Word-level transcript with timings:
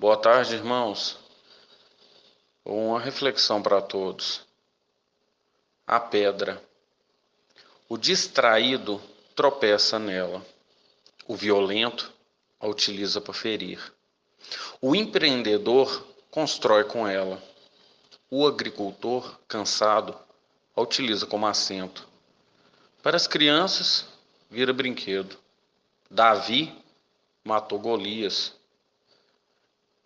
Boa 0.00 0.16
tarde, 0.16 0.54
irmãos. 0.54 1.18
Uma 2.64 2.98
reflexão 2.98 3.62
para 3.62 3.82
todos. 3.82 4.40
A 5.86 6.00
pedra. 6.00 6.58
O 7.86 7.98
distraído 7.98 8.98
tropeça 9.36 9.98
nela. 9.98 10.42
O 11.28 11.36
violento 11.36 12.10
a 12.58 12.66
utiliza 12.66 13.20
para 13.20 13.34
ferir. 13.34 13.78
O 14.80 14.96
empreendedor 14.96 16.02
constrói 16.30 16.84
com 16.84 17.06
ela. 17.06 17.38
O 18.30 18.46
agricultor, 18.46 19.38
cansado, 19.46 20.18
a 20.74 20.80
utiliza 20.80 21.26
como 21.26 21.46
assento. 21.46 22.08
Para 23.02 23.18
as 23.18 23.26
crianças, 23.26 24.06
vira 24.50 24.72
brinquedo. 24.72 25.36
Davi 26.10 26.74
matou 27.44 27.78
Golias. 27.78 28.58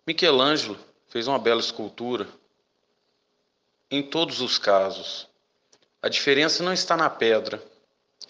Michelangelo 0.07 0.77
fez 1.07 1.27
uma 1.27 1.39
bela 1.39 1.59
escultura. 1.59 2.27
Em 3.89 4.03
todos 4.03 4.39
os 4.39 4.57
casos, 4.57 5.27
a 6.01 6.07
diferença 6.07 6.63
não 6.63 6.71
está 6.71 6.95
na 6.95 7.09
pedra, 7.09 7.63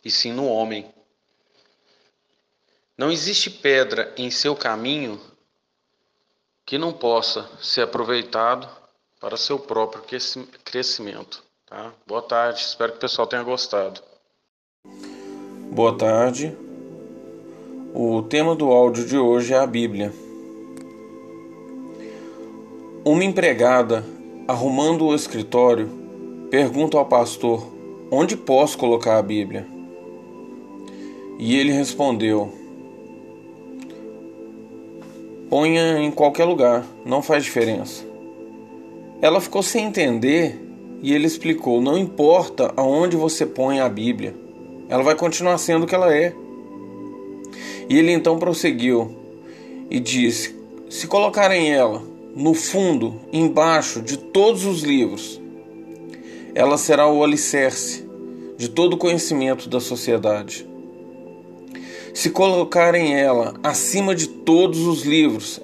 e 0.04 0.10
sim 0.10 0.32
no 0.32 0.48
homem. 0.48 0.90
Não 2.98 3.12
existe 3.12 3.50
pedra 3.50 4.14
em 4.16 4.32
seu 4.32 4.56
caminho 4.56 5.20
que 6.66 6.78
não 6.78 6.94
possa 6.94 7.50
ser 7.62 7.82
aproveitado 7.82 8.70
para 9.20 9.36
seu 9.36 9.60
próprio 9.60 10.04
crescimento. 10.64 11.44
Tá? 11.66 11.92
Boa 12.08 12.22
tarde, 12.22 12.62
espero 12.62 12.94
que 12.94 13.00
o 13.00 13.02
pessoal 13.02 13.28
tenha 13.28 13.44
gostado. 13.44 14.02
Boa 15.72 15.98
tarde. 15.98 16.56
O 17.94 18.22
tema 18.24 18.56
do 18.56 18.72
áudio 18.72 19.06
de 19.06 19.18
hoje 19.18 19.54
é 19.54 19.58
a 19.58 19.68
Bíblia. 19.68 20.14
Uma 23.08 23.24
empregada, 23.24 24.04
arrumando 24.48 25.06
o 25.06 25.14
escritório, 25.14 25.88
pergunta 26.50 26.98
ao 26.98 27.06
pastor: 27.06 27.72
Onde 28.10 28.36
posso 28.36 28.80
colocar 28.80 29.20
a 29.20 29.22
Bíblia? 29.22 29.68
E 31.38 31.56
ele 31.56 31.72
respondeu: 31.72 32.52
Ponha 35.52 36.00
em 36.00 36.10
qualquer 36.10 36.46
lugar, 36.46 36.84
não 37.06 37.22
faz 37.22 37.44
diferença. 37.44 38.04
Ela 39.22 39.40
ficou 39.40 39.62
sem 39.62 39.86
entender 39.86 40.60
e 41.00 41.14
ele 41.14 41.28
explicou: 41.28 41.80
Não 41.80 41.96
importa 41.96 42.74
aonde 42.76 43.16
você 43.16 43.46
põe 43.46 43.82
a 43.82 43.88
Bíblia, 43.88 44.34
ela 44.90 45.04
vai 45.04 45.14
continuar 45.14 45.60
sendo 45.60 45.84
o 45.84 45.88
que 45.88 45.94
ela 45.94 46.12
é. 46.12 46.34
E 47.88 48.00
ele 48.00 48.12
então 48.12 48.40
prosseguiu 48.40 49.16
e 49.92 50.00
disse: 50.00 50.56
Se 50.90 51.06
colocarem 51.06 51.72
ela 51.72 52.15
no 52.36 52.54
fundo, 52.54 53.16
embaixo 53.32 54.02
de 54.02 54.18
todos 54.18 54.66
os 54.66 54.84
livros, 54.84 55.42
ela 56.54 56.78
será 56.78 57.08
o 57.08 57.24
alicerce 57.24 58.06
de 58.58 58.68
todo 58.68 58.96
o 58.96 58.98
conhecimento 58.98 59.70
da 59.70 59.80
sociedade. 59.80 60.68
Se 62.14 62.30
colocarem 62.30 63.16
ela 63.16 63.54
acima 63.64 64.14
de 64.14 64.28
todos 64.28 64.82
os 64.82 65.04
livros, 65.04 65.62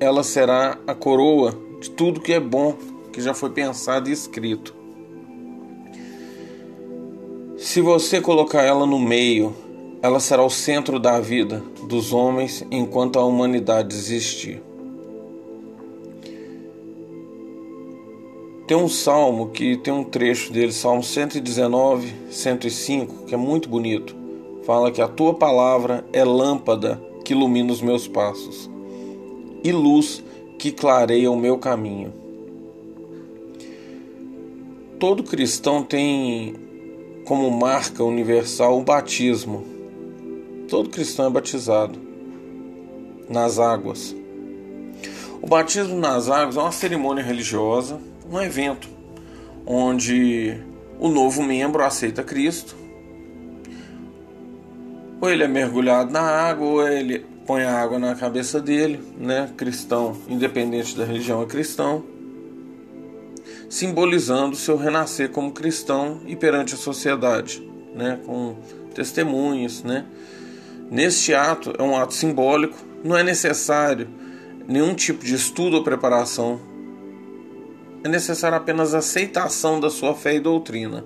ela 0.00 0.22
será 0.22 0.78
a 0.86 0.94
coroa 0.94 1.54
de 1.78 1.90
tudo 1.90 2.22
que 2.22 2.32
é 2.32 2.40
bom, 2.40 2.74
que 3.12 3.20
já 3.20 3.34
foi 3.34 3.50
pensado 3.50 4.08
e 4.08 4.12
escrito. 4.12 4.74
Se 7.58 7.82
você 7.82 8.18
colocar 8.18 8.62
ela 8.62 8.86
no 8.86 8.98
meio, 8.98 9.54
ela 10.00 10.20
será 10.20 10.42
o 10.42 10.50
centro 10.50 10.98
da 10.98 11.20
vida 11.20 11.62
dos 11.86 12.14
homens 12.14 12.64
enquanto 12.70 13.18
a 13.18 13.24
humanidade 13.24 13.94
existir. 13.94 14.62
Tem 18.66 18.76
um 18.76 18.88
salmo 18.88 19.48
que 19.48 19.76
tem 19.76 19.92
um 19.92 20.04
trecho 20.04 20.52
dele, 20.52 20.72
Salmo 20.72 21.02
119, 21.02 22.12
105, 22.30 23.26
que 23.26 23.34
é 23.34 23.36
muito 23.36 23.68
bonito. 23.68 24.16
Fala 24.64 24.90
que 24.90 25.02
a 25.02 25.08
tua 25.08 25.34
palavra 25.34 26.04
é 26.12 26.24
lâmpada 26.24 27.00
que 27.24 27.32
ilumina 27.32 27.72
os 27.72 27.82
meus 27.82 28.08
passos 28.08 28.70
e 29.62 29.70
luz 29.70 30.24
que 30.58 30.72
clareia 30.72 31.30
o 31.30 31.36
meu 31.36 31.58
caminho. 31.58 32.12
Todo 34.98 35.22
cristão 35.22 35.82
tem 35.82 36.54
como 37.26 37.50
marca 37.50 38.02
universal 38.02 38.78
o 38.78 38.82
batismo 38.84 39.74
Todo 40.68 40.88
cristão 40.88 41.26
é 41.26 41.30
batizado 41.30 41.98
nas 43.28 43.58
águas. 43.58 44.16
O 45.42 45.46
batismo 45.46 45.96
nas 46.00 46.30
águas 46.30 46.56
é 46.56 46.60
uma 46.60 46.72
cerimônia 46.72 47.22
religiosa, 47.22 48.00
um 48.30 48.40
evento 48.40 48.88
onde 49.66 50.56
o 50.98 51.08
novo 51.08 51.42
membro 51.42 51.82
aceita 51.82 52.22
Cristo. 52.22 52.76
Ou 55.20 55.30
ele 55.30 55.42
é 55.42 55.48
mergulhado 55.48 56.12
na 56.12 56.20
água, 56.20 56.66
ou 56.66 56.88
ele 56.88 57.24
põe 57.46 57.62
a 57.62 57.72
água 57.80 57.98
na 57.98 58.14
cabeça 58.14 58.60
dele, 58.60 59.00
né? 59.18 59.50
Cristão, 59.56 60.16
independente 60.28 60.96
da 60.96 61.04
religião, 61.04 61.42
é 61.42 61.46
cristão, 61.46 62.04
simbolizando 63.68 64.56
seu 64.56 64.76
renascer 64.76 65.30
como 65.30 65.52
cristão 65.52 66.20
e 66.26 66.36
perante 66.36 66.74
a 66.74 66.76
sociedade, 66.76 67.66
né? 67.94 68.18
Com 68.24 68.56
testemunhos, 68.94 69.82
né? 69.82 70.04
Neste 70.90 71.34
ato, 71.34 71.72
é 71.78 71.82
um 71.82 71.96
ato 71.96 72.14
simbólico, 72.14 72.76
não 73.02 73.16
é 73.16 73.22
necessário 73.22 74.08
nenhum 74.68 74.94
tipo 74.94 75.24
de 75.24 75.34
estudo 75.34 75.76
ou 75.76 75.84
preparação. 75.84 76.60
É 78.04 78.08
necessário 78.08 78.58
apenas 78.58 78.92
aceitação 78.92 79.80
da 79.80 79.88
sua 79.88 80.14
fé 80.14 80.34
e 80.34 80.40
doutrina. 80.40 81.02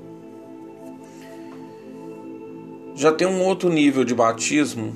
Já 2.97 3.13
tem 3.13 3.25
um 3.25 3.41
outro 3.45 3.71
nível 3.71 4.05
de 4.05 4.13
batismo 4.13 4.93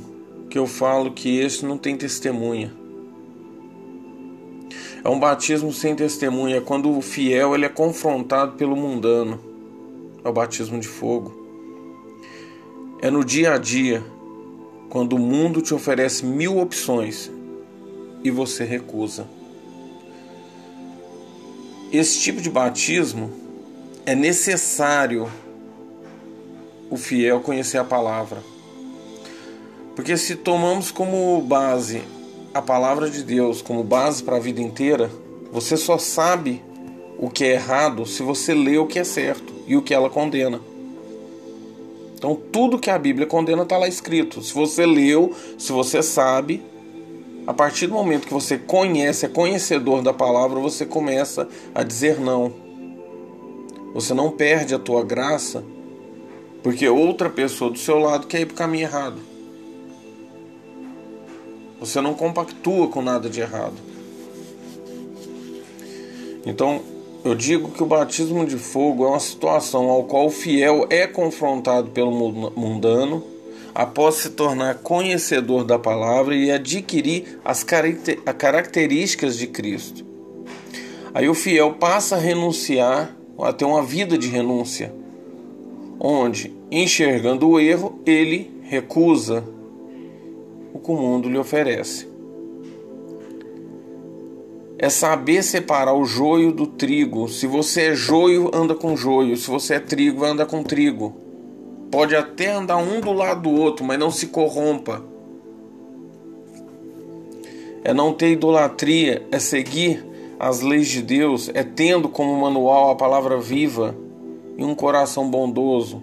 que 0.51 0.59
eu 0.59 0.67
falo 0.67 1.13
que 1.13 1.39
esse 1.39 1.65
não 1.65 1.79
tem 1.79 1.97
testemunha. 1.97 2.73
É 5.05 5.09
um 5.09 5.21
batismo 5.21 5.73
sem 5.73 5.95
testemunha, 5.95 6.61
quando 6.61 6.91
o 6.91 7.01
fiel 7.01 7.55
ele 7.55 7.67
é 7.67 7.69
confrontado 7.69 8.57
pelo 8.57 8.75
mundano. 8.75 9.39
É 10.25 10.29
o 10.29 10.33
batismo 10.33 10.81
de 10.81 10.89
fogo. 10.89 11.33
É 13.01 13.13
no 13.13 13.25
dia 13.25 13.55
a 13.55 13.59
dia, 13.59 14.03
quando 14.91 15.13
o 15.13 15.21
mundo 15.21 15.63
te 15.63 15.73
oferece 15.73 16.27
mil 16.27 16.59
opções 16.59 17.31
e 18.25 18.31
você 18.31 18.65
recusa. 18.65 19.25
Esse 21.93 22.19
tipo 22.21 22.41
de 22.41 22.49
batismo 22.49 23.31
é 24.07 24.15
necessário 24.15 25.31
o 26.89 26.97
fiel 26.97 27.41
conhecer 27.41 27.77
a 27.77 27.85
palavra. 27.85 28.43
Porque 29.95 30.17
se 30.17 30.37
tomamos 30.37 30.91
como 30.91 31.39
base 31.43 32.03
a 32.55 32.63
palavra 32.63 33.11
de 33.11 33.23
Deus, 33.23 33.61
como 33.61 33.85
base 33.85 34.23
para 34.23 34.37
a 34.37 34.41
vida 34.41 34.63
inteira, 34.63 35.11
você 35.53 35.77
só 35.77 35.99
sabe 35.99 36.63
o 37.19 37.29
que 37.29 37.45
é 37.45 37.53
errado 37.53 38.07
se 38.07 38.23
você 38.23 38.55
lê 38.55 38.79
o 38.79 38.87
que 38.87 38.99
é 38.99 39.05
certo 39.05 39.53
e 39.67 39.77
o 39.77 39.83
que 39.83 39.93
ela 39.93 40.09
condena. 40.09 40.61
Então, 42.15 42.35
tudo 42.35 42.79
que 42.79 42.89
a 42.89 42.99
Bíblia 42.99 43.27
condena 43.27 43.65
está 43.65 43.77
lá 43.77 43.87
escrito. 43.87 44.41
Se 44.43 44.55
você 44.55 44.87
leu, 44.87 45.35
se 45.59 45.73
você 45.73 46.03
sabe, 46.03 46.63
a 47.47 47.53
partir 47.53 47.89
do 47.89 47.95
momento 47.95 48.27
que 48.27 48.33
você 48.33 48.57
conhece, 48.57 49.27
é 49.27 49.29
conhecedor 49.29 50.03
da 50.03 50.13
palavra, 50.13 50.61
você 50.61 50.87
começa 50.87 51.49
a 51.75 51.83
dizer 51.83 52.21
não. 52.21 52.53
Você 53.95 54.15
não 54.15 54.31
perde 54.31 54.75
a 54.75 54.79
tua 54.79 55.05
graça 55.05 55.65
porque 56.63 56.89
outra 56.89 57.29
pessoa 57.29 57.71
do 57.71 57.79
seu 57.79 57.99
lado 57.99 58.29
quer 58.29 58.41
ir 58.41 58.47
para 58.47 58.55
o 58.55 58.57
caminho 58.57 58.85
errado. 58.85 59.19
Você 61.81 62.01
não 62.01 62.15
compactua 62.15 62.87
com 62.87 63.03
nada 63.03 63.29
de 63.29 63.41
errado. 63.41 63.75
Então, 66.47 66.81
eu 67.25 67.35
digo 67.35 67.71
que 67.71 67.83
o 67.83 67.87
batismo 67.87 68.47
de 68.47 68.57
fogo 68.57 69.05
é 69.05 69.09
uma 69.09 69.21
situação 69.21 69.91
ao 69.91 70.05
qual 70.05 70.27
o 70.27 70.31
fiel 70.31 70.87
é 70.89 71.09
confrontado 71.09 71.91
pelo 71.91 72.13
mundano 72.13 73.32
após 73.75 74.17
se 74.17 74.31
tornar 74.31 74.77
conhecedor 74.77 75.65
da 75.65 75.79
palavra 75.79 76.35
e 76.35 76.51
adquirir 76.51 77.39
as 77.45 77.65
características 77.65 79.39
de 79.39 79.47
Cristo. 79.47 80.05
Aí 81.15 81.29
o 81.29 81.35
fiel 81.35 81.75
passa 81.75 82.17
a 82.17 82.19
renunciar, 82.19 83.17
a 83.39 83.53
ter 83.53 83.65
uma 83.65 83.83
vida 83.83 84.17
de 84.17 84.29
renúncia, 84.29 84.95
onde, 85.99 86.55
enxergando 86.71 87.49
o 87.49 87.61
erro, 87.61 88.01
ele 88.07 88.51
recusa 88.63 89.45
o 90.73 90.79
que 90.79 90.91
o 90.91 90.97
mundo 90.97 91.29
lhe 91.29 91.39
oferece 91.39 92.13
é 94.83 94.89
saber 94.89 95.45
separar 95.45 95.95
o 95.95 96.05
joio 96.05 96.51
do 96.51 96.67
trigo. 96.67 97.29
Se 97.29 97.47
você 97.47 97.83
é 97.83 97.95
joio, 97.95 98.51
anda 98.53 98.75
com 98.75 98.97
joio. 98.97 99.37
Se 99.37 99.49
você 99.49 99.75
é 99.75 99.79
trigo, 99.79 100.25
anda 100.25 100.45
com 100.45 100.65
trigo. 100.65 101.15
Pode 101.93 102.17
até 102.17 102.51
andar 102.51 102.79
um 102.79 103.01
do 103.01 103.13
lado 103.13 103.43
do 103.43 103.51
outro, 103.51 103.85
mas 103.85 103.99
não 103.99 104.11
se 104.11 104.29
corrompa. 104.29 105.13
é 107.85 107.93
não 107.93 108.13
ter 108.13 108.31
idolatria, 108.31 109.27
é 109.31 109.39
seguir 109.39 110.05
as 110.39 110.61
leis 110.61 110.89
de 110.89 111.03
Deus, 111.03 111.51
é 111.53 111.63
tendo 111.63 112.09
como 112.09 112.35
manual 112.41 112.91
a 112.91 112.95
palavra 112.95 113.39
viva 113.39 113.95
e 114.57 114.65
um 114.65 114.75
coração 114.75 115.29
bondoso. 115.29 116.03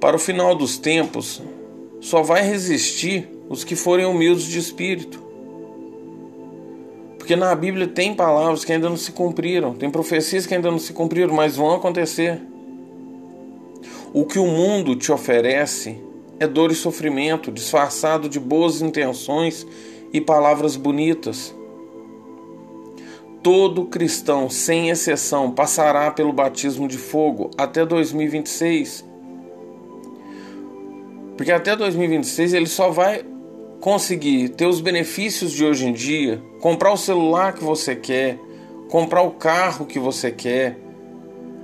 Para 0.00 0.16
o 0.16 0.18
final 0.18 0.54
dos 0.54 0.78
tempos, 0.78 1.42
só 2.00 2.22
vai 2.22 2.42
resistir 2.42 3.28
os 3.48 3.64
que 3.64 3.76
forem 3.76 4.06
humildes 4.06 4.44
de 4.44 4.58
espírito. 4.58 5.22
Porque 7.30 7.38
na 7.38 7.54
Bíblia 7.54 7.86
tem 7.86 8.12
palavras 8.12 8.64
que 8.64 8.72
ainda 8.72 8.88
não 8.88 8.96
se 8.96 9.12
cumpriram, 9.12 9.72
tem 9.72 9.88
profecias 9.88 10.46
que 10.46 10.54
ainda 10.56 10.68
não 10.68 10.80
se 10.80 10.92
cumpriram, 10.92 11.32
mas 11.32 11.54
vão 11.54 11.72
acontecer. 11.72 12.42
O 14.12 14.24
que 14.24 14.36
o 14.36 14.48
mundo 14.48 14.96
te 14.96 15.12
oferece 15.12 15.96
é 16.40 16.46
dor 16.48 16.72
e 16.72 16.74
sofrimento, 16.74 17.52
disfarçado 17.52 18.28
de 18.28 18.40
boas 18.40 18.82
intenções 18.82 19.64
e 20.12 20.20
palavras 20.20 20.74
bonitas. 20.74 21.54
Todo 23.44 23.84
cristão, 23.84 24.50
sem 24.50 24.90
exceção, 24.90 25.52
passará 25.52 26.10
pelo 26.10 26.32
batismo 26.32 26.88
de 26.88 26.98
fogo 26.98 27.52
até 27.56 27.86
2026. 27.86 29.04
Porque 31.36 31.52
até 31.52 31.76
2026 31.76 32.54
ele 32.54 32.66
só 32.66 32.90
vai 32.90 33.24
conseguir 33.78 34.48
ter 34.48 34.66
os 34.66 34.80
benefícios 34.80 35.52
de 35.52 35.64
hoje 35.64 35.86
em 35.86 35.92
dia, 35.92 36.49
comprar 36.60 36.92
o 36.92 36.96
celular 36.96 37.54
que 37.54 37.64
você 37.64 37.96
quer, 37.96 38.38
comprar 38.88 39.22
o 39.22 39.32
carro 39.32 39.86
que 39.86 39.98
você 39.98 40.30
quer, 40.30 40.78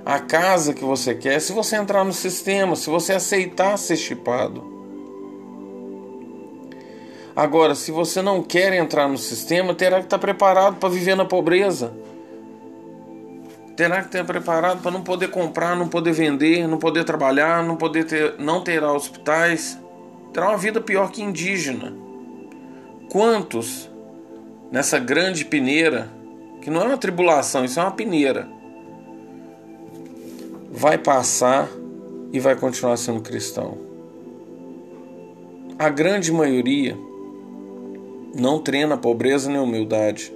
a 0.05 0.19
casa 0.19 0.73
que 0.73 0.83
você 0.83 1.13
quer, 1.13 1.39
se 1.39 1.53
você 1.53 1.75
entrar 1.75 2.03
no 2.03 2.13
sistema, 2.13 2.75
se 2.75 2.89
você 2.89 3.13
aceitar 3.13 3.77
ser 3.77 3.97
chipado. 3.97 4.75
Agora, 7.35 7.75
se 7.75 7.91
você 7.91 8.21
não 8.21 8.41
quer 8.41 8.73
entrar 8.73 9.07
no 9.07 9.17
sistema, 9.17 9.75
terá 9.75 9.99
que 9.99 10.05
estar 10.05 10.17
preparado 10.17 10.77
para 10.77 10.89
viver 10.89 11.15
na 11.15 11.23
pobreza. 11.23 11.93
Terá 13.75 14.01
que 14.01 14.07
estar 14.07 14.23
preparado 14.23 14.81
para 14.81 14.89
não 14.89 15.03
poder 15.03 15.29
comprar, 15.29 15.75
não 15.75 15.87
poder 15.87 16.13
vender, 16.13 16.67
não 16.67 16.79
poder 16.79 17.03
trabalhar, 17.03 17.61
não 17.63 17.75
poder 17.75 18.05
ter, 18.05 18.39
não 18.39 18.63
terá 18.63 18.91
hospitais. 18.91 19.77
Terá 20.33 20.47
uma 20.47 20.57
vida 20.57 20.81
pior 20.81 21.11
que 21.11 21.21
indígena. 21.21 21.93
Quantos 23.11 23.86
nessa 24.71 24.99
grande 24.99 25.45
peneira, 25.45 26.09
que 26.61 26.69
não 26.69 26.81
é 26.81 26.85
uma 26.85 26.97
tribulação, 26.97 27.63
isso 27.63 27.79
é 27.79 27.83
uma 27.83 27.91
peneira, 27.91 28.47
vai 30.71 30.97
passar 30.97 31.69
e 32.31 32.39
vai 32.39 32.55
continuar 32.55 32.97
sendo 32.97 33.21
cristão? 33.21 33.77
A 35.79 35.89
grande 35.89 36.31
maioria 36.31 36.97
não 38.35 38.59
treina 38.59 38.97
pobreza 38.97 39.49
nem 39.49 39.59
humildade. 39.59 40.33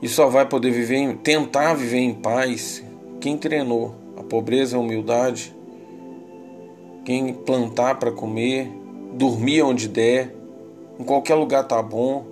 E 0.00 0.08
só 0.08 0.28
vai 0.28 0.46
poder 0.46 0.70
viver, 0.70 1.16
tentar 1.24 1.74
viver 1.74 1.98
em 1.98 2.14
paz 2.14 2.84
quem 3.20 3.36
treinou 3.36 3.94
a 4.16 4.22
pobreza 4.22 4.76
a 4.76 4.80
humildade 4.80 5.54
quem 7.08 7.32
plantar 7.32 7.94
para 7.94 8.12
comer, 8.12 8.70
dormir 9.12 9.62
onde 9.62 9.88
der, 9.88 10.34
em 10.98 11.04
qualquer 11.04 11.34
lugar 11.34 11.64
tá 11.64 11.82
bom, 11.82 12.26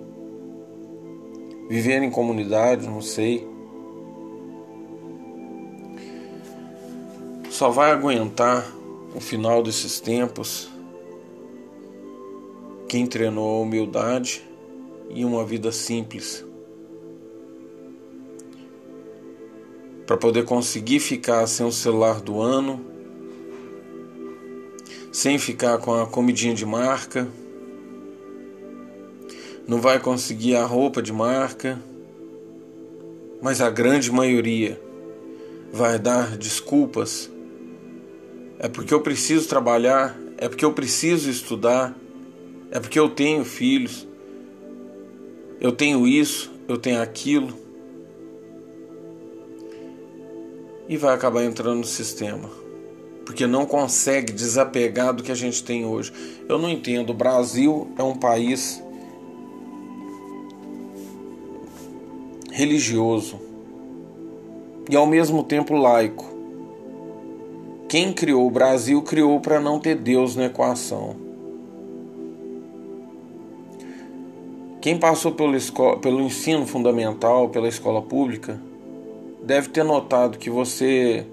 viver 1.69 2.01
em 2.01 2.09
comunidade, 2.09 2.87
não 2.87 3.01
sei. 3.01 3.47
Só 7.49 7.69
vai 7.69 7.91
aguentar 7.91 8.65
o 9.15 9.19
final 9.19 9.63
desses 9.63 9.99
tempos 9.99 10.69
quem 12.87 13.05
treinou 13.05 13.57
a 13.57 13.61
humildade 13.61 14.47
e 15.09 15.25
uma 15.25 15.43
vida 15.43 15.71
simples. 15.71 16.45
Para 20.05 20.15
poder 20.15 20.45
conseguir 20.45 21.01
ficar 21.01 21.45
sem 21.47 21.65
o 21.65 21.71
celular 21.71 22.21
do 22.21 22.39
ano, 22.39 22.79
sem 25.17 25.39
ficar 25.39 25.79
com 25.79 25.99
a 25.99 26.05
comidinha 26.05 26.53
de 26.53 26.63
marca, 26.63 27.27
não 29.67 29.81
vai 29.81 29.99
conseguir 29.99 30.55
a 30.55 30.63
roupa 30.63 31.01
de 31.01 31.11
marca, 31.11 31.81
mas 33.41 33.59
a 33.59 33.67
grande 33.67 34.11
maioria 34.11 34.79
vai 35.73 35.97
dar 35.97 36.37
desculpas. 36.37 37.31
É 38.59 38.67
porque 38.67 38.93
eu 38.93 39.01
preciso 39.01 39.49
trabalhar, 39.49 40.15
é 40.37 40.47
porque 40.47 40.63
eu 40.63 40.73
preciso 40.73 41.31
estudar, 41.31 41.97
é 42.69 42.79
porque 42.79 42.99
eu 42.99 43.09
tenho 43.09 43.43
filhos, 43.43 44.07
eu 45.59 45.71
tenho 45.71 46.07
isso, 46.07 46.51
eu 46.67 46.77
tenho 46.77 47.01
aquilo. 47.01 47.57
E 50.87 50.95
vai 50.95 51.15
acabar 51.15 51.43
entrando 51.43 51.79
no 51.79 51.85
sistema 51.85 52.66
porque 53.27 53.45
não 53.45 53.65
consegue 53.65 54.31
desapegar 54.31 55.13
do 55.13 55.21
que 55.21 55.33
a 55.33 55.35
gente 55.35 55.61
tem 55.61 55.85
hoje. 55.85 56.13
Eu 56.47 56.57
não 56.57 56.69
entendo. 56.69 57.09
O 57.09 57.13
Brasil 57.13 57.89
é 57.97 58.01
um 58.01 58.15
país 58.15 58.81
religioso 62.49 63.37
e 64.89 64.95
ao 64.95 65.05
mesmo 65.05 65.43
tempo 65.43 65.75
laico. 65.75 66.25
Quem 67.89 68.13
criou 68.13 68.47
o 68.47 68.49
Brasil 68.49 69.01
criou 69.01 69.41
para 69.41 69.59
não 69.59 69.77
ter 69.77 69.95
Deus 69.95 70.37
na 70.37 70.45
equação. 70.45 71.17
Quem 74.79 74.97
passou 74.97 75.33
pelo, 75.33 75.57
escola, 75.57 75.97
pelo 75.97 76.21
ensino 76.21 76.65
fundamental, 76.65 77.49
pela 77.49 77.67
escola 77.67 78.01
pública, 78.01 78.57
deve 79.43 79.67
ter 79.67 79.83
notado 79.83 80.37
que 80.37 80.49
você 80.49 81.27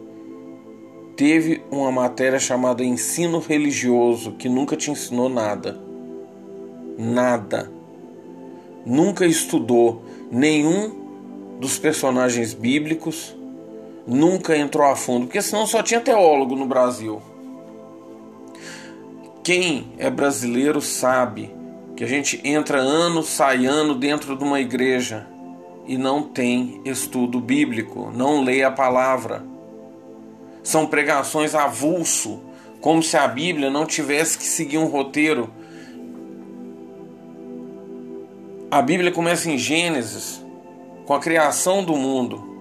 teve 1.16 1.62
uma 1.70 1.92
matéria 1.92 2.38
chamada 2.38 2.84
ensino 2.84 3.38
religioso 3.38 4.32
que 4.32 4.48
nunca 4.48 4.76
te 4.76 4.90
ensinou 4.90 5.28
nada. 5.28 5.78
Nada. 6.98 7.70
Nunca 8.84 9.26
estudou 9.26 10.02
nenhum 10.30 11.04
dos 11.60 11.78
personagens 11.78 12.52
bíblicos, 12.52 13.34
nunca 14.06 14.56
entrou 14.56 14.86
a 14.86 14.96
fundo, 14.96 15.26
porque 15.26 15.40
senão 15.40 15.66
só 15.66 15.82
tinha 15.82 16.00
teólogo 16.00 16.56
no 16.56 16.66
Brasil. 16.66 17.22
Quem 19.42 19.92
é 19.98 20.10
brasileiro 20.10 20.80
sabe 20.80 21.50
que 21.96 22.02
a 22.02 22.06
gente 22.06 22.40
entra 22.44 22.78
ano, 22.78 23.22
sai 23.22 23.66
ano 23.66 23.94
dentro 23.94 24.36
de 24.36 24.42
uma 24.42 24.60
igreja 24.60 25.26
e 25.86 25.96
não 25.96 26.22
tem 26.22 26.80
estudo 26.84 27.40
bíblico, 27.40 28.10
não 28.14 28.42
lê 28.42 28.64
a 28.64 28.70
palavra 28.70 29.53
são 30.64 30.86
pregações 30.86 31.54
avulso, 31.54 32.40
como 32.80 33.02
se 33.02 33.16
a 33.16 33.28
Bíblia 33.28 33.70
não 33.70 33.84
tivesse 33.84 34.38
que 34.38 34.44
seguir 34.44 34.78
um 34.78 34.86
roteiro. 34.86 35.50
A 38.70 38.82
Bíblia 38.82 39.12
começa 39.12 39.50
em 39.50 39.58
Gênesis, 39.58 40.42
com 41.06 41.14
a 41.14 41.20
criação 41.20 41.84
do 41.84 41.94
mundo, 41.94 42.52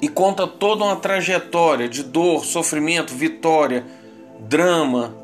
e 0.00 0.08
conta 0.08 0.46
toda 0.46 0.82
uma 0.82 0.96
trajetória 0.96 1.88
de 1.88 2.02
dor, 2.02 2.44
sofrimento, 2.44 3.14
vitória, 3.14 3.86
drama. 4.40 5.14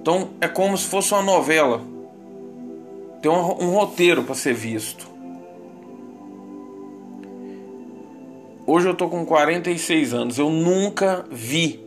Então 0.00 0.30
é 0.40 0.46
como 0.46 0.78
se 0.78 0.86
fosse 0.86 1.12
uma 1.12 1.22
novela. 1.22 1.82
Tem 3.20 3.30
um, 3.30 3.40
roteiro 3.40 4.22
para 4.22 4.36
ser 4.36 4.54
visto. 4.54 5.15
Hoje 8.68 8.88
eu 8.88 8.94
tô 8.94 9.08
com 9.08 9.24
46 9.24 10.12
anos. 10.12 10.38
Eu 10.38 10.50
nunca 10.50 11.24
vi 11.30 11.78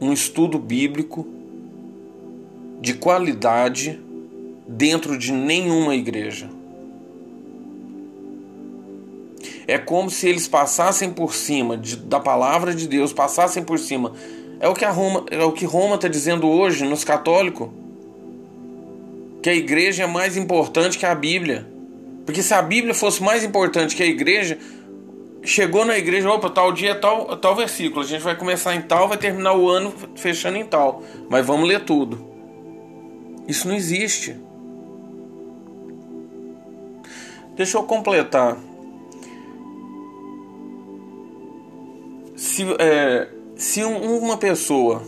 um 0.00 0.12
estudo 0.12 0.58
bíblico 0.58 1.24
de 2.80 2.94
qualidade 2.94 4.00
dentro 4.66 5.16
de 5.16 5.30
nenhuma 5.30 5.94
igreja. 5.94 6.50
É 9.68 9.78
como 9.78 10.10
se 10.10 10.28
eles 10.28 10.48
passassem 10.48 11.12
por 11.12 11.32
cima 11.32 11.76
de, 11.76 11.94
da 11.94 12.18
palavra 12.18 12.74
de 12.74 12.88
Deus, 12.88 13.12
passassem 13.12 13.62
por 13.62 13.78
cima. 13.78 14.12
É 14.58 14.66
o 14.66 14.74
que 14.74 14.84
a 14.84 14.90
Roma, 14.90 15.24
é 15.30 15.44
o 15.44 15.52
que 15.52 15.64
Roma 15.64 15.94
está 15.94 16.08
dizendo 16.08 16.48
hoje 16.48 16.84
nos 16.84 17.04
católicos, 17.04 17.68
que 19.40 19.48
a 19.48 19.54
igreja 19.54 20.02
é 20.02 20.06
mais 20.08 20.36
importante 20.36 20.98
que 20.98 21.06
a 21.06 21.14
Bíblia. 21.14 21.64
Porque 22.30 22.44
se 22.44 22.54
a 22.54 22.62
Bíblia 22.62 22.94
fosse 22.94 23.20
mais 23.20 23.42
importante 23.42 23.96
que 23.96 24.04
a 24.04 24.06
igreja, 24.06 24.56
chegou 25.42 25.84
na 25.84 25.98
igreja, 25.98 26.30
opa, 26.30 26.48
tal 26.48 26.70
dia, 26.70 26.94
tal, 26.94 27.36
tal 27.36 27.56
versículo. 27.56 28.04
A 28.04 28.06
gente 28.06 28.22
vai 28.22 28.36
começar 28.36 28.72
em 28.72 28.82
tal, 28.82 29.08
vai 29.08 29.18
terminar 29.18 29.52
o 29.54 29.68
ano 29.68 29.92
fechando 30.14 30.56
em 30.56 30.64
tal. 30.64 31.02
Mas 31.28 31.44
vamos 31.44 31.68
ler 31.68 31.80
tudo. 31.84 32.24
Isso 33.48 33.66
não 33.66 33.74
existe. 33.74 34.36
Deixa 37.56 37.76
eu 37.76 37.82
completar. 37.82 38.56
Se, 42.36 42.64
é, 42.78 43.28
se 43.56 43.82
uma 43.82 44.36
pessoa 44.36 45.02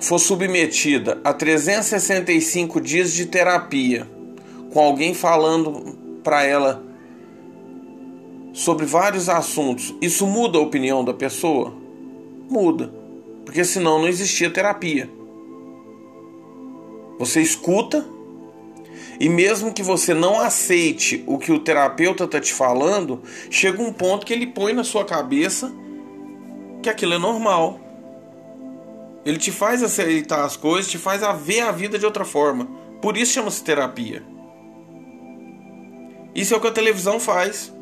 for 0.00 0.18
submetida 0.18 1.20
a 1.22 1.34
365 1.34 2.80
dias 2.80 3.12
de 3.12 3.26
terapia, 3.26 4.08
com 4.72 4.80
alguém 4.80 5.12
falando 5.12 6.02
para 6.24 6.42
ela 6.42 6.82
sobre 8.54 8.86
vários 8.86 9.28
assuntos, 9.28 9.94
isso 10.00 10.26
muda 10.26 10.58
a 10.58 10.62
opinião 10.62 11.04
da 11.04 11.12
pessoa? 11.12 11.74
Muda, 12.48 12.92
porque 13.44 13.64
senão 13.64 13.98
não 13.98 14.08
existia 14.08 14.50
terapia. 14.50 15.10
Você 17.18 17.42
escuta 17.42 18.04
e 19.20 19.28
mesmo 19.28 19.72
que 19.72 19.82
você 19.82 20.14
não 20.14 20.40
aceite 20.40 21.22
o 21.26 21.38
que 21.38 21.52
o 21.52 21.58
terapeuta 21.58 22.24
está 22.24 22.40
te 22.40 22.52
falando, 22.52 23.22
chega 23.50 23.82
um 23.82 23.92
ponto 23.92 24.26
que 24.26 24.32
ele 24.32 24.46
põe 24.46 24.72
na 24.72 24.82
sua 24.82 25.04
cabeça 25.04 25.72
que 26.82 26.88
aquilo 26.88 27.14
é 27.14 27.18
normal. 27.18 27.80
Ele 29.24 29.38
te 29.38 29.50
faz 29.50 29.82
aceitar 29.82 30.44
as 30.44 30.56
coisas, 30.56 30.90
te 30.90 30.98
faz 30.98 31.22
ver 31.42 31.60
a 31.60 31.72
vida 31.72 31.98
de 31.98 32.04
outra 32.04 32.24
forma. 32.24 32.68
Por 33.00 33.16
isso 33.16 33.32
chama-se 33.32 33.62
terapia. 33.64 34.33
Isso 36.34 36.52
é 36.52 36.56
o 36.56 36.60
que 36.60 36.66
a 36.66 36.72
televisão 36.72 37.20
faz. 37.20 37.72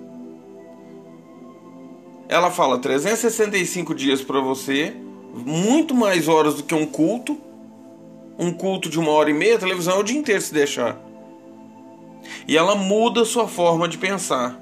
Ela 2.29 2.51
fala 2.51 2.79
365 2.79 3.95
dias 3.95 4.23
para 4.23 4.41
você, 4.41 4.95
muito 5.35 5.95
mais 5.95 6.29
horas 6.29 6.55
do 6.55 6.63
que 6.63 6.75
um 6.75 6.87
culto. 6.87 7.39
Um 8.39 8.53
culto 8.53 8.89
de 8.89 8.99
uma 8.99 9.11
hora 9.11 9.31
e 9.31 9.35
meia, 9.35 9.57
a 9.57 9.59
televisão 9.59 9.97
é 9.97 9.99
o 9.99 10.03
dia 10.03 10.19
inteiro 10.19 10.41
se 10.41 10.53
deixar. 10.53 10.99
E 12.47 12.57
ela 12.57 12.75
muda 12.75 13.25
sua 13.25 13.47
forma 13.47 13.89
de 13.89 13.99
pensar. 13.99 14.59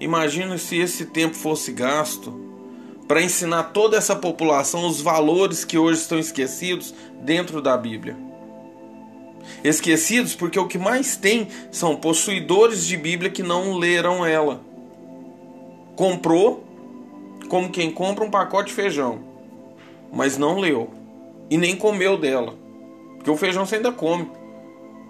Imagina 0.00 0.56
se 0.58 0.78
esse 0.78 1.06
tempo 1.06 1.34
fosse 1.34 1.72
gasto 1.72 2.32
para 3.06 3.22
ensinar 3.22 3.64
toda 3.64 3.96
essa 3.96 4.14
população 4.14 4.86
os 4.86 5.00
valores 5.00 5.64
que 5.64 5.78
hoje 5.78 6.00
estão 6.00 6.18
esquecidos 6.18 6.94
dentro 7.22 7.60
da 7.60 7.76
Bíblia. 7.76 8.27
Esquecidos 9.62 10.34
porque 10.34 10.58
o 10.58 10.66
que 10.66 10.78
mais 10.78 11.16
tem 11.16 11.48
são 11.70 11.96
possuidores 11.96 12.86
de 12.86 12.96
Bíblia 12.96 13.30
que 13.30 13.42
não 13.42 13.76
leram 13.76 14.24
ela. 14.24 14.60
Comprou 15.96 16.64
como 17.48 17.70
quem 17.70 17.90
compra 17.90 18.24
um 18.24 18.30
pacote 18.30 18.68
de 18.68 18.74
feijão, 18.74 19.20
mas 20.12 20.36
não 20.36 20.58
leu 20.58 20.90
e 21.50 21.56
nem 21.56 21.76
comeu 21.76 22.16
dela. 22.16 22.54
Porque 23.16 23.30
o 23.30 23.36
feijão 23.36 23.66
você 23.66 23.76
ainda 23.76 23.92
come. 23.92 24.30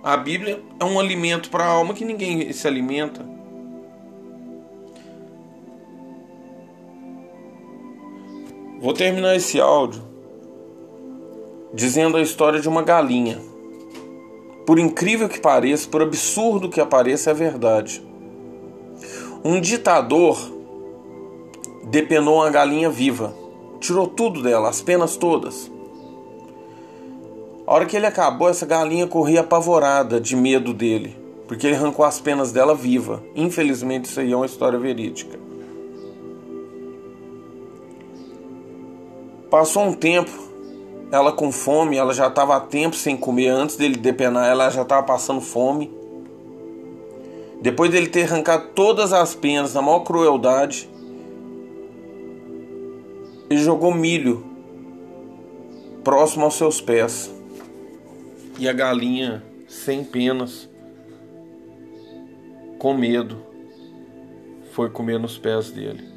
A 0.02 0.16
Bíblia 0.16 0.62
é 0.78 0.84
um 0.84 0.98
alimento 0.98 1.50
para 1.50 1.64
a 1.64 1.68
alma 1.68 1.92
que 1.92 2.04
ninguém 2.04 2.52
se 2.52 2.66
alimenta. 2.66 3.26
Vou 8.80 8.92
terminar 8.92 9.34
esse 9.34 9.60
áudio 9.60 10.02
dizendo 11.74 12.16
a 12.16 12.22
história 12.22 12.60
de 12.60 12.68
uma 12.68 12.82
galinha. 12.82 13.40
Por 14.68 14.78
incrível 14.78 15.30
que 15.30 15.40
pareça, 15.40 15.88
por 15.88 16.02
absurdo 16.02 16.68
que 16.68 16.78
apareça, 16.78 17.30
é 17.30 17.32
verdade. 17.32 18.06
Um 19.42 19.62
ditador 19.62 20.38
depenou 21.84 22.34
uma 22.34 22.50
galinha 22.50 22.90
viva, 22.90 23.34
tirou 23.80 24.06
tudo 24.06 24.42
dela, 24.42 24.68
as 24.68 24.82
penas 24.82 25.16
todas. 25.16 25.70
A 27.66 27.72
hora 27.72 27.86
que 27.86 27.96
ele 27.96 28.04
acabou, 28.04 28.50
essa 28.50 28.66
galinha 28.66 29.06
corria 29.06 29.40
apavorada 29.40 30.20
de 30.20 30.36
medo 30.36 30.74
dele, 30.74 31.16
porque 31.46 31.66
ele 31.66 31.76
arrancou 31.76 32.04
as 32.04 32.20
penas 32.20 32.52
dela 32.52 32.74
viva. 32.74 33.22
Infelizmente, 33.34 34.04
isso 34.04 34.20
aí 34.20 34.32
é 34.32 34.36
uma 34.36 34.44
história 34.44 34.78
verídica. 34.78 35.38
Passou 39.50 39.84
um 39.84 39.94
tempo, 39.94 40.47
ela 41.10 41.32
com 41.32 41.50
fome, 41.50 41.96
ela 41.96 42.12
já 42.12 42.26
estava 42.28 42.56
há 42.56 42.60
tempo 42.60 42.94
sem 42.94 43.16
comer. 43.16 43.48
Antes 43.48 43.76
dele 43.76 43.96
depenar, 43.96 44.48
ela 44.48 44.70
já 44.70 44.82
estava 44.82 45.02
passando 45.02 45.40
fome. 45.40 45.90
Depois 47.60 47.90
dele 47.90 48.06
ter 48.06 48.24
arrancado 48.24 48.68
todas 48.74 49.12
as 49.12 49.34
penas 49.34 49.74
na 49.74 49.82
maior 49.82 50.00
crueldade, 50.00 50.88
ele 53.50 53.60
jogou 53.60 53.92
milho 53.92 54.44
próximo 56.04 56.44
aos 56.44 56.54
seus 56.54 56.80
pés 56.80 57.34
e 58.58 58.68
a 58.68 58.72
galinha 58.72 59.42
sem 59.66 60.04
penas, 60.04 60.68
com 62.78 62.94
medo, 62.94 63.42
foi 64.72 64.88
comer 64.88 65.18
nos 65.18 65.36
pés 65.36 65.70
dele. 65.70 66.07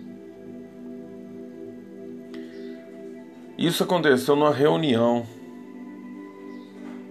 Isso 3.62 3.84
aconteceu 3.84 4.36
numa 4.36 4.51
reunião 4.51 5.24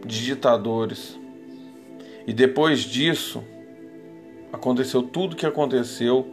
de 0.04 0.25
ditadores. 0.25 1.16
E 2.26 2.33
depois 2.33 2.80
disso, 2.80 3.45
aconteceu 4.52 5.00
tudo 5.00 5.35
o 5.35 5.37
que 5.37 5.47
aconteceu 5.47 6.26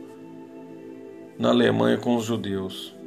na 1.37 1.49
Alemanha 1.49 1.97
com 1.97 2.15
os 2.15 2.25
judeus 2.25 2.97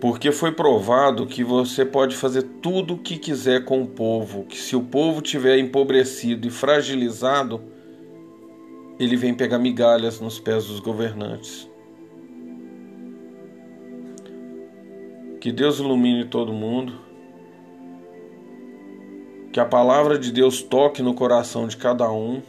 porque 0.00 0.30
foi 0.30 0.52
provado 0.52 1.26
que 1.26 1.42
você 1.42 1.84
pode 1.84 2.14
fazer 2.14 2.42
tudo 2.60 2.94
o 2.94 2.98
que 2.98 3.16
quiser 3.16 3.64
com 3.64 3.82
o 3.82 3.86
povo, 3.86 4.44
que 4.44 4.58
se 4.58 4.76
o 4.76 4.82
povo 4.82 5.22
tiver 5.22 5.58
empobrecido 5.58 6.46
e 6.46 6.50
fragilizado, 6.50 7.62
ele 9.00 9.16
vem 9.16 9.32
pegar 9.32 9.58
migalhas 9.58 10.20
nos 10.20 10.38
pés 10.38 10.66
dos 10.66 10.80
governantes. 10.80 11.66
Que 15.46 15.52
Deus 15.52 15.78
ilumine 15.78 16.24
todo 16.24 16.52
mundo. 16.52 16.92
Que 19.52 19.60
a 19.60 19.64
palavra 19.64 20.18
de 20.18 20.32
Deus 20.32 20.60
toque 20.60 21.00
no 21.00 21.14
coração 21.14 21.68
de 21.68 21.76
cada 21.76 22.10
um 22.10 22.42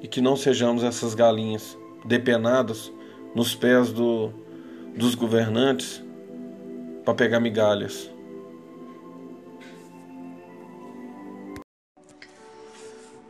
e 0.00 0.06
que 0.06 0.20
não 0.20 0.36
sejamos 0.36 0.84
essas 0.84 1.12
galinhas 1.12 1.76
depenadas 2.04 2.92
nos 3.34 3.56
pés 3.56 3.90
do, 3.90 4.32
dos 4.96 5.16
governantes 5.16 6.00
para 7.04 7.14
pegar 7.14 7.40
migalhas. 7.40 8.08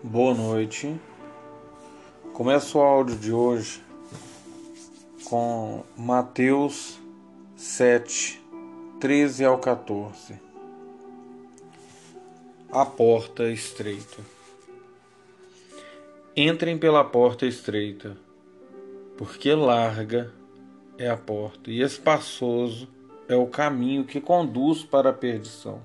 Boa 0.02 0.34
noite. 0.34 0.94
Começo 2.34 2.76
o 2.76 2.82
áudio 2.82 3.16
de 3.16 3.32
hoje 3.32 3.82
com 5.24 5.84
Mateus 5.96 7.00
7, 7.56 8.41
13 9.02 9.44
ao 9.44 9.58
14. 9.58 10.40
A 12.70 12.86
porta 12.86 13.50
estreita. 13.50 14.22
Entrem 16.36 16.78
pela 16.78 17.02
porta 17.02 17.44
estreita, 17.44 18.16
porque 19.18 19.52
larga 19.56 20.32
é 20.96 21.10
a 21.10 21.16
porta 21.16 21.68
e 21.68 21.82
espaçoso 21.82 22.88
é 23.26 23.34
o 23.34 23.48
caminho 23.48 24.04
que 24.04 24.20
conduz 24.20 24.84
para 24.84 25.10
a 25.10 25.12
perdição, 25.12 25.82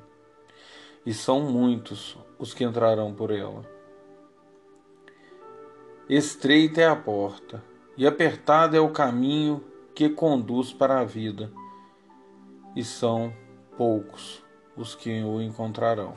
e 1.03 1.12
são 1.12 1.39
muitos 1.39 2.15
os 2.38 2.53
que 2.53 2.63
entrarão 2.63 3.15
por 3.15 3.31
ela. 3.31 3.65
Estreita 6.07 6.81
é 6.81 6.88
a 6.88 6.95
porta, 6.95 7.63
e 7.97 8.05
apertado 8.05 8.77
é 8.77 8.79
o 8.79 8.91
caminho 8.91 9.63
que 9.95 10.07
conduz 10.07 10.71
para 10.71 11.00
a 11.00 11.03
vida, 11.03 11.51
e 12.77 12.84
são 12.84 13.34
poucos 13.75 14.43
os 14.77 14.93
que 14.93 15.24
o 15.24 15.41
encontrarão. 15.41 16.13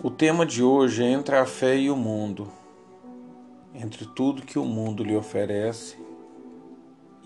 O 0.00 0.08
tema 0.08 0.46
de 0.46 0.62
hoje 0.62 1.02
é 1.02 1.10
entre 1.10 1.34
a 1.34 1.44
fé 1.44 1.76
e 1.76 1.90
o 1.90 1.96
mundo, 1.96 2.48
entre 3.74 4.06
tudo 4.06 4.46
que 4.46 4.60
o 4.60 4.64
mundo 4.64 5.02
lhe 5.02 5.16
oferece 5.16 5.98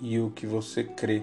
e 0.01 0.19
o 0.19 0.31
que 0.31 0.47
você 0.47 0.83
crê. 0.83 1.23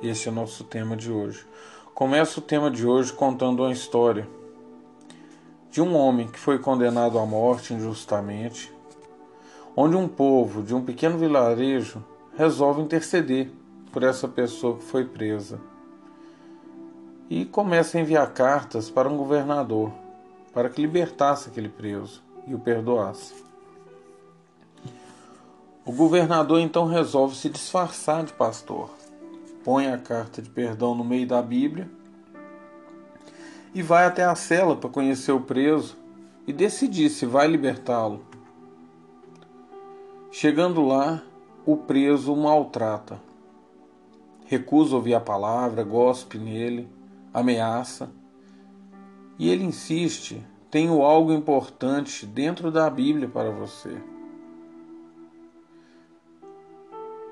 Esse 0.00 0.28
é 0.28 0.30
o 0.30 0.34
nosso 0.34 0.62
tema 0.62 0.96
de 0.96 1.10
hoje. 1.10 1.44
Começa 1.92 2.38
o 2.38 2.42
tema 2.42 2.70
de 2.70 2.86
hoje 2.86 3.12
contando 3.12 3.64
uma 3.64 3.72
história 3.72 4.28
de 5.72 5.82
um 5.82 5.96
homem 5.96 6.28
que 6.28 6.38
foi 6.38 6.60
condenado 6.60 7.18
à 7.18 7.26
morte 7.26 7.74
injustamente, 7.74 8.72
onde 9.74 9.96
um 9.96 10.06
povo 10.06 10.62
de 10.62 10.72
um 10.72 10.84
pequeno 10.84 11.18
vilarejo 11.18 12.04
resolve 12.40 12.80
interceder 12.80 13.52
por 13.92 14.02
essa 14.02 14.26
pessoa 14.26 14.78
que 14.78 14.84
foi 14.84 15.04
presa 15.04 15.60
e 17.28 17.44
começa 17.44 17.98
a 17.98 18.00
enviar 18.00 18.32
cartas 18.32 18.88
para 18.88 19.10
um 19.10 19.16
governador 19.18 19.92
para 20.50 20.70
que 20.70 20.80
libertasse 20.80 21.50
aquele 21.50 21.68
preso 21.68 22.22
e 22.46 22.54
o 22.54 22.58
perdoasse. 22.58 23.34
O 25.84 25.92
governador 25.92 26.60
então 26.60 26.86
resolve 26.86 27.36
se 27.36 27.50
disfarçar 27.50 28.24
de 28.24 28.32
pastor, 28.32 28.88
põe 29.62 29.88
a 29.88 29.98
carta 29.98 30.40
de 30.40 30.48
perdão 30.48 30.94
no 30.94 31.04
meio 31.04 31.26
da 31.26 31.42
Bíblia 31.42 31.90
e 33.74 33.82
vai 33.82 34.06
até 34.06 34.24
a 34.24 34.34
cela 34.34 34.74
para 34.74 34.88
conhecer 34.88 35.32
o 35.32 35.42
preso 35.42 35.94
e 36.46 36.54
decidir 36.54 37.10
se 37.10 37.26
vai 37.26 37.46
libertá-lo. 37.46 38.24
Chegando 40.32 40.80
lá, 40.80 41.22
o 41.66 41.76
preso 41.76 42.34
maltrata. 42.34 43.20
Recusa 44.46 44.96
ouvir 44.96 45.14
a 45.14 45.20
palavra, 45.20 45.84
gospe 45.84 46.38
nele, 46.38 46.88
ameaça. 47.32 48.10
E 49.38 49.48
ele 49.48 49.64
insiste: 49.64 50.44
tenho 50.70 51.02
algo 51.02 51.32
importante 51.32 52.26
dentro 52.26 52.70
da 52.70 52.88
Bíblia 52.88 53.28
para 53.28 53.50
você. 53.50 53.96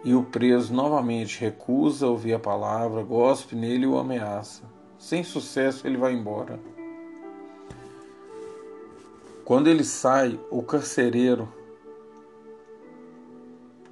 E 0.05 0.15
o 0.15 0.23
preso 0.23 0.73
novamente 0.73 1.41
recusa 1.41 2.07
ouvir 2.07 2.35
a 2.35 2.39
palavra, 2.39 3.03
gospe 3.03 3.57
nele 3.57 3.85
e 3.85 3.89
o 3.89 3.99
ameaça. 3.99 4.63
Sem 4.97 5.25
sucesso, 5.25 5.87
ele 5.87 5.97
vai 5.97 6.13
embora. 6.15 6.61
Quando 9.45 9.69
ele 9.69 9.83
sai, 9.83 10.39
o 10.51 10.63
carcereiro 10.63 11.49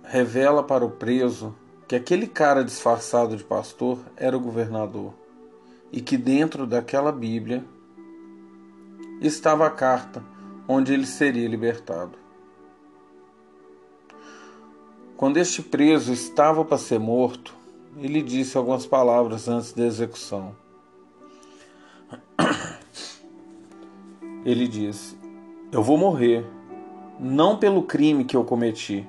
revela 0.07 0.63
para 0.63 0.85
o 0.85 0.91
preso 0.91 1.55
que 1.89 1.97
aquele 1.97 2.27
cara 2.29 2.65
disfarçado 2.65 3.37
de 3.37 3.43
pastor 3.43 3.99
era 4.17 4.37
o 4.37 4.41
governador 4.41 5.13
e 5.93 6.01
que 6.01 6.17
dentro 6.17 6.67
daquela 6.67 7.11
Bíblia 7.11 7.65
estava 9.21 9.67
a 9.67 9.71
carta 9.71 10.23
onde 10.69 10.93
ele 10.93 11.07
seria 11.07 11.49
libertado. 11.49 12.19
Quando 15.17 15.39
este 15.39 15.63
preso 15.63 16.13
estava 16.13 16.65
para 16.65 16.79
ser 16.79 17.01
morto, 17.01 17.55
ele 17.97 18.23
disse 18.23 18.57
algumas 18.57 18.87
palavras 18.87 19.49
antes 19.49 19.73
da 19.73 19.87
execução. 19.87 20.55
Ele 24.45 24.69
disse: 24.69 25.17
Eu 25.73 25.83
vou 25.83 25.97
morrer, 25.97 26.47
não 27.19 27.57
pelo 27.57 27.83
crime 27.83 28.25
que 28.25 28.37
eu 28.37 28.45
cometi, 28.45 29.09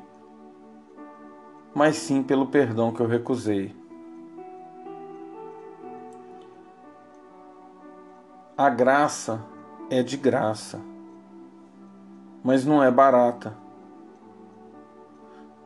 mas 1.78 1.98
sim 1.98 2.24
pelo 2.24 2.48
perdão 2.48 2.92
que 2.92 3.00
eu 3.00 3.06
recusei. 3.06 3.72
A 8.58 8.68
graça 8.68 9.46
é 9.88 10.02
de 10.02 10.18
graça, 10.18 10.82
mas 12.44 12.66
não 12.66 12.84
é 12.84 12.90
barata. 12.90 13.56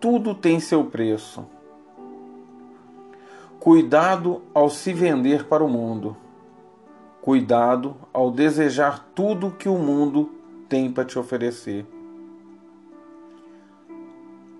Tudo 0.01 0.35
tem 0.35 0.59
seu 0.59 0.83
preço. 0.83 1.45
Cuidado 3.57 4.41
ao 4.53 4.69
se 4.69 4.91
vender 4.91 5.45
para 5.45 5.63
o 5.63 5.69
mundo. 5.69 6.17
Cuidado 7.21 7.95
ao 8.11 8.29
desejar 8.29 9.07
tudo 9.15 9.49
que 9.49 9.69
o 9.69 9.77
mundo 9.77 10.29
tem 10.67 10.91
para 10.91 11.05
te 11.05 11.17
oferecer. 11.17 11.85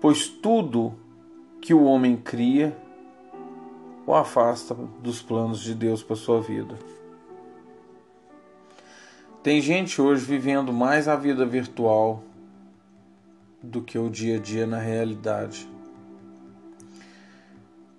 Pois 0.00 0.26
tudo 0.26 1.01
que 1.62 1.72
o 1.72 1.84
homem 1.84 2.16
cria 2.16 2.76
o 4.04 4.12
afasta 4.12 4.74
dos 4.74 5.22
planos 5.22 5.60
de 5.60 5.76
Deus 5.76 6.02
para 6.02 6.16
sua 6.16 6.40
vida. 6.40 6.76
Tem 9.44 9.60
gente 9.60 10.02
hoje 10.02 10.24
vivendo 10.24 10.72
mais 10.72 11.06
a 11.06 11.14
vida 11.14 11.46
virtual 11.46 12.20
do 13.62 13.80
que 13.80 13.96
o 13.96 14.10
dia 14.10 14.36
a 14.36 14.40
dia 14.40 14.66
na 14.66 14.78
realidade. 14.78 15.68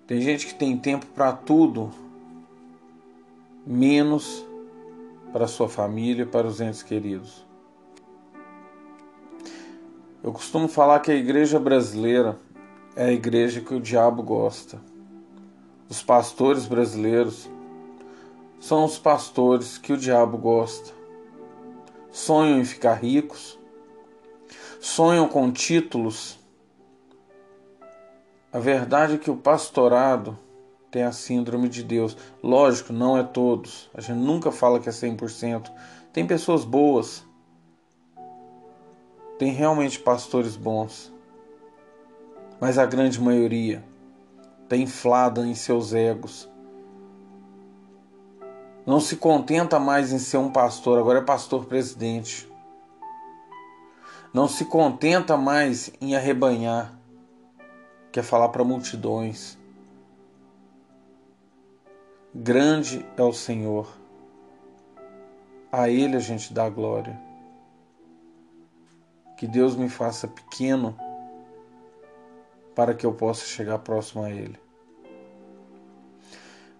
Tem 0.06 0.20
gente 0.20 0.46
que 0.46 0.54
tem 0.54 0.76
tempo 0.76 1.06
para 1.06 1.32
tudo, 1.32 1.90
menos 3.66 4.44
para 5.32 5.46
sua 5.46 5.70
família, 5.70 6.26
para 6.26 6.46
os 6.46 6.60
entes 6.60 6.82
queridos. 6.82 7.46
Eu 10.22 10.32
costumo 10.32 10.68
falar 10.68 11.00
que 11.00 11.10
a 11.10 11.14
igreja 11.14 11.58
brasileira 11.58 12.38
é 12.96 13.06
a 13.06 13.12
igreja 13.12 13.60
que 13.60 13.74
o 13.74 13.80
diabo 13.80 14.22
gosta. 14.22 14.80
Os 15.88 16.02
pastores 16.02 16.66
brasileiros 16.66 17.48
são 18.60 18.84
os 18.84 18.98
pastores 18.98 19.76
que 19.78 19.92
o 19.92 19.96
diabo 19.96 20.38
gosta. 20.38 20.92
Sonham 22.10 22.60
em 22.60 22.64
ficar 22.64 22.94
ricos, 22.94 23.58
sonham 24.80 25.28
com 25.28 25.50
títulos. 25.50 26.38
A 28.52 28.58
verdade 28.60 29.14
é 29.14 29.18
que 29.18 29.30
o 29.30 29.36
pastorado 29.36 30.38
tem 30.90 31.02
a 31.02 31.10
síndrome 31.10 31.68
de 31.68 31.82
Deus. 31.82 32.16
Lógico, 32.40 32.92
não 32.92 33.18
é 33.18 33.24
todos. 33.24 33.90
A 33.92 34.00
gente 34.00 34.18
nunca 34.18 34.52
fala 34.52 34.78
que 34.78 34.88
é 34.88 34.92
100%. 34.92 35.68
Tem 36.12 36.24
pessoas 36.24 36.64
boas. 36.64 37.24
Tem 39.36 39.50
realmente 39.50 39.98
pastores 39.98 40.54
bons 40.54 41.13
mas 42.60 42.78
a 42.78 42.86
grande 42.86 43.20
maioria 43.20 43.84
está 44.62 44.76
inflada 44.76 45.46
em 45.46 45.54
seus 45.54 45.92
egos. 45.92 46.50
Não 48.86 49.00
se 49.00 49.16
contenta 49.16 49.78
mais 49.78 50.12
em 50.12 50.18
ser 50.18 50.36
um 50.36 50.50
pastor, 50.50 50.98
agora 50.98 51.20
é 51.20 51.22
pastor 51.22 51.64
presidente. 51.66 52.50
Não 54.32 54.48
se 54.48 54.64
contenta 54.64 55.36
mais 55.36 55.92
em 56.00 56.16
arrebanhar, 56.16 56.92
quer 58.10 58.22
falar 58.22 58.48
para 58.48 58.64
multidões. 58.64 59.56
Grande 62.34 63.06
é 63.16 63.22
o 63.22 63.32
Senhor, 63.32 63.88
a 65.70 65.88
Ele 65.88 66.16
a 66.16 66.20
gente 66.20 66.52
dá 66.52 66.68
glória. 66.68 67.18
Que 69.36 69.46
Deus 69.46 69.76
me 69.76 69.88
faça 69.88 70.28
pequeno 70.28 70.96
para 72.74 72.94
que 72.94 73.06
eu 73.06 73.12
possa 73.12 73.46
chegar 73.46 73.78
próximo 73.78 74.24
a 74.24 74.30
Ele. 74.30 74.58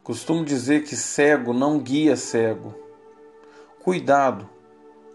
Costumo 0.03 0.45
dizer 0.45 0.85
que 0.85 0.97
cego 0.97 1.53
não 1.53 1.79
guia 1.79 2.17
cego. 2.17 2.75
Cuidado 3.83 4.49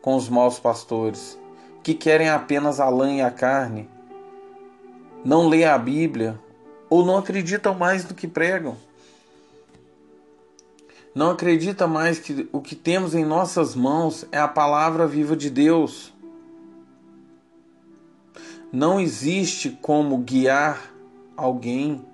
com 0.01 0.15
os 0.15 0.29
maus 0.29 0.59
pastores 0.59 1.37
que 1.83 1.93
querem 1.93 2.29
apenas 2.29 2.79
a 2.79 2.89
lã 2.89 3.13
e 3.13 3.21
a 3.21 3.31
carne, 3.31 3.89
não 5.23 5.47
lê 5.47 5.65
a 5.65 5.77
Bíblia 5.77 6.39
ou 6.89 7.05
não 7.05 7.17
acreditam 7.17 7.73
mais 7.73 8.07
no 8.07 8.13
que 8.13 8.27
pregam. 8.27 8.77
Não 11.13 11.31
acredita 11.31 11.87
mais 11.87 12.19
que 12.19 12.47
o 12.51 12.61
que 12.61 12.75
temos 12.75 13.15
em 13.15 13.25
nossas 13.25 13.75
mãos 13.75 14.25
é 14.31 14.37
a 14.37 14.47
palavra 14.47 15.07
viva 15.07 15.35
de 15.35 15.49
Deus. 15.49 16.13
Não 18.71 18.99
existe 18.99 19.71
como 19.81 20.17
guiar 20.19 20.93
alguém 21.35 22.05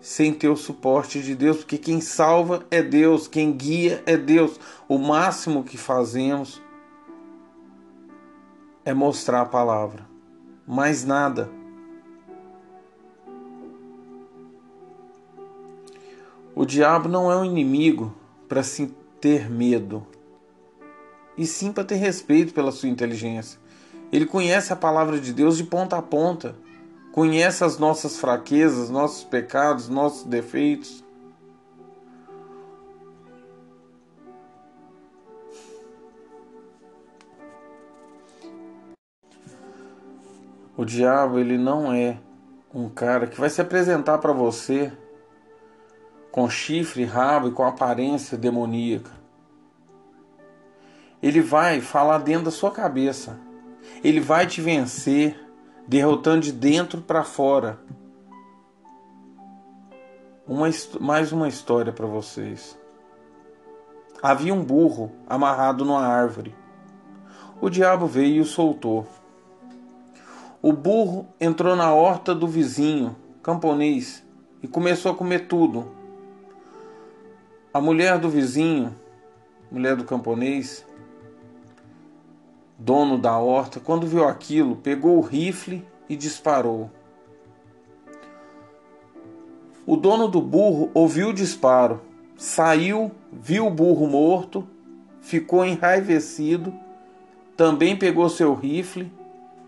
sem 0.00 0.32
ter 0.32 0.48
o 0.48 0.56
suporte 0.56 1.22
de 1.22 1.34
Deus, 1.34 1.58
porque 1.58 1.78
quem 1.78 2.00
salva 2.00 2.66
é 2.70 2.82
Deus, 2.82 3.28
quem 3.28 3.52
guia 3.52 4.02
é 4.06 4.16
Deus. 4.16 4.58
O 4.88 4.98
máximo 4.98 5.62
que 5.62 5.76
fazemos 5.76 6.60
é 8.84 8.92
mostrar 8.94 9.42
a 9.42 9.46
palavra, 9.46 10.06
mais 10.66 11.04
nada. 11.04 11.50
O 16.54 16.64
diabo 16.64 17.08
não 17.08 17.30
é 17.30 17.36
um 17.36 17.44
inimigo 17.44 18.12
para 18.48 18.62
se 18.62 18.92
ter 19.20 19.48
medo, 19.48 20.04
e 21.36 21.46
sim 21.46 21.72
para 21.72 21.84
ter 21.84 21.94
respeito 21.96 22.52
pela 22.52 22.72
sua 22.72 22.88
inteligência. 22.88 23.60
Ele 24.12 24.26
conhece 24.26 24.72
a 24.72 24.76
palavra 24.76 25.20
de 25.20 25.32
Deus 25.32 25.56
de 25.56 25.62
ponta 25.62 25.96
a 25.96 26.02
ponta, 26.02 26.56
conhece 27.12 27.62
as 27.62 27.78
nossas 27.78 28.16
fraquezas, 28.16 28.90
nossos 28.90 29.22
pecados, 29.22 29.88
nossos 29.88 30.24
defeitos. 30.24 31.04
O 40.76 40.84
diabo, 40.84 41.38
ele 41.38 41.58
não 41.58 41.92
é 41.92 42.18
um 42.74 42.88
cara 42.88 43.26
que 43.26 43.38
vai 43.38 43.50
se 43.50 43.60
apresentar 43.60 44.18
para 44.18 44.32
você 44.32 44.92
com 46.32 46.48
chifre, 46.48 47.04
rabo 47.04 47.48
e 47.48 47.52
com 47.52 47.64
aparência 47.64 48.36
demoníaca. 48.36 49.10
Ele 51.22 51.40
vai 51.40 51.80
falar 51.80 52.18
dentro 52.18 52.46
da 52.46 52.50
sua 52.50 52.70
cabeça 52.70 53.38
ele 54.02 54.20
vai 54.20 54.46
te 54.46 54.60
vencer, 54.60 55.38
derrotando 55.86 56.40
de 56.40 56.52
dentro 56.52 57.00
para 57.00 57.24
fora. 57.24 57.78
Uma, 60.46 60.68
mais 61.00 61.32
uma 61.32 61.48
história 61.48 61.92
para 61.92 62.06
vocês. 62.06 62.78
Havia 64.22 64.52
um 64.52 64.64
burro 64.64 65.12
amarrado 65.28 65.84
numa 65.84 66.06
árvore. 66.06 66.54
O 67.60 67.70
diabo 67.70 68.06
veio 68.06 68.36
e 68.36 68.40
o 68.40 68.44
soltou. 68.44 69.06
O 70.62 70.72
burro 70.72 71.26
entrou 71.40 71.74
na 71.74 71.92
horta 71.92 72.34
do 72.34 72.46
vizinho, 72.46 73.16
camponês, 73.42 74.22
e 74.62 74.68
começou 74.68 75.12
a 75.12 75.14
comer 75.14 75.46
tudo. 75.46 75.90
A 77.72 77.80
mulher 77.80 78.18
do 78.18 78.28
vizinho, 78.28 78.94
mulher 79.70 79.96
do 79.96 80.04
camponês, 80.04 80.84
dono 82.80 83.18
da 83.18 83.36
horta, 83.36 83.78
quando 83.78 84.06
viu 84.06 84.24
aquilo, 84.24 84.74
pegou 84.76 85.18
o 85.18 85.20
rifle 85.20 85.86
e 86.08 86.16
disparou. 86.16 86.90
O 89.86 89.96
dono 89.96 90.26
do 90.26 90.40
burro 90.40 90.90
ouviu 90.94 91.28
o 91.28 91.34
disparo, 91.34 92.00
saiu, 92.38 93.12
viu 93.30 93.66
o 93.66 93.70
burro 93.70 94.06
morto, 94.06 94.66
ficou 95.20 95.62
enraivecido, 95.62 96.72
também 97.54 97.96
pegou 97.96 98.30
seu 98.30 98.54
rifle 98.54 99.12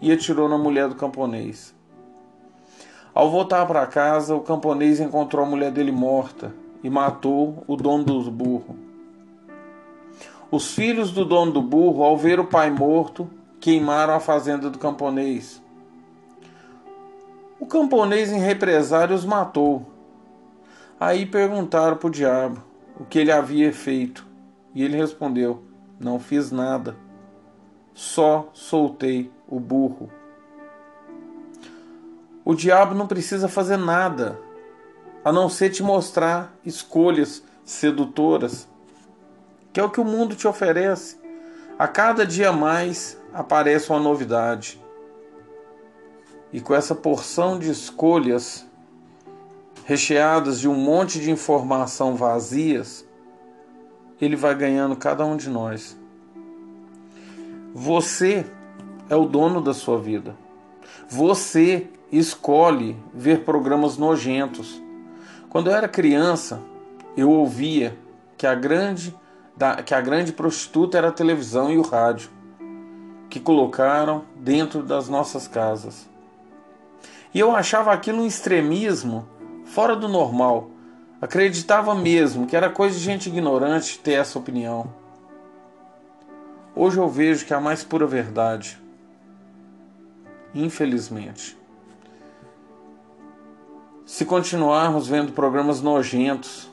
e 0.00 0.10
atirou 0.10 0.48
na 0.48 0.56
mulher 0.56 0.88
do 0.88 0.94
camponês. 0.94 1.74
Ao 3.14 3.30
voltar 3.30 3.66
para 3.66 3.86
casa, 3.86 4.34
o 4.34 4.40
camponês 4.40 5.00
encontrou 5.00 5.44
a 5.44 5.48
mulher 5.48 5.70
dele 5.70 5.92
morta 5.92 6.54
e 6.82 6.88
matou 6.88 7.62
o 7.66 7.76
dono 7.76 8.04
do 8.04 8.30
burro. 8.30 8.91
Os 10.52 10.74
filhos 10.74 11.10
do 11.10 11.24
dono 11.24 11.50
do 11.50 11.62
burro, 11.62 12.02
ao 12.02 12.14
ver 12.14 12.38
o 12.38 12.44
pai 12.44 12.70
morto, 12.70 13.26
queimaram 13.58 14.12
a 14.12 14.20
fazenda 14.20 14.68
do 14.68 14.78
camponês. 14.78 15.62
O 17.58 17.64
camponês, 17.64 18.30
em 18.30 18.38
represário, 18.38 19.16
os 19.16 19.24
matou. 19.24 19.86
Aí 21.00 21.24
perguntaram 21.24 21.96
para 21.96 22.06
o 22.06 22.10
diabo 22.10 22.62
o 23.00 23.04
que 23.06 23.18
ele 23.18 23.32
havia 23.32 23.72
feito. 23.72 24.26
E 24.74 24.84
ele 24.84 24.94
respondeu: 24.94 25.62
Não 25.98 26.20
fiz 26.20 26.52
nada, 26.52 26.96
só 27.94 28.50
soltei 28.52 29.32
o 29.48 29.58
burro. 29.58 30.10
O 32.44 32.54
diabo 32.54 32.94
não 32.94 33.06
precisa 33.06 33.48
fazer 33.48 33.78
nada, 33.78 34.38
a 35.24 35.32
não 35.32 35.48
ser 35.48 35.70
te 35.70 35.82
mostrar 35.82 36.54
escolhas 36.62 37.42
sedutoras 37.64 38.68
que 39.72 39.80
é 39.80 39.82
o 39.82 39.90
que 39.90 40.00
o 40.00 40.04
mundo 40.04 40.34
te 40.34 40.46
oferece. 40.46 41.16
A 41.78 41.88
cada 41.88 42.26
dia 42.26 42.52
mais 42.52 43.18
aparece 43.32 43.90
uma 43.90 43.98
novidade. 43.98 44.80
E 46.52 46.60
com 46.60 46.74
essa 46.74 46.94
porção 46.94 47.58
de 47.58 47.70
escolhas 47.70 48.66
recheadas 49.84 50.60
de 50.60 50.68
um 50.68 50.74
monte 50.74 51.18
de 51.18 51.30
informação 51.30 52.14
vazias, 52.14 53.06
ele 54.20 54.36
vai 54.36 54.54
ganhando 54.54 54.94
cada 54.94 55.24
um 55.24 55.36
de 55.36 55.48
nós. 55.48 55.96
Você 57.74 58.44
é 59.08 59.16
o 59.16 59.24
dono 59.24 59.60
da 59.60 59.72
sua 59.72 59.98
vida. 59.98 60.36
Você 61.08 61.88
escolhe 62.12 62.96
ver 63.14 63.44
programas 63.44 63.96
nojentos. 63.96 64.80
Quando 65.48 65.70
eu 65.70 65.74
era 65.74 65.88
criança, 65.88 66.62
eu 67.16 67.30
ouvia 67.30 67.98
que 68.36 68.46
a 68.46 68.54
grande 68.54 69.14
da, 69.62 69.80
que 69.80 69.94
a 69.94 70.00
grande 70.00 70.32
prostituta 70.32 70.98
era 70.98 71.10
a 71.10 71.12
televisão 71.12 71.70
e 71.70 71.78
o 71.78 71.82
rádio, 71.82 72.28
que 73.30 73.38
colocaram 73.38 74.24
dentro 74.34 74.82
das 74.82 75.08
nossas 75.08 75.46
casas. 75.46 76.08
E 77.32 77.38
eu 77.38 77.54
achava 77.54 77.92
aquilo 77.92 78.22
um 78.22 78.26
extremismo 78.26 79.24
fora 79.64 79.94
do 79.94 80.08
normal. 80.08 80.68
Acreditava 81.20 81.94
mesmo 81.94 82.44
que 82.44 82.56
era 82.56 82.68
coisa 82.68 82.98
de 82.98 83.04
gente 83.04 83.28
ignorante 83.28 84.00
ter 84.00 84.14
essa 84.14 84.36
opinião. 84.36 84.92
Hoje 86.74 86.98
eu 86.98 87.08
vejo 87.08 87.46
que 87.46 87.54
é 87.54 87.56
a 87.56 87.60
mais 87.60 87.84
pura 87.84 88.04
verdade. 88.04 88.82
Infelizmente. 90.52 91.56
Se 94.04 94.24
continuarmos 94.24 95.06
vendo 95.06 95.30
programas 95.30 95.80
nojentos, 95.80 96.68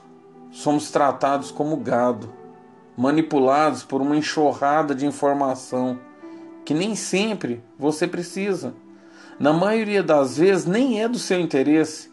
somos 0.51 0.89
tratados 0.89 1.51
como 1.51 1.77
gado 1.77 2.38
manipulados 2.99 3.81
por 3.81 4.01
uma 4.01 4.17
enxurrada 4.17 4.93
de 4.93 5.05
informação 5.05 5.97
que 6.65 6.73
nem 6.73 6.97
sempre 6.97 7.63
você 7.77 8.05
precisa. 8.05 8.73
Na 9.39 9.53
maioria 9.53 10.03
das 10.03 10.37
vezes 10.37 10.65
nem 10.65 11.01
é 11.01 11.07
do 11.07 11.17
seu 11.17 11.39
interesse. 11.39 12.11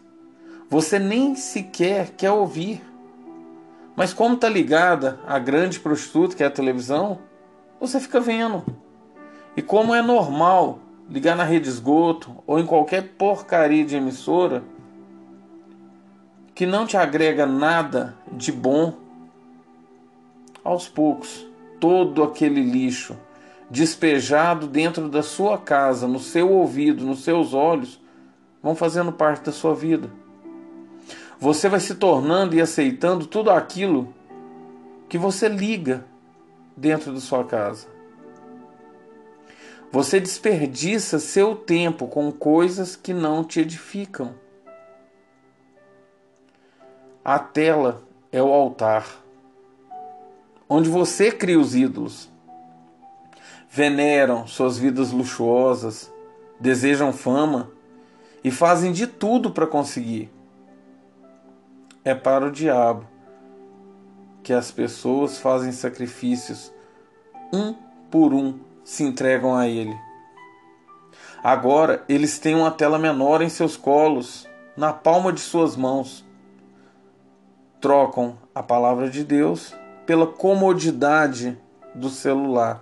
Você 0.69 0.97
nem 0.97 1.35
sequer 1.35 2.11
quer 2.11 2.31
ouvir. 2.31 2.81
Mas 3.97 4.13
como 4.13 4.35
está 4.35 4.47
ligada 4.47 5.19
à 5.27 5.37
grande 5.37 5.77
prostituta 5.77 6.37
que 6.37 6.43
é 6.43 6.45
a 6.45 6.51
televisão, 6.51 7.19
você 7.81 7.99
fica 7.99 8.21
vendo. 8.21 8.63
E 9.57 9.61
como 9.61 9.93
é 9.93 10.01
normal 10.01 10.79
ligar 11.09 11.35
na 11.35 11.43
rede 11.43 11.67
esgoto 11.67 12.33
ou 12.47 12.59
em 12.59 12.65
qualquer 12.65 13.09
porcaria 13.17 13.83
de 13.83 13.97
emissora 13.97 14.63
que 16.55 16.65
não 16.65 16.87
te 16.87 16.95
agrega 16.95 17.45
nada 17.45 18.15
de 18.31 18.53
bom 18.53 19.06
aos 20.67 20.89
poucos, 20.89 21.47
todo 21.79 22.21
aquele 22.21 22.61
lixo 22.61 23.17
despejado 23.69 24.67
dentro 24.67 25.07
da 25.07 25.23
sua 25.23 25.57
casa, 25.57 26.07
no 26.07 26.19
seu 26.19 26.51
ouvido, 26.51 27.05
nos 27.05 27.23
seus 27.23 27.53
olhos, 27.53 28.01
vão 28.61 28.75
fazendo 28.75 29.11
parte 29.11 29.45
da 29.45 29.51
sua 29.53 29.73
vida. 29.73 30.09
Você 31.39 31.69
vai 31.69 31.79
se 31.79 31.95
tornando 31.95 32.53
e 32.53 32.61
aceitando 32.61 33.25
tudo 33.25 33.49
aquilo 33.49 34.13
que 35.07 35.17
você 35.17 35.47
liga 35.47 36.05
dentro 36.75 37.13
da 37.13 37.19
sua 37.21 37.45
casa. 37.45 37.87
Você 39.89 40.19
desperdiça 40.19 41.17
seu 41.17 41.55
tempo 41.55 42.07
com 42.07 42.29
coisas 42.29 42.95
que 42.95 43.13
não 43.13 43.41
te 43.41 43.61
edificam. 43.61 44.33
A 47.23 47.39
tela 47.39 48.01
é 48.31 48.41
o 48.41 48.51
altar 48.51 49.26
onde 50.69 50.89
você 50.89 51.31
cria 51.31 51.59
os 51.59 51.75
ídolos. 51.75 52.29
Veneram 53.69 54.47
suas 54.47 54.77
vidas 54.77 55.11
luxuosas, 55.11 56.11
desejam 56.59 57.13
fama 57.13 57.71
e 58.43 58.51
fazem 58.51 58.91
de 58.91 59.07
tudo 59.07 59.51
para 59.51 59.67
conseguir. 59.67 60.31
É 62.03 62.15
para 62.15 62.47
o 62.47 62.51
diabo 62.51 63.05
que 64.41 64.53
as 64.53 64.71
pessoas 64.71 65.37
fazem 65.37 65.71
sacrifícios, 65.71 66.71
um 67.51 67.73
por 68.09 68.33
um 68.33 68.59
se 68.83 69.03
entregam 69.03 69.53
a 69.55 69.67
ele. 69.67 69.95
Agora 71.43 72.03
eles 72.07 72.39
têm 72.39 72.55
uma 72.55 72.71
tela 72.71 72.97
menor 72.97 73.41
em 73.41 73.49
seus 73.49 73.75
colos, 73.75 74.47
na 74.75 74.93
palma 74.93 75.33
de 75.33 75.41
suas 75.41 75.75
mãos. 75.75 76.25
Trocam 77.81 78.37
a 78.55 78.63
palavra 78.63 79.09
de 79.09 79.23
Deus 79.23 79.75
pela 80.07 80.25
comodidade 80.25 81.55
do 81.93 82.09
celular. 82.09 82.81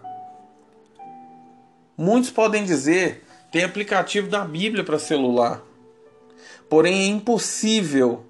Muitos 1.97 2.29
podem 2.29 2.63
dizer 2.63 3.25
tem 3.51 3.63
aplicativo 3.63 4.29
da 4.29 4.43
Bíblia 4.43 4.83
para 4.83 4.99
celular. 4.99 5.61
Porém, 6.69 7.03
é 7.03 7.07
impossível 7.07 8.25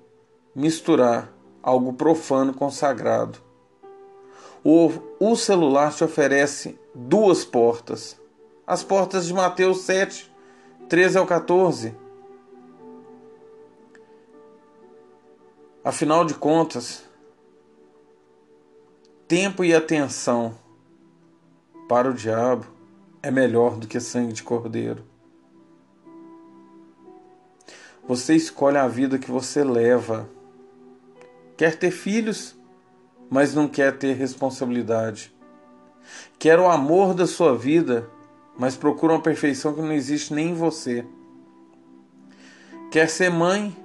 misturar 0.55 1.31
algo 1.62 1.93
profano 1.93 2.53
com 2.53 2.69
sagrado. 2.69 3.39
O, 4.63 4.91
o 5.19 5.36
celular 5.36 5.93
te 5.93 6.03
oferece 6.03 6.79
duas 6.93 7.43
portas. 7.43 8.19
As 8.65 8.84
portas 8.84 9.25
de 9.27 9.34
Mateus 9.34 9.81
7, 9.81 10.31
13 10.88 11.17
ao 11.17 11.25
14. 11.25 11.95
Afinal 15.84 16.25
de 16.25 16.34
contas, 16.34 17.05
tempo 19.27 19.63
e 19.65 19.73
atenção 19.73 20.55
para 21.89 22.07
o 22.09 22.13
diabo 22.13 22.65
é 23.23 23.31
melhor 23.31 23.75
do 23.75 23.88
que 23.88 23.99
sangue 23.99 24.33
de 24.33 24.43
cordeiro. 24.43 25.03
Você 28.07 28.35
escolhe 28.35 28.77
a 28.77 28.88
vida 28.88 29.17
que 29.17 29.31
você 29.31 29.63
leva. 29.63 30.29
Quer 31.57 31.75
ter 31.75 31.89
filhos, 31.89 32.55
mas 33.27 33.55
não 33.55 33.67
quer 33.67 33.97
ter 33.97 34.13
responsabilidade. 34.13 35.33
Quer 36.38 36.59
o 36.59 36.69
amor 36.69 37.15
da 37.15 37.25
sua 37.25 37.57
vida, 37.57 38.07
mas 38.55 38.77
procura 38.77 39.13
uma 39.13 39.23
perfeição 39.23 39.73
que 39.73 39.81
não 39.81 39.91
existe 39.91 40.35
nem 40.35 40.51
em 40.51 40.53
você. 40.53 41.03
Quer 42.91 43.09
ser 43.09 43.31
mãe, 43.31 43.75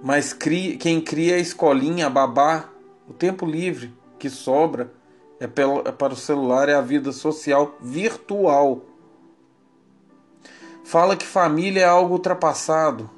mas 0.00 0.32
cria, 0.32 0.76
quem 0.76 1.00
cria 1.00 1.34
a 1.34 1.40
escolinha, 1.40 2.06
a 2.06 2.10
babá, 2.10 2.70
o 3.08 3.12
tempo 3.12 3.44
livre 3.44 3.92
que 4.18 4.30
sobra 4.30 4.92
é, 5.40 5.44
é 5.44 5.92
para 5.92 6.12
o 6.12 6.16
celular 6.16 6.68
é 6.68 6.74
a 6.74 6.80
vida 6.80 7.12
social 7.12 7.76
virtual. 7.80 8.82
Fala 10.84 11.16
que 11.16 11.26
família 11.26 11.82
é 11.82 11.84
algo 11.84 12.14
ultrapassado, 12.14 13.10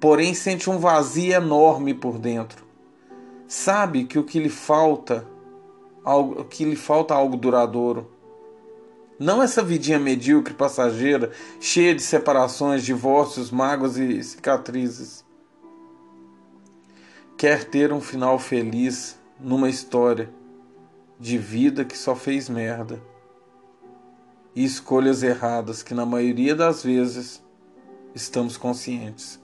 porém 0.00 0.34
sente 0.34 0.68
um 0.68 0.78
vazio 0.78 1.32
enorme 1.32 1.94
por 1.94 2.18
dentro. 2.18 2.64
Sabe 3.46 4.04
que 4.04 4.18
o 4.18 4.24
que 4.24 4.38
lhe 4.38 4.48
falta, 4.48 5.26
algo, 6.04 6.44
que 6.44 6.64
lhe 6.64 6.76
falta 6.76 7.14
algo 7.14 7.36
duradouro. 7.36 8.10
Não 9.18 9.40
essa 9.42 9.62
vidinha 9.62 9.98
medíocre, 9.98 10.54
passageira, 10.54 11.30
cheia 11.60 11.94
de 11.94 12.02
separações, 12.02 12.84
divórcios, 12.84 13.50
mágoas 13.50 13.96
e 13.96 14.22
cicatrizes. 14.22 15.24
Quer 17.36 17.64
ter 17.64 17.92
um 17.92 18.00
final 18.00 18.38
feliz, 18.40 19.16
numa 19.38 19.68
história 19.68 20.30
de 21.18 21.38
vida 21.38 21.84
que 21.84 21.96
só 21.96 22.14
fez 22.14 22.48
merda. 22.48 23.00
e 24.54 24.64
escolhas 24.64 25.22
erradas 25.22 25.82
que, 25.82 25.94
na 25.94 26.06
maioria 26.06 26.54
das 26.54 26.82
vezes, 26.82 27.42
estamos 28.14 28.56
conscientes. 28.56 29.40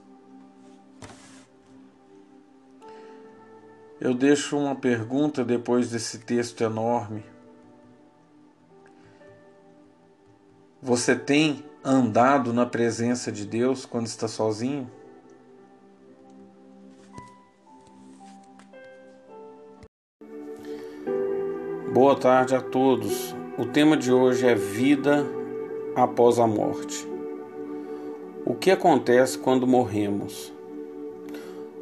Eu 3.99 4.13
deixo 4.13 4.57
uma 4.57 4.73
pergunta 4.73 5.43
depois 5.43 5.91
desse 5.91 6.19
texto 6.19 6.63
enorme. 6.63 7.23
Você 10.81 11.15
tem 11.15 11.63
andado 11.83 12.53
na 12.53 12.65
presença 12.65 13.31
de 13.31 13.45
Deus 13.45 13.85
quando 13.85 14.07
está 14.07 14.27
sozinho? 14.27 14.89
Boa 21.93 22.15
tarde 22.15 22.55
a 22.55 22.61
todos. 22.61 23.35
O 23.57 23.65
tema 23.65 23.97
de 23.97 24.13
hoje 24.13 24.47
é 24.47 24.55
vida 24.55 25.27
após 25.93 26.39
a 26.39 26.47
morte. 26.47 27.05
O 28.45 28.55
que 28.55 28.71
acontece 28.71 29.37
quando 29.37 29.67
morremos? 29.67 30.53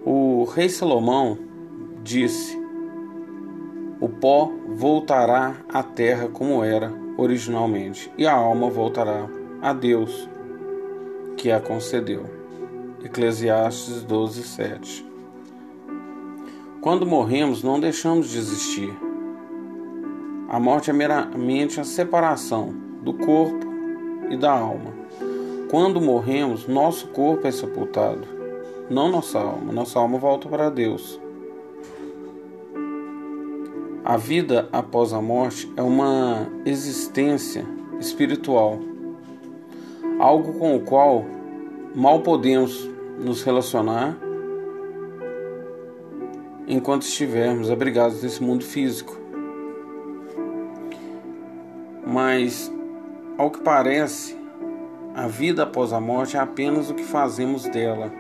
O 0.04 0.46
rei 0.46 0.68
Salomão 0.68 1.38
disse: 2.04 2.60
O 4.02 4.10
pó 4.10 4.52
voltará 4.70 5.58
à 5.72 5.84
terra 5.84 6.28
como 6.28 6.64
era 6.64 6.92
originalmente, 7.16 8.12
e 8.18 8.26
a 8.26 8.34
alma 8.34 8.68
voltará 8.68 9.30
a 9.62 9.74
Deus, 9.74 10.28
que 11.38 11.52
a 11.52 11.60
concedeu. 11.60 12.26
Eclesiastes 13.04 14.02
12, 14.02 14.42
7. 14.42 15.06
Quando 16.82 17.06
morremos, 17.06 17.62
não 17.62 17.80
deixamos 17.80 18.30
de 18.30 18.40
existir 18.40 19.09
a 20.50 20.60
morte 20.60 20.90
é 20.90 20.94
meramente 20.94 21.80
a 21.80 21.84
separação 21.84 22.74
do 23.04 23.14
corpo 23.14 23.68
e 24.32 24.36
da 24.36 24.52
alma. 24.52 24.92
Quando 25.70 26.02
morremos, 26.02 26.68
nosso 26.68 27.10
corpo 27.10 27.46
é 27.46 27.52
sepultado, 27.52 28.28
não 28.90 29.12
nossa 29.12 29.38
alma. 29.38 29.72
Nossa 29.72 30.00
alma 30.00 30.18
volta 30.18 30.50
para 30.50 30.72
Deus. 30.72 31.22
A 34.04 34.18
vida 34.18 34.68
após 34.72 35.14
a 35.14 35.22
morte 35.22 35.72
é 35.78 35.84
uma 35.84 36.48
existência 36.66 37.64
espiritual, 38.00 38.80
algo 40.18 40.54
com 40.54 40.76
o 40.76 40.80
qual 40.80 41.26
mal 41.94 42.22
podemos 42.22 42.90
nos 43.20 43.44
relacionar 43.44 44.18
enquanto 46.68 47.04
estivermos 47.04 47.70
abrigados 47.70 48.24
nesse 48.24 48.42
mundo 48.42 48.64
físico. 48.64 49.19
Mas, 52.12 52.72
ao 53.38 53.52
que 53.52 53.62
parece, 53.62 54.36
a 55.14 55.28
vida 55.28 55.64
após 55.64 55.94
a 55.94 56.00
morte 56.00 56.36
é 56.36 56.40
apenas 56.40 56.90
o 56.90 56.96
que 56.96 57.04
fazemos 57.04 57.64
dela. 57.66 58.12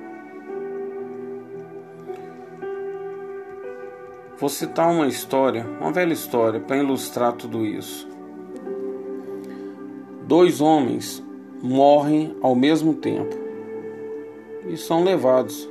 Vou 4.37 4.47
citar 4.47 4.91
uma 4.91 5.07
história, 5.07 5.65
uma 5.81 5.91
velha 5.91 6.13
história, 6.13 6.59
para 6.59 6.77
ilustrar 6.77 7.33
tudo 7.33 7.65
isso. 7.65 8.07
Dois 10.27 10.61
homens 10.61 11.23
morrem 11.61 12.37
ao 12.41 12.55
mesmo 12.55 12.93
tempo 12.93 13.35
e 14.67 14.77
são 14.77 15.03
levados 15.03 15.67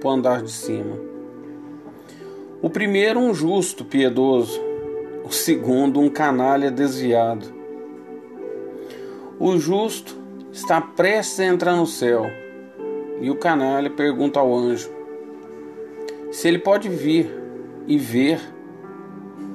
para 0.00 0.08
o 0.08 0.12
andar 0.12 0.42
de 0.42 0.52
cima. 0.52 0.96
O 2.62 2.70
primeiro, 2.70 3.18
um 3.18 3.34
justo, 3.34 3.84
piedoso, 3.84 4.67
o 5.28 5.32
segundo, 5.32 6.00
um 6.00 6.08
canalha 6.08 6.70
desviado. 6.70 7.46
O 9.38 9.58
justo 9.58 10.16
está 10.50 10.80
prestes 10.80 11.40
a 11.40 11.44
entrar 11.44 11.76
no 11.76 11.86
céu 11.86 12.24
e 13.20 13.30
o 13.30 13.36
canalha 13.36 13.90
pergunta 13.90 14.40
ao 14.40 14.54
anjo 14.54 14.90
se 16.30 16.48
ele 16.48 16.58
pode 16.58 16.88
vir 16.88 17.30
e 17.86 17.98
ver 17.98 18.40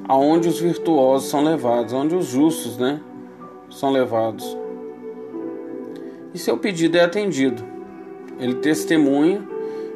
aonde 0.07 0.47
os 0.47 0.59
virtuosos 0.59 1.29
são 1.29 1.43
levados, 1.43 1.93
onde 1.93 2.15
os 2.15 2.27
justos, 2.27 2.77
né, 2.77 2.99
são 3.69 3.91
levados. 3.91 4.57
E 6.33 6.37
seu 6.37 6.57
pedido 6.57 6.97
é 6.97 7.01
atendido. 7.01 7.63
Ele 8.39 8.55
testemunha 8.55 9.47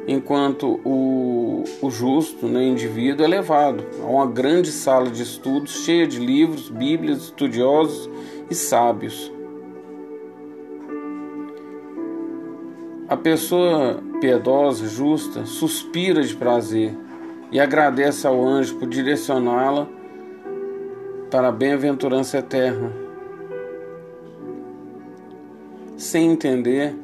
enquanto 0.08 0.80
o, 0.84 1.64
o 1.82 1.90
justo, 1.90 2.46
né, 2.48 2.64
indivíduo, 2.64 3.26
é 3.26 3.28
levado 3.28 3.84
a 4.02 4.06
uma 4.06 4.26
grande 4.26 4.72
sala 4.72 5.10
de 5.10 5.22
estudos 5.22 5.84
cheia 5.84 6.06
de 6.06 6.18
livros, 6.18 6.70
bíblias, 6.70 7.24
estudiosos 7.24 8.08
e 8.50 8.54
sábios. 8.54 9.30
A 13.06 13.16
pessoa 13.16 14.02
piedosa, 14.18 14.88
justa, 14.88 15.44
suspira 15.44 16.22
de 16.22 16.34
prazer 16.34 16.96
e 17.52 17.60
agradece 17.60 18.26
ao 18.26 18.42
anjo 18.42 18.76
por 18.76 18.88
direcioná-la 18.88 19.86
para 21.30 21.48
a 21.48 21.52
bem-aventurança 21.52 22.38
eterna. 22.38 22.90
Sem 25.96 26.32
entender, 26.32 26.94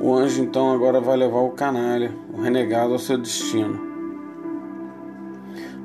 o 0.00 0.14
anjo 0.14 0.42
então 0.42 0.72
agora 0.72 0.98
vai 0.98 1.14
levar 1.14 1.40
o 1.40 1.50
canalha, 1.50 2.10
o 2.32 2.40
renegado, 2.40 2.94
ao 2.94 2.98
seu 2.98 3.18
destino. 3.18 3.78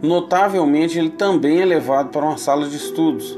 Notavelmente, 0.02 0.98
ele 0.98 1.10
também 1.10 1.62
é 1.62 1.66
levado 1.66 2.12
para 2.12 2.26
uma 2.26 2.38
sala 2.38 2.66
de 2.66 2.78
estudos, 2.78 3.38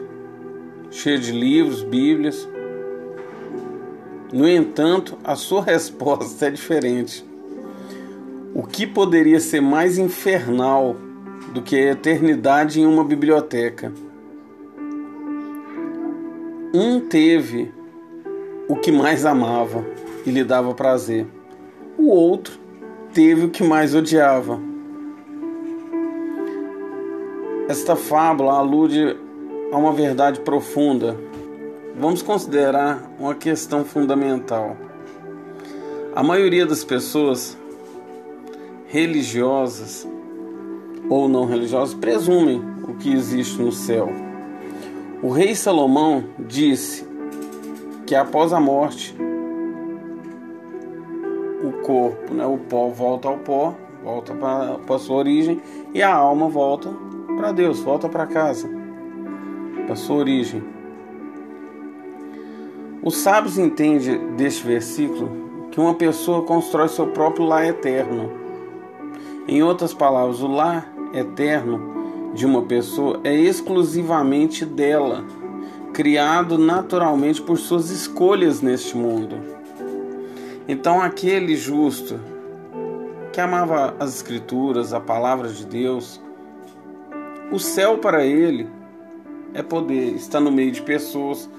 cheia 0.92 1.18
de 1.18 1.32
livros, 1.32 1.82
bíblias. 1.82 2.48
No 4.32 4.48
entanto, 4.48 5.18
a 5.24 5.36
sua 5.36 5.64
resposta 5.66 6.46
é 6.46 6.52
diferente. 6.52 7.26
O 8.54 8.62
que 8.62 8.86
poderia 8.86 9.40
ser 9.40 9.62
mais 9.62 9.98
infernal 9.98 10.96
do 11.54 11.62
que 11.62 11.76
a 11.76 11.92
eternidade 11.94 12.80
em 12.80 12.86
uma 12.86 13.04
biblioteca? 13.04 13.92
Um 16.72 17.00
teve 17.00 17.72
o 18.68 18.76
que 18.76 18.92
mais 18.92 19.26
amava 19.26 19.84
e 20.28 20.30
lhe 20.30 20.44
dava 20.44 20.74
prazer. 20.74 21.26
O 21.98 22.10
outro 22.10 22.60
teve 23.14 23.46
o 23.46 23.50
que 23.50 23.64
mais 23.64 23.96
odiava. 23.96 24.60
Esta 27.70 27.96
fábula 27.96 28.52
alude 28.52 29.16
a 29.72 29.78
uma 29.78 29.94
verdade 29.94 30.42
profunda. 30.42 31.18
Vamos 31.98 32.22
considerar 32.22 33.10
uma 33.18 33.34
questão 33.36 33.86
fundamental. 33.86 34.76
A 36.14 36.22
maioria 36.22 36.66
das 36.66 36.84
pessoas 36.84 37.58
religiosas 38.88 40.06
ou 41.10 41.30
não 41.30 41.46
religiosas 41.46 41.96
presumem 41.96 42.62
o 42.86 42.96
que 42.96 43.14
existe 43.14 43.62
no 43.62 43.72
céu. 43.72 44.12
O 45.24 45.30
rei 45.30 45.56
Salomão 45.56 46.26
disse 46.38 47.08
que 48.06 48.14
após 48.14 48.52
a 48.52 48.60
morte 48.60 49.16
o 51.68 51.82
corpo, 51.84 52.34
né, 52.34 52.46
o 52.46 52.58
pó 52.58 52.90
volta 52.90 53.28
ao 53.28 53.38
pó, 53.38 53.76
volta 54.04 54.34
para 54.34 54.96
a 54.96 55.00
sua 55.00 55.18
origem, 55.18 55.62
e 55.94 56.02
a 56.02 56.14
alma 56.14 56.48
volta 56.48 56.90
para 57.38 57.52
Deus, 57.52 57.80
volta 57.82 58.08
para 58.08 58.26
casa, 58.26 58.70
para 59.86 59.96
sua 59.96 60.18
origem. 60.18 60.64
Os 63.04 63.18
sábios 63.18 63.58
entendem 63.58 64.36
deste 64.36 64.66
versículo 64.66 65.30
que 65.72 65.80
uma 65.80 65.94
pessoa 65.94 66.42
constrói 66.42 66.88
seu 66.88 67.08
próprio 67.08 67.46
lar 67.46 67.66
eterno. 67.66 68.32
Em 69.48 69.62
outras 69.62 69.94
palavras, 69.94 70.42
o 70.42 70.48
lar 70.48 70.92
eterno 71.14 72.34
de 72.34 72.46
uma 72.46 72.64
pessoa 72.64 73.20
é 73.24 73.34
exclusivamente 73.34 74.66
dela, 74.66 75.24
criado 75.94 76.58
naturalmente 76.58 77.42
por 77.42 77.58
suas 77.58 77.90
escolhas 77.90 78.62
neste 78.62 78.98
mundo. 78.98 79.57
Então, 80.68 81.02
aquele 81.02 81.56
justo 81.56 82.20
que 83.32 83.40
amava 83.40 83.96
as 84.00 84.16
Escrituras, 84.16 84.94
a 84.94 85.00
palavra 85.00 85.48
de 85.48 85.66
Deus, 85.66 86.22
o 87.52 87.58
céu 87.58 88.00
para 88.00 88.26
ele 88.26 88.68
é 89.54 89.64
poder 89.64 90.16
estar 90.16 90.42
no 90.42 90.52
meio 90.52 90.72
de 90.72 90.82
pessoas, 90.82 91.50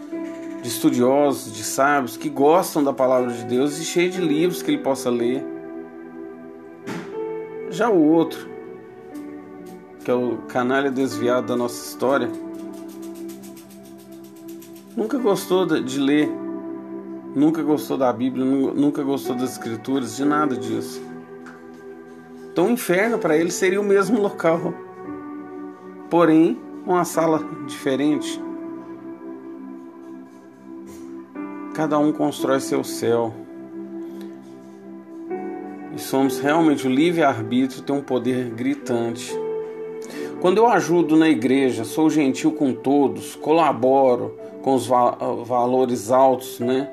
de 0.62 0.68
estudiosos, 0.68 1.54
de 1.54 1.64
sábios 1.64 2.18
que 2.18 2.28
gostam 2.28 2.84
da 2.84 2.92
palavra 2.92 3.32
de 3.32 3.44
Deus 3.44 3.78
e 3.78 3.84
cheio 3.84 4.10
de 4.10 4.20
livros 4.20 4.60
que 4.60 4.70
ele 4.70 4.82
possa 4.82 5.08
ler. 5.08 5.42
Já 7.70 7.88
o 7.88 8.12
outro, 8.12 8.46
que 10.04 10.10
é 10.10 10.14
o 10.14 10.38
canalha 10.48 10.90
desviado 10.90 11.46
da 11.46 11.56
nossa 11.56 11.82
história, 11.82 12.28
nunca 14.94 15.16
gostou 15.16 15.64
de 15.64 15.98
ler 15.98 16.30
nunca 17.34 17.62
gostou 17.62 17.96
da 17.96 18.12
Bíblia, 18.12 18.44
nunca 18.44 19.02
gostou 19.02 19.34
das 19.34 19.52
Escrituras, 19.52 20.16
de 20.16 20.24
nada 20.24 20.56
disso. 20.56 21.02
Então 22.52 22.66
o 22.66 22.70
inferno 22.70 23.18
para 23.18 23.36
ele 23.36 23.50
seria 23.50 23.80
o 23.80 23.84
mesmo 23.84 24.20
local, 24.22 24.74
porém 26.10 26.58
uma 26.86 27.04
sala 27.04 27.42
diferente. 27.66 28.40
cada 31.78 31.96
um 31.96 32.10
constrói 32.10 32.58
seu 32.58 32.82
céu. 32.82 33.32
E 35.94 36.00
somos 36.00 36.40
realmente 36.40 36.88
o 36.88 36.90
livre-arbítrio 36.90 37.82
tem 37.82 37.94
um 37.94 38.02
poder 38.02 38.50
gritante. 38.50 39.32
Quando 40.40 40.58
eu 40.58 40.66
ajudo 40.66 41.16
na 41.16 41.28
igreja, 41.28 41.84
sou 41.84 42.10
gentil 42.10 42.50
com 42.50 42.74
todos, 42.74 43.36
colaboro 43.36 44.36
com 44.60 44.74
os 44.74 44.88
va 44.88 45.12
valores 45.46 46.10
altos, 46.10 46.58
né? 46.58 46.90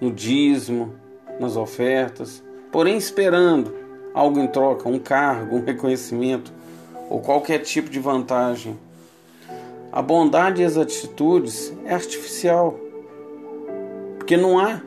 No 0.00 0.10
dízimo, 0.10 0.94
nas 1.38 1.56
ofertas, 1.56 2.42
porém 2.72 2.96
esperando 2.96 3.74
algo 4.14 4.38
em 4.38 4.46
troca, 4.46 4.88
um 4.88 4.98
cargo, 4.98 5.56
um 5.56 5.64
reconhecimento 5.64 6.52
ou 7.08 7.20
qualquer 7.20 7.58
tipo 7.58 7.90
de 7.90 7.98
vantagem. 7.98 8.78
A 9.92 10.00
bondade 10.00 10.62
e 10.62 10.64
as 10.64 10.76
atitudes 10.76 11.74
é 11.84 11.92
artificial, 11.92 12.78
porque 14.18 14.36
não 14.36 14.58
há 14.58 14.80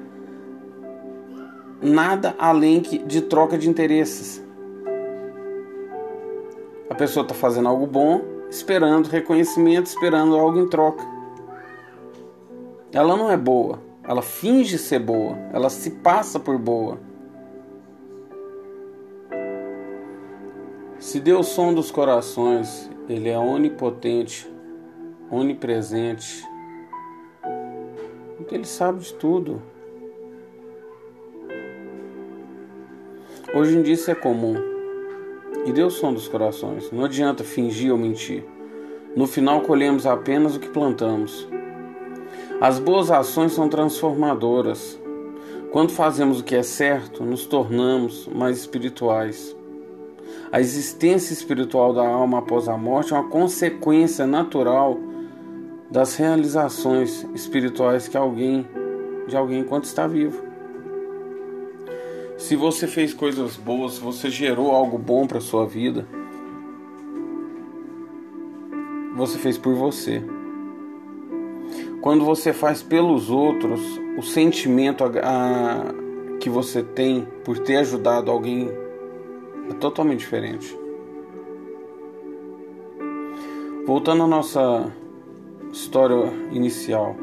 nada 1.81 2.33
além 2.39 2.81
de 2.81 3.21
troca 3.21 3.57
de 3.57 3.69
interesses. 3.69 4.41
A 6.89 6.95
pessoa 6.95 7.23
está 7.23 7.35
fazendo 7.35 7.67
algo 7.67 7.85
bom, 7.85 8.21
esperando 8.49 9.07
reconhecimento, 9.07 9.87
esperando 9.87 10.35
algo 10.35 10.59
em 10.59 10.69
troca. 10.69 11.03
Ela 12.93 13.17
não 13.17 13.29
é 13.29 13.35
boa, 13.35 13.79
ela 14.05 14.21
finge 14.21 14.77
ser 14.77 14.99
boa, 14.99 15.37
ela 15.53 15.69
se 15.69 15.89
passa 15.91 16.39
por 16.39 16.57
boa. 16.57 16.99
Se 20.99 21.19
Deus 21.19 21.47
som 21.47 21.73
dos 21.73 21.91
corações, 21.91 22.89
Ele 23.07 23.29
é 23.29 23.37
onipotente, 23.37 24.49
onipresente, 25.29 26.43
Ele 28.51 28.65
sabe 28.65 28.99
de 28.99 29.13
tudo. 29.15 29.61
Hoje 33.55 33.77
em 33.77 33.81
dia 33.81 33.93
isso 33.93 34.09
é 34.09 34.15
comum. 34.15 34.55
E 35.65 35.71
Deus 35.71 35.93
som 35.93 36.13
dos 36.13 36.27
corações. 36.27 36.91
Não 36.91 37.05
adianta 37.05 37.43
fingir 37.43 37.91
ou 37.91 37.97
mentir. 37.97 38.43
No 39.15 39.27
final 39.27 39.61
colhemos 39.61 40.05
apenas 40.05 40.55
o 40.55 40.59
que 40.59 40.69
plantamos. 40.69 41.47
As 42.63 42.79
boas 42.79 43.11
ações 43.11 43.51
são 43.51 43.67
transformadoras. 43.67 44.97
Quando 45.69 45.91
fazemos 45.91 46.39
o 46.39 46.43
que 46.45 46.55
é 46.55 46.63
certo, 46.63 47.21
nos 47.21 47.45
tornamos 47.45 48.25
mais 48.33 48.57
espirituais. 48.57 49.53
A 50.49 50.61
existência 50.61 51.33
espiritual 51.33 51.93
da 51.93 52.07
alma 52.07 52.39
após 52.39 52.69
a 52.69 52.77
morte 52.77 53.13
é 53.13 53.17
uma 53.17 53.27
consequência 53.27 54.25
natural 54.25 54.97
das 55.91 56.15
realizações 56.15 57.27
espirituais 57.35 58.07
que 58.07 58.15
alguém 58.15 58.65
de 59.27 59.35
alguém 59.35 59.59
enquanto 59.59 59.83
está 59.83 60.07
vivo. 60.07 60.41
Se 62.37 62.55
você 62.55 62.87
fez 62.87 63.13
coisas 63.13 63.57
boas, 63.57 63.95
se 63.95 63.99
você 63.99 64.29
gerou 64.29 64.71
algo 64.71 64.97
bom 64.97 65.27
para 65.27 65.41
sua 65.41 65.65
vida, 65.65 66.07
você 69.17 69.37
fez 69.37 69.57
por 69.57 69.75
você. 69.75 70.23
Quando 72.03 72.25
você 72.25 72.51
faz 72.51 72.83
pelos 72.83 73.29
outros, 73.29 73.79
o 74.17 74.21
sentimento 74.21 75.05
a, 75.05 75.07
a, 75.07 76.37
que 76.37 76.49
você 76.49 76.83
tem 76.83 77.25
por 77.45 77.59
ter 77.59 77.77
ajudado 77.77 78.29
alguém 78.29 78.69
é 79.69 79.73
totalmente 79.75 80.19
diferente. 80.19 80.77
Voltando 83.85 84.23
à 84.23 84.27
nossa 84.27 84.91
história 85.71 86.29
inicial. 86.51 87.15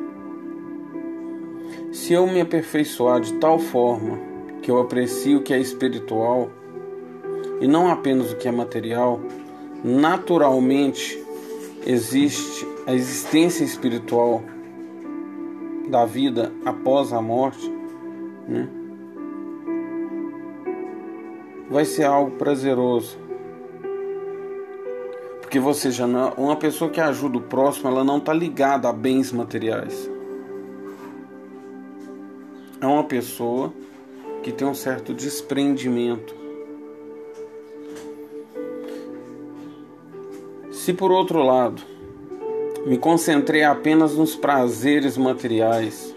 Se 1.92 2.14
eu 2.14 2.26
me 2.26 2.40
aperfeiçoar 2.40 3.20
de 3.20 3.34
tal 3.34 3.58
forma 3.58 4.18
que 4.62 4.70
eu 4.70 4.80
aprecio 4.80 5.40
o 5.40 5.42
que 5.42 5.52
é 5.52 5.58
espiritual 5.58 6.48
e 7.60 7.68
não 7.68 7.90
apenas 7.90 8.32
o 8.32 8.36
que 8.36 8.48
é 8.48 8.50
material, 8.50 9.20
naturalmente 9.84 11.22
existe 11.84 12.66
a 12.86 12.94
existência 12.94 13.62
espiritual 13.62 14.42
da 15.90 16.06
vida 16.06 16.52
após 16.64 17.12
a 17.12 17.20
morte, 17.20 17.68
né? 18.48 18.68
vai 21.68 21.84
ser 21.84 22.04
algo 22.04 22.32
prazeroso. 22.32 23.18
Porque 25.40 25.58
você 25.58 25.90
já 25.90 26.06
não, 26.06 26.32
uma 26.34 26.56
pessoa 26.56 26.90
que 26.90 27.00
ajuda 27.00 27.38
o 27.38 27.42
próximo, 27.42 27.88
ela 27.88 28.04
não 28.04 28.18
está 28.18 28.32
ligada 28.32 28.88
a 28.88 28.92
bens 28.92 29.32
materiais. 29.32 30.08
É 32.80 32.86
uma 32.86 33.04
pessoa 33.04 33.72
que 34.42 34.52
tem 34.52 34.66
um 34.66 34.74
certo 34.74 35.12
desprendimento. 35.12 36.34
Se 40.72 40.94
por 40.94 41.10
outro 41.10 41.42
lado 41.42 41.89
me 42.86 42.96
concentrei 42.96 43.62
apenas 43.62 44.14
nos 44.14 44.34
prazeres 44.34 45.16
materiais, 45.16 46.14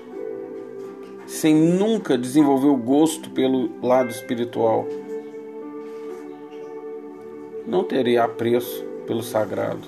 sem 1.28 1.56
nunca 1.56 2.17
desenvolver 2.17 2.67
o 2.67 2.78
gosto 2.78 3.30
pelo 3.30 3.69
lado 3.86 4.10
espiritual, 4.10 4.88
não 7.65 7.84
terei 7.84 8.17
apreço 8.17 8.84
pelo 9.08 9.23
sagrado. 9.23 9.88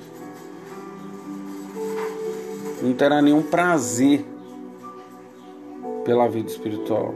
Não 2.82 2.94
terá 2.94 3.22
nenhum 3.22 3.42
prazer 3.42 4.26
pela 6.04 6.28
vida 6.28 6.50
espiritual. 6.50 7.14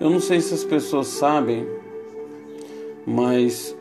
Eu 0.00 0.10
não 0.10 0.20
sei 0.20 0.40
se 0.40 0.54
as 0.54 0.62
pessoas 0.62 1.08
sabem, 1.08 1.66
mas 3.06 3.74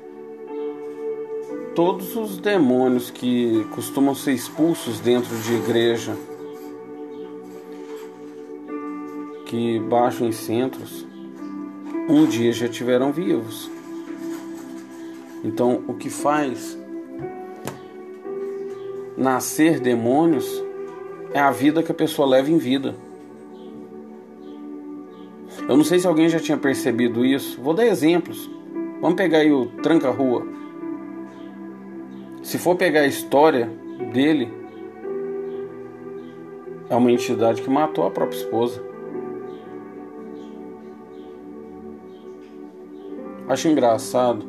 todos 1.78 2.16
os 2.16 2.40
demônios 2.40 3.12
que 3.12 3.64
costumam 3.66 4.16
ser 4.16 4.32
expulsos 4.32 5.00
dentro 5.00 5.38
de 5.38 5.54
igreja, 5.54 6.18
que 9.46 9.78
baixam 9.82 10.28
em 10.28 10.32
centros, 10.32 11.06
um 12.10 12.26
dia 12.26 12.52
já 12.52 12.68
tiveram 12.68 13.12
vivos. 13.12 13.70
Então, 15.44 15.84
o 15.88 15.94
que 15.94 16.10
faz 16.10 16.76
nascer 19.16 19.80
demônios 19.80 20.64
é 21.32 21.40
a 21.40 21.52
vida 21.52 21.84
que 21.84 21.92
a 21.92 21.96
pessoa 21.96 22.28
leva 22.28 22.50
em 22.50 22.58
vida. 22.58 22.96
Eu 25.70 25.78
não 25.78 25.84
sei 25.84 26.00
se 26.00 26.08
alguém 26.08 26.28
já 26.28 26.40
tinha 26.40 26.58
percebido 26.58 27.24
isso. 27.24 27.62
Vou 27.62 27.76
dar 27.76 27.86
exemplos. 27.86 28.50
Vamos 29.00 29.16
pegar 29.16 29.40
aí 29.40 29.52
o 29.52 29.68
Tranca-Rua. 29.84 30.57
Se 32.48 32.58
for 32.58 32.78
pegar 32.78 33.02
a 33.02 33.06
história 33.08 33.70
dele, 34.14 34.48
é 36.90 36.96
uma 36.96 37.12
entidade 37.12 37.62
que 37.62 37.70
matou 37.70 38.08
a 38.08 38.10
própria 38.10 38.38
esposa. 38.38 38.82
Acho 43.50 43.68
engraçado. 43.68 44.46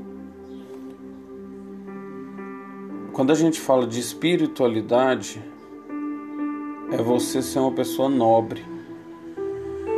Quando 3.13 3.33
a 3.33 3.35
gente 3.35 3.59
fala 3.59 3.85
de 3.85 3.99
espiritualidade, 3.99 5.43
é 6.93 6.99
você 6.99 7.43
ser 7.43 7.59
uma 7.59 7.73
pessoa 7.73 8.09
nobre 8.09 8.65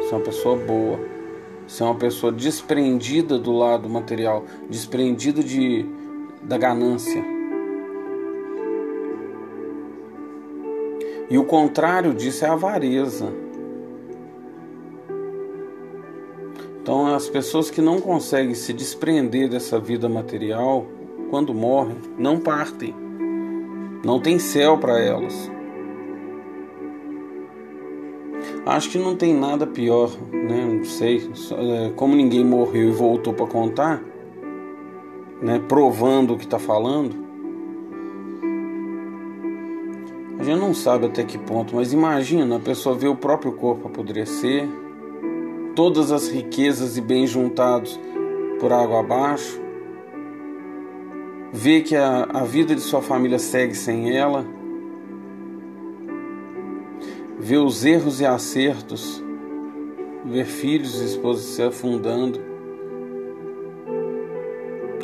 ser 0.09 0.15
uma 0.15 0.25
pessoa 0.25 0.57
boa, 0.57 0.99
ser 1.67 1.85
uma 1.85 1.97
pessoa 1.97 2.33
desprendida 2.33 3.39
do 3.39 3.53
lado 3.53 3.91
material, 3.91 4.47
desprendida 4.71 5.43
de, 5.43 5.85
da 6.43 6.57
ganância. 6.57 7.40
E 11.31 11.39
o 11.39 11.45
contrário 11.45 12.13
disso 12.13 12.45
é 12.45 12.49
a 12.49 12.55
avareza. 12.55 13.33
Então, 16.83 17.15
as 17.15 17.29
pessoas 17.29 17.71
que 17.71 17.81
não 17.81 18.01
conseguem 18.01 18.55
se 18.55 18.73
desprender 18.73 19.49
dessa 19.49 19.79
vida 19.79 20.09
material, 20.09 20.87
quando 21.31 21.55
morrem, 21.55 21.97
não 22.19 22.41
partem. 22.41 22.93
Não 24.05 24.19
tem 24.19 24.41
céu 24.41 24.77
para 24.77 24.99
elas. 24.99 25.49
Acho 28.67 28.91
que 28.91 28.99
não 28.99 29.15
tem 29.15 29.33
nada 29.33 29.67
pior, 29.67 30.11
né? 30.33 30.67
Não 30.67 30.85
sei. 30.85 31.31
É, 31.53 31.93
como 31.95 32.17
ninguém 32.17 32.45
morreu 32.45 32.89
e 32.89 32.93
voltou 32.93 33.33
para 33.33 33.47
contar, 33.47 34.03
né? 35.41 35.61
Provando 35.69 36.35
o 36.35 36.37
que 36.37 36.45
está 36.45 36.59
falando. 36.59 37.20
Gente 40.51 40.61
não 40.61 40.75
sabe 40.75 41.07
até 41.07 41.23
que 41.23 41.39
ponto, 41.39 41.77
mas 41.77 41.93
imagina 41.93 42.57
a 42.57 42.61
pessoa 42.61 42.97
ver 42.97 43.09
o 43.09 43.17
próprio 43.17 43.53
corpo 43.53 43.87
apodrecer, 43.87 44.69
todas 45.77 46.11
as 46.11 46.29
riquezas 46.29 46.97
e 46.97 47.01
bens 47.01 47.31
juntados 47.31 47.99
por 48.59 48.73
água 48.73 49.01
abaixo, 49.01 49.61
ver 51.53 51.83
que 51.83 51.95
a, 51.95 52.25
a 52.25 52.45
vida 52.45 52.75
de 52.75 52.81
sua 52.81 53.01
família 53.01 53.39
segue 53.39 53.75
sem 53.75 54.17
ela 54.17 54.45
ver 57.39 57.59
os 57.59 57.85
erros 57.85 58.21
e 58.21 58.27
acertos, 58.27 59.23
ver 60.25 60.45
filhos 60.45 61.01
e 61.01 61.05
esposas 61.05 61.45
se 61.45 61.63
afundando, 61.63 62.41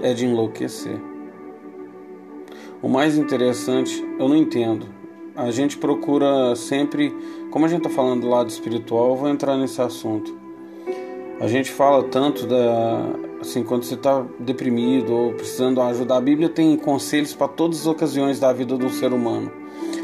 é 0.03 0.12
de 0.12 0.26
enlouquecer. 0.26 1.01
O 2.82 2.88
mais 2.88 3.16
interessante, 3.16 4.07
eu 4.18 4.28
não 4.28 4.36
entendo. 4.36 4.95
A 5.37 5.51
gente 5.51 5.76
procura 5.76 6.57
sempre, 6.57 7.14
como 7.51 7.66
a 7.66 7.68
gente 7.68 7.87
está 7.87 7.91
falando 7.91 8.22
do 8.22 8.28
lado 8.28 8.49
espiritual, 8.49 9.11
eu 9.11 9.16
vou 9.16 9.28
entrar 9.28 9.57
nesse 9.59 9.82
assunto. 9.82 10.34
A 11.39 11.47
gente 11.47 11.70
fala 11.70 12.05
tanto 12.05 12.47
da, 12.47 13.03
assim, 13.43 13.62
quando 13.62 13.82
você 13.84 13.95
está 13.95 14.24
deprimido 14.41 15.12
ou 15.12 15.34
precisando 15.34 15.74
de 15.74 15.80
ajuda. 15.82 16.16
A 16.16 16.20
Bíblia 16.22 16.49
tem 16.49 16.74
conselhos 16.78 17.34
para 17.34 17.49
todas 17.49 17.80
as 17.80 17.87
ocasiões 17.87 18.41
da 18.41 18.51
vida 18.51 18.78
do 18.78 18.89
ser 18.89 19.12
humano. 19.12 19.53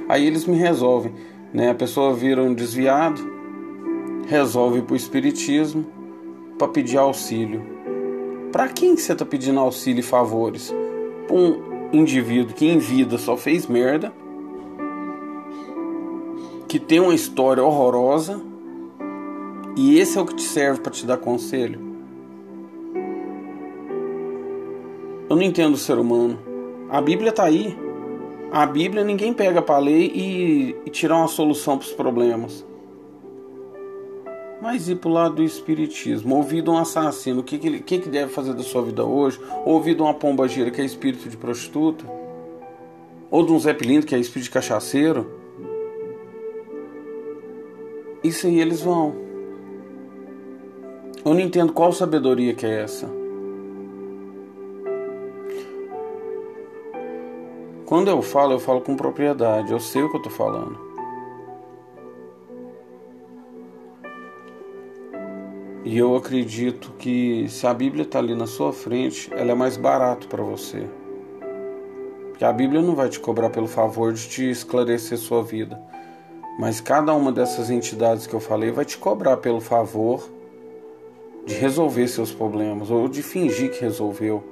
Aí 0.06 0.26
eles 0.26 0.44
me 0.44 0.56
resolvem, 0.56 1.14
né? 1.50 1.70
A 1.70 1.74
pessoa 1.74 2.12
vira 2.12 2.42
um 2.42 2.52
desviado, 2.52 3.20
resolve 4.26 4.82
para 4.82 4.92
o 4.92 4.96
espiritismo 4.96 5.86
para 6.58 6.68
pedir 6.68 6.98
auxílio. 6.98 7.62
Para 8.52 8.68
quem 8.68 8.98
você 8.98 9.14
está 9.14 9.24
pedindo 9.24 9.58
auxílio 9.58 10.00
e 10.00 10.02
favores? 10.02 10.70
Um 11.30 11.72
indivíduo 11.90 12.54
que 12.54 12.66
em 12.66 12.78
vida 12.78 13.16
só 13.16 13.34
fez 13.34 13.66
merda, 13.66 14.12
que 16.72 16.80
tem 16.80 17.00
uma 17.00 17.14
história 17.14 17.62
horrorosa, 17.62 18.40
e 19.76 19.98
esse 19.98 20.16
é 20.16 20.20
o 20.22 20.24
que 20.24 20.36
te 20.36 20.42
serve 20.42 20.80
para 20.80 20.90
te 20.90 21.04
dar 21.04 21.18
conselho. 21.18 21.78
Eu 25.28 25.36
não 25.36 25.42
entendo 25.42 25.74
o 25.74 25.76
ser 25.76 25.98
humano. 25.98 26.38
A 26.88 26.98
Bíblia 27.02 27.28
está 27.28 27.44
aí. 27.44 27.76
A 28.50 28.64
Bíblia 28.64 29.04
ninguém 29.04 29.34
pega 29.34 29.60
para 29.60 29.76
ler 29.76 30.16
e, 30.16 30.74
e 30.86 30.88
tirar 30.88 31.18
uma 31.18 31.28
solução 31.28 31.76
para 31.76 31.88
os 31.88 31.92
problemas. 31.92 32.64
Mas 34.62 34.88
ir 34.88 34.96
para 34.96 35.10
o 35.10 35.12
lado 35.12 35.34
do 35.34 35.42
espiritismo, 35.42 36.36
ouvir 36.36 36.62
de 36.62 36.70
um 36.70 36.78
assassino, 36.78 37.40
o 37.40 37.44
que, 37.44 37.58
que, 37.58 37.80
que, 37.80 37.98
que 37.98 38.08
deve 38.08 38.32
fazer 38.32 38.54
da 38.54 38.62
sua 38.62 38.80
vida 38.80 39.04
hoje? 39.04 39.38
Ouvir 39.66 39.94
de 39.94 40.00
uma 40.00 40.14
pomba 40.14 40.48
gira 40.48 40.70
que 40.70 40.80
é 40.80 40.86
espírito 40.86 41.28
de 41.28 41.36
prostituta? 41.36 42.06
Ou 43.30 43.44
de 43.44 43.52
um 43.52 43.58
Zé 43.58 43.74
que 43.74 44.14
é 44.14 44.18
espírito 44.18 44.44
de 44.44 44.50
cachaceiro? 44.50 45.41
Isso 48.22 48.46
aí 48.46 48.60
eles 48.60 48.80
vão. 48.80 49.14
Eu 51.24 51.34
não 51.34 51.40
entendo 51.40 51.72
qual 51.72 51.92
sabedoria 51.92 52.54
que 52.54 52.64
é 52.64 52.82
essa. 52.82 53.08
Quando 57.84 58.08
eu 58.08 58.22
falo, 58.22 58.52
eu 58.52 58.58
falo 58.58 58.80
com 58.80 58.96
propriedade, 58.96 59.72
eu 59.72 59.80
sei 59.80 60.02
o 60.02 60.08
que 60.08 60.16
eu 60.16 60.20
estou 60.22 60.32
falando. 60.32 60.78
E 65.84 65.98
eu 65.98 66.14
acredito 66.16 66.92
que 66.92 67.46
se 67.48 67.66
a 67.66 67.74
Bíblia 67.74 68.04
está 68.04 68.20
ali 68.20 68.34
na 68.34 68.46
sua 68.46 68.72
frente, 68.72 69.30
ela 69.34 69.50
é 69.50 69.54
mais 69.54 69.76
barato 69.76 70.28
para 70.28 70.42
você. 70.42 70.88
Porque 72.30 72.44
a 72.44 72.52
Bíblia 72.52 72.80
não 72.80 72.94
vai 72.94 73.08
te 73.08 73.18
cobrar 73.18 73.50
pelo 73.50 73.66
favor 73.66 74.12
de 74.12 74.28
te 74.28 74.48
esclarecer 74.48 75.18
sua 75.18 75.42
vida. 75.42 75.78
Mas 76.58 76.80
cada 76.80 77.14
uma 77.14 77.32
dessas 77.32 77.70
entidades 77.70 78.26
que 78.26 78.34
eu 78.34 78.40
falei 78.40 78.70
vai 78.70 78.84
te 78.84 78.98
cobrar 78.98 79.38
pelo 79.38 79.60
favor 79.60 80.28
de 81.44 81.54
resolver 81.54 82.06
seus 82.08 82.32
problemas 82.32 82.90
ou 82.90 83.08
de 83.08 83.22
fingir 83.22 83.70
que 83.70 83.80
resolveu. 83.80 84.42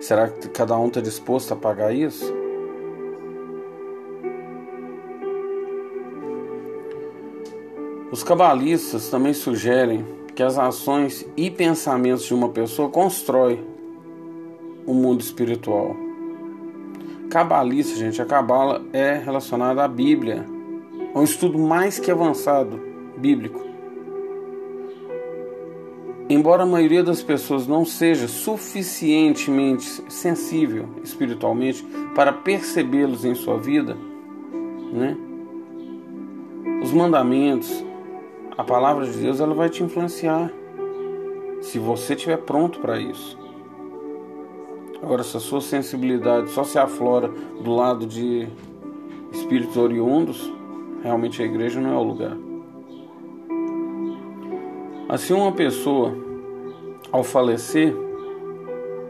Será 0.00 0.28
que 0.28 0.48
cada 0.48 0.78
um 0.78 0.88
está 0.88 1.00
disposto 1.00 1.52
a 1.52 1.56
pagar 1.56 1.92
isso? 1.94 2.32
Os 8.12 8.22
cabalistas 8.22 9.08
também 9.08 9.32
sugerem 9.32 10.04
que 10.34 10.42
as 10.42 10.58
ações 10.58 11.26
e 11.36 11.50
pensamentos 11.50 12.24
de 12.24 12.34
uma 12.34 12.48
pessoa 12.48 12.88
constroem 12.88 13.64
o 14.86 14.92
mundo 14.92 15.20
espiritual. 15.20 16.03
Cabalista, 17.34 17.98
gente, 17.98 18.22
a 18.22 18.24
cabala 18.24 18.80
é 18.92 19.14
relacionada 19.14 19.82
à 19.82 19.88
Bíblia, 19.88 20.46
é 21.12 21.18
um 21.18 21.24
estudo 21.24 21.58
mais 21.58 21.98
que 21.98 22.08
avançado 22.08 22.80
bíblico. 23.16 23.60
Embora 26.30 26.62
a 26.62 26.66
maioria 26.66 27.02
das 27.02 27.24
pessoas 27.24 27.66
não 27.66 27.84
seja 27.84 28.28
suficientemente 28.28 29.84
sensível 30.08 30.88
espiritualmente 31.02 31.84
para 32.14 32.32
percebê-los 32.32 33.24
em 33.24 33.34
sua 33.34 33.58
vida, 33.58 33.96
né? 34.92 35.16
Os 36.84 36.92
mandamentos, 36.92 37.84
a 38.56 38.62
palavra 38.62 39.06
de 39.06 39.18
Deus 39.18 39.40
ela 39.40 39.54
vai 39.54 39.68
te 39.68 39.82
influenciar 39.82 40.52
se 41.60 41.80
você 41.80 42.14
estiver 42.14 42.38
pronto 42.38 42.78
para 42.78 42.96
isso. 43.00 43.43
Agora, 45.04 45.22
se 45.22 45.36
a 45.36 45.40
sua 45.40 45.60
sensibilidade 45.60 46.48
só 46.48 46.64
se 46.64 46.78
aflora 46.78 47.28
do 47.28 47.74
lado 47.74 48.06
de 48.06 48.48
espíritos 49.30 49.76
oriundos, 49.76 50.50
realmente 51.02 51.42
a 51.42 51.44
igreja 51.44 51.78
não 51.78 51.92
é 51.92 51.96
o 51.98 52.02
lugar. 52.02 52.34
Assim, 55.06 55.34
uma 55.34 55.52
pessoa, 55.52 56.16
ao 57.12 57.22
falecer, 57.22 57.94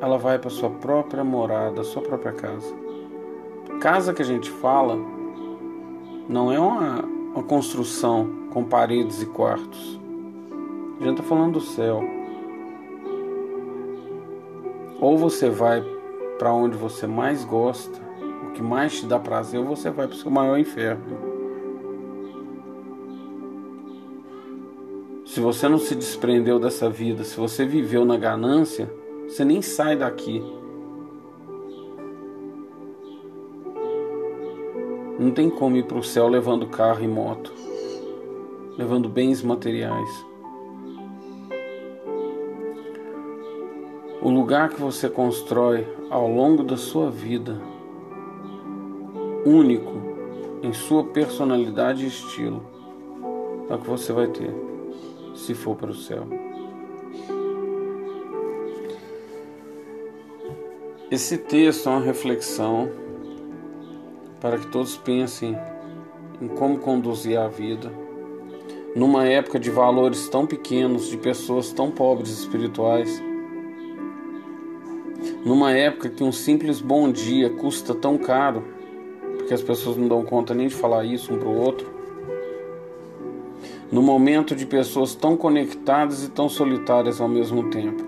ela 0.01 0.18
vai 0.18 0.36
para 0.36 0.51
sua 0.51 0.68
própria 0.68 1.22
morada, 1.22 1.84
sua 1.84 2.03
própria 2.03 2.32
casa. 2.32 2.74
Casa 3.80 4.12
que 4.12 4.22
a 4.22 4.26
gente 4.26 4.51
fala 4.51 4.99
não 6.28 6.51
é 6.51 6.59
uma, 6.59 7.05
uma 7.36 7.45
construção 7.45 8.49
com 8.51 8.64
paredes 8.64 9.22
e 9.22 9.26
quartos. 9.26 10.01
A 11.01 11.05
gente 11.05 11.20
está 11.20 11.22
falando 11.22 11.53
do 11.53 11.61
céu. 11.61 12.03
Ou 15.05 15.18
você 15.18 15.50
vai 15.50 15.84
para 16.38 16.50
onde 16.50 16.78
você 16.78 17.07
mais 17.07 17.44
gosta, 17.44 18.00
o 18.48 18.52
que 18.52 18.62
mais 18.62 19.00
te 19.00 19.05
dá 19.05 19.18
prazer, 19.18 19.61
ou 19.61 19.66
você 19.66 19.90
vai 19.90 20.07
para 20.07 20.14
o 20.14 20.18
seu 20.18 20.30
maior 20.30 20.59
inferno. 20.59 21.05
Se 25.26 25.40
você 25.40 25.68
não 25.68 25.76
se 25.76 25.94
desprendeu 25.94 26.59
dessa 26.59 26.88
vida, 26.88 27.22
se 27.22 27.36
você 27.36 27.66
viveu 27.66 28.07
na 28.07 28.16
ganância, 28.16 28.90
você 29.28 29.44
nem 29.44 29.61
sai 29.61 29.94
daqui. 29.94 30.42
Não 35.18 35.32
tem 35.32 35.50
como 35.50 35.76
ir 35.76 35.84
para 35.84 35.98
o 35.98 36.02
céu 36.02 36.28
levando 36.28 36.66
carro 36.68 37.05
e 37.05 37.09
moto 37.09 37.52
levando 38.78 39.07
bens 39.07 39.42
materiais. 39.42 40.34
O 44.25 44.31
lugar 44.31 44.70
que 44.70 44.81
você 44.81 45.07
constrói 45.07 45.87
ao 46.09 46.27
longo 46.27 46.62
da 46.62 46.79
sua 46.79 47.11
vida, 47.11 47.61
único 49.45 49.93
em 50.62 50.72
sua 50.72 51.05
personalidade 51.05 52.05
e 52.05 52.09
estilo, 52.09 52.64
é 53.68 53.75
o 53.75 53.79
que 53.79 53.87
você 53.87 54.14
vai 54.14 54.27
ter 54.29 54.51
se 55.35 55.53
for 55.53 55.77
para 55.77 55.91
o 55.91 55.95
céu. 55.95 56.27
Esse 61.11 61.37
texto 61.37 61.91
é 61.91 61.93
uma 61.93 62.01
reflexão 62.01 62.91
para 64.41 64.57
que 64.57 64.68
todos 64.68 64.97
pensem 64.97 65.55
em 66.41 66.49
como 66.49 66.79
conduzir 66.79 67.39
a 67.39 67.47
vida 67.47 67.93
numa 68.97 69.27
época 69.27 69.61
de 69.61 69.70
valores 69.70 70.31
tão 70.31 70.47
pequenos, 70.47 71.11
de 71.11 71.18
pessoas 71.18 71.75
tão 71.75 71.91
pobres 71.91 72.31
espirituais, 72.31 73.22
numa 75.45 75.72
época 75.72 76.09
que 76.09 76.25
um 76.25 76.33
simples 76.33 76.81
bom 76.81 77.11
dia 77.11 77.51
custa 77.51 77.95
tão 77.95 78.16
caro, 78.16 78.64
porque 79.37 79.55
as 79.55 79.62
pessoas 79.62 79.97
não 79.97 80.09
dão 80.09 80.25
conta 80.25 80.55
nem 80.55 80.68
de 80.68 80.75
falar 80.75 81.05
isso 81.05 81.33
um 81.33 81.39
para 81.39 81.49
o 81.49 81.57
outro, 81.57 81.87
no 83.93 84.03
momento 84.03 84.57
de 84.57 84.66
pessoas 84.66 85.14
tão 85.14 85.37
conectadas 85.37 86.25
e 86.25 86.31
tão 86.31 86.49
solitárias 86.49 87.20
ao 87.20 87.29
mesmo 87.29 87.70
tempo. 87.70 88.05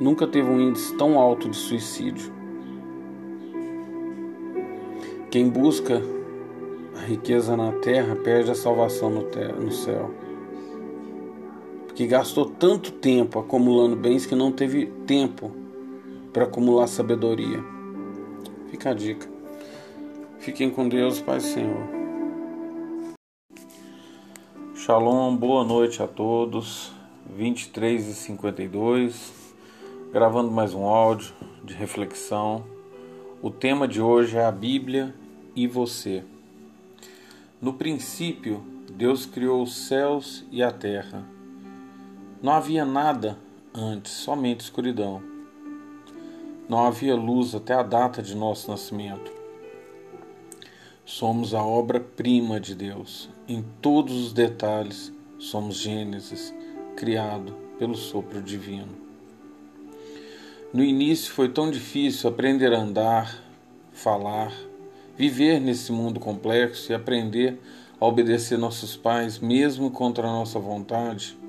Nunca 0.00 0.26
teve 0.26 0.48
um 0.48 0.60
índice 0.60 0.94
tão 0.96 1.18
alto 1.18 1.48
de 1.48 1.56
suicídio. 1.56 2.32
Quem 5.30 5.48
busca 5.48 6.02
a 6.96 7.04
riqueza 7.04 7.56
na 7.56 7.72
terra 7.72 8.16
perde 8.16 8.50
a 8.50 8.54
salvação 8.54 9.10
no, 9.10 9.22
no 9.60 9.72
céu. 9.72 10.10
Porque 11.92 12.06
gastou 12.06 12.46
tanto 12.46 12.90
tempo 12.90 13.38
acumulando 13.38 13.94
bens 13.94 14.24
que 14.24 14.34
não 14.34 14.50
teve 14.50 14.86
tempo 15.06 15.52
para 16.32 16.44
acumular 16.44 16.86
sabedoria. 16.86 17.62
Fica 18.70 18.92
a 18.92 18.94
dica. 18.94 19.28
Fiquem 20.38 20.70
com 20.70 20.88
Deus, 20.88 21.20
Pai 21.20 21.38
Senhor. 21.38 21.86
Shalom, 24.74 25.36
boa 25.36 25.64
noite 25.64 26.02
a 26.02 26.08
todos. 26.08 26.90
23 27.36 28.08
e 28.08 28.14
52, 28.14 29.54
gravando 30.10 30.50
mais 30.50 30.72
um 30.72 30.86
áudio 30.86 31.34
de 31.62 31.74
reflexão. 31.74 32.64
O 33.42 33.50
tema 33.50 33.86
de 33.86 34.00
hoje 34.00 34.38
é 34.38 34.44
a 34.46 34.50
Bíblia 34.50 35.14
e 35.54 35.66
você. 35.66 36.24
No 37.60 37.74
princípio, 37.74 38.64
Deus 38.90 39.26
criou 39.26 39.62
os 39.62 39.76
céus 39.76 40.42
e 40.50 40.62
a 40.62 40.72
terra. 40.72 41.31
Não 42.42 42.54
havia 42.54 42.84
nada 42.84 43.38
antes, 43.72 44.10
somente 44.10 44.62
escuridão. 44.62 45.22
Não 46.68 46.84
havia 46.84 47.14
luz 47.14 47.54
até 47.54 47.72
a 47.72 47.84
data 47.84 48.20
de 48.20 48.34
nosso 48.34 48.68
nascimento. 48.68 49.30
Somos 51.04 51.54
a 51.54 51.62
obra-prima 51.62 52.58
de 52.58 52.74
Deus. 52.74 53.30
Em 53.46 53.64
todos 53.80 54.12
os 54.26 54.32
detalhes, 54.32 55.12
somos 55.38 55.76
Gênesis, 55.76 56.52
criado 56.96 57.54
pelo 57.78 57.94
sopro 57.94 58.42
divino. 58.42 58.96
No 60.74 60.82
início 60.82 61.32
foi 61.32 61.48
tão 61.48 61.70
difícil 61.70 62.28
aprender 62.28 62.72
a 62.72 62.80
andar, 62.80 63.40
falar, 63.92 64.52
viver 65.16 65.60
nesse 65.60 65.92
mundo 65.92 66.18
complexo 66.18 66.90
e 66.90 66.94
aprender 66.94 67.60
a 68.00 68.04
obedecer 68.04 68.58
nossos 68.58 68.96
pais, 68.96 69.38
mesmo 69.38 69.92
contra 69.92 70.26
a 70.26 70.32
nossa 70.32 70.58
vontade. 70.58 71.40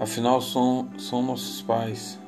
Afinal, 0.00 0.40
são, 0.40 0.88
são 0.98 1.22
nossos 1.22 1.60
pais. 1.62 2.18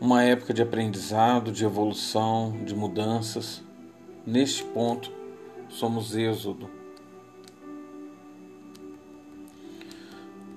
Uma 0.00 0.22
época 0.22 0.52
de 0.52 0.62
aprendizado, 0.62 1.50
de 1.50 1.64
evolução, 1.64 2.64
de 2.64 2.74
mudanças. 2.74 3.62
Neste 4.26 4.62
ponto, 4.62 5.10
somos 5.68 6.14
Êxodo. 6.14 6.68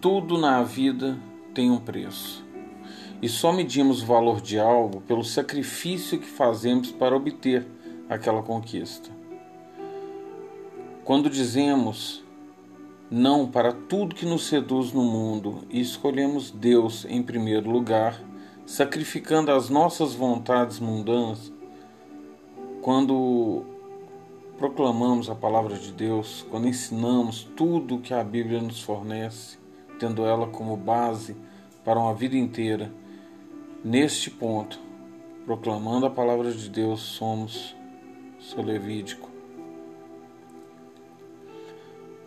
Tudo 0.02 0.38
na 0.38 0.62
vida 0.64 1.18
tem 1.54 1.70
um 1.70 1.80
preço 1.80 2.44
e 3.22 3.30
só 3.30 3.54
medimos 3.54 4.02
o 4.02 4.06
valor 4.06 4.42
de 4.42 4.58
algo 4.58 5.00
pelo 5.02 5.24
sacrifício 5.24 6.20
que 6.20 6.26
fazemos 6.26 6.92
para 6.92 7.16
obter 7.16 7.68
aquela 8.10 8.42
conquista. 8.42 9.12
Quando 11.04 11.30
dizemos 11.30 12.21
não 13.12 13.46
para 13.46 13.72
tudo 13.72 14.16
que 14.16 14.26
nos 14.26 14.48
seduz 14.48 14.92
no 14.92 15.04
mundo 15.04 15.66
e 15.70 15.80
escolhemos 15.80 16.50
Deus 16.50 17.06
em 17.06 17.22
primeiro 17.22 17.70
lugar, 17.70 18.20
sacrificando 18.66 19.52
as 19.52 19.70
nossas 19.70 20.16
vontades 20.16 20.80
mundanas, 20.80 21.54
quando 22.82 23.64
proclamamos 24.58 25.30
a 25.30 25.36
palavra 25.36 25.78
de 25.78 25.92
Deus, 25.92 26.44
quando 26.50 26.68
ensinamos 26.68 27.44
tudo 27.56 27.96
o 27.96 28.02
que 28.02 28.14
a 28.14 28.24
Bíblia 28.24 28.62
nos 28.62 28.82
fornece, 28.82 29.58
tendo 30.00 30.26
ela 30.26 30.48
como 30.48 30.76
base 30.76 31.36
para 31.84 32.00
uma 32.00 32.16
vida 32.16 32.38
inteira, 32.38 32.92
Neste 33.84 34.30
ponto, 34.30 34.80
proclamando 35.44 36.06
a 36.06 36.10
palavra 36.12 36.52
de 36.52 36.70
Deus, 36.70 37.02
somos 37.02 37.76
seu 38.40 38.62
Levítico. 38.62 39.31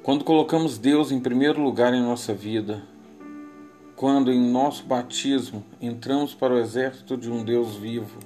Quando 0.05 0.23
colocamos 0.23 0.77
Deus 0.77 1.11
em 1.11 1.19
primeiro 1.19 1.63
lugar 1.63 1.95
em 1.95 2.03
nossa 2.03 2.35
vida, 2.35 2.83
quando 3.97 4.31
em 4.31 4.39
nosso 4.39 4.85
batismo 4.85 5.65
entramos 5.81 6.35
para 6.35 6.53
o 6.53 6.59
exército 6.59 7.17
de 7.17 7.33
um 7.33 7.43
Deus 7.43 7.75
vivo, 7.77 8.19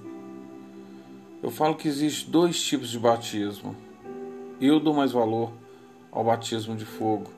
eu 1.40 1.52
falo 1.52 1.76
que 1.76 1.86
existe 1.86 2.28
dois 2.28 2.60
tipos 2.60 2.88
de 2.88 2.98
batismo. 2.98 3.76
Eu 4.60 4.80
dou 4.80 4.92
mais 4.92 5.12
valor 5.12 5.52
ao 6.10 6.24
batismo 6.24 6.74
de 6.74 6.84
fogo, 6.84 7.30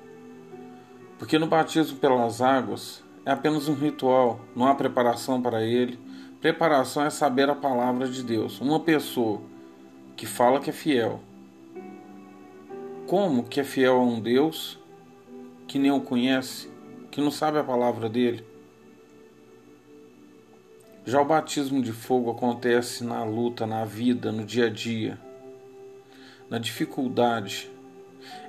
porque 1.18 1.38
no 1.38 1.47
batismo 1.47 1.99
pelas 1.99 2.41
águas 2.41 3.05
é 3.26 3.32
apenas 3.32 3.68
um 3.68 3.74
ritual, 3.74 4.41
não 4.57 4.66
há 4.66 4.74
preparação 4.74 5.43
para 5.43 5.62
ele. 5.62 5.99
Preparação 6.41 7.05
é 7.05 7.11
saber 7.11 7.51
a 7.51 7.55
palavra 7.55 8.09
de 8.09 8.22
Deus. 8.22 8.59
Uma 8.59 8.80
pessoa 8.80 9.43
que 10.16 10.24
fala 10.24 10.61
que 10.61 10.70
é 10.70 10.72
fiel. 10.72 11.20
Como 13.11 13.42
que 13.42 13.58
é 13.58 13.64
fiel 13.64 13.96
a 13.96 14.02
um 14.04 14.20
Deus 14.20 14.78
que 15.66 15.80
nem 15.80 15.90
o 15.90 16.00
conhece, 16.00 16.70
que 17.11 17.20
não 17.20 17.32
sabe 17.32 17.58
a 17.58 17.64
palavra 17.64 18.08
dele? 18.08 18.46
Já 21.04 21.20
o 21.20 21.24
batismo 21.24 21.82
de 21.82 21.92
fogo 21.92 22.30
acontece 22.30 23.02
na 23.02 23.24
luta, 23.24 23.66
na 23.66 23.84
vida, 23.84 24.30
no 24.30 24.44
dia 24.44 24.66
a 24.66 24.70
dia, 24.70 25.18
na 26.48 26.58
dificuldade, 26.58 27.68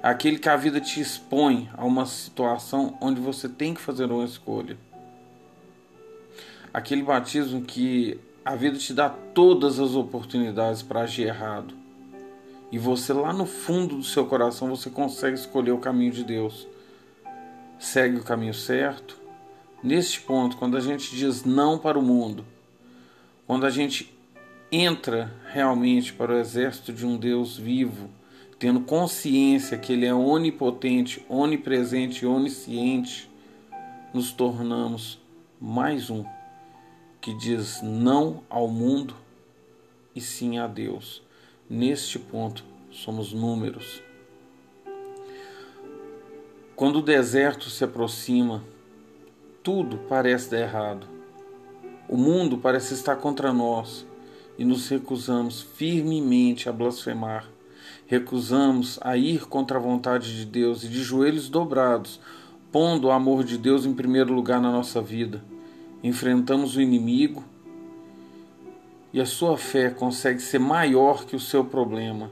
aquele 0.04 0.38
que 0.38 0.48
a 0.48 0.56
vida 0.56 0.80
te 0.80 1.02
expõe 1.02 1.68
a 1.74 1.84
uma 1.84 2.06
situação 2.06 2.96
onde 3.02 3.20
você 3.20 3.50
tem 3.50 3.74
que 3.74 3.82
fazer 3.82 4.12
uma 4.12 4.26
escolha. 4.26 4.78
Aquele 6.72 7.02
batismo 7.02 7.64
que 7.64 8.20
a 8.46 8.56
vida 8.56 8.78
te 8.78 8.94
dá 8.94 9.10
todas 9.10 9.80
as 9.80 9.96
oportunidades 9.96 10.84
para 10.84 11.02
agir 11.02 11.24
errado. 11.24 11.81
E 12.72 12.78
você 12.78 13.12
lá 13.12 13.34
no 13.34 13.46
fundo 13.46 13.98
do 13.98 14.04
seu 14.04 14.26
coração 14.26 14.70
você 14.70 14.90
consegue 14.90 15.36
escolher 15.36 15.72
o 15.72 15.78
caminho 15.78 16.12
de 16.12 16.24
Deus. 16.24 16.68
Segue 17.78 18.18
o 18.18 18.24
caminho 18.24 18.54
certo. 18.54 19.20
Neste 19.84 20.22
ponto, 20.22 20.56
quando 20.58 20.78
a 20.78 20.80
gente 20.80 21.16
diz 21.16 21.44
não 21.44 21.78
para 21.78 22.00
o 22.00 22.02
mundo, 22.02 22.46
quando 23.46 23.66
a 23.66 23.70
gente 23.70 24.16
entra 24.72 25.34
realmente 25.52 26.14
para 26.14 26.32
o 26.32 26.38
exército 26.38 26.94
de 26.94 27.06
um 27.06 27.18
Deus 27.18 27.58
vivo, 27.58 28.10
tendo 28.58 28.80
consciência 28.82 29.78
que 29.78 29.92
Ele 29.92 30.06
é 30.06 30.14
onipotente, 30.14 31.26
onipresente 31.28 32.24
e 32.24 32.28
onisciente, 32.28 33.30
nos 34.14 34.32
tornamos 34.32 35.20
mais 35.60 36.10
um 36.10 36.24
que 37.20 37.34
diz 37.34 37.82
não 37.82 38.44
ao 38.50 38.68
mundo 38.68 39.16
e 40.16 40.22
sim 40.22 40.58
a 40.58 40.68
Deus. 40.68 41.22
Neste 41.74 42.20
ponto, 42.20 42.66
somos 42.92 43.32
números. 43.32 44.04
Quando 46.76 46.98
o 46.98 47.02
deserto 47.02 47.70
se 47.70 47.86
aproxima, 47.86 48.62
tudo 49.64 49.98
parece 50.10 50.52
dar 50.52 50.60
errado. 50.60 51.08
O 52.10 52.18
mundo 52.18 52.58
parece 52.58 52.94
estar 52.94 53.16
contra 53.16 53.54
nós 53.54 54.06
e 54.60 54.66
nos 54.66 54.90
recusamos 54.90 55.62
firmemente 55.62 56.68
a 56.68 56.74
blasfemar 56.74 57.50
recusamos 58.06 59.00
a 59.02 59.16
ir 59.16 59.48
contra 59.48 59.78
a 59.78 59.82
vontade 59.82 60.36
de 60.36 60.46
Deus 60.46 60.84
e 60.84 60.90
de 60.90 61.02
joelhos 61.02 61.48
dobrados, 61.48 62.20
pondo 62.70 63.08
o 63.08 63.12
amor 63.12 63.46
de 63.46 63.58
Deus 63.58 63.86
em 63.86 63.94
primeiro 63.94 64.34
lugar 64.34 64.62
na 64.62 64.70
nossa 64.70 65.02
vida, 65.02 65.42
enfrentamos 66.04 66.76
o 66.76 66.82
inimigo 66.82 67.42
e 69.14 69.20
a 69.20 69.26
sua 69.26 69.58
fé 69.58 69.90
consegue 69.90 70.40
ser 70.40 70.60
maior 70.60 71.26
que 71.26 71.36
o 71.36 71.40
seu 71.40 71.66
problema. 71.66 72.32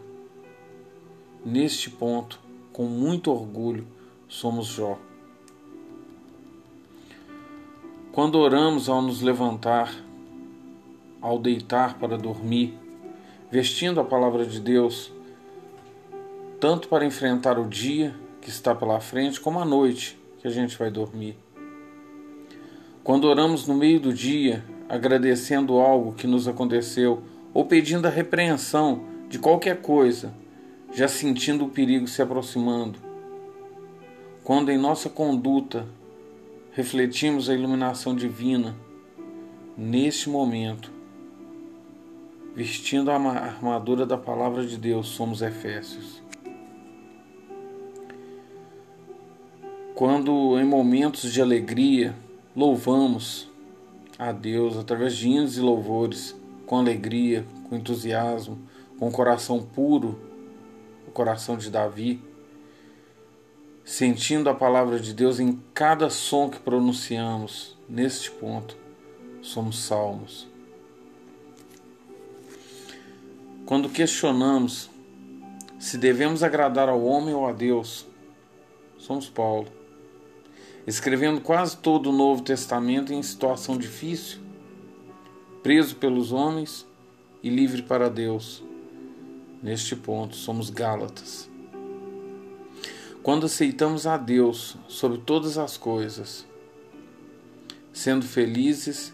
Neste 1.46 1.90
ponto, 1.90 2.40
com 2.72 2.86
muito 2.86 3.32
orgulho, 3.32 3.86
somos 4.28 4.68
Jó. 4.68 4.98
Quando 8.12 8.40
oramos 8.40 8.90
ao 8.90 9.02
nos 9.02 9.22
levantar, 9.22 9.94
ao 11.22 11.38
deitar 11.38 11.98
para 11.98 12.18
dormir, 12.18 12.78
vestindo 13.52 14.00
a 14.00 14.06
palavra 14.06 14.46
de 14.46 14.60
Deus, 14.60 15.12
tanto 16.60 16.88
para 16.88 17.06
enfrentar 17.06 17.58
o 17.58 17.68
dia 17.68 18.16
que 18.42 18.50
está 18.50 18.74
pela 18.76 19.00
frente, 19.00 19.40
como 19.40 19.60
a 19.60 19.66
noite 19.66 20.20
que 20.40 20.48
a 20.48 20.52
gente 20.52 20.78
vai 20.78 20.90
dormir. 20.90 21.38
Quando 23.04 23.26
oramos 23.26 23.68
no 23.68 23.76
meio 23.76 24.00
do 24.00 24.14
dia, 24.14 24.64
agradecendo 24.90 25.78
algo 25.78 26.14
que 26.14 26.26
nos 26.26 26.48
aconteceu 26.48 27.22
ou 27.54 27.66
pedindo 27.66 28.08
a 28.08 28.12
repreensão 28.12 29.04
de 29.30 29.38
qualquer 29.38 29.82
coisa, 29.82 30.34
já 30.92 31.08
sentindo 31.08 31.66
o 31.66 31.70
perigo 31.70 32.08
se 32.08 32.22
aproximando. 32.22 32.98
Quando 34.44 34.72
em 34.72 34.78
nossa 34.78 35.08
conduta 35.08 35.86
refletimos 36.72 37.50
a 37.50 37.54
iluminação 37.54 38.16
divina, 38.16 38.76
neste 39.78 40.28
momento, 40.30 40.92
vestindo 42.56 43.12
a 43.12 43.16
armadura 43.16 44.06
da 44.06 44.18
palavra 44.18 44.66
de 44.66 44.78
Deus, 44.78 45.10
somos 45.10 45.44
Efésios. 45.44 46.22
Quando 49.94 50.58
em 50.58 50.66
momentos 50.66 51.32
de 51.32 51.42
alegria 51.42 52.16
louvamos 52.56 53.49
a 54.20 54.34
Deus 54.34 54.78
através 54.78 55.16
de 55.16 55.30
hinos 55.30 55.58
e 55.58 55.62
louvores, 55.62 56.36
com 56.66 56.78
alegria, 56.78 57.46
com 57.70 57.76
entusiasmo, 57.78 58.60
com 59.00 59.08
o 59.08 59.12
coração 59.12 59.64
puro, 59.64 60.20
o 61.08 61.12
coração 61.12 61.58
de 61.58 61.72
Davi, 61.72 62.22
sentindo 63.86 64.50
a 64.50 64.54
palavra 64.54 65.00
de 65.00 65.14
Deus 65.14 65.40
em 65.40 65.58
cada 65.74 66.10
som 66.10 66.50
que 66.50 66.60
pronunciamos, 66.60 67.78
neste 67.88 68.30
ponto, 68.30 68.76
somos 69.42 69.80
salmos. 69.80 70.48
Quando 73.66 73.88
questionamos 73.88 74.90
se 75.80 75.98
devemos 75.98 76.44
agradar 76.44 76.90
ao 76.90 77.02
homem 77.02 77.34
ou 77.34 77.48
a 77.48 77.54
Deus, 77.54 78.06
somos 78.98 79.30
Paulo 79.30 79.79
escrevendo 80.88 81.42
quase 81.42 81.78
todo 81.78 82.10
o 82.10 82.14
Novo 82.14 82.42
Testamento 82.42 83.14
em 83.14 83.22
situação 83.22 83.78
difícil, 83.78 84.40
preso 85.62 85.96
pelos 85.96 86.32
homens 86.32 86.86
e 87.44 87.50
livre 87.50 87.84
para 87.84 88.10
Deus. 88.10 88.64
Neste 89.62 89.96
ponto, 89.96 90.36
somos 90.36 90.70
Gálatas. 90.70 91.50
Quando 93.22 93.46
aceitamos 93.46 94.08
a 94.08 94.18
Deus 94.18 94.78
sobre 94.88 95.18
todas 95.18 95.58
as 95.58 95.78
coisas, 95.78 96.48
sendo 97.92 98.26
felizes 98.26 99.14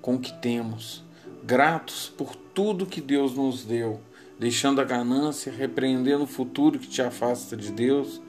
com 0.00 0.14
o 0.14 0.20
que 0.20 0.32
temos, 0.40 1.02
gratos 1.42 2.12
por 2.16 2.36
tudo 2.36 2.86
que 2.86 3.00
Deus 3.00 3.34
nos 3.34 3.64
deu, 3.64 4.00
deixando 4.38 4.80
a 4.80 4.84
ganância, 4.84 5.52
repreendendo 5.52 6.24
o 6.24 6.28
futuro 6.28 6.78
que 6.78 6.86
te 6.86 7.02
afasta 7.02 7.56
de 7.56 7.72
Deus, 7.72 8.22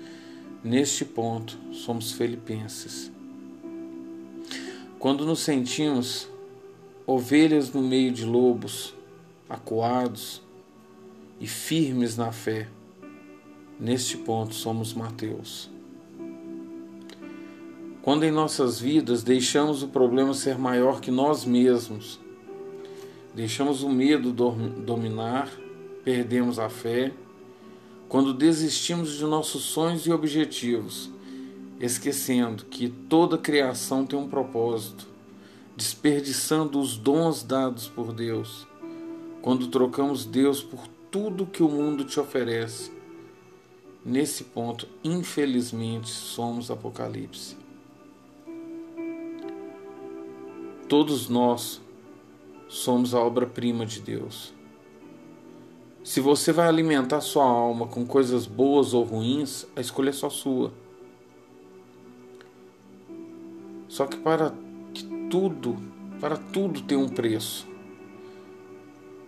neste 0.63 1.03
ponto 1.03 1.57
somos 1.71 2.11
filipenses. 2.11 3.11
Quando 4.99 5.25
nos 5.25 5.39
sentimos 5.39 6.27
ovelhas 7.07 7.73
no 7.73 7.81
meio 7.81 8.11
de 8.11 8.23
lobos, 8.25 8.93
acuados 9.49 10.41
e 11.39 11.47
firmes 11.47 12.15
na 12.15 12.31
fé, 12.31 12.67
neste 13.79 14.17
ponto 14.17 14.53
somos 14.53 14.93
Mateus. 14.93 15.69
Quando 18.01 18.23
em 18.23 18.31
nossas 18.31 18.79
vidas 18.79 19.23
deixamos 19.23 19.83
o 19.83 19.87
problema 19.87 20.33
ser 20.33 20.57
maior 20.57 21.01
que 21.01 21.11
nós 21.11 21.45
mesmos, 21.45 22.19
deixamos 23.33 23.83
o 23.83 23.89
medo 23.89 24.31
dominar, 24.31 25.51
perdemos 26.03 26.57
a 26.57 26.69
fé, 26.69 27.11
quando 28.11 28.33
desistimos 28.33 29.15
de 29.15 29.23
nossos 29.23 29.63
sonhos 29.63 30.05
e 30.05 30.11
objetivos, 30.11 31.09
esquecendo 31.79 32.65
que 32.65 32.89
toda 32.89 33.37
criação 33.37 34.05
tem 34.05 34.19
um 34.19 34.27
propósito, 34.27 35.07
desperdiçando 35.77 36.77
os 36.77 36.97
dons 36.97 37.41
dados 37.41 37.87
por 37.87 38.11
Deus, 38.11 38.67
quando 39.41 39.69
trocamos 39.69 40.25
Deus 40.25 40.61
por 40.61 40.85
tudo 41.09 41.45
que 41.45 41.63
o 41.63 41.69
mundo 41.69 42.03
te 42.03 42.19
oferece. 42.19 42.91
Nesse 44.03 44.43
ponto, 44.43 44.89
infelizmente, 45.05 46.09
somos 46.09 46.69
Apocalipse. 46.69 47.55
Todos 50.89 51.29
nós 51.29 51.79
somos 52.67 53.13
a 53.13 53.21
obra-prima 53.21 53.85
de 53.85 54.01
Deus. 54.01 54.53
Se 56.03 56.19
você 56.19 56.51
vai 56.51 56.67
alimentar 56.67 57.21
sua 57.21 57.45
alma 57.45 57.87
com 57.87 58.05
coisas 58.05 58.47
boas 58.47 58.93
ou 58.93 59.03
ruins, 59.03 59.67
a 59.75 59.81
escolha 59.81 60.09
é 60.09 60.13
só 60.13 60.29
sua. 60.29 60.73
Só 63.87 64.07
que 64.07 64.17
para 64.17 64.51
tudo, 65.29 65.77
para 66.19 66.37
tudo 66.37 66.81
tem 66.81 66.97
um 66.97 67.07
preço. 67.07 67.67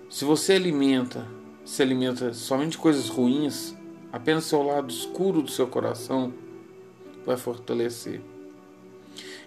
Se 0.09 0.25
você 0.25 0.53
alimenta, 0.53 1.27
se 1.63 1.81
alimenta 1.83 2.33
somente 2.33 2.71
de 2.71 2.77
coisas 2.79 3.07
ruins, 3.07 3.75
apenas 4.11 4.45
seu 4.45 4.63
lado 4.63 4.91
escuro 4.91 5.43
do 5.43 5.51
seu 5.51 5.67
coração 5.67 6.33
vai 7.23 7.37
fortalecer. 7.37 8.19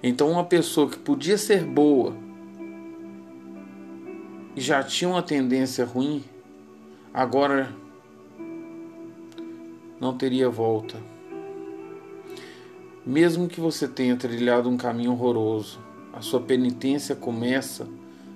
Então, 0.02 0.30
uma 0.30 0.44
pessoa 0.44 0.88
que 0.88 0.98
podia 0.98 1.36
ser 1.36 1.64
boa 1.64 2.14
e 4.54 4.60
já 4.60 4.82
tinha 4.82 5.10
uma 5.10 5.22
tendência 5.22 5.84
ruim, 5.84 6.22
agora 7.16 7.74
não 9.98 10.14
teria 10.18 10.50
volta. 10.50 11.02
Mesmo 13.06 13.48
que 13.48 13.58
você 13.58 13.88
tenha 13.88 14.14
trilhado 14.16 14.68
um 14.68 14.76
caminho 14.76 15.12
horroroso, 15.12 15.80
a 16.12 16.20
sua 16.20 16.42
penitência 16.42 17.16
começa 17.16 17.88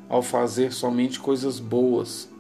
ao 0.08 0.22
fazer 0.22 0.72
somente 0.72 1.20
coisas 1.20 1.60
boas. 1.60 2.30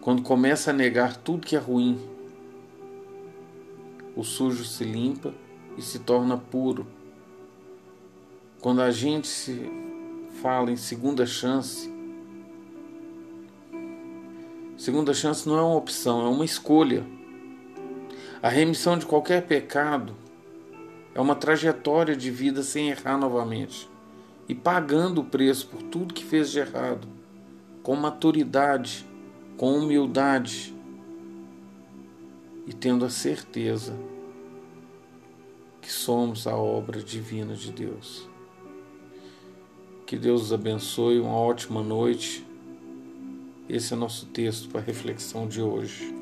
Quando 0.00 0.22
começa 0.22 0.70
a 0.70 0.72
negar 0.74 1.18
tudo 1.18 1.46
que 1.46 1.54
é 1.54 1.58
ruim, 1.58 2.00
o 4.16 4.24
sujo 4.24 4.64
se 4.64 4.84
limpa 4.84 5.34
e 5.76 5.82
se 5.82 5.98
torna 5.98 6.38
puro. 6.38 6.86
Quando 8.58 8.80
a 8.80 8.90
gente 8.90 9.28
se 9.28 9.70
fala 10.40 10.70
em 10.70 10.76
segunda 10.76 11.26
chance, 11.26 11.97
segunda 14.78 15.12
chance 15.12 15.46
não 15.46 15.58
é 15.58 15.62
uma 15.62 15.76
opção, 15.76 16.24
é 16.24 16.28
uma 16.28 16.44
escolha. 16.44 17.04
A 18.40 18.48
remissão 18.48 18.96
de 18.96 19.04
qualquer 19.04 19.46
pecado 19.46 20.14
é 21.14 21.20
uma 21.20 21.34
trajetória 21.34 22.16
de 22.16 22.30
vida 22.30 22.62
sem 22.62 22.88
errar 22.88 23.18
novamente 23.18 23.90
e 24.48 24.54
pagando 24.54 25.20
o 25.20 25.24
preço 25.24 25.66
por 25.66 25.82
tudo 25.82 26.14
que 26.14 26.24
fez 26.24 26.50
de 26.50 26.60
errado, 26.60 27.06
com 27.82 27.96
maturidade, 27.96 29.04
com 29.56 29.76
humildade 29.76 30.74
e 32.66 32.72
tendo 32.72 33.04
a 33.04 33.10
certeza 33.10 33.98
que 35.82 35.92
somos 35.92 36.46
a 36.46 36.56
obra 36.56 37.02
divina 37.02 37.54
de 37.54 37.72
Deus. 37.72 38.28
Que 40.06 40.16
Deus 40.16 40.44
os 40.44 40.52
abençoe, 40.52 41.20
uma 41.20 41.36
ótima 41.36 41.82
noite. 41.82 42.47
Esse 43.68 43.92
é 43.92 43.96
o 43.98 44.00
nosso 44.00 44.24
texto 44.24 44.70
para 44.70 44.80
a 44.80 44.82
reflexão 44.82 45.46
de 45.46 45.60
hoje. 45.60 46.14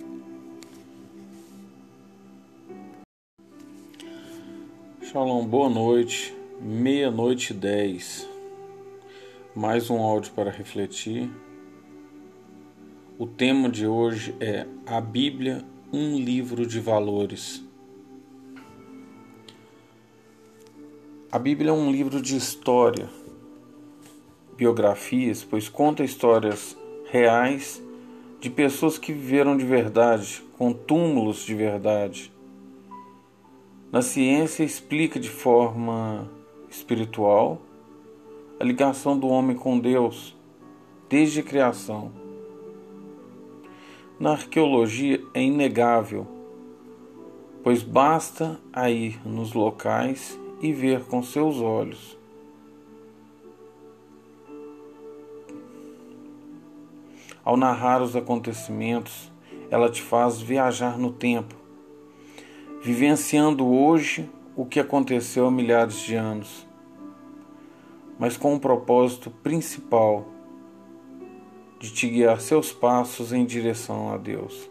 Shalom, 5.01 5.47
boa 5.47 5.71
noite, 5.71 6.35
meia-noite 6.61 7.53
e 7.53 7.57
dez. 7.57 8.29
Mais 9.55 9.89
um 9.91 10.01
áudio 10.01 10.33
para 10.33 10.51
refletir. 10.51 11.31
O 13.17 13.29
tema 13.29 13.69
de 13.69 13.87
hoje 13.87 14.35
é 14.41 14.67
A 14.85 15.01
Bíblia, 15.01 15.65
um 15.93 16.19
livro 16.19 16.67
de 16.67 16.81
valores. 16.81 17.63
A 21.31 21.39
Bíblia 21.39 21.71
é 21.71 21.73
um 21.73 21.93
livro 21.93 22.21
de 22.21 22.37
história 22.37 23.09
biografias, 24.57 25.45
pois 25.45 25.69
conta 25.69 26.03
histórias 26.03 26.77
reais 27.17 27.83
de 28.41 28.51
pessoas 28.51 28.99
que 28.99 29.13
viveram 29.13 29.57
de 29.57 29.65
verdade, 29.65 30.43
com 30.59 30.73
túmulos 30.73 31.39
de 31.39 31.55
verdade. 31.55 32.33
Na 33.91 34.03
ciência, 34.03 34.63
explica 34.63 35.19
de 35.19 35.31
forma 35.31 36.31
espiritual 36.69 37.61
a 38.61 38.65
ligação 38.65 39.19
do 39.19 39.29
homem 39.29 39.57
com 39.57 39.79
Deus 39.79 40.37
desde 41.09 41.41
a 41.41 41.43
criação. 41.43 42.13
Na 44.21 44.33
arqueologia 44.33 45.23
é 45.33 45.43
inegável, 45.43 46.27
pois 47.63 47.83
basta 47.83 48.61
ir 48.91 49.21
nos 49.27 49.55
locais 49.55 50.39
e 50.61 50.73
ver 50.73 51.05
com 51.05 51.23
seus 51.23 51.61
olhos 51.61 52.16
Ao 57.47 57.57
narrar 57.57 58.03
os 58.03 58.17
acontecimentos, 58.17 59.31
ela 59.71 59.89
te 59.89 60.03
faz 60.03 60.41
viajar 60.41 60.99
no 60.99 61.13
tempo, 61.13 61.55
vivenciando 62.83 63.65
hoje 63.65 64.29
o 64.57 64.67
que 64.67 64.81
aconteceu 64.81 65.47
há 65.47 65.51
milhares 65.51 66.01
de 66.01 66.17
anos, 66.17 66.67
mas 68.19 68.37
com 68.37 68.55
um 68.55 68.59
propósito 68.59 69.31
principal 69.31 70.27
de 71.79 71.93
te 71.93 72.09
guiar 72.09 72.41
seus 72.41 72.73
passos 72.73 73.33
em 73.33 73.45
direção 73.45 74.13
a 74.13 74.17
Deus. 74.17 74.69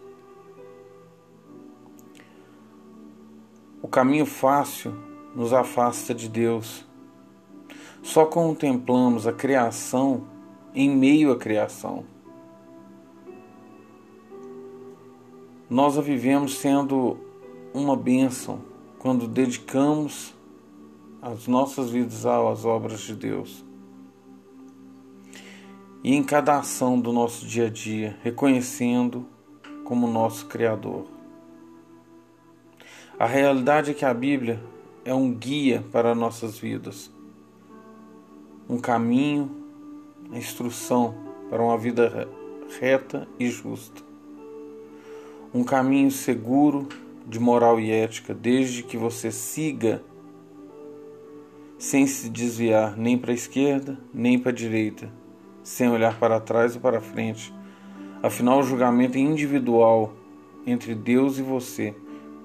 O 3.81 3.87
caminho 3.87 4.25
fácil 4.25 4.93
nos 5.33 5.53
afasta 5.53 6.13
de 6.13 6.27
Deus. 6.27 6.85
Só 8.03 8.25
contemplamos 8.25 9.25
a 9.25 9.31
criação 9.31 10.27
em 10.73 10.89
meio 10.89 11.31
à 11.31 11.37
criação. 11.37 12.14
Nós 15.69 15.97
a 15.97 16.01
vivemos 16.01 16.59
sendo 16.59 17.17
uma 17.73 17.95
bênção 17.95 18.61
quando 18.99 19.27
dedicamos 19.27 20.35
as 21.19 21.47
nossas 21.47 21.89
vidas 21.89 22.23
às 22.23 22.65
obras 22.65 22.99
de 22.99 23.15
Deus. 23.15 23.65
E 26.03 26.13
em 26.13 26.23
cada 26.23 26.59
ação 26.59 26.99
do 26.99 27.11
nosso 27.11 27.47
dia 27.47 27.65
a 27.65 27.69
dia, 27.69 28.15
reconhecendo 28.21 29.25
como 29.83 30.05
nosso 30.05 30.45
Criador. 30.45 31.07
A 33.17 33.25
realidade 33.25 33.89
é 33.89 33.93
que 33.95 34.05
a 34.05 34.13
Bíblia 34.13 34.61
é 35.03 35.15
um 35.15 35.33
guia 35.33 35.83
para 35.91 36.13
nossas 36.13 36.59
vidas, 36.59 37.11
um 38.69 38.77
caminho, 38.77 39.49
a 40.31 40.37
instrução 40.37 41.15
para 41.49 41.63
uma 41.63 41.77
vida 41.77 42.29
reta 42.79 43.27
e 43.39 43.49
justa 43.49 44.04
um 45.55 45.63
caminho 45.63 46.11
seguro 46.11 46.87
de 47.25 47.39
moral 47.39 47.79
e 47.79 47.89
ética, 47.89 48.31
desde 48.31 48.83
que 48.83 48.97
você 48.97 49.31
siga 49.31 50.03
sem 51.79 52.05
se 52.05 52.29
desviar 52.29 52.95
nem 52.95 53.17
para 53.17 53.31
a 53.31 53.33
esquerda 53.33 53.97
nem 54.13 54.37
para 54.37 54.51
a 54.51 54.53
direita, 54.53 55.11
sem 55.63 55.89
olhar 55.89 56.19
para 56.19 56.39
trás 56.39 56.75
ou 56.75 56.81
para 56.81 57.01
frente, 57.01 57.51
Afinal, 58.25 58.59
o 58.59 58.63
julgamento 58.63 59.19
é 59.19 59.21
individual 59.21 60.11
entre 60.65 60.95
Deus 60.95 61.37
e 61.37 61.43
você, 61.43 61.93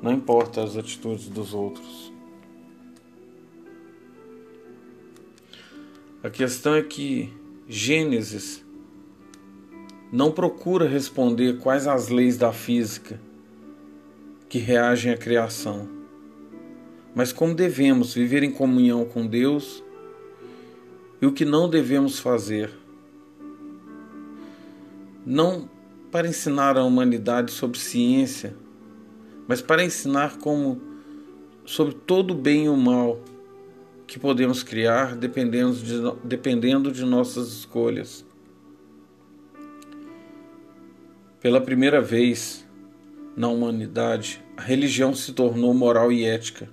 não 0.03 0.13
importa 0.13 0.63
as 0.63 0.77
atitudes 0.77 1.27
dos 1.27 1.55
outros. 1.55 2.13
A 6.23 6.29
questão 6.29 6.75
é 6.75 6.83
que 6.83 7.33
Gênesis 7.67 8.63
não 10.13 10.33
procura 10.33 10.89
responder 10.89 11.59
quais 11.59 11.87
as 11.87 12.09
leis 12.09 12.37
da 12.37 12.53
física 12.53 13.21
que 14.49 14.59
reagem 14.59 15.13
à 15.13 15.17
criação, 15.17 15.89
mas 17.15 17.33
como 17.33 17.55
devemos 17.55 18.15
viver 18.15 18.43
em 18.43 18.51
comunhão 18.51 19.05
com 19.05 19.27
Deus 19.27 19.83
e 21.23 21.27
o 21.27 21.33
que 21.33 21.45
não 21.45 21.69
devemos 21.69 22.19
fazer. 22.19 22.71
Não 25.25 25.69
para 26.11 26.27
ensinar 26.27 26.77
a 26.77 26.83
humanidade 26.83 27.53
sobre 27.53 27.79
ciência, 27.79 28.57
mas 29.47 29.63
para 29.63 29.85
ensinar 29.85 30.39
como 30.39 30.81
sobre 31.65 31.95
todo 31.95 32.33
o 32.33 32.37
bem 32.37 32.65
e 32.65 32.69
o 32.69 32.77
mal 32.77 33.21
que 34.07 34.19
podemos 34.19 34.65
criar 34.65 35.15
dependendo 35.15 35.75
de, 35.75 35.95
dependendo 36.25 36.91
de 36.91 37.05
nossas 37.05 37.49
escolhas. 37.53 38.25
Pela 41.41 41.59
primeira 41.59 42.03
vez 42.03 42.69
na 43.35 43.49
humanidade, 43.49 44.45
a 44.59 44.61
religião 44.61 45.15
se 45.15 45.33
tornou 45.33 45.73
moral 45.73 46.13
e 46.13 46.23
ética. 46.23 46.69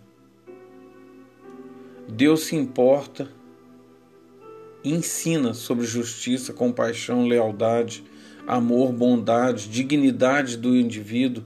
Deus 2.05 2.41
se 2.41 2.55
importa 2.57 3.29
e 4.83 4.93
ensina 4.93 5.53
sobre 5.53 5.85
justiça, 5.85 6.51
compaixão, 6.51 7.25
lealdade, 7.25 8.03
amor, 8.45 8.91
bondade, 8.91 9.69
dignidade 9.69 10.57
do 10.57 10.75
indivíduo 10.75 11.45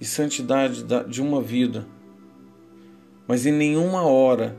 e 0.00 0.04
santidade 0.04 0.84
de 1.08 1.22
uma 1.22 1.40
vida. 1.40 1.86
Mas 3.28 3.46
em 3.46 3.52
nenhuma 3.52 4.02
hora 4.02 4.56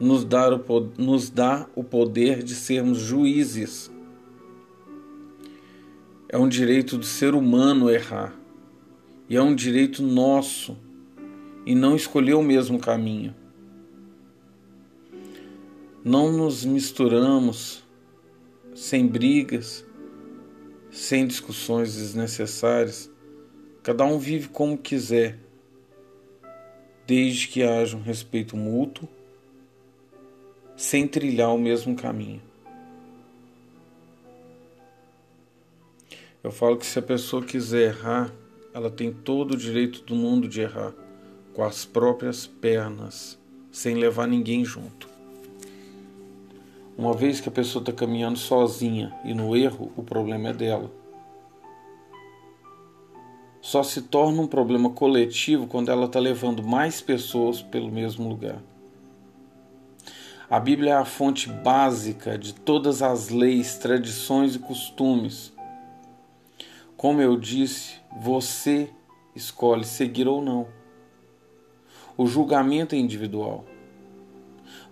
nos 0.00 0.24
dá 0.24 1.66
o, 1.76 1.84
poder 1.84 2.42
de 2.42 2.54
sermos 2.54 2.96
juízes. 2.96 3.90
É 6.32 6.38
um 6.38 6.48
direito 6.48 6.96
do 6.96 7.04
ser 7.04 7.34
humano 7.34 7.90
errar. 7.90 8.32
E 9.28 9.36
é 9.36 9.42
um 9.42 9.52
direito 9.52 10.00
nosso 10.00 10.78
e 11.66 11.74
não 11.74 11.96
escolher 11.96 12.34
o 12.34 12.42
mesmo 12.42 12.78
caminho. 12.78 13.34
Não 16.04 16.30
nos 16.30 16.64
misturamos 16.64 17.82
sem 18.76 19.08
brigas, 19.08 19.84
sem 20.88 21.26
discussões 21.26 21.96
desnecessárias. 21.96 23.10
Cada 23.82 24.04
um 24.04 24.16
vive 24.16 24.50
como 24.50 24.78
quiser, 24.78 25.36
desde 27.08 27.48
que 27.48 27.64
haja 27.64 27.96
um 27.96 28.02
respeito 28.02 28.56
mútuo 28.56 29.08
sem 30.76 31.08
trilhar 31.08 31.52
o 31.52 31.58
mesmo 31.58 31.96
caminho. 31.96 32.49
Eu 36.42 36.50
falo 36.50 36.78
que 36.78 36.86
se 36.86 36.98
a 36.98 37.02
pessoa 37.02 37.44
quiser 37.44 37.88
errar, 37.88 38.32
ela 38.72 38.90
tem 38.90 39.12
todo 39.12 39.52
o 39.52 39.56
direito 39.56 40.02
do 40.04 40.14
mundo 40.14 40.48
de 40.48 40.62
errar, 40.62 40.94
com 41.52 41.62
as 41.62 41.84
próprias 41.84 42.46
pernas, 42.46 43.38
sem 43.70 43.96
levar 43.96 44.26
ninguém 44.26 44.64
junto. 44.64 45.06
Uma 46.96 47.12
vez 47.12 47.40
que 47.40 47.48
a 47.48 47.52
pessoa 47.52 47.82
está 47.82 47.92
caminhando 47.92 48.38
sozinha 48.38 49.14
e 49.24 49.34
no 49.34 49.54
erro, 49.54 49.92
o 49.96 50.02
problema 50.02 50.48
é 50.48 50.52
dela. 50.52 50.90
Só 53.60 53.82
se 53.82 54.02
torna 54.02 54.40
um 54.40 54.46
problema 54.46 54.88
coletivo 54.90 55.66
quando 55.66 55.90
ela 55.90 56.06
está 56.06 56.18
levando 56.18 56.62
mais 56.62 57.02
pessoas 57.02 57.60
pelo 57.60 57.92
mesmo 57.92 58.28
lugar. 58.28 58.62
A 60.48 60.58
Bíblia 60.58 60.92
é 60.92 60.96
a 60.96 61.04
fonte 61.04 61.48
básica 61.48 62.38
de 62.38 62.54
todas 62.54 63.02
as 63.02 63.28
leis, 63.28 63.76
tradições 63.76 64.54
e 64.54 64.58
costumes. 64.58 65.52
Como 67.00 67.22
eu 67.22 67.34
disse, 67.34 67.94
você 68.14 68.90
escolhe 69.34 69.86
seguir 69.86 70.28
ou 70.28 70.42
não. 70.42 70.68
O 72.14 72.26
julgamento 72.26 72.94
é 72.94 72.98
individual. 72.98 73.64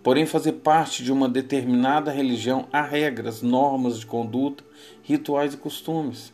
Porém, 0.02 0.24
fazer 0.24 0.52
parte 0.52 1.04
de 1.04 1.12
uma 1.12 1.28
determinada 1.28 2.10
religião 2.10 2.66
há 2.72 2.80
regras, 2.80 3.42
normas 3.42 4.00
de 4.00 4.06
conduta, 4.06 4.64
rituais 5.02 5.52
e 5.52 5.58
costumes. 5.58 6.32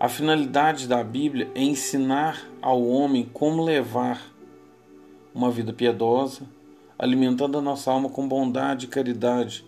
A 0.00 0.08
finalidade 0.08 0.88
da 0.88 1.04
Bíblia 1.04 1.48
é 1.54 1.62
ensinar 1.62 2.44
ao 2.60 2.84
homem 2.84 3.30
como 3.32 3.62
levar 3.62 4.34
uma 5.32 5.48
vida 5.48 5.72
piedosa, 5.72 6.42
alimentando 6.98 7.56
a 7.56 7.62
nossa 7.62 7.92
alma 7.92 8.08
com 8.08 8.26
bondade 8.26 8.86
e 8.86 8.88
caridade, 8.88 9.64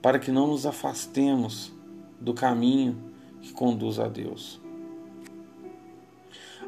para 0.00 0.18
que 0.18 0.32
não 0.32 0.46
nos 0.46 0.64
afastemos 0.64 1.75
do 2.20 2.34
caminho 2.34 2.96
que 3.40 3.52
conduz 3.52 3.98
a 3.98 4.08
Deus. 4.08 4.60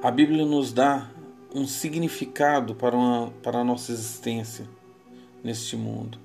A 0.03 0.11
Bíblia 0.11 0.44
nos 0.44 0.72
dá 0.72 1.11
um 1.55 1.66
significado 1.66 2.74
para, 2.74 2.96
uma, 2.96 3.30
para 3.42 3.59
a 3.59 3.64
nossa 3.64 3.90
existência 3.90 4.68
neste 5.42 5.76
mundo. 5.76 6.18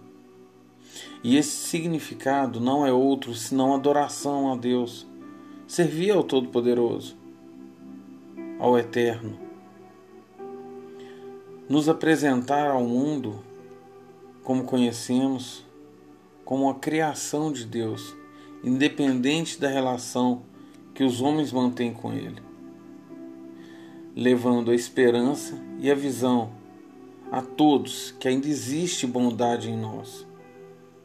E 1.24 1.38
esse 1.38 1.50
significado 1.50 2.60
não 2.60 2.86
é 2.86 2.92
outro 2.92 3.34
senão 3.34 3.74
adoração 3.74 4.52
a 4.52 4.56
Deus, 4.56 5.08
servir 5.66 6.12
ao 6.12 6.24
Todo-Poderoso, 6.24 7.16
ao 8.60 8.78
Eterno, 8.78 9.40
nos 11.68 11.90
apresentar 11.90 12.70
ao 12.70 12.84
mundo 12.84 13.44
como 14.44 14.66
conhecemos, 14.66 15.66
como 16.44 16.70
a 16.70 16.76
criação 16.76 17.52
de 17.52 17.66
Deus, 17.66 18.16
independente 18.64 19.60
da 19.60 19.68
relação 19.68 20.44
que 20.94 21.04
os 21.04 21.22
homens 21.22 21.52
mantêm 21.52 21.94
com 21.94 22.14
Ele, 22.14 22.42
levando 24.16 24.72
a 24.72 24.76
esperança 24.76 25.60
e 25.80 25.92
a 25.92 25.96
visão 25.96 26.52
a 27.32 27.42
todos 27.42 28.12
que 28.20 28.28
ainda 28.28 28.48
existe 28.48 29.08
bondade 29.08 29.70
em 29.70 29.78
nós, 29.78 30.26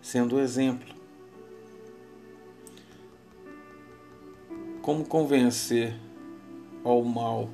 sendo 0.01 0.37
o 0.37 0.41
exemplo. 0.41 0.95
Como 4.83 5.05
convencer 5.05 5.95
ao 6.85 7.03
mal 7.03 7.51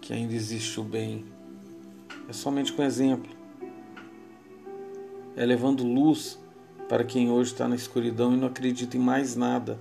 que 0.00 0.12
ainda 0.12 0.34
existe 0.34 0.78
o 0.78 0.84
bem? 0.84 1.32
é 2.28 2.32
somente 2.32 2.72
com 2.72 2.82
exemplo. 2.82 3.30
É 5.36 5.44
levando 5.44 5.84
luz 5.84 6.38
para 6.88 7.04
quem 7.04 7.30
hoje 7.30 7.52
está 7.52 7.66
na 7.66 7.76
escuridão 7.76 8.34
e 8.34 8.36
não 8.36 8.48
acredita 8.48 8.96
em 8.96 9.00
mais 9.00 9.34
nada. 9.36 9.78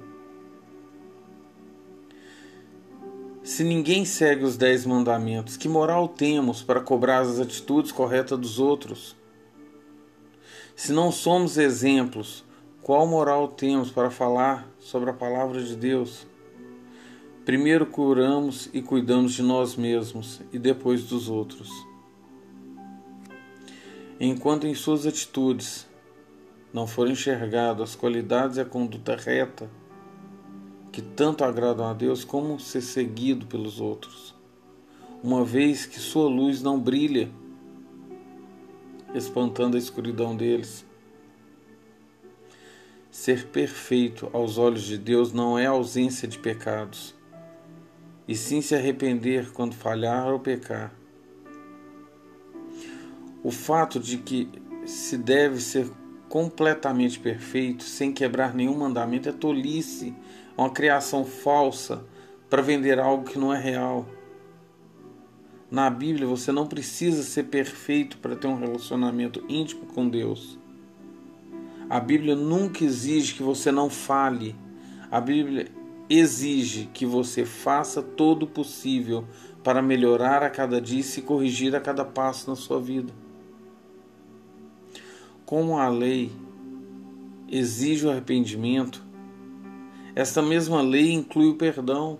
Se 3.44 3.64
ninguém 3.64 4.06
segue 4.06 4.44
os 4.44 4.56
dez 4.56 4.86
mandamentos, 4.86 5.58
que 5.58 5.68
moral 5.68 6.08
temos 6.08 6.62
para 6.62 6.80
cobrar 6.80 7.20
as 7.20 7.40
atitudes 7.40 7.92
corretas 7.92 8.38
dos 8.38 8.60
outros? 8.60 9.16
Se 10.76 10.92
não 10.92 11.12
somos 11.12 11.58
exemplos, 11.58 12.46
qual 12.82 13.06
moral 13.06 13.48
temos 13.48 13.92
para 13.92 14.10
falar 14.10 14.68
sobre 14.80 15.10
a 15.10 15.14
palavra 15.14 15.62
de 15.64 15.76
Deus? 15.76 16.26
Primeiro 17.44 17.86
curamos 17.86 18.70
e 18.74 18.82
cuidamos 18.82 19.34
de 19.34 19.42
nós 19.42 19.76
mesmos 19.76 20.42
e 20.54 20.60
depois 20.60 21.04
dos 21.04 21.28
outros 21.28 21.70
enquanto 24.22 24.68
em 24.68 24.76
suas 24.76 25.08
atitudes 25.08 25.88
não 26.74 26.88
forem 26.88 27.14
enxergadas 27.14 27.92
as 27.92 27.96
qualidades 27.96 28.58
e 28.58 28.62
a 28.62 28.66
conduta 28.66 29.16
reta 29.16 29.70
que 30.92 31.02
tanto 31.02 31.44
agradam 31.44 31.86
a 31.86 31.94
Deus 31.94 32.24
como 32.24 32.60
ser 32.60 32.82
seguido 32.82 33.46
pelos 33.46 33.80
outros, 33.80 34.36
uma 35.24 35.46
vez 35.46 35.86
que 35.86 36.00
sua 36.00 36.28
luz 36.28 36.62
não 36.62 36.80
brilha, 36.80 37.30
espantando 39.14 39.78
a 39.78 39.80
escuridão 39.80 40.36
deles. 40.36 40.86
Ser 43.10 43.48
perfeito 43.48 44.30
aos 44.34 44.58
olhos 44.58 44.84
de 44.84 44.98
Deus 44.98 45.32
não 45.32 45.58
é 45.58 45.66
ausência 45.66 46.28
de 46.28 46.38
pecados, 46.38 47.16
e 48.28 48.36
sim 48.36 48.62
se 48.62 48.76
arrepender 48.76 49.52
quando 49.52 49.74
falhar 49.74 50.28
ou 50.28 50.40
pecar 50.40 50.94
o 53.44 53.52
fato 53.52 54.00
de 54.00 54.18
que 54.18 54.50
se 54.86 55.18
deve 55.18 55.60
ser 55.60 55.90
completamente 56.32 57.20
perfeito, 57.20 57.84
sem 57.84 58.14
quebrar 58.14 58.56
nenhum 58.56 58.78
mandamento, 58.78 59.28
é 59.28 59.34
tolice, 59.34 60.16
é 60.58 60.62
uma 60.62 60.70
criação 60.70 61.26
falsa 61.26 62.06
para 62.50 62.62
vender 62.62 63.02
algo 63.02 63.26
que 63.26 63.38
não 63.38 63.54
é 63.54 63.60
real. 63.60 64.06
Na 65.70 65.90
Bíblia, 65.90 66.26
você 66.26 66.50
não 66.50 66.66
precisa 66.66 67.22
ser 67.22 67.44
perfeito 67.44 68.18
para 68.18 68.38
ter 68.38 68.48
um 68.48 68.58
relacionamento 68.58 69.44
íntimo 69.50 69.86
com 69.88 70.08
Deus. 70.08 70.58
A 71.90 72.00
Bíblia 72.00 72.34
nunca 72.34 72.86
exige 72.86 73.34
que 73.34 73.44
você 73.44 73.70
não 73.70 73.90
fale. 73.90 74.56
A 75.12 75.20
Bíblia 75.20 75.68
exige 76.10 76.90
que 76.94 77.06
você 77.06 77.44
faça 77.44 78.02
todo 78.02 78.44
o 78.44 78.48
possível 78.48 79.26
para 79.66 79.82
melhorar 79.82 80.44
a 80.44 80.50
cada 80.50 80.80
dia 80.80 81.02
e 81.02 81.04
se 81.04 81.24
corrigir 81.24 81.76
a 81.76 81.82
cada 81.82 82.06
passo 82.06 82.50
na 82.50 82.56
sua 82.56 82.80
vida. 82.80 83.12
Como 85.52 85.78
a 85.78 85.90
lei 85.90 86.32
exige 87.50 88.08
o 88.08 88.10
arrependimento, 88.10 89.04
esta 90.16 90.42
mesma 90.42 90.82
lei 90.82 91.12
inclui 91.12 91.50
o 91.50 91.56
perdão. 91.56 92.20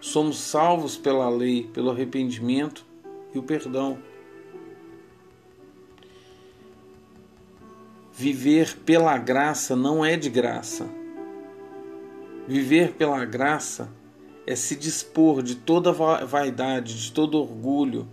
Somos 0.00 0.38
salvos 0.38 0.96
pela 0.96 1.28
lei, 1.28 1.64
pelo 1.64 1.90
arrependimento 1.90 2.82
e 3.34 3.38
o 3.38 3.42
perdão. 3.42 3.98
Viver 8.10 8.78
pela 8.86 9.18
graça 9.18 9.76
não 9.76 10.02
é 10.02 10.16
de 10.16 10.30
graça. 10.30 10.88
Viver 12.48 12.94
pela 12.94 13.22
graça 13.26 13.90
é 14.46 14.56
se 14.56 14.76
dispor 14.76 15.42
de 15.42 15.56
toda 15.56 15.92
vaidade, 15.92 17.02
de 17.02 17.12
todo 17.12 17.36
orgulho, 17.36 18.08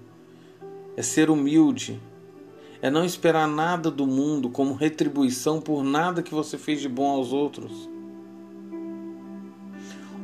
é 0.97 1.01
ser 1.01 1.29
humilde, 1.29 1.97
é 2.81 2.89
não 2.89 3.03
esperar 3.03 3.47
nada 3.47 3.91
do 3.91 4.07
mundo 4.07 4.49
como 4.49 4.73
retribuição 4.73 5.59
por 5.59 5.83
nada 5.83 6.23
que 6.23 6.33
você 6.33 6.57
fez 6.57 6.79
de 6.79 6.87
bom 6.87 7.09
aos 7.09 7.33
outros. 7.33 7.89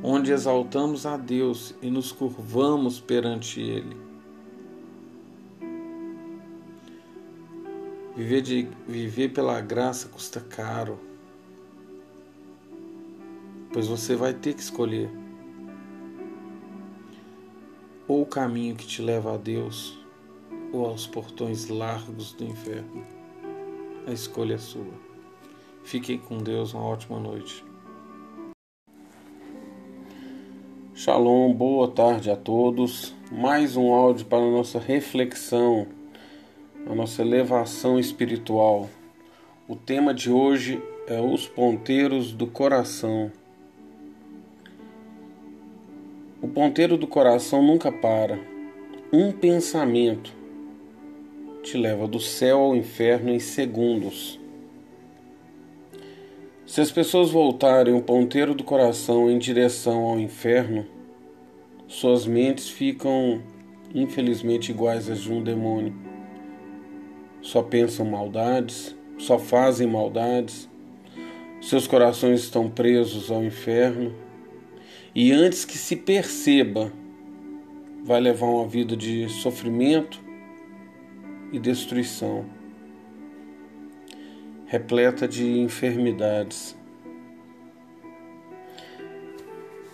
Onde 0.01 0.31
exaltamos 0.31 1.05
a 1.05 1.17
Deus 1.17 1.73
e 1.81 1.89
nos 1.89 2.11
curvamos 2.11 2.99
perante 2.99 3.59
Ele. 3.59 3.97
Viver, 8.15 8.41
de, 8.41 8.67
viver 8.87 9.33
pela 9.33 9.59
graça 9.59 10.07
custa 10.07 10.39
caro, 10.39 10.97
pois 13.73 13.87
você 13.87 14.15
vai 14.15 14.33
ter 14.33 14.53
que 14.53 14.61
escolher 14.61 15.11
ou 18.07 18.21
o 18.21 18.25
caminho 18.25 18.75
que 18.75 18.85
te 18.85 19.01
leva 19.01 19.33
a 19.33 19.37
Deus, 19.37 19.97
ou 20.71 20.85
aos 20.85 21.07
portões 21.07 21.67
largos 21.67 22.33
do 22.33 22.43
inferno. 22.43 23.05
A 24.07 24.11
escolha 24.11 24.55
é 24.55 24.57
sua. 24.57 24.93
Fiquem 25.83 26.17
com 26.17 26.37
Deus, 26.37 26.73
uma 26.73 26.83
ótima 26.83 27.19
noite. 27.19 27.63
Shalom, 30.93 31.53
boa 31.53 31.89
tarde 31.89 32.31
a 32.31 32.35
todos. 32.35 33.13
Mais 33.31 33.75
um 33.75 33.93
áudio 33.93 34.25
para 34.25 34.43
a 34.43 34.51
nossa 34.51 34.79
reflexão, 34.79 35.87
a 36.89 36.95
nossa 36.95 37.21
elevação 37.21 37.99
espiritual. 37.99 38.89
O 39.67 39.75
tema 39.75 40.13
de 40.13 40.31
hoje 40.31 40.81
é 41.07 41.19
os 41.19 41.47
ponteiros 41.47 42.31
do 42.31 42.47
coração. 42.47 43.31
O 46.41 46.47
ponteiro 46.47 46.97
do 46.97 47.07
coração 47.07 47.61
nunca 47.61 47.91
para. 47.91 48.39
Um 49.11 49.31
pensamento 49.31 50.44
te 51.65 51.77
leva 51.79 52.07
do 52.07 52.19
céu 52.19 52.59
ao 52.59 52.75
inferno 52.75 53.31
em 53.31 53.39
segundos. 53.39 54.39
Se 56.63 56.79
as 56.79 56.91
pessoas 56.91 57.31
voltarem 57.31 57.95
o 57.95 58.03
ponteiro 58.03 58.53
do 58.53 58.63
coração 58.63 59.31
em 59.31 59.39
direção 59.39 60.03
ao 60.03 60.19
inferno, 60.19 60.85
suas 61.87 62.27
mentes 62.27 62.69
ficam 62.69 63.41
infelizmente 63.95 64.69
iguais 64.69 65.09
às 65.09 65.21
de 65.21 65.33
um 65.33 65.41
demônio. 65.41 65.95
Só 67.41 67.63
pensam 67.63 68.05
maldades, 68.05 68.95
só 69.17 69.39
fazem 69.39 69.87
maldades, 69.87 70.69
seus 71.61 71.87
corações 71.87 72.41
estão 72.41 72.69
presos 72.69 73.31
ao 73.31 73.43
inferno 73.43 74.13
e 75.15 75.31
antes 75.31 75.65
que 75.65 75.79
se 75.79 75.95
perceba, 75.95 76.93
vai 78.03 78.21
levar 78.21 78.45
uma 78.45 78.67
vida 78.67 78.95
de 78.95 79.27
sofrimento 79.29 80.24
e 81.51 81.59
destruição, 81.59 82.45
repleta 84.65 85.27
de 85.27 85.59
enfermidades. 85.59 86.75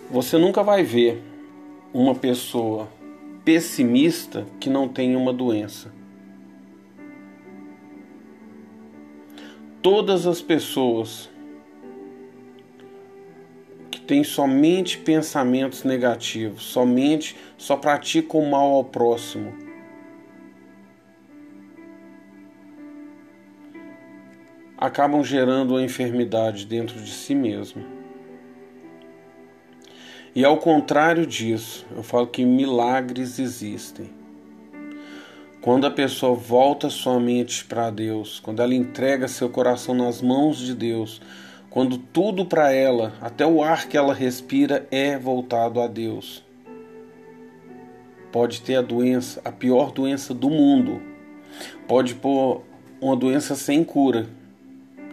Você 0.09 0.37
nunca 0.37 0.63
vai 0.63 0.83
ver 0.83 1.21
uma 1.93 2.15
pessoa 2.15 2.89
pessimista 3.43 4.45
que 4.59 4.69
não 4.69 4.87
tem 4.87 5.15
uma 5.15 5.33
doença. 5.33 5.91
Todas 9.81 10.27
as 10.27 10.41
pessoas 10.41 11.29
tem 14.11 14.25
somente 14.25 14.97
pensamentos 14.97 15.85
negativos, 15.85 16.63
somente 16.63 17.33
só 17.57 17.77
pratica 17.77 18.37
o 18.37 18.45
mal 18.45 18.73
ao 18.73 18.83
próximo. 18.83 19.70
Acabam 24.81 25.23
gerando 25.23 25.77
a 25.77 25.83
enfermidade 25.83 26.65
dentro 26.65 26.99
de 26.99 27.11
si 27.11 27.35
mesmo. 27.35 27.85
E 30.33 30.43
ao 30.43 30.57
contrário 30.57 31.23
disso, 31.23 31.85
eu 31.95 32.01
falo 32.01 32.25
que 32.25 32.43
milagres 32.43 33.37
existem. 33.37 34.09
Quando 35.61 35.85
a 35.85 35.91
pessoa 35.91 36.33
volta 36.33 36.89
sua 36.89 37.19
mente 37.19 37.63
para 37.63 37.91
Deus, 37.91 38.39
quando 38.39 38.59
ela 38.59 38.73
entrega 38.73 39.27
seu 39.27 39.51
coração 39.51 39.93
nas 39.93 40.19
mãos 40.19 40.57
de 40.57 40.73
Deus, 40.73 41.21
quando 41.69 41.99
tudo 41.99 42.43
para 42.43 42.73
ela, 42.73 43.13
até 43.21 43.45
o 43.45 43.61
ar 43.61 43.87
que 43.87 43.95
ela 43.95 44.15
respira, 44.15 44.87
é 44.89 45.15
voltado 45.15 45.79
a 45.79 45.85
Deus. 45.85 46.43
Pode 48.31 48.63
ter 48.63 48.77
a 48.77 48.81
doença, 48.81 49.39
a 49.45 49.51
pior 49.51 49.91
doença 49.91 50.33
do 50.33 50.49
mundo. 50.49 51.03
Pode 51.87 52.15
pôr 52.15 52.63
uma 52.99 53.15
doença 53.15 53.53
sem 53.53 53.83
cura, 53.83 54.27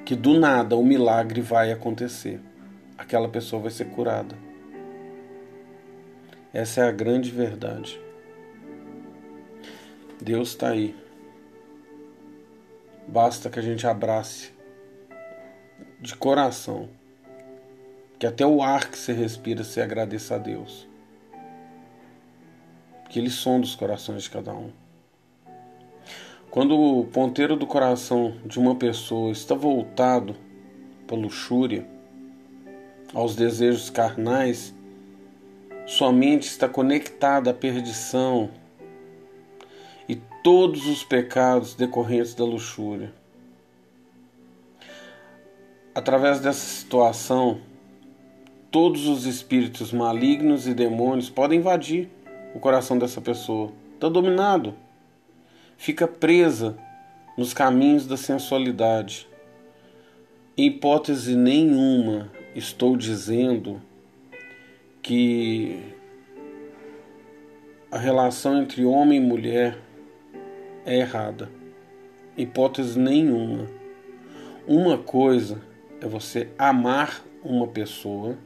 que 0.09 0.17
do 0.17 0.41
nada 0.41 0.75
o 0.75 0.81
um 0.81 0.87
milagre 0.87 1.43
vai 1.43 1.71
acontecer. 1.71 2.41
Aquela 2.97 3.29
pessoa 3.29 3.61
vai 3.61 3.71
ser 3.71 3.91
curada. 3.91 4.35
Essa 6.51 6.81
é 6.81 6.89
a 6.89 6.91
grande 6.91 7.31
verdade. 7.31 8.01
Deus 10.19 10.49
está 10.49 10.71
aí. 10.71 10.97
Basta 13.07 13.51
que 13.51 13.59
a 13.59 13.63
gente 13.63 13.87
abrace 13.87 14.51
de 16.01 16.17
coração. 16.17 16.89
Que 18.19 18.27
até 18.27 18.47
o 18.47 18.63
ar 18.63 18.91
que 18.91 18.97
você 18.97 19.13
respira 19.13 19.63
você 19.63 19.83
agradeça 19.83 20.37
a 20.37 20.39
Deus. 20.39 20.89
Que 23.11 23.19
Ele 23.19 23.29
sonda 23.29 23.67
os 23.67 23.75
corações 23.75 24.23
de 24.23 24.31
cada 24.31 24.55
um. 24.55 24.73
Quando 26.59 26.77
o 26.77 27.05
ponteiro 27.05 27.55
do 27.55 27.69
coração 27.69 28.35
de 28.45 28.59
uma 28.59 28.75
pessoa 28.75 29.31
está 29.31 29.55
voltado 29.55 30.35
para 31.07 31.17
luxúria, 31.17 31.87
aos 33.15 33.37
desejos 33.37 33.91
carnais, 33.91 34.75
sua 35.87 36.13
mente 36.13 36.49
está 36.49 36.69
conectada 36.69 37.53
à 37.53 37.55
perdição 37.55 38.51
e 40.09 40.17
todos 40.43 40.89
os 40.89 41.05
pecados 41.05 41.77
decorrentes 41.77 42.35
da 42.35 42.45
luxúria. 42.45 43.15
Através 45.95 46.41
dessa 46.41 46.67
situação, 46.67 47.61
todos 48.69 49.07
os 49.07 49.27
espíritos 49.27 49.93
malignos 49.93 50.67
e 50.67 50.75
demônios 50.75 51.31
podem 51.31 51.61
invadir 51.61 52.09
o 52.53 52.59
coração 52.59 52.99
dessa 52.99 53.21
pessoa. 53.21 53.71
Está 53.95 54.09
dominado. 54.09 54.75
Fica 55.81 56.09
presa 56.09 56.77
nos 57.37 57.55
caminhos 57.55 58.05
da 58.05 58.17
sensualidade. 58.17 59.29
Em 60.57 60.67
hipótese 60.67 61.37
nenhuma 61.37 62.33
estou 62.53 62.97
dizendo 62.97 63.81
que 65.01 65.81
a 67.93 67.97
relação 67.97 68.61
entre 68.61 68.85
homem 68.85 69.19
e 69.19 69.25
mulher 69.25 69.79
é 70.85 70.99
errada. 70.99 71.49
Hipótese 72.37 72.99
nenhuma. 72.99 73.69
Uma 74.67 74.99
coisa 74.99 75.63
é 76.01 76.09
você 76.09 76.49
amar 76.59 77.25
uma 77.43 77.69
pessoa, 77.69 78.37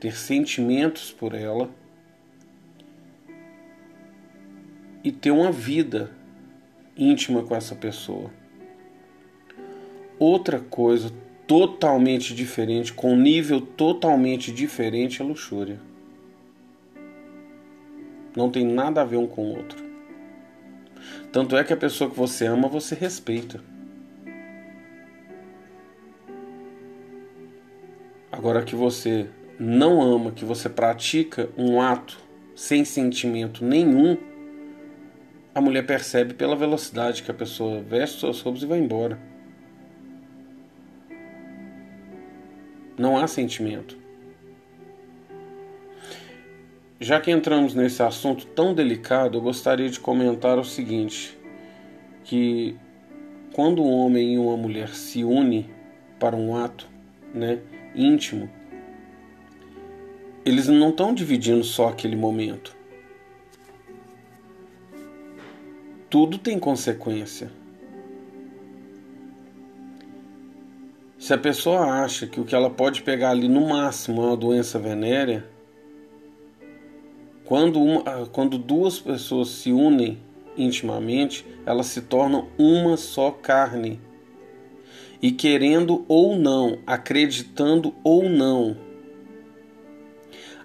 ter 0.00 0.16
sentimentos 0.16 1.12
por 1.12 1.34
ela 1.34 1.68
e 5.06 5.12
ter 5.12 5.30
uma 5.30 5.52
vida 5.52 6.10
íntima 6.96 7.44
com 7.44 7.54
essa 7.54 7.76
pessoa. 7.76 8.28
Outra 10.18 10.58
coisa 10.58 11.12
totalmente 11.46 12.34
diferente, 12.34 12.92
com 12.92 13.14
nível 13.14 13.60
totalmente 13.60 14.50
diferente, 14.50 15.22
é 15.22 15.24
luxúria. 15.24 15.78
Não 18.36 18.50
tem 18.50 18.66
nada 18.66 19.00
a 19.00 19.04
ver 19.04 19.16
um 19.16 19.28
com 19.28 19.42
o 19.42 19.56
outro. 19.56 19.78
Tanto 21.30 21.56
é 21.56 21.62
que 21.62 21.72
a 21.72 21.76
pessoa 21.76 22.10
que 22.10 22.16
você 22.16 22.46
ama, 22.46 22.66
você 22.66 22.96
respeita. 22.96 23.62
Agora 28.32 28.64
que 28.64 28.74
você 28.74 29.28
não 29.56 30.02
ama, 30.02 30.32
que 30.32 30.44
você 30.44 30.68
pratica 30.68 31.48
um 31.56 31.80
ato 31.80 32.18
sem 32.56 32.84
sentimento 32.84 33.64
nenhum, 33.64 34.34
a 35.56 35.60
mulher 35.62 35.86
percebe 35.86 36.34
pela 36.34 36.54
velocidade 36.54 37.22
que 37.22 37.30
a 37.30 37.34
pessoa 37.34 37.80
veste 37.80 38.20
suas 38.20 38.42
roupas 38.42 38.62
e 38.62 38.66
vai 38.66 38.78
embora. 38.78 39.18
Não 42.98 43.16
há 43.16 43.26
sentimento. 43.26 43.96
Já 47.00 47.18
que 47.22 47.30
entramos 47.30 47.72
nesse 47.72 48.02
assunto 48.02 48.44
tão 48.48 48.74
delicado, 48.74 49.38
eu 49.38 49.40
gostaria 49.40 49.88
de 49.88 49.98
comentar 49.98 50.58
o 50.58 50.64
seguinte: 50.64 51.34
que 52.22 52.76
quando 53.54 53.82
um 53.82 53.90
homem 53.90 54.34
e 54.34 54.38
uma 54.38 54.58
mulher 54.58 54.90
se 54.90 55.24
unem 55.24 55.70
para 56.20 56.36
um 56.36 56.54
ato 56.54 56.86
né, 57.32 57.60
íntimo, 57.94 58.46
eles 60.44 60.68
não 60.68 60.90
estão 60.90 61.14
dividindo 61.14 61.64
só 61.64 61.88
aquele 61.88 62.14
momento. 62.14 62.75
Tudo 66.08 66.38
tem 66.38 66.58
consequência. 66.58 67.50
Se 71.18 71.34
a 71.34 71.38
pessoa 71.38 71.80
acha 72.04 72.26
que 72.26 72.40
o 72.40 72.44
que 72.44 72.54
ela 72.54 72.70
pode 72.70 73.02
pegar 73.02 73.30
ali 73.30 73.48
no 73.48 73.68
máximo 73.68 74.22
é 74.22 74.26
uma 74.26 74.36
doença 74.36 74.78
venérea, 74.78 75.44
quando, 77.44 77.82
uma, 77.82 78.26
quando 78.26 78.58
duas 78.58 79.00
pessoas 79.00 79.48
se 79.48 79.72
unem 79.72 80.18
intimamente, 80.56 81.44
elas 81.64 81.86
se 81.86 82.02
tornam 82.02 82.48
uma 82.56 82.96
só 82.96 83.30
carne. 83.30 84.00
E 85.20 85.32
querendo 85.32 86.04
ou 86.06 86.36
não, 86.36 86.78
acreditando 86.86 87.94
ou 88.04 88.28
não, 88.28 88.76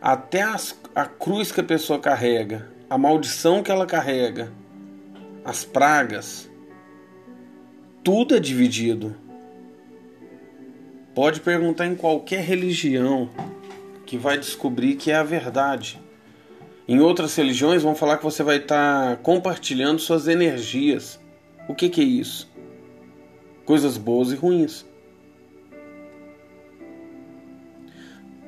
até 0.02 0.42
as, 0.42 0.80
a 0.94 1.06
cruz 1.06 1.52
que 1.52 1.62
a 1.62 1.64
pessoa 1.64 1.98
carrega, 1.98 2.70
a 2.89 2.98
maldição 2.98 3.64
que 3.64 3.72
ela 3.72 3.86
carrega, 3.86 4.52
as 5.44 5.64
pragas, 5.64 6.50
tudo 8.04 8.36
é 8.36 8.39
dividido. 8.39 9.16
Pode 11.16 11.42
perguntar 11.42 11.88
em 11.88 11.96
qualquer 11.96 12.42
religião 12.42 13.30
que 14.06 14.18
vai 14.18 14.38
descobrir 14.38 14.96
que 14.96 15.12
é 15.12 15.16
a 15.16 15.24
verdade. 15.24 16.00
Em 16.88 17.00
outras 17.00 17.36
religiões 17.36 17.84
vão 17.84 17.96
falar 17.96 18.18
que 18.18 18.24
você 18.24 18.44
vai 18.44 18.58
estar 18.58 19.18
compartilhando 19.18 20.00
suas 20.00 20.28
energias. 20.28 21.20
O 21.68 21.76
que, 21.76 21.89
que 21.89 22.02
é 22.02 22.06
isso? 22.06 22.50
Coisas 23.66 23.98
boas 23.98 24.32
e 24.32 24.36
ruins. 24.36 24.86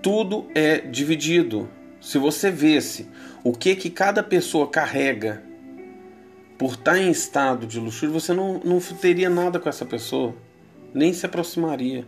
Tudo 0.02 0.48
é 0.54 0.80
dividido. 0.80 1.70
Se 2.00 2.18
você 2.18 2.52
vesse 2.52 3.08
o 3.44 3.54
que 3.54 3.76
que 3.76 3.89
cada 3.89 4.22
pessoa 4.22 4.68
carrega 4.68 5.53
por 6.64 6.76
estar 6.76 6.97
em 6.97 7.11
estado 7.11 7.68
de 7.68 7.78
luxúria, 7.78 8.14
você 8.14 8.34
não, 8.34 8.57
não 8.64 8.80
teria 8.80 9.30
nada 9.30 9.59
com 9.59 9.68
essa 9.68 9.86
pessoa, 9.86 10.34
nem 10.93 11.11
se 11.11 11.26
aproximaria. 11.26 12.07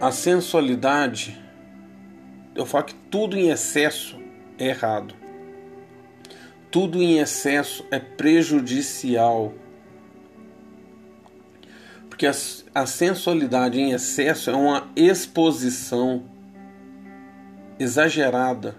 A 0.00 0.10
sensualidade, 0.10 1.40
eu 2.52 2.66
falo 2.66 2.86
que 2.86 2.96
tudo 2.96 3.38
em 3.38 3.50
excesso 3.50 4.18
é 4.58 4.70
errado. 4.70 5.14
Tudo 6.68 7.00
em 7.00 7.20
excesso 7.20 7.86
é 7.92 8.00
prejudicial. 8.00 9.54
Porque 12.08 12.26
a, 12.26 12.32
a 12.74 12.86
sensualidade 12.86 13.78
em 13.78 13.92
excesso 13.92 14.50
é 14.50 14.56
uma 14.56 14.90
exposição 14.96 16.34
exagerada, 17.78 18.74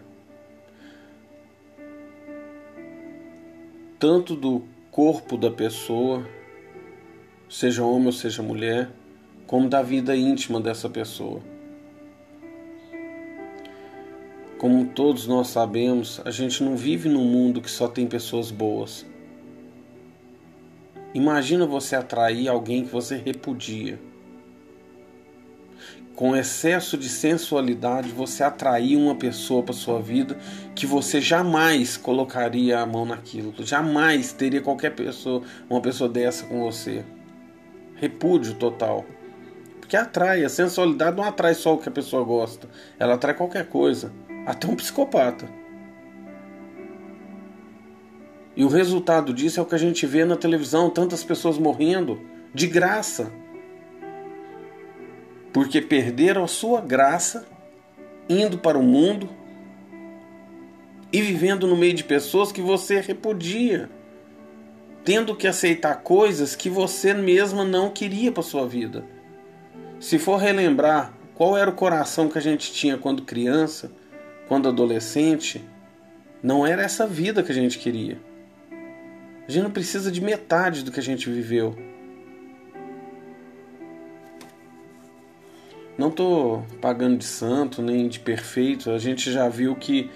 tanto 4.00 4.36
do 4.36 4.64
corpo 4.90 5.38
da 5.38 5.52
pessoa, 5.52 6.26
seja 7.48 7.84
homem 7.84 8.08
ou 8.08 8.12
seja 8.12 8.42
mulher, 8.42 8.90
como 9.46 9.70
da 9.70 9.82
vida 9.82 10.16
íntima 10.16 10.60
dessa 10.60 10.90
pessoa. 10.90 11.42
Como 14.58 14.88
todos 14.88 15.28
nós 15.28 15.50
sabemos, 15.50 16.20
a 16.26 16.32
gente 16.32 16.64
não 16.64 16.76
vive 16.76 17.08
num 17.08 17.26
mundo 17.26 17.62
que 17.62 17.70
só 17.70 17.88
tem 17.88 18.08
pessoas 18.08 18.50
boas. 18.50 19.06
Imagina 21.14 21.68
você 21.68 21.96
atrair 21.96 22.48
alguém 22.48 22.84
que 22.84 22.92
você 22.92 23.16
repudia 23.16 24.07
com 26.18 26.36
excesso 26.36 26.98
de 26.98 27.08
sensualidade, 27.10 28.10
você 28.10 28.44
atrair 28.44 28.98
uma 28.98 29.14
pessoa 29.14 29.62
para 29.62 29.72
sua 29.72 30.02
vida 30.02 30.36
que 30.74 30.88
você 30.88 31.22
jamais 31.22 31.96
colocaria 31.96 32.80
a 32.80 32.88
mão 32.88 33.06
naquilo, 33.06 33.54
jamais 33.60 34.34
teria 34.34 34.60
qualquer 34.60 34.96
pessoa, 34.96 35.44
uma 35.70 35.80
pessoa 35.80 36.10
dessa 36.10 36.44
com 36.48 36.64
você. 36.64 37.06
Repúdio 37.98 38.56
total. 38.56 39.06
Porque 39.80 39.96
atrai, 39.96 40.44
a 40.44 40.50
sensualidade 40.50 41.16
não 41.16 41.24
atrai 41.24 41.54
só 41.54 41.76
o 41.76 41.78
que 41.78 41.88
a 41.88 41.92
pessoa 41.92 42.24
gosta, 42.24 42.68
ela 42.98 43.14
atrai 43.14 43.36
qualquer 43.36 43.68
coisa, 43.68 44.12
até 44.48 44.68
um 44.68 44.76
psicopata. 44.76 45.48
E 48.56 48.64
o 48.64 48.68
resultado 48.68 49.32
disso 49.32 49.60
é 49.60 49.64
o 49.64 49.68
que 49.68 49.76
a 49.76 49.80
gente 49.80 50.08
vê 50.08 50.26
na 50.26 50.36
televisão, 50.36 50.90
tantas 50.90 51.24
pessoas 51.24 51.60
morrendo 51.60 52.20
de 52.56 52.66
graça 52.66 53.32
porque 55.58 55.82
perderam 55.82 56.44
a 56.44 56.48
sua 56.48 56.80
graça 56.82 57.48
indo 58.30 58.60
para 58.60 58.78
o 58.78 58.84
mundo 58.84 59.28
e 61.12 61.20
vivendo 61.20 61.66
no 61.66 61.76
meio 61.76 61.96
de 61.96 62.04
pessoas 62.04 62.52
que 62.52 62.62
você 62.62 63.02
repudia, 63.02 63.90
tendo 65.04 65.36
que 65.36 65.48
aceitar 65.48 65.96
coisas 66.04 66.56
que 66.56 66.70
você 66.70 67.12
mesma 67.12 67.66
não 67.66 67.90
queria 67.90 68.32
para 68.32 68.44
sua 68.44 68.68
vida. 68.68 69.04
Se 70.00 70.20
for 70.20 70.38
relembrar 70.38 71.12
qual 71.34 71.58
era 71.58 71.72
o 71.72 71.74
coração 71.74 72.30
que 72.30 72.38
a 72.38 72.42
gente 72.42 72.72
tinha 72.72 72.96
quando 72.96 73.24
criança, 73.24 73.92
quando 74.48 74.70
adolescente, 74.70 75.68
não 76.44 76.68
era 76.68 76.84
essa 76.84 77.08
vida 77.08 77.42
que 77.42 77.52
a 77.52 77.56
gente 77.56 77.80
queria. 77.80 78.22
A 79.48 79.52
gente 79.52 79.64
não 79.64 79.72
precisa 79.72 80.12
de 80.12 80.22
metade 80.22 80.84
do 80.84 80.92
que 80.92 81.00
a 81.00 81.04
gente 81.04 81.28
viveu. 81.32 81.76
Não 85.98 86.10
estou 86.10 86.64
pagando 86.80 87.18
de 87.18 87.26
santo 87.26 87.82
nem 87.82 88.08
de 88.08 88.20
perfeito. 88.20 88.92
A 88.92 89.00
gente 89.00 89.32
já 89.32 89.50
viu 89.50 89.76
que 89.76 90.12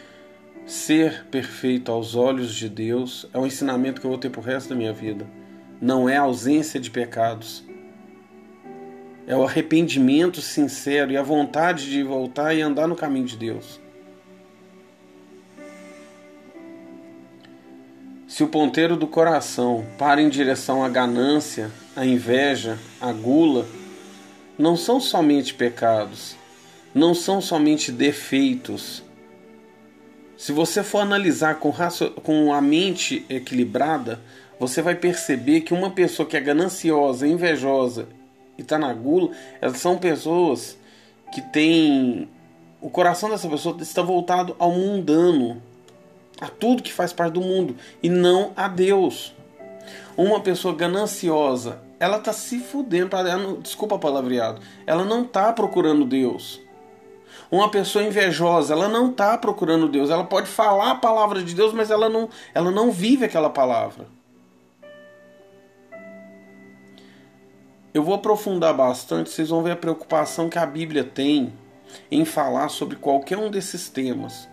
ser 0.63 1.25
perfeito 1.31 1.91
aos 1.91 2.15
olhos 2.15 2.53
de 2.53 2.69
Deus 2.69 3.27
é 3.33 3.39
um 3.39 3.47
ensinamento 3.47 3.99
que 3.99 4.05
eu 4.05 4.11
vou 4.11 4.19
ter 4.19 4.29
pro 4.29 4.41
resto 4.41 4.69
da 4.69 4.75
minha 4.75 4.93
vida. 4.93 5.25
Não 5.81 6.07
é 6.07 6.17
ausência 6.17 6.79
de 6.79 6.91
pecados. 6.91 7.63
É 9.25 9.35
o 9.35 9.43
arrependimento 9.43 10.39
sincero 10.39 11.11
e 11.11 11.17
a 11.17 11.23
vontade 11.23 11.89
de 11.89 12.03
voltar 12.03 12.53
e 12.53 12.61
andar 12.61 12.87
no 12.87 12.95
caminho 12.95 13.25
de 13.25 13.37
Deus. 13.37 13.81
Se 18.27 18.43
o 18.43 18.47
ponteiro 18.47 18.95
do 18.95 19.07
coração 19.07 19.85
para 19.97 20.21
em 20.21 20.29
direção 20.29 20.83
à 20.83 20.89
ganância, 20.89 21.71
à 21.95 22.05
inveja, 22.05 22.77
à 22.99 23.11
gula, 23.11 23.65
não 24.61 24.77
são 24.77 25.01
somente 25.01 25.55
pecados, 25.55 26.35
não 26.93 27.15
são 27.15 27.41
somente 27.41 27.91
defeitos. 27.91 29.03
Se 30.37 30.51
você 30.51 30.83
for 30.83 30.99
analisar 30.99 31.55
com, 31.55 31.73
com 32.23 32.53
a 32.53 32.61
mente 32.61 33.25
equilibrada, 33.27 34.21
você 34.59 34.79
vai 34.81 34.93
perceber 34.93 35.61
que 35.61 35.73
uma 35.73 35.89
pessoa 35.89 36.27
que 36.27 36.37
é 36.37 36.39
gananciosa, 36.39 37.27
invejosa 37.27 38.07
e 38.55 38.61
está 38.61 38.77
na 38.77 38.93
gula, 38.93 39.31
elas 39.59 39.79
são 39.79 39.97
pessoas 39.97 40.77
que 41.33 41.41
têm. 41.41 42.29
O 42.79 42.89
coração 42.89 43.31
dessa 43.31 43.49
pessoa 43.49 43.75
está 43.81 44.03
voltado 44.03 44.55
ao 44.59 44.71
mundano, 44.71 45.61
a 46.39 46.47
tudo 46.47 46.83
que 46.83 46.93
faz 46.93 47.11
parte 47.11 47.33
do 47.33 47.41
mundo, 47.41 47.75
e 48.01 48.09
não 48.09 48.51
a 48.55 48.67
Deus. 48.67 49.33
Uma 50.15 50.39
pessoa 50.39 50.75
gananciosa 50.75 51.81
ela 52.01 52.17
tá 52.17 52.33
se 52.33 52.57
fudendo, 52.57 53.15
ela 53.15 53.37
não, 53.37 53.61
desculpa 53.61 53.99
palavreado, 53.99 54.59
ela 54.87 55.05
não 55.05 55.23
tá 55.23 55.53
procurando 55.53 56.03
Deus. 56.03 56.59
Uma 57.51 57.69
pessoa 57.69 58.03
invejosa, 58.03 58.73
ela 58.73 58.89
não 58.89 59.13
tá 59.13 59.37
procurando 59.37 59.87
Deus, 59.87 60.09
ela 60.09 60.23
pode 60.23 60.47
falar 60.47 60.91
a 60.91 60.95
palavra 60.95 61.43
de 61.43 61.53
Deus, 61.53 61.71
mas 61.73 61.91
ela 61.91 62.09
não, 62.09 62.27
ela 62.55 62.71
não 62.71 62.89
vive 62.89 63.25
aquela 63.25 63.51
palavra. 63.51 64.07
Eu 67.93 68.01
vou 68.01 68.15
aprofundar 68.15 68.73
bastante, 68.73 69.29
vocês 69.29 69.49
vão 69.49 69.61
ver 69.61 69.71
a 69.71 69.75
preocupação 69.75 70.49
que 70.49 70.57
a 70.57 70.65
Bíblia 70.65 71.03
tem 71.03 71.53
em 72.09 72.25
falar 72.25 72.69
sobre 72.69 72.95
qualquer 72.95 73.37
um 73.37 73.51
desses 73.51 73.89
temas. 73.89 74.49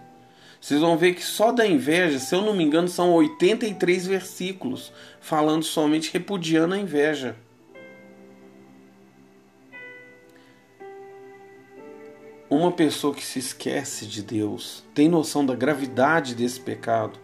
Vocês 0.60 0.80
vão 0.80 0.96
ver 0.96 1.14
que 1.14 1.24
só 1.24 1.52
da 1.52 1.66
inveja, 1.66 2.18
se 2.18 2.34
eu 2.34 2.42
não 2.42 2.54
me 2.54 2.64
engano, 2.64 2.88
são 2.88 3.12
83 3.12 4.06
versículos 4.06 4.92
falando 5.20 5.62
somente 5.62 6.12
repudiando 6.12 6.74
a 6.74 6.78
inveja. 6.78 7.36
Uma 12.50 12.72
pessoa 12.72 13.14
que 13.14 13.24
se 13.24 13.38
esquece 13.38 14.06
de 14.06 14.22
Deus 14.22 14.82
tem 14.94 15.08
noção 15.08 15.44
da 15.44 15.54
gravidade 15.54 16.34
desse 16.34 16.58
pecado. 16.58 17.18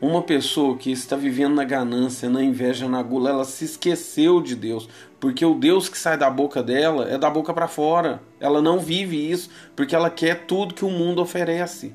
Uma 0.00 0.22
pessoa 0.22 0.76
que 0.76 0.92
está 0.92 1.16
vivendo 1.16 1.54
na 1.54 1.64
ganância, 1.64 2.30
na 2.30 2.44
inveja, 2.44 2.88
na 2.88 3.02
gula, 3.02 3.30
ela 3.30 3.44
se 3.44 3.64
esqueceu 3.64 4.40
de 4.40 4.54
Deus, 4.54 4.88
porque 5.20 5.44
o 5.44 5.54
Deus 5.54 5.88
que 5.88 5.98
sai 5.98 6.16
da 6.16 6.30
boca 6.30 6.62
dela 6.62 7.08
é 7.08 7.18
da 7.18 7.28
boca 7.28 7.52
para 7.52 7.66
fora. 7.66 8.22
Ela 8.38 8.62
não 8.62 8.78
vive 8.78 9.30
isso 9.30 9.50
porque 9.74 9.94
ela 9.94 10.10
quer 10.10 10.46
tudo 10.46 10.74
que 10.74 10.84
o 10.84 10.90
mundo 10.90 11.20
oferece. 11.20 11.92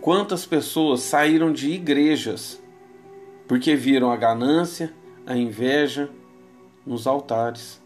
Quantas 0.00 0.44
pessoas 0.44 1.00
saíram 1.00 1.52
de 1.52 1.70
igrejas 1.70 2.60
porque 3.46 3.74
viram 3.76 4.10
a 4.10 4.16
ganância, 4.16 4.92
a 5.26 5.36
inveja 5.36 6.10
nos 6.84 7.06
altares? 7.06 7.80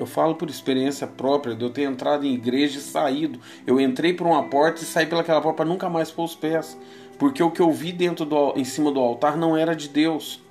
Eu 0.00 0.06
falo 0.06 0.34
por 0.34 0.48
experiência 0.48 1.06
própria 1.06 1.54
de 1.54 1.62
eu 1.62 1.68
ter 1.68 1.82
entrado 1.82 2.24
em 2.24 2.32
igreja 2.32 2.78
e 2.78 2.80
saído. 2.80 3.38
Eu 3.66 3.78
entrei 3.78 4.14
por 4.14 4.26
uma 4.26 4.42
porta 4.44 4.82
e 4.82 4.86
saí 4.86 5.04
pelaquela 5.04 5.42
porta 5.42 5.58
para 5.58 5.66
nunca 5.66 5.90
mais 5.90 6.10
pôr 6.10 6.24
os 6.24 6.34
pés. 6.34 6.74
Porque 7.20 7.42
o 7.42 7.50
que 7.50 7.60
eu 7.60 7.70
vi 7.70 7.92
dentro 7.92 8.24
do, 8.24 8.54
em 8.56 8.64
cima 8.64 8.90
do 8.90 8.98
altar 8.98 9.36
não 9.36 9.54
era 9.54 9.76
de 9.76 9.90
Deus. 9.90 10.42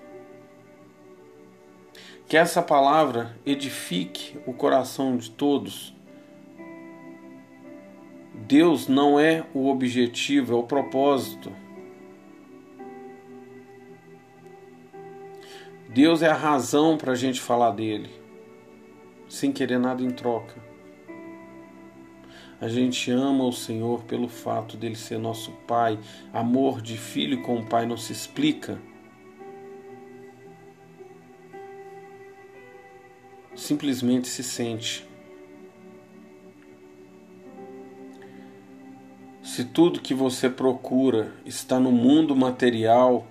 Que 2.28 2.38
essa 2.38 2.62
palavra 2.62 3.36
edifique 3.44 4.40
o 4.46 4.54
coração 4.54 5.18
de 5.18 5.32
todos. 5.32 5.96
Deus 8.36 8.88
não 8.88 9.20
é 9.20 9.44
o 9.52 9.68
objetivo, 9.68 10.54
é 10.54 10.58
o 10.58 10.62
propósito. 10.62 11.52
Deus 15.90 16.22
é 16.22 16.30
a 16.30 16.36
razão 16.36 16.98
para 17.00 17.14
a 17.14 17.16
gente 17.16 17.42
falar 17.42 17.72
dele 17.72 18.12
sem 19.28 19.52
querer 19.52 19.80
nada 19.80 20.04
em 20.04 20.12
troca. 20.12 20.69
A 22.62 22.68
gente 22.68 23.10
ama 23.10 23.46
o 23.46 23.54
Senhor 23.54 24.04
pelo 24.04 24.28
fato 24.28 24.76
dele 24.76 24.96
ser 24.96 25.18
nosso 25.18 25.52
Pai. 25.66 25.98
Amor 26.34 26.82
de 26.82 26.98
filho 26.98 27.42
com 27.42 27.60
o 27.60 27.66
Pai 27.66 27.86
não 27.86 27.96
se 27.96 28.12
explica. 28.12 28.78
Simplesmente 33.56 34.28
se 34.28 34.44
sente. 34.44 35.08
Se 39.42 39.64
tudo 39.64 40.02
que 40.02 40.14
você 40.14 40.50
procura 40.50 41.34
está 41.46 41.80
no 41.80 41.92
mundo 41.92 42.36
material, 42.36 43.26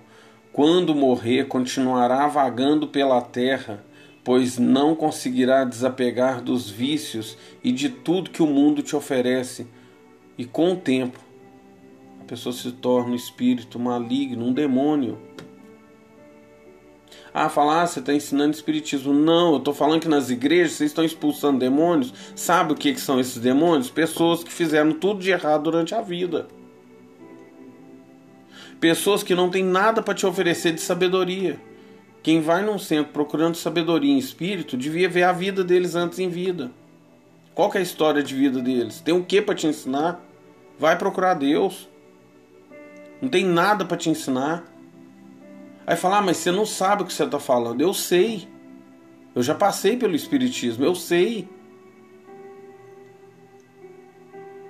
quando 0.51 0.95
morrer 0.95 1.47
continuará 1.47 2.27
vagando 2.27 2.87
pela 2.87 3.21
terra 3.21 3.83
pois 4.23 4.57
não 4.57 4.95
conseguirá 4.95 5.63
desapegar 5.63 6.41
dos 6.41 6.69
vícios 6.69 7.37
e 7.63 7.71
de 7.71 7.89
tudo 7.89 8.29
que 8.29 8.43
o 8.43 8.47
mundo 8.47 8.81
te 8.81 8.95
oferece. 8.95 9.67
E 10.37 10.45
com 10.45 10.73
o 10.73 10.75
tempo, 10.75 11.19
a 12.21 12.23
pessoa 12.25 12.53
se 12.53 12.71
torna 12.71 13.11
um 13.11 13.15
espírito 13.15 13.79
maligno, 13.79 14.45
um 14.45 14.53
demônio. 14.53 15.17
Ah, 17.33 17.47
falar, 17.47 17.83
ah, 17.83 17.87
você 17.87 17.99
está 17.99 18.13
ensinando 18.13 18.55
espiritismo. 18.55 19.13
Não, 19.13 19.53
eu 19.53 19.57
estou 19.57 19.73
falando 19.73 20.01
que 20.01 20.07
nas 20.07 20.29
igrejas 20.29 20.73
vocês 20.73 20.91
estão 20.91 21.03
expulsando 21.03 21.59
demônios. 21.59 22.13
Sabe 22.35 22.73
o 22.73 22.75
que, 22.75 22.93
que 22.93 23.01
são 23.01 23.19
esses 23.19 23.37
demônios? 23.37 23.89
Pessoas 23.89 24.43
que 24.43 24.51
fizeram 24.51 24.93
tudo 24.93 25.19
de 25.19 25.31
errado 25.31 25.63
durante 25.63 25.93
a 25.93 26.01
vida. 26.01 26.47
Pessoas 28.79 29.21
que 29.21 29.35
não 29.35 29.49
têm 29.49 29.63
nada 29.63 30.01
para 30.01 30.13
te 30.13 30.25
oferecer 30.25 30.71
de 30.71 30.81
sabedoria. 30.81 31.59
Quem 32.21 32.41
vai 32.41 32.61
num 32.61 32.77
centro 32.77 33.13
procurando 33.13 33.55
sabedoria 33.55 34.11
em 34.11 34.17
espírito 34.17 34.75
devia 34.75 35.07
ver 35.07 35.23
a 35.23 35.31
vida 35.31 35.63
deles 35.63 35.95
antes 35.95 36.19
em 36.19 36.29
vida. 36.29 36.71
Qual 37.53 37.71
é 37.73 37.77
a 37.77 37.81
história 37.81 38.21
de 38.21 38.35
vida 38.35 38.61
deles? 38.61 39.01
Tem 39.01 39.13
o 39.13 39.23
que 39.23 39.41
para 39.41 39.55
te 39.55 39.67
ensinar? 39.67 40.21
Vai 40.77 40.97
procurar 40.97 41.33
Deus. 41.33 41.89
Não 43.21 43.29
tem 43.29 43.45
nada 43.45 43.85
para 43.85 43.97
te 43.97 44.09
ensinar. 44.09 44.63
Aí 45.85 45.95
falar, 45.95 46.19
ah, 46.19 46.21
mas 46.21 46.37
você 46.37 46.51
não 46.51 46.65
sabe 46.65 47.03
o 47.03 47.05
que 47.05 47.13
você 47.13 47.23
está 47.23 47.39
falando. 47.39 47.81
Eu 47.81 47.93
sei. 47.93 48.47
Eu 49.33 49.41
já 49.41 49.55
passei 49.55 49.97
pelo 49.97 50.15
Espiritismo, 50.15 50.83
eu 50.83 50.95
sei. 50.95 51.47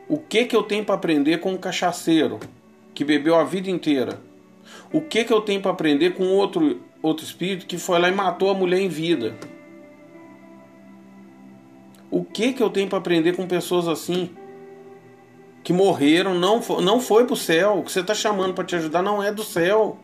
O 0.07 0.17
que 0.17 0.45
que 0.45 0.55
eu 0.55 0.63
tenho 0.63 0.83
para 0.83 0.95
aprender 0.95 1.39
com 1.39 1.53
um 1.53 1.57
cachaceiro 1.57 2.39
que 2.93 3.05
bebeu 3.05 3.35
a 3.35 3.43
vida 3.43 3.69
inteira? 3.69 4.19
O 4.91 5.01
que 5.01 5.23
que 5.23 5.33
eu 5.33 5.41
tenho 5.41 5.61
para 5.61 5.71
aprender 5.71 6.15
com 6.15 6.23
outro 6.29 6.81
outro 7.01 7.25
espírito 7.25 7.65
que 7.65 7.77
foi 7.77 7.99
lá 7.99 8.09
e 8.09 8.13
matou 8.13 8.49
a 8.49 8.53
mulher 8.53 8.79
em 8.79 8.89
vida. 8.89 9.35
O 12.11 12.23
que 12.23 12.53
que 12.53 12.63
eu 12.63 12.69
tenho 12.69 12.87
para 12.87 12.97
aprender 12.97 13.35
com 13.35 13.47
pessoas 13.47 13.87
assim? 13.87 14.31
Que 15.63 15.71
morreram, 15.71 16.33
não, 16.33 16.59
não 16.81 16.99
foi 16.99 17.25
para 17.25 17.33
o 17.33 17.37
céu. 17.37 17.77
O 17.77 17.83
que 17.83 17.91
você 17.91 17.99
está 17.99 18.15
chamando 18.15 18.53
para 18.53 18.63
te 18.63 18.75
ajudar 18.75 19.03
não 19.03 19.21
é 19.21 19.31
do 19.31 19.43
céu. 19.43 19.97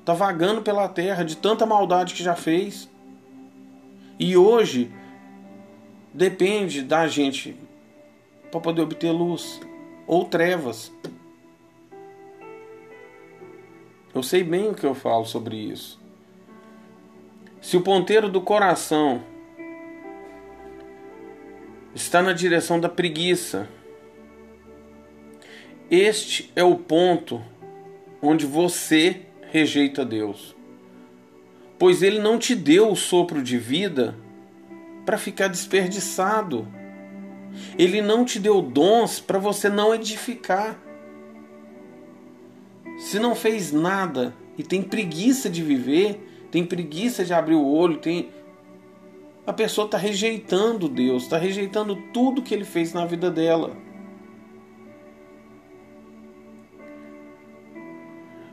Está 0.00 0.12
vagando 0.12 0.62
pela 0.62 0.88
terra 0.88 1.22
de 1.22 1.36
tanta 1.36 1.64
maldade 1.64 2.14
que 2.14 2.22
já 2.22 2.34
fez. 2.34 2.88
E 4.18 4.36
hoje 4.36 4.90
depende 6.12 6.82
da 6.82 7.06
gente 7.06 7.56
para 8.50 8.60
poder 8.60 8.82
obter 8.82 9.12
luz 9.12 9.60
ou 10.06 10.24
trevas. 10.24 10.92
Eu 14.14 14.22
sei 14.22 14.44
bem 14.44 14.68
o 14.68 14.74
que 14.74 14.84
eu 14.84 14.94
falo 14.94 15.24
sobre 15.24 15.56
isso. 15.56 15.98
Se 17.60 17.76
o 17.76 17.80
ponteiro 17.80 18.28
do 18.28 18.40
coração 18.40 19.22
está 21.94 22.22
na 22.22 22.32
direção 22.32 22.78
da 22.78 22.88
preguiça, 22.88 23.68
este 25.90 26.50
é 26.56 26.64
o 26.64 26.76
ponto 26.76 27.42
onde 28.20 28.46
você 28.46 29.22
rejeita 29.50 30.04
Deus. 30.04 30.54
Pois 31.78 32.02
ele 32.02 32.18
não 32.18 32.38
te 32.38 32.54
deu 32.54 32.90
o 32.90 32.96
sopro 32.96 33.42
de 33.42 33.58
vida 33.58 34.14
para 35.04 35.18
ficar 35.18 35.48
desperdiçado. 35.48 36.66
Ele 37.78 38.00
não 38.00 38.24
te 38.24 38.38
deu 38.38 38.62
dons 38.62 39.20
para 39.20 39.38
você 39.38 39.68
não 39.68 39.94
edificar. 39.94 40.78
Se 43.02 43.18
não 43.18 43.34
fez 43.34 43.72
nada 43.72 44.32
e 44.56 44.62
tem 44.62 44.80
preguiça 44.80 45.50
de 45.50 45.60
viver, 45.60 46.46
tem 46.52 46.64
preguiça 46.64 47.24
de 47.24 47.34
abrir 47.34 47.56
o 47.56 47.66
olho, 47.66 47.96
tem 47.96 48.30
a 49.44 49.52
pessoa 49.52 49.86
está 49.86 49.98
rejeitando 49.98 50.88
Deus, 50.88 51.24
está 51.24 51.36
rejeitando 51.36 51.96
tudo 52.12 52.40
que 52.40 52.54
Ele 52.54 52.64
fez 52.64 52.92
na 52.92 53.04
vida 53.04 53.28
dela. 53.28 53.76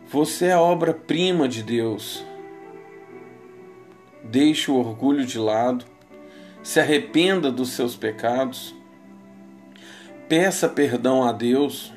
Você 0.07 0.47
é 0.47 0.53
a 0.53 0.61
obra-prima 0.61 1.47
de 1.47 1.61
Deus. 1.61 2.26
Deixe 4.23 4.71
o 4.71 4.77
orgulho 4.77 5.27
de 5.27 5.38
lado, 5.38 5.85
se 6.63 6.80
arrependa 6.80 7.51
dos 7.51 7.69
seus 7.69 7.95
pecados, 7.95 8.76
peça 10.27 10.67
perdão 10.67 11.23
a 11.23 11.31
Deus, 11.31 11.93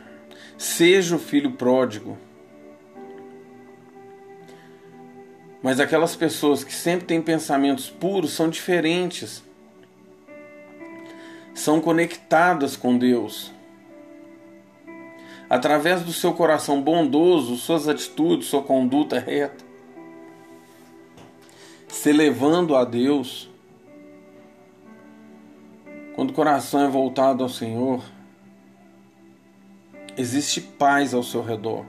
seja 0.59 1.17
o 1.17 1.19
filho 1.19 1.53
pródigo. 1.53 2.19
Mas 5.63 5.79
aquelas 5.79 6.17
pessoas 6.17 6.65
que 6.65 6.75
sempre 6.75 7.07
têm 7.07 7.23
pensamentos 7.23 7.89
puros 7.89 8.33
são 8.33 8.51
diferentes. 8.51 9.43
São 11.55 11.81
conectadas 11.81 12.77
com 12.77 12.99
Deus. 12.99 13.53
Através 15.49 16.03
do 16.03 16.13
seu 16.13 16.33
coração 16.33 16.81
bondoso, 16.83 17.57
suas 17.57 17.87
atitudes, 17.87 18.49
sua 18.49 18.63
conduta 18.63 19.21
reta, 19.21 19.63
se 21.87 22.11
levando 22.11 22.75
a 22.75 22.85
Deus. 22.85 23.51
Quando 26.15 26.31
o 26.31 26.33
coração 26.35 26.83
é 26.83 26.89
voltado 26.89 27.43
ao 27.43 27.51
Senhor, 27.51 28.03
existe 30.17 30.61
paz 30.61 31.13
ao 31.13 31.23
seu 31.23 31.43
redor. 31.43 31.85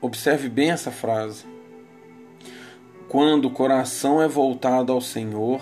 Observe 0.00 0.48
bem 0.48 0.70
essa 0.70 0.90
frase. 0.90 1.44
Quando 3.08 3.46
o 3.46 3.50
coração 3.50 4.20
é 4.20 4.28
voltado 4.28 4.92
ao 4.92 5.00
Senhor, 5.00 5.60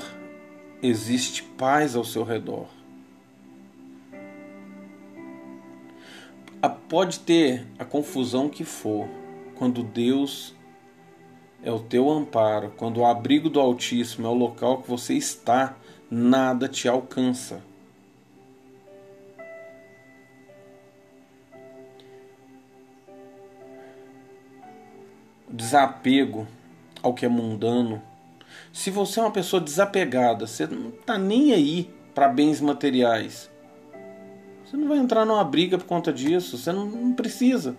existe 0.83 1.43
paz 1.43 1.95
ao 1.95 2.05
seu 2.05 2.25
redor. 2.25 2.67
Pode 6.95 7.19
ter 7.19 7.67
a 7.77 7.85
confusão 7.85 8.49
que 8.49 8.63
for, 8.63 9.09
quando 9.57 9.83
Deus 9.83 10.55
é 11.61 11.73
o 11.73 11.81
teu 11.81 12.09
amparo. 12.09 12.73
Quando 12.77 12.99
o 12.99 13.05
abrigo 13.05 13.51
do 13.51 13.59
Altíssimo 13.59 14.29
é 14.29 14.31
o 14.31 14.35
local 14.35 14.81
que 14.81 14.89
você 14.89 15.15
está, 15.15 15.77
nada 16.09 16.69
te 16.69 16.87
alcança. 16.87 17.65
Desapego 25.55 26.49
ao 27.01 27.15
que 27.15 27.25
é 27.25 27.29
mundano. 27.29 28.03
Se 28.73 28.91
você 28.91 29.21
é 29.21 29.23
uma 29.23 29.31
pessoa 29.31 29.63
desapegada, 29.63 30.49
você 30.49 30.67
não 30.67 30.89
está 30.89 31.17
nem 31.17 31.53
aí 31.53 31.95
para 32.13 32.29
bens 32.29 32.61
materiais. 32.61 33.49
Você 34.65 34.77
não 34.77 34.89
vai 34.89 34.99
entrar 34.99 35.25
numa 35.25 35.45
briga 35.45 35.79
por 35.79 35.87
conta 35.87 36.13
disso, 36.13 36.59
você 36.59 36.73
não, 36.73 36.87
não 36.87 37.13
precisa. 37.13 37.77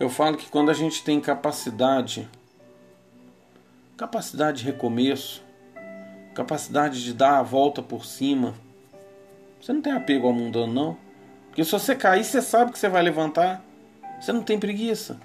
Eu 0.00 0.08
falo 0.08 0.38
que 0.38 0.48
quando 0.48 0.70
a 0.70 0.74
gente 0.74 1.04
tem 1.04 1.20
capacidade, 1.20 2.26
capacidade 3.94 4.60
de 4.60 4.64
recomeço, 4.64 5.44
capacidade 6.34 7.04
de 7.04 7.12
dar 7.12 7.38
a 7.38 7.42
volta 7.42 7.82
por 7.82 8.06
cima, 8.06 8.54
você 9.64 9.72
não 9.72 9.80
tem 9.80 9.94
apego 9.94 10.26
ao 10.26 10.32
mundano, 10.34 10.74
não. 10.74 10.98
Porque 11.46 11.64
se 11.64 11.72
você 11.72 11.94
cair, 11.94 12.22
você 12.22 12.42
sabe 12.42 12.70
que 12.70 12.78
você 12.78 12.86
vai 12.86 13.02
levantar. 13.02 13.64
Você 14.20 14.30
não 14.30 14.42
tem 14.42 14.58
preguiça. 14.58 15.18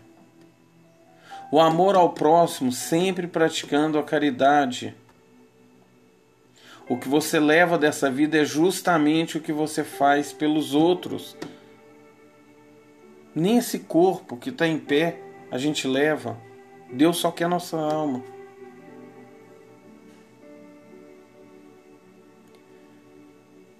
O 1.51 1.59
amor 1.59 1.93
ao 1.93 2.13
próximo, 2.13 2.71
sempre 2.71 3.27
praticando 3.27 3.99
a 3.99 4.03
caridade. 4.03 4.95
O 6.87 6.95
que 6.95 7.09
você 7.09 7.37
leva 7.37 7.77
dessa 7.77 8.09
vida 8.09 8.37
é 8.37 8.45
justamente 8.45 9.37
o 9.37 9.41
que 9.41 9.51
você 9.51 9.83
faz 9.83 10.31
pelos 10.31 10.73
outros. 10.73 11.35
Nem 13.35 13.57
esse 13.57 13.79
corpo 13.79 14.37
que 14.37 14.51
está 14.51 14.65
em 14.65 14.79
pé 14.79 15.19
a 15.51 15.57
gente 15.57 15.85
leva. 15.85 16.37
Deus 16.89 17.17
só 17.17 17.29
quer 17.29 17.49
nossa 17.49 17.75
alma. 17.75 18.23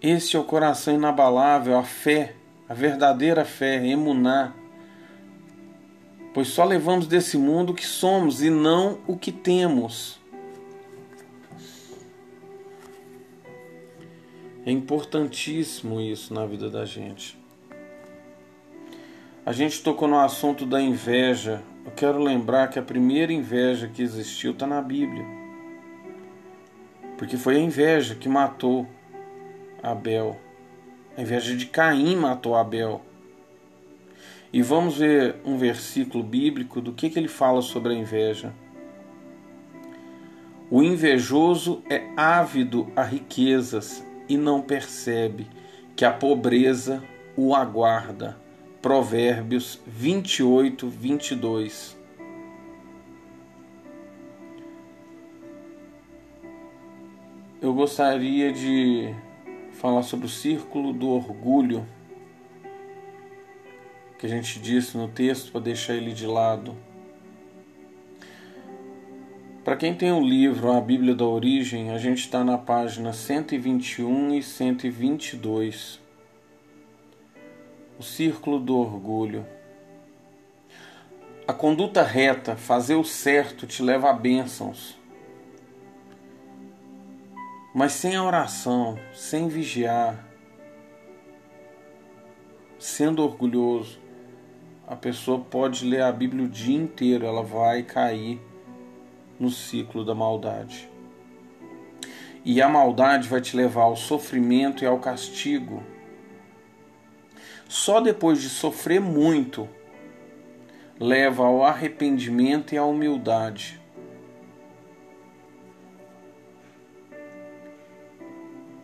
Esse 0.01 0.37
é 0.37 0.39
o 0.39 0.45
coração 0.45 0.95
inabalável, 0.95 1.77
a 1.77 1.83
fé, 1.83 2.35
a 2.69 2.73
verdadeira 2.73 3.43
fé, 3.43 3.85
emuná. 3.85 4.53
Pois 6.33 6.47
só 6.47 6.63
levamos 6.63 7.05
desse 7.05 7.37
mundo 7.37 7.71
o 7.71 7.75
que 7.75 7.85
somos 7.85 8.41
e 8.41 8.49
não 8.49 8.99
o 9.05 9.17
que 9.17 9.31
temos. 9.31 10.17
É 14.65 14.71
importantíssimo 14.71 15.99
isso 15.99 16.33
na 16.33 16.45
vida 16.45 16.69
da 16.69 16.85
gente. 16.85 17.37
A 19.45 19.51
gente 19.51 19.81
tocou 19.81 20.07
no 20.07 20.19
assunto 20.19 20.65
da 20.65 20.79
inveja. 20.79 21.61
Eu 21.83 21.91
quero 21.91 22.19
lembrar 22.19 22.69
que 22.69 22.79
a 22.79 22.83
primeira 22.83 23.33
inveja 23.33 23.89
que 23.89 24.01
existiu 24.01 24.51
está 24.51 24.65
na 24.67 24.81
Bíblia. 24.81 25.25
Porque 27.17 27.35
foi 27.35 27.57
a 27.57 27.59
inveja 27.59 28.15
que 28.15 28.29
matou 28.29 28.87
Abel. 29.81 30.39
A 31.17 31.21
inveja 31.21 31.55
de 31.55 31.65
Caim 31.65 32.15
matou 32.15 32.55
Abel. 32.55 33.01
E 34.51 34.61
vamos 34.61 34.97
ver 34.97 35.35
um 35.45 35.57
versículo 35.57 36.23
bíblico 36.23 36.81
do 36.81 36.93
que, 36.93 37.09
que 37.09 37.19
ele 37.19 37.27
fala 37.27 37.61
sobre 37.61 37.93
a 37.93 37.97
inveja. 37.97 38.53
O 40.71 40.83
invejoso 40.83 41.81
é 41.89 42.09
ávido 42.15 42.91
a 42.95 43.03
riquezas 43.03 44.05
e 44.27 44.37
não 44.37 44.61
percebe 44.61 45.47
que 45.95 46.05
a 46.05 46.11
pobreza 46.11 47.03
o 47.35 47.55
aguarda. 47.55 48.37
Provérbios 48.81 49.81
28, 49.85 50.87
22. 50.87 51.97
Eu 57.61 57.73
gostaria 57.73 58.53
de 58.53 59.13
falar 59.79 60.03
sobre 60.03 60.25
o 60.25 60.29
círculo 60.29 60.91
do 60.91 61.07
orgulho 61.07 61.87
que 64.17 64.25
a 64.25 64.29
gente 64.29 64.59
disse 64.59 64.97
no 64.97 65.07
texto 65.07 65.53
para 65.53 65.61
deixar 65.61 65.93
ele 65.93 66.11
de 66.11 66.27
lado. 66.27 66.75
Para 69.63 69.77
quem 69.77 69.95
tem 69.95 70.11
o 70.11 70.19
livro 70.19 70.69
A 70.73 70.81
Bíblia 70.81 71.15
da 71.15 71.23
Origem, 71.23 71.91
a 71.91 71.97
gente 71.97 72.19
está 72.19 72.43
na 72.43 72.57
página 72.57 73.13
121 73.13 74.33
e 74.33 74.43
122. 74.43 76.01
O 77.97 78.03
círculo 78.03 78.59
do 78.59 78.75
orgulho. 78.77 79.45
A 81.47 81.53
conduta 81.53 82.03
reta, 82.03 82.57
fazer 82.57 82.95
o 82.95 83.05
certo, 83.05 83.65
te 83.65 83.81
leva 83.81 84.09
a 84.09 84.13
bênçãos. 84.13 84.98
Mas 87.73 87.91
sem 87.91 88.15
a 88.15 88.23
oração, 88.23 88.97
sem 89.13 89.47
vigiar, 89.47 90.27
sendo 92.79 93.23
orgulhoso, 93.23 93.99
a 94.87 94.95
pessoa 94.95 95.39
pode 95.39 95.85
ler 95.85 96.01
a 96.01 96.11
Bíblia 96.11 96.45
o 96.45 96.49
dia 96.49 96.75
inteiro, 96.75 97.27
ela 97.27 97.43
vai 97.43 97.83
cair 97.83 98.41
no 99.39 99.51
ciclo 99.51 100.03
da 100.03 100.15
maldade. 100.15 100.89
E 102.43 102.59
a 102.59 102.67
maldade 102.67 103.27
vai 103.27 103.39
te 103.39 103.55
levar 103.55 103.83
ao 103.83 103.95
sofrimento 103.95 104.83
e 104.83 104.87
ao 104.87 104.97
castigo. 104.97 105.83
Só 107.67 108.01
depois 108.01 108.41
de 108.41 108.49
sofrer 108.49 108.99
muito, 108.99 109.69
leva 110.99 111.45
ao 111.45 111.63
arrependimento 111.63 112.73
e 112.73 112.79
à 112.79 112.83
humildade. 112.83 113.78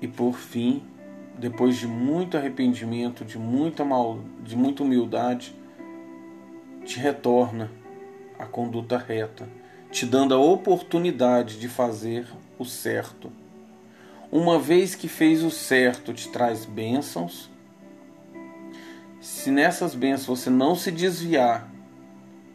E 0.01 0.07
por 0.07 0.35
fim, 0.35 0.83
depois 1.37 1.77
de 1.77 1.87
muito 1.87 2.37
arrependimento, 2.37 3.25
de 3.25 3.37
muita 3.37 3.83
mal, 3.83 4.19
de 4.43 4.55
muita 4.55 4.83
humildade, 4.83 5.55
te 6.85 6.99
retorna 6.99 7.71
a 8.37 8.45
conduta 8.45 8.97
reta, 8.97 9.47
te 9.91 10.05
dando 10.05 10.33
a 10.33 10.39
oportunidade 10.39 11.59
de 11.59 11.67
fazer 11.67 12.27
o 12.59 12.65
certo. 12.65 13.31
Uma 14.31 14.59
vez 14.59 14.95
que 14.95 15.07
fez 15.07 15.43
o 15.43 15.51
certo, 15.51 16.13
te 16.13 16.29
traz 16.29 16.65
bênçãos. 16.65 17.49
Se 19.21 19.49
nessas 19.49 19.95
bênçãos 19.95 20.39
você 20.39 20.49
não 20.49 20.75
se 20.75 20.91
desviar, 20.91 21.69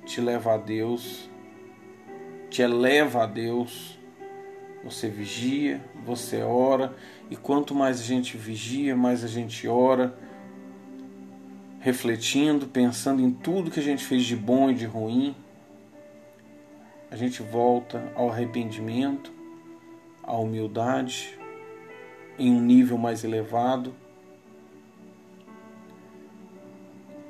te 0.04 0.20
leva 0.20 0.54
a 0.54 0.56
Deus, 0.56 1.28
te 2.48 2.62
eleva 2.62 3.24
a 3.24 3.26
Deus. 3.26 3.98
Você 4.84 5.08
vigia, 5.08 5.84
você 6.04 6.42
ora, 6.42 6.94
e 7.30 7.36
quanto 7.36 7.76
mais 7.76 8.00
a 8.00 8.02
gente 8.02 8.36
vigia, 8.36 8.96
mais 8.96 9.22
a 9.22 9.28
gente 9.28 9.68
ora, 9.68 10.12
refletindo, 11.78 12.66
pensando 12.66 13.22
em 13.22 13.30
tudo 13.30 13.70
que 13.70 13.78
a 13.78 13.82
gente 13.82 14.04
fez 14.04 14.24
de 14.24 14.34
bom 14.34 14.68
e 14.68 14.74
de 14.74 14.84
ruim, 14.84 15.34
a 17.08 17.14
gente 17.14 17.40
volta 17.40 18.12
ao 18.16 18.28
arrependimento, 18.28 19.32
à 20.24 20.36
humildade, 20.36 21.38
em 22.36 22.50
um 22.50 22.60
nível 22.60 22.98
mais 22.98 23.22
elevado, 23.22 23.94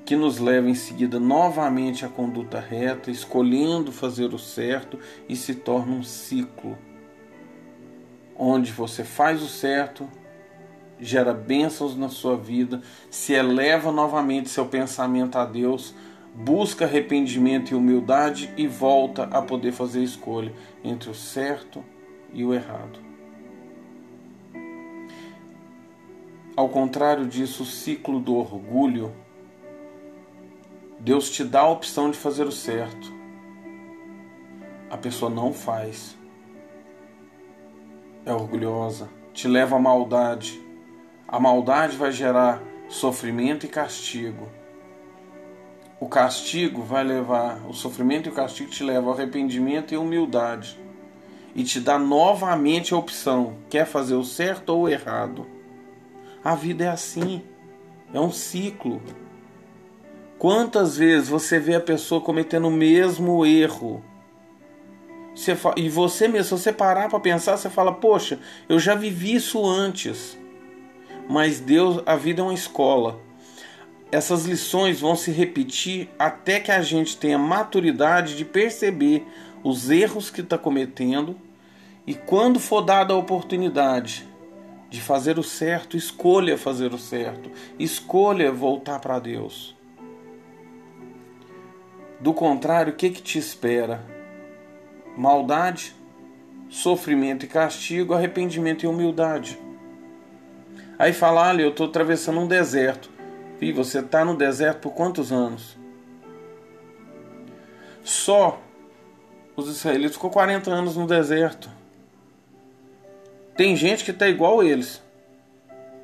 que 0.07 0.17
nos 0.17 0.39
leva 0.39 0.69
em 0.69 0.75
seguida 0.75 1.21
novamente 1.21 2.07
à 2.07 2.09
conduta 2.09 2.59
reta, 2.59 3.11
escolhendo 3.11 3.93
fazer 3.93 4.33
o 4.33 4.39
certo 4.39 4.99
e 5.29 5.37
se 5.37 5.55
torna 5.55 5.93
um 5.93 6.03
ciclo 6.03 6.77
onde 8.41 8.73
você 8.73 9.05
faz 9.05 9.43
o 9.43 9.49
certo, 9.49 10.09
gera 10.99 11.35
bênçãos 11.35 11.95
na 11.95 12.09
sua 12.09 12.39
vida, 12.39 12.81
se 13.11 13.35
eleva 13.35 13.93
novamente 13.93 14.49
seu 14.49 14.65
pensamento 14.65 15.37
a 15.37 15.45
Deus, 15.45 15.95
busca 16.35 16.87
arrependimento 16.87 17.73
e 17.73 17.75
humildade 17.75 18.51
e 18.57 18.67
volta 18.67 19.25
a 19.25 19.43
poder 19.43 19.73
fazer 19.73 20.03
escolha 20.03 20.55
entre 20.83 21.11
o 21.11 21.15
certo 21.15 21.85
e 22.33 22.43
o 22.43 22.55
errado. 22.55 22.99
Ao 26.57 26.69
contrário 26.69 27.27
disso, 27.27 27.63
o 27.63 27.67
ciclo 27.67 28.19
do 28.19 28.37
orgulho, 28.37 29.13
Deus 30.99 31.31
te 31.31 31.45
dá 31.45 31.61
a 31.61 31.71
opção 31.71 32.11
de 32.11 32.17
fazer 32.17 32.47
o 32.47 32.53
certo. 32.53 33.13
A 34.91 34.97
pessoa 34.97 35.31
não 35.31 35.53
faz 35.53 36.20
é 38.25 38.33
orgulhosa, 38.33 39.09
te 39.33 39.49
leva 39.49 39.77
à 39.77 39.79
maldade. 39.79 40.61
A 41.27 41.39
maldade 41.39 41.97
vai 41.97 42.13
gerar 42.13 42.63
sofrimento 42.89 43.65
e 43.65 43.69
castigo. 43.69 44.49
O 45.99 46.09
castigo 46.09 46.83
vai 46.83 47.05
levar, 47.05 47.61
o 47.69 47.73
sofrimento 47.73 48.29
e 48.29 48.33
o 48.33 48.35
castigo 48.35 48.71
te 48.71 48.83
levam 48.83 49.11
ao 49.11 49.17
arrependimento 49.17 49.93
e 49.93 49.97
humildade. 49.97 50.79
E 51.55 51.63
te 51.63 51.81
dá 51.81 51.99
novamente 51.99 52.95
a 52.95 52.97
opção: 52.97 53.57
quer 53.69 53.85
fazer 53.85 54.15
o 54.15 54.25
certo 54.25 54.71
ou 54.71 54.83
o 54.83 54.89
errado. 54.89 55.47
A 56.43 56.55
vida 56.55 56.85
é 56.85 56.89
assim, 56.89 57.43
é 58.15 58.21
um 58.21 58.33
ciclo. 58.33 59.03
Quantas 60.39 60.97
vezes 60.97 61.29
você 61.29 61.59
vê 61.59 61.75
a 61.75 61.81
pessoa 61.81 62.23
cometendo 62.23 62.69
o 62.69 62.71
mesmo 62.71 63.45
erro? 63.45 64.03
Você 65.35 65.57
e 65.77 65.89
você 65.89 66.29
mesmo, 66.29 66.45
se 66.45 66.63
você 66.63 66.73
parar 66.73 67.09
para 67.09 67.21
pensar, 67.21 67.57
você 67.57 67.71
fala: 67.71 67.93
Poxa, 67.93 68.39
eu 68.69 68.79
já 68.79 68.95
vivi 68.95 69.35
isso 69.35 69.65
antes. 69.65 70.39
Mas 71.29 71.61
Deus, 71.61 72.03
a 72.07 72.17
vida 72.17 72.41
é 72.41 72.45
uma 72.45 72.55
escola. 72.55 73.21
Essas 74.11 74.45
lições 74.45 75.01
vão 75.01 75.15
se 75.15 75.31
repetir 75.31 76.09
até 76.19 76.59
que 76.59 76.73
a 76.73 76.83
gente 76.83 77.17
tenha 77.17 77.39
maturidade 77.39 78.37
de 78.37 78.45
perceber 78.45 79.25
os 79.63 79.89
erros 79.89 80.31
que 80.31 80.41
está 80.41 80.59
cometendo 80.59 81.37
e 82.07 82.15
quando 82.15 82.59
for 82.59 82.81
dada 82.81 83.15
a 83.15 83.17
oportunidade 83.17 84.29
de 84.89 85.01
fazer 85.01 85.39
o 85.39 85.45
certo, 85.45 85.97
escolha 85.97 86.59
fazer 86.59 86.93
o 86.93 86.99
certo, 86.99 87.49
escolha 87.79 88.51
voltar 88.51 88.99
para 88.99 89.21
Deus. 89.21 89.77
Do 92.19 92.35
contrário, 92.35 92.93
o 92.93 92.97
que, 92.97 93.11
que 93.11 93.23
te 93.23 93.39
espera? 93.39 94.05
Maldade, 95.21 95.95
sofrimento 96.71 97.45
e 97.45 97.49
castigo, 97.49 98.15
arrependimento 98.15 98.85
e 98.85 98.87
humildade. 98.87 99.61
Aí 100.99 101.13
fala, 101.13 101.47
olha, 101.49 101.61
eu 101.61 101.69
estou 101.69 101.87
atravessando 101.87 102.41
um 102.41 102.47
deserto. 102.47 103.11
E 103.61 103.71
você 103.71 103.99
está 103.99 104.25
no 104.25 104.35
deserto 104.35 104.79
por 104.79 104.95
quantos 104.95 105.31
anos? 105.31 105.77
Só 108.03 108.59
os 109.55 109.69
israelitas 109.69 110.15
ficou 110.15 110.31
40 110.31 110.71
anos 110.71 110.97
no 110.97 111.07
deserto. 111.07 111.69
Tem 113.55 113.77
gente 113.77 114.05
que 114.05 114.13
está 114.13 114.27
igual 114.27 114.63
eles. 114.63 115.03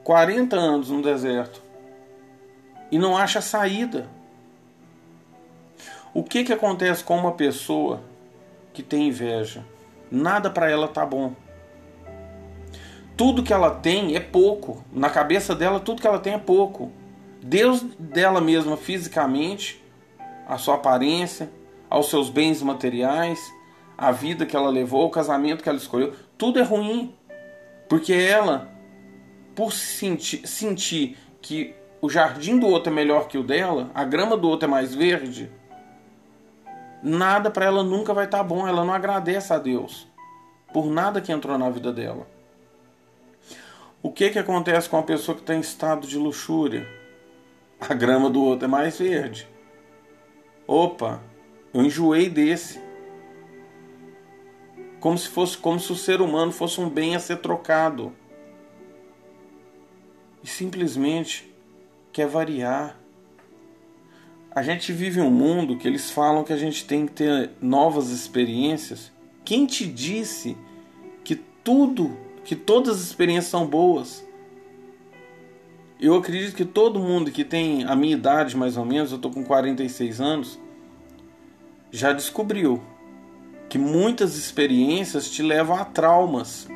40 0.05 0.57
anos 0.57 0.91
no 0.91 1.01
deserto. 1.01 1.63
E 2.93 2.99
não 2.99 3.17
acha 3.17 3.41
saída. 3.41 4.07
O 6.13 6.23
que, 6.23 6.45
que 6.45 6.53
acontece 6.53 7.03
com 7.03 7.17
uma 7.17 7.33
pessoa 7.33 8.03
que 8.77 8.83
tem 8.83 9.09
inveja? 9.09 9.65
Nada 10.11 10.51
para 10.51 10.71
ela 10.71 10.87
tá 10.87 11.07
bom. 11.07 11.33
Tudo 13.17 13.43
que 13.43 13.53
ela 13.53 13.71
tem 13.71 14.15
é 14.15 14.21
pouco. 14.21 14.85
Na 14.93 15.09
cabeça 15.09 15.55
dela, 15.55 15.81
tudo 15.81 16.03
que 16.03 16.07
ela 16.07 16.19
tem 16.19 16.35
é 16.35 16.39
pouco. 16.39 16.93
Deus 17.43 17.81
dela 17.99 18.39
mesma 18.39 18.77
fisicamente, 18.77 19.83
a 20.47 20.59
sua 20.59 20.75
aparência, 20.75 21.51
aos 21.89 22.11
seus 22.11 22.29
bens 22.29 22.61
materiais, 22.61 23.41
a 23.97 24.13
vida 24.13 24.45
que 24.45 24.55
ela 24.55 24.69
levou, 24.69 25.07
o 25.07 25.11
casamento 25.11 25.63
que 25.63 25.71
ela 25.71 25.79
escolheu, 25.79 26.13
tudo 26.37 26.59
é 26.59 26.63
ruim. 26.63 27.15
Porque 27.89 28.13
ela, 28.13 28.69
por 29.55 29.73
sentir, 29.73 30.47
sentir 30.47 31.17
que 31.41 31.75
o 32.03 32.11
jardim 32.11 32.59
do 32.59 32.67
outro 32.67 32.93
é 32.93 32.95
melhor 32.95 33.27
que 33.27 33.39
o 33.39 33.43
dela, 33.43 33.91
a 33.95 34.05
grama 34.05 34.37
do 34.37 34.47
outro 34.47 34.69
é 34.69 34.71
mais 34.71 34.95
verde, 34.95 35.51
nada 37.07 37.51
para 37.51 37.65
ela 37.65 37.85
nunca 37.85 38.13
vai 38.13 38.25
estar 38.25 38.39
tá 38.39 38.45
bom. 38.45 38.67
Ela 38.67 38.85
não 38.85 38.93
agradece 38.93 39.53
a 39.53 39.59
Deus 39.59 40.07
por 40.73 40.87
nada 40.87 41.21
que 41.21 41.33
entrou 41.33 41.57
na 41.57 41.71
vida 41.71 41.93
dela. 41.93 42.27
O 44.03 44.13
que, 44.13 44.31
que 44.31 44.39
acontece 44.39 44.89
com 44.89 44.99
a 44.99 45.03
pessoa 45.03 45.35
que 45.35 45.43
está 45.43 45.55
em 45.55 45.61
estado 45.61 46.07
de 46.07 46.19
luxúria? 46.19 46.87
A 47.81 47.95
grama 47.95 48.29
do 48.29 48.43
outro 48.43 48.65
é 48.67 48.69
mais 48.69 48.99
verde. 48.99 49.49
Opa, 50.67 51.23
eu 51.73 51.83
enjoei 51.83 52.29
desse. 52.29 52.81
Como 55.01 55.17
se 55.17 55.29
fosse 55.29 55.57
como 55.57 55.79
se 55.79 55.93
o 55.93 55.97
ser 55.97 56.21
humano 56.21 56.51
fosse 56.53 56.81
um 56.81 56.89
bem 56.89 57.15
a 57.15 57.21
ser 57.21 57.39
trocado. 57.39 58.13
E 60.43 60.47
simplesmente 60.47 61.53
quer 62.13 62.27
variar. 62.27 62.97
A 64.57 64.63
gente 64.63 64.91
vive 64.91 65.21
um 65.21 65.31
mundo 65.31 65.77
que 65.77 65.87
eles 65.87 66.11
falam 66.11 66.43
que 66.43 66.51
a 66.51 66.57
gente 66.57 66.87
tem 66.87 67.07
que 67.07 67.13
ter 67.13 67.51
novas 67.61 68.09
experiências. 68.09 69.13
Quem 69.45 69.67
te 69.67 69.87
disse 69.87 70.57
que 71.23 71.37
tudo, 71.37 72.17
que 72.43 72.57
todas 72.57 72.97
as 72.97 73.03
experiências 73.03 73.51
são 73.51 73.67
boas? 73.67 74.27
Eu 76.01 76.17
acredito 76.17 76.57
que 76.57 76.65
todo 76.65 76.99
mundo 76.99 77.31
que 77.31 77.45
tem 77.45 77.85
a 77.85 77.95
minha 77.95 78.15
idade, 78.15 78.57
mais 78.57 78.79
ou 78.79 78.87
menos, 78.87 79.11
eu 79.11 79.17
estou 79.17 79.31
com 79.31 79.45
46 79.45 80.23
anos, 80.23 80.59
já 81.91 82.15
descobriu 82.15 82.83
que 83.69 83.77
muitas 83.77 84.39
experiências 84.39 85.31
te 85.31 85.43
levam 85.43 85.77
a 85.77 85.85
traumas, 85.85 86.67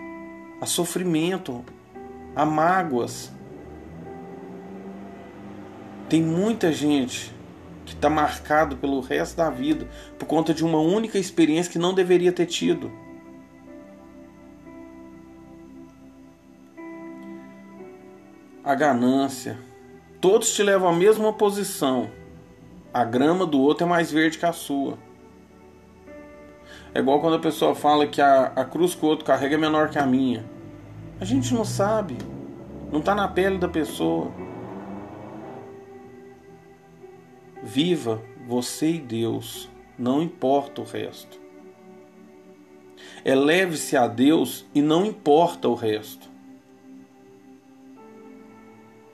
a 0.61 0.67
sofrimento, 0.67 1.65
a 2.37 2.45
mágoas. 2.45 3.33
Tem 6.11 6.23
muita 6.23 6.71
gente 6.71 7.40
que 7.91 7.97
está 7.97 8.09
marcado 8.09 8.77
pelo 8.77 9.01
resto 9.01 9.37
da 9.37 9.51
vida 9.51 9.89
por 10.17 10.27
conta 10.27 10.55
de 10.55 10.65
uma 10.65 10.79
única 10.79 11.19
experiência 11.19 11.73
que 11.73 11.79
não 11.79 11.93
deveria 11.93 12.33
ter 12.33 12.47
tido. 12.47 12.91
A 18.63 18.75
ganância. 18.77 19.59
Todos 20.21 20.55
te 20.55 20.63
levam 20.63 20.89
à 20.89 20.93
mesma 20.93 21.33
posição. 21.33 22.11
A 22.95 23.05
grama 23.05 23.45
do 23.45 23.61
outro 23.61 23.85
é 23.85 23.89
mais 23.89 24.13
verde 24.13 24.39
que 24.39 24.47
a 24.47 24.53
sua. 24.53 24.97
É 26.95 27.01
igual 27.01 27.21
quando 27.21 27.37
a 27.37 27.41
pessoa 27.41 27.75
fala 27.75 28.07
que 28.07 28.21
a, 28.21 28.53
a 28.55 28.65
cruz 28.65 28.95
que 28.95 29.05
o 29.05 29.09
outro 29.09 29.25
carrega 29.25 29.57
é 29.57 29.59
menor 29.59 29.91
que 29.91 29.99
a 29.99 30.07
minha. 30.07 30.45
A 31.21 31.25
gente 31.25 31.53
não 31.53 31.65
sabe. 31.65 32.17
Não 32.93 33.01
está 33.01 33.15
na 33.15 33.27
pele 33.27 33.59
da 33.59 33.69
pessoa. 33.69 34.31
Viva 37.63 38.23
você 38.47 38.93
e 38.93 38.99
Deus, 38.99 39.69
não 39.99 40.23
importa 40.23 40.81
o 40.81 40.85
resto. 40.85 41.39
Eleve-se 43.25 43.97
a 43.97 44.07
Deus 44.07 44.67
e 44.75 44.81
não 44.81 45.05
importa 45.05 45.69
o 45.69 45.75
resto. 45.75 46.29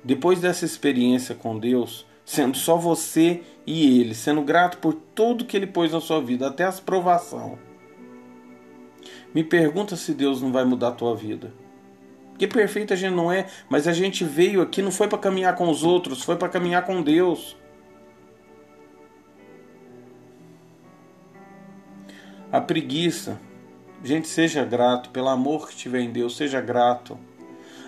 Depois 0.05 0.41
dessa 0.41 0.65
experiência 0.65 1.35
com 1.35 1.59
Deus, 1.59 2.07
sendo 2.25 2.57
só 2.57 2.77
você 2.77 3.43
e 3.67 4.01
Ele, 4.01 4.15
sendo 4.15 4.43
grato 4.43 4.79
por 4.79 4.95
tudo 4.95 5.45
que 5.45 5.57
Ele 5.57 5.67
pôs 5.67 5.93
na 5.93 6.01
sua 6.01 6.21
vida, 6.21 6.47
até 6.47 6.65
as 6.65 6.79
provação, 6.79 7.59
me 9.35 9.43
pergunta 9.43 9.97
se 9.97 10.15
Deus 10.15 10.41
não 10.41 10.53
vai 10.53 10.65
mudar 10.65 10.89
a 10.89 10.93
tua 10.93 11.15
vida. 11.15 11.53
Que 12.39 12.47
perfeito 12.47 12.93
a 12.93 12.97
gente 12.97 13.15
não 13.15 13.33
é, 13.33 13.47
mas 13.69 13.89
a 13.89 13.93
gente 13.93 14.23
veio 14.25 14.63
aqui 14.63 14.81
não 14.81 14.91
foi 14.91 15.09
para 15.09 15.19
caminhar 15.19 15.57
com 15.57 15.69
os 15.69 15.83
outros, 15.83 16.23
foi 16.23 16.37
para 16.37 16.49
caminhar 16.49 16.85
com 16.85 17.03
Deus. 17.03 17.57
A 22.57 22.61
preguiça. 22.63 23.39
Gente, 24.03 24.27
seja 24.29 24.65
grato 24.65 25.11
pelo 25.11 25.29
amor 25.29 25.69
que 25.69 25.77
tiver 25.77 26.01
em 26.01 26.11
Deus, 26.11 26.39
seja 26.39 26.59
grato. 26.59 27.19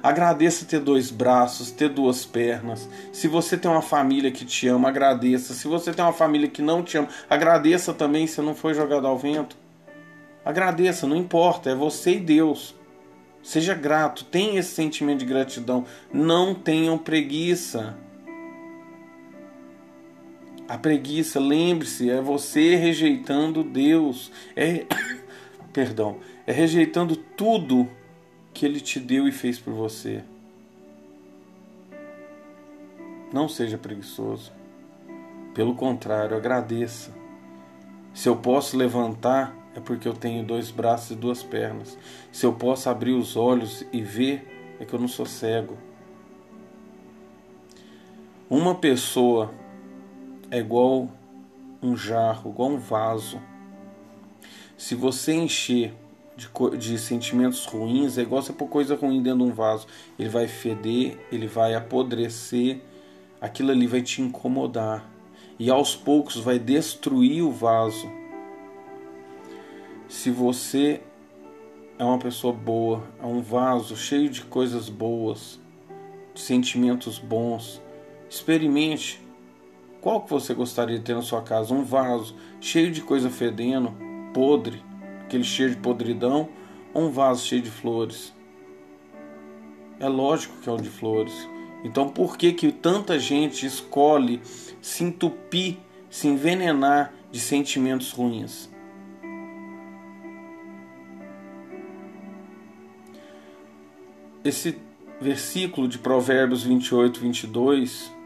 Agradeça 0.02 0.66
ter 0.66 0.78
dois 0.78 1.10
braços, 1.10 1.70
ter 1.70 1.88
duas 1.88 2.26
pernas. 2.26 2.86
Se 3.10 3.28
você 3.28 3.56
tem 3.56 3.70
uma 3.70 3.80
família 3.80 4.30
que 4.30 4.44
te 4.44 4.68
ama, 4.68 4.90
agradeça. 4.90 5.54
Se 5.54 5.66
você 5.66 5.90
tem 5.90 6.04
uma 6.04 6.12
família 6.12 6.50
que 6.50 6.60
não 6.60 6.82
te 6.82 6.98
ama, 6.98 7.08
agradeça 7.30 7.94
também 7.94 8.26
se 8.26 8.42
não 8.42 8.54
foi 8.54 8.74
jogado 8.74 9.06
ao 9.06 9.16
vento. 9.16 9.56
Agradeça, 10.44 11.06
não 11.06 11.16
importa, 11.16 11.70
é 11.70 11.74
você 11.74 12.16
e 12.16 12.20
Deus. 12.20 12.74
Seja 13.42 13.72
grato, 13.72 14.22
tenha 14.22 14.60
esse 14.60 14.74
sentimento 14.74 15.20
de 15.20 15.24
gratidão. 15.24 15.86
Não 16.12 16.54
tenham 16.54 16.98
preguiça. 16.98 17.96
A 20.68 20.76
preguiça, 20.76 21.40
lembre-se, 21.40 22.10
é 22.10 22.20
você 22.20 22.76
rejeitando 22.76 23.64
Deus. 23.64 24.30
É 24.54 24.84
perdão, 25.72 26.18
é 26.46 26.52
rejeitando 26.52 27.16
tudo 27.16 27.88
que 28.52 28.66
ele 28.66 28.78
te 28.78 29.00
deu 29.00 29.26
e 29.26 29.32
fez 29.32 29.58
por 29.58 29.72
você. 29.72 30.22
Não 33.32 33.48
seja 33.48 33.78
preguiçoso. 33.78 34.52
Pelo 35.54 35.74
contrário, 35.74 36.36
agradeça. 36.36 37.16
Se 38.12 38.28
eu 38.28 38.36
posso 38.36 38.76
levantar, 38.76 39.56
é 39.74 39.80
porque 39.80 40.06
eu 40.06 40.14
tenho 40.14 40.44
dois 40.44 40.70
braços 40.70 41.12
e 41.12 41.14
duas 41.14 41.42
pernas. 41.42 41.96
Se 42.30 42.44
eu 42.44 42.52
posso 42.52 42.90
abrir 42.90 43.12
os 43.12 43.36
olhos 43.36 43.86
e 43.90 44.02
ver, 44.02 44.76
é 44.78 44.84
que 44.84 44.92
eu 44.92 45.00
não 45.00 45.08
sou 45.08 45.24
cego. 45.24 45.78
Uma 48.50 48.74
pessoa 48.74 49.50
é 50.50 50.58
igual 50.58 51.08
um 51.82 51.96
jarro, 51.96 52.50
igual 52.50 52.70
um 52.70 52.78
vaso. 52.78 53.40
Se 54.76 54.94
você 54.94 55.32
encher 55.32 55.94
de, 56.36 56.48
de, 56.78 56.98
sentimentos 56.98 57.64
ruins, 57.66 58.16
é 58.16 58.22
igual 58.22 58.42
você 58.42 58.52
pôr 58.52 58.68
coisa 58.68 58.94
ruim 58.94 59.22
dentro 59.22 59.44
de 59.44 59.50
um 59.50 59.52
vaso. 59.52 59.86
Ele 60.18 60.28
vai 60.28 60.46
feder, 60.46 61.18
ele 61.32 61.46
vai 61.46 61.74
apodrecer, 61.74 62.80
aquilo 63.40 63.70
ali 63.70 63.86
vai 63.86 64.02
te 64.02 64.22
incomodar. 64.22 65.08
E 65.58 65.70
aos 65.70 65.96
poucos 65.96 66.36
vai 66.36 66.58
destruir 66.58 67.42
o 67.42 67.50
vaso. 67.50 68.08
Se 70.08 70.30
você 70.30 71.02
é 71.98 72.04
uma 72.04 72.18
pessoa 72.18 72.52
boa, 72.52 73.02
é 73.20 73.26
um 73.26 73.42
vaso 73.42 73.96
cheio 73.96 74.30
de 74.30 74.42
coisas 74.42 74.88
boas, 74.88 75.60
de 76.32 76.40
sentimentos 76.40 77.18
bons, 77.18 77.82
experimente 78.30 79.20
Qual 80.00 80.20
que 80.20 80.30
você 80.30 80.54
gostaria 80.54 80.96
de 80.96 81.04
ter 81.04 81.14
na 81.14 81.22
sua 81.22 81.42
casa? 81.42 81.74
Um 81.74 81.82
vaso 81.82 82.36
cheio 82.60 82.92
de 82.92 83.00
coisa 83.00 83.28
fedendo, 83.28 83.92
podre, 84.32 84.82
aquele 85.22 85.42
cheiro 85.42 85.74
de 85.74 85.80
podridão, 85.80 86.48
ou 86.94 87.04
um 87.04 87.10
vaso 87.10 87.44
cheio 87.44 87.62
de 87.62 87.70
flores? 87.70 88.32
É 89.98 90.08
lógico 90.08 90.56
que 90.62 90.68
é 90.68 90.72
o 90.72 90.76
de 90.76 90.88
flores. 90.88 91.34
Então 91.82 92.08
por 92.08 92.36
que 92.36 92.52
que 92.52 92.70
tanta 92.70 93.18
gente 93.18 93.66
escolhe 93.66 94.40
se 94.80 95.02
entupir, 95.02 95.78
se 96.08 96.28
envenenar 96.28 97.12
de 97.32 97.40
sentimentos 97.40 98.12
ruins? 98.12 98.70
Esse 104.44 104.78
versículo 105.20 105.88
de 105.88 105.98
Provérbios 105.98 106.62
28, 106.62 107.20
22 107.20 108.17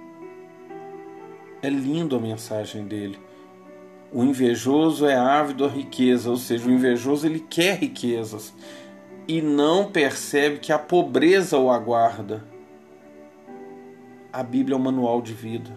é 1.62 1.70
lindo 1.70 2.16
a 2.16 2.20
mensagem 2.20 2.84
dele. 2.84 3.18
O 4.12 4.24
invejoso 4.24 5.06
é 5.06 5.14
ávido 5.14 5.64
à 5.64 5.68
riqueza, 5.68 6.28
ou 6.28 6.36
seja, 6.36 6.68
o 6.68 6.72
invejoso 6.72 7.26
ele 7.26 7.40
quer 7.40 7.78
riquezas 7.78 8.52
e 9.26 9.40
não 9.40 9.90
percebe 9.90 10.58
que 10.58 10.72
a 10.72 10.78
pobreza 10.78 11.56
o 11.56 11.70
aguarda. 11.70 12.44
A 14.32 14.42
Bíblia 14.42 14.74
é 14.74 14.78
um 14.78 14.82
manual 14.82 15.22
de 15.22 15.32
vida. 15.32 15.70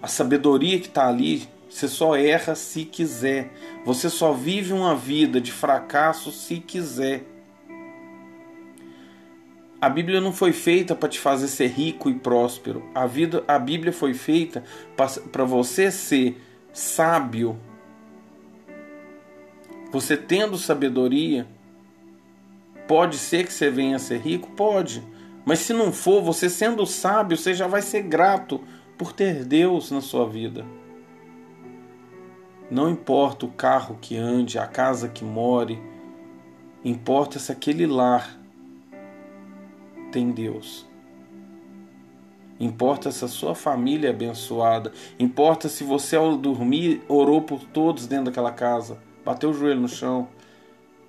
A 0.00 0.08
sabedoria 0.08 0.80
que 0.80 0.88
está 0.88 1.06
ali, 1.06 1.48
você 1.68 1.86
só 1.86 2.16
erra 2.16 2.54
se 2.54 2.84
quiser. 2.84 3.52
Você 3.84 4.10
só 4.10 4.32
vive 4.32 4.72
uma 4.72 4.96
vida 4.96 5.40
de 5.40 5.52
fracasso 5.52 6.32
se 6.32 6.58
quiser. 6.58 7.24
A 9.82 9.88
Bíblia 9.88 10.20
não 10.20 10.32
foi 10.32 10.52
feita 10.52 10.94
para 10.94 11.08
te 11.08 11.18
fazer 11.18 11.48
ser 11.48 11.66
rico 11.66 12.08
e 12.08 12.14
próspero. 12.14 12.88
A, 12.94 13.04
vida, 13.04 13.42
a 13.48 13.58
Bíblia 13.58 13.92
foi 13.92 14.14
feita 14.14 14.62
para 15.32 15.44
você 15.44 15.90
ser 15.90 16.40
sábio. 16.72 17.58
Você 19.90 20.16
tendo 20.16 20.56
sabedoria, 20.56 21.48
pode 22.86 23.18
ser 23.18 23.44
que 23.44 23.52
você 23.52 23.70
venha 23.70 23.96
a 23.96 23.98
ser 23.98 24.20
rico? 24.20 24.52
Pode. 24.52 25.02
Mas 25.44 25.58
se 25.58 25.72
não 25.72 25.92
for, 25.92 26.22
você 26.22 26.48
sendo 26.48 26.86
sábio, 26.86 27.36
você 27.36 27.52
já 27.52 27.66
vai 27.66 27.82
ser 27.82 28.02
grato 28.02 28.60
por 28.96 29.12
ter 29.12 29.44
Deus 29.44 29.90
na 29.90 30.00
sua 30.00 30.28
vida. 30.28 30.64
Não 32.70 32.88
importa 32.88 33.46
o 33.46 33.50
carro 33.50 33.98
que 34.00 34.16
ande, 34.16 34.60
a 34.60 34.66
casa 34.68 35.08
que 35.08 35.24
more, 35.24 35.82
importa 36.84 37.40
se 37.40 37.50
aquele 37.50 37.84
lar 37.84 38.41
tem 40.12 40.30
Deus. 40.30 40.86
Importa 42.60 43.10
se 43.10 43.24
a 43.24 43.28
sua 43.28 43.56
família 43.56 44.06
é 44.08 44.10
abençoada. 44.10 44.92
Importa 45.18 45.68
se 45.68 45.82
você, 45.82 46.14
ao 46.14 46.36
dormir, 46.36 47.02
orou 47.08 47.42
por 47.42 47.64
todos 47.64 48.06
dentro 48.06 48.26
daquela 48.26 48.52
casa. 48.52 48.98
Bateu 49.24 49.50
o 49.50 49.54
joelho 49.54 49.80
no 49.80 49.88
chão. 49.88 50.28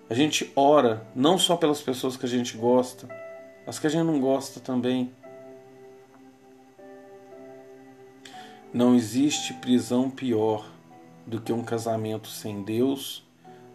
A 0.09 0.15
gente 0.15 0.51
ora 0.55 1.05
não 1.13 1.37
só 1.37 1.55
pelas 1.55 1.81
pessoas 1.81 2.17
que 2.17 2.25
a 2.25 2.29
gente 2.29 2.57
gosta, 2.57 3.07
as 3.67 3.77
que 3.77 3.85
a 3.85 3.89
gente 3.89 4.05
não 4.05 4.19
gosta 4.19 4.59
também. 4.59 5.11
Não 8.73 8.95
existe 8.95 9.53
prisão 9.53 10.09
pior 10.09 10.65
do 11.27 11.39
que 11.39 11.53
um 11.53 11.63
casamento 11.63 12.29
sem 12.29 12.63
Deus, 12.63 13.23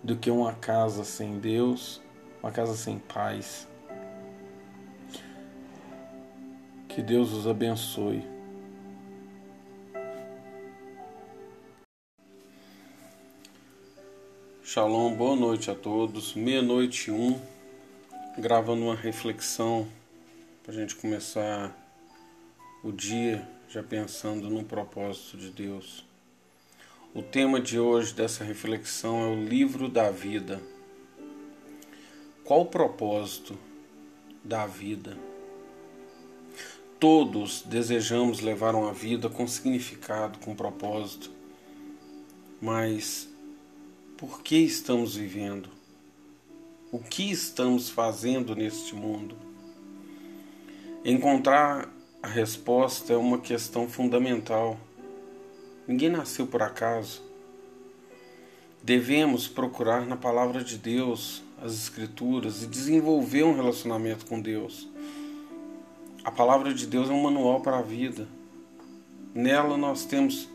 do 0.03 0.17
que 0.17 0.31
uma 0.31 0.53
casa 0.53 1.05
sem 1.05 1.39
Deus, 1.39 2.03
uma 2.43 2.51
casa 2.51 2.75
sem 2.75 2.99
paz. 2.99 3.68
Que 6.99 7.03
Deus 7.05 7.31
os 7.31 7.47
abençoe. 7.47 8.25
Shalom, 14.65 15.15
boa 15.15 15.37
noite 15.37 15.71
a 15.71 15.77
todos. 15.77 16.35
Meia-noite 16.35 17.13
um, 17.13 17.41
gravando 18.37 18.83
uma 18.83 18.97
reflexão 18.97 19.87
para 20.65 20.73
a 20.73 20.77
gente 20.77 20.97
começar 20.97 21.73
o 22.83 22.91
dia 22.91 23.49
já 23.69 23.81
pensando 23.81 24.51
no 24.51 24.65
propósito 24.65 25.37
de 25.37 25.51
Deus. 25.51 26.05
O 27.15 27.23
tema 27.23 27.61
de 27.61 27.79
hoje 27.79 28.13
dessa 28.13 28.43
reflexão 28.43 29.23
é 29.23 29.29
o 29.29 29.45
livro 29.45 29.89
da 29.89 30.11
vida. 30.11 30.61
Qual 32.43 32.63
o 32.63 32.67
propósito 32.67 33.57
da 34.43 34.67
vida? 34.67 35.28
Todos 36.99 37.63
desejamos 37.63 38.41
levar 38.41 38.75
uma 38.75 38.93
vida 38.93 39.29
com 39.29 39.47
significado, 39.47 40.41
com 40.41 40.53
propósito, 40.53 41.31
mas 42.61 43.29
por 44.17 44.43
que 44.43 44.57
estamos 44.57 45.15
vivendo? 45.15 45.69
O 46.91 46.99
que 46.99 47.31
estamos 47.31 47.89
fazendo 47.89 48.57
neste 48.57 48.97
mundo? 48.97 49.37
Encontrar 51.05 51.89
a 52.21 52.27
resposta 52.27 53.13
é 53.13 53.17
uma 53.17 53.39
questão 53.39 53.89
fundamental. 53.89 54.77
Ninguém 55.87 56.09
nasceu 56.09 56.49
por 56.49 56.63
acaso. 56.63 57.23
Devemos 58.83 59.47
procurar 59.47 60.05
na 60.05 60.17
palavra 60.17 60.65
de 60.65 60.77
Deus, 60.77 61.45
as 61.63 61.75
Escrituras, 61.75 62.65
e 62.65 62.67
desenvolver 62.67 63.45
um 63.45 63.55
relacionamento 63.55 64.27
com 64.27 64.41
Deus 64.41 64.88
a 66.29 66.31
palavra 66.31 66.75
de 66.75 66.87
Deus 66.87 67.09
é 67.09 67.13
um 67.15 67.23
manual 67.23 67.63
para 67.63 67.79
a 67.79 67.83
vida. 67.83 68.29
Nela 69.35 69.79
nós 69.79 70.05
temos 70.05 70.47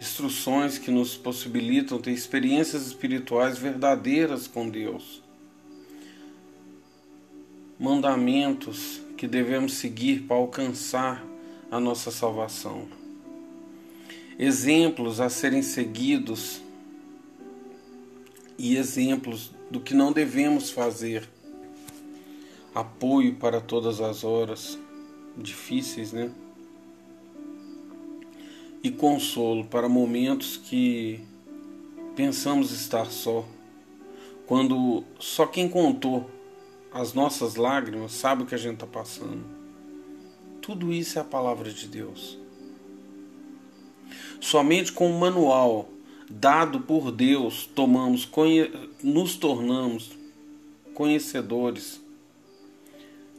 instruções 0.00 0.78
que 0.78 0.90
nos 0.90 1.18
possibilitam 1.18 1.98
ter 1.98 2.12
experiências 2.12 2.86
espirituais 2.86 3.58
verdadeiras 3.58 4.46
com 4.46 4.70
Deus. 4.70 5.22
Mandamentos 7.78 9.02
que 9.14 9.28
devemos 9.28 9.74
seguir 9.74 10.22
para 10.22 10.38
alcançar 10.38 11.22
a 11.70 11.78
nossa 11.78 12.10
salvação. 12.10 12.88
Exemplos 14.38 15.20
a 15.20 15.28
serem 15.28 15.60
seguidos 15.60 16.62
e 18.56 18.78
exemplos 18.78 19.50
do 19.70 19.78
que 19.78 19.92
não 19.92 20.10
devemos 20.10 20.70
fazer. 20.70 21.28
Apoio 22.74 23.34
para 23.34 23.60
todas 23.60 24.00
as 24.00 24.24
horas 24.24 24.78
difíceis, 25.36 26.12
né? 26.12 26.30
E 28.82 28.90
consolo 28.90 29.64
para 29.64 29.88
momentos 29.88 30.56
que 30.56 31.20
pensamos 32.16 32.72
estar 32.72 33.06
só, 33.06 33.44
quando 34.46 35.04
só 35.18 35.46
quem 35.46 35.68
contou 35.68 36.28
as 36.92 37.14
nossas 37.14 37.56
lágrimas 37.56 38.12
sabe 38.12 38.42
o 38.42 38.46
que 38.46 38.54
a 38.54 38.58
gente 38.58 38.74
está 38.74 38.86
passando. 38.86 39.44
Tudo 40.60 40.92
isso 40.92 41.18
é 41.18 41.22
a 41.22 41.24
palavra 41.24 41.72
de 41.72 41.88
Deus. 41.88 42.38
Somente 44.40 44.92
com 44.92 45.10
o 45.10 45.18
manual 45.18 45.88
dado 46.28 46.80
por 46.80 47.10
Deus 47.10 47.66
tomamos, 47.66 48.28
nos 49.02 49.36
tornamos 49.36 50.10
conhecedores 50.94 52.01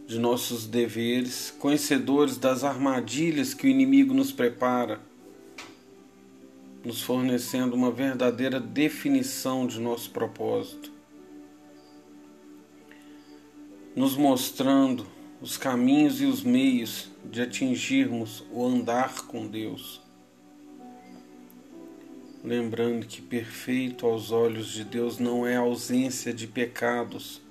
de 0.05 0.19
nossos 0.19 0.67
deveres, 0.67 1.53
conhecedores 1.59 2.38
das 2.38 2.63
armadilhas 2.63 3.53
que 3.53 3.67
o 3.67 3.69
inimigo 3.69 4.13
nos 4.13 4.31
prepara, 4.31 4.99
nos 6.84 7.01
fornecendo 7.01 7.75
uma 7.75 7.91
verdadeira 7.91 8.59
definição 8.59 9.65
de 9.65 9.80
nosso 9.80 10.11
propósito, 10.11 10.91
nos 13.95 14.17
mostrando 14.17 15.05
os 15.41 15.57
caminhos 15.57 16.21
e 16.21 16.25
os 16.25 16.43
meios 16.43 17.09
de 17.23 17.41
atingirmos 17.41 18.43
o 18.51 18.65
andar 18.65 19.25
com 19.27 19.47
Deus. 19.47 20.01
Lembrando 22.43 23.05
que 23.05 23.21
perfeito 23.21 24.05
aos 24.05 24.31
olhos 24.31 24.67
de 24.67 24.84
Deus 24.84 25.17
não 25.17 25.47
é 25.47 25.55
ausência 25.55 26.34
de 26.34 26.45
pecados, 26.45 27.43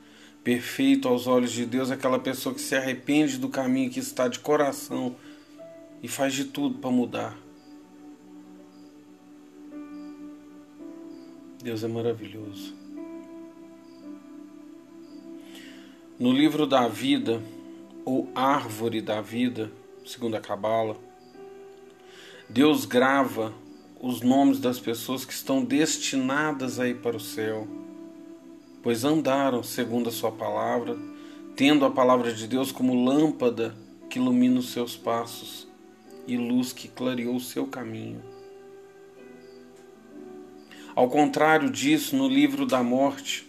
Perfeito 0.45 1.07
aos 1.07 1.29
olhos 1.29 1.53
de 1.53 1.65
Deus 1.65 1.91
aquela 1.91 2.19
pessoa 2.19 2.53
que 2.53 2.61
se 2.61 2.75
arrepende 2.75 3.39
do 3.39 3.49
caminho 3.49 3.91
que 3.91 4.01
está 4.01 4.27
de 4.27 4.41
coração 4.41 5.15
e 6.03 6.09
faz 6.09 6.35
de 6.35 6.47
tudo 6.47 6.79
para 6.79 6.91
mudar. 6.91 7.39
Deus 11.63 11.85
é 11.85 11.89
maravilhoso. 11.89 12.75
No 16.19 16.33
livro 16.33 16.67
da 16.67 16.89
vida, 16.89 17.41
ou 18.05 18.29
árvore 18.35 19.01
da 19.01 19.21
vida, 19.21 19.71
segundo 20.05 20.35
a 20.35 20.41
Cabala, 20.41 20.97
Deus 22.49 22.85
grava 22.85 23.55
os 24.01 24.21
nomes 24.21 24.59
das 24.59 24.81
pessoas 24.81 25.25
que 25.25 25.33
estão 25.33 25.65
destinadas 25.65 26.81
a 26.81 26.89
ir 26.89 26.97
para 26.97 27.17
o 27.17 27.21
céu 27.21 27.69
pois 28.83 29.05
andaram 29.05 29.63
segundo 29.63 30.09
a 30.09 30.13
sua 30.13 30.33
palavra, 30.33 30.97
tendo 31.55 31.85
a 31.85 31.91
palavra 31.91 32.33
de 32.33 32.47
Deus 32.47 32.73
como 32.73 33.05
lâmpada 33.05 33.75
que 34.11 34.19
ilumina 34.19 34.59
os 34.61 34.73
seus 34.73 34.97
passos. 34.97 35.71
e 36.25 36.37
luz 36.37 36.73
que 36.73 36.87
clareou 36.87 37.35
o 37.35 37.41
seu 37.41 37.67
caminho. 37.67 38.23
Ao 40.95 41.09
contrário 41.09 41.71
disso, 41.71 42.15
no 42.15 42.29
livro 42.29 42.65
da 42.67 42.83
morte, 42.83 43.45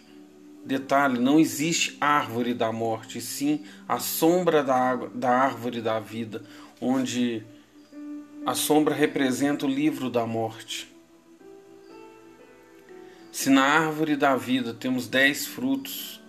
detalhe, 0.66 1.20
não 1.20 1.40
existe 1.40 1.98
árvore 2.00 2.54
da 2.54 2.72
morte, 2.72 3.20
sim 3.20 3.64
a 3.88 4.00
sombra 4.00 4.64
da, 4.64 4.96
da 4.96 5.30
árvore 5.30 5.82
da 5.82 6.00
vida, 6.00 6.44
onde 6.82 7.44
a 8.46 8.56
sombra 8.56 8.96
representa 8.96 9.66
o 9.66 9.70
livro 9.70 10.10
da 10.10 10.26
morte. 10.26 10.93
Se 13.34 13.50
na 13.50 13.64
árvore 13.64 14.16
da 14.16 14.36
vida 14.36 14.76
temos 14.76 15.08
dez 15.08 15.48
frutos, 15.48 16.22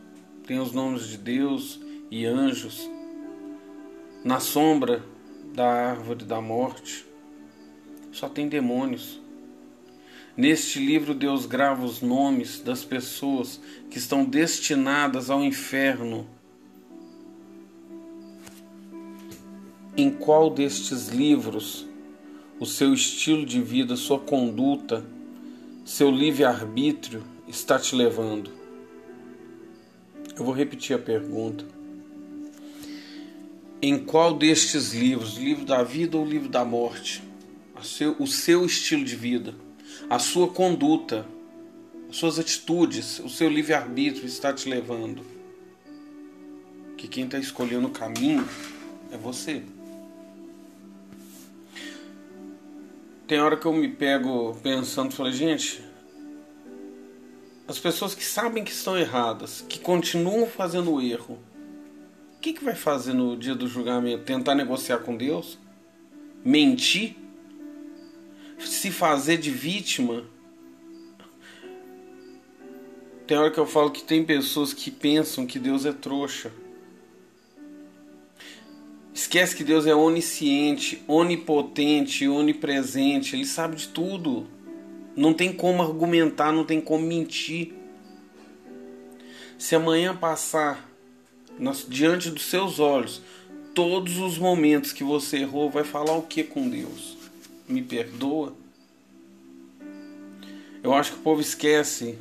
tem 0.46 0.58
os 0.58 0.72
nomes 0.72 1.06
de 1.06 1.18
Deus 1.18 1.78
e 2.10 2.24
anjos, 2.24 2.90
na 4.24 4.40
sombra 4.40 5.04
da 5.54 5.66
árvore 5.66 6.24
da 6.24 6.40
morte 6.40 7.04
só 8.10 8.26
tem 8.26 8.48
demônios. 8.48 9.20
Neste 10.34 10.78
livro, 10.78 11.12
Deus 11.12 11.44
grava 11.44 11.84
os 11.84 12.00
nomes 12.00 12.60
das 12.60 12.82
pessoas 12.82 13.60
que 13.90 13.98
estão 13.98 14.24
destinadas 14.24 15.28
ao 15.28 15.44
inferno. 15.44 16.26
Em 19.94 20.10
qual 20.10 20.48
destes 20.48 21.08
livros 21.08 21.86
o 22.58 22.64
seu 22.64 22.94
estilo 22.94 23.44
de 23.44 23.60
vida, 23.60 23.94
sua 23.94 24.18
conduta, 24.18 25.04
seu 25.84 26.10
livre-arbítrio 26.10 27.22
está 27.46 27.78
te 27.78 27.94
levando? 27.94 28.50
Eu 30.36 30.44
vou 30.44 30.54
repetir 30.54 30.96
a 30.96 30.98
pergunta. 30.98 31.64
Em 33.82 33.98
qual 33.98 34.34
destes 34.34 34.92
livros, 34.92 35.36
livro 35.36 35.64
da 35.64 35.82
vida 35.82 36.16
ou 36.16 36.24
livro 36.24 36.48
da 36.48 36.64
morte, 36.64 37.22
o 38.18 38.26
seu 38.26 38.64
estilo 38.64 39.04
de 39.04 39.14
vida? 39.14 39.54
a 40.08 40.18
sua 40.18 40.48
conduta, 40.48 41.26
as 42.08 42.16
suas 42.16 42.38
atitudes, 42.38 43.18
o 43.20 43.28
seu 43.28 43.48
livre-arbítrio 43.48 44.26
está 44.26 44.52
te 44.52 44.68
levando. 44.68 45.22
Que 46.96 47.08
quem 47.08 47.24
está 47.24 47.38
escolhendo 47.38 47.88
o 47.88 47.90
caminho 47.90 48.46
é 49.10 49.16
você. 49.16 49.62
Tem 53.26 53.40
hora 53.40 53.56
que 53.56 53.66
eu 53.66 53.72
me 53.72 53.88
pego 53.88 54.54
pensando, 54.62 55.14
falei, 55.14 55.32
gente, 55.32 55.82
as 57.66 57.78
pessoas 57.78 58.14
que 58.14 58.24
sabem 58.24 58.62
que 58.62 58.70
estão 58.70 58.98
erradas, 58.98 59.64
que 59.68 59.78
continuam 59.78 60.46
fazendo 60.46 60.92
o 60.92 61.00
erro, 61.00 61.38
o 62.36 62.40
que, 62.40 62.52
que 62.52 62.64
vai 62.64 62.74
fazer 62.74 63.14
no 63.14 63.36
dia 63.36 63.54
do 63.54 63.66
julgamento? 63.66 64.24
Tentar 64.24 64.54
negociar 64.54 64.98
com 64.98 65.16
Deus? 65.16 65.58
Mentir? 66.44 67.16
se 68.58 68.90
fazer 68.90 69.38
de 69.38 69.50
vítima. 69.50 70.24
Tem 73.26 73.36
hora 73.36 73.50
que 73.50 73.58
eu 73.58 73.66
falo 73.66 73.90
que 73.90 74.02
tem 74.02 74.24
pessoas 74.24 74.72
que 74.72 74.90
pensam 74.90 75.46
que 75.46 75.58
Deus 75.58 75.84
é 75.84 75.92
trouxa. 75.92 76.52
Esquece 79.14 79.54
que 79.54 79.64
Deus 79.64 79.86
é 79.86 79.94
onisciente, 79.94 81.02
onipotente, 81.08 82.28
onipresente, 82.28 83.36
Ele 83.36 83.46
sabe 83.46 83.76
de 83.76 83.88
tudo. 83.88 84.46
Não 85.16 85.32
tem 85.32 85.52
como 85.52 85.80
argumentar, 85.80 86.52
não 86.52 86.64
tem 86.64 86.80
como 86.80 87.06
mentir. 87.06 87.72
Se 89.56 89.74
amanhã 89.74 90.14
passar 90.14 90.90
diante 91.88 92.28
dos 92.28 92.42
seus 92.42 92.80
olhos 92.80 93.22
todos 93.72 94.18
os 94.18 94.36
momentos 94.36 94.92
que 94.92 95.04
você 95.04 95.38
errou, 95.38 95.70
vai 95.70 95.84
falar 95.84 96.16
o 96.16 96.22
que 96.22 96.42
com 96.42 96.68
Deus? 96.68 97.24
me 97.68 97.82
perdoa. 97.82 98.54
Eu 100.82 100.92
acho 100.92 101.12
que 101.12 101.18
o 101.18 101.22
povo 101.22 101.40
esquece 101.40 102.18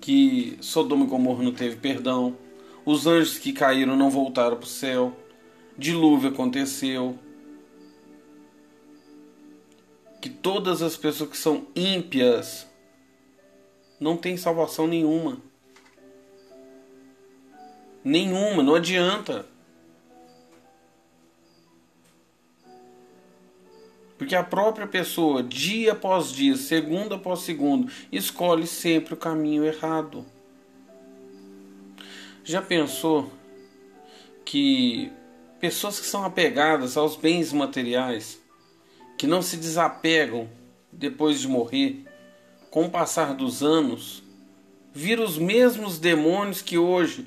que 0.00 0.56
Sodoma 0.60 1.04
e 1.04 1.08
Gomorra 1.08 1.42
não 1.42 1.52
teve 1.52 1.76
perdão, 1.76 2.36
os 2.84 3.06
anjos 3.06 3.38
que 3.38 3.52
caíram 3.52 3.96
não 3.96 4.10
voltaram 4.10 4.56
para 4.56 4.64
o 4.64 4.68
céu, 4.68 5.16
dilúvio 5.78 6.30
aconteceu, 6.30 7.18
que 10.20 10.30
todas 10.30 10.82
as 10.82 10.96
pessoas 10.96 11.30
que 11.30 11.36
são 11.36 11.66
ímpias 11.74 12.66
não 14.00 14.16
têm 14.16 14.36
salvação 14.36 14.86
nenhuma. 14.86 15.38
Nenhuma, 18.02 18.62
não 18.62 18.74
adianta. 18.74 19.46
Porque 24.16 24.34
a 24.34 24.42
própria 24.42 24.86
pessoa, 24.86 25.42
dia 25.42 25.92
após 25.92 26.32
dia, 26.32 26.56
segundo 26.56 27.14
após 27.14 27.40
segundo, 27.40 27.92
escolhe 28.10 28.66
sempre 28.66 29.14
o 29.14 29.16
caminho 29.16 29.64
errado. 29.64 30.24
Já 32.42 32.62
pensou 32.62 33.30
que 34.44 35.12
pessoas 35.60 35.98
que 35.98 36.06
são 36.06 36.24
apegadas 36.24 36.96
aos 36.96 37.16
bens 37.16 37.52
materiais, 37.52 38.40
que 39.16 39.26
não 39.26 39.40
se 39.42 39.56
desapegam 39.56 40.48
depois 40.92 41.40
de 41.40 41.48
morrer, 41.48 42.04
com 42.70 42.86
o 42.86 42.90
passar 42.90 43.34
dos 43.34 43.62
anos, 43.62 44.22
viram 44.92 45.24
os 45.24 45.38
mesmos 45.38 45.98
demônios 45.98 46.60
que 46.60 46.76
hoje 46.76 47.26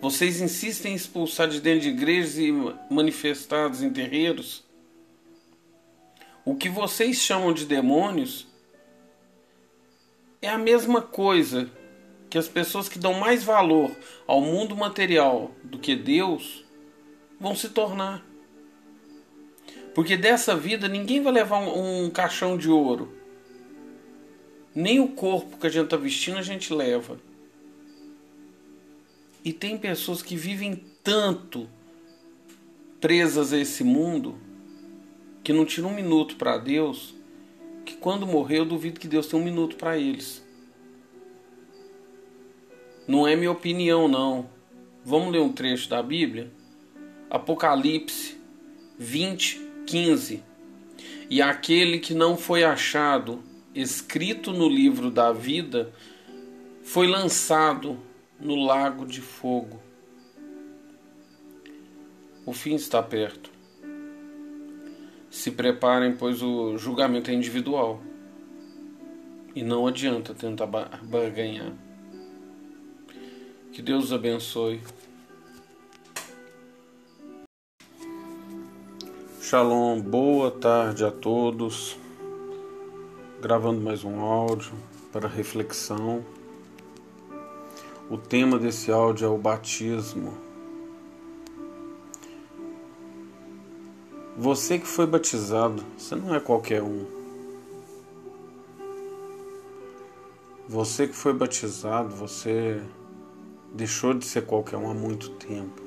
vocês 0.00 0.40
insistem 0.40 0.92
em 0.92 0.96
expulsar 0.96 1.48
de 1.48 1.60
dentro 1.60 1.82
de 1.82 1.88
igrejas 1.90 2.38
e 2.38 2.52
manifestados 2.90 3.82
em 3.82 3.90
terreiros? 3.90 4.64
O 6.44 6.54
que 6.54 6.68
vocês 6.68 7.18
chamam 7.18 7.52
de 7.52 7.66
demônios 7.66 8.46
é 10.40 10.48
a 10.48 10.56
mesma 10.56 11.02
coisa 11.02 11.70
que 12.30 12.38
as 12.38 12.48
pessoas 12.48 12.88
que 12.88 12.98
dão 12.98 13.14
mais 13.14 13.44
valor 13.44 13.94
ao 14.26 14.40
mundo 14.40 14.76
material 14.76 15.50
do 15.62 15.78
que 15.78 15.94
Deus 15.94 16.64
vão 17.40 17.56
se 17.56 17.70
tornar. 17.70 18.24
Porque 19.94 20.16
dessa 20.16 20.54
vida 20.54 20.86
ninguém 20.86 21.22
vai 21.22 21.32
levar 21.32 21.58
um, 21.58 22.04
um 22.04 22.10
caixão 22.10 22.56
de 22.56 22.68
ouro. 22.68 23.16
Nem 24.74 25.00
o 25.00 25.08
corpo 25.08 25.56
que 25.56 25.66
a 25.66 25.70
gente 25.70 25.84
está 25.84 25.96
vestindo 25.96 26.38
a 26.38 26.42
gente 26.42 26.72
leva. 26.72 27.18
E 29.42 29.52
tem 29.52 29.78
pessoas 29.78 30.22
que 30.22 30.36
vivem 30.36 30.84
tanto 31.02 31.68
presas 33.00 33.52
a 33.52 33.58
esse 33.58 33.82
mundo 33.82 34.36
que 35.42 35.52
não 35.52 35.64
tira 35.64 35.86
um 35.86 35.94
minuto 35.94 36.36
para 36.36 36.58
Deus, 36.58 37.14
que 37.84 37.94
quando 37.94 38.26
morrer 38.26 38.58
eu 38.58 38.66
duvido 38.66 39.00
que 39.00 39.08
Deus 39.08 39.26
tenha 39.26 39.40
um 39.40 39.44
minuto 39.44 39.76
para 39.76 39.96
eles. 39.96 40.44
Não 43.08 43.26
é 43.26 43.34
minha 43.34 43.50
opinião, 43.50 44.06
não. 44.06 44.48
Vamos 45.02 45.32
ler 45.32 45.40
um 45.40 45.50
trecho 45.50 45.88
da 45.88 46.02
Bíblia? 46.02 46.52
Apocalipse 47.30 48.40
20, 48.98 49.60
15. 49.86 50.42
E 51.30 51.40
aquele 51.40 52.00
que 52.00 52.12
não 52.12 52.36
foi 52.36 52.64
achado 52.64 53.42
escrito 53.74 54.52
no 54.52 54.68
livro 54.68 55.10
da 55.10 55.32
vida 55.32 55.92
foi 56.82 57.06
lançado 57.06 57.98
no 58.40 58.56
lago 58.56 59.06
de 59.06 59.20
fogo. 59.20 59.80
O 62.44 62.52
fim 62.52 62.74
está 62.74 63.00
perto. 63.00 63.50
Se 65.30 65.52
preparem, 65.52 66.16
pois 66.16 66.42
o 66.42 66.76
julgamento 66.76 67.30
é 67.30 67.34
individual. 67.34 68.02
E 69.54 69.62
não 69.62 69.86
adianta 69.86 70.34
tentar 70.34 70.66
barganhar. 70.66 71.72
Que 73.72 73.80
Deus 73.80 74.12
abençoe. 74.12 74.80
Shalom, 79.42 79.98
boa 80.02 80.50
tarde 80.50 81.02
a 81.02 81.10
todos. 81.10 81.96
Gravando 83.40 83.80
mais 83.80 84.04
um 84.04 84.20
áudio 84.20 84.74
para 85.10 85.26
reflexão. 85.26 86.22
O 88.10 88.18
tema 88.18 88.58
desse 88.58 88.92
áudio 88.92 89.24
é 89.24 89.30
o 89.30 89.38
batismo. 89.38 90.34
Você 94.36 94.78
que 94.78 94.86
foi 94.86 95.06
batizado, 95.06 95.82
você 95.96 96.14
não 96.14 96.34
é 96.34 96.38
qualquer 96.38 96.82
um. 96.82 97.06
Você 100.68 101.08
que 101.08 101.16
foi 101.16 101.32
batizado, 101.32 102.14
você 102.14 102.78
deixou 103.72 104.12
de 104.12 104.26
ser 104.26 104.44
qualquer 104.44 104.76
um 104.76 104.90
há 104.90 104.94
muito 104.94 105.30
tempo. 105.30 105.79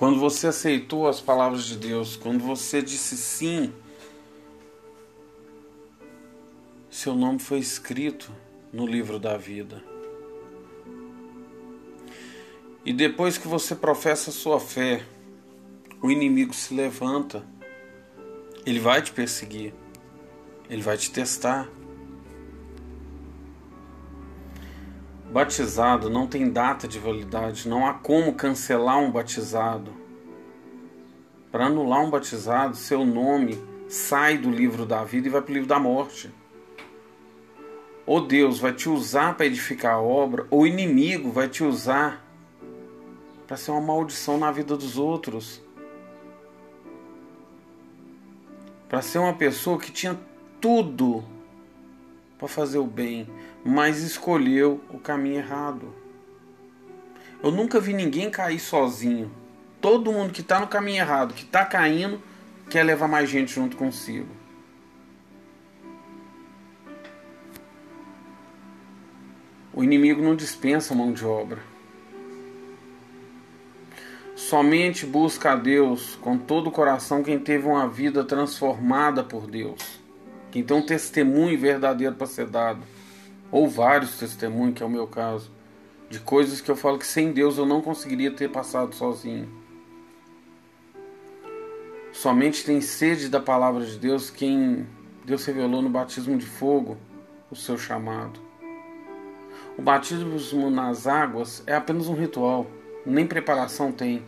Quando 0.00 0.18
você 0.18 0.46
aceitou 0.46 1.06
as 1.06 1.20
palavras 1.20 1.66
de 1.66 1.76
Deus, 1.76 2.16
quando 2.16 2.42
você 2.42 2.80
disse 2.80 3.18
sim, 3.18 3.70
seu 6.88 7.14
nome 7.14 7.38
foi 7.38 7.58
escrito 7.58 8.32
no 8.72 8.86
livro 8.86 9.18
da 9.18 9.36
vida. 9.36 9.84
E 12.82 12.94
depois 12.94 13.36
que 13.36 13.46
você 13.46 13.74
professa 13.74 14.30
sua 14.30 14.58
fé, 14.58 15.04
o 16.00 16.10
inimigo 16.10 16.54
se 16.54 16.72
levanta 16.72 17.44
Ele 18.64 18.80
vai 18.80 19.02
te 19.02 19.12
perseguir. 19.12 19.74
Ele 20.70 20.80
vai 20.80 20.96
te 20.96 21.10
testar. 21.10 21.68
Batizado 25.30 26.10
não 26.10 26.26
tem 26.26 26.50
data 26.50 26.88
de 26.88 26.98
validade, 26.98 27.68
não 27.68 27.86
há 27.86 27.94
como 27.94 28.34
cancelar 28.34 28.98
um 28.98 29.12
batizado. 29.12 29.92
Para 31.52 31.66
anular 31.66 32.04
um 32.04 32.10
batizado, 32.10 32.76
seu 32.76 33.06
nome 33.06 33.56
sai 33.88 34.36
do 34.36 34.50
livro 34.50 34.84
da 34.84 35.04
vida 35.04 35.28
e 35.28 35.30
vai 35.30 35.40
para 35.40 35.52
o 35.52 35.54
livro 35.54 35.68
da 35.68 35.78
morte. 35.78 36.32
Ou 38.04 38.26
Deus 38.26 38.58
vai 38.58 38.72
te 38.72 38.88
usar 38.88 39.36
para 39.36 39.46
edificar 39.46 39.94
a 39.94 40.00
obra, 40.00 40.48
ou 40.50 40.62
o 40.62 40.66
inimigo 40.66 41.30
vai 41.30 41.48
te 41.48 41.62
usar 41.62 42.26
para 43.46 43.56
ser 43.56 43.70
uma 43.70 43.80
maldição 43.80 44.36
na 44.36 44.50
vida 44.50 44.76
dos 44.76 44.98
outros. 44.98 45.62
Para 48.88 49.00
ser 49.00 49.18
uma 49.18 49.34
pessoa 49.34 49.78
que 49.78 49.92
tinha 49.92 50.18
tudo 50.60 51.22
para 52.36 52.48
fazer 52.48 52.78
o 52.78 52.86
bem, 52.86 53.28
mas 53.64 54.02
escolheu 54.02 54.80
o 54.90 54.98
caminho 54.98 55.36
errado. 55.36 55.92
Eu 57.42 57.50
nunca 57.50 57.80
vi 57.80 57.92
ninguém 57.92 58.30
cair 58.30 58.58
sozinho. 58.58 59.30
Todo 59.80 60.12
mundo 60.12 60.32
que 60.32 60.42
está 60.42 60.60
no 60.60 60.66
caminho 60.66 60.98
errado, 60.98 61.32
que 61.32 61.44
está 61.44 61.64
caindo, 61.64 62.20
quer 62.68 62.84
levar 62.84 63.08
mais 63.08 63.28
gente 63.30 63.54
junto 63.54 63.76
consigo. 63.76 64.28
O 69.72 69.82
inimigo 69.82 70.20
não 70.20 70.36
dispensa 70.36 70.94
mão 70.94 71.12
de 71.12 71.24
obra. 71.24 71.58
Somente 74.36 75.06
busca 75.06 75.52
a 75.52 75.56
Deus 75.56 76.16
com 76.16 76.36
todo 76.36 76.68
o 76.68 76.72
coração 76.72 77.22
quem 77.22 77.38
teve 77.38 77.66
uma 77.66 77.88
vida 77.88 78.24
transformada 78.24 79.22
por 79.22 79.46
Deus. 79.46 80.00
Quem 80.50 80.64
tem 80.64 80.76
um 80.76 80.84
testemunho 80.84 81.58
verdadeiro 81.58 82.14
para 82.14 82.26
ser 82.26 82.46
dado. 82.46 82.82
Ou 83.50 83.68
vários 83.68 84.18
testemunhos, 84.18 84.74
que 84.74 84.82
é 84.82 84.86
o 84.86 84.90
meu 84.90 85.06
caso. 85.06 85.50
De 86.08 86.20
coisas 86.20 86.60
que 86.60 86.70
eu 86.70 86.76
falo 86.76 86.98
que 86.98 87.06
sem 87.06 87.32
Deus 87.32 87.58
eu 87.58 87.66
não 87.66 87.80
conseguiria 87.80 88.30
ter 88.30 88.50
passado 88.50 88.94
sozinho. 88.94 89.48
Somente 92.12 92.64
tem 92.64 92.80
sede 92.80 93.28
da 93.28 93.40
palavra 93.40 93.84
de 93.84 93.96
Deus 93.96 94.30
quem 94.30 94.86
Deus 95.24 95.44
revelou 95.44 95.80
no 95.80 95.88
batismo 95.88 96.36
de 96.36 96.46
fogo 96.46 96.96
o 97.50 97.56
seu 97.56 97.78
chamado. 97.78 98.40
O 99.78 99.82
batismo 99.82 100.70
nas 100.70 101.06
águas 101.06 101.62
é 101.66 101.74
apenas 101.74 102.08
um 102.08 102.14
ritual, 102.14 102.66
nem 103.06 103.26
preparação 103.26 103.92
tem. 103.92 104.24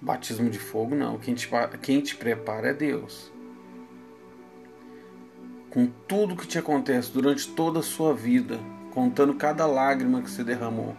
Batismo 0.00 0.50
de 0.50 0.58
fogo 0.58 0.94
não, 0.94 1.18
quem 1.18 1.34
te, 1.34 1.48
quem 1.82 2.00
te 2.00 2.16
prepara 2.16 2.68
é 2.68 2.74
Deus. 2.74 3.33
Com 5.74 5.86
tudo 6.08 6.36
que 6.36 6.46
te 6.46 6.56
acontece 6.56 7.12
durante 7.12 7.48
toda 7.48 7.80
a 7.80 7.82
sua 7.82 8.14
vida, 8.14 8.58
contando 8.92 9.34
cada 9.34 9.66
lágrima 9.66 10.22
que 10.22 10.30
você 10.30 10.42
derramou. 10.42 10.96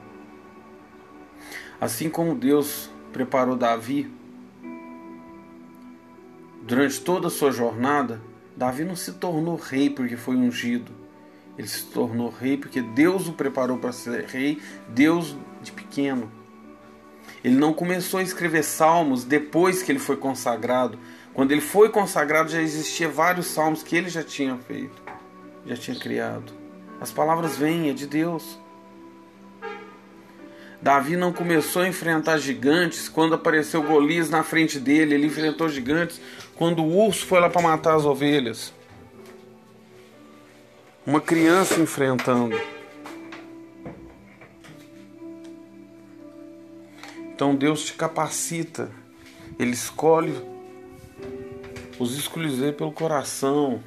Assim 1.81 2.09
como 2.09 2.35
Deus 2.35 2.91
preparou 3.11 3.55
Davi 3.55 4.13
durante 6.61 7.01
toda 7.01 7.27
a 7.27 7.31
sua 7.31 7.51
jornada, 7.51 8.21
Davi 8.55 8.83
não 8.83 8.95
se 8.95 9.13
tornou 9.13 9.55
rei 9.55 9.89
porque 9.89 10.15
foi 10.15 10.35
ungido 10.35 11.05
ele 11.57 11.67
se 11.67 11.85
tornou 11.85 12.29
rei 12.29 12.57
porque 12.57 12.81
Deus 12.81 13.27
o 13.27 13.33
preparou 13.33 13.77
para 13.77 13.91
ser 13.91 14.25
rei, 14.25 14.61
Deus 14.89 15.35
de 15.61 15.71
pequeno. 15.71 16.31
Ele 17.43 17.55
não 17.55 17.73
começou 17.73 18.19
a 18.19 18.23
escrever 18.23 18.63
salmos 18.63 19.23
depois 19.23 19.81
que 19.81 19.91
ele 19.91 19.99
foi 19.99 20.17
consagrado. 20.17 20.99
Quando 21.35 21.51
ele 21.51 21.61
foi 21.61 21.89
consagrado 21.89 22.49
já 22.49 22.61
existia 22.61 23.07
vários 23.07 23.45
salmos 23.45 23.83
que 23.83 23.95
ele 23.95 24.09
já 24.09 24.23
tinha 24.23 24.57
feito, 24.57 25.03
já 25.67 25.75
tinha 25.75 25.99
criado. 25.99 26.51
As 26.99 27.11
palavras 27.11 27.55
vêm, 27.57 27.89
é 27.91 27.93
de 27.93 28.07
Deus. 28.07 28.57
Davi 30.81 31.15
não 31.15 31.31
começou 31.31 31.83
a 31.83 31.87
enfrentar 31.87 32.39
gigantes 32.39 33.07
quando 33.07 33.35
apareceu 33.35 33.83
Golias 33.83 34.29
na 34.29 34.41
frente 34.41 34.79
dele. 34.79 35.13
Ele 35.13 35.27
enfrentou 35.27 35.69
gigantes 35.69 36.19
quando 36.55 36.81
o 36.81 37.05
urso 37.05 37.25
foi 37.25 37.39
lá 37.39 37.49
para 37.49 37.61
matar 37.61 37.95
as 37.95 38.05
ovelhas 38.05 38.73
uma 41.05 41.21
criança 41.21 41.79
enfrentando. 41.79 42.59
Então 47.33 47.55
Deus 47.55 47.85
te 47.85 47.93
capacita, 47.93 48.89
Ele 49.59 49.71
escolhe 49.71 50.54
os 51.99 52.17
escolher 52.17 52.75
pelo 52.75 52.91
coração. 52.91 53.81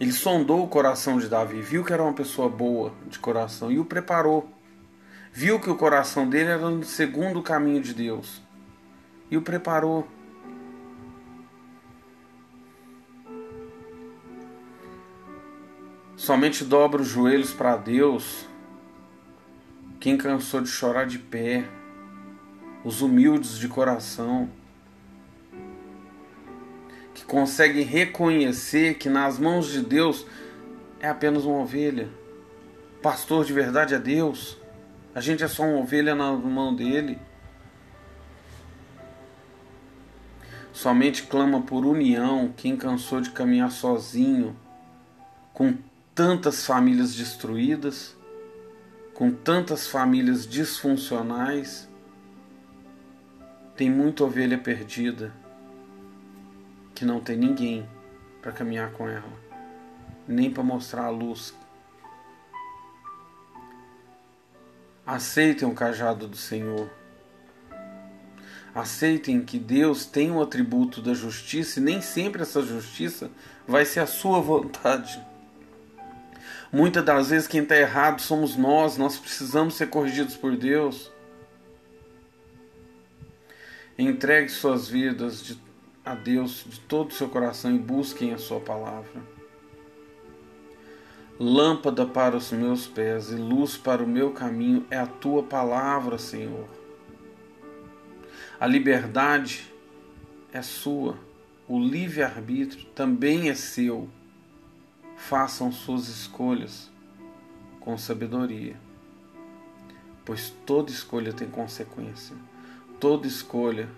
Ele 0.00 0.12
sondou 0.12 0.64
o 0.64 0.68
coração 0.68 1.18
de 1.18 1.28
Davi, 1.28 1.60
viu 1.60 1.84
que 1.84 1.92
era 1.92 2.02
uma 2.02 2.12
pessoa 2.12 2.48
boa 2.48 2.92
de 3.06 3.18
coração 3.18 3.70
e 3.70 3.78
o 3.78 3.84
preparou. 3.84 4.50
Viu 5.32 5.58
que 5.60 5.70
o 5.70 5.76
coração 5.76 6.28
dele 6.28 6.50
era 6.50 6.70
no 6.70 6.84
segundo 6.84 7.42
caminho 7.42 7.80
de 7.80 7.94
Deus 7.94 8.42
e 9.30 9.36
o 9.36 9.42
preparou. 9.42 10.06
Somente 16.16 16.64
dobra 16.64 17.02
os 17.02 17.08
joelhos 17.08 17.52
para 17.52 17.76
Deus 17.76 18.46
quem 20.00 20.16
cansou 20.18 20.60
de 20.60 20.68
chorar 20.68 21.06
de 21.06 21.18
pé, 21.18 21.64
os 22.84 23.00
humildes 23.00 23.58
de 23.58 23.68
coração, 23.68 24.50
que 27.24 27.26
conseguem 27.26 27.82
reconhecer 27.82 28.94
que 28.94 29.08
nas 29.08 29.38
mãos 29.38 29.68
de 29.68 29.80
Deus 29.80 30.26
é 31.00 31.08
apenas 31.08 31.44
uma 31.44 31.60
ovelha. 31.60 32.08
Pastor 33.02 33.44
de 33.44 33.52
verdade 33.52 33.94
é 33.94 33.98
Deus. 33.98 34.58
A 35.14 35.20
gente 35.20 35.42
é 35.42 35.48
só 35.48 35.62
uma 35.64 35.78
ovelha 35.78 36.14
na 36.14 36.32
mão 36.32 36.74
dele. 36.74 37.18
Somente 40.72 41.22
clama 41.22 41.62
por 41.62 41.86
união 41.86 42.52
quem 42.56 42.76
cansou 42.76 43.20
de 43.20 43.30
caminhar 43.30 43.70
sozinho, 43.70 44.54
com 45.52 45.74
tantas 46.14 46.66
famílias 46.66 47.14
destruídas, 47.14 48.16
com 49.14 49.30
tantas 49.30 49.86
famílias 49.86 50.46
disfuncionais, 50.46 51.88
tem 53.76 53.88
muita 53.88 54.24
ovelha 54.24 54.58
perdida 54.58 55.43
que 56.94 57.04
não 57.04 57.20
tem 57.20 57.36
ninguém 57.36 57.88
para 58.40 58.52
caminhar 58.52 58.92
com 58.92 59.08
ela, 59.08 59.32
nem 60.28 60.50
para 60.50 60.62
mostrar 60.62 61.06
a 61.06 61.10
luz. 61.10 61.54
Aceitem 65.06 65.68
o 65.68 65.74
cajado 65.74 66.26
do 66.26 66.36
Senhor. 66.36 66.90
Aceitem 68.74 69.44
que 69.44 69.58
Deus 69.58 70.06
tem 70.06 70.30
o 70.30 70.42
atributo 70.42 71.00
da 71.00 71.14
justiça 71.14 71.78
e 71.78 71.82
nem 71.82 72.00
sempre 72.00 72.42
essa 72.42 72.62
justiça 72.62 73.30
vai 73.66 73.84
ser 73.84 74.00
a 74.00 74.06
sua 74.06 74.40
vontade. 74.40 75.24
Muitas 76.72 77.04
das 77.04 77.30
vezes 77.30 77.46
quem 77.46 77.62
está 77.62 77.76
errado 77.76 78.20
somos 78.20 78.56
nós, 78.56 78.96
nós 78.96 79.16
precisamos 79.16 79.74
ser 79.74 79.88
corrigidos 79.88 80.36
por 80.36 80.56
Deus. 80.56 81.12
Entregue 83.96 84.48
suas 84.48 84.88
vidas 84.88 85.40
de, 85.40 85.56
a 86.04 86.14
Deus 86.14 86.64
de 86.66 86.80
todo 86.80 87.10
o 87.10 87.14
seu 87.14 87.28
coração 87.28 87.74
e 87.74 87.78
busquem 87.78 88.34
a 88.34 88.38
sua 88.38 88.60
palavra. 88.60 89.22
Lâmpada 91.38 92.06
para 92.06 92.36
os 92.36 92.52
meus 92.52 92.86
pés 92.86 93.30
e 93.30 93.36
luz 93.36 93.76
para 93.76 94.02
o 94.02 94.06
meu 94.06 94.32
caminho 94.32 94.86
é 94.90 94.98
a 94.98 95.06
tua 95.06 95.42
palavra, 95.42 96.18
Senhor. 96.18 96.68
A 98.60 98.66
liberdade 98.66 99.72
é 100.52 100.62
sua, 100.62 101.18
o 101.66 101.78
livre-arbítrio 101.78 102.84
também 102.94 103.48
é 103.48 103.54
seu 103.54 104.08
façam 105.16 105.72
suas 105.72 106.08
escolhas 106.08 106.90
com 107.80 107.96
sabedoria, 107.96 108.76
pois 110.24 110.50
toda 110.66 110.90
escolha 110.90 111.32
tem 111.32 111.48
consequência. 111.48 112.36
Toda 113.00 113.26
escolha 113.26 113.88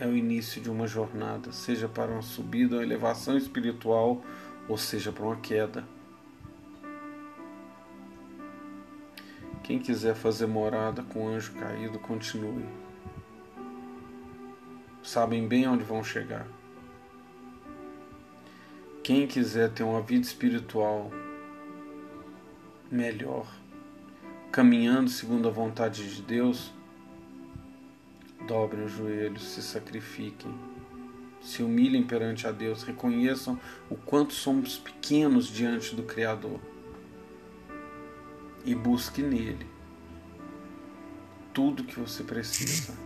é 0.00 0.06
o 0.06 0.16
início 0.16 0.60
de 0.60 0.70
uma 0.70 0.86
jornada, 0.86 1.50
seja 1.52 1.88
para 1.88 2.12
uma 2.12 2.22
subida 2.22 2.76
ou 2.76 2.82
elevação 2.82 3.36
espiritual, 3.36 4.22
ou 4.68 4.78
seja 4.78 5.10
para 5.10 5.24
uma 5.24 5.36
queda. 5.36 5.84
Quem 9.64 9.78
quiser 9.78 10.14
fazer 10.14 10.46
morada 10.46 11.02
com 11.02 11.26
o 11.26 11.28
anjo 11.28 11.52
caído, 11.54 11.98
continue. 11.98 12.64
Sabem 15.02 15.46
bem 15.48 15.66
onde 15.66 15.84
vão 15.84 16.02
chegar. 16.02 16.46
Quem 19.02 19.26
quiser 19.26 19.70
ter 19.70 19.82
uma 19.82 20.00
vida 20.00 20.24
espiritual 20.24 21.10
melhor, 22.90 23.46
caminhando 24.52 25.10
segundo 25.10 25.48
a 25.48 25.50
vontade 25.50 26.14
de 26.14 26.22
Deus, 26.22 26.72
dobrem 28.46 28.84
os 28.84 28.92
joelhos, 28.92 29.42
se 29.42 29.62
sacrifiquem, 29.62 30.54
se 31.40 31.62
humilhem 31.62 32.02
perante 32.02 32.46
a 32.46 32.52
Deus, 32.52 32.82
reconheçam 32.82 33.58
o 33.88 33.96
quanto 33.96 34.32
somos 34.32 34.78
pequenos 34.78 35.48
diante 35.48 35.94
do 35.94 36.02
Criador 36.02 36.60
e 38.64 38.74
busque 38.74 39.22
nele 39.22 39.78
tudo 41.58 41.82
que 41.82 41.98
você 41.98 42.22
precisa. 42.22 42.96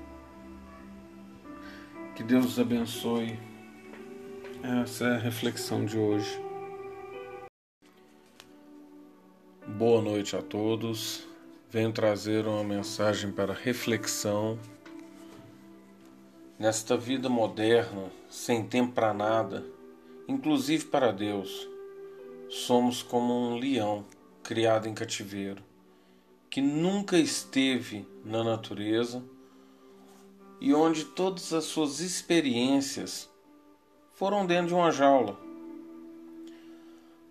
Que 2.15 2.23
Deus 2.23 2.45
os 2.45 2.59
abençoe. 2.59 3.39
Essa 4.63 5.07
é 5.07 5.15
a 5.15 5.19
reflexão 5.19 5.87
de 5.87 5.97
hoje. 5.97 6.39
Boa 9.67 10.03
noite 10.03 10.37
a 10.37 10.43
todos. 10.43 11.27
Venho 11.71 11.93
trazer 11.93 12.47
uma 12.47 12.63
mensagem 12.63 13.33
para 13.33 13.55
reflexão. 13.55 14.59
Nesta 16.63 16.97
vida 16.97 17.29
moderna, 17.29 18.09
sem 18.31 18.65
tempo 18.65 18.93
para 18.93 19.13
nada, 19.13 19.67
inclusive 20.29 20.85
para 20.85 21.11
Deus, 21.11 21.69
somos 22.49 23.03
como 23.03 23.35
um 23.35 23.57
leão 23.57 24.07
criado 24.45 24.87
em 24.87 24.95
cativeiro, 24.95 25.61
que 26.49 26.61
nunca 26.61 27.19
esteve 27.19 28.07
na 28.25 28.45
natureza 28.45 29.25
e 30.61 30.73
onde 30.73 31.05
todas 31.05 31.53
as 31.53 31.65
suas 31.65 31.99
experiências 31.99 33.29
foram 34.13 34.47
dentro 34.47 34.69
de 34.69 34.75
uma 34.75 34.93
jaula. 34.93 35.37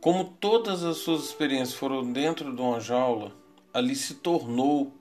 Como 0.01 0.25
todas 0.41 0.83
as 0.83 0.97
suas 0.97 1.23
experiências 1.23 1.73
foram 1.73 2.11
dentro 2.11 2.53
de 2.53 2.61
uma 2.61 2.81
jaula, 2.81 3.31
ali 3.73 3.95
se 3.95 4.15
tornou 4.15 4.91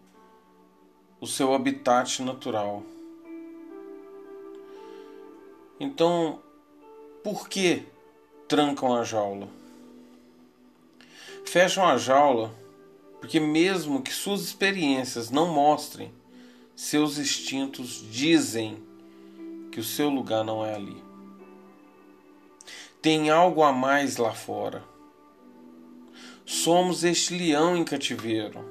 o 1.21 1.27
seu 1.27 1.53
habitat 1.53 2.23
natural. 2.23 2.85
Então, 5.81 6.43
por 7.25 7.49
que 7.49 7.87
trancam 8.47 8.95
a 8.95 9.03
jaula? 9.03 9.49
Fecham 11.47 11.89
a 11.89 11.97
jaula 11.97 12.55
porque, 13.19 13.41
mesmo 13.41 14.03
que 14.03 14.13
suas 14.13 14.43
experiências 14.43 15.31
não 15.31 15.49
mostrem, 15.49 16.13
seus 16.77 17.17
instintos 17.17 18.05
dizem 18.11 18.83
que 19.73 19.81
o 19.81 19.85
seu 19.85 20.11
lugar 20.11 20.45
não 20.45 20.65
é 20.65 20.75
ali. 20.75 21.03
Tem 23.01 23.31
algo 23.31 23.63
a 23.63 23.73
mais 23.73 24.19
lá 24.19 24.33
fora. 24.33 24.85
Somos 26.45 27.05
este 27.05 27.35
leão 27.35 27.75
em 27.75 27.85
cativeiro. 27.85 28.63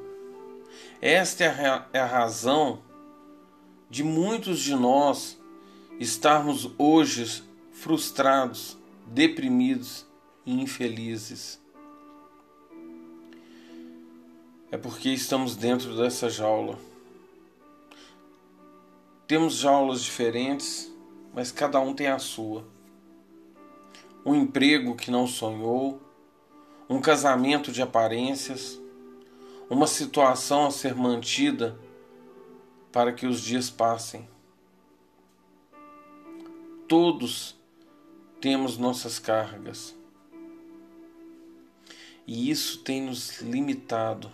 Esta 1.01 1.43
é 1.43 1.67
a, 1.67 1.87
é 1.91 2.01
razão 2.01 2.81
de 3.89 4.03
muitos 4.03 4.59
de 4.59 4.75
nós 4.75 5.38
estarmos 5.99 6.71
hoje 6.77 7.43
frustrados, 7.71 8.77
deprimidos 9.05 10.05
e 10.45 10.59
infelizes 10.59 11.59
é 14.71 14.77
porque 14.77 15.09
estamos 15.09 15.55
dentro 15.55 15.95
dessa 15.95 16.29
jaula. 16.29 16.77
Temos 19.25 19.55
jaulas 19.55 20.01
diferentes, 20.01 20.91
mas 21.33 21.51
cada 21.51 21.79
um 21.79 21.93
tem 21.93 22.07
a 22.07 22.19
sua. 22.19 22.63
Um 24.23 24.35
emprego 24.35 24.95
que 24.95 25.09
não 25.09 25.25
sonhou, 25.25 25.99
um 26.87 27.01
casamento 27.01 27.71
de 27.71 27.81
aparências, 27.81 28.79
uma 29.69 29.87
situação 29.87 30.67
a 30.67 30.71
ser 30.71 30.93
mantida 30.93 31.79
para 32.91 33.11
que 33.11 33.25
os 33.25 33.41
dias 33.41 33.69
passem. 33.71 34.27
Todos 36.89 37.55
temos 38.41 38.77
nossas 38.77 39.19
cargas. 39.19 39.95
E 42.25 42.49
isso 42.49 42.79
tem 42.79 43.03
nos 43.03 43.39
limitado 43.41 44.31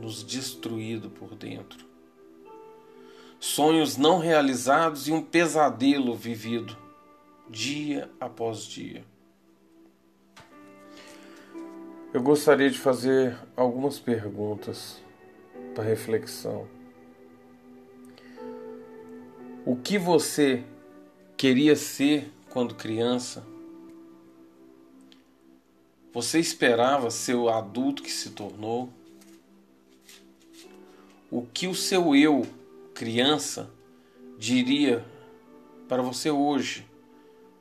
nos 0.00 0.24
destruído 0.24 1.10
por 1.10 1.36
dentro. 1.36 1.86
Sonhos 3.38 3.96
não 3.96 4.18
realizados 4.18 5.06
e 5.06 5.12
um 5.12 5.22
pesadelo 5.22 6.16
vivido 6.16 6.76
dia 7.48 8.10
após 8.18 8.64
dia. 8.64 9.04
Eu 12.12 12.20
gostaria 12.20 12.68
de 12.68 12.78
fazer 12.78 13.38
algumas 13.56 14.00
perguntas 14.00 15.00
para 15.72 15.84
reflexão. 15.84 16.66
O 19.64 19.76
que 19.76 19.96
você 19.96 20.64
queria 21.42 21.74
ser 21.74 22.30
quando 22.50 22.72
criança? 22.72 23.44
Você 26.14 26.38
esperava 26.38 27.10
ser 27.10 27.34
o 27.34 27.48
adulto 27.48 28.00
que 28.00 28.12
se 28.12 28.30
tornou? 28.30 28.88
o 31.28 31.42
que 31.42 31.66
o 31.66 31.74
seu 31.74 32.14
eu, 32.14 32.46
criança, 32.94 33.68
diria 34.38 35.04
para 35.88 36.00
você 36.00 36.30
hoje, 36.30 36.86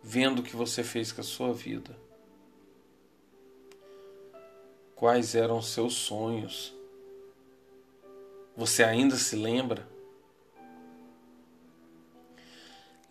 vendo 0.04 0.42
o 0.42 0.44
que 0.44 0.56
você 0.56 0.84
fez 0.84 1.12
com 1.12 1.22
a 1.22 1.24
sua 1.24 1.52
vida? 1.52 1.98
Quais 4.96 5.34
eram 5.34 5.60
seus 5.60 5.96
sonhos? 5.96 6.72
Você 8.56 8.84
ainda 8.84 9.16
se 9.16 9.36
lembra? 9.36 9.91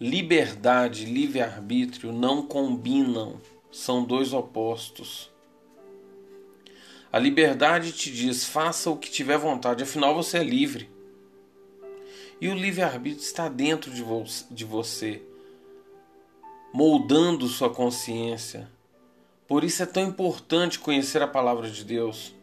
Liberdade 0.01 1.03
e 1.03 1.13
livre-arbítrio 1.13 2.11
não 2.11 2.47
combinam, 2.47 3.39
são 3.71 4.03
dois 4.03 4.33
opostos. 4.33 5.31
A 7.13 7.19
liberdade 7.19 7.93
te 7.93 8.11
diz: 8.11 8.47
faça 8.47 8.89
o 8.89 8.97
que 8.97 9.11
tiver 9.11 9.37
vontade, 9.37 9.83
afinal 9.83 10.15
você 10.15 10.39
é 10.39 10.43
livre. 10.43 10.89
E 12.41 12.49
o 12.49 12.55
livre-arbítrio 12.55 13.23
está 13.23 13.47
dentro 13.47 13.91
de, 13.91 14.03
vo 14.03 14.25
de 14.51 14.65
você, 14.65 15.21
moldando 16.73 17.47
sua 17.47 17.69
consciência. 17.69 18.71
Por 19.47 19.65
isso 19.65 19.83
é 19.83 19.87
tão 19.87 20.05
importante 20.05 20.79
conhecer 20.79 21.21
a 21.21 21.29
palavra 21.29 21.69
de 21.69 21.85
Deus, 21.85 22.35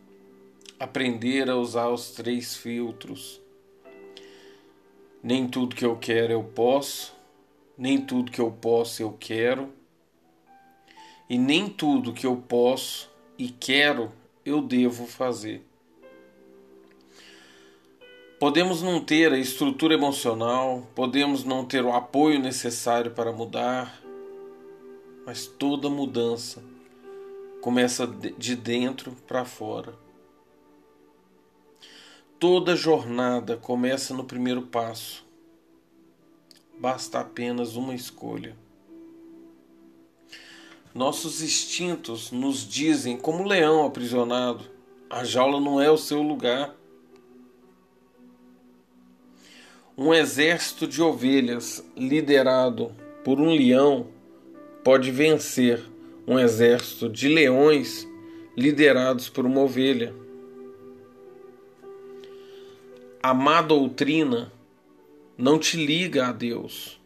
aprender 0.79 1.49
a 1.49 1.55
usar 1.55 1.89
os 1.89 2.11
três 2.11 2.55
filtros. 2.55 3.41
Nem 5.23 5.47
tudo 5.47 5.75
que 5.75 5.83
eu 5.85 5.95
quero 5.95 6.31
eu 6.31 6.43
posso, 6.43 7.16
nem 7.77 8.01
tudo 8.01 8.31
que 8.31 8.41
eu 8.41 8.51
posso 8.51 9.01
eu 9.01 9.15
quero, 9.19 9.71
e 11.29 11.37
nem 11.37 11.67
tudo 11.67 12.13
que 12.13 12.25
eu 12.25 12.37
posso 12.37 13.09
e 13.37 13.49
quero 13.49 14.11
eu 14.45 14.61
devo 14.61 15.05
fazer. 15.05 15.63
Podemos 18.39 18.81
não 18.81 19.03
ter 19.03 19.33
a 19.33 19.37
estrutura 19.37 19.95
emocional, 19.95 20.87
podemos 20.95 21.43
não 21.43 21.65
ter 21.65 21.83
o 21.83 21.91
apoio 21.91 22.39
necessário 22.39 23.11
para 23.11 23.31
mudar, 23.31 23.99
mas 25.25 25.47
toda 25.47 25.89
mudança 25.89 26.63
começa 27.61 28.07
de 28.07 28.55
dentro 28.55 29.11
para 29.27 29.43
fora. 29.43 29.93
Toda 32.39 32.75
jornada 32.75 33.57
começa 33.57 34.13
no 34.13 34.23
primeiro 34.23 34.61
passo. 34.61 35.26
Basta 36.79 37.19
apenas 37.19 37.75
uma 37.75 37.95
escolha. 37.95 38.55
Nossos 40.93 41.41
instintos 41.41 42.31
nos 42.31 42.67
dizem, 42.67 43.17
como 43.17 43.47
leão 43.47 43.85
aprisionado, 43.85 44.65
a 45.09 45.23
jaula 45.23 45.59
não 45.59 45.81
é 45.81 45.89
o 45.89 45.97
seu 45.97 46.21
lugar. 46.21 46.75
Um 49.97 50.13
exército 50.13 50.87
de 50.87 51.01
ovelhas 51.01 51.83
liderado 51.95 52.95
por 53.23 53.39
um 53.39 53.49
leão 53.49 54.07
pode 54.83 55.11
vencer 55.11 55.83
um 56.27 56.37
exército 56.37 57.09
de 57.09 57.27
leões 57.27 58.07
liderados 58.55 59.29
por 59.29 59.45
uma 59.45 59.61
ovelha. 59.61 60.13
A 63.21 63.33
má 63.33 63.61
doutrina 63.61 64.51
não 65.37 65.59
te 65.59 65.77
liga 65.77 66.27
a 66.27 66.31
Deus 66.31 66.97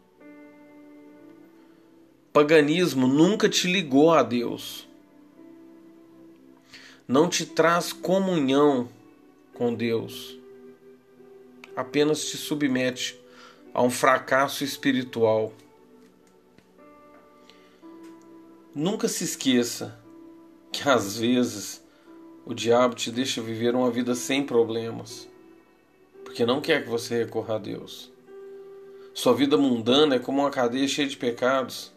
paganismo 2.31 3.07
nunca 3.07 3.49
te 3.49 3.67
ligou 3.67 4.11
a 4.11 4.23
Deus. 4.23 4.87
Não 7.07 7.27
te 7.27 7.45
traz 7.45 7.91
comunhão 7.91 8.87
com 9.53 9.73
Deus. 9.73 10.37
Apenas 11.75 12.25
te 12.25 12.37
submete 12.37 13.19
a 13.73 13.81
um 13.81 13.89
fracasso 13.89 14.63
espiritual. 14.63 15.53
Nunca 18.73 19.09
se 19.09 19.25
esqueça 19.25 19.99
que 20.71 20.87
às 20.87 21.17
vezes 21.17 21.83
o 22.45 22.53
diabo 22.53 22.95
te 22.95 23.11
deixa 23.11 23.41
viver 23.41 23.75
uma 23.75 23.91
vida 23.91 24.15
sem 24.15 24.45
problemas, 24.45 25.27
porque 26.23 26.45
não 26.45 26.61
quer 26.61 26.83
que 26.83 26.89
você 26.89 27.23
recorra 27.23 27.55
a 27.55 27.59
Deus. 27.59 28.10
Sua 29.13 29.33
vida 29.33 29.57
mundana 29.57 30.15
é 30.15 30.19
como 30.19 30.41
uma 30.41 30.49
cadeia 30.49 30.88
cheia 30.88 31.07
de 31.07 31.17
pecados. 31.17 31.91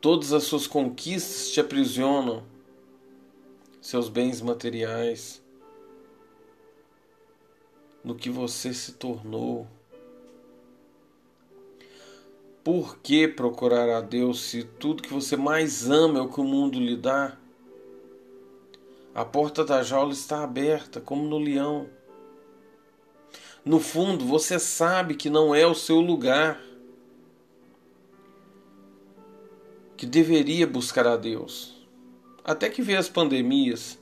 Todas 0.00 0.32
as 0.34 0.42
suas 0.42 0.66
conquistas 0.66 1.50
te 1.50 1.60
aprisionam, 1.60 2.44
seus 3.80 4.10
bens 4.10 4.42
materiais, 4.42 5.42
no 8.04 8.14
que 8.14 8.28
você 8.28 8.74
se 8.74 8.92
tornou. 8.92 9.66
Por 12.62 12.98
que 12.98 13.26
procurar 13.26 13.88
a 13.88 14.02
Deus 14.02 14.42
se 14.42 14.62
tudo 14.62 15.02
que 15.02 15.12
você 15.12 15.36
mais 15.36 15.88
ama 15.88 16.18
é 16.18 16.22
o 16.22 16.28
que 16.28 16.40
o 16.40 16.44
mundo 16.44 16.78
lhe 16.78 16.96
dá? 16.96 17.38
A 19.14 19.24
porta 19.24 19.64
da 19.64 19.82
jaula 19.82 20.12
está 20.12 20.42
aberta, 20.42 21.00
como 21.00 21.24
no 21.26 21.38
leão. 21.38 21.88
No 23.64 23.80
fundo, 23.80 24.24
você 24.26 24.58
sabe 24.58 25.14
que 25.14 25.30
não 25.30 25.54
é 25.54 25.66
o 25.66 25.74
seu 25.74 26.00
lugar, 26.00 26.60
que 29.96 30.04
deveria 30.04 30.66
buscar 30.66 31.06
a 31.06 31.16
Deus. 31.16 31.74
Até 32.44 32.68
que 32.68 32.82
veio 32.82 32.98
as 32.98 33.08
pandemias 33.08 33.98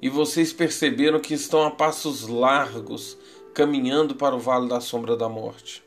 e 0.00 0.08
vocês 0.08 0.52
perceberam 0.52 1.20
que 1.20 1.34
estão 1.34 1.62
a 1.62 1.70
passos 1.70 2.26
largos 2.26 3.18
caminhando 3.52 4.14
para 4.14 4.34
o 4.34 4.40
vale 4.40 4.68
da 4.68 4.80
sombra 4.80 5.16
da 5.16 5.28
morte 5.28 5.84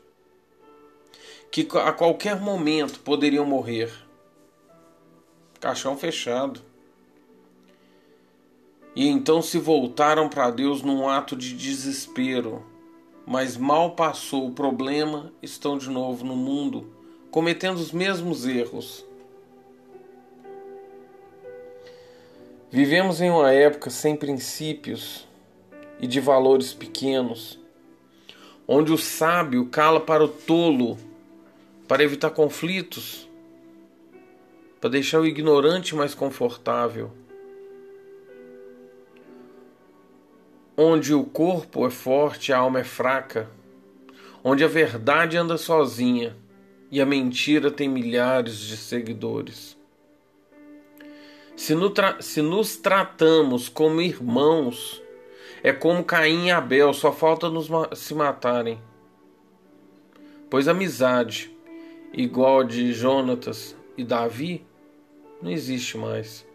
que 1.50 1.66
a 1.78 1.92
qualquer 1.92 2.40
momento 2.40 3.00
poderiam 3.00 3.44
morrer. 3.44 3.92
Caixão 5.60 5.96
fechado. 5.96 6.60
E 8.94 9.06
então 9.08 9.40
se 9.40 9.58
voltaram 9.58 10.28
para 10.28 10.50
Deus 10.50 10.82
num 10.82 11.08
ato 11.08 11.36
de 11.36 11.54
desespero. 11.54 12.64
Mas 13.30 13.58
mal 13.58 13.90
passou 13.90 14.48
o 14.48 14.52
problema, 14.52 15.30
estão 15.42 15.76
de 15.76 15.90
novo 15.90 16.24
no 16.24 16.34
mundo, 16.34 16.90
cometendo 17.30 17.76
os 17.76 17.92
mesmos 17.92 18.46
erros. 18.46 19.04
Vivemos 22.70 23.20
em 23.20 23.28
uma 23.28 23.52
época 23.52 23.90
sem 23.90 24.16
princípios 24.16 25.28
e 26.00 26.06
de 26.06 26.20
valores 26.20 26.72
pequenos, 26.72 27.58
onde 28.66 28.94
o 28.94 28.96
sábio 28.96 29.66
cala 29.66 30.00
para 30.00 30.24
o 30.24 30.28
tolo 30.28 30.96
para 31.86 32.02
evitar 32.02 32.30
conflitos, 32.30 33.28
para 34.80 34.88
deixar 34.88 35.20
o 35.20 35.26
ignorante 35.26 35.94
mais 35.94 36.14
confortável. 36.14 37.12
Onde 40.80 41.12
o 41.12 41.24
corpo 41.24 41.84
é 41.84 41.90
forte, 41.90 42.52
a 42.52 42.58
alma 42.58 42.78
é 42.78 42.84
fraca, 42.84 43.50
onde 44.44 44.62
a 44.62 44.68
verdade 44.68 45.36
anda 45.36 45.58
sozinha 45.58 46.36
e 46.88 47.00
a 47.00 47.04
mentira 47.04 47.68
tem 47.68 47.88
milhares 47.88 48.56
de 48.60 48.76
seguidores. 48.76 49.76
Se, 51.56 51.74
no 51.74 51.92
se 52.20 52.40
nos 52.40 52.76
tratamos 52.76 53.68
como 53.68 54.00
irmãos, 54.00 55.02
é 55.64 55.72
como 55.72 56.04
Caim 56.04 56.46
e 56.46 56.50
Abel, 56.52 56.94
só 56.94 57.10
falta 57.10 57.50
nos 57.50 57.68
ma 57.68 57.92
se 57.92 58.14
matarem. 58.14 58.80
Pois 60.48 60.68
amizade 60.68 61.50
igual 62.12 62.62
de 62.62 62.92
Jonatas 62.92 63.76
e 63.96 64.04
Davi 64.04 64.64
não 65.42 65.50
existe 65.50 65.98
mais. 65.98 66.47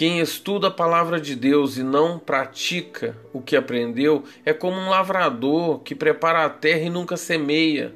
Quem 0.00 0.18
estuda 0.18 0.68
a 0.68 0.70
palavra 0.70 1.20
de 1.20 1.36
Deus 1.36 1.76
e 1.76 1.82
não 1.82 2.18
pratica 2.18 3.14
o 3.34 3.42
que 3.42 3.54
aprendeu 3.54 4.24
é 4.46 4.54
como 4.54 4.78
um 4.78 4.88
lavrador 4.88 5.80
que 5.80 5.94
prepara 5.94 6.42
a 6.42 6.48
terra 6.48 6.80
e 6.80 6.88
nunca 6.88 7.18
semeia. 7.18 7.94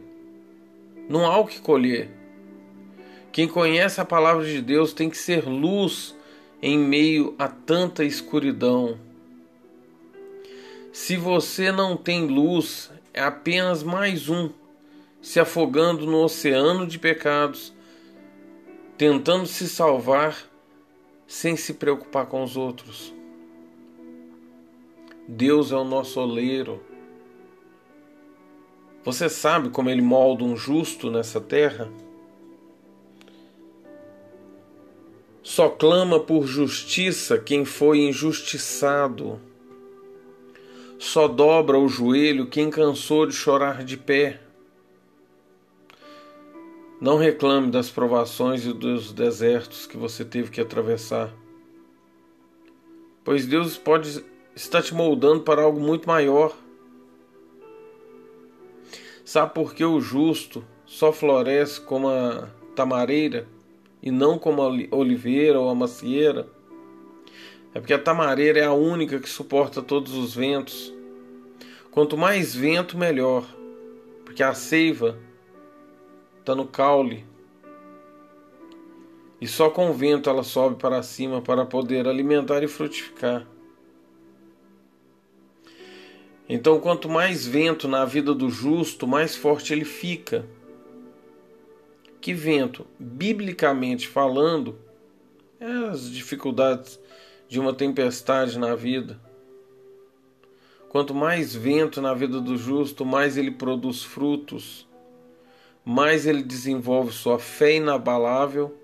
Não 1.08 1.24
há 1.24 1.38
o 1.38 1.46
que 1.46 1.58
colher. 1.58 2.10
Quem 3.32 3.48
conhece 3.48 4.02
a 4.02 4.04
palavra 4.04 4.44
de 4.44 4.60
Deus 4.60 4.92
tem 4.92 5.08
que 5.08 5.16
ser 5.16 5.48
luz 5.48 6.14
em 6.60 6.78
meio 6.78 7.34
a 7.38 7.48
tanta 7.48 8.04
escuridão. 8.04 8.98
Se 10.92 11.16
você 11.16 11.72
não 11.72 11.96
tem 11.96 12.26
luz, 12.26 12.90
é 13.14 13.22
apenas 13.22 13.82
mais 13.82 14.28
um 14.28 14.50
se 15.22 15.40
afogando 15.40 16.04
no 16.04 16.22
oceano 16.22 16.86
de 16.86 16.98
pecados, 16.98 17.72
tentando 18.98 19.46
se 19.46 19.66
salvar 19.66 20.52
sem 21.34 21.56
se 21.56 21.74
preocupar 21.74 22.26
com 22.26 22.44
os 22.44 22.56
outros. 22.56 23.12
Deus 25.26 25.72
é 25.72 25.74
o 25.74 25.82
nosso 25.82 26.20
oleiro. 26.20 26.80
Você 29.02 29.28
sabe 29.28 29.68
como 29.68 29.90
ele 29.90 30.00
molda 30.00 30.44
um 30.44 30.56
justo 30.56 31.10
nessa 31.10 31.40
terra? 31.40 31.90
Só 35.42 35.68
clama 35.68 36.20
por 36.20 36.46
justiça 36.46 37.36
quem 37.36 37.64
foi 37.64 37.98
injustiçado. 37.98 39.40
Só 41.00 41.26
dobra 41.26 41.76
o 41.76 41.88
joelho 41.88 42.46
quem 42.46 42.70
cansou 42.70 43.26
de 43.26 43.34
chorar 43.34 43.82
de 43.82 43.96
pé. 43.96 44.40
Não 47.00 47.16
reclame 47.16 47.70
das 47.70 47.90
provações 47.90 48.64
e 48.64 48.72
dos 48.72 49.12
desertos 49.12 49.86
que 49.86 49.96
você 49.96 50.24
teve 50.24 50.50
que 50.50 50.60
atravessar, 50.60 51.34
pois 53.24 53.46
Deus 53.46 53.76
pode 53.76 54.24
estar 54.54 54.80
te 54.80 54.94
moldando 54.94 55.42
para 55.42 55.62
algo 55.62 55.80
muito 55.80 56.06
maior. 56.06 56.56
Sabe 59.24 59.52
por 59.54 59.74
que 59.74 59.84
o 59.84 60.00
justo 60.00 60.64
só 60.86 61.12
floresce 61.12 61.80
como 61.80 62.08
a 62.08 62.48
tamareira 62.76 63.48
e 64.02 64.10
não 64.10 64.38
como 64.38 64.62
a 64.62 64.68
oliveira 64.96 65.58
ou 65.58 65.68
a 65.68 65.74
macieira? 65.74 66.48
É 67.74 67.80
porque 67.80 67.94
a 67.94 67.98
tamareira 67.98 68.60
é 68.60 68.64
a 68.64 68.72
única 68.72 69.18
que 69.18 69.28
suporta 69.28 69.82
todos 69.82 70.14
os 70.14 70.32
ventos. 70.32 70.94
Quanto 71.90 72.16
mais 72.16 72.54
vento, 72.54 72.96
melhor, 72.96 73.44
porque 74.24 74.42
a 74.44 74.54
seiva 74.54 75.18
está 76.44 76.54
no 76.54 76.66
caule. 76.66 77.24
E 79.40 79.48
só 79.48 79.70
com 79.70 79.88
o 79.88 79.94
vento 79.94 80.28
ela 80.28 80.44
sobe 80.44 80.76
para 80.76 81.02
cima 81.02 81.40
para 81.40 81.64
poder 81.64 82.06
alimentar 82.06 82.62
e 82.62 82.68
frutificar. 82.68 83.46
Então, 86.46 86.78
quanto 86.78 87.08
mais 87.08 87.46
vento 87.46 87.88
na 87.88 88.04
vida 88.04 88.34
do 88.34 88.50
justo, 88.50 89.06
mais 89.06 89.34
forte 89.34 89.72
ele 89.72 89.86
fica. 89.86 90.46
Que 92.20 92.34
vento, 92.34 92.86
biblicamente 92.98 94.06
falando, 94.06 94.78
é 95.58 95.88
as 95.88 96.10
dificuldades 96.10 97.00
de 97.48 97.58
uma 97.58 97.72
tempestade 97.72 98.58
na 98.58 98.74
vida. 98.74 99.18
Quanto 100.90 101.14
mais 101.14 101.54
vento 101.54 102.02
na 102.02 102.12
vida 102.12 102.38
do 102.38 102.58
justo, 102.58 103.06
mais 103.06 103.38
ele 103.38 103.50
produz 103.50 104.02
frutos 104.02 104.86
mais 105.84 106.26
ele 106.26 106.42
desenvolve 106.42 107.12
sua 107.12 107.38
fé 107.38 107.76
inabalável, 107.76 108.74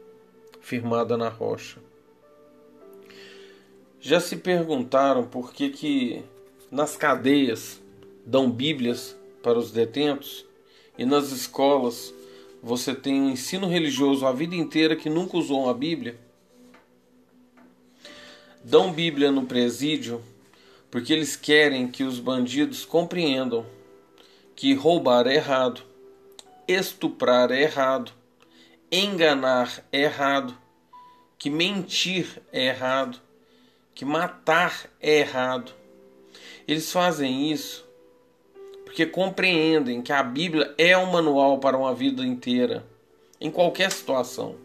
firmada 0.60 1.16
na 1.16 1.28
rocha. 1.28 1.78
Já 4.00 4.20
se 4.20 4.36
perguntaram 4.36 5.26
por 5.26 5.52
que, 5.52 5.70
que 5.70 6.22
nas 6.70 6.96
cadeias 6.96 7.80
dão 8.24 8.50
Bíblias 8.50 9.16
para 9.42 9.58
os 9.58 9.70
detentos 9.70 10.44
e 10.98 11.04
nas 11.04 11.30
escolas 11.30 12.12
você 12.62 12.94
tem 12.94 13.20
um 13.20 13.30
ensino 13.30 13.66
religioso 13.66 14.26
a 14.26 14.32
vida 14.32 14.54
inteira 14.54 14.94
que 14.94 15.08
nunca 15.08 15.36
usou 15.36 15.64
uma 15.64 15.74
Bíblia? 15.74 16.18
Dão 18.62 18.92
Bíblia 18.92 19.32
no 19.32 19.46
presídio 19.46 20.22
porque 20.90 21.12
eles 21.12 21.36
querem 21.36 21.88
que 21.88 22.02
os 22.02 22.18
bandidos 22.18 22.84
compreendam 22.84 23.64
que 24.56 24.74
roubar 24.74 25.26
é 25.26 25.36
errado, 25.36 25.82
estuprar 26.72 27.50
é 27.50 27.62
errado, 27.62 28.12
enganar 28.90 29.84
é 29.92 30.02
errado, 30.02 30.56
que 31.38 31.48
mentir 31.48 32.42
é 32.52 32.66
errado, 32.66 33.20
que 33.94 34.04
matar 34.04 34.90
é 35.00 35.18
errado. 35.20 35.72
Eles 36.66 36.92
fazem 36.92 37.50
isso 37.50 37.88
porque 38.84 39.06
compreendem 39.06 40.02
que 40.02 40.12
a 40.12 40.20
Bíblia 40.20 40.74
é 40.76 40.98
um 40.98 41.06
manual 41.06 41.58
para 41.58 41.78
uma 41.78 41.94
vida 41.94 42.24
inteira, 42.24 42.84
em 43.40 43.48
qualquer 43.48 43.92
situação, 43.92 44.56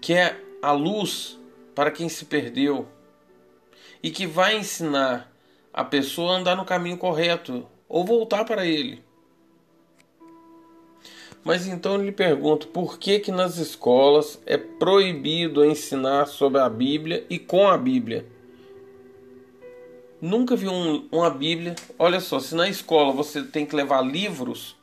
que 0.00 0.14
é 0.14 0.40
a 0.62 0.72
luz 0.72 1.38
para 1.74 1.90
quem 1.90 2.08
se 2.08 2.24
perdeu 2.24 2.88
e 4.02 4.10
que 4.10 4.26
vai 4.26 4.56
ensinar 4.56 5.30
a 5.72 5.84
pessoa 5.84 6.32
a 6.32 6.36
andar 6.38 6.56
no 6.56 6.64
caminho 6.64 6.96
correto 6.96 7.66
ou 7.86 8.04
voltar 8.04 8.44
para 8.44 8.64
ele. 8.64 9.04
Mas 11.44 11.66
então 11.66 11.96
eu 11.96 12.02
lhe 12.02 12.12
pergunto, 12.12 12.68
por 12.68 12.98
que 12.98 13.20
que 13.20 13.30
nas 13.30 13.58
escolas 13.58 14.40
é 14.46 14.56
proibido 14.56 15.62
ensinar 15.62 16.26
sobre 16.26 16.58
a 16.60 16.68
Bíblia 16.70 17.26
e 17.28 17.38
com 17.38 17.68
a 17.68 17.76
Bíblia? 17.76 18.26
Nunca 20.20 20.56
vi 20.56 20.68
um, 20.68 21.06
uma 21.12 21.28
Bíblia. 21.28 21.74
Olha 21.98 22.18
só, 22.18 22.40
se 22.40 22.54
na 22.54 22.66
escola 22.66 23.12
você 23.12 23.42
tem 23.42 23.66
que 23.66 23.76
levar 23.76 24.00
livros 24.00 24.74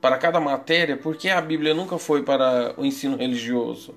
para 0.00 0.16
cada 0.16 0.38
matéria, 0.38 0.96
por 0.96 1.16
que 1.16 1.28
a 1.28 1.40
Bíblia 1.40 1.74
nunca 1.74 1.98
foi 1.98 2.22
para 2.22 2.74
o 2.76 2.84
ensino 2.84 3.16
religioso? 3.16 3.92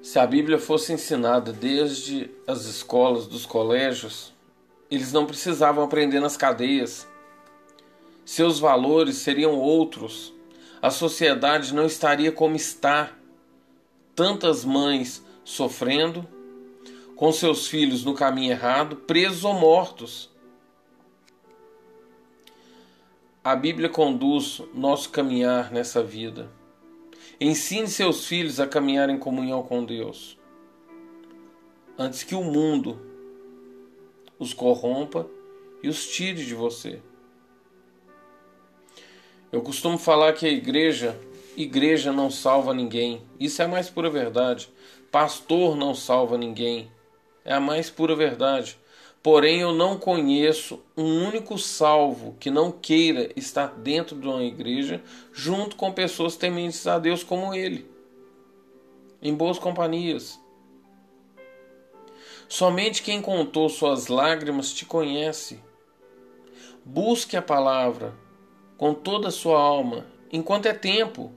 Se 0.00 0.18
a 0.18 0.26
Bíblia 0.26 0.58
fosse 0.58 0.90
ensinada 0.94 1.52
desde 1.52 2.30
as 2.46 2.64
escolas, 2.64 3.26
dos 3.26 3.44
colégios, 3.44 4.32
eles 4.90 5.12
não 5.12 5.26
precisavam 5.26 5.84
aprender 5.84 6.18
nas 6.18 6.34
cadeias. 6.34 7.06
Seus 8.28 8.58
valores 8.58 9.16
seriam 9.16 9.58
outros. 9.58 10.34
A 10.82 10.90
sociedade 10.90 11.72
não 11.72 11.86
estaria 11.86 12.30
como 12.30 12.56
está. 12.56 13.16
Tantas 14.14 14.66
mães 14.66 15.24
sofrendo, 15.42 16.28
com 17.16 17.32
seus 17.32 17.66
filhos 17.66 18.04
no 18.04 18.12
caminho 18.12 18.50
errado, 18.52 18.96
presos 18.96 19.44
ou 19.44 19.54
mortos. 19.54 20.30
A 23.42 23.56
Bíblia 23.56 23.88
conduz 23.88 24.60
nosso 24.74 25.08
caminhar 25.08 25.72
nessa 25.72 26.04
vida. 26.04 26.50
Ensine 27.40 27.88
seus 27.88 28.26
filhos 28.26 28.60
a 28.60 28.66
caminhar 28.66 29.08
em 29.08 29.18
comunhão 29.18 29.62
com 29.62 29.82
Deus, 29.82 30.38
antes 31.96 32.24
que 32.24 32.34
o 32.34 32.44
mundo 32.44 33.00
os 34.38 34.52
corrompa 34.52 35.26
e 35.82 35.88
os 35.88 36.06
tire 36.08 36.44
de 36.44 36.54
você. 36.54 37.00
Eu 39.50 39.62
costumo 39.62 39.96
falar 39.96 40.34
que 40.34 40.44
a 40.44 40.50
igreja, 40.50 41.18
igreja 41.56 42.12
não 42.12 42.30
salva 42.30 42.74
ninguém. 42.74 43.22
Isso 43.40 43.62
é 43.62 43.64
a 43.64 43.68
mais 43.68 43.88
pura 43.88 44.10
verdade. 44.10 44.68
Pastor 45.10 45.74
não 45.74 45.94
salva 45.94 46.36
ninguém. 46.36 46.92
É 47.46 47.54
a 47.54 47.60
mais 47.60 47.88
pura 47.88 48.14
verdade. 48.14 48.78
Porém, 49.22 49.60
eu 49.60 49.72
não 49.72 49.98
conheço 49.98 50.82
um 50.94 51.26
único 51.26 51.56
salvo 51.56 52.36
que 52.38 52.50
não 52.50 52.70
queira 52.70 53.30
estar 53.34 53.68
dentro 53.68 54.16
de 54.16 54.28
uma 54.28 54.42
igreja 54.42 55.02
junto 55.32 55.76
com 55.76 55.92
pessoas 55.92 56.36
tementes 56.36 56.86
a 56.86 56.98
Deus 56.98 57.24
como 57.24 57.54
ele, 57.54 57.90
em 59.20 59.34
boas 59.34 59.58
companhias. 59.58 60.38
Somente 62.48 63.02
quem 63.02 63.20
contou 63.20 63.68
suas 63.68 64.06
lágrimas 64.08 64.72
te 64.72 64.84
conhece. 64.84 65.60
Busque 66.84 67.36
a 67.36 67.42
palavra 67.42 68.14
com 68.78 68.94
toda 68.94 69.26
a 69.28 69.32
sua 69.32 69.60
alma, 69.60 70.06
enquanto 70.32 70.66
é 70.66 70.72
tempo. 70.72 71.32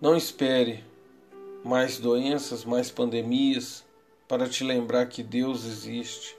Não 0.00 0.16
espere 0.16 0.84
mais 1.64 1.98
doenças, 1.98 2.64
mais 2.64 2.92
pandemias, 2.92 3.84
para 4.28 4.48
te 4.48 4.62
lembrar 4.62 5.06
que 5.06 5.22
Deus 5.24 5.64
existe 5.64 6.36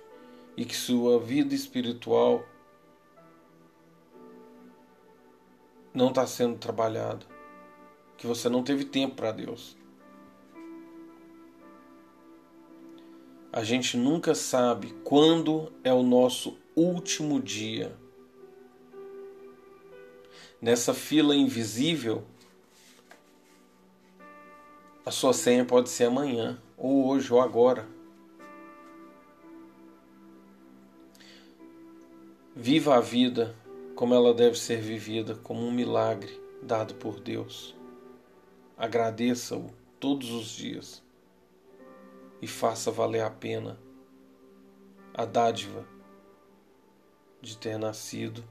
e 0.55 0.63
que 0.63 0.75
sua 0.75 1.19
vida 1.19 1.53
espiritual 1.53 2.45
não 5.93 6.09
está 6.09 6.25
sendo 6.25 6.57
trabalhada, 6.57 7.25
que 8.17 8.25
você 8.25 8.47
não 8.47 8.63
teve 8.63 8.85
tempo 8.85 9.15
para 9.15 9.33
Deus. 9.33 9.75
A 13.55 13.63
gente 13.63 13.95
nunca 13.95 14.35
sabe 14.35 14.93
quando 15.05 15.71
é 15.81 15.93
o 15.93 16.03
nosso 16.03 16.57
último 16.75 17.41
dia. 17.41 17.95
Nessa 20.61 20.93
fila 20.93 21.33
invisível, 21.33 22.25
a 25.05 25.09
sua 25.09 25.31
senha 25.31 25.63
pode 25.63 25.87
ser 25.87 26.03
amanhã, 26.03 26.61
ou 26.77 27.07
hoje, 27.07 27.31
ou 27.31 27.39
agora. 27.39 27.87
Viva 32.53 32.97
a 32.97 32.99
vida 32.99 33.55
como 33.95 34.13
ela 34.13 34.33
deve 34.33 34.59
ser 34.59 34.81
vivida, 34.81 35.33
como 35.33 35.65
um 35.65 35.71
milagre 35.71 36.37
dado 36.61 36.95
por 36.95 37.21
Deus. 37.21 37.73
Agradeça-o 38.77 39.67
todos 39.97 40.29
os 40.29 40.49
dias 40.49 41.04
e 42.41 42.47
faça 42.47 42.91
valer 42.91 43.21
a 43.21 43.29
pena 43.29 43.79
a 45.13 45.23
dádiva 45.23 45.85
de 47.41 47.57
ter 47.57 47.77
nascido, 47.77 48.43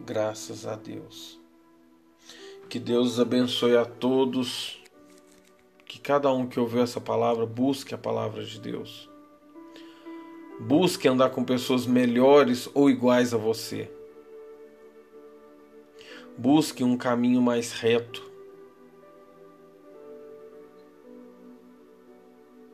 graças 0.00 0.66
a 0.66 0.74
Deus. 0.74 1.40
Que 2.68 2.80
Deus 2.80 3.20
abençoe 3.20 3.76
a 3.76 3.84
todos 3.84 4.82
que 5.84 6.00
cada 6.00 6.32
um 6.32 6.46
que 6.46 6.58
ouviu 6.58 6.82
essa 6.82 7.00
palavra 7.00 7.46
busque 7.46 7.94
a 7.94 7.98
palavra 7.98 8.44
de 8.44 8.58
Deus. 8.58 9.08
Busque 10.58 11.06
andar 11.06 11.30
com 11.30 11.44
pessoas 11.44 11.86
melhores 11.86 12.68
ou 12.74 12.90
iguais 12.90 13.32
a 13.32 13.36
você. 13.36 13.90
Busque 16.36 16.82
um 16.82 16.96
caminho 16.96 17.40
mais 17.40 17.72
reto. 17.72 18.28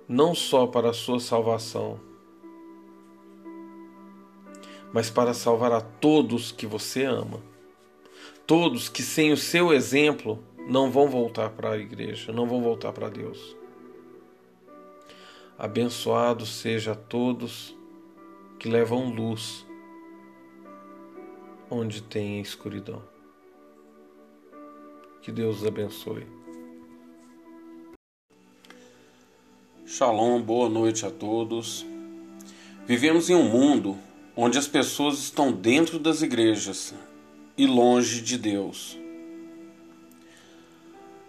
Não 0.09 0.35
só 0.35 0.67
para 0.67 0.91
a 0.91 0.93
sua 0.93 1.21
salvação, 1.21 1.99
mas 4.93 5.09
para 5.09 5.33
salvar 5.33 5.73
a 5.73 5.81
todos 5.81 6.53
que 6.53 6.67
você 6.67 7.05
ama. 7.05 7.41
Todos 8.47 8.89
que, 8.89 9.03
sem 9.03 9.33
o 9.33 9.37
seu 9.37 9.73
exemplo, 9.73 10.45
não 10.69 10.91
vão 10.91 11.09
voltar 11.09 11.51
para 11.51 11.71
a 11.73 11.79
igreja, 11.79 12.33
não 12.33 12.47
vão 12.47 12.61
voltar 12.61 12.93
para 12.93 13.09
Deus. 13.09 13.57
Abençoado 15.59 16.45
seja 16.45 16.93
a 16.93 16.97
todos 16.97 17.75
que 18.59 18.69
levam 18.69 19.15
luz 19.15 19.67
onde 21.71 22.03
tem 22.03 22.41
escuridão. 22.41 23.03
Que 25.23 25.33
Deus 25.33 25.61
os 25.61 25.67
abençoe. 25.67 26.42
Shalom, 29.95 30.41
boa 30.41 30.71
noite 30.71 31.05
a 31.05 31.11
todos. 31.11 31.85
Vivemos 32.87 33.29
em 33.29 33.35
um 33.35 33.43
mundo 33.43 33.99
onde 34.35 34.57
as 34.57 34.67
pessoas 34.67 35.19
estão 35.19 35.53
dentro 35.53 35.99
das 35.99 36.23
igrejas 36.23 36.95
e 37.59 37.67
longe 37.67 38.23
de 38.23 38.39
Deus 38.39 38.97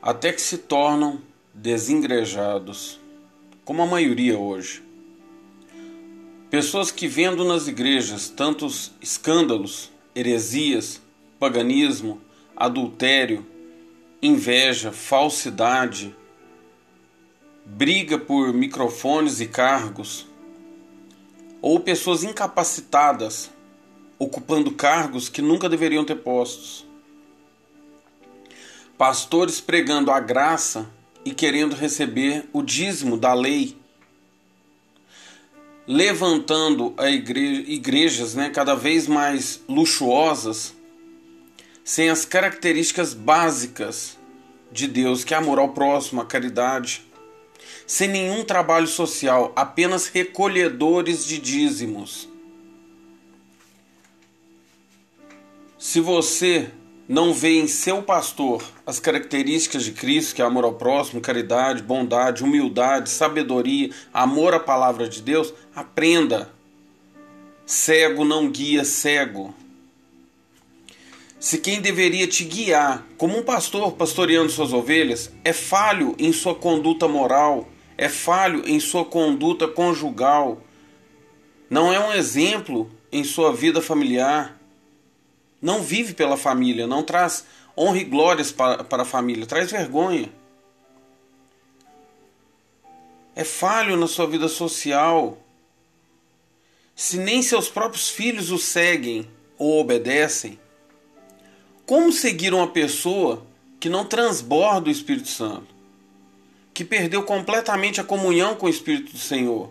até 0.01 0.31
que 0.31 0.41
se 0.41 0.59
tornam 0.59 1.21
desengrejados, 1.53 3.01
como 3.65 3.81
a 3.81 3.85
maioria 3.85 4.39
hoje. 4.39 4.81
Pessoas 6.49 6.89
que 6.89 7.05
vendo 7.05 7.43
nas 7.43 7.67
igrejas 7.67 8.29
tantos 8.29 8.93
escândalos, 9.01 9.91
heresias, 10.15 11.01
paganismo, 11.37 12.21
adultério, 12.55 13.45
inveja, 14.21 14.93
falsidade, 14.93 16.15
briga 17.65 18.17
por 18.17 18.53
microfones 18.53 19.39
e 19.39 19.47
cargos, 19.47 20.27
ou 21.61 21.79
pessoas 21.79 22.23
incapacitadas 22.23 23.49
ocupando 24.19 24.71
cargos 24.71 25.29
que 25.29 25.41
nunca 25.41 25.69
deveriam 25.69 26.05
ter 26.05 26.15
postos. 26.15 26.85
Pastores 28.97 29.59
pregando 29.59 30.11
a 30.11 30.19
graça 30.19 30.89
e 31.25 31.33
querendo 31.33 31.75
receber 31.75 32.47
o 32.53 32.61
dízimo 32.61 33.17
da 33.17 33.33
lei, 33.33 33.77
levantando 35.87 36.93
a 36.97 37.09
igreja, 37.09 37.63
igrejas 37.67 38.35
né, 38.35 38.49
cada 38.49 38.75
vez 38.75 39.07
mais 39.07 39.61
luxuosas, 39.67 40.73
sem 41.83 42.09
as 42.09 42.23
características 42.23 43.13
básicas 43.13 44.17
de 44.71 44.87
Deus, 44.87 45.23
que 45.23 45.33
é 45.33 45.37
amor 45.37 45.59
ao 45.59 45.69
próximo, 45.69 46.21
a 46.21 46.25
caridade, 46.25 47.03
sem 47.85 48.07
nenhum 48.07 48.43
trabalho 48.43 48.87
social, 48.87 49.51
apenas 49.55 50.07
recolhedores 50.07 51.25
de 51.25 51.37
dízimos. 51.37 52.29
Se 55.77 55.99
você 55.99 56.71
não 57.07 57.33
vê 57.33 57.59
em 57.59 57.67
seu 57.67 58.01
pastor 58.01 58.63
as 58.85 58.99
características 58.99 59.83
de 59.83 59.91
Cristo, 59.91 60.35
que 60.35 60.41
é 60.41 60.45
amor 60.45 60.63
ao 60.63 60.73
próximo, 60.73 61.19
caridade, 61.19 61.83
bondade, 61.83 62.43
humildade, 62.43 63.09
sabedoria, 63.09 63.89
amor 64.13 64.53
à 64.53 64.59
palavra 64.59 65.07
de 65.07 65.21
Deus, 65.21 65.53
aprenda. 65.75 66.49
Cego 67.65 68.23
não 68.23 68.49
guia 68.49 68.85
cego. 68.85 69.53
Se 71.39 71.57
quem 71.57 71.81
deveria 71.81 72.25
te 72.25 72.45
guiar, 72.45 73.05
como 73.17 73.37
um 73.37 73.43
pastor 73.43 73.91
pastoreando 73.91 74.49
suas 74.49 74.71
ovelhas, 74.71 75.29
é 75.43 75.51
falho 75.51 76.15
em 76.17 76.31
sua 76.31 76.55
conduta 76.55 77.05
moral, 77.05 77.67
é 77.97 78.09
falho 78.09 78.67
em 78.67 78.79
sua 78.79 79.05
conduta 79.05 79.67
conjugal, 79.67 80.61
não 81.69 81.91
é 81.91 81.99
um 81.99 82.13
exemplo 82.13 82.89
em 83.11 83.23
sua 83.23 83.53
vida 83.53 83.81
familiar, 83.81 84.59
não 85.61 85.81
vive 85.81 86.13
pela 86.13 86.37
família, 86.37 86.85
não 86.85 87.03
traz 87.03 87.45
honra 87.77 87.97
e 87.97 88.03
glórias 88.03 88.51
para, 88.51 88.83
para 88.83 89.03
a 89.03 89.05
família, 89.05 89.45
traz 89.45 89.71
vergonha. 89.71 90.29
É 93.35 93.43
falho 93.43 93.97
na 93.97 94.07
sua 94.07 94.27
vida 94.27 94.47
social. 94.47 95.37
Se 96.95 97.17
nem 97.17 97.41
seus 97.41 97.69
próprios 97.69 98.09
filhos 98.09 98.51
o 98.51 98.59
seguem 98.59 99.27
ou 99.57 99.79
obedecem, 99.79 100.59
como 101.85 102.11
seguir 102.11 102.53
uma 102.53 102.67
pessoa 102.67 103.45
que 103.79 103.89
não 103.89 104.05
transborda 104.05 104.89
o 104.89 104.91
Espírito 104.91 105.27
Santo? 105.27 105.72
Que 106.73 106.83
perdeu 106.83 107.23
completamente 107.23 108.01
a 108.01 108.03
comunhão 108.03 108.55
com 108.55 108.65
o 108.65 108.69
Espírito 108.69 109.11
do 109.11 109.17
Senhor? 109.17 109.69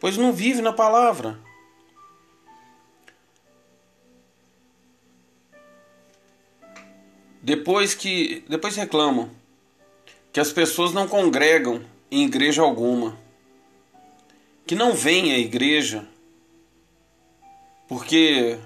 Pois 0.00 0.16
não 0.16 0.32
vive 0.32 0.60
na 0.60 0.72
palavra. 0.72 1.38
Depois 7.40 7.94
que 7.94 8.44
depois 8.48 8.74
reclamam 8.74 9.30
que 10.32 10.40
as 10.40 10.52
pessoas 10.52 10.92
não 10.92 11.06
congregam 11.06 11.82
em 12.10 12.24
igreja 12.24 12.60
alguma, 12.60 13.16
que 14.66 14.74
não 14.74 14.92
vêm 14.92 15.32
à 15.32 15.38
igreja, 15.38 16.06
porque 17.88 18.58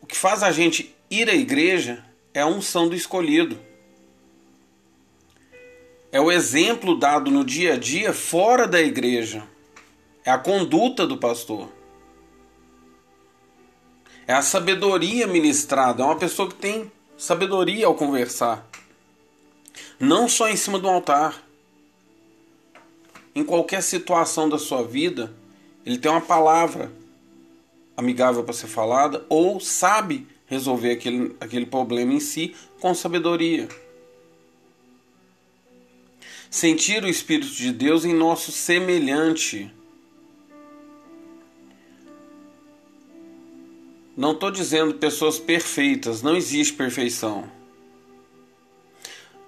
o 0.00 0.06
que 0.06 0.16
faz 0.16 0.42
a 0.42 0.50
gente 0.50 0.94
ir 1.08 1.30
à 1.30 1.34
igreja 1.34 2.04
é 2.34 2.40
a 2.40 2.46
unção 2.46 2.88
do 2.88 2.94
escolhido. 2.94 3.58
É 6.12 6.20
o 6.20 6.30
exemplo 6.30 6.98
dado 6.98 7.30
no 7.30 7.42
dia 7.42 7.72
a 7.72 7.78
dia 7.78 8.12
fora 8.12 8.68
da 8.68 8.82
igreja. 8.82 9.42
É 10.22 10.30
a 10.30 10.36
conduta 10.36 11.06
do 11.06 11.16
pastor. 11.16 11.70
É 14.26 14.34
a 14.34 14.42
sabedoria 14.42 15.26
ministrada. 15.26 16.02
É 16.02 16.06
uma 16.06 16.16
pessoa 16.16 16.50
que 16.50 16.54
tem 16.54 16.92
sabedoria 17.16 17.86
ao 17.86 17.94
conversar. 17.94 18.68
Não 19.98 20.28
só 20.28 20.50
em 20.50 20.56
cima 20.56 20.78
do 20.78 20.86
altar. 20.86 21.42
Em 23.34 23.42
qualquer 23.42 23.82
situação 23.82 24.50
da 24.50 24.58
sua 24.58 24.82
vida, 24.82 25.32
ele 25.86 25.96
tem 25.96 26.10
uma 26.10 26.20
palavra 26.20 26.92
amigável 27.96 28.44
para 28.44 28.52
ser 28.52 28.66
falada 28.66 29.24
ou 29.30 29.58
sabe 29.58 30.26
resolver 30.44 30.90
aquele, 30.90 31.34
aquele 31.40 31.64
problema 31.64 32.12
em 32.12 32.20
si 32.20 32.54
com 32.78 32.94
sabedoria. 32.94 33.66
Sentir 36.52 37.02
o 37.02 37.08
Espírito 37.08 37.50
de 37.50 37.72
Deus 37.72 38.04
em 38.04 38.12
nosso 38.12 38.52
semelhante. 38.52 39.72
Não 44.14 44.32
estou 44.32 44.50
dizendo 44.50 44.92
pessoas 44.92 45.38
perfeitas, 45.38 46.20
não 46.20 46.36
existe 46.36 46.74
perfeição. 46.74 47.50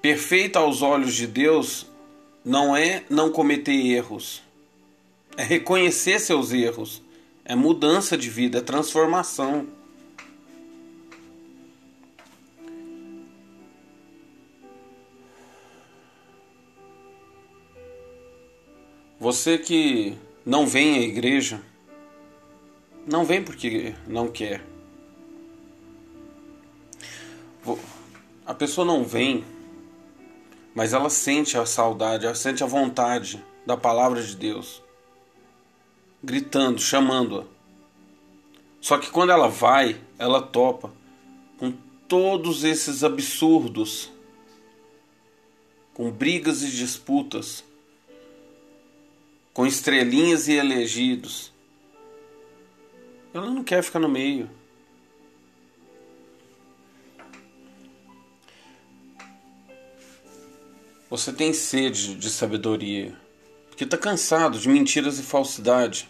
Perfeita 0.01 0.61
aos 0.61 0.81
olhos 0.81 1.15
de 1.15 1.27
Deus 1.27 1.87
não 2.43 2.75
é 2.75 3.05
não 3.11 3.31
cometer 3.31 3.75
erros, 3.75 4.43
é 5.37 5.43
reconhecer 5.43 6.19
seus 6.19 6.53
erros, 6.53 7.03
é 7.45 7.55
mudança 7.55 8.17
de 8.17 8.31
vida, 8.31 8.61
é 8.61 8.63
transformação. 8.63 9.69
Você 19.25 19.57
que 19.57 20.19
não 20.45 20.67
vem 20.67 20.99
à 20.99 21.01
igreja, 21.01 21.63
não 23.11 23.25
vem 23.25 23.43
porque 23.43 23.95
não 24.07 24.29
quer. 24.29 24.63
A 28.45 28.53
pessoa 28.53 28.87
não 28.87 29.03
vem, 29.03 29.43
mas 30.75 30.93
ela 30.93 31.09
sente 31.09 31.57
a 31.57 31.65
saudade, 31.65 32.27
ela 32.27 32.35
sente 32.35 32.63
a 32.63 32.67
vontade 32.67 33.43
da 33.65 33.79
palavra 33.79 34.23
de 34.23 34.37
Deus, 34.37 34.83
gritando, 36.23 36.79
chamando-a. 36.79 37.45
Só 38.79 38.99
que 38.99 39.11
quando 39.11 39.31
ela 39.31 39.49
vai, 39.49 39.99
ela 40.19 40.43
topa 40.43 40.93
com 41.59 41.73
todos 42.07 42.63
esses 42.63 43.03
absurdos, 43.03 44.13
com 45.95 46.11
brigas 46.11 46.63
e 46.63 46.71
disputas 46.71 47.65
com 49.55 49.65
estrelinhas 49.65 50.49
e 50.49 50.55
elegidos. 50.55 51.53
Ela 53.33 53.49
não 53.49 53.63
quer 53.63 53.83
ficar 53.85 54.01
no 54.01 54.09
meio. 54.09 54.51
Você 61.09 61.33
tem 61.33 61.53
sede 61.53 62.17
de 62.17 62.29
sabedoria, 62.29 63.15
porque 63.69 63.85
está 63.85 63.97
cansado 63.97 64.59
de 64.59 64.69
mentiras 64.69 65.21
e 65.21 65.23
falsidade. 65.23 66.09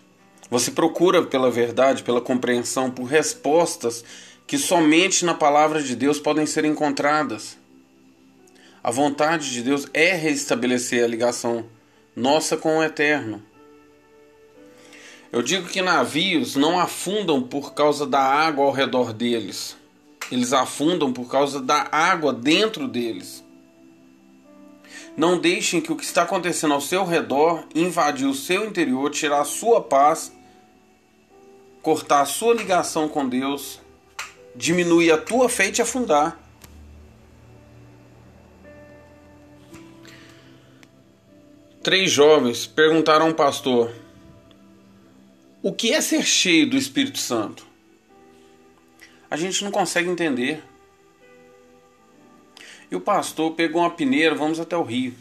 Você 0.49 0.71
procura 0.71 1.23
pela 1.23 1.51
verdade, 1.51 2.03
pela 2.03 2.23
compreensão, 2.23 2.91
por 2.91 3.05
respostas 3.05 4.03
que 4.47 4.57
somente 4.57 5.25
na 5.25 5.35
palavra 5.35 5.83
de 5.83 5.95
Deus 5.95 6.19
podem 6.19 6.47
ser 6.47 6.65
encontradas. 6.65 7.59
A 8.83 8.91
vontade 8.91 9.51
de 9.53 9.63
Deus 9.63 9.87
é 9.93 10.15
restabelecer 10.15 11.05
a 11.05 11.09
ligação 11.09 11.67
nossa 12.15 12.57
com 12.57 12.79
o 12.79 12.83
eterno. 12.83 13.43
Eu 15.33 15.43
digo 15.43 15.69
que 15.69 15.83
navios 15.83 16.55
não 16.55 16.79
afundam 16.79 17.43
por 17.43 17.75
causa 17.75 18.07
da 18.07 18.21
água 18.21 18.65
ao 18.65 18.71
redor 18.71 19.13
deles. 19.13 19.77
Eles 20.31 20.53
afundam 20.53 21.13
por 21.13 21.29
causa 21.29 21.61
da 21.61 21.89
água 21.91 22.33
dentro 22.33 22.87
deles. 22.87 23.43
Não 25.17 25.39
deixem 25.39 25.81
que 25.81 25.93
o 25.93 25.97
que 25.97 26.05
está 26.05 26.23
acontecendo 26.23 26.75
ao 26.75 26.81
seu 26.81 27.05
redor 27.05 27.65
invadir 27.75 28.27
o 28.27 28.35
seu 28.35 28.65
interior, 28.65 29.11
tirar 29.11 29.41
a 29.41 29.45
sua 29.45 29.81
paz, 29.81 30.33
cortar 31.83 32.23
a 32.23 32.27
sua 32.27 32.55
ligação 32.55 33.09
com 33.09 33.29
Deus, 33.29 33.81
diminuir 34.55 35.11
a 35.11 35.19
tua 35.19 35.49
fé 35.49 35.67
e 35.67 35.73
te 35.73 35.83
afundar. 35.83 36.44
Três 41.85 42.11
jovens 42.11 42.67
perguntaram 42.67 43.27
ao 43.27 43.35
pastor: 43.35 43.93
O 45.63 45.71
que 45.71 45.93
é 45.93 46.01
ser 46.01 46.25
cheio 46.25 46.71
do 46.71 46.79
Espírito 46.79 47.19
Santo? 47.19 47.67
A 49.31 49.37
gente 49.37 49.63
não 49.63 49.71
consegue 49.71 50.09
entender. 50.09 50.63
E 52.91 52.97
o 52.97 53.01
pastor 53.03 53.53
pegou 53.53 53.83
uma 53.83 53.91
peneira, 53.91 54.35
vamos 54.35 54.59
até 54.59 54.75
o 54.75 54.83
rio. 54.83 55.13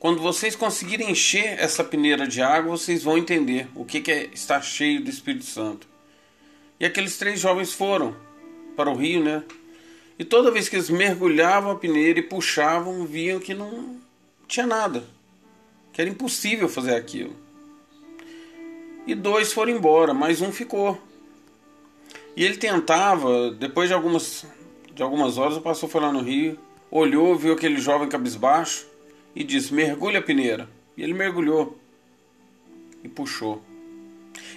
Quando 0.00 0.20
vocês 0.20 0.56
conseguirem 0.56 1.12
encher 1.12 1.60
essa 1.60 1.84
peneira 1.84 2.26
de 2.26 2.42
água, 2.42 2.76
vocês 2.76 3.04
vão 3.04 3.16
entender 3.16 3.68
o 3.72 3.84
que 3.84 4.10
é 4.10 4.30
estar 4.34 4.60
cheio 4.62 5.00
do 5.00 5.08
Espírito 5.08 5.44
Santo. 5.44 5.86
E 6.80 6.84
aqueles 6.84 7.18
três 7.18 7.38
jovens 7.38 7.72
foram 7.72 8.16
para 8.74 8.90
o 8.90 8.96
rio, 8.96 9.22
né? 9.22 9.44
E 10.18 10.24
toda 10.24 10.50
vez 10.50 10.68
que 10.68 10.74
eles 10.74 10.90
mergulhavam 10.90 11.70
a 11.70 11.76
peneira 11.76 12.18
e 12.18 12.22
puxavam, 12.22 13.06
viam 13.06 13.38
que 13.38 13.54
não 13.54 14.00
tinha 14.48 14.66
nada 14.66 15.17
que 15.98 16.02
era 16.02 16.10
impossível 16.10 16.68
fazer 16.68 16.94
aquilo. 16.94 17.34
E 19.04 19.16
dois 19.16 19.52
foram 19.52 19.72
embora, 19.72 20.14
mas 20.14 20.40
um 20.40 20.52
ficou. 20.52 20.96
E 22.36 22.44
ele 22.44 22.56
tentava, 22.56 23.50
depois 23.50 23.88
de 23.88 23.94
algumas, 23.94 24.46
de 24.94 25.02
algumas 25.02 25.38
horas, 25.38 25.56
o 25.56 25.60
pastor 25.60 25.90
foi 25.90 26.00
lá 26.00 26.12
no 26.12 26.20
rio, 26.20 26.56
olhou, 26.88 27.34
viu 27.34 27.52
aquele 27.52 27.80
jovem 27.80 28.08
cabisbaixo 28.08 28.86
e 29.34 29.42
disse: 29.42 29.74
mergulha 29.74 30.20
a 30.20 30.22
peneira. 30.22 30.68
E 30.96 31.02
ele 31.02 31.14
mergulhou 31.14 31.76
e 33.02 33.08
puxou. 33.08 33.60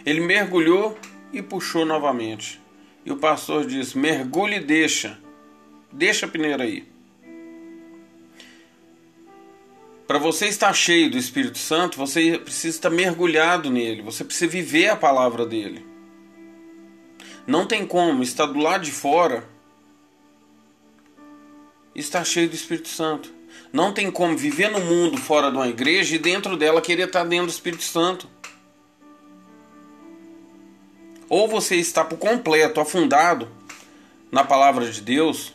Ele 0.05 0.19
mergulhou 0.21 0.95
e 1.33 1.41
puxou 1.41 1.85
novamente. 1.87 2.61
E 3.03 3.11
o 3.11 3.17
pastor 3.17 3.65
disse: 3.65 3.97
mergulhe 3.97 4.57
e 4.57 4.63
deixa. 4.63 5.17
Deixa 5.91 6.27
a 6.27 6.29
peneira 6.29 6.65
aí. 6.65 6.90
Para 10.11 10.19
você 10.19 10.47
estar 10.47 10.73
cheio 10.73 11.09
do 11.09 11.17
Espírito 11.17 11.57
Santo, 11.57 11.97
você 11.97 12.37
precisa 12.37 12.75
estar 12.75 12.89
mergulhado 12.89 13.71
nele, 13.71 14.01
você 14.01 14.25
precisa 14.25 14.51
viver 14.51 14.89
a 14.89 14.97
palavra 14.97 15.45
dele. 15.45 15.85
Não 17.47 17.65
tem 17.65 17.85
como 17.85 18.21
estar 18.21 18.45
do 18.45 18.59
lado 18.59 18.83
de 18.83 18.91
fora 18.91 19.47
e 21.95 22.01
estar 22.01 22.25
cheio 22.25 22.49
do 22.49 22.55
Espírito 22.55 22.89
Santo. 22.89 23.33
Não 23.71 23.93
tem 23.93 24.11
como 24.11 24.35
viver 24.35 24.69
no 24.69 24.81
mundo 24.81 25.15
fora 25.15 25.49
de 25.49 25.55
uma 25.55 25.69
igreja 25.69 26.17
e 26.17 26.19
dentro 26.19 26.57
dela 26.57 26.81
querer 26.81 27.07
estar 27.07 27.23
dentro 27.23 27.45
do 27.45 27.53
Espírito 27.53 27.83
Santo. 27.83 28.27
Ou 31.29 31.47
você 31.47 31.77
está 31.77 32.03
por 32.03 32.17
completo 32.17 32.81
afundado 32.81 33.47
na 34.29 34.43
palavra 34.43 34.91
de 34.91 34.99
Deus 34.99 35.53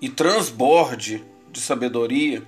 e 0.00 0.08
transborde 0.08 1.24
de 1.52 1.60
sabedoria 1.60 2.42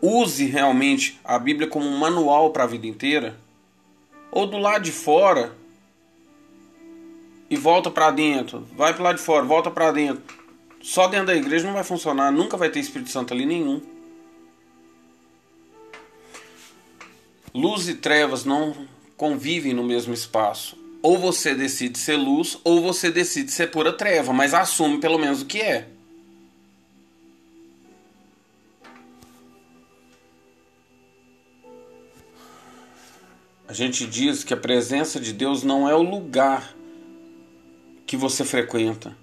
use 0.00 0.44
realmente 0.46 1.18
a 1.24 1.38
Bíblia 1.38 1.68
como 1.68 1.86
um 1.86 1.98
manual 1.98 2.50
para 2.50 2.64
a 2.64 2.66
vida 2.66 2.86
inteira, 2.86 3.38
ou 4.30 4.46
do 4.46 4.58
lado 4.58 4.84
de 4.84 4.92
fora, 4.92 5.56
e 7.50 7.56
volta 7.56 7.90
para 7.90 8.10
dentro, 8.10 8.66
vai 8.76 8.92
para 8.92 9.04
lá 9.04 9.12
de 9.12 9.20
fora, 9.20 9.44
volta 9.44 9.70
para 9.70 9.90
dentro. 9.90 10.22
Só 10.82 11.08
dentro 11.08 11.26
da 11.26 11.34
igreja 11.34 11.66
não 11.66 11.74
vai 11.74 11.84
funcionar, 11.84 12.30
nunca 12.30 12.56
vai 12.56 12.68
ter 12.68 12.80
Espírito 12.80 13.10
Santo 13.10 13.32
ali 13.32 13.46
nenhum. 13.46 13.80
Luz 17.54 17.88
e 17.88 17.94
trevas 17.94 18.44
não 18.44 18.86
convivem 19.16 19.72
no 19.72 19.82
mesmo 19.82 20.12
espaço. 20.12 20.76
Ou 21.02 21.18
você 21.18 21.54
decide 21.54 21.98
ser 21.98 22.16
luz, 22.16 22.58
ou 22.62 22.82
você 22.82 23.10
decide 23.10 23.50
ser 23.50 23.70
pura 23.70 23.92
treva, 23.92 24.32
mas 24.32 24.52
assume 24.52 24.98
pelo 24.98 25.18
menos 25.18 25.42
o 25.42 25.46
que 25.46 25.60
é. 25.60 25.88
A 33.68 33.74
gente 33.74 34.06
diz 34.06 34.42
que 34.42 34.54
a 34.54 34.56
presença 34.56 35.20
de 35.20 35.30
Deus 35.30 35.62
não 35.62 35.86
é 35.86 35.94
o 35.94 36.00
lugar 36.00 36.74
que 38.06 38.16
você 38.16 38.42
frequenta, 38.42 39.14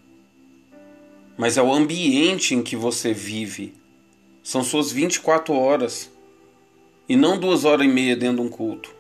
mas 1.35 1.57
é 1.57 1.63
o 1.63 1.73
ambiente 1.73 2.53
em 2.53 2.61
que 2.61 2.75
você 2.75 3.11
vive. 3.11 3.73
São 4.43 4.63
suas 4.63 4.91
24 4.91 5.51
horas 5.51 6.11
e 7.09 7.15
não 7.15 7.39
duas 7.39 7.65
horas 7.65 7.87
e 7.87 7.89
meia 7.89 8.15
dentro 8.15 8.35
de 8.35 8.41
um 8.43 8.49
culto. 8.49 8.93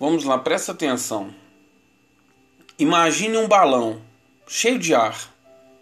Vamos 0.00 0.24
lá, 0.24 0.36
presta 0.36 0.72
atenção. 0.72 1.32
Imagine 2.76 3.36
um 3.36 3.46
balão 3.46 4.02
cheio 4.48 4.80
de 4.80 4.96
ar. 4.96 5.32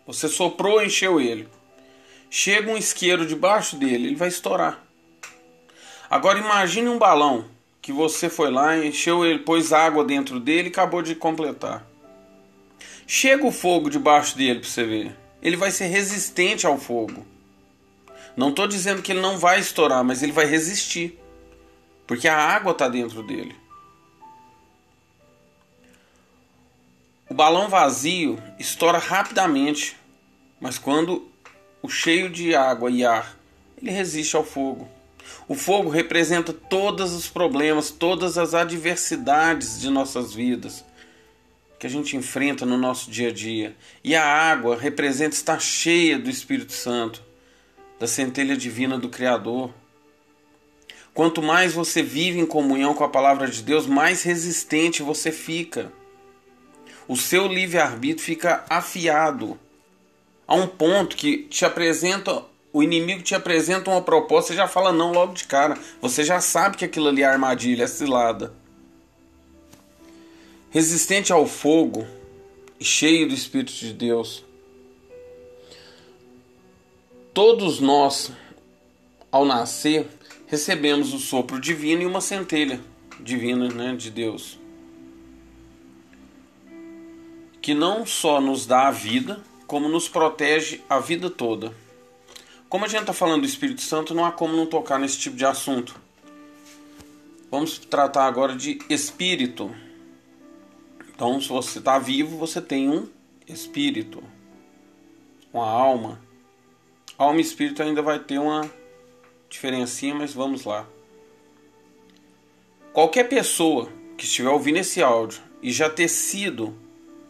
Você 0.06 0.28
soprou 0.28 0.82
e 0.82 0.88
encheu 0.88 1.18
ele. 1.18 1.48
Chega 2.28 2.70
um 2.70 2.76
isqueiro 2.76 3.24
debaixo 3.24 3.76
dele, 3.76 4.08
ele 4.08 4.14
vai 4.14 4.28
estourar. 4.28 4.85
Agora 6.08 6.38
imagine 6.38 6.88
um 6.88 6.98
balão 6.98 7.46
que 7.82 7.92
você 7.92 8.28
foi 8.28 8.50
lá, 8.50 8.76
encheu 8.76 9.24
ele, 9.24 9.40
pôs 9.40 9.72
água 9.72 10.04
dentro 10.04 10.40
dele 10.40 10.68
e 10.68 10.72
acabou 10.72 11.02
de 11.02 11.14
completar. 11.14 11.86
Chega 13.06 13.46
o 13.46 13.52
fogo 13.52 13.88
debaixo 13.88 14.36
dele 14.36 14.60
para 14.60 14.68
você 14.68 14.84
ver. 14.84 15.16
Ele 15.40 15.56
vai 15.56 15.70
ser 15.70 15.86
resistente 15.86 16.66
ao 16.66 16.78
fogo. 16.78 17.24
Não 18.36 18.50
estou 18.50 18.66
dizendo 18.66 19.02
que 19.02 19.12
ele 19.12 19.20
não 19.20 19.38
vai 19.38 19.60
estourar, 19.60 20.02
mas 20.02 20.22
ele 20.22 20.32
vai 20.32 20.46
resistir. 20.46 21.18
Porque 22.06 22.28
a 22.28 22.36
água 22.36 22.72
está 22.72 22.88
dentro 22.88 23.22
dele. 23.22 23.54
O 27.28 27.34
balão 27.34 27.68
vazio 27.68 28.40
estoura 28.58 28.98
rapidamente, 28.98 29.96
mas 30.60 30.78
quando 30.78 31.28
o 31.82 31.88
cheio 31.88 32.30
de 32.30 32.54
água 32.54 32.90
e 32.90 33.04
ar, 33.04 33.36
ele 33.80 33.90
resiste 33.90 34.36
ao 34.36 34.44
fogo. 34.44 34.88
O 35.48 35.54
fogo 35.54 35.88
representa 35.88 36.52
todos 36.52 37.12
os 37.12 37.28
problemas, 37.28 37.90
todas 37.90 38.36
as 38.36 38.52
adversidades 38.52 39.80
de 39.80 39.88
nossas 39.88 40.34
vidas 40.34 40.84
que 41.78 41.86
a 41.86 41.90
gente 41.90 42.16
enfrenta 42.16 42.64
no 42.64 42.76
nosso 42.76 43.10
dia 43.10 43.28
a 43.28 43.32
dia. 43.32 43.76
E 44.02 44.14
a 44.14 44.24
água 44.24 44.76
representa 44.76 45.34
estar 45.34 45.60
cheia 45.60 46.18
do 46.18 46.30
Espírito 46.30 46.72
Santo, 46.72 47.22
da 47.98 48.06
centelha 48.06 48.56
divina 48.56 48.98
do 48.98 49.08
Criador. 49.08 49.72
Quanto 51.12 51.42
mais 51.42 51.72
você 51.72 52.02
vive 52.02 52.38
em 52.38 52.46
comunhão 52.46 52.94
com 52.94 53.04
a 53.04 53.08
palavra 53.08 53.48
de 53.48 53.62
Deus, 53.62 53.86
mais 53.86 54.22
resistente 54.22 55.02
você 55.02 55.30
fica. 55.30 55.92
O 57.08 57.16
seu 57.16 57.46
livre-arbítrio 57.46 58.24
fica 58.24 58.64
afiado 58.68 59.58
a 60.46 60.54
um 60.54 60.66
ponto 60.66 61.16
que 61.16 61.44
te 61.44 61.64
apresenta 61.64 62.44
o 62.76 62.82
inimigo 62.82 63.22
te 63.22 63.34
apresenta 63.34 63.90
uma 63.90 64.02
proposta, 64.02 64.52
você 64.52 64.54
já 64.58 64.68
fala 64.68 64.92
não 64.92 65.10
logo 65.10 65.32
de 65.32 65.44
cara. 65.44 65.78
Você 65.98 66.22
já 66.22 66.42
sabe 66.42 66.76
que 66.76 66.84
aquilo 66.84 67.08
ali 67.08 67.22
é 67.22 67.24
armadilha, 67.24 67.84
é 67.84 67.86
cilada. 67.86 68.52
Resistente 70.68 71.32
ao 71.32 71.46
fogo 71.46 72.06
e 72.78 72.84
cheio 72.84 73.26
do 73.26 73.32
Espírito 73.32 73.72
de 73.72 73.94
Deus. 73.94 74.44
Todos 77.32 77.80
nós, 77.80 78.30
ao 79.32 79.46
nascer, 79.46 80.06
recebemos 80.46 81.14
o 81.14 81.18
sopro 81.18 81.58
divino 81.58 82.02
e 82.02 82.06
uma 82.06 82.20
centelha 82.20 82.78
divina 83.18 83.68
né, 83.70 83.96
de 83.96 84.10
Deus. 84.10 84.58
Que 87.62 87.72
não 87.72 88.04
só 88.04 88.38
nos 88.38 88.66
dá 88.66 88.88
a 88.88 88.90
vida, 88.90 89.40
como 89.66 89.88
nos 89.88 90.10
protege 90.10 90.82
a 90.90 90.98
vida 90.98 91.30
toda. 91.30 91.85
Como 92.68 92.84
a 92.84 92.88
gente 92.88 93.02
está 93.02 93.12
falando 93.12 93.42
do 93.42 93.46
Espírito 93.46 93.80
Santo, 93.80 94.12
não 94.12 94.24
há 94.24 94.32
como 94.32 94.56
não 94.56 94.66
tocar 94.66 94.98
nesse 94.98 95.18
tipo 95.18 95.36
de 95.36 95.44
assunto. 95.44 95.94
Vamos 97.48 97.78
tratar 97.78 98.26
agora 98.26 98.56
de 98.56 98.78
espírito. 98.90 99.74
Então, 101.08 101.40
se 101.40 101.48
você 101.48 101.78
está 101.78 101.98
vivo, 101.98 102.36
você 102.36 102.60
tem 102.60 102.90
um 102.90 103.08
espírito, 103.46 104.22
uma 105.52 105.66
alma. 105.66 106.20
Alma 107.16 107.38
e 107.38 107.42
espírito 107.42 107.82
ainda 107.82 108.02
vai 108.02 108.18
ter 108.18 108.38
uma 108.38 108.68
diferencinha, 109.48 110.14
mas 110.14 110.34
vamos 110.34 110.64
lá. 110.64 110.86
Qualquer 112.92 113.28
pessoa 113.28 113.88
que 114.18 114.24
estiver 114.24 114.50
ouvindo 114.50 114.78
esse 114.78 115.02
áudio 115.02 115.40
e 115.62 115.70
já 115.70 115.88
ter 115.88 116.08
sido 116.08 116.76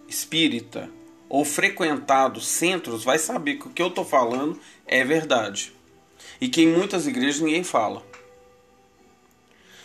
espírita 0.09 0.91
ou 1.28 1.44
frequentado 1.44 2.40
centros 2.40 3.05
vai 3.05 3.19
saber 3.19 3.57
que 3.57 3.66
o 3.66 3.70
que 3.70 3.82
eu 3.82 3.89
estou 3.89 4.05
falando 4.05 4.59
é 4.86 5.05
verdade. 5.05 5.73
E 6.40 6.48
que 6.48 6.62
em 6.62 6.69
muitas 6.69 7.07
igrejas 7.07 7.40
ninguém 7.40 7.65
fala. 7.65 8.05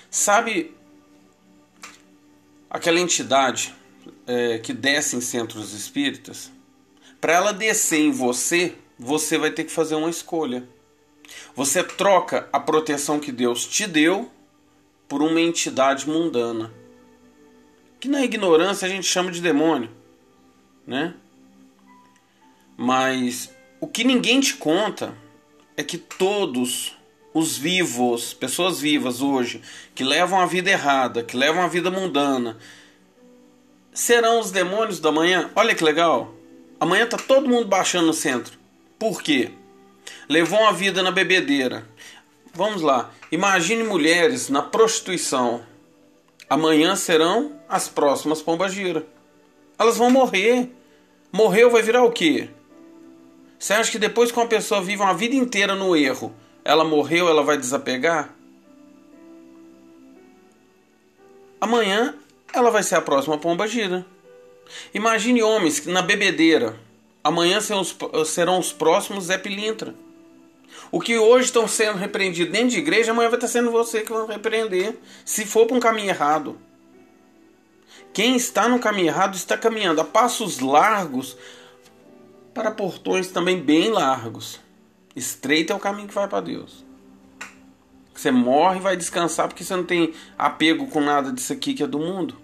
Sabe 0.10 0.76
aquela 2.70 3.00
entidade 3.00 3.74
é, 4.28 4.60
que 4.60 4.74
desce 4.74 5.16
em 5.16 5.22
centros 5.22 5.74
espíritas? 5.74 6.52
Para 7.20 7.34
ela 7.34 7.54
descer 7.54 8.00
em 8.00 8.12
você, 8.12 8.76
você 8.98 9.38
vai 9.38 9.52
ter 9.52 9.64
que 9.64 9.72
fazer 9.72 9.96
uma 9.96 10.10
escolha. 10.10 10.68
Você 11.56 11.84
troca 11.84 12.50
a 12.52 12.60
proteção 12.60 13.20
que 13.20 13.32
Deus 13.32 13.66
te 13.66 13.88
deu 13.88 14.30
por 15.08 15.22
uma 15.22 15.40
entidade 15.40 16.08
mundana. 16.08 16.74
Que 18.00 18.08
na 18.08 18.24
ignorância 18.24 18.86
a 18.86 18.90
gente 18.90 19.06
chama 19.06 19.32
de 19.32 19.42
demônio, 19.42 19.92
né? 20.86 21.14
Mas 22.82 23.54
o 23.80 23.86
que 23.86 24.04
ninguém 24.04 24.40
te 24.40 24.56
conta 24.56 25.14
é 25.78 25.84
que 25.84 26.00
todos 26.00 26.98
os 27.32 27.56
vivos, 27.56 28.34
pessoas 28.34 28.82
vivas 28.82 29.22
hoje, 29.22 29.62
que 29.94 30.04
levam 30.04 30.42
a 30.42 30.48
vida 30.48 30.72
errada, 30.72 31.22
que 31.22 31.38
levam 31.38 31.62
a 31.62 31.68
vida 31.68 31.92
mundana, 31.92 32.58
serão 33.94 34.40
os 34.40 34.50
demônios 34.50 35.00
da 35.00 35.12
manhã. 35.12 35.52
Olha 35.56 35.76
que 35.76 35.84
legal. 35.84 36.34
Amanhã 36.80 37.06
tá 37.06 37.18
todo 37.18 37.48
mundo 37.48 37.68
baixando 37.68 38.08
no 38.08 38.14
centro. 38.14 38.58
Por 38.98 39.22
quê? 39.22 39.52
Levou 40.28 40.66
a 40.66 40.72
vida 40.72 41.04
na 41.04 41.12
bebedeira. 41.12 41.88
Vamos 42.52 42.82
lá. 42.82 43.12
Imagine 43.32 43.84
mulheres 43.84 44.50
na 44.50 44.64
prostituição. 44.64 45.64
Amanhã 46.50 46.96
serão 46.96 47.52
as 47.70 47.88
próximas 47.88 48.42
pombagira. 48.42 49.06
Elas 49.78 49.98
vão 49.98 50.10
morrer. 50.10 50.68
Morreu 51.32 51.70
vai 51.70 51.84
virar 51.84 52.04
o 52.04 52.12
quê? 52.12 52.50
Você 53.62 53.74
acha 53.74 53.92
que 53.92 54.00
depois 54.00 54.32
que 54.32 54.40
uma 54.40 54.48
pessoa 54.48 54.82
vive 54.82 55.04
uma 55.04 55.14
vida 55.14 55.36
inteira 55.36 55.76
no 55.76 55.96
erro, 55.96 56.34
ela 56.66 56.84
morreu, 56.84 57.30
ela 57.30 57.44
vai 57.44 57.60
desapegar? 57.60 58.34
Amanhã 61.62 62.16
ela 62.52 62.72
vai 62.72 62.82
ser 62.82 62.96
a 62.96 63.02
próxima 63.02 63.38
pomba 63.38 63.68
gira. 63.68 64.04
Imagine 64.96 65.44
homens 65.44 65.86
na 65.86 66.02
bebedeira. 66.02 66.76
Amanhã 67.24 67.62
serão 67.62 67.82
os, 67.82 67.96
serão 68.26 68.58
os 68.58 68.74
próximos 68.74 69.26
Zé 69.26 69.38
Pilintra. 69.38 69.94
O 70.92 71.00
que 71.00 71.20
hoje 71.20 71.46
estão 71.46 71.68
sendo 71.68 72.00
repreendidos 72.00 72.52
dentro 72.52 72.70
de 72.70 72.80
igreja, 72.80 73.12
amanhã 73.12 73.30
vai 73.30 73.38
estar 73.38 73.48
sendo 73.48 73.70
você 73.70 74.02
que 74.02 74.12
vai 74.12 74.26
repreender. 74.26 74.98
Se 75.24 75.46
for 75.46 75.68
para 75.68 75.78
um 75.78 75.80
caminho 75.80 76.10
errado. 76.10 76.58
Quem 78.12 78.36
está 78.36 78.68
no 78.68 78.80
caminho 78.80 79.10
errado 79.10 79.36
está 79.36 79.56
caminhando 79.56 80.02
a 80.02 80.04
passos 80.04 80.60
largos 80.60 81.38
para 82.54 82.72
portões 82.72 83.28
também 83.30 83.60
bem 83.60 83.90
largos. 83.90 84.60
Estreito 85.16 85.74
é 85.74 85.76
o 85.76 85.80
caminho 85.80 86.08
que 86.08 86.14
vai 86.14 86.28
para 86.28 86.42
Deus. 86.42 86.86
Você 88.14 88.32
morre 88.32 88.78
e 88.78 88.82
vai 88.82 88.96
descansar 88.96 89.48
porque 89.48 89.64
você 89.64 89.76
não 89.76 89.84
tem 89.84 90.14
apego 90.38 90.88
com 90.88 91.02
nada 91.02 91.32
disso 91.32 91.54
aqui 91.54 91.74
que 91.74 91.84
é 91.84 91.88
do 91.88 92.00
mundo. 92.00 92.38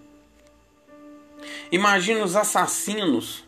Imagine 1.71 2.21
os 2.21 2.35
assassinos. 2.35 3.43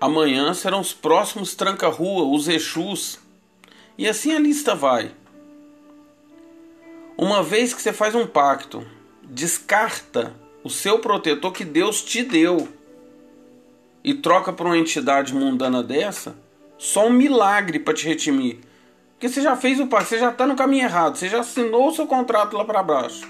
Amanhã 0.00 0.54
serão 0.54 0.80
os 0.80 0.92
próximos 0.92 1.54
tranca-rua, 1.54 2.24
os 2.24 2.48
Exus. 2.48 3.18
E 3.98 4.08
assim 4.08 4.34
a 4.34 4.38
lista 4.38 4.74
vai. 4.74 5.14
Uma 7.16 7.42
vez 7.42 7.72
que 7.72 7.80
você 7.80 7.92
faz 7.92 8.14
um 8.14 8.26
pacto, 8.26 8.86
descarta 9.22 10.34
o 10.62 10.68
seu 10.68 10.98
protetor 10.98 11.52
que 11.52 11.64
Deus 11.64 12.02
te 12.02 12.22
deu 12.22 12.68
e 14.06 14.14
troca 14.14 14.52
por 14.52 14.66
uma 14.66 14.78
entidade 14.78 15.34
mundana 15.34 15.82
dessa, 15.82 16.38
só 16.78 17.08
um 17.08 17.12
milagre 17.12 17.80
para 17.80 17.92
te 17.92 18.06
redimir. 18.06 18.58
Porque 19.10 19.28
você 19.28 19.42
já 19.42 19.56
fez 19.56 19.80
o 19.80 19.88
passo, 19.88 20.10
você 20.10 20.18
já 20.20 20.30
está 20.30 20.46
no 20.46 20.54
caminho 20.54 20.84
errado, 20.84 21.16
você 21.16 21.28
já 21.28 21.40
assinou 21.40 21.88
o 21.88 21.92
seu 21.92 22.06
contrato 22.06 22.56
lá 22.56 22.64
para 22.64 22.84
baixo. 22.84 23.26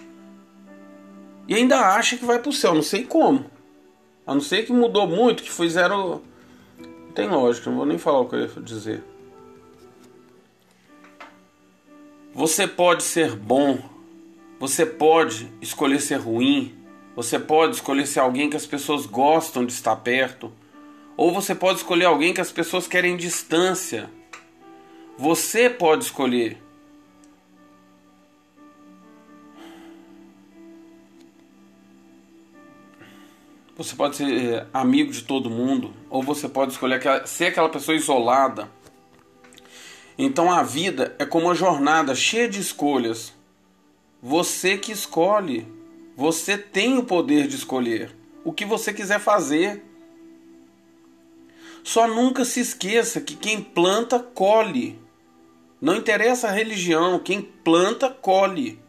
e 1.48 1.54
ainda 1.54 1.80
acha 1.94 2.18
que 2.18 2.26
vai 2.26 2.38
para 2.38 2.50
o 2.50 2.52
céu, 2.52 2.74
não 2.74 2.82
sei 2.82 3.04
como. 3.04 3.46
A 4.26 4.34
não 4.34 4.40
ser 4.42 4.66
que 4.66 4.72
mudou 4.72 5.06
muito, 5.06 5.42
que 5.42 5.50
fizeram. 5.50 6.20
Não 6.78 7.12
tem 7.14 7.26
lógica, 7.26 7.70
não 7.70 7.78
vou 7.78 7.86
nem 7.86 7.96
falar 7.96 8.20
o 8.20 8.28
que 8.28 8.34
eu 8.34 8.40
ia 8.40 8.48
dizer. 8.60 9.02
Você 12.34 12.68
pode 12.68 13.02
ser 13.02 13.34
bom, 13.34 13.78
você 14.60 14.84
pode 14.84 15.50
escolher 15.62 16.02
ser 16.02 16.16
ruim, 16.16 16.74
você 17.14 17.38
pode 17.38 17.76
escolher 17.76 18.06
ser 18.06 18.20
alguém 18.20 18.50
que 18.50 18.56
as 18.56 18.66
pessoas 18.66 19.06
gostam 19.06 19.64
de 19.64 19.72
estar 19.72 19.96
perto, 19.96 20.52
ou 21.16 21.32
você 21.32 21.54
pode 21.54 21.78
escolher 21.78 22.04
alguém 22.04 22.34
que 22.34 22.40
as 22.40 22.52
pessoas 22.52 22.86
querem 22.86 23.16
distância. 23.16 24.10
Você 25.16 25.70
pode 25.70 26.04
escolher. 26.04 26.62
Você 33.76 33.94
pode 33.94 34.16
ser 34.16 34.24
eh, 34.24 34.66
amigo 34.72 35.12
de 35.12 35.22
todo 35.22 35.50
mundo, 35.50 35.92
ou 36.08 36.22
você 36.22 36.48
pode 36.48 36.72
escolher 36.72 37.00
ser 37.26 37.46
aquela 37.46 37.68
pessoa 37.68 37.94
isolada. 37.94 38.70
Então 40.18 40.50
a 40.50 40.62
vida 40.62 41.14
é 41.18 41.26
como 41.26 41.46
uma 41.46 41.54
jornada 41.54 42.14
cheia 42.14 42.48
de 42.48 42.58
escolhas. 42.58 43.34
Você 44.22 44.78
que 44.78 44.92
escolhe. 44.92 45.68
Você 46.16 46.56
tem 46.56 46.96
o 46.96 47.04
poder 47.04 47.46
de 47.46 47.56
escolher 47.56 48.16
o 48.42 48.50
que 48.50 48.64
você 48.64 48.92
quiser 48.92 49.20
fazer. 49.20 49.84
Só 51.86 52.08
nunca 52.08 52.44
se 52.44 52.58
esqueça 52.58 53.20
que 53.20 53.36
quem 53.36 53.62
planta, 53.62 54.18
colhe. 54.18 54.98
Não 55.80 55.94
interessa 55.94 56.48
a 56.48 56.50
religião, 56.50 57.16
quem 57.20 57.40
planta, 57.40 58.10
colhe. 58.10 58.82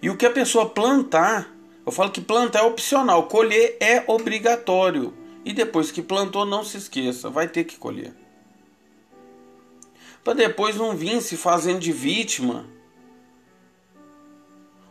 E 0.00 0.08
o 0.08 0.16
que 0.16 0.24
a 0.24 0.30
pessoa 0.30 0.70
plantar, 0.70 1.52
eu 1.84 1.90
falo 1.90 2.12
que 2.12 2.20
plantar 2.20 2.60
é 2.60 2.62
opcional, 2.62 3.24
colher 3.24 3.76
é 3.80 4.04
obrigatório. 4.06 5.12
E 5.44 5.52
depois 5.52 5.90
que 5.90 6.00
plantou, 6.00 6.46
não 6.46 6.62
se 6.62 6.76
esqueça, 6.76 7.28
vai 7.28 7.48
ter 7.48 7.64
que 7.64 7.76
colher. 7.76 8.14
Para 10.22 10.34
depois 10.34 10.76
não 10.76 10.94
vir 10.94 11.20
se 11.20 11.36
fazendo 11.36 11.80
de 11.80 11.90
vítima. 11.90 12.66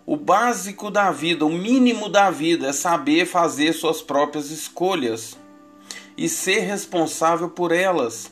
O 0.05 0.17
básico 0.17 0.91
da 0.91 1.11
vida, 1.11 1.45
o 1.45 1.49
mínimo 1.49 2.09
da 2.09 2.29
vida 2.29 2.67
é 2.67 2.73
saber 2.73 3.25
fazer 3.25 3.71
suas 3.71 4.01
próprias 4.01 4.51
escolhas 4.51 5.37
e 6.17 6.27
ser 6.27 6.61
responsável 6.61 7.49
por 7.49 7.71
elas. 7.71 8.31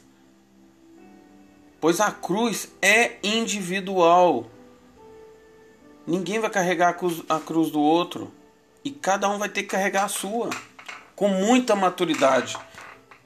Pois 1.79 1.99
a 1.99 2.11
cruz 2.11 2.73
é 2.81 3.17
individual. 3.23 4.47
Ninguém 6.07 6.39
vai 6.39 6.49
carregar 6.49 6.89
a 6.89 6.93
cruz, 6.93 7.21
a 7.29 7.39
cruz 7.39 7.69
do 7.69 7.79
outro 7.79 8.31
e 8.83 8.89
cada 8.89 9.29
um 9.29 9.37
vai 9.37 9.49
ter 9.49 9.63
que 9.63 9.69
carregar 9.69 10.05
a 10.05 10.09
sua 10.09 10.49
com 11.15 11.27
muita 11.29 11.75
maturidade 11.75 12.57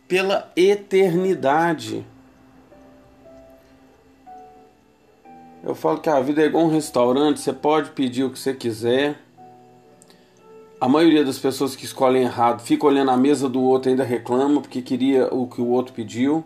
pela 0.07 0.51
eternidade. 0.55 2.05
Eu 5.63 5.75
falo 5.75 5.99
que 5.99 6.09
a 6.09 6.19
vida 6.19 6.41
é 6.41 6.45
igual 6.45 6.65
um 6.65 6.71
restaurante, 6.71 7.39
você 7.39 7.51
pode 7.51 7.91
pedir 7.91 8.23
o 8.23 8.29
que 8.29 8.39
você 8.39 8.53
quiser. 8.53 9.19
A 10.81 10.87
maioria 10.87 11.25
das 11.25 11.37
pessoas 11.37 11.75
que 11.75 11.83
escolhem 11.83 12.23
errado 12.23 12.61
fica 12.61 12.85
olhando 12.85 13.11
a 13.11 13.17
mesa 13.17 13.49
do 13.49 13.61
outro 13.61 13.89
e 13.89 13.91
ainda 13.91 14.05
reclama 14.05 14.61
porque 14.61 14.81
queria 14.81 15.27
o 15.27 15.45
que 15.45 15.59
o 15.59 15.67
outro 15.67 15.93
pediu. 15.93 16.41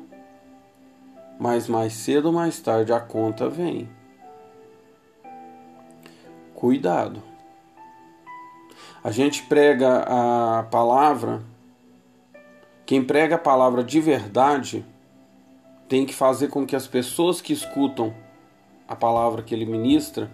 Mas 1.40 1.68
mais 1.68 1.94
cedo 1.94 2.26
ou 2.26 2.34
mais 2.34 2.60
tarde 2.60 2.92
a 2.92 3.00
conta 3.00 3.48
vem. 3.48 3.88
Cuidado. 6.56 7.22
A 9.04 9.12
gente 9.12 9.44
prega 9.44 10.00
a 10.00 10.64
palavra, 10.64 11.44
quem 12.88 13.04
prega 13.04 13.36
a 13.36 13.40
palavra 13.40 13.84
de 13.84 14.00
verdade 14.00 14.84
tem 15.88 16.08
que 16.08 16.14
fazer 16.14 16.48
com 16.48 16.66
que 16.66 16.76
as 16.76 16.88
pessoas 16.88 17.40
que 17.40 17.54
escutam 17.54 18.12
a 18.88 18.96
palavra 18.96 19.44
que 19.44 19.54
ele 19.54 19.66
ministra 19.66 20.32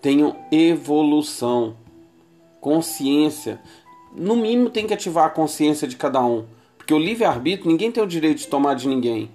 tenham 0.00 0.34
evolução, 0.50 1.76
consciência. 2.66 3.60
No 4.12 4.34
mínimo 4.34 4.70
tem 4.70 4.88
que 4.88 4.92
ativar 4.92 5.26
a 5.26 5.30
consciência 5.30 5.86
de 5.86 5.94
cada 5.94 6.20
um, 6.20 6.46
porque 6.76 6.92
o 6.92 6.98
livre-arbítrio 6.98 7.70
ninguém 7.70 7.92
tem 7.92 8.02
o 8.02 8.08
direito 8.08 8.38
de 8.38 8.48
tomar 8.48 8.74
de 8.74 8.88
ninguém. 8.88 9.30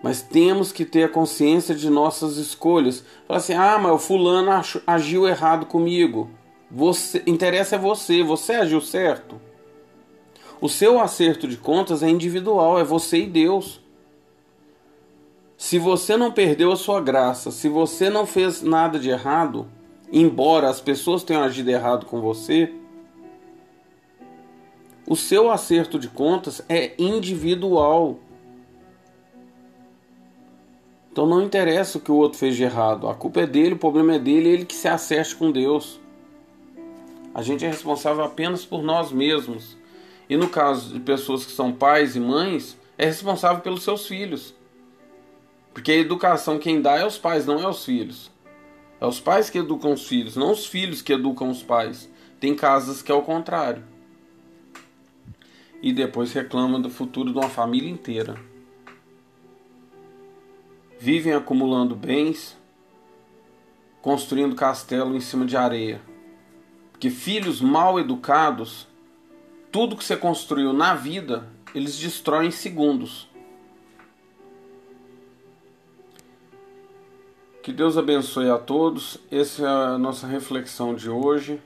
Mas 0.00 0.22
temos 0.22 0.70
que 0.70 0.84
ter 0.84 1.02
a 1.02 1.08
consciência 1.08 1.74
de 1.74 1.90
nossas 1.90 2.36
escolhas. 2.36 3.04
Falar 3.26 3.38
assim: 3.38 3.54
ah, 3.54 3.76
mas 3.82 3.90
o 3.90 3.98
fulano 3.98 4.48
agiu 4.86 5.26
errado 5.26 5.66
comigo. 5.66 6.30
Você 6.70 7.20
interessa 7.26 7.74
é 7.74 7.78
você, 7.80 8.22
você 8.22 8.52
agiu 8.52 8.80
certo. 8.80 9.40
O 10.60 10.68
seu 10.68 11.00
acerto 11.00 11.48
de 11.48 11.56
contas 11.56 12.00
é 12.00 12.08
individual, 12.08 12.78
é 12.78 12.84
você 12.84 13.18
e 13.18 13.26
Deus. 13.26 13.80
Se 15.56 15.80
você 15.80 16.16
não 16.16 16.30
perdeu 16.30 16.70
a 16.70 16.76
sua 16.76 17.00
graça, 17.00 17.50
se 17.50 17.68
você 17.68 18.08
não 18.08 18.24
fez 18.24 18.62
nada 18.62 19.00
de 19.00 19.10
errado, 19.10 19.66
embora 20.12 20.68
as 20.68 20.80
pessoas 20.80 21.22
tenham 21.22 21.42
agido 21.42 21.68
errado 21.68 22.06
com 22.06 22.20
você, 22.20 22.72
o 25.06 25.16
seu 25.16 25.50
acerto 25.50 25.98
de 25.98 26.08
contas 26.08 26.62
é 26.68 26.92
individual. 26.98 28.18
Então 31.10 31.26
não 31.26 31.42
interessa 31.42 31.98
o 31.98 32.00
que 32.00 32.12
o 32.12 32.16
outro 32.16 32.38
fez 32.38 32.56
de 32.56 32.62
errado. 32.62 33.08
A 33.08 33.14
culpa 33.14 33.40
é 33.40 33.46
dele, 33.46 33.74
o 33.74 33.78
problema 33.78 34.14
é 34.14 34.18
dele, 34.18 34.50
ele 34.50 34.64
que 34.66 34.74
se 34.74 34.86
acerte 34.86 35.34
com 35.34 35.50
Deus. 35.50 35.98
A 37.34 37.42
gente 37.42 37.64
é 37.64 37.68
responsável 37.68 38.22
apenas 38.22 38.64
por 38.64 38.82
nós 38.82 39.10
mesmos. 39.10 39.76
E 40.28 40.36
no 40.36 40.48
caso 40.48 40.92
de 40.92 41.00
pessoas 41.00 41.46
que 41.46 41.52
são 41.52 41.72
pais 41.72 42.14
e 42.14 42.20
mães, 42.20 42.76
é 42.98 43.06
responsável 43.06 43.62
pelos 43.62 43.82
seus 43.82 44.06
filhos. 44.06 44.54
Porque 45.72 45.92
a 45.92 45.96
educação 45.96 46.58
quem 46.58 46.82
dá 46.82 46.98
é 46.98 47.06
os 47.06 47.16
pais, 47.16 47.46
não 47.46 47.60
é 47.62 47.66
os 47.66 47.84
filhos. 47.84 48.30
É 49.00 49.06
os 49.06 49.20
pais 49.20 49.48
que 49.48 49.58
educam 49.58 49.92
os 49.92 50.06
filhos, 50.06 50.36
não 50.36 50.52
os 50.52 50.66
filhos 50.66 51.02
que 51.02 51.12
educam 51.12 51.50
os 51.50 51.62
pais. 51.62 52.10
Tem 52.40 52.54
casas 52.54 53.02
que 53.02 53.12
é 53.12 53.14
o 53.14 53.22
contrário. 53.22 53.84
E 55.82 55.92
depois 55.92 56.32
reclama 56.32 56.78
do 56.78 56.90
futuro 56.90 57.32
de 57.32 57.38
uma 57.38 57.48
família 57.48 57.90
inteira 57.90 58.36
vivem 60.98 61.32
acumulando 61.32 61.94
bens, 61.94 62.56
construindo 64.02 64.56
castelo 64.56 65.16
em 65.16 65.20
cima 65.20 65.46
de 65.46 65.56
areia. 65.56 66.00
Porque 66.90 67.08
filhos 67.08 67.60
mal 67.60 68.00
educados, 68.00 68.88
tudo 69.70 69.96
que 69.96 70.04
você 70.04 70.16
construiu 70.16 70.72
na 70.72 70.94
vida, 70.94 71.48
eles 71.72 71.96
destroem 71.96 72.48
em 72.48 72.50
segundos. 72.50 73.27
Que 77.68 77.74
Deus 77.74 77.98
abençoe 77.98 78.48
a 78.48 78.56
todos. 78.56 79.18
Essa 79.30 79.62
é 79.62 79.66
a 79.66 79.98
nossa 79.98 80.26
reflexão 80.26 80.94
de 80.94 81.10
hoje. 81.10 81.62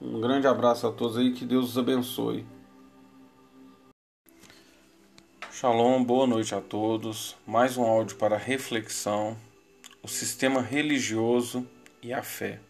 Um 0.00 0.20
grande 0.20 0.46
abraço 0.46 0.86
a 0.86 0.92
todos 0.92 1.18
aí, 1.18 1.32
que 1.32 1.44
Deus 1.44 1.70
os 1.70 1.78
abençoe. 1.78 2.46
Shalom, 5.50 6.04
boa 6.04 6.28
noite 6.28 6.54
a 6.54 6.60
todos. 6.60 7.34
Mais 7.44 7.76
um 7.76 7.82
áudio 7.82 8.16
para 8.18 8.36
reflexão: 8.36 9.36
o 10.00 10.06
sistema 10.06 10.60
religioso 10.62 11.66
e 12.00 12.12
a 12.12 12.22
fé. 12.22 12.60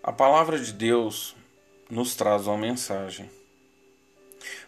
A 0.00 0.12
palavra 0.12 0.60
de 0.60 0.72
Deus 0.72 1.34
nos 1.90 2.14
traz 2.14 2.46
uma 2.46 2.56
mensagem. 2.56 3.28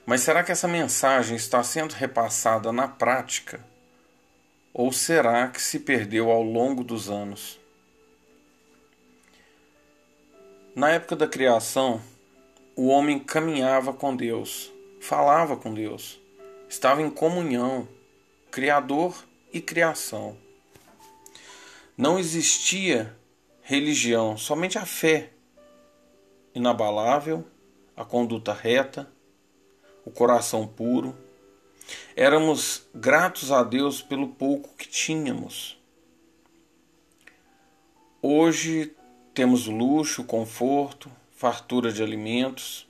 Mas 0.06 0.22
será 0.22 0.42
que 0.42 0.52
essa 0.52 0.68
mensagem 0.68 1.36
está 1.36 1.62
sendo 1.62 1.92
repassada 1.92 2.72
na 2.72 2.88
prática? 2.88 3.64
Ou 4.72 4.92
será 4.92 5.48
que 5.48 5.60
se 5.60 5.80
perdeu 5.80 6.30
ao 6.30 6.42
longo 6.42 6.84
dos 6.84 7.10
anos? 7.10 7.58
Na 10.74 10.90
época 10.90 11.16
da 11.16 11.26
criação, 11.26 12.00
o 12.76 12.86
homem 12.86 13.18
caminhava 13.18 13.92
com 13.92 14.14
Deus, 14.14 14.72
falava 15.00 15.56
com 15.56 15.74
Deus, 15.74 16.20
estava 16.68 17.02
em 17.02 17.10
comunhão, 17.10 17.88
Criador 18.50 19.26
e 19.52 19.60
criação. 19.60 20.36
Não 21.96 22.18
existia 22.18 23.14
religião, 23.60 24.38
somente 24.38 24.78
a 24.78 24.86
fé 24.86 25.30
inabalável, 26.54 27.44
a 27.96 28.04
conduta 28.04 28.52
reta, 28.52 29.10
o 30.08 30.10
coração 30.10 30.66
puro. 30.66 31.14
Éramos 32.16 32.82
gratos 32.94 33.52
a 33.52 33.62
Deus 33.62 34.00
pelo 34.00 34.28
pouco 34.28 34.74
que 34.74 34.88
tínhamos. 34.88 35.78
Hoje 38.22 38.94
temos 39.34 39.66
luxo, 39.66 40.24
conforto, 40.24 41.10
fartura 41.36 41.92
de 41.92 42.02
alimentos, 42.02 42.88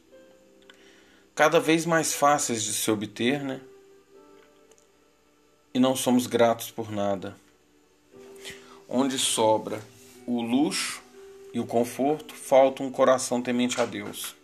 cada 1.34 1.58
vez 1.58 1.84
mais 1.84 2.14
fáceis 2.14 2.62
de 2.62 2.72
se 2.72 2.90
obter, 2.90 3.42
né? 3.42 3.60
E 5.74 5.80
não 5.80 5.94
somos 5.96 6.26
gratos 6.26 6.70
por 6.70 6.90
nada. 6.90 7.36
onde 8.88 9.18
sobra 9.18 9.82
o 10.26 10.40
luxo 10.40 11.02
e 11.52 11.60
o 11.60 11.66
conforto, 11.66 12.34
falta 12.34 12.82
um 12.82 12.90
coração 12.90 13.42
temente 13.42 13.78
a 13.80 13.84
Deus. 13.84 14.37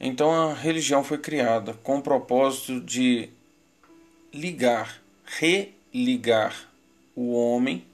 Então 0.00 0.30
a 0.32 0.54
religião 0.54 1.02
foi 1.02 1.18
criada 1.18 1.74
com 1.82 1.98
o 1.98 2.02
propósito 2.02 2.80
de 2.80 3.30
ligar, 4.32 5.02
religar 5.24 6.68
o 7.16 7.32
homem 7.32 7.84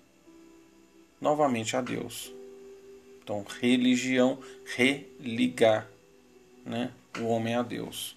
novamente 1.21 1.77
a 1.77 1.81
Deus. 1.81 2.31
Então, 3.23 3.43
religião, 3.61 4.39
religar 4.77 5.89
né, 6.67 6.93
o 7.19 7.25
homem 7.25 7.55
a 7.55 7.63
Deus, 7.63 8.15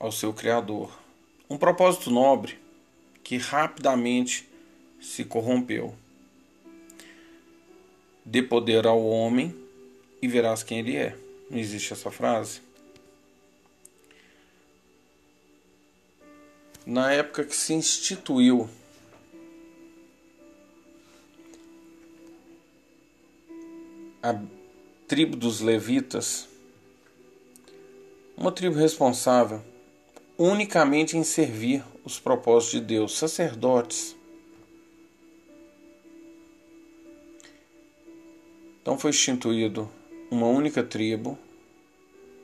ao 0.00 0.10
seu 0.10 0.32
Criador. 0.32 0.98
Um 1.48 1.58
propósito 1.58 2.10
nobre 2.10 2.58
que 3.22 3.36
rapidamente 3.36 4.48
se 4.98 5.24
corrompeu. 5.26 5.94
Dê 8.24 8.42
poder 8.42 8.86
ao 8.86 9.04
homem 9.04 9.54
e 10.22 10.26
verás 10.26 10.62
quem 10.62 10.78
ele 10.78 10.96
é. 10.96 11.25
Não 11.48 11.58
existe 11.58 11.92
essa 11.92 12.10
frase? 12.10 12.60
Na 16.84 17.12
época 17.12 17.44
que 17.44 17.54
se 17.54 17.72
instituiu 17.72 18.68
a 24.22 24.40
tribo 25.06 25.36
dos 25.36 25.60
levitas, 25.60 26.48
uma 28.36 28.52
tribo 28.52 28.76
responsável 28.76 29.62
unicamente 30.38 31.16
em 31.16 31.24
servir 31.24 31.82
os 32.04 32.20
propósitos 32.20 32.72
de 32.72 32.80
Deus, 32.86 33.16
sacerdotes. 33.16 34.14
Então 38.82 38.98
foi 38.98 39.10
instituído 39.10 39.90
uma 40.30 40.46
única 40.46 40.82
tribo, 40.82 41.38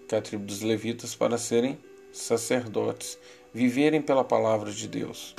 que 0.08 0.14
é 0.14 0.18
a 0.18 0.22
tribo 0.22 0.44
dos 0.44 0.60
levitas, 0.60 1.14
para 1.14 1.38
serem 1.38 1.78
sacerdotes, 2.12 3.18
viverem 3.52 4.00
pela 4.00 4.24
palavra 4.24 4.70
de 4.70 4.86
Deus. 4.86 5.34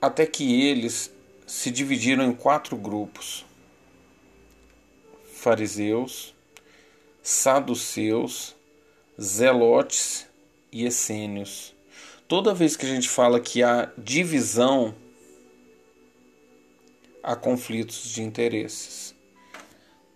Até 0.00 0.26
que 0.26 0.62
eles 0.62 1.10
se 1.46 1.70
dividiram 1.70 2.24
em 2.24 2.32
quatro 2.32 2.76
grupos: 2.76 3.44
fariseus, 5.32 6.34
saduceus, 7.22 8.54
zelotes 9.20 10.26
e 10.70 10.84
essênios. 10.84 11.74
Toda 12.26 12.54
vez 12.54 12.76
que 12.76 12.86
a 12.86 12.88
gente 12.88 13.08
fala 13.08 13.38
que 13.38 13.62
há 13.62 13.92
divisão, 13.98 14.94
há 17.22 17.36
conflitos 17.36 18.04
de 18.04 18.22
interesses. 18.22 19.11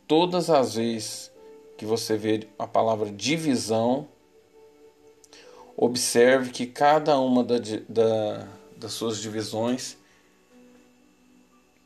Todas 0.06 0.50
as 0.50 0.74
vezes 0.74 1.32
que 1.76 1.84
você 1.84 2.16
vê 2.16 2.48
a 2.58 2.66
palavra 2.66 3.10
divisão, 3.10 4.08
observe 5.76 6.50
que 6.50 6.66
cada 6.66 7.18
uma 7.18 7.42
da, 7.44 7.56
da, 7.88 8.48
das 8.76 8.92
suas 8.92 9.20
divisões 9.20 9.96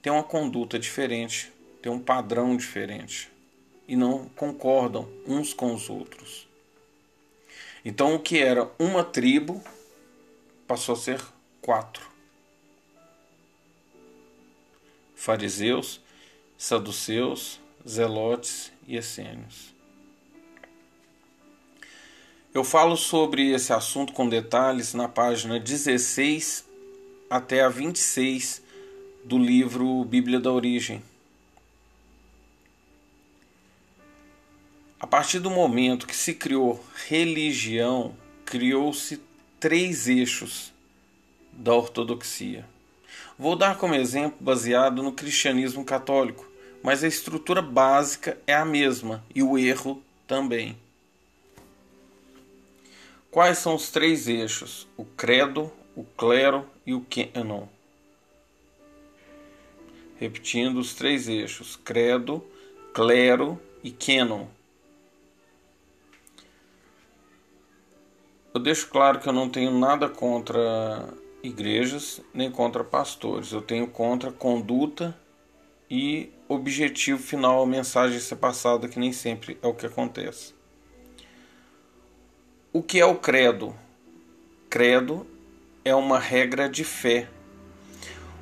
tem 0.02 0.12
uma 0.12 0.22
conduta 0.22 0.78
diferente, 0.78 1.52
tem 1.82 1.90
um 1.90 1.98
padrão 1.98 2.56
diferente 2.56 3.30
e 3.88 3.96
não 3.96 4.28
concordam 4.30 5.08
uns 5.26 5.52
com 5.52 5.74
os 5.74 5.90
outros. 5.90 6.48
Então, 7.84 8.14
o 8.14 8.20
que 8.20 8.38
era 8.38 8.70
uma 8.78 9.02
tribo 9.02 9.62
passou 10.66 10.94
a 10.94 10.98
ser 10.98 11.20
quatro: 11.60 12.08
fariseus, 15.14 16.00
saduceus, 16.56 17.59
zelotes 17.88 18.72
e 18.86 18.96
essênios. 18.96 19.74
Eu 22.52 22.64
falo 22.64 22.96
sobre 22.96 23.52
esse 23.52 23.72
assunto 23.72 24.12
com 24.12 24.28
detalhes 24.28 24.92
na 24.92 25.08
página 25.08 25.60
16 25.60 26.64
até 27.30 27.62
a 27.62 27.68
26 27.68 28.60
do 29.24 29.38
livro 29.38 30.04
Bíblia 30.04 30.40
da 30.40 30.50
Origem. 30.50 31.02
A 34.98 35.06
partir 35.06 35.38
do 35.38 35.48
momento 35.48 36.06
que 36.06 36.16
se 36.16 36.34
criou 36.34 36.84
religião, 37.08 38.14
criou-se 38.44 39.20
três 39.60 40.08
eixos 40.08 40.72
da 41.52 41.72
ortodoxia. 41.72 42.66
Vou 43.38 43.54
dar 43.54 43.78
como 43.78 43.94
exemplo 43.94 44.36
baseado 44.40 45.02
no 45.02 45.12
cristianismo 45.12 45.84
católico, 45.84 46.49
mas 46.82 47.04
a 47.04 47.08
estrutura 47.08 47.60
básica 47.60 48.38
é 48.46 48.54
a 48.54 48.64
mesma 48.64 49.24
e 49.34 49.42
o 49.42 49.58
erro 49.58 50.02
também. 50.26 50.76
Quais 53.30 53.58
são 53.58 53.74
os 53.74 53.90
três 53.90 54.26
eixos? 54.26 54.88
O 54.96 55.04
credo, 55.04 55.70
o 55.94 56.04
clero 56.04 56.66
e 56.84 56.94
o 56.94 57.04
canon. 57.04 57.66
Repetindo 60.16 60.78
os 60.78 60.94
três 60.94 61.28
eixos: 61.28 61.76
credo, 61.76 62.44
clero 62.92 63.60
e 63.84 63.90
canon. 63.90 64.46
Eu 68.52 68.60
deixo 68.60 68.88
claro 68.88 69.20
que 69.20 69.28
eu 69.28 69.32
não 69.32 69.48
tenho 69.48 69.70
nada 69.70 70.08
contra 70.08 71.08
igrejas 71.40 72.20
nem 72.34 72.50
contra 72.50 72.82
pastores. 72.82 73.52
Eu 73.52 73.62
tenho 73.62 73.86
contra 73.86 74.32
conduta 74.32 75.16
e 75.88 76.30
objetivo 76.52 77.22
final, 77.22 77.62
a 77.62 77.66
mensagem 77.66 78.18
ser 78.18 78.36
passada, 78.36 78.88
que 78.88 78.98
nem 78.98 79.12
sempre 79.12 79.56
é 79.62 79.66
o 79.66 79.74
que 79.74 79.86
acontece. 79.86 80.52
O 82.72 82.82
que 82.82 82.98
é 82.98 83.06
o 83.06 83.14
credo? 83.14 83.74
Credo 84.68 85.26
é 85.84 85.94
uma 85.94 86.18
regra 86.18 86.68
de 86.68 86.82
fé. 86.82 87.28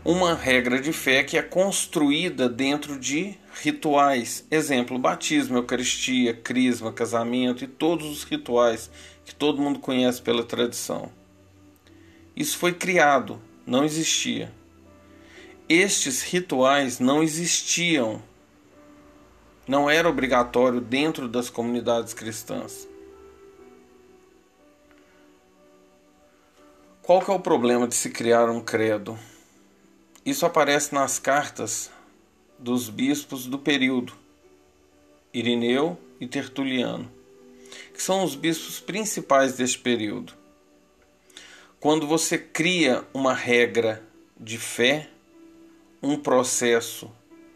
Uma 0.04 0.34
regra 0.34 0.80
de 0.80 0.92
fé 0.92 1.22
que 1.22 1.36
é 1.36 1.42
construída 1.42 2.48
dentro 2.48 2.98
de 2.98 3.36
rituais. 3.62 4.46
Exemplo: 4.50 4.98
batismo, 4.98 5.58
eucaristia, 5.58 6.32
crisma, 6.32 6.92
casamento 6.92 7.62
e 7.62 7.66
todos 7.66 8.06
os 8.06 8.24
rituais 8.24 8.90
que 9.24 9.34
todo 9.34 9.60
mundo 9.60 9.78
conhece 9.78 10.22
pela 10.22 10.42
tradição. 10.42 11.12
Isso 12.34 12.56
foi 12.56 12.72
criado, 12.72 13.38
não 13.66 13.84
existia. 13.84 14.50
Estes 15.68 16.22
rituais 16.22 16.98
não 16.98 17.22
existiam. 17.22 18.22
Não 19.66 19.90
era 19.90 20.08
obrigatório 20.08 20.80
dentro 20.80 21.28
das 21.28 21.50
comunidades 21.50 22.14
cristãs. 22.14 22.88
Qual 27.02 27.20
que 27.22 27.30
é 27.30 27.34
o 27.34 27.40
problema 27.40 27.86
de 27.86 27.94
se 27.94 28.10
criar 28.10 28.48
um 28.48 28.60
credo? 28.60 29.18
Isso 30.24 30.46
aparece 30.46 30.94
nas 30.94 31.18
cartas 31.18 31.90
dos 32.58 32.88
bispos 32.88 33.46
do 33.46 33.58
período, 33.58 34.12
Irineu 35.32 35.98
e 36.20 36.26
Tertuliano 36.26 37.18
que 37.98 38.02
são 38.02 38.22
os 38.22 38.36
bispos 38.36 38.78
principais 38.78 39.56
deste 39.56 39.78
período. 39.78 40.32
Quando 41.80 42.06
você 42.06 42.38
cria 42.38 43.04
uma 43.12 43.34
regra 43.34 44.02
de 44.38 44.56
fé, 44.56 45.08
um 46.02 46.16
processo 46.16 47.10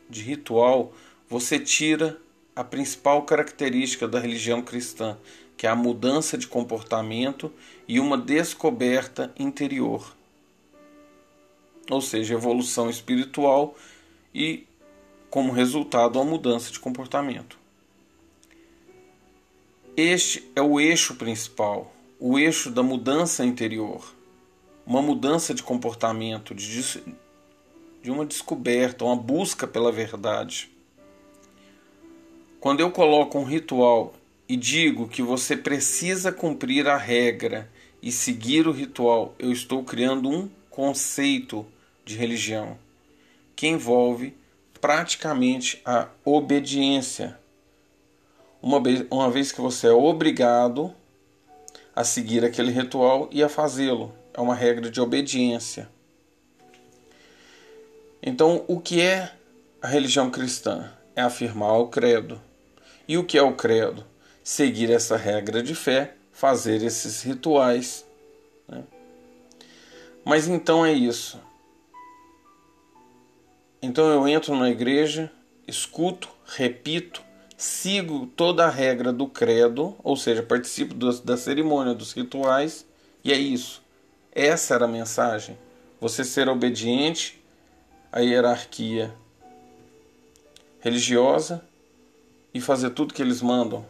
de 0.09 0.23
ritual, 0.23 0.93
você 1.29 1.59
tira 1.59 2.21
a 2.55 2.63
principal 2.63 3.23
característica 3.23 4.07
da 4.07 4.21
religião 4.21 4.61
cristã, 4.61 5.17
que 5.57 5.67
é 5.67 5.71
a 5.71 5.77
mudança 5.77 6.37
de 6.37 6.47
comportamento 6.47 7.53
e 7.89 7.99
uma 7.99 8.19
descoberta 8.19 9.33
interior. 9.39 10.15
Ou 11.91 12.01
seja, 12.01 12.35
evolução 12.35 12.91
espiritual 12.91 13.75
e, 14.35 14.67
como 15.31 15.53
resultado, 15.53 16.19
a 16.19 16.25
mudança 16.25 16.71
de 16.71 16.79
comportamento. 16.79 17.59
Este 19.97 20.51
é 20.57 20.63
o 20.63 20.81
eixo 20.81 21.17
principal, 21.17 21.93
o 22.19 22.39
eixo 22.39 22.71
da 22.71 22.83
mudança 22.83 23.45
interior, 23.45 24.15
uma 24.87 25.03
mudança 25.03 25.53
de 25.53 25.63
comportamento, 25.63 26.55
de, 26.55 27.03
de 28.03 28.11
uma 28.11 28.27
descoberta, 28.27 29.05
uma 29.05 29.17
busca 29.17 29.67
pela 29.67 29.93
verdade. 29.93 30.71
Quando 32.61 32.81
eu 32.81 32.91
coloco 32.91 33.39
um 33.39 33.45
ritual 33.45 34.15
e 34.49 34.57
digo 34.57 35.09
que 35.09 35.23
você 35.23 35.57
precisa 35.57 36.33
cumprir 36.33 36.89
a 36.89 36.97
regra 36.97 37.71
e 38.03 38.11
seguir 38.11 38.67
o 38.67 38.73
ritual, 38.73 39.35
eu 39.39 39.53
estou 39.53 39.85
criando 39.85 40.29
um 40.29 40.49
conceito 40.69 41.65
de 42.05 42.17
religião 42.17 42.77
que 43.55 43.69
envolve 43.69 44.37
praticamente 44.81 45.81
a 45.85 46.09
obediência 46.25 47.39
uma 48.63 48.81
vez, 48.81 49.05
uma 49.11 49.29
vez 49.29 49.51
que 49.51 49.61
você 49.61 49.89
é 49.89 49.93
obrigado 49.93 50.95
a 51.95 52.05
seguir 52.05 52.45
aquele 52.45 52.71
ritual 52.71 53.29
e 53.33 53.43
a 53.43 53.49
fazê-lo. 53.49 54.15
é 54.33 54.41
uma 54.41 54.55
regra 54.55 54.89
de 54.89 55.01
obediência. 55.01 55.91
Então, 58.23 58.65
o 58.69 58.79
que 58.79 59.01
é 59.01 59.33
a 59.81 59.89
religião 59.89 60.31
cristã? 60.31 60.93
É 61.17 61.23
afirmar 61.23 61.77
o 61.79 61.89
credo. 61.89 62.41
E 63.09 63.19
o 63.19 63.25
que 63.25 63.37
é 63.37 63.43
o 63.43 63.55
credo? 63.55 64.05
Seguir 64.45 64.93
essa 64.93 65.17
regra 65.17 65.61
de 65.61 65.75
fé, 65.75 66.15
fazer 66.33 66.85
esses 66.85 67.23
rituais. 67.23 68.07
Né? 68.69 68.85
Mas 70.25 70.47
então 70.47 70.87
é 70.87 70.93
isso. 70.93 71.41
Então 73.83 74.09
eu 74.09 74.29
entro 74.29 74.55
na 74.55 74.71
igreja, 74.71 75.31
escuto, 75.67 76.29
repito, 76.47 77.21
sigo 77.57 78.27
toda 78.37 78.65
a 78.65 78.71
regra 78.71 79.13
do 79.13 79.27
credo, 79.27 79.97
ou 80.05 80.17
seja, 80.17 80.45
participo 80.45 80.95
do, 80.95 81.13
da 81.21 81.37
cerimônia, 81.37 81.93
dos 81.93 82.13
rituais, 82.13 82.87
e 83.25 83.33
é 83.33 83.37
isso. 83.37 83.83
Essa 84.33 84.77
era 84.77 84.85
a 84.85 84.89
mensagem. 84.89 85.59
Você 86.01 86.23
ser 86.23 86.49
obediente 86.49 87.42
à 88.13 88.21
hierarquia 88.21 89.13
religiosa 90.81 91.65
e 92.53 92.61
fazer 92.61 92.91
tudo 92.91 93.15
que 93.15 93.23
eles 93.23 93.41
mandam. 93.41 93.87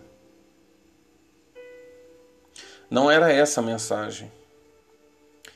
Não 2.88 3.10
era 3.10 3.32
essa 3.32 3.60
a 3.60 3.64
mensagem. 3.64 4.30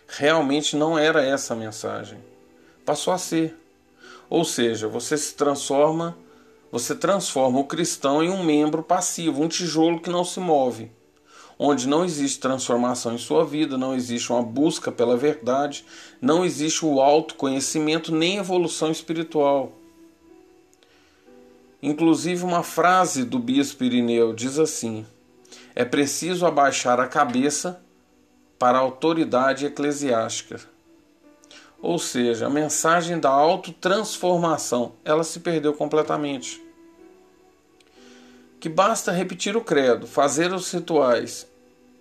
Realmente 0.08 0.74
não 0.74 0.98
era 0.98 1.22
essa 1.22 1.54
a 1.54 1.56
mensagem. 1.56 2.18
Passou 2.84 3.12
a 3.12 3.18
ser. 3.18 3.54
Ou 4.28 4.44
seja, 4.44 4.88
você 4.88 5.16
se 5.16 5.34
transforma, 5.34 6.16
você 6.72 6.94
transforma 6.94 7.60
o 7.60 7.64
cristão 7.64 8.22
em 8.22 8.30
um 8.30 8.42
membro 8.42 8.82
passivo, 8.82 9.42
um 9.42 9.48
tijolo 9.48 10.00
que 10.00 10.10
não 10.10 10.24
se 10.24 10.40
move, 10.40 10.90
onde 11.58 11.88
não 11.88 12.04
existe 12.04 12.40
transformação 12.40 13.14
em 13.14 13.18
sua 13.18 13.44
vida, 13.44 13.78
não 13.78 13.94
existe 13.94 14.30
uma 14.30 14.42
busca 14.42 14.92
pela 14.92 15.16
verdade, 15.16 15.84
não 16.20 16.44
existe 16.44 16.84
o 16.84 17.00
autoconhecimento 17.00 18.14
nem 18.14 18.36
evolução 18.38 18.90
espiritual. 18.90 19.72
Inclusive, 21.82 22.44
uma 22.44 22.62
frase 22.62 23.24
do 23.24 23.38
bispo 23.38 23.84
Irineu 23.84 24.32
diz 24.32 24.58
assim: 24.58 25.06
é 25.74 25.84
preciso 25.84 26.46
abaixar 26.46 26.98
a 27.00 27.06
cabeça 27.06 27.80
para 28.58 28.78
a 28.78 28.80
autoridade 28.80 29.66
eclesiástica. 29.66 30.60
Ou 31.80 31.98
seja, 31.98 32.46
a 32.46 32.50
mensagem 32.50 33.20
da 33.20 33.28
autotransformação, 33.28 34.94
ela 35.04 35.22
se 35.22 35.40
perdeu 35.40 35.74
completamente. 35.74 36.65
Que 38.66 38.70
basta 38.70 39.12
repetir 39.12 39.56
o 39.56 39.60
credo, 39.60 40.08
fazer 40.08 40.52
os 40.52 40.72
rituais 40.72 41.46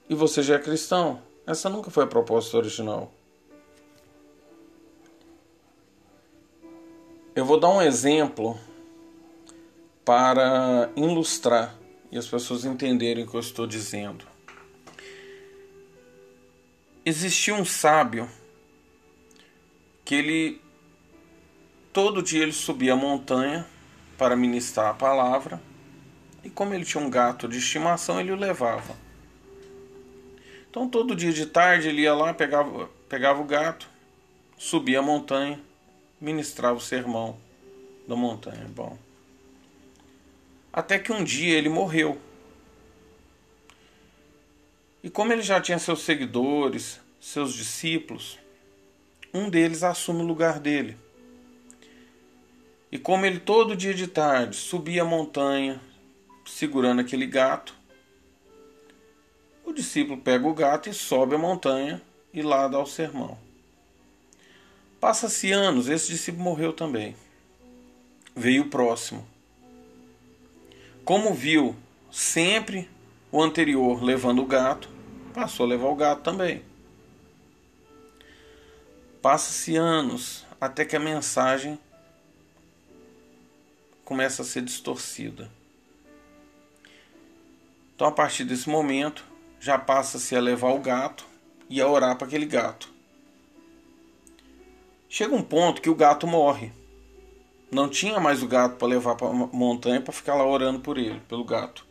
e 0.10 0.16
você 0.16 0.42
já 0.42 0.56
é 0.56 0.58
cristão. 0.58 1.22
Essa 1.46 1.70
nunca 1.70 1.92
foi 1.92 2.06
a 2.06 2.08
proposta 2.08 2.58
original. 2.58 3.14
Eu 7.36 7.46
vou 7.46 7.60
dar 7.60 7.70
um 7.70 7.84
exemplo 7.84 8.58
para 10.04 10.90
ilustrar 10.96 11.78
e 12.12 12.18
as 12.18 12.26
pessoas 12.26 12.66
entenderem 12.66 13.26
o 13.26 13.28
que 13.28 13.36
eu 13.36 13.42
estou 13.42 13.68
dizendo. 13.68 14.26
Existia 17.06 17.54
um 17.54 17.64
sábio 17.64 18.28
que 20.04 20.16
ele 20.16 20.62
todo 21.94 22.24
dia 22.24 22.42
ele 22.42 22.54
subia 22.54 22.94
a 22.94 22.96
montanha 22.96 23.68
para 24.18 24.36
ministrar 24.36 24.90
a 24.90 24.94
palavra 24.96 25.62
e 26.46 26.50
como 26.52 26.76
ele 26.76 26.86
tinha 26.86 27.04
um 27.04 27.10
gato 27.10 27.48
de 27.48 27.58
estimação 27.58 28.22
ele 28.22 28.32
o 28.32 28.36
levava. 28.36 28.96
Então 30.70 30.88
todo 30.88 31.16
dia 31.16 31.34
de 31.34 31.48
tarde 31.48 31.88
ele 31.88 32.04
ia 32.04 32.14
lá, 32.14 32.36
pegava, 32.36 32.88
pegava 33.10 33.42
o 33.42 33.46
gato, 33.46 33.90
subia 34.56 35.00
a 35.00 35.02
montanha, 35.02 35.60
ministrava 36.22 36.78
o 36.78 36.82
sermão 36.82 37.36
da 38.08 38.16
montanha. 38.16 38.70
Bom. 38.70 38.96
Até 40.72 41.00
que 41.00 41.12
um 41.12 41.24
dia 41.24 41.58
ele 41.58 41.68
morreu. 41.68 42.22
E 45.02 45.10
como 45.10 45.34
ele 45.34 45.42
já 45.42 45.60
tinha 45.60 45.80
seus 45.80 46.04
seguidores, 46.04 47.00
seus 47.20 47.56
discípulos, 47.56 48.38
um 49.34 49.50
deles 49.50 49.82
assume 49.82 50.22
o 50.22 50.28
lugar 50.28 50.60
dele. 50.60 50.96
E 52.92 53.00
como 53.00 53.26
ele 53.26 53.40
todo 53.40 53.76
dia 53.76 53.96
de 53.96 54.06
tarde 54.06 54.56
subia 54.56 55.02
a 55.02 55.06
montanha 55.06 55.82
segurando 56.46 57.02
aquele 57.02 57.26
gato, 57.26 57.76
o 59.64 59.74
discípulo 59.74 60.22
pega 60.22 60.48
o 60.48 60.54
gato 60.54 60.90
e 60.90 60.94
sobe 60.94 61.36
a 61.36 61.40
montanha 61.40 62.02
e 62.34 62.42
lá 62.42 62.68
dá 62.68 62.80
o 62.80 62.86
sermão. 62.86 63.38
Passa-se 65.00 65.52
anos, 65.52 65.88
esse 65.88 66.08
discípulo 66.12 66.44
morreu 66.44 66.74
também. 66.74 67.16
Veio 68.36 68.64
o 68.64 68.70
próximo. 68.70 69.26
Como 71.04 71.34
viu 71.34 71.76
sempre 72.12 72.90
o 73.32 73.42
anterior 73.42 74.02
levando 74.04 74.42
o 74.42 74.46
gato, 74.46 74.90
passou 75.34 75.66
a 75.66 75.70
levar 75.70 75.88
o 75.88 75.96
gato 75.96 76.24
também. 76.24 76.64
Passa-se 79.22 79.76
anos 79.76 80.46
até 80.60 80.86
que 80.86 80.96
a 80.96 81.00
mensagem 81.00 81.80
começa 84.04 84.44
a 84.44 84.46
ser 84.46 84.62
distorcida. 84.62 85.50
Então, 87.96 88.08
a 88.08 88.12
partir 88.12 88.44
desse 88.44 88.70
momento, 88.70 89.24
já 89.58 89.80
passa-se 89.80 90.36
a 90.36 90.42
levar 90.42 90.74
o 90.74 90.80
gato 90.80 91.26
e 91.70 91.80
a 91.80 91.88
orar 91.88 92.18
para 92.18 92.28
aquele 92.28 92.46
gato. 92.46 92.90
Chega 95.08 95.34
um 95.34 95.42
ponto 95.42 95.82
que 95.82 95.90
o 95.90 95.96
gato 95.96 96.28
morre. 96.28 96.74
Não 97.72 97.88
tinha 97.88 98.20
mais 98.20 98.44
o 98.44 98.48
gato 98.48 98.76
para 98.76 98.88
levar 98.88 99.16
para 99.16 99.28
a 99.28 99.34
montanha 99.34 100.02
para 100.02 100.14
ficar 100.14 100.36
lá 100.36 100.46
orando 100.46 100.82
por 100.82 100.98
ele, 100.98 101.22
pelo 101.22 101.46
gato. 101.46 101.86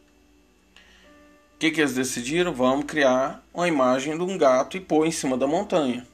O 1.55 1.59
que, 1.59 1.71
que 1.71 1.81
eles 1.81 1.95
decidiram? 1.95 2.53
Vamos 2.53 2.85
criar 2.85 3.43
uma 3.55 3.67
imagem 3.67 4.15
de 4.17 4.23
um 4.23 4.37
gato 4.37 4.77
e 4.77 4.81
pôr 4.81 5.07
em 5.07 5.11
cima 5.11 5.39
da 5.39 5.47
montanha. 5.47 6.07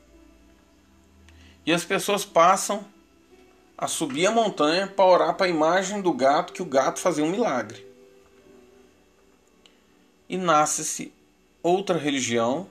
E 1.66 1.72
as 1.72 1.84
pessoas 1.84 2.24
passam 2.24 2.84
a 3.76 3.88
subir 3.88 4.26
a 4.26 4.30
montanha 4.30 4.86
para 4.86 5.04
orar 5.04 5.34
para 5.34 5.46
a 5.46 5.50
imagem 5.50 6.00
do 6.00 6.12
gato, 6.12 6.52
que 6.52 6.62
o 6.62 6.66
gato 6.66 7.00
fazia 7.00 7.24
um 7.24 7.30
milagre. 7.30 7.89
E 10.30 10.38
nasce-se 10.38 11.12
outra 11.60 11.98
religião, 11.98 12.68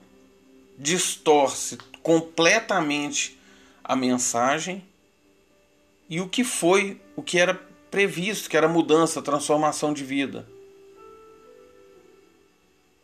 distorce 0.78 1.78
completamente 2.02 3.38
a 3.84 3.98
mensagem 3.98 4.82
e 6.10 6.22
o 6.22 6.30
que 6.30 6.46
foi, 6.46 7.02
o 7.18 7.22
que 7.22 7.38
era 7.38 7.54
previsto, 7.92 8.50
que 8.50 8.56
era 8.56 8.70
mudança, 8.70 9.22
transformação 9.22 9.94
de 9.94 10.06
vida. 10.06 10.48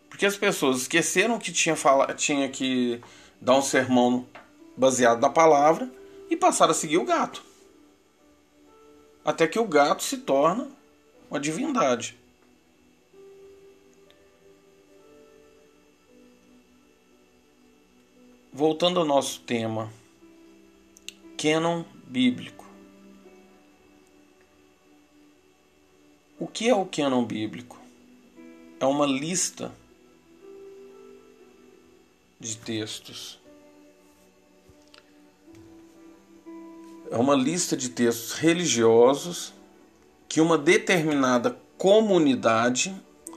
Porque 0.10 0.26
as 0.26 0.38
pessoas 0.38 0.84
esqueceram 0.84 1.38
que 1.38 1.52
tinha, 1.52 1.76
fala, 1.76 2.14
tinha 2.14 2.48
que 2.48 3.02
dar 3.42 3.58
um 3.58 3.62
sermão 3.62 4.26
baseado 4.78 5.20
na 5.20 5.30
palavra 5.30 5.92
e 6.30 6.38
passaram 6.38 6.72
a 6.72 6.76
seguir 6.76 6.98
o 6.98 7.04
gato. 7.04 7.44
Até 9.26 9.50
que 9.50 9.60
o 9.60 9.68
gato 9.68 10.02
se 10.02 10.20
torna 10.20 10.72
uma 11.30 11.42
divindade. 11.42 12.18
Voltando 18.58 19.02
ao 19.02 19.06
nosso 19.06 19.42
tema, 19.42 19.92
cânon 21.38 21.84
bíblico. 22.08 22.66
O 26.40 26.48
que 26.48 26.70
é 26.70 26.74
o 26.74 26.86
cânon 26.86 27.26
bíblico? 27.26 27.78
É 28.80 28.86
uma 28.86 29.06
lista 29.06 29.74
de 32.40 32.56
textos 32.56 33.38
é 37.12 37.18
uma 37.18 37.36
lista 37.36 37.76
de 37.76 37.90
textos 37.90 38.32
religiosos 38.32 39.54
que 40.30 40.40
uma 40.40 40.58
determinada 40.58 41.60
comunidade 41.78 42.96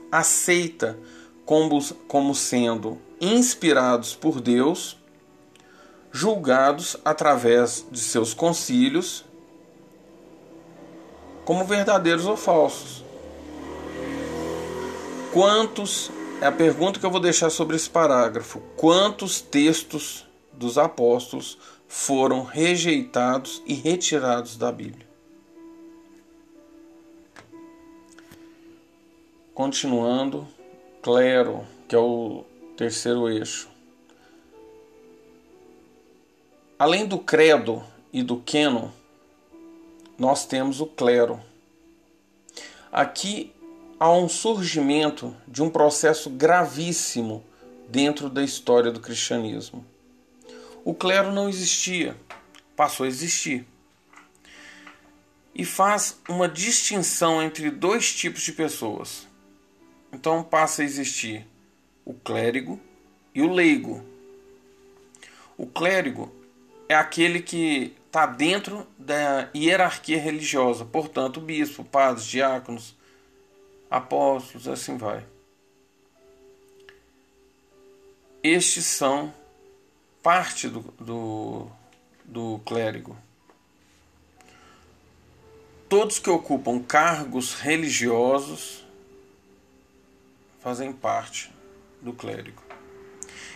aceita 0.09 0.97
como, 1.45 1.83
como 2.07 2.33
sendo 2.33 2.97
inspirados 3.19 4.15
por 4.15 4.39
Deus, 4.39 4.98
julgados 6.19 6.97
através 7.05 7.85
de 7.89 7.99
seus 7.99 8.33
concílios 8.33 9.23
como 11.45 11.63
verdadeiros 11.63 12.25
ou 12.25 12.35
falsos. 12.35 13.05
Quantos 15.31 16.11
é 16.41 16.45
a 16.45 16.51
pergunta 16.51 16.99
que 16.99 17.05
eu 17.05 17.11
vou 17.11 17.21
deixar 17.21 17.49
sobre 17.49 17.77
esse 17.77 17.89
parágrafo. 17.89 18.59
Quantos 18.75 19.39
textos 19.39 20.27
dos 20.51 20.77
apóstolos 20.77 21.57
foram 21.87 22.43
rejeitados 22.43 23.63
e 23.65 23.73
retirados 23.73 24.57
da 24.57 24.73
Bíblia. 24.73 25.07
Continuando, 29.53 30.45
clero, 31.01 31.65
que 31.87 31.95
é 31.95 31.99
o 31.99 32.43
terceiro 32.75 33.29
eixo. 33.29 33.69
Além 36.79 37.05
do 37.05 37.19
credo 37.19 37.83
e 38.13 38.23
do 38.23 38.37
queno, 38.37 38.93
nós 40.17 40.45
temos 40.45 40.79
o 40.79 40.85
clero. 40.85 41.43
Aqui 42.89 43.53
há 43.99 44.09
um 44.09 44.29
surgimento 44.29 45.35
de 45.45 45.61
um 45.61 45.69
processo 45.69 46.29
gravíssimo 46.29 47.43
dentro 47.89 48.29
da 48.29 48.41
história 48.41 48.93
do 48.93 49.01
cristianismo. 49.01 49.85
O 50.85 50.93
clero 50.93 51.33
não 51.33 51.49
existia, 51.49 52.15
passou 52.77 53.05
a 53.05 53.09
existir. 53.09 53.67
E 55.53 55.65
faz 55.65 56.17
uma 56.29 56.47
distinção 56.47 57.43
entre 57.43 57.69
dois 57.69 58.15
tipos 58.15 58.41
de 58.41 58.53
pessoas. 58.53 59.27
Então 60.13 60.41
passa 60.41 60.81
a 60.81 60.85
existir 60.85 61.45
o 62.05 62.13
clérigo 62.13 62.79
e 63.35 63.41
o 63.41 63.51
leigo. 63.51 64.01
O 65.57 65.67
clérigo 65.67 66.38
é 66.89 66.95
aquele 66.95 67.39
que 67.39 67.95
está 68.07 68.25
dentro 68.25 68.87
da 68.97 69.47
hierarquia 69.55 70.19
religiosa, 70.19 70.83
portanto, 70.83 71.39
bispo, 71.39 71.83
padres, 71.83 72.25
diáconos, 72.25 72.95
apóstolos, 73.91 74.67
assim 74.67 74.97
vai. 74.97 75.23
Estes 78.41 78.85
são 78.85 79.31
parte 80.23 80.67
do, 80.67 80.81
do, 80.99 81.67
do 82.25 82.59
clérigo. 82.65 83.15
Todos 85.87 86.17
que 86.17 86.29
ocupam 86.29 86.81
cargos 86.81 87.53
religiosos 87.53 88.83
fazem 90.59 90.91
parte 90.91 91.51
do 92.01 92.13
clérigo. 92.13 92.68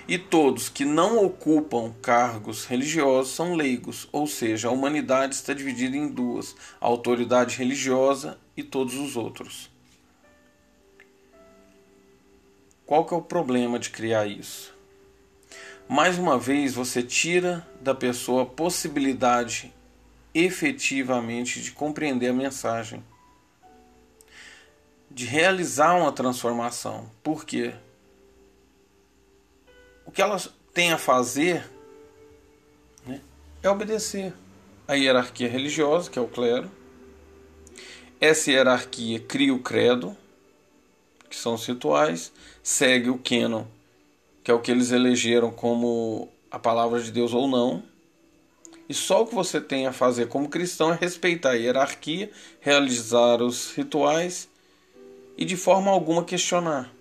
E 0.07 0.17
todos 0.17 0.67
que 0.67 0.83
não 0.83 1.23
ocupam 1.23 1.93
cargos 2.01 2.65
religiosos 2.65 3.33
são 3.33 3.55
leigos, 3.55 4.07
ou 4.11 4.27
seja, 4.27 4.67
a 4.67 4.71
humanidade 4.71 5.35
está 5.35 5.53
dividida 5.53 5.95
em 5.95 6.07
duas: 6.09 6.55
a 6.81 6.85
autoridade 6.85 7.57
religiosa 7.57 8.37
e 8.55 8.63
todos 8.63 8.95
os 8.95 9.15
outros. 9.15 9.71
Qual 12.85 13.05
que 13.05 13.13
é 13.13 13.17
o 13.17 13.21
problema 13.21 13.79
de 13.79 13.89
criar 13.89 14.27
isso? 14.27 14.73
Mais 15.87 16.17
uma 16.17 16.37
vez, 16.37 16.73
você 16.73 17.01
tira 17.01 17.65
da 17.79 17.95
pessoa 17.95 18.43
a 18.43 18.45
possibilidade 18.45 19.73
efetivamente 20.33 21.61
de 21.61 21.71
compreender 21.71 22.29
a 22.29 22.33
mensagem, 22.33 23.03
de 25.09 25.25
realizar 25.25 25.95
uma 25.95 26.11
transformação. 26.11 27.09
Por 27.21 27.45
quê? 27.45 27.73
O 30.05 30.11
que 30.11 30.21
ela 30.21 30.37
tem 30.73 30.91
a 30.91 30.97
fazer 30.97 31.63
né, 33.05 33.21
é 33.61 33.69
obedecer 33.69 34.33
a 34.87 34.93
hierarquia 34.93 35.47
religiosa, 35.47 36.09
que 36.09 36.19
é 36.19 36.21
o 36.21 36.27
clero. 36.27 36.69
Essa 38.19 38.51
hierarquia 38.51 39.19
cria 39.19 39.53
o 39.53 39.59
credo, 39.59 40.15
que 41.29 41.35
são 41.35 41.55
os 41.55 41.65
rituais, 41.65 42.31
segue 42.61 43.09
o 43.09 43.17
Canon, 43.17 43.65
que 44.43 44.51
é 44.51 44.53
o 44.53 44.59
que 44.59 44.71
eles 44.71 44.91
elegeram 44.91 45.51
como 45.51 46.29
a 46.51 46.59
palavra 46.59 47.01
de 47.01 47.11
Deus 47.11 47.33
ou 47.33 47.47
não. 47.47 47.83
E 48.87 48.93
só 48.93 49.23
o 49.23 49.27
que 49.27 49.33
você 49.33 49.59
tem 49.59 49.87
a 49.87 49.93
fazer 49.93 50.27
como 50.27 50.49
cristão 50.49 50.91
é 50.91 50.95
respeitar 50.95 51.51
a 51.51 51.55
hierarquia, 51.55 52.29
realizar 52.59 53.41
os 53.41 53.71
rituais 53.71 54.47
e 55.37 55.45
de 55.45 55.57
forma 55.57 55.89
alguma 55.89 56.23
questionar. 56.23 56.91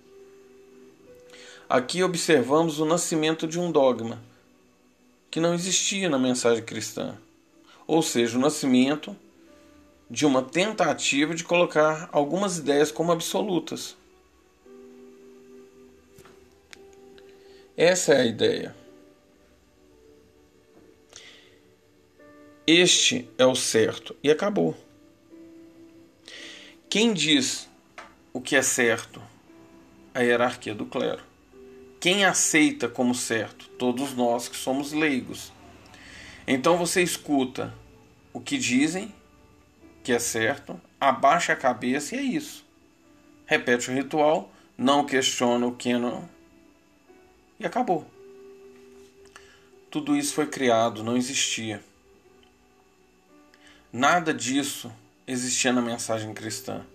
Aqui 1.73 2.03
observamos 2.03 2.79
o 2.79 2.85
nascimento 2.85 3.47
de 3.47 3.59
um 3.59 3.71
dogma 3.71 4.21
que 5.31 5.39
não 5.39 5.55
existia 5.55 6.07
na 6.07 6.19
mensagem 6.19 6.63
cristã, 6.63 7.17
ou 7.87 8.03
seja, 8.03 8.37
o 8.37 8.39
nascimento 8.39 9.17
de 10.07 10.23
uma 10.23 10.43
tentativa 10.43 11.33
de 11.33 11.43
colocar 11.43 12.07
algumas 12.11 12.59
ideias 12.59 12.91
como 12.91 13.11
absolutas. 13.11 13.97
Essa 17.75 18.13
é 18.13 18.21
a 18.21 18.25
ideia. 18.25 18.75
Este 22.67 23.27
é 23.35 23.47
o 23.47 23.55
certo 23.55 24.15
e 24.21 24.29
acabou. 24.29 24.77
Quem 26.87 27.15
diz 27.15 27.67
o 28.31 28.39
que 28.39 28.55
é 28.55 28.61
certo? 28.61 29.19
A 30.13 30.19
hierarquia 30.19 30.75
do 30.75 30.85
clero. 30.85 31.32
Quem 32.03 32.25
aceita 32.25 32.89
como 32.89 33.15
certo? 33.15 33.69
Todos 33.79 34.13
nós 34.13 34.49
que 34.49 34.57
somos 34.57 34.91
leigos. 34.91 35.53
Então 36.45 36.77
você 36.77 37.01
escuta 37.01 37.73
o 38.33 38.41
que 38.41 38.57
dizem 38.57 39.15
que 40.03 40.11
é 40.11 40.19
certo, 40.19 40.77
abaixa 40.99 41.53
a 41.53 41.55
cabeça 41.55 42.13
e 42.13 42.19
é 42.19 42.21
isso. 42.21 42.65
Repete 43.45 43.89
o 43.89 43.93
ritual, 43.93 44.51
não 44.77 45.05
questiona 45.05 45.65
o 45.65 45.77
que 45.77 45.97
não 45.97 46.27
e 47.57 47.65
acabou. 47.65 48.05
Tudo 49.89 50.17
isso 50.17 50.33
foi 50.33 50.47
criado, 50.47 51.05
não 51.05 51.15
existia. 51.15 51.81
Nada 53.93 54.33
disso 54.33 54.91
existia 55.25 55.71
na 55.71 55.81
mensagem 55.81 56.33
cristã. 56.33 56.85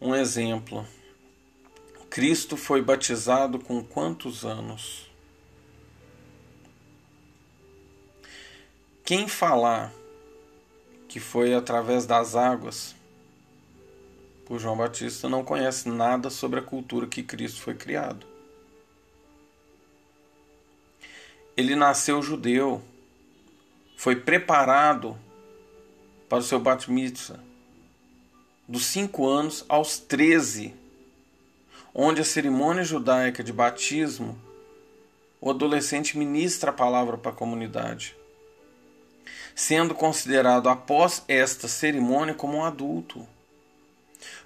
Um 0.00 0.12
exemplo. 0.12 0.84
Cristo 2.16 2.56
foi 2.56 2.80
batizado 2.80 3.58
com 3.58 3.84
quantos 3.84 4.42
anos? 4.42 5.06
Quem 9.04 9.28
falar 9.28 9.92
que 11.10 11.20
foi 11.20 11.52
através 11.52 12.06
das 12.06 12.34
águas 12.34 12.96
por 14.46 14.58
João 14.58 14.78
Batista 14.78 15.28
não 15.28 15.44
conhece 15.44 15.90
nada 15.90 16.30
sobre 16.30 16.58
a 16.58 16.62
cultura 16.62 17.06
que 17.06 17.22
Cristo 17.22 17.60
foi 17.60 17.74
criado. 17.74 18.26
ele 21.54 21.76
nasceu 21.76 22.22
judeu, 22.22 22.82
foi 23.94 24.16
preparado 24.16 25.18
para 26.30 26.38
o 26.38 26.42
seu 26.42 26.58
bat 26.58 26.86
dos 28.66 28.86
5 28.86 29.28
anos 29.28 29.66
aos 29.68 29.98
13, 29.98 30.85
onde 31.98 32.20
a 32.20 32.24
cerimônia 32.24 32.84
judaica 32.84 33.42
de 33.42 33.54
batismo, 33.54 34.38
o 35.40 35.48
adolescente 35.48 36.18
ministra 36.18 36.68
a 36.68 36.74
palavra 36.74 37.16
para 37.16 37.30
a 37.30 37.34
comunidade, 37.34 38.14
sendo 39.54 39.94
considerado 39.94 40.68
após 40.68 41.22
esta 41.26 41.66
cerimônia 41.66 42.34
como 42.34 42.58
um 42.58 42.64
adulto, 42.66 43.26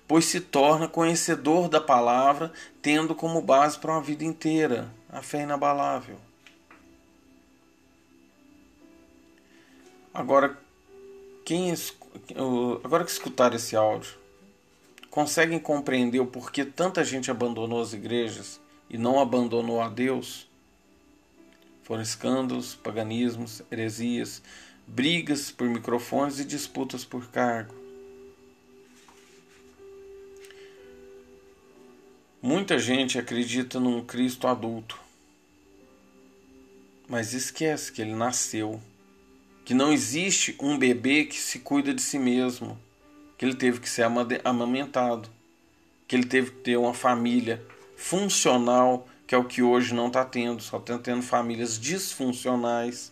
pois 0.06 0.26
se 0.26 0.40
torna 0.40 0.86
conhecedor 0.86 1.68
da 1.68 1.80
palavra, 1.80 2.52
tendo 2.80 3.16
como 3.16 3.42
base 3.42 3.76
para 3.80 3.90
uma 3.90 4.00
vida 4.00 4.24
inteira 4.24 4.88
a 5.08 5.20
fé 5.20 5.42
inabalável. 5.42 6.18
Agora, 10.14 10.56
quem 11.44 11.74
agora 12.84 13.04
que 13.04 13.10
escutar 13.10 13.52
esse 13.54 13.74
áudio, 13.74 14.19
conseguem 15.10 15.58
compreender 15.58 16.20
o 16.20 16.26
porquê 16.26 16.64
tanta 16.64 17.04
gente 17.04 17.30
abandonou 17.30 17.82
as 17.82 17.92
igrejas 17.92 18.60
e 18.88 18.96
não 18.96 19.18
abandonou 19.18 19.80
a 19.80 19.88
Deus? 19.88 20.48
Foram 21.82 22.02
escândalos, 22.02 22.74
paganismos, 22.74 23.62
heresias, 23.70 24.42
brigas 24.86 25.50
por 25.50 25.68
microfones 25.68 26.38
e 26.38 26.44
disputas 26.44 27.04
por 27.04 27.28
cargo. 27.28 27.74
Muita 32.40 32.78
gente 32.78 33.18
acredita 33.18 33.78
num 33.78 34.02
Cristo 34.02 34.46
adulto, 34.46 34.98
mas 37.06 37.34
esquece 37.34 37.92
que 37.92 38.00
ele 38.00 38.14
nasceu 38.14 38.80
que 39.64 39.74
não 39.74 39.92
existe 39.92 40.56
um 40.58 40.78
bebê 40.78 41.24
que 41.24 41.38
se 41.38 41.58
cuida 41.58 41.92
de 41.92 42.00
si 42.02 42.18
mesmo, 42.18 42.76
que 43.40 43.46
ele 43.46 43.54
teve 43.54 43.80
que 43.80 43.88
ser 43.88 44.04
amamentado, 44.44 45.30
que 46.06 46.14
ele 46.14 46.26
teve 46.26 46.50
que 46.50 46.58
ter 46.58 46.76
uma 46.76 46.92
família 46.92 47.66
funcional, 47.96 49.08
que 49.26 49.34
é 49.34 49.38
o 49.38 49.46
que 49.46 49.62
hoje 49.62 49.94
não 49.94 50.08
está 50.08 50.26
tendo, 50.26 50.62
só 50.62 50.76
está 50.76 50.98
tendo 50.98 51.22
famílias 51.22 51.80
disfuncionais. 51.80 53.10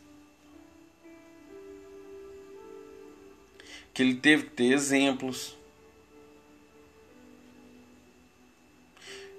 Que 3.94 4.02
ele 4.02 4.16
teve 4.16 4.42
que 4.42 4.50
ter 4.50 4.64
exemplos. 4.64 5.56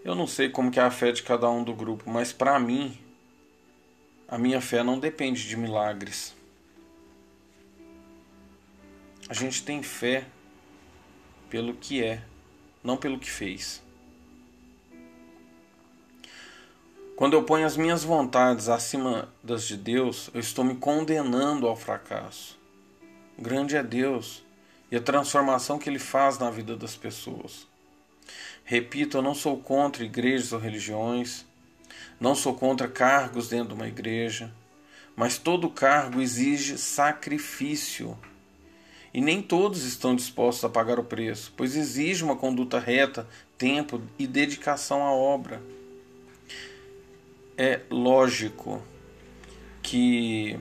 Eu 0.04 0.16
não 0.16 0.26
sei 0.26 0.50
como 0.50 0.72
que 0.72 0.80
é 0.80 0.84
a 0.84 0.90
fé 0.90 1.12
de 1.12 1.22
cada 1.22 1.48
um 1.52 1.64
do 1.64 1.76
grupo, 1.76 2.10
mas 2.10 2.34
para 2.34 2.60
mim, 2.60 2.98
a 4.28 4.40
minha 4.40 4.60
fé 4.60 4.82
não 4.82 4.98
depende 4.98 5.48
de 5.48 5.56
milagres. 5.56 6.34
A 9.30 9.36
gente 9.36 9.62
tem 9.62 9.84
fé 9.84 10.26
pelo 11.50 11.74
que 11.74 12.04
é, 12.04 12.24
não 12.84 12.98
pelo 12.98 13.20
que 13.20 13.30
fez. 13.30 13.82
Quando 17.16 17.34
eu 17.34 17.44
ponho 17.44 17.66
as 17.66 17.76
minhas 17.76 18.04
vontades 18.04 18.70
acima 18.70 19.28
das 19.44 19.68
de 19.68 19.76
Deus, 19.76 20.30
eu 20.34 20.40
estou 20.40 20.64
me 20.64 20.76
condenando 20.76 21.68
ao 21.68 21.76
fracasso. 21.76 22.58
Grande 23.38 23.76
é 23.76 23.84
Deus 23.84 24.42
e 24.90 24.96
a 24.96 25.02
transformação 25.02 25.78
que 25.78 25.90
Ele 25.90 26.00
faz 26.00 26.38
na 26.40 26.50
vida 26.50 26.78
das 26.78 26.96
pessoas. 26.96 27.68
Repito, 28.64 29.18
eu 29.18 29.22
não 29.22 29.36
sou 29.36 29.58
contra 29.58 30.04
igrejas 30.04 30.54
ou 30.54 30.60
religiões, 30.60 31.46
não 32.20 32.36
sou 32.36 32.54
contra 32.54 32.88
cargos 32.88 33.50
dentro 33.50 33.70
de 33.70 33.74
uma 33.74 33.88
igreja, 33.88 34.54
mas 35.16 35.38
todo 35.38 35.70
cargo 35.70 36.22
exige 36.22 36.78
sacrifício. 36.78 38.18
E 39.14 39.22
nem 39.22 39.42
todos 39.42 39.84
estão 39.86 40.16
dispostos 40.16 40.64
a 40.64 40.70
pagar 40.70 41.00
o 41.00 41.04
preço, 41.04 41.54
pois 41.58 41.76
exige 41.76 42.24
uma 42.24 42.36
conduta 42.36 42.80
reta, 42.80 43.28
tempo 43.58 44.02
e 44.18 44.28
dedicação 44.28 45.04
à 45.04 45.12
obra 45.12 45.62
é 47.62 47.82
lógico 47.90 48.82
que 49.84 50.58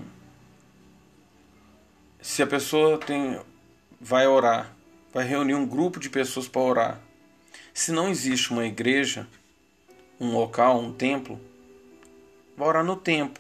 se 2.21 2.43
a 2.43 2.47
pessoa 2.47 2.99
tem 2.99 3.39
vai 4.01 4.27
orar, 4.27 4.75
vai 5.15 5.25
reunir 5.25 5.55
um 5.55 5.65
grupo 5.65 6.01
de 6.01 6.11
pessoas 6.11 6.49
para 6.49 6.61
orar. 6.61 7.01
Se 7.73 7.93
não 7.93 8.09
existe 8.09 8.51
uma 8.51 8.67
igreja, 8.67 9.29
um 10.19 10.33
local, 10.33 10.81
um 10.81 10.93
templo, 10.93 11.41
vai 12.57 12.67
orar 12.67 12.85
no 12.85 12.97
tempo. 12.97 13.39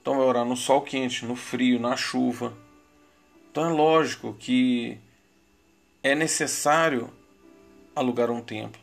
Então 0.00 0.18
vai 0.18 0.26
orar 0.26 0.44
no 0.44 0.56
sol 0.56 0.82
quente, 0.82 1.26
no 1.26 1.34
frio, 1.34 1.80
na 1.80 1.96
chuva. 1.96 2.56
Então 3.50 3.68
é 3.68 3.72
lógico 3.72 4.34
que 4.34 4.98
é 6.02 6.14
necessário 6.14 7.12
alugar 7.94 8.30
um 8.30 8.40
templo. 8.40 8.80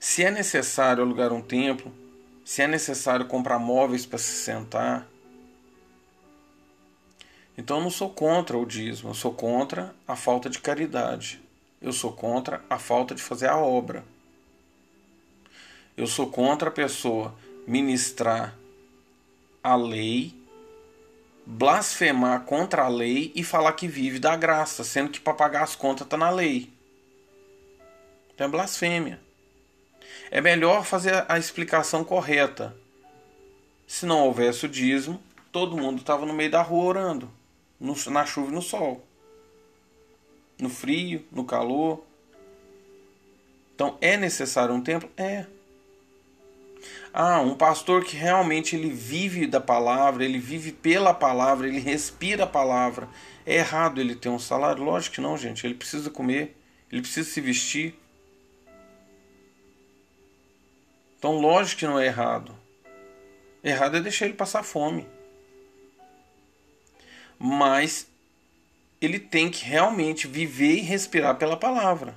Se 0.00 0.24
é 0.24 0.30
necessário 0.30 1.02
alugar 1.02 1.32
um 1.32 1.40
templo, 1.40 1.92
se 2.44 2.62
é 2.62 2.66
necessário 2.66 3.26
comprar 3.26 3.58
móveis 3.58 4.04
para 4.04 4.18
se 4.18 4.32
sentar, 4.32 5.06
então 7.56 7.78
eu 7.78 7.82
não 7.84 7.90
sou 7.90 8.10
contra 8.10 8.58
o 8.58 8.66
dízimo, 8.66 9.10
eu 9.10 9.14
sou 9.14 9.32
contra 9.32 9.94
a 10.06 10.14
falta 10.14 10.50
de 10.50 10.58
caridade. 10.58 11.40
Eu 11.80 11.92
sou 11.92 12.12
contra 12.12 12.62
a 12.68 12.78
falta 12.78 13.14
de 13.14 13.22
fazer 13.22 13.48
a 13.48 13.56
obra. 13.56 14.04
Eu 15.96 16.06
sou 16.06 16.30
contra 16.30 16.68
a 16.68 16.72
pessoa 16.72 17.34
ministrar 17.66 18.54
a 19.62 19.74
lei, 19.74 20.34
blasfemar 21.46 22.40
contra 22.40 22.82
a 22.82 22.88
lei 22.88 23.30
e 23.36 23.44
falar 23.44 23.72
que 23.74 23.86
vive 23.86 24.18
da 24.18 24.34
graça, 24.34 24.82
sendo 24.82 25.10
que 25.10 25.20
para 25.20 25.32
pagar 25.32 25.62
as 25.62 25.76
contas 25.76 26.04
está 26.04 26.16
na 26.16 26.28
lei. 26.28 26.72
Então 28.34 28.48
é 28.48 28.50
blasfêmia. 28.50 29.20
É 30.28 30.40
melhor 30.40 30.84
fazer 30.84 31.24
a 31.28 31.38
explicação 31.38 32.02
correta. 32.02 32.76
Se 33.86 34.04
não 34.04 34.24
houvesse 34.24 34.66
o 34.66 34.68
dízimo, 34.68 35.22
todo 35.52 35.76
mundo 35.76 36.00
estava 36.00 36.26
no 36.26 36.34
meio 36.34 36.50
da 36.50 36.60
rua 36.60 36.84
orando, 36.84 37.30
no, 37.78 37.94
na 38.10 38.26
chuva 38.26 38.50
e 38.50 38.54
no 38.54 38.60
sol, 38.60 39.06
no 40.58 40.68
frio, 40.68 41.24
no 41.30 41.44
calor. 41.44 42.04
Então 43.72 43.96
é 44.00 44.16
necessário 44.16 44.74
um 44.74 44.82
templo? 44.82 45.08
É. 45.16 45.46
Ah, 47.18 47.40
um 47.40 47.54
pastor 47.54 48.04
que 48.04 48.14
realmente 48.14 48.76
ele 48.76 48.90
vive 48.90 49.46
da 49.46 49.58
palavra, 49.58 50.22
ele 50.22 50.38
vive 50.38 50.70
pela 50.70 51.14
palavra, 51.14 51.66
ele 51.66 51.80
respira 51.80 52.44
a 52.44 52.46
palavra. 52.46 53.08
É 53.46 53.54
errado 53.54 54.02
ele 54.02 54.14
ter 54.14 54.28
um 54.28 54.38
salário? 54.38 54.84
Lógico 54.84 55.14
que 55.14 55.20
não, 55.22 55.34
gente. 55.38 55.66
Ele 55.66 55.72
precisa 55.72 56.10
comer, 56.10 56.54
ele 56.92 57.00
precisa 57.00 57.26
se 57.26 57.40
vestir. 57.40 57.98
Então, 61.18 61.40
lógico 61.40 61.78
que 61.78 61.86
não 61.86 61.98
é 61.98 62.04
errado. 62.04 62.54
Errado 63.64 63.96
é 63.96 64.00
deixar 64.02 64.26
ele 64.26 64.34
passar 64.34 64.62
fome. 64.62 65.08
Mas 67.38 68.06
ele 69.00 69.18
tem 69.18 69.48
que 69.50 69.64
realmente 69.64 70.26
viver 70.26 70.74
e 70.74 70.80
respirar 70.80 71.38
pela 71.38 71.56
palavra. 71.56 72.14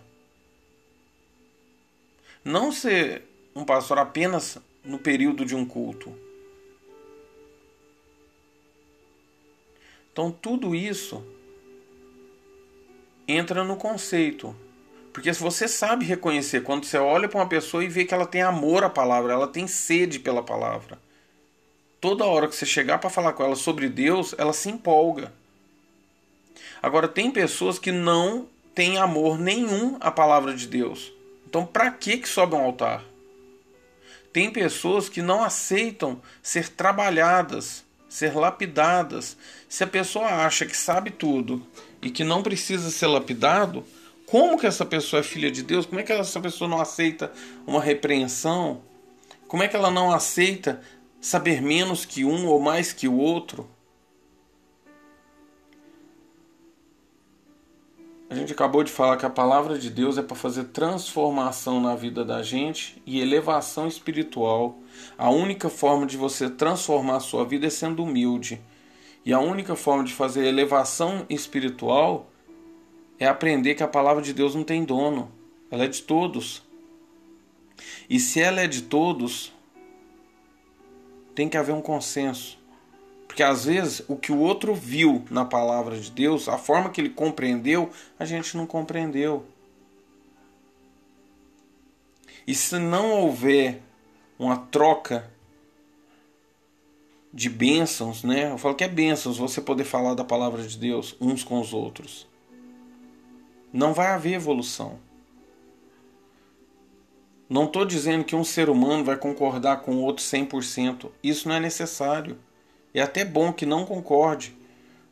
Não 2.44 2.70
ser 2.70 3.24
um 3.56 3.64
pastor 3.64 3.98
apenas 3.98 4.60
no 4.84 5.00
período 5.00 5.46
de 5.46 5.56
um 5.56 5.66
culto. 5.66 6.14
Então, 10.12 10.32
tudo 10.32 10.76
isso 10.76 11.24
entra 13.28 13.64
no 13.64 13.76
conceito 13.78 14.56
porque 15.20 15.34
se 15.34 15.42
você 15.42 15.68
sabe 15.68 16.06
reconhecer, 16.06 16.64
quando 16.64 16.86
você 16.86 16.98
olha 16.98 17.28
para 17.28 17.40
uma 17.40 17.50
pessoa 17.50 17.84
e 17.84 17.88
vê 17.88 18.06
que 18.06 18.14
ela 18.14 18.26
tem 18.26 18.42
amor 18.42 18.84
à 18.84 18.90
palavra, 18.90 19.34
ela 19.34 19.48
tem 19.48 19.68
sede 19.68 20.20
pela 20.20 20.44
palavra. 20.44 21.00
Toda 22.00 22.26
hora 22.26 22.48
que 22.48 22.56
você 22.56 22.66
chegar 22.66 23.00
para 23.00 23.10
falar 23.10 23.34
com 23.34 23.44
ela 23.44 23.56
sobre 23.56 23.90
Deus, 23.90 24.34
ela 24.38 24.54
se 24.54 24.70
empolga. 24.70 25.34
Agora, 26.82 27.08
tem 27.08 27.30
pessoas 27.32 27.78
que 27.78 27.92
não 27.92 28.48
têm 28.74 28.98
amor 28.98 29.38
nenhum 29.38 29.98
à 30.00 30.10
palavra 30.10 30.56
de 30.56 30.68
Deus. 30.68 31.12
Então, 31.46 31.66
para 31.66 31.92
que, 31.92 32.18
que 32.18 32.30
sobe 32.30 32.56
um 32.56 32.62
altar? 32.62 33.04
Tem 34.32 34.52
pessoas 34.52 35.10
que 35.10 35.22
não 35.22 35.44
aceitam 35.44 36.22
ser 36.42 36.70
trabalhadas, 36.70 37.84
ser 38.08 38.36
lapidadas. 38.36 39.36
Se 39.68 39.84
a 39.84 39.88
pessoa 39.88 40.28
acha 40.28 40.66
que 40.66 40.78
sabe 40.78 41.10
tudo 41.10 41.66
e 42.02 42.10
que 42.10 42.24
não 42.24 42.44
precisa 42.44 42.90
ser 42.92 43.08
lapidado, 43.08 43.84
como 44.26 44.60
que 44.60 44.68
essa 44.68 44.86
pessoa 44.86 45.22
é 45.22 45.24
filha 45.24 45.50
de 45.50 45.64
Deus? 45.64 45.88
Como 45.88 46.00
é 46.00 46.04
que 46.04 46.14
essa 46.14 46.40
pessoa 46.40 46.70
não 46.70 46.80
aceita 46.80 47.32
uma 47.66 47.82
repreensão? 47.82 48.82
Como 49.48 49.64
é 49.64 49.68
que 49.68 49.76
ela 49.76 49.90
não 49.90 50.12
aceita 50.12 50.80
saber 51.20 51.62
menos 51.62 52.06
que 52.06 52.24
um 52.24 52.46
ou 52.46 52.60
mais 52.60 52.94
que 52.94 53.08
o 53.08 53.18
outro? 53.18 53.68
A 58.30 58.36
gente 58.36 58.54
acabou 58.54 58.84
de 58.84 58.92
falar 58.92 59.18
que 59.18 59.26
a 59.26 59.30
palavra 59.30 59.80
de 59.80 59.90
Deus 59.90 60.16
é 60.16 60.22
para 60.22 60.36
fazer 60.36 60.66
transformação 60.66 61.82
na 61.82 61.96
vida 61.96 62.24
da 62.24 62.44
gente 62.44 63.02
e 63.04 63.20
elevação 63.20 63.88
espiritual. 63.88 64.78
A 65.18 65.32
única 65.32 65.68
forma 65.68 66.06
de 66.06 66.16
você 66.16 66.48
transformar 66.48 67.16
a 67.16 67.20
sua 67.22 67.44
vida 67.44 67.66
é 67.66 67.72
sendo 67.72 68.04
humilde. 68.04 68.62
E 69.26 69.34
a 69.34 69.40
única 69.40 69.76
forma 69.76 70.04
de 70.04 70.14
fazer 70.14 70.46
elevação 70.46 71.26
espiritual 71.28 72.30
é 73.18 73.26
aprender 73.26 73.74
que 73.74 73.82
a 73.82 73.88
palavra 73.88 74.22
de 74.22 74.32
Deus 74.32 74.54
não 74.54 74.64
tem 74.64 74.84
dono, 74.84 75.32
ela 75.72 75.86
é 75.86 75.88
de 75.88 76.04
todos. 76.04 76.64
E 78.08 78.20
se 78.20 78.40
ela 78.40 78.62
é 78.62 78.68
de 78.68 78.84
todos, 78.84 79.52
tem 81.34 81.50
que 81.50 81.58
haver 81.58 81.74
um 81.74 81.82
consenso. 81.82 82.59
Porque 83.40 83.50
às 83.50 83.64
vezes 83.64 84.04
o 84.10 84.18
que 84.18 84.34
o 84.34 84.38
outro 84.38 84.76
viu 84.76 85.24
na 85.32 85.46
palavra 85.46 85.98
de 85.98 86.12
Deus, 86.12 86.50
a 86.50 86.58
forma 86.58 86.90
que 86.90 87.00
ele 87.00 87.10
compreendeu, 87.10 87.90
a 88.20 88.26
gente 88.26 88.58
não 88.58 88.68
compreendeu. 88.68 89.46
E 92.46 92.54
se 92.54 92.78
não 92.78 93.12
houver 93.12 93.82
uma 94.38 94.58
troca 94.58 95.32
de 97.34 97.50
bênçãos, 97.50 98.26
né? 98.26 98.52
Eu 98.52 98.58
falo 98.58 98.76
que 98.76 98.84
é 98.84 98.90
bênçãos 98.90 99.38
você 99.38 99.62
poder 99.62 99.86
falar 99.86 100.16
da 100.16 100.26
palavra 100.26 100.62
de 100.62 100.78
Deus 100.78 101.16
uns 101.22 101.42
com 101.42 101.62
os 101.62 101.72
outros 101.72 102.28
não 103.72 103.94
vai 103.94 104.08
haver 104.08 104.34
evolução. 104.34 105.00
Não 107.48 107.64
estou 107.64 107.86
dizendo 107.86 108.26
que 108.26 108.36
um 108.36 108.44
ser 108.44 108.70
humano 108.70 109.06
vai 109.06 109.16
concordar 109.16 109.78
com 109.78 109.96
o 109.96 110.02
outro 110.02 110.26
100%. 110.26 111.10
Isso 111.24 111.48
não 111.48 111.56
é 111.56 111.60
necessário. 111.62 112.38
É 112.94 113.02
até 113.02 113.24
bom 113.24 113.54
que 113.54 113.66
não 113.66 113.86
concorde. 113.86 114.58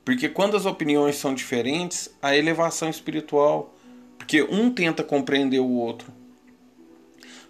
Porque 0.04 0.30
quando 0.30 0.56
as 0.56 0.66
opiniões 0.66 1.18
são 1.18 1.34
diferentes, 1.34 2.10
a 2.22 2.36
elevação 2.36 2.90
espiritual. 2.90 3.74
Porque 4.18 4.42
um 4.44 4.72
tenta 4.72 5.04
compreender 5.04 5.60
o 5.60 5.72
outro. 5.72 6.12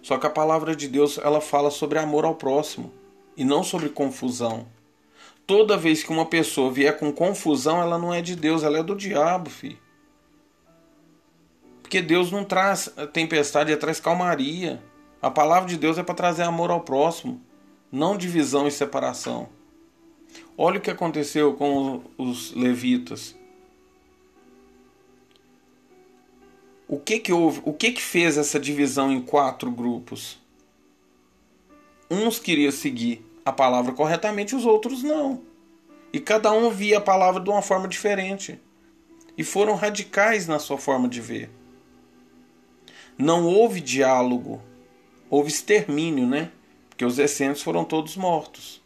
Só 0.02 0.16
que 0.18 0.26
a 0.26 0.30
palavra 0.30 0.74
de 0.74 0.88
Deus 0.88 1.18
ela 1.18 1.40
fala 1.40 1.70
sobre 1.70 1.98
amor 1.98 2.24
ao 2.24 2.34
próximo 2.34 2.92
e 3.36 3.44
não 3.44 3.62
sobre 3.62 3.88
confusão. 3.88 4.66
Toda 5.46 5.76
vez 5.76 6.02
que 6.02 6.10
uma 6.10 6.26
pessoa 6.26 6.70
vier 6.70 6.98
com 6.98 7.12
confusão, 7.12 7.80
ela 7.80 7.98
não 7.98 8.12
é 8.12 8.20
de 8.20 8.36
Deus, 8.36 8.62
ela 8.62 8.78
é 8.78 8.82
do 8.82 8.94
diabo, 8.94 9.48
filho. 9.48 9.78
Porque 11.82 12.02
Deus 12.02 12.30
não 12.30 12.44
traz 12.44 12.92
tempestade, 13.14 13.70
ele 13.70 13.80
traz 13.80 13.98
calmaria. 13.98 14.82
A 15.22 15.30
palavra 15.30 15.68
de 15.68 15.78
Deus 15.78 15.96
é 15.96 16.02
para 16.02 16.14
trazer 16.14 16.42
amor 16.42 16.70
ao 16.70 16.82
próximo, 16.82 17.40
não 17.90 18.16
divisão 18.16 18.68
e 18.68 18.70
separação. 18.70 19.48
Olha 20.60 20.78
o 20.78 20.80
que 20.80 20.90
aconteceu 20.90 21.54
com 21.54 22.02
os 22.18 22.52
levitas. 22.52 23.36
O 26.88 26.98
que 26.98 27.20
que 27.20 27.32
houve? 27.32 27.62
O 27.64 27.72
que 27.72 27.92
que 27.92 28.02
fez 28.02 28.36
essa 28.36 28.58
divisão 28.58 29.12
em 29.12 29.22
quatro 29.22 29.70
grupos? 29.70 30.36
Uns 32.10 32.40
queriam 32.40 32.72
seguir 32.72 33.24
a 33.44 33.52
palavra 33.52 33.92
corretamente, 33.92 34.56
os 34.56 34.66
outros 34.66 35.04
não. 35.04 35.42
E 36.12 36.18
cada 36.18 36.50
um 36.50 36.70
via 36.70 36.98
a 36.98 37.00
palavra 37.00 37.40
de 37.40 37.48
uma 37.48 37.62
forma 37.62 37.86
diferente. 37.86 38.60
E 39.36 39.44
foram 39.44 39.76
radicais 39.76 40.48
na 40.48 40.58
sua 40.58 40.76
forma 40.76 41.08
de 41.08 41.20
ver. 41.20 41.50
Não 43.16 43.46
houve 43.46 43.80
diálogo. 43.80 44.60
houve 45.30 45.50
extermínio, 45.50 46.26
né? 46.26 46.50
Porque 46.88 47.04
os 47.04 47.16
essênios 47.20 47.62
foram 47.62 47.84
todos 47.84 48.16
mortos. 48.16 48.82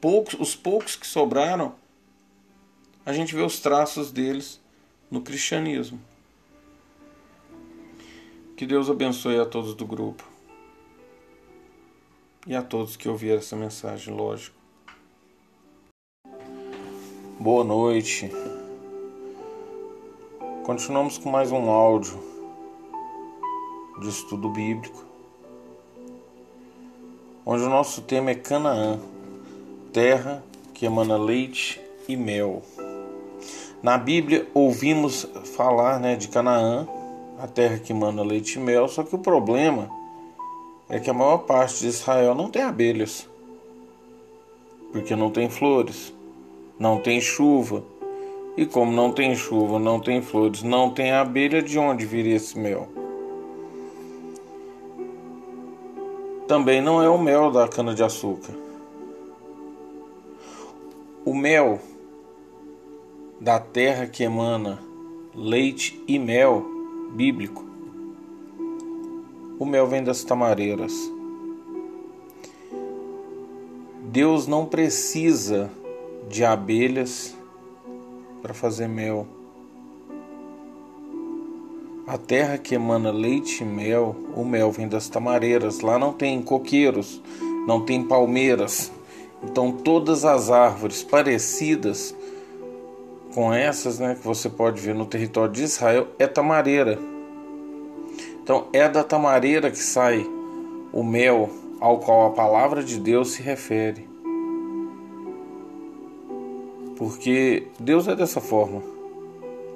Poucos, 0.00 0.34
os 0.40 0.54
poucos 0.54 0.96
que 0.96 1.06
sobraram, 1.06 1.74
a 3.04 3.12
gente 3.12 3.34
vê 3.34 3.42
os 3.42 3.60
traços 3.60 4.10
deles 4.10 4.60
no 5.10 5.20
cristianismo. 5.20 6.00
Que 8.56 8.66
Deus 8.66 8.88
abençoe 8.88 9.38
a 9.38 9.46
todos 9.46 9.74
do 9.74 9.86
grupo. 9.86 10.24
E 12.46 12.54
a 12.54 12.62
todos 12.62 12.96
que 12.96 13.08
ouviram 13.08 13.38
essa 13.38 13.56
mensagem, 13.56 14.14
lógico. 14.14 14.56
Boa 17.38 17.64
noite. 17.64 18.30
Continuamos 20.64 21.18
com 21.18 21.30
mais 21.30 21.50
um 21.50 21.70
áudio 21.70 22.22
de 24.00 24.08
estudo 24.08 24.48
bíblico, 24.50 25.04
onde 27.44 27.62
o 27.64 27.68
nosso 27.68 28.02
tema 28.02 28.30
é 28.30 28.34
Canaã, 28.34 29.00
terra 29.92 30.42
que 30.72 30.86
emana 30.86 31.16
leite 31.16 31.80
e 32.08 32.16
mel. 32.16 32.62
Na 33.82 33.96
Bíblia 33.98 34.46
ouvimos 34.54 35.26
falar 35.56 35.98
né, 35.98 36.16
de 36.16 36.28
Canaã, 36.28 36.86
a 37.38 37.46
terra 37.46 37.78
que 37.78 37.92
emana 37.92 38.22
leite 38.22 38.58
e 38.58 38.58
mel, 38.60 38.88
só 38.88 39.02
que 39.02 39.14
o 39.14 39.18
problema 39.18 39.90
é 40.88 40.98
que 40.98 41.08
a 41.08 41.14
maior 41.14 41.38
parte 41.38 41.80
de 41.80 41.88
Israel 41.88 42.34
não 42.34 42.50
tem 42.50 42.62
abelhas, 42.62 43.28
porque 44.92 45.16
não 45.16 45.30
tem 45.30 45.48
flores, 45.48 46.12
não 46.78 46.98
tem 46.98 47.20
chuva. 47.20 47.82
E 48.56 48.66
como 48.66 48.92
não 48.92 49.12
tem 49.12 49.34
chuva, 49.36 49.78
não 49.78 50.00
tem 50.00 50.20
flores, 50.20 50.62
não 50.62 50.90
tem 50.90 51.12
abelha, 51.12 51.62
de 51.62 51.78
onde 51.78 52.04
viria 52.04 52.36
esse 52.36 52.58
mel? 52.58 52.88
Também 56.48 56.82
não 56.82 57.00
é 57.00 57.08
o 57.08 57.16
mel 57.16 57.50
da 57.50 57.68
cana-de-açúcar. 57.68 58.69
O 61.22 61.34
mel 61.34 61.78
da 63.38 63.60
terra 63.60 64.06
que 64.06 64.22
emana 64.22 64.80
leite 65.34 66.02
e 66.08 66.18
mel 66.18 66.64
bíblico. 67.12 67.62
O 69.58 69.66
mel 69.66 69.86
vem 69.86 70.02
das 70.02 70.24
tamareiras. 70.24 70.92
Deus 74.04 74.46
não 74.46 74.64
precisa 74.64 75.70
de 76.28 76.42
abelhas 76.42 77.36
para 78.40 78.54
fazer 78.54 78.88
mel. 78.88 79.26
A 82.06 82.16
terra 82.16 82.56
que 82.56 82.74
emana 82.74 83.12
leite 83.12 83.62
e 83.62 83.66
mel, 83.66 84.16
o 84.34 84.42
mel 84.42 84.72
vem 84.72 84.88
das 84.88 85.08
tamareiras. 85.08 85.80
Lá 85.80 85.98
não 85.98 86.14
tem 86.14 86.40
coqueiros, 86.42 87.20
não 87.66 87.84
tem 87.84 88.02
palmeiras. 88.02 88.90
Então 89.42 89.72
todas 89.72 90.24
as 90.24 90.50
árvores 90.50 91.02
parecidas 91.02 92.14
com 93.34 93.52
essas, 93.52 93.98
né, 93.98 94.16
que 94.16 94.26
você 94.26 94.48
pode 94.48 94.80
ver 94.80 94.94
no 94.94 95.06
território 95.06 95.52
de 95.52 95.62
Israel, 95.62 96.08
é 96.18 96.26
tamareira. 96.26 96.98
Então 98.42 98.66
é 98.72 98.88
da 98.88 99.04
tamareira 99.04 99.70
que 99.70 99.78
sai 99.78 100.26
o 100.92 101.02
mel 101.04 101.48
ao 101.80 101.98
qual 101.98 102.26
a 102.26 102.30
palavra 102.30 102.82
de 102.82 102.98
Deus 102.98 103.32
se 103.32 103.42
refere. 103.42 104.08
Porque 106.96 107.68
Deus 107.78 108.08
é 108.08 108.14
dessa 108.14 108.40
forma. 108.40 108.82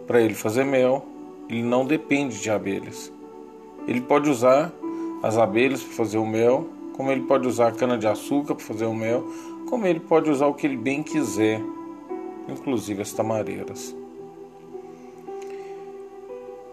Para 0.07 0.21
ele 0.21 0.35
fazer 0.35 0.65
mel, 0.65 1.07
ele 1.49 1.63
não 1.63 1.87
depende 1.87 2.39
de 2.39 2.51
abelhas. 2.51 3.11
Ele 3.87 4.01
pode 4.01 4.29
usar 4.29 4.73
as 5.23 5.39
abelhas 5.39 5.83
para 5.83 5.95
fazer 5.95 6.19
o 6.19 6.27
mel, 6.27 6.67
como 6.95 7.11
ele 7.11 7.23
pode 7.23 7.47
usar 7.49 7.69
a 7.69 7.73
cana 7.73 7.97
de 7.97 8.07
açúcar 8.07 8.55
para 8.55 8.65
fazer 8.65 8.85
o 8.85 8.95
mel, 8.95 9.25
como 9.69 9.87
ele 9.87 10.01
pode 10.01 10.31
usar 10.31 10.47
o 10.47 10.55
que 10.55 10.67
ele 10.67 10.77
bem 10.77 11.03
quiser, 11.03 11.61
inclusive 12.49 13.03
as 13.03 13.13
tamareiras. 13.13 13.95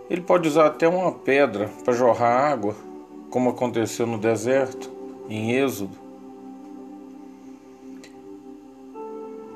Ele 0.10 0.22
pode 0.22 0.48
usar 0.48 0.66
até 0.66 0.88
uma 0.88 1.12
pedra 1.12 1.70
para 1.86 1.94
jorrar 1.94 2.52
água, 2.52 2.76
como 3.30 3.50
aconteceu 3.50 4.06
no 4.06 4.18
deserto, 4.18 4.92
em 5.30 5.54
Êxodo. 5.54 5.98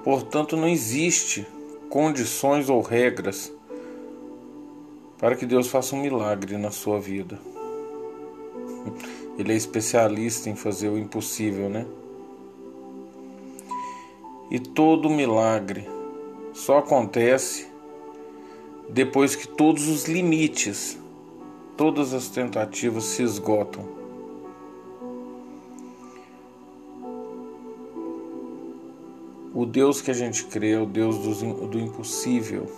Portanto, 0.03 0.55
não 0.55 0.67
existe 0.67 1.45
condições 1.89 2.69
ou 2.69 2.79
regras 2.81 3.51
para 5.17 5.35
que 5.35 5.45
Deus 5.45 5.67
faça 5.67 5.95
um 5.95 6.01
milagre 6.01 6.57
na 6.57 6.71
sua 6.71 6.99
vida. 6.99 7.39
Ele 9.37 9.51
é 9.51 9.55
especialista 9.55 10.49
em 10.49 10.55
fazer 10.55 10.87
o 10.87 10.97
impossível, 10.97 11.69
né? 11.69 11.85
E 14.49 14.59
todo 14.59 15.09
milagre 15.09 15.87
só 16.53 16.77
acontece 16.77 17.67
depois 18.89 19.35
que 19.35 19.47
todos 19.47 19.87
os 19.87 20.05
limites, 20.05 20.97
todas 21.75 22.13
as 22.13 22.29
tentativas 22.29 23.05
se 23.05 23.23
esgotam. 23.23 23.83
O 29.53 29.65
Deus 29.65 30.01
que 30.01 30.11
a 30.11 30.13
gente 30.13 30.45
crê 30.45 30.75
o 30.75 30.85
Deus 30.85 31.17
do, 31.17 31.67
do 31.67 31.79
impossível. 31.79 32.69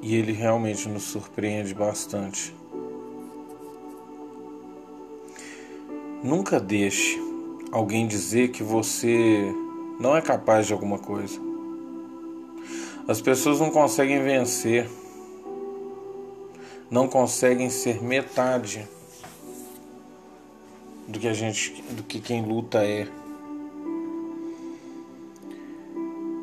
E 0.00 0.14
ele 0.14 0.32
realmente 0.32 0.88
nos 0.88 1.02
surpreende 1.02 1.74
bastante. 1.74 2.57
Nunca 6.22 6.58
deixe 6.58 7.16
alguém 7.70 8.06
dizer 8.06 8.48
que 8.48 8.62
você 8.62 9.54
não 10.00 10.16
é 10.16 10.20
capaz 10.20 10.66
de 10.66 10.72
alguma 10.72 10.98
coisa. 10.98 11.40
As 13.06 13.20
pessoas 13.20 13.60
não 13.60 13.70
conseguem 13.70 14.20
vencer, 14.22 14.90
não 16.90 17.06
conseguem 17.06 17.70
ser 17.70 18.02
metade 18.02 18.86
do 21.06 21.20
que 21.20 21.28
a 21.28 21.32
gente, 21.32 21.80
do 21.92 22.02
que 22.02 22.20
quem 22.20 22.44
luta 22.44 22.84
é. 22.84 23.06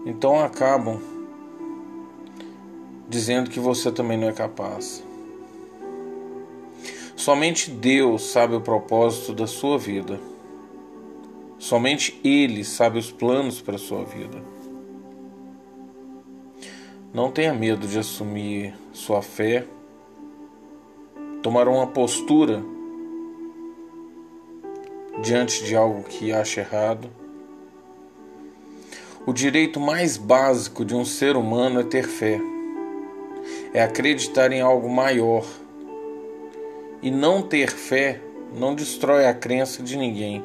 Então 0.06 0.44
acabam 0.44 1.02
dizendo 3.10 3.50
que 3.50 3.60
você 3.60 3.92
também 3.92 4.18
não 4.18 4.30
é 4.30 4.34
capaz. 4.34 5.05
Somente 7.16 7.72
Deus 7.72 8.24
sabe 8.24 8.56
o 8.56 8.62
propósito 8.62 9.34
da 9.34 9.48
sua 9.48 9.78
vida. 9.78 10.20
Somente 11.58 12.20
Ele 12.24 12.64
sabe 12.64 13.00
os 13.00 13.12
planos 13.12 13.62
para 13.62 13.76
a 13.76 13.80
sua 13.80 14.04
vida. 14.04 14.44
Não 17.14 17.32
tenha 17.32 17.54
medo 17.54 17.88
de 17.88 17.98
assumir 17.98 18.76
sua 18.92 19.22
fé, 19.22 19.66
tomar 21.42 21.68
uma 21.70 21.88
postura 21.88 22.62
diante 25.24 25.64
de 25.64 25.76
algo 25.76 26.04
que 26.04 26.34
acha 26.34 26.60
errado. 26.60 27.10
O 29.26 29.32
direito 29.32 29.80
mais 29.80 30.18
básico 30.18 30.84
de 30.84 30.94
um 30.94 31.06
ser 31.06 31.38
humano 31.38 31.80
é 31.80 31.84
ter 31.84 32.06
fé, 32.06 32.40
é 33.74 33.82
acreditar 33.82 34.52
em 34.52 34.60
algo 34.60 34.90
maior. 34.90 35.46
E 37.06 37.10
não 37.10 37.42
ter 37.42 37.70
fé 37.70 38.20
não 38.54 38.76
destrói 38.76 39.26
a 39.26 39.34
crença 39.34 39.82
de 39.82 39.96
ninguém 39.96 40.44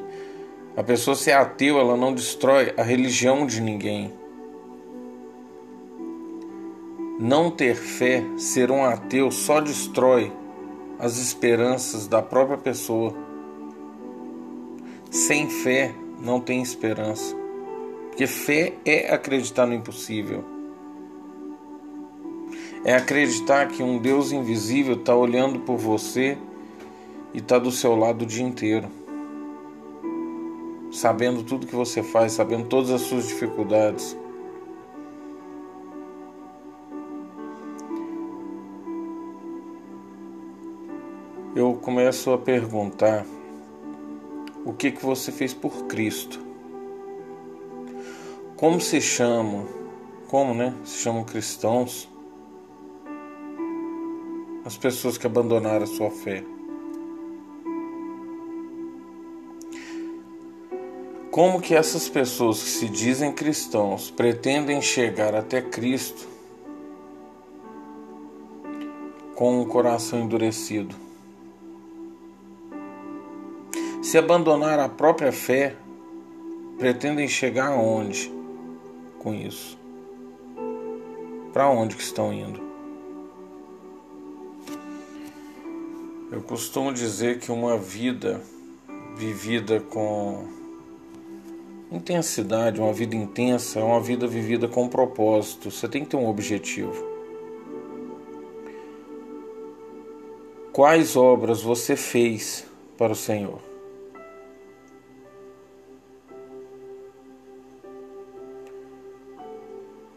a 0.75 0.81
pessoa 0.81 1.15
ser 1.15 1.33
ateu, 1.33 1.77
ela 1.77 1.97
não 1.97 2.13
destrói 2.13 2.73
a 2.77 2.81
religião 2.81 3.45
de 3.45 3.59
ninguém. 3.59 4.13
Não 7.19 7.51
ter 7.51 7.75
fé, 7.75 8.23
ser 8.37 8.71
um 8.71 8.85
ateu, 8.85 9.29
só 9.29 9.59
destrói 9.59 10.31
as 10.97 11.17
esperanças 11.17 12.07
da 12.07 12.21
própria 12.21 12.57
pessoa. 12.57 13.13
Sem 15.09 15.49
fé, 15.49 15.93
não 16.21 16.39
tem 16.39 16.61
esperança. 16.61 17.35
Porque 18.07 18.25
fé 18.25 18.73
é 18.85 19.13
acreditar 19.13 19.65
no 19.65 19.73
impossível. 19.73 20.43
É 22.85 22.95
acreditar 22.95 23.67
que 23.67 23.83
um 23.83 23.97
Deus 23.97 24.31
invisível 24.31 24.95
está 24.95 25.13
olhando 25.13 25.59
por 25.59 25.77
você 25.77 26.37
e 27.33 27.37
está 27.37 27.57
do 27.57 27.71
seu 27.71 27.95
lado 27.95 28.23
o 28.23 28.25
dia 28.25 28.43
inteiro 28.43 28.89
sabendo 30.91 31.43
tudo 31.43 31.65
que 31.65 31.75
você 31.75 32.03
faz, 32.03 32.33
sabendo 32.33 32.65
todas 32.67 32.91
as 32.91 33.01
suas 33.01 33.27
dificuldades. 33.27 34.17
Eu 41.55 41.73
começo 41.75 42.31
a 42.31 42.37
perguntar 42.37 43.25
o 44.65 44.73
que 44.73 44.91
que 44.91 45.03
você 45.03 45.31
fez 45.31 45.53
por 45.53 45.85
Cristo? 45.85 46.39
Como 48.57 48.79
se 48.79 49.01
chamam? 49.01 49.65
Como, 50.27 50.53
né? 50.53 50.73
Se 50.83 50.99
chamam 50.99 51.23
cristãos? 51.23 52.09
as 54.63 54.77
pessoas 54.77 55.17
que 55.17 55.25
abandonaram 55.25 55.83
a 55.83 55.87
sua 55.87 56.11
fé. 56.11 56.43
Como 61.31 61.61
que 61.61 61.73
essas 61.73 62.09
pessoas 62.09 62.61
que 62.61 62.69
se 62.69 62.89
dizem 62.89 63.31
cristãos 63.31 64.11
pretendem 64.11 64.81
chegar 64.81 65.33
até 65.33 65.61
Cristo 65.61 66.27
com 69.33 69.61
o 69.61 69.65
coração 69.65 70.19
endurecido? 70.19 70.93
Se 74.03 74.17
abandonar 74.17 74.77
a 74.77 74.89
própria 74.89 75.31
fé, 75.31 75.77
pretendem 76.77 77.29
chegar 77.29 77.67
aonde 77.67 78.29
com 79.17 79.33
isso? 79.33 79.77
Para 81.53 81.69
onde 81.69 81.95
que 81.95 82.03
estão 82.03 82.33
indo? 82.33 82.59
Eu 86.29 86.41
costumo 86.41 86.91
dizer 86.91 87.39
que 87.39 87.53
uma 87.53 87.77
vida 87.77 88.41
vivida 89.15 89.79
com 89.79 90.59
Intensidade, 91.91 92.79
uma 92.79 92.93
vida 92.93 93.17
intensa, 93.17 93.81
é 93.81 93.83
uma 93.83 93.99
vida 93.99 94.25
vivida 94.25 94.65
com 94.65 94.87
propósito. 94.87 95.69
Você 95.69 95.89
tem 95.89 96.05
que 96.05 96.11
ter 96.11 96.15
um 96.15 96.29
objetivo. 96.29 96.95
Quais 100.71 101.17
obras 101.17 101.61
você 101.61 101.97
fez 101.97 102.65
para 102.97 103.11
o 103.11 103.15
Senhor? 103.15 103.59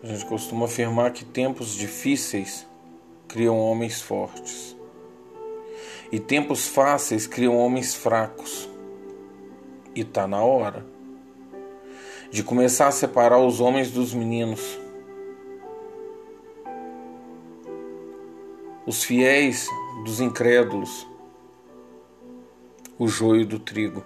A 0.01 0.07
gente 0.07 0.27
costuma 0.27 0.67
afirmar 0.67 1.13
que 1.13 1.25
tempos 1.25 1.75
difíceis 1.75 2.65
criam 3.27 3.59
homens 3.59 4.01
fortes. 4.01 4.77
E 6.13 6.21
tempos 6.21 6.69
fáceis 6.69 7.27
criam 7.27 7.59
homens 7.59 7.97
fracos. 7.97 8.71
E 9.93 10.03
está 10.03 10.29
na 10.29 10.41
hora 10.41 10.94
de 12.35 12.43
começar 12.43 12.89
a 12.89 12.91
separar 12.91 13.39
os 13.39 13.61
homens 13.61 13.93
dos 13.93 14.13
meninos. 14.13 14.77
Os 18.85 19.05
fiéis 19.05 19.69
dos 20.05 20.21
incrédulos, 20.21 21.07
o 22.99 23.07
joio 23.07 23.47
do 23.47 23.61
trigo. 23.61 24.05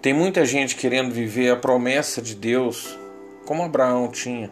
Tem 0.00 0.14
muita 0.14 0.46
gente 0.46 0.74
querendo 0.74 1.12
viver 1.12 1.50
a 1.50 1.56
promessa 1.56 2.22
de 2.22 2.34
Deus 2.34 2.98
como 3.44 3.62
Abraão 3.62 4.08
tinha. 4.08 4.50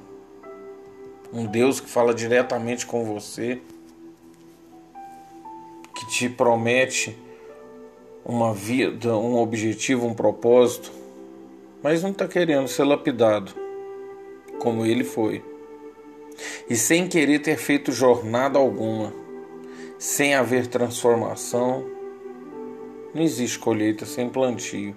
Um 1.33 1.47
Deus 1.47 1.81
que 1.81 1.89
fala 1.89 2.13
diretamente 2.13 2.85
com 2.85 3.07
você, 3.07 3.59
que 5.97 6.07
te 6.09 6.29
promete 6.29 7.17
uma 8.23 8.53
vida, 8.53 9.17
um 9.17 9.37
objetivo, 9.37 10.07
um 10.07 10.13
propósito 10.13 11.04
mas 11.85 12.03
não 12.03 12.13
está 12.13 12.27
querendo 12.27 12.67
ser 12.67 12.85
lapidado, 12.85 13.53
como 14.59 14.87
ele 14.87 15.05
foi. 15.05 15.45
E 16.69 16.75
sem 16.77 17.07
querer 17.07 17.41
ter 17.41 17.59
feito 17.59 17.93
jornada 17.93 18.59
alguma, 18.59 19.13
sem 19.99 20.35
haver 20.35 20.67
transformação, 20.67 21.85
não 23.15 23.23
existe 23.23 23.59
colheita 23.59 24.07
sem 24.07 24.31
plantio. 24.31 24.97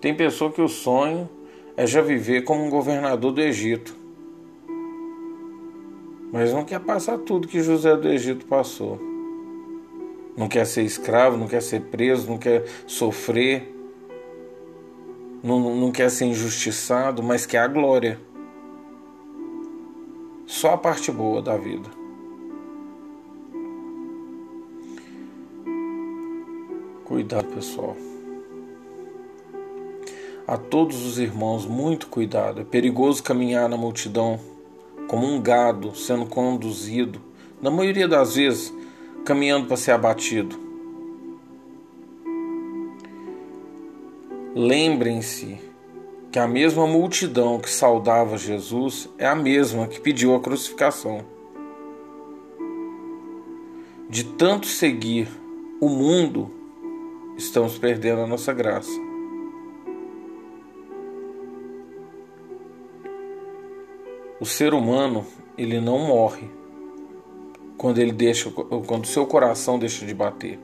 Tem 0.00 0.16
pessoa 0.16 0.50
que 0.50 0.62
o 0.62 0.68
sonho 0.68 1.28
é 1.76 1.86
já 1.86 2.00
viver 2.00 2.42
como 2.42 2.64
um 2.64 2.70
governador 2.70 3.32
do 3.32 3.42
Egito, 3.42 3.94
mas 6.32 6.54
não 6.54 6.64
quer 6.64 6.80
passar 6.80 7.18
tudo 7.18 7.48
que 7.48 7.60
José 7.60 7.94
do 7.98 8.08
Egito 8.08 8.46
passou. 8.46 8.98
Não 10.34 10.48
quer 10.48 10.66
ser 10.66 10.84
escravo, 10.84 11.36
não 11.36 11.48
quer 11.48 11.60
ser 11.60 11.82
preso, 11.82 12.30
não 12.30 12.38
quer 12.38 12.64
sofrer 12.86 13.77
não, 15.42 15.76
não 15.76 15.92
quer 15.92 16.10
ser 16.10 16.26
injustiçado, 16.26 17.22
mas 17.22 17.46
quer 17.46 17.58
a 17.58 17.68
glória. 17.68 18.20
Só 20.46 20.74
a 20.74 20.78
parte 20.78 21.12
boa 21.12 21.42
da 21.42 21.56
vida. 21.56 21.88
Cuidado, 27.04 27.46
pessoal. 27.54 27.96
A 30.46 30.56
todos 30.56 31.04
os 31.04 31.18
irmãos, 31.18 31.66
muito 31.66 32.08
cuidado. 32.08 32.60
É 32.60 32.64
perigoso 32.64 33.22
caminhar 33.22 33.68
na 33.68 33.76
multidão 33.76 34.40
como 35.06 35.26
um 35.26 35.40
gado 35.40 35.94
sendo 35.94 36.26
conduzido, 36.26 37.20
na 37.62 37.70
maioria 37.70 38.06
das 38.06 38.34
vezes, 38.34 38.72
caminhando 39.24 39.66
para 39.66 39.76
ser 39.76 39.92
abatido. 39.92 40.67
Lembrem-se 44.60 45.56
que 46.32 46.38
a 46.40 46.48
mesma 46.48 46.84
multidão 46.84 47.60
que 47.60 47.70
saudava 47.70 48.36
Jesus 48.36 49.08
é 49.16 49.24
a 49.24 49.36
mesma 49.36 49.86
que 49.86 50.00
pediu 50.00 50.34
a 50.34 50.40
crucificação. 50.40 51.24
De 54.10 54.24
tanto 54.24 54.66
seguir 54.66 55.28
o 55.80 55.88
mundo, 55.88 56.50
estamos 57.36 57.78
perdendo 57.78 58.22
a 58.22 58.26
nossa 58.26 58.52
graça. 58.52 58.90
O 64.40 64.44
ser 64.44 64.74
humano, 64.74 65.24
ele 65.56 65.80
não 65.80 66.00
morre 66.00 66.50
quando 67.76 67.98
ele 67.98 68.10
deixa 68.10 68.50
quando 68.50 69.06
seu 69.06 69.24
coração 69.24 69.78
deixa 69.78 70.04
de 70.04 70.12
bater. 70.12 70.58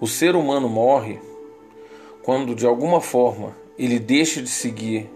O 0.00 0.06
ser 0.06 0.36
humano 0.36 0.68
morre 0.68 1.31
quando 2.22 2.54
de 2.54 2.66
alguma 2.66 3.00
forma 3.00 3.56
ele 3.78 3.98
deixa 3.98 4.42
de 4.42 4.48
seguir 4.48 5.10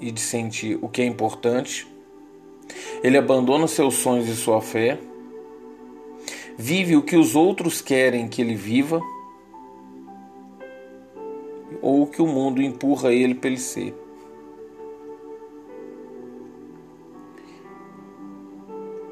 e 0.00 0.10
de 0.10 0.20
sentir 0.20 0.78
o 0.80 0.88
que 0.88 1.02
é 1.02 1.06
importante, 1.06 1.86
ele 3.02 3.18
abandona 3.18 3.66
seus 3.66 3.94
sonhos 3.94 4.28
e 4.28 4.36
sua 4.36 4.60
fé, 4.60 4.98
vive 6.56 6.96
o 6.96 7.02
que 7.02 7.16
os 7.16 7.34
outros 7.34 7.80
querem 7.80 8.28
que 8.28 8.40
ele 8.40 8.54
viva, 8.54 9.00
ou 11.80 12.02
o 12.02 12.06
que 12.06 12.22
o 12.22 12.26
mundo 12.26 12.62
empurra 12.62 13.12
ele 13.12 13.34
para 13.34 13.48
ele 13.48 13.58
ser. 13.58 13.94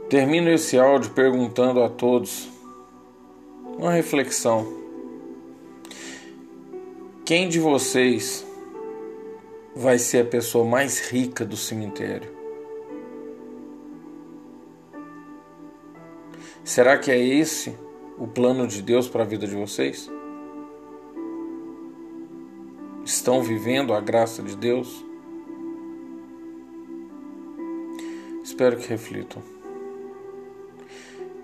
Termino 0.09 0.51
esse 0.51 0.79
áudio 0.79 1.11
perguntando 1.13 1.83
a 1.83 1.89
todos 1.89 2.49
uma 3.79 3.93
reflexão. 3.93 4.80
Quem 7.31 7.49
de 7.49 7.61
vocês 7.61 8.45
vai 9.77 10.01
ser 10.01 10.27
a 10.27 10.29
pessoa 10.29 10.65
mais 10.65 10.99
rica 11.13 11.45
do 11.45 11.57
cemitério? 11.57 12.29
Será 16.65 16.99
que 16.99 17.09
é 17.09 17.25
esse 17.25 17.73
o 18.19 18.27
plano 18.27 18.67
de 18.67 18.83
Deus 18.83 19.09
para 19.09 19.23
a 19.23 19.25
vida 19.25 19.47
de 19.47 19.55
vocês? 19.55 20.11
Estão 23.05 23.45
vivendo 23.45 23.95
a 23.95 24.01
graça 24.01 24.43
de 24.43 24.57
Deus? 24.57 25.05
Espero 28.43 28.77
que 28.77 28.89
reflitam. 28.89 29.41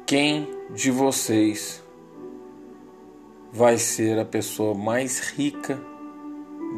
Quem 0.04 0.48
de 0.74 0.90
vocês 0.90 1.85
vai 3.56 3.78
ser 3.78 4.18
a 4.18 4.24
pessoa 4.24 4.74
mais 4.74 5.30
rica 5.30 5.80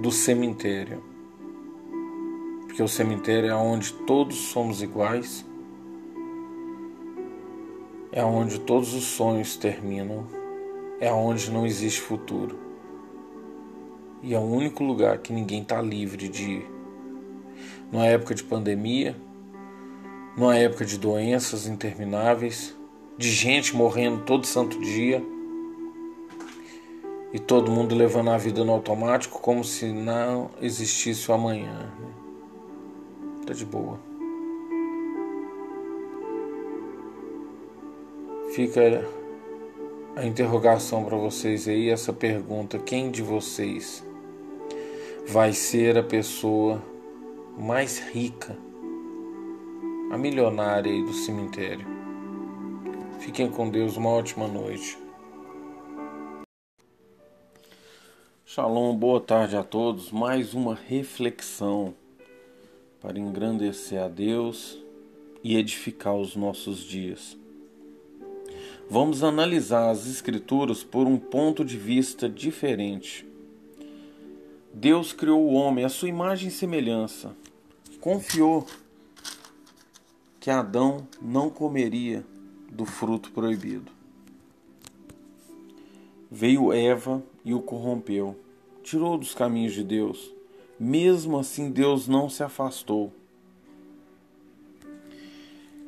do 0.01 0.13
cemitério. 0.13 1.03
Porque 2.69 2.81
o 2.81 2.87
cemitério 2.87 3.51
é 3.51 3.55
onde 3.55 3.93
todos 3.93 4.37
somos 4.37 4.81
iguais, 4.81 5.45
é 8.13 8.25
onde 8.25 8.61
todos 8.61 8.95
os 8.95 9.03
sonhos 9.03 9.57
terminam, 9.57 10.25
é 11.01 11.13
onde 11.13 11.51
não 11.51 11.67
existe 11.67 12.01
futuro. 12.01 12.57
E 14.23 14.33
é 14.33 14.39
o 14.39 14.43
único 14.43 14.85
lugar 14.85 15.19
que 15.19 15.33
ninguém 15.33 15.63
está 15.63 15.83
livre 15.83 16.29
de 16.29 16.45
ir. 16.45 16.71
Numa 17.91 18.07
época 18.07 18.37
de 18.37 18.45
pandemia, 18.45 19.17
numa 20.37 20.57
época 20.57 20.85
de 20.85 20.97
doenças 20.97 21.67
intermináveis, 21.67 22.79
de 23.17 23.33
gente 23.33 23.75
morrendo 23.75 24.23
todo 24.23 24.47
santo 24.47 24.81
dia 24.81 25.21
e 27.33 27.39
todo 27.39 27.71
mundo 27.71 27.95
levando 27.95 28.31
a 28.31 28.39
vida 28.39 28.65
no 28.65 28.73
automático 28.73 29.41
como 29.41 29.63
se 29.65 29.87
não 29.93 30.51
existisse 30.61 31.31
o 31.31 31.35
amanhã. 31.35 31.93
Tá 33.47 33.53
de 33.53 33.65
boa. 33.65 33.99
Fica 38.55 39.05
a 40.17 40.25
interrogação 40.25 41.05
para 41.05 41.17
vocês 41.17 41.69
aí, 41.69 41.91
essa 41.91 42.13
pergunta: 42.13 42.79
quem 42.79 43.11
de 43.11 43.23
vocês 43.23 44.05
vai 45.27 45.53
ser 45.53 45.99
a 45.99 46.03
pessoa 46.03 46.83
mais 47.57 47.99
rica 47.99 48.57
a 50.11 50.17
milionária 50.17 50.91
aí 50.91 51.03
do 51.03 51.13
cemitério. 51.13 51.87
Fiquem 53.21 53.51
com 53.51 53.69
Deus, 53.69 53.97
uma 53.97 54.11
ótima 54.11 54.49
noite. 54.49 54.99
Shalom, 58.51 58.97
boa 58.97 59.21
tarde 59.21 59.59
a 59.59 59.63
todos. 59.63 60.11
Mais 60.11 60.55
uma 60.55 60.75
reflexão 60.75 61.95
para 62.99 63.19
engrandecer 63.19 64.03
a 64.03 64.09
Deus 64.09 64.83
e 65.45 65.55
edificar 65.55 66.17
os 66.17 66.35
nossos 66.35 66.79
dias. 66.79 67.37
Vamos 68.89 69.23
analisar 69.23 69.91
as 69.91 70.07
Escrituras 70.07 70.83
por 70.83 71.07
um 71.07 71.19
ponto 71.19 71.63
de 71.63 71.77
vista 71.77 72.27
diferente. 72.27 73.29
Deus 74.73 75.13
criou 75.13 75.45
o 75.45 75.53
homem 75.53 75.85
à 75.85 75.91
sua 75.91 76.09
imagem 76.09 76.49
e 76.49 76.51
semelhança. 76.51 77.37
Confiou 78.01 78.67
que 80.41 80.49
Adão 80.49 81.07
não 81.21 81.51
comeria 81.51 82.25
do 82.73 82.87
fruto 82.87 83.31
proibido. 83.31 83.93
Veio 86.31 86.73
Eva 86.73 87.23
e 87.49 87.55
o 87.55 87.63
corrompeu, 87.63 88.37
tirou 88.83 89.17
dos 89.17 89.35
caminhos 89.35 89.73
de 89.73 89.83
Deus. 89.83 90.35
Mesmo 90.79 91.39
assim, 91.39 91.71
Deus 91.71 92.07
não 92.07 92.29
se 92.29 92.43
afastou. 92.43 93.11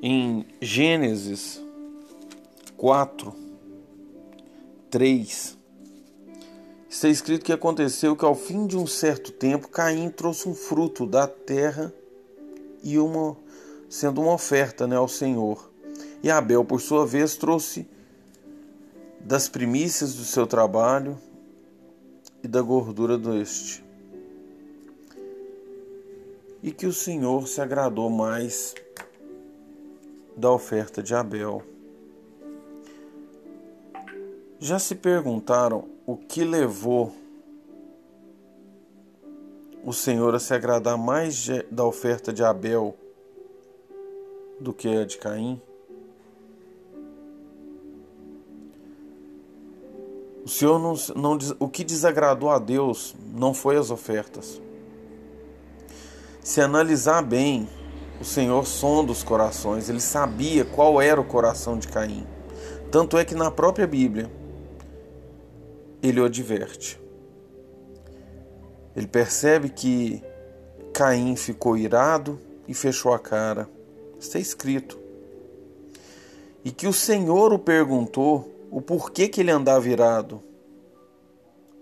Em 0.03 0.47
Gênesis 0.59 1.63
4, 2.79 3.35
3, 4.89 5.59
está 6.89 7.11
escrito 7.11 7.45
que 7.45 7.53
aconteceu 7.53 8.17
que 8.17 8.25
ao 8.25 8.35
fim 8.35 8.67
de 8.67 8.79
um 8.79 8.87
certo 8.87 9.31
tempo 9.31 9.69
Caim 9.69 10.09
trouxe 10.09 10.49
um 10.49 10.55
fruto 10.55 11.05
da 11.05 11.29
terra 11.29 11.93
e 12.83 12.99
uma 12.99 13.37
sendo 13.87 14.23
uma 14.23 14.33
oferta 14.33 14.87
né, 14.87 14.97
ao 14.97 15.09
Senhor. 15.09 15.71
E 16.23 16.31
Abel, 16.31 16.65
por 16.65 16.81
sua 16.81 17.07
vez, 17.07 17.37
trouxe 17.37 17.87
das 19.21 19.47
primícias 19.47 20.15
do 20.15 20.25
seu 20.25 20.47
trabalho 20.47 21.19
e 22.43 22.49
da 22.49 22.63
gordura 22.63 23.19
deste. 23.19 23.85
E 26.63 26.71
que 26.71 26.87
o 26.87 26.93
Senhor 26.93 27.47
se 27.49 27.61
agradou 27.61 28.11
mais 28.11 28.75
da 30.37 30.51
oferta 30.51 31.03
de 31.03 31.15
Abel. 31.15 31.63
Já 34.59 34.79
se 34.79 34.95
perguntaram 34.95 35.89
o 36.07 36.17
que 36.17 36.45
levou 36.45 37.15
o 39.83 39.93
Senhor 39.93 40.35
a 40.35 40.39
se 40.39 40.53
agradar 40.53 40.99
mais 40.99 41.49
da 41.71 41.85
oferta 41.85 42.33
de 42.33 42.45
Abel 42.45 42.95
do 44.61 44.73
que 44.73 44.89
a 44.89 45.07
de 45.07 45.17
Caim? 45.17 45.61
Senhor 50.51 50.79
não, 50.79 50.95
não 51.15 51.39
o 51.59 51.69
que 51.69 51.85
desagradou 51.85 52.51
a 52.51 52.59
Deus 52.59 53.15
não 53.33 53.55
foi 53.55 53.77
as 53.77 53.91
ofertas. 53.91 54.61
Se 56.43 56.61
analisar 56.61 57.23
bem, 57.23 57.69
o 58.21 58.25
Senhor 58.25 58.67
sonda 58.67 59.13
os 59.13 59.23
corações, 59.23 59.89
ele 59.89 60.01
sabia 60.01 60.65
qual 60.65 61.01
era 61.01 61.21
o 61.21 61.25
coração 61.25 61.79
de 61.79 61.87
Caim. 61.87 62.27
Tanto 62.91 63.17
é 63.17 63.25
que 63.25 63.35
na 63.35 63.51
própria 63.51 63.87
Bíblia 63.87 64.31
ele 66.03 66.21
o 66.21 66.25
adverte. 66.25 67.01
Ele 68.97 69.07
percebe 69.07 69.69
que 69.69 70.23
Caim 70.93 71.37
ficou 71.37 71.77
irado 71.77 72.41
e 72.67 72.75
fechou 72.75 73.15
a 73.15 73.19
cara. 73.19 73.69
Está 74.19 74.39
escrito. 74.39 74.99
E 76.65 76.73
que 76.73 76.89
o 76.89 76.93
Senhor 76.93 77.53
o 77.53 77.59
perguntou 77.59 78.50
o 78.71 78.81
porquê 78.81 79.29
que 79.29 79.41
ele 79.41 79.51
andava 79.51 79.89
irado. 79.89 80.43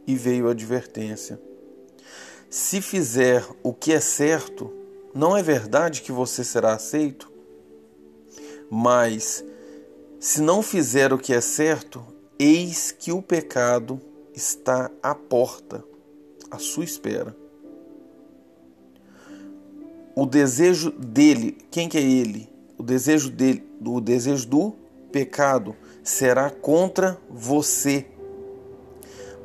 E 0.06 0.16
veio 0.16 0.48
a 0.48 0.52
advertência. 0.52 1.38
Se 2.48 2.80
fizer 2.80 3.46
o 3.62 3.74
que 3.74 3.92
é 3.92 4.00
certo, 4.00 4.72
não 5.14 5.36
é 5.36 5.42
verdade 5.42 6.00
que 6.00 6.10
você 6.10 6.42
será 6.42 6.72
aceito? 6.72 7.30
Mas, 8.70 9.44
se 10.18 10.40
não 10.40 10.62
fizer 10.62 11.12
o 11.12 11.18
que 11.18 11.34
é 11.34 11.42
certo, 11.42 12.02
eis 12.38 12.90
que 12.90 13.12
o 13.12 13.20
pecado 13.20 14.00
está 14.34 14.90
à 15.02 15.14
porta, 15.14 15.84
à 16.50 16.58
sua 16.58 16.84
espera. 16.84 17.36
O 20.16 20.24
desejo 20.24 20.90
dele, 20.90 21.58
quem 21.70 21.88
que 21.88 21.98
é 21.98 22.02
ele? 22.02 22.48
O 22.78 22.82
desejo 22.82 23.30
dele, 23.30 23.62
o 23.84 24.00
desejo 24.00 24.48
do 24.48 24.74
pecado 25.12 25.76
será 26.08 26.50
contra 26.50 27.20
você. 27.28 28.06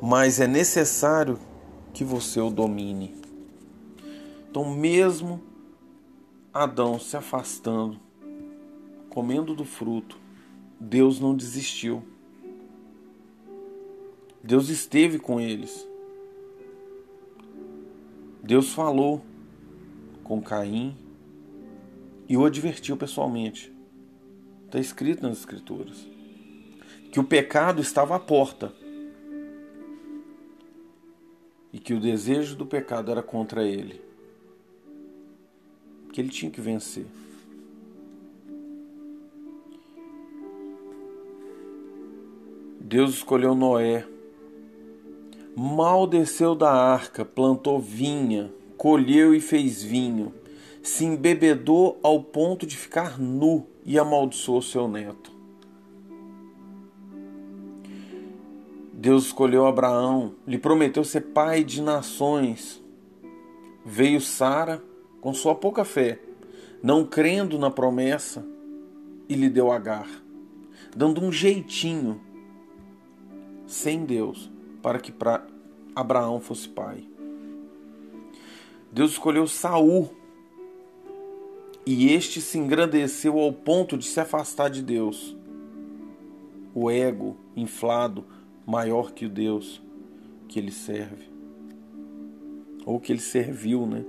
Mas 0.00 0.40
é 0.40 0.46
necessário 0.46 1.38
que 1.92 2.02
você 2.02 2.40
o 2.40 2.48
domine. 2.48 3.14
Então, 4.48 4.74
mesmo 4.74 5.42
Adão 6.52 6.98
se 6.98 7.18
afastando, 7.18 8.00
comendo 9.10 9.54
do 9.54 9.66
fruto, 9.66 10.18
Deus 10.80 11.20
não 11.20 11.36
desistiu. 11.36 12.02
Deus 14.42 14.70
esteve 14.70 15.18
com 15.18 15.38
eles. 15.38 15.86
Deus 18.42 18.72
falou 18.72 19.22
com 20.22 20.40
Caim 20.40 20.96
e 22.26 22.38
o 22.38 22.44
advertiu 22.46 22.96
pessoalmente. 22.96 23.70
Está 24.66 24.78
escrito 24.78 25.22
nas 25.22 25.38
Escrituras 25.38 26.13
que 27.14 27.20
o 27.20 27.22
pecado 27.22 27.80
estava 27.80 28.16
à 28.16 28.18
porta 28.18 28.72
e 31.72 31.78
que 31.78 31.94
o 31.94 32.00
desejo 32.00 32.56
do 32.56 32.66
pecado 32.66 33.08
era 33.08 33.22
contra 33.22 33.62
ele 33.62 34.02
que 36.12 36.20
ele 36.20 36.28
tinha 36.28 36.50
que 36.50 36.60
vencer. 36.60 37.06
Deus 42.80 43.14
escolheu 43.14 43.54
Noé. 43.54 44.04
Mal 45.54 46.08
desceu 46.08 46.56
da 46.56 46.72
arca, 46.72 47.24
plantou 47.24 47.78
vinha, 47.78 48.52
colheu 48.76 49.32
e 49.32 49.40
fez 49.40 49.84
vinho, 49.84 50.34
se 50.82 51.04
embebedou 51.04 51.96
ao 52.02 52.20
ponto 52.24 52.66
de 52.66 52.76
ficar 52.76 53.20
nu 53.20 53.68
e 53.84 54.00
amaldiçoou 54.00 54.60
seu 54.60 54.88
neto. 54.88 55.33
Deus 59.04 59.26
escolheu 59.26 59.66
Abraão, 59.66 60.34
lhe 60.46 60.56
prometeu 60.56 61.04
ser 61.04 61.20
pai 61.20 61.62
de 61.62 61.82
nações. 61.82 62.82
Veio 63.84 64.18
Sara, 64.18 64.82
com 65.20 65.34
sua 65.34 65.54
pouca 65.54 65.84
fé, 65.84 66.18
não 66.82 67.04
crendo 67.04 67.58
na 67.58 67.70
promessa, 67.70 68.42
e 69.28 69.34
lhe 69.34 69.50
deu 69.50 69.70
Agar, 69.70 70.08
dando 70.96 71.22
um 71.22 71.30
jeitinho 71.30 72.18
sem 73.66 74.06
Deus 74.06 74.50
para 74.80 74.98
que 74.98 75.12
pra 75.12 75.46
Abraão 75.94 76.40
fosse 76.40 76.66
pai. 76.66 77.06
Deus 78.90 79.10
escolheu 79.12 79.46
Saul 79.46 80.08
e 81.84 82.10
este 82.10 82.40
se 82.40 82.56
engrandeceu 82.56 83.38
ao 83.38 83.52
ponto 83.52 83.98
de 83.98 84.06
se 84.06 84.18
afastar 84.18 84.70
de 84.70 84.80
Deus. 84.80 85.36
O 86.74 86.90
ego 86.90 87.36
inflado 87.54 88.24
maior 88.66 89.12
que 89.12 89.26
o 89.26 89.28
Deus 89.28 89.82
que 90.48 90.58
ele 90.58 90.72
serve 90.72 91.34
ou 92.84 93.00
que 93.00 93.12
ele 93.12 93.20
serviu, 93.20 93.86
né? 93.86 94.04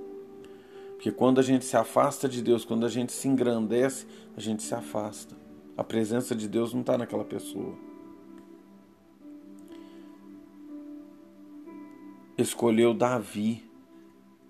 Porque 0.95 1.11
quando 1.11 1.39
a 1.39 1.43
gente 1.43 1.65
se 1.65 1.77
afasta 1.77 2.27
de 2.27 2.41
Deus, 2.41 2.65
quando 2.65 2.85
a 2.85 2.89
gente 2.89 3.11
se 3.11 3.27
engrandece, 3.27 4.05
a 4.35 4.41
gente 4.41 4.63
se 4.63 4.73
afasta. 4.73 5.35
A 5.77 5.83
presença 5.83 6.35
de 6.35 6.47
Deus 6.47 6.73
não 6.73 6.81
está 6.81 6.97
naquela 6.97 7.23
pessoa. 7.23 7.75
Escolheu 12.37 12.93
Davi 12.93 13.63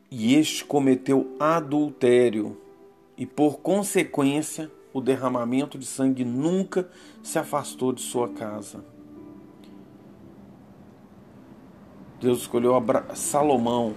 e 0.09 0.35
este 0.35 0.63
cometeu 0.63 1.35
adultério, 1.39 2.57
e 3.17 3.25
por 3.25 3.59
consequência, 3.59 4.71
o 4.93 5.01
derramamento 5.01 5.77
de 5.77 5.85
sangue 5.85 6.23
nunca 6.23 6.89
se 7.21 7.37
afastou 7.37 7.91
de 7.91 8.01
sua 8.01 8.29
casa. 8.29 8.94
Deus 12.25 12.41
escolheu 12.41 12.73
Salomão 13.13 13.93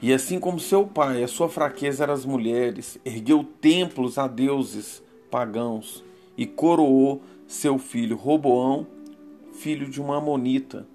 e 0.00 0.12
assim 0.12 0.38
como 0.38 0.58
seu 0.58 0.86
pai, 0.86 1.22
a 1.22 1.28
sua 1.28 1.48
fraqueza 1.48 2.02
era 2.02 2.12
as 2.12 2.24
mulheres, 2.24 2.98
ergueu 3.04 3.44
templos 3.60 4.18
a 4.18 4.26
deuses 4.26 5.02
pagãos 5.30 6.04
e 6.36 6.46
coroou 6.46 7.22
seu 7.46 7.78
filho 7.78 8.16
Roboão, 8.16 8.86
filho 9.52 9.88
de 9.88 10.00
uma 10.00 10.18
amonita, 10.18 10.86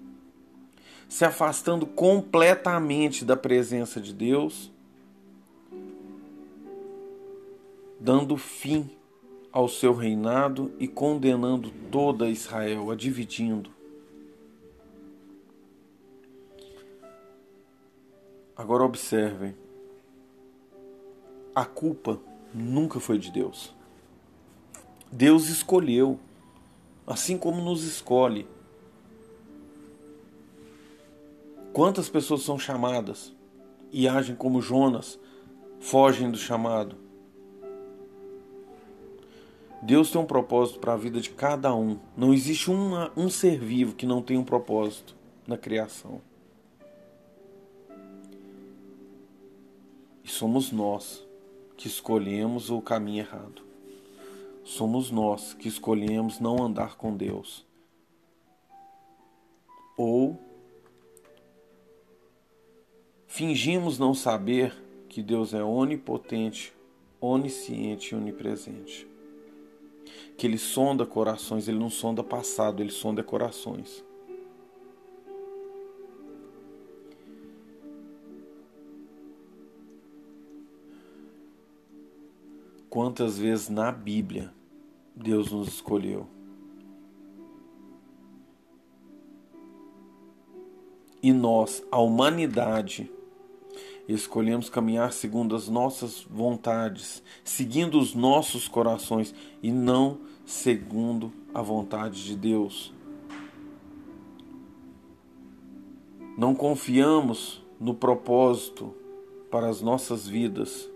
se 1.08 1.24
afastando 1.24 1.86
completamente 1.86 3.24
da 3.24 3.36
presença 3.36 4.00
de 4.00 4.12
Deus. 4.12 4.70
dando 8.00 8.36
fim 8.36 8.90
ao 9.52 9.68
seu 9.68 9.94
reinado 9.94 10.72
e 10.80 10.88
condenando 10.88 11.70
toda 11.88 12.28
Israel, 12.28 12.90
a 12.90 12.96
dividindo. 12.96 13.71
Agora 18.56 18.84
observem, 18.84 19.56
a 21.54 21.64
culpa 21.64 22.20
nunca 22.52 23.00
foi 23.00 23.18
de 23.18 23.30
Deus. 23.30 23.74
Deus 25.10 25.48
escolheu, 25.48 26.18
assim 27.06 27.38
como 27.38 27.62
nos 27.62 27.84
escolhe. 27.84 28.46
Quantas 31.72 32.10
pessoas 32.10 32.42
são 32.42 32.58
chamadas 32.58 33.34
e 33.90 34.06
agem 34.06 34.36
como 34.36 34.60
Jonas, 34.60 35.18
fogem 35.80 36.30
do 36.30 36.36
chamado? 36.36 36.96
Deus 39.82 40.10
tem 40.10 40.20
um 40.20 40.26
propósito 40.26 40.78
para 40.78 40.92
a 40.92 40.96
vida 40.96 41.20
de 41.20 41.30
cada 41.30 41.74
um. 41.74 41.98
Não 42.16 42.32
existe 42.32 42.70
uma, 42.70 43.10
um 43.16 43.28
ser 43.28 43.58
vivo 43.58 43.94
que 43.94 44.06
não 44.06 44.22
tenha 44.22 44.38
um 44.38 44.44
propósito 44.44 45.16
na 45.46 45.56
criação. 45.56 46.20
E 50.24 50.28
somos 50.28 50.70
nós 50.70 51.24
que 51.76 51.88
escolhemos 51.88 52.70
o 52.70 52.80
caminho 52.80 53.20
errado. 53.20 53.62
Somos 54.64 55.10
nós 55.10 55.54
que 55.54 55.68
escolhemos 55.68 56.38
não 56.38 56.62
andar 56.62 56.96
com 56.96 57.16
Deus. 57.16 57.66
Ou 59.96 60.38
fingimos 63.26 63.98
não 63.98 64.14
saber 64.14 64.72
que 65.08 65.22
Deus 65.22 65.52
é 65.52 65.62
onipotente, 65.62 66.72
onisciente 67.20 68.14
e 68.14 68.16
onipresente. 68.16 69.06
Que 70.38 70.46
Ele 70.46 70.58
sonda 70.58 71.04
corações, 71.04 71.66
Ele 71.68 71.78
não 71.78 71.90
sonda 71.90 72.22
passado, 72.22 72.82
Ele 72.82 72.92
sonda 72.92 73.22
corações. 73.22 74.04
Quantas 82.92 83.38
vezes 83.38 83.70
na 83.70 83.90
Bíblia 83.90 84.52
Deus 85.16 85.50
nos 85.50 85.66
escolheu? 85.66 86.26
E 91.22 91.32
nós, 91.32 91.82
a 91.90 91.98
humanidade, 91.98 93.10
escolhemos 94.06 94.68
caminhar 94.68 95.10
segundo 95.10 95.56
as 95.56 95.70
nossas 95.70 96.26
vontades, 96.30 97.22
seguindo 97.42 97.98
os 97.98 98.14
nossos 98.14 98.68
corações 98.68 99.34
e 99.62 99.72
não 99.72 100.20
segundo 100.44 101.32
a 101.54 101.62
vontade 101.62 102.22
de 102.22 102.36
Deus. 102.36 102.92
Não 106.36 106.54
confiamos 106.54 107.64
no 107.80 107.94
propósito 107.94 108.94
para 109.50 109.70
as 109.70 109.80
nossas 109.80 110.28
vidas 110.28 110.91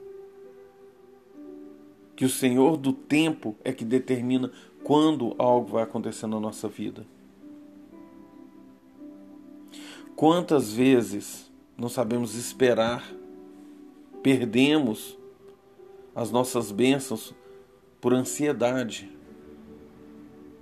que 2.16 2.24
o 2.24 2.30
Senhor 2.30 2.78
do 2.78 2.94
tempo 2.94 3.54
é 3.62 3.72
que 3.72 3.84
determina 3.84 4.50
quando 4.82 5.36
algo 5.38 5.72
vai 5.72 5.82
acontecer 5.82 6.26
na 6.26 6.40
nossa 6.40 6.66
vida. 6.66 7.06
Quantas 10.16 10.72
vezes 10.72 11.52
não 11.76 11.90
sabemos 11.90 12.34
esperar, 12.34 13.06
perdemos 14.22 15.18
as 16.14 16.30
nossas 16.30 16.72
bênçãos 16.72 17.34
por 18.00 18.14
ansiedade, 18.14 19.12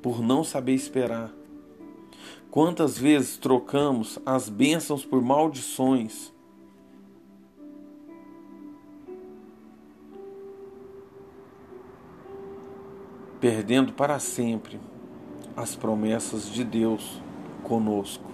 por 0.03 0.21
não 0.21 0.43
saber 0.43 0.75
esperar. 0.75 1.33
Quantas 2.51 2.99
vezes 2.99 3.39
trocamos 3.39 4.19
as 4.27 4.49
bênçãos 4.49 5.05
por 5.05 5.23
maldições 5.23 6.34
perdendo 13.45 13.93
para 13.93 14.19
sempre 14.19 14.81
as 15.55 15.77
promessas 15.77 16.51
de 16.51 16.65
Deus 16.65 17.21
conosco. 17.63 18.25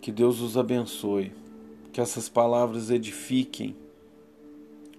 Que 0.00 0.10
Deus 0.10 0.40
os 0.40 0.56
abençoe, 0.56 1.30
que 1.92 2.00
essas 2.00 2.26
palavras 2.26 2.88
edifiquem 2.88 3.76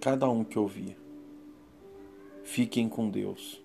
cada 0.00 0.30
um 0.30 0.44
que 0.44 0.60
ouvir. 0.60 0.96
Fiquem 2.44 2.88
com 2.88 3.10
Deus. 3.10 3.60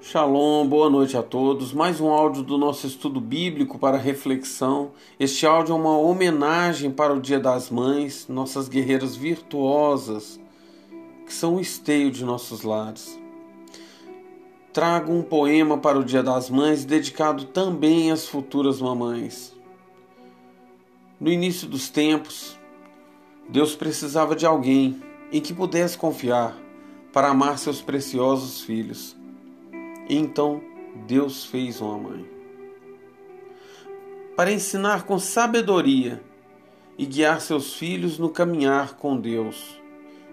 Shalom, 0.00 0.64
boa 0.64 0.88
noite 0.88 1.16
a 1.16 1.22
todos. 1.24 1.72
Mais 1.72 2.00
um 2.00 2.08
áudio 2.08 2.44
do 2.44 2.56
nosso 2.56 2.86
estudo 2.86 3.20
bíblico 3.20 3.80
para 3.80 3.96
reflexão. 3.96 4.92
Este 5.18 5.44
áudio 5.44 5.72
é 5.72 5.76
uma 5.76 5.98
homenagem 5.98 6.88
para 6.88 7.12
o 7.12 7.20
Dia 7.20 7.40
das 7.40 7.68
Mães, 7.68 8.28
nossas 8.28 8.68
guerreiras 8.68 9.16
virtuosas, 9.16 10.38
que 11.26 11.34
são 11.34 11.56
o 11.56 11.60
esteio 11.60 12.12
de 12.12 12.24
nossos 12.24 12.62
lares. 12.62 13.18
Trago 14.72 15.12
um 15.12 15.20
poema 15.20 15.76
para 15.76 15.98
o 15.98 16.04
Dia 16.04 16.22
das 16.22 16.48
Mães 16.48 16.84
dedicado 16.84 17.46
também 17.46 18.12
às 18.12 18.28
futuras 18.28 18.80
mamães. 18.80 19.52
No 21.20 21.28
início 21.28 21.66
dos 21.66 21.90
tempos, 21.90 22.56
Deus 23.48 23.74
precisava 23.74 24.36
de 24.36 24.46
alguém 24.46 25.02
em 25.32 25.40
que 25.40 25.52
pudesse 25.52 25.98
confiar 25.98 26.56
para 27.12 27.30
amar 27.30 27.58
seus 27.58 27.82
preciosos 27.82 28.60
filhos. 28.60 29.17
Então 30.08 30.62
Deus 31.06 31.44
fez 31.44 31.80
uma 31.80 31.98
mãe. 31.98 32.26
Para 34.34 34.50
ensinar 34.50 35.04
com 35.04 35.18
sabedoria 35.18 36.22
e 36.96 37.04
guiar 37.04 37.40
seus 37.40 37.74
filhos 37.74 38.18
no 38.18 38.30
caminhar 38.30 38.94
com 38.94 39.16
Deus. 39.16 39.78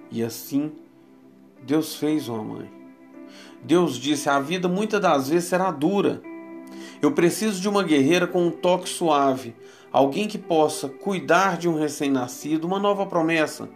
E 0.09 0.23
assim, 0.23 0.71
Deus 1.61 1.95
fez 1.95 2.29
uma 2.29 2.43
mãe. 2.43 2.71
Deus 3.63 3.97
disse: 3.97 4.29
A 4.29 4.39
vida 4.39 4.69
muitas 4.69 5.01
das 5.01 5.27
vezes 5.27 5.49
será 5.49 5.71
dura. 5.71 6.21
Eu 7.01 7.11
preciso 7.11 7.59
de 7.59 7.67
uma 7.67 7.83
guerreira 7.83 8.25
com 8.25 8.47
um 8.47 8.51
toque 8.51 8.87
suave, 8.87 9.55
alguém 9.91 10.27
que 10.27 10.37
possa 10.37 10.87
cuidar 10.87 11.57
de 11.57 11.67
um 11.67 11.77
recém-nascido, 11.77 12.65
uma 12.65 12.79
nova 12.79 13.05
promessa 13.05 13.69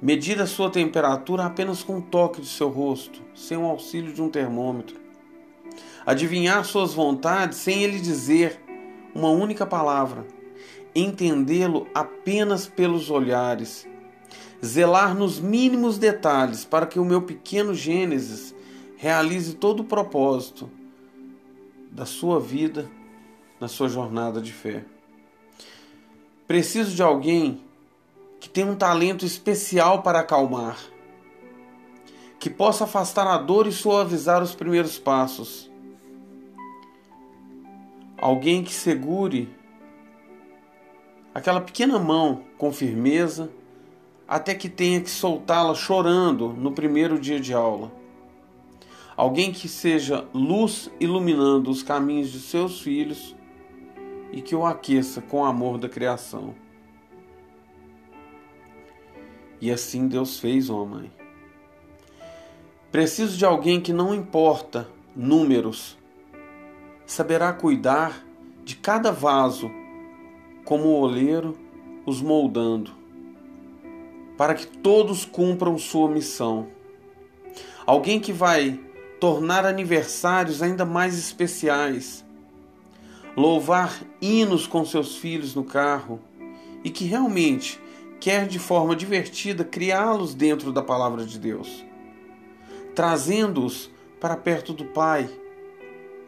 Medir 0.00 0.40
a 0.40 0.46
sua 0.46 0.70
temperatura 0.70 1.44
apenas 1.44 1.82
com 1.82 1.96
um 1.96 2.00
toque 2.00 2.40
de 2.40 2.46
seu 2.46 2.68
rosto, 2.68 3.20
sem 3.34 3.58
o 3.58 3.64
auxílio 3.64 4.12
de 4.12 4.22
um 4.22 4.28
termômetro. 4.28 4.96
Adivinhar 6.06 6.64
suas 6.64 6.94
vontades 6.94 7.58
sem 7.58 7.82
ele 7.82 7.98
dizer 7.98 8.60
uma 9.12 9.28
única 9.28 9.66
palavra. 9.66 10.24
Entendê-lo 10.94 11.88
apenas 11.92 12.68
pelos 12.68 13.10
olhares. 13.10 13.88
Zelar 14.64 15.14
nos 15.14 15.40
mínimos 15.40 15.98
detalhes 15.98 16.64
para 16.64 16.86
que 16.86 17.00
o 17.00 17.04
meu 17.04 17.22
pequeno 17.22 17.74
Gênesis 17.74 18.54
realize 18.96 19.54
todo 19.54 19.80
o 19.80 19.84
propósito 19.84 20.70
da 21.90 22.06
sua 22.06 22.40
vida 22.40 22.88
na 23.60 23.66
sua 23.66 23.88
jornada 23.88 24.40
de 24.40 24.52
fé. 24.52 24.84
Preciso 26.46 26.94
de 26.94 27.02
alguém 27.02 27.60
que 28.40 28.48
tem 28.48 28.64
um 28.64 28.76
talento 28.76 29.24
especial 29.24 30.02
para 30.02 30.20
acalmar, 30.20 30.78
que 32.38 32.48
possa 32.48 32.84
afastar 32.84 33.26
a 33.26 33.36
dor 33.36 33.66
e 33.66 33.72
suavizar 33.72 34.42
os 34.42 34.54
primeiros 34.54 34.98
passos. 34.98 35.70
Alguém 38.16 38.62
que 38.62 38.72
segure 38.72 39.48
aquela 41.34 41.60
pequena 41.60 41.98
mão 41.98 42.44
com 42.56 42.72
firmeza 42.72 43.50
até 44.26 44.54
que 44.54 44.68
tenha 44.68 45.00
que 45.00 45.10
soltá-la 45.10 45.74
chorando 45.74 46.48
no 46.48 46.72
primeiro 46.72 47.18
dia 47.18 47.40
de 47.40 47.54
aula. 47.54 47.90
Alguém 49.16 49.50
que 49.50 49.68
seja 49.68 50.28
luz 50.32 50.90
iluminando 51.00 51.70
os 51.70 51.82
caminhos 51.82 52.30
de 52.30 52.38
seus 52.38 52.80
filhos 52.80 53.34
e 54.30 54.42
que 54.42 54.54
o 54.54 54.64
aqueça 54.64 55.20
com 55.20 55.40
o 55.40 55.44
amor 55.44 55.78
da 55.78 55.88
criação. 55.88 56.54
E 59.60 59.70
assim 59.70 60.06
Deus 60.06 60.38
fez 60.38 60.68
uma 60.68 60.84
mãe. 60.84 61.12
Preciso 62.90 63.36
de 63.36 63.44
alguém 63.44 63.80
que 63.80 63.92
não 63.92 64.14
importa 64.14 64.88
números, 65.14 65.98
saberá 67.04 67.52
cuidar 67.52 68.24
de 68.64 68.76
cada 68.76 69.10
vaso, 69.10 69.70
como 70.64 70.84
o 70.84 71.00
oleiro 71.00 71.56
os 72.06 72.22
moldando, 72.22 72.92
para 74.36 74.54
que 74.54 74.66
todos 74.66 75.24
cumpram 75.24 75.76
sua 75.76 76.08
missão. 76.08 76.68
Alguém 77.84 78.20
que 78.20 78.32
vai 78.32 78.80
tornar 79.20 79.66
aniversários 79.66 80.62
ainda 80.62 80.84
mais 80.84 81.18
especiais, 81.18 82.24
louvar 83.36 84.00
hinos 84.20 84.66
com 84.66 84.84
seus 84.84 85.16
filhos 85.16 85.54
no 85.54 85.64
carro 85.64 86.20
e 86.84 86.90
que 86.90 87.04
realmente 87.04 87.80
quer 88.20 88.46
de 88.46 88.58
forma 88.58 88.96
divertida 88.96 89.64
criá-los 89.64 90.34
dentro 90.34 90.72
da 90.72 90.82
palavra 90.82 91.24
de 91.24 91.38
Deus, 91.38 91.84
trazendo-os 92.94 93.90
para 94.20 94.36
perto 94.36 94.72
do 94.72 94.84
Pai, 94.84 95.28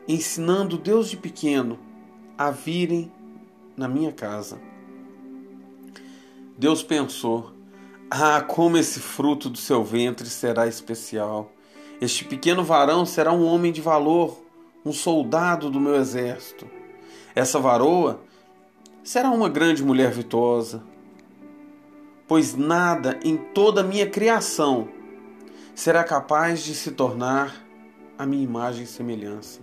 ensinando 0.07 0.79
Deus 0.79 1.09
de 1.09 1.17
pequeno 1.17 1.79
a 2.39 2.51
virem 2.51 3.11
na 3.77 3.89
minha 3.89 4.13
casa. 4.13 4.61
Deus 6.57 6.83
pensou: 6.83 7.53
ah, 8.11 8.41
como 8.41 8.77
esse 8.77 9.01
fruto 9.01 9.49
do 9.49 9.59
seu 9.59 9.85
ventre 9.85 10.29
será 10.29 10.67
especial. 10.67 11.53
Este 12.01 12.25
pequeno 12.25 12.65
varão 12.65 13.07
será 13.07 13.33
um 13.33 13.45
homem 13.45 13.71
de 13.71 13.81
valor, 13.81 14.43
um 14.85 14.93
soldado 14.93 15.71
do 15.71 15.79
meu 15.79 15.95
exército. 15.97 16.67
Essa 17.35 17.59
varoa 17.59 18.21
será 19.05 19.31
uma 19.31 19.49
grande 19.49 19.85
mulher 19.85 20.11
virtuosa, 20.11 20.83
pois 22.31 22.55
nada 22.55 23.19
em 23.25 23.37
toda 23.37 23.81
a 23.81 23.85
minha 23.85 24.09
criação 24.09 24.87
será 25.75 26.05
capaz 26.05 26.63
de 26.63 26.77
se 26.77 26.93
tornar 26.93 27.61
a 28.17 28.25
minha 28.25 28.45
imagem 28.45 28.85
e 28.85 28.87
semelhança. 28.87 29.59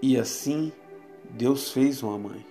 E 0.00 0.16
assim 0.16 0.72
Deus 1.28 1.70
fez 1.70 2.02
uma 2.02 2.16
mãe. 2.16 2.46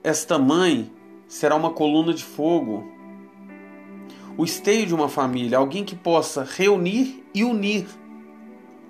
Esta 0.00 0.38
mãe 0.38 0.92
será 1.26 1.56
uma 1.56 1.72
coluna 1.72 2.14
de 2.14 2.22
fogo, 2.22 2.86
o 4.38 4.44
esteio 4.44 4.86
de 4.86 4.94
uma 4.94 5.08
família, 5.08 5.58
alguém 5.58 5.84
que 5.84 5.96
possa 5.96 6.44
reunir 6.44 7.26
e 7.34 7.42
unir 7.42 7.88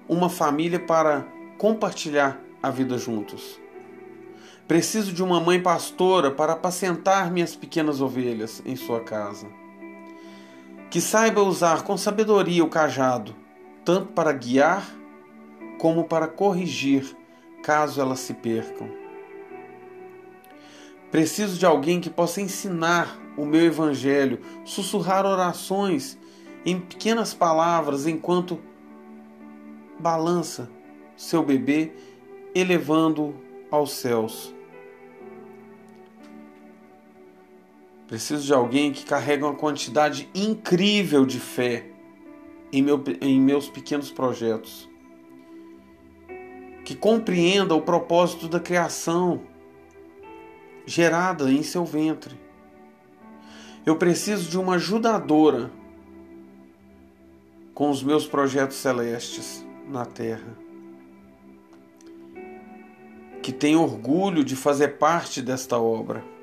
uma 0.07 0.29
família 0.29 0.79
para 0.79 1.27
compartilhar 1.57 2.39
a 2.63 2.69
vida 2.69 2.99
juntos. 2.99 3.64
Preciso 4.67 5.13
de 5.13 5.23
uma 5.23 5.41
mãe 5.41 5.61
pastora 5.63 6.31
para 6.31 6.55
apacentar 6.55 7.31
minhas 7.31 7.55
pequenas 7.55 8.01
ovelhas 8.01 8.63
em 8.65 8.75
sua 8.75 9.01
casa. 9.01 9.47
Que 10.91 11.03
saiba 11.03 11.43
usar 11.43 11.83
com 11.83 11.99
sabedoria 11.99 12.65
o 12.65 12.71
cajado, 12.71 13.35
tanto 13.85 14.13
para 14.13 14.33
guiar 14.33 14.83
como 15.79 16.05
para 16.05 16.27
corrigir, 16.27 17.15
caso 17.63 18.01
elas 18.01 18.21
se 18.21 18.33
percam. 18.33 18.89
Preciso 21.11 21.59
de 21.59 21.67
alguém 21.67 22.01
que 22.01 22.09
possa 22.09 22.41
ensinar 22.41 23.19
o 23.37 23.45
meu 23.45 23.61
evangelho, 23.67 24.41
sussurrar 24.65 25.27
orações 25.27 26.17
em 26.65 26.81
pequenas 26.81 27.35
palavras 27.35 28.07
enquanto 28.07 28.59
balança 29.99 30.71
seu 31.19 31.43
bebê, 31.43 31.93
elevando-o 32.55 33.35
aos 33.71 33.93
céus. 33.93 34.54
Preciso 38.07 38.45
de 38.45 38.53
alguém 38.53 38.93
que 38.93 39.05
carregue 39.05 39.45
uma 39.45 39.55
quantidade 39.55 40.29
incrível 40.35 41.25
de 41.25 41.41
fé 41.41 41.87
em, 42.73 42.83
meu, 42.83 43.03
em 43.21 43.41
meus 43.41 43.69
pequenos 43.69 44.11
projetos. 44.11 44.89
Que 46.85 46.95
compreenda 46.95 47.75
o 47.75 47.81
propósito 47.81 48.47
da 48.47 48.61
criação 48.61 49.41
gerada 50.85 51.51
em 51.51 51.63
seu 51.63 51.85
ventre. 51.85 52.39
Eu 53.87 53.97
preciso 53.97 54.51
de 54.51 54.59
uma 54.59 54.75
ajudadora 54.75 55.71
com 57.75 57.91
os 57.91 58.03
meus 58.03 58.27
projetos 58.27 58.77
celestes 58.77 59.65
na 59.89 60.05
terra. 60.05 60.57
Que 63.43 63.53
tem 63.53 63.77
orgulho 63.77 64.45
de 64.45 64.57
fazer 64.57 64.97
parte 64.99 65.41
desta 65.43 65.79
obra. 65.79 66.34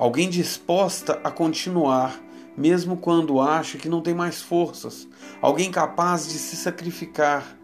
Alguém 0.00 0.30
disposta 0.30 1.20
a 1.22 1.30
continuar, 1.30 2.18
mesmo 2.56 2.96
quando 2.96 3.38
acha 3.38 3.76
que 3.76 3.86
não 3.86 4.00
tem 4.00 4.14
mais 4.14 4.40
forças. 4.40 5.06
Alguém 5.42 5.70
capaz 5.70 6.26
de 6.26 6.38
se 6.38 6.56
sacrificar, 6.56 7.54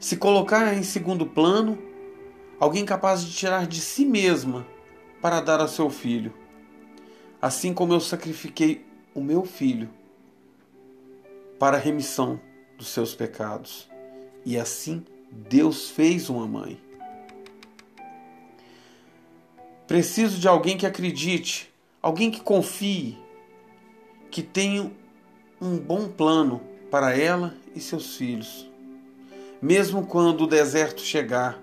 se 0.00 0.16
colocar 0.16 0.72
em 0.72 0.82
segundo 0.82 1.26
plano 1.26 1.76
alguém 2.58 2.82
capaz 2.82 3.22
de 3.22 3.30
tirar 3.30 3.66
de 3.66 3.78
si 3.78 4.06
mesma 4.06 4.66
para 5.20 5.42
dar 5.42 5.60
a 5.60 5.68
seu 5.68 5.90
filho. 5.90 6.32
Assim 7.42 7.74
como 7.74 7.92
eu 7.92 8.00
sacrifiquei 8.00 8.86
o 9.14 9.20
meu 9.20 9.44
filho 9.44 9.90
para 11.58 11.76
a 11.76 11.80
remissão 11.80 12.40
dos 12.78 12.88
seus 12.88 13.14
pecados. 13.14 13.86
E 14.46 14.56
assim 14.56 15.04
Deus 15.30 15.90
fez 15.90 16.30
uma 16.30 16.46
mãe. 16.46 16.87
Preciso 19.88 20.38
de 20.38 20.46
alguém 20.46 20.78
que 20.78 20.86
acredite, 20.86 21.74
alguém 22.00 22.30
que 22.30 22.40
confie, 22.40 23.18
que 24.30 24.42
tenha 24.42 24.92
um 25.60 25.76
bom 25.76 26.08
plano 26.08 26.60
para 26.88 27.18
ela 27.18 27.56
e 27.74 27.80
seus 27.80 28.16
filhos. 28.16 28.70
Mesmo 29.60 30.06
quando 30.06 30.42
o 30.42 30.46
deserto 30.46 31.00
chegar, 31.00 31.60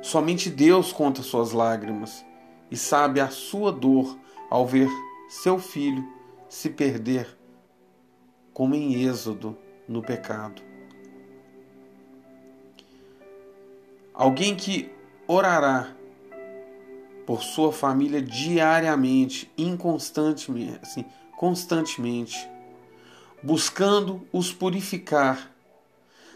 Somente 0.00 0.48
Deus 0.48 0.92
conta 0.92 1.22
suas 1.22 1.52
lágrimas 1.52 2.24
e 2.70 2.76
sabe 2.76 3.20
a 3.20 3.28
sua 3.28 3.72
dor 3.72 4.16
ao 4.48 4.66
ver 4.66 4.88
seu 5.28 5.58
filho 5.58 6.06
se 6.48 6.70
perder, 6.70 7.36
como 8.52 8.74
em 8.74 9.04
Êxodo 9.04 9.58
no 9.86 10.00
pecado. 10.00 10.62
Alguém 14.14 14.54
que 14.54 14.90
orará 15.26 15.94
por 17.28 17.42
sua 17.42 17.70
família 17.70 18.22
diariamente, 18.22 19.52
inconstantemente, 19.58 20.78
assim, 20.80 21.04
constantemente, 21.36 22.48
buscando 23.42 24.26
os 24.32 24.50
purificar, 24.50 25.54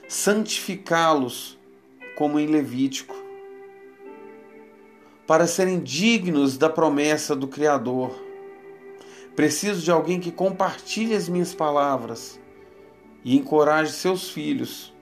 santificá-los, 0.07 1.59
como 2.15 2.39
em 2.39 2.47
Levítico, 2.47 3.17
para 5.27 5.47
serem 5.47 5.81
dignos 5.81 6.59
da 6.59 6.69
promessa 6.69 7.35
do 7.35 7.49
Criador. 7.49 8.15
Preciso 9.35 9.81
de 9.81 9.91
alguém 9.91 10.21
que 10.21 10.31
compartilhe 10.31 11.15
as 11.15 11.27
minhas 11.27 11.55
palavras 11.55 12.39
e 13.25 13.35
encoraje 13.35 13.93
seus 13.93 14.29
filhos 14.29 14.93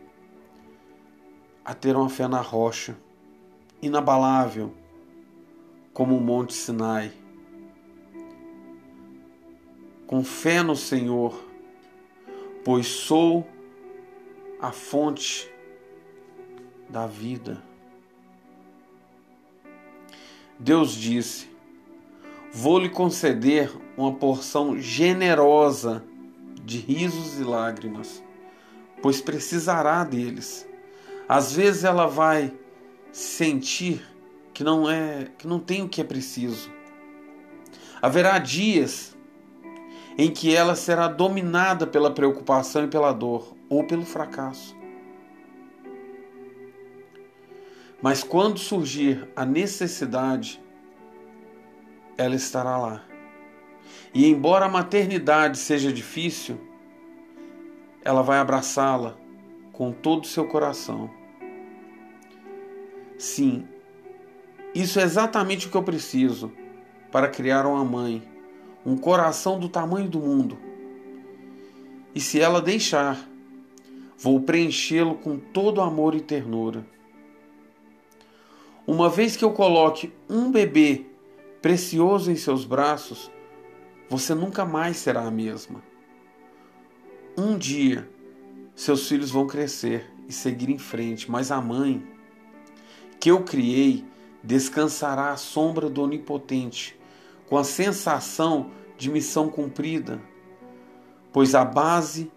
a 1.65 1.75
ter 1.75 1.97
uma 1.97 2.09
fé 2.09 2.29
na 2.29 2.41
rocha, 2.41 2.97
inabalável, 3.83 4.73
como 5.93 6.17
o 6.17 6.21
Monte 6.21 6.55
Sinai. 6.55 7.13
Com 10.07 10.25
fé 10.25 10.63
no 10.63 10.75
Senhor, 10.75 11.45
pois 12.65 12.87
sou 12.87 13.47
a 14.61 14.73
fonte 14.73 15.51
da 16.89 17.07
vida. 17.07 17.63
Deus 20.59 20.93
disse: 20.93 21.49
Vou 22.53 22.79
lhe 22.79 22.89
conceder 22.89 23.71
uma 23.97 24.13
porção 24.13 24.79
generosa 24.79 26.05
de 26.63 26.79
risos 26.79 27.39
e 27.39 27.45
lágrimas, 27.45 28.23
pois 29.01 29.21
precisará 29.21 30.05
deles. 30.05 30.67
Às 31.29 31.53
vezes 31.53 31.85
ela 31.85 32.07
vai 32.07 32.53
sentir 33.13 34.10
que 34.53 34.65
não 34.65 34.89
é, 34.89 35.29
que 35.39 35.47
não 35.47 35.59
tem 35.59 35.83
o 35.83 35.89
que 35.89 36.01
é 36.01 36.05
preciso. 36.05 36.71
Haverá 38.01 38.39
dias 38.39 39.17
em 40.17 40.31
que 40.31 40.55
ela 40.55 40.75
será 40.75 41.09
dominada 41.09 41.87
pela 41.87 42.11
preocupação 42.11 42.85
e 42.85 42.89
pela 42.89 43.13
dor 43.13 43.57
ou 43.69 43.85
pelo 43.85 44.05
fracasso. 44.05 44.77
Mas 48.03 48.23
quando 48.23 48.59
surgir 48.59 49.29
a 49.37 49.45
necessidade, 49.45 50.63
ela 52.17 52.35
estará 52.35 52.77
lá. 52.77 53.05
E 54.13 54.27
embora 54.27 54.67
a 54.67 54.69
maternidade 54.69 55.59
seja 55.59 55.93
difícil, 55.93 56.59
ela 58.03 58.23
vai 58.23 58.39
abraçá-la 58.39 59.17
com 59.73 59.93
todo 59.93 60.25
o 60.25 60.29
seu 60.29 60.47
coração. 60.47 61.11
Sim, 63.19 63.69
isso 64.75 65.01
é 65.01 65.03
exatamente 65.03 65.67
o 65.67 65.71
que 65.71 65.77
eu 65.77 65.83
preciso 65.83 66.53
para 67.11 67.29
criar 67.29 67.67
uma 67.67 67.85
mãe, 67.85 68.23
um 68.87 68.97
coração 68.97 69.59
do 69.59 69.69
tamanho 69.69 70.09
do 70.09 70.21
mundo. 70.21 70.59
E 72.15 72.21
se 72.21 72.41
ela 72.41 72.61
deixar, 72.61 73.29
vou 74.19 74.41
preenchê-lo 74.41 75.17
com 75.17 75.39
todo 75.39 75.81
amor 75.81 76.15
e 76.15 76.21
ternura. 76.21 76.87
Uma 78.87 79.09
vez 79.09 79.37
que 79.37 79.45
eu 79.45 79.53
coloque 79.53 80.13
um 80.29 80.51
bebê 80.51 81.07
precioso 81.61 82.31
em 82.31 82.37
seus 82.37 82.65
braços, 82.65 83.31
você 84.09 84.35
nunca 84.35 84.65
mais 84.65 84.97
será 84.97 85.23
a 85.23 85.31
mesma. 85.31 85.83
Um 87.37 87.57
dia, 87.57 88.09
seus 88.75 89.09
filhos 89.09 89.31
vão 89.31 89.47
crescer 89.47 90.11
e 90.29 90.33
seguir 90.33 90.71
em 90.71 90.79
frente, 90.79 91.31
mas 91.31 91.51
a 91.51 91.61
mãe 91.61 92.03
que 93.21 93.31
eu 93.31 93.43
criei 93.43 94.05
descansará 94.43 95.33
à 95.33 95.37
sombra 95.37 95.89
do 95.89 96.03
Onipotente, 96.03 96.99
com 97.49 97.57
a 97.57 97.65
sensação 97.65 98.71
de 98.97 99.11
missão 99.11 99.49
cumprida, 99.49 100.21
pois 101.33 101.55
a 101.55 101.65
base 101.65 102.31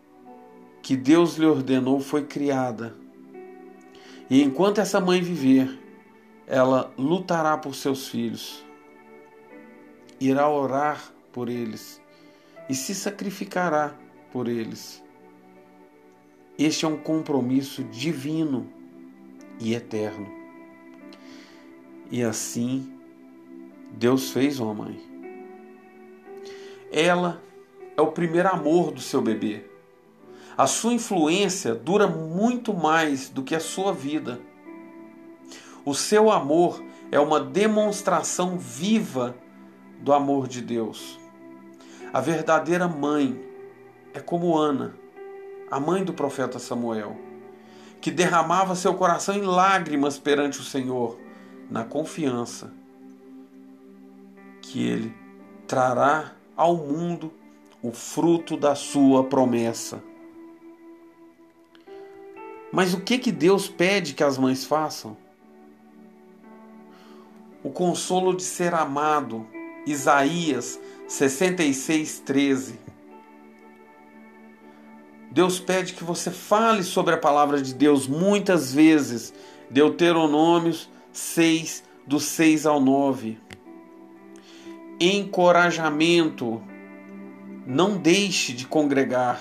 que 0.82 0.96
Deus 0.96 1.36
lhe 1.36 1.46
ordenou 1.46 2.00
foi 2.00 2.26
criada. 2.26 2.96
E 4.30 4.42
enquanto 4.42 4.80
essa 4.80 5.00
mãe 5.00 5.22
viver, 5.22 5.80
ela 6.48 6.94
lutará 6.98 7.58
por 7.58 7.76
seus 7.76 8.08
filhos, 8.08 8.66
irá 10.20 10.50
orar 10.50 11.14
por 11.32 11.50
eles 11.50 12.02
e 12.70 12.76
se 12.76 12.94
sacrificará 12.94 13.96
por 14.32 14.48
eles. 14.48 15.04
Este 16.58 16.86
é 16.86 16.88
um 16.88 16.98
compromisso 16.98 17.84
divino 17.86 18.70
e 19.60 19.74
eterno. 19.74 20.43
E 22.14 22.24
assim, 22.24 22.96
Deus 23.94 24.30
fez 24.30 24.60
uma 24.60 24.72
mãe. 24.72 25.02
Ela 26.92 27.42
é 27.98 28.02
o 28.04 28.12
primeiro 28.12 28.50
amor 28.50 28.92
do 28.92 29.02
seu 29.02 29.20
bebê. 29.20 29.66
A 30.56 30.68
sua 30.68 30.94
influência 30.94 31.74
dura 31.74 32.06
muito 32.06 32.72
mais 32.72 33.30
do 33.30 33.42
que 33.42 33.56
a 33.56 33.60
sua 33.60 33.92
vida. 33.92 34.40
O 35.84 35.96
seu 35.96 36.30
amor 36.30 36.84
é 37.12 37.20
uma 37.20 37.40
demonstração 37.40 38.60
viva 38.60 39.36
do 40.00 40.14
amor 40.14 40.48
de 40.48 40.62
Deus. 40.62 41.20
A 42.14 42.22
verdadeira 42.22 42.88
mãe 42.88 43.44
é 44.14 44.20
como 44.20 44.56
Ana 44.56 44.94
a 45.72 45.80
mãe 45.80 46.04
do 46.04 46.14
profeta 46.14 46.60
Samuel, 46.60 47.18
que 48.00 48.12
derramava 48.12 48.76
seu 48.76 48.94
coração 48.94 49.34
em 49.36 49.42
lágrimas 49.42 50.20
perante 50.20 50.60
o 50.60 50.64
Senhor, 50.64 51.23
na 51.70 51.84
confiança 51.84 52.72
que 54.62 54.88
ele 54.88 55.14
trará 55.68 56.34
ao 56.56 56.76
mundo 56.78 57.32
o 57.82 57.92
fruto 57.92 58.56
da 58.56 58.76
sua 58.76 59.24
promessa. 59.24 60.02
Mas 62.72 62.94
o 62.94 63.02
que 63.02 63.20
que 63.20 63.32
Deus 63.32 63.68
pede 63.68 64.14
que 64.14 64.24
as 64.24 64.38
mães 64.38 64.66
façam? 64.66 65.16
O 67.64 67.70
consolo 67.70 68.36
de 68.36 68.44
ser 68.44 68.74
amado. 68.74 69.46
Isaías 69.86 70.80
66, 71.08 72.20
13. 72.20 72.80
Deus 75.30 75.60
pede 75.60 75.94
que 75.94 76.04
você 76.04 76.32
fale 76.32 76.84
sobre 76.84 77.14
a 77.14 77.18
palavra 77.18 77.62
de 77.62 77.74
Deus 77.74 78.08
muitas 78.08 78.74
vezes. 78.74 79.34
Deuteronômios 79.70 80.90
6, 81.14 81.84
do 82.08 82.20
6 82.20 82.66
ao 82.66 82.80
9. 82.82 83.38
Encorajamento. 85.00 86.62
Não 87.66 87.98
deixe 87.98 88.52
de 88.52 88.66
congregar. 88.66 89.40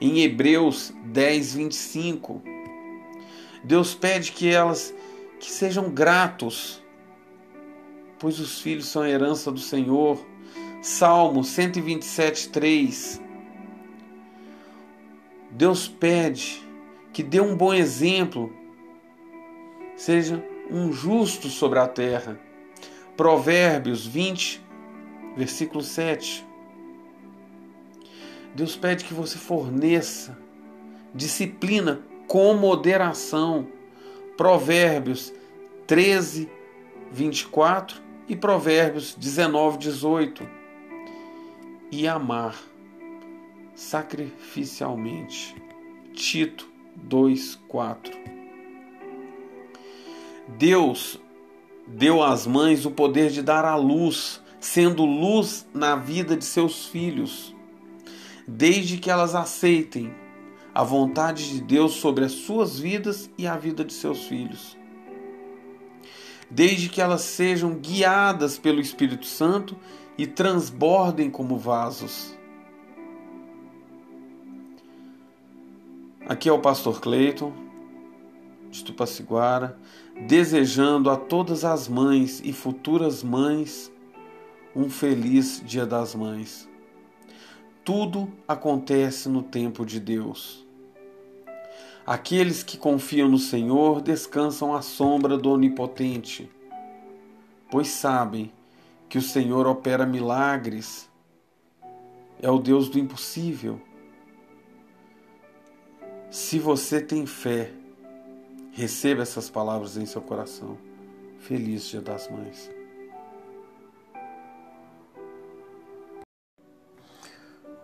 Em 0.00 0.20
Hebreus 0.20 0.94
10, 1.04 1.54
25. 1.54 2.40
Deus 3.64 3.92
pede 3.92 4.30
que 4.30 4.48
elas 4.48 4.94
que 5.40 5.50
sejam 5.50 5.90
gratos, 5.90 6.82
pois 8.18 8.40
os 8.40 8.60
filhos 8.60 8.86
são 8.86 9.02
a 9.02 9.10
herança 9.10 9.50
do 9.50 9.60
Senhor. 9.60 10.24
Salmo 10.80 11.42
127, 11.42 12.50
3. 12.50 13.20
Deus 15.50 15.88
pede 15.88 16.62
que 17.12 17.22
dê 17.22 17.40
um 17.40 17.56
bom 17.56 17.74
exemplo, 17.74 18.52
seja 19.96 20.42
um 20.70 20.92
justo 20.92 21.48
sobre 21.48 21.78
a 21.78 21.86
terra. 21.86 22.38
Provérbios 23.16 24.06
20, 24.06 24.62
versículo 25.36 25.82
7. 25.82 26.46
Deus 28.54 28.76
pede 28.76 29.04
que 29.04 29.14
você 29.14 29.38
forneça 29.38 30.38
disciplina 31.14 32.00
com 32.26 32.54
moderação. 32.54 33.68
Provérbios 34.36 35.32
13, 35.86 36.48
24 37.10 38.00
e 38.28 38.36
Provérbios 38.36 39.14
19, 39.14 39.78
18. 39.78 40.48
E 41.90 42.06
amar 42.06 42.56
sacrificialmente. 43.74 45.56
Tito 46.12 46.68
2:4. 46.96 48.27
Deus 50.56 51.20
deu 51.86 52.22
às 52.22 52.46
mães 52.46 52.86
o 52.86 52.90
poder 52.90 53.30
de 53.30 53.42
dar 53.42 53.64
à 53.64 53.76
luz, 53.76 54.40
sendo 54.60 55.04
luz 55.04 55.66
na 55.74 55.96
vida 55.96 56.36
de 56.36 56.44
seus 56.44 56.86
filhos, 56.86 57.54
desde 58.46 58.98
que 58.98 59.10
elas 59.10 59.34
aceitem 59.34 60.12
a 60.74 60.82
vontade 60.84 61.50
de 61.50 61.60
Deus 61.60 61.94
sobre 61.94 62.24
as 62.24 62.32
suas 62.32 62.78
vidas 62.78 63.30
e 63.36 63.46
a 63.46 63.56
vida 63.56 63.84
de 63.84 63.92
seus 63.92 64.24
filhos. 64.24 64.76
Desde 66.50 66.88
que 66.88 67.00
elas 67.00 67.22
sejam 67.22 67.74
guiadas 67.74 68.58
pelo 68.58 68.80
Espírito 68.80 69.26
Santo 69.26 69.76
e 70.16 70.26
transbordem 70.26 71.30
como 71.30 71.58
vasos. 71.58 72.36
Aqui 76.26 76.48
é 76.48 76.52
o 76.52 76.60
pastor 76.60 77.00
Cleiton, 77.00 77.52
de 78.70 78.84
Tupaciguara, 78.84 79.78
desejando 80.26 81.10
a 81.10 81.16
todas 81.16 81.64
as 81.64 81.88
mães 81.88 82.40
e 82.44 82.52
futuras 82.52 83.22
mães 83.22 83.92
um 84.74 84.88
feliz 84.90 85.62
Dia 85.64 85.86
das 85.86 86.14
Mães. 86.14 86.68
Tudo 87.84 88.30
acontece 88.46 89.28
no 89.28 89.42
tempo 89.42 89.84
de 89.84 89.98
Deus. 89.98 90.66
Aqueles 92.06 92.62
que 92.62 92.76
confiam 92.76 93.28
no 93.28 93.38
Senhor 93.38 94.00
descansam 94.00 94.74
à 94.74 94.82
sombra 94.82 95.36
do 95.36 95.50
Onipotente, 95.50 96.50
pois 97.70 97.88
sabem 97.88 98.52
que 99.08 99.18
o 99.18 99.22
Senhor 99.22 99.66
opera 99.66 100.06
milagres, 100.06 101.08
é 102.40 102.50
o 102.50 102.58
Deus 102.58 102.88
do 102.88 102.98
impossível 102.98 103.80
se 106.30 106.58
você 106.58 107.00
tem 107.00 107.24
fé, 107.24 107.72
receba 108.78 109.22
essas 109.22 109.50
palavras 109.50 109.96
em 109.96 110.06
seu 110.06 110.22
coração. 110.22 110.78
Feliz 111.40 111.82
Dia 111.86 112.00
das 112.00 112.30
Mães. 112.30 112.70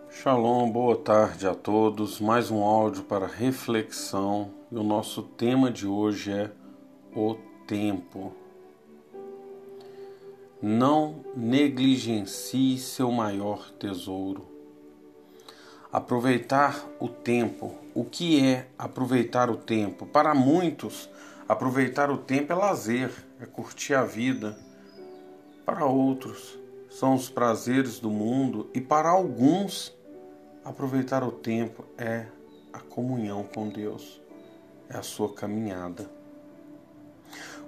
Shalom, 0.09 0.71
boa 0.71 0.95
tarde 0.95 1.45
a 1.47 1.53
todos. 1.53 2.21
Mais 2.21 2.49
um 2.49 2.63
áudio 2.63 3.03
para 3.03 3.27
reflexão. 3.27 4.51
E 4.71 4.77
o 4.77 4.83
nosso 4.83 5.21
tema 5.21 5.69
de 5.69 5.85
hoje 5.85 6.31
é 6.31 6.49
o 7.13 7.35
tempo. 7.67 8.33
Não 10.61 11.25
negligencie 11.35 12.77
seu 12.77 13.11
maior 13.11 13.69
tesouro. 13.71 14.45
Aproveitar 15.91 16.87
o 17.01 17.09
tempo. 17.09 17.84
O 17.95 18.03
que 18.03 18.45
é 18.45 18.67
aproveitar 18.77 19.49
o 19.49 19.55
tempo? 19.55 20.05
Para 20.05 20.35
muitos, 20.35 21.09
aproveitar 21.47 22.11
o 22.11 22.17
tempo 22.17 22.51
é 22.51 22.55
lazer, 22.55 23.09
é 23.39 23.45
curtir 23.45 23.93
a 23.93 24.03
vida. 24.03 24.59
Para 25.65 25.85
outros, 25.85 26.59
são 26.89 27.15
os 27.15 27.29
prazeres 27.29 27.97
do 27.97 28.09
mundo 28.09 28.69
e 28.73 28.81
para 28.81 29.07
alguns, 29.07 29.95
aproveitar 30.65 31.23
o 31.23 31.31
tempo 31.31 31.85
é 31.97 32.25
a 32.73 32.79
comunhão 32.79 33.45
com 33.45 33.69
Deus, 33.69 34.21
é 34.89 34.97
a 34.97 35.01
sua 35.01 35.33
caminhada. 35.33 36.11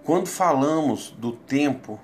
Quando 0.04 0.28
falamos 0.28 1.12
do 1.12 1.32
tempo, 1.32 1.98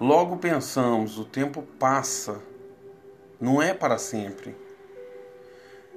logo 0.00 0.36
pensamos, 0.38 1.16
o 1.16 1.24
tempo 1.24 1.62
passa, 1.78 2.42
não 3.40 3.62
é 3.62 3.72
para 3.72 3.98
sempre 3.98 4.63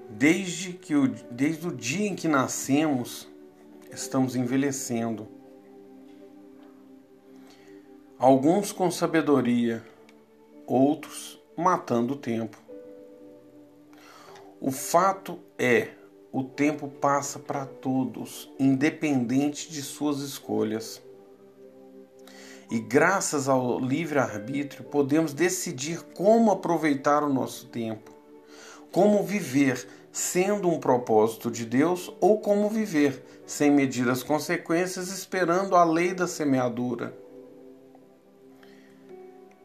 Desde, 0.10 0.74
que 0.74 0.96
o, 0.96 1.08
desde 1.30 1.68
o 1.68 1.72
dia 1.72 2.08
em 2.08 2.16
que 2.16 2.28
nascemos, 2.28 3.28
estamos 3.92 4.36
envelhecendo. 4.36 5.28
Alguns 8.18 8.72
com 8.72 8.90
sabedoria, 8.90 9.84
outros 10.66 11.40
matando 11.56 12.14
o 12.14 12.18
tempo. 12.18 12.58
O 14.60 14.72
fato 14.72 15.40
é, 15.58 15.90
o 16.32 16.44
tempo 16.44 16.88
passa 16.88 17.38
para 17.38 17.66
todos, 17.66 18.50
independente 18.58 19.70
de 19.70 19.84
suas 19.84 20.20
escolhas. 20.20 21.02
E 22.72 22.80
graças 22.80 23.48
ao 23.48 23.80
livre-arbítrio, 23.80 24.84
podemos 24.86 25.34
decidir 25.34 26.02
como 26.16 26.50
aproveitar 26.50 27.24
o 27.24 27.32
nosso 27.32 27.68
tempo 27.68 28.18
como 28.92 29.24
viver 29.24 29.88
sendo 30.18 30.68
um 30.68 30.80
propósito 30.80 31.52
de 31.52 31.64
Deus, 31.64 32.12
ou 32.20 32.42
como 32.42 32.68
viver, 32.72 33.24
sem 33.46 33.70
medir 33.70 34.10
as 34.10 34.24
consequências, 34.24 35.10
esperando 35.10 35.76
a 35.76 35.84
lei 35.84 36.12
da 36.12 36.26
semeadura. 36.26 37.16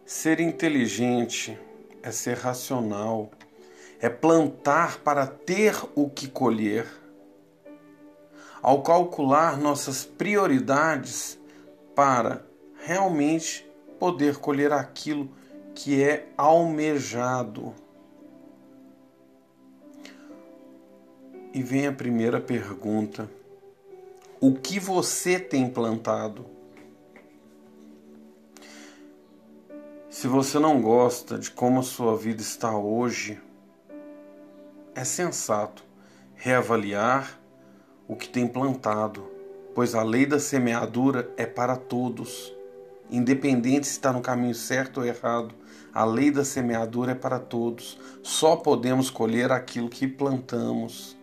Ser 0.05 0.41
inteligente 0.41 1.59
é 2.03 2.11
ser 2.11 2.37
racional, 2.37 3.31
é 3.99 4.11
plantar 4.11 4.99
para 4.99 5.27
ter 5.27 5.75
o 5.95 6.11
que 6.11 6.29
colher. 6.29 6.87
Ao 8.61 8.83
calcular 8.83 9.59
nossas 9.59 10.05
prioridades 10.05 11.39
para 11.95 12.45
realmente 12.85 13.67
poder 13.99 14.37
colher 14.37 14.71
aquilo 14.71 15.31
que 15.75 16.03
é 16.03 16.29
almejado. 16.37 17.75
E 21.55 21.63
vem 21.63 21.87
a 21.87 21.93
primeira 21.93 22.41
pergunta: 22.41 23.29
O 24.41 24.55
que 24.55 24.81
você 24.81 25.39
tem 25.39 25.69
plantado? 25.69 26.47
Se 30.09 30.27
você 30.27 30.59
não 30.59 30.81
gosta 30.81 31.39
de 31.39 31.51
como 31.51 31.81
a 31.81 31.83
sua 31.83 32.17
vida 32.17 32.41
está 32.41 32.75
hoje, 32.75 33.39
é 34.95 35.05
sensato 35.05 35.85
reavaliar 36.35 37.39
o 38.09 38.17
que 38.17 38.29
tem 38.29 38.47
plantado, 38.47 39.23
pois 39.75 39.95
a 39.95 40.03
lei 40.03 40.25
da 40.25 40.41
semeadura 40.41 41.31
é 41.37 41.45
para 41.45 41.77
todos. 41.77 42.51
Independente 43.11 43.87
se 43.87 43.93
está 43.93 44.11
no 44.11 44.23
caminho 44.23 44.55
certo 44.55 45.01
ou 45.01 45.07
errado, 45.07 45.55
a 45.93 46.05
lei 46.05 46.31
da 46.31 46.47
semeadura 46.47 47.13
é 47.13 47.15
para 47.15 47.39
todos. 47.39 47.99
Só 48.23 48.57
podemos 48.57 49.11
colher 49.11 49.53
aquilo 49.53 49.91
que 49.91 50.09
plantamos. 50.09 51.21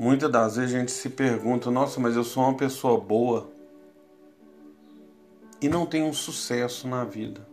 Muitas 0.00 0.32
das 0.32 0.56
vezes 0.56 0.74
a 0.74 0.78
gente 0.78 0.92
se 0.92 1.10
pergunta: 1.10 1.70
nossa, 1.70 2.00
mas 2.00 2.16
eu 2.16 2.24
sou 2.24 2.42
uma 2.42 2.56
pessoa 2.56 2.98
boa 2.98 3.50
e 5.60 5.68
não 5.68 5.84
tenho 5.84 6.06
um 6.06 6.12
sucesso 6.14 6.88
na 6.88 7.04
vida, 7.04 7.46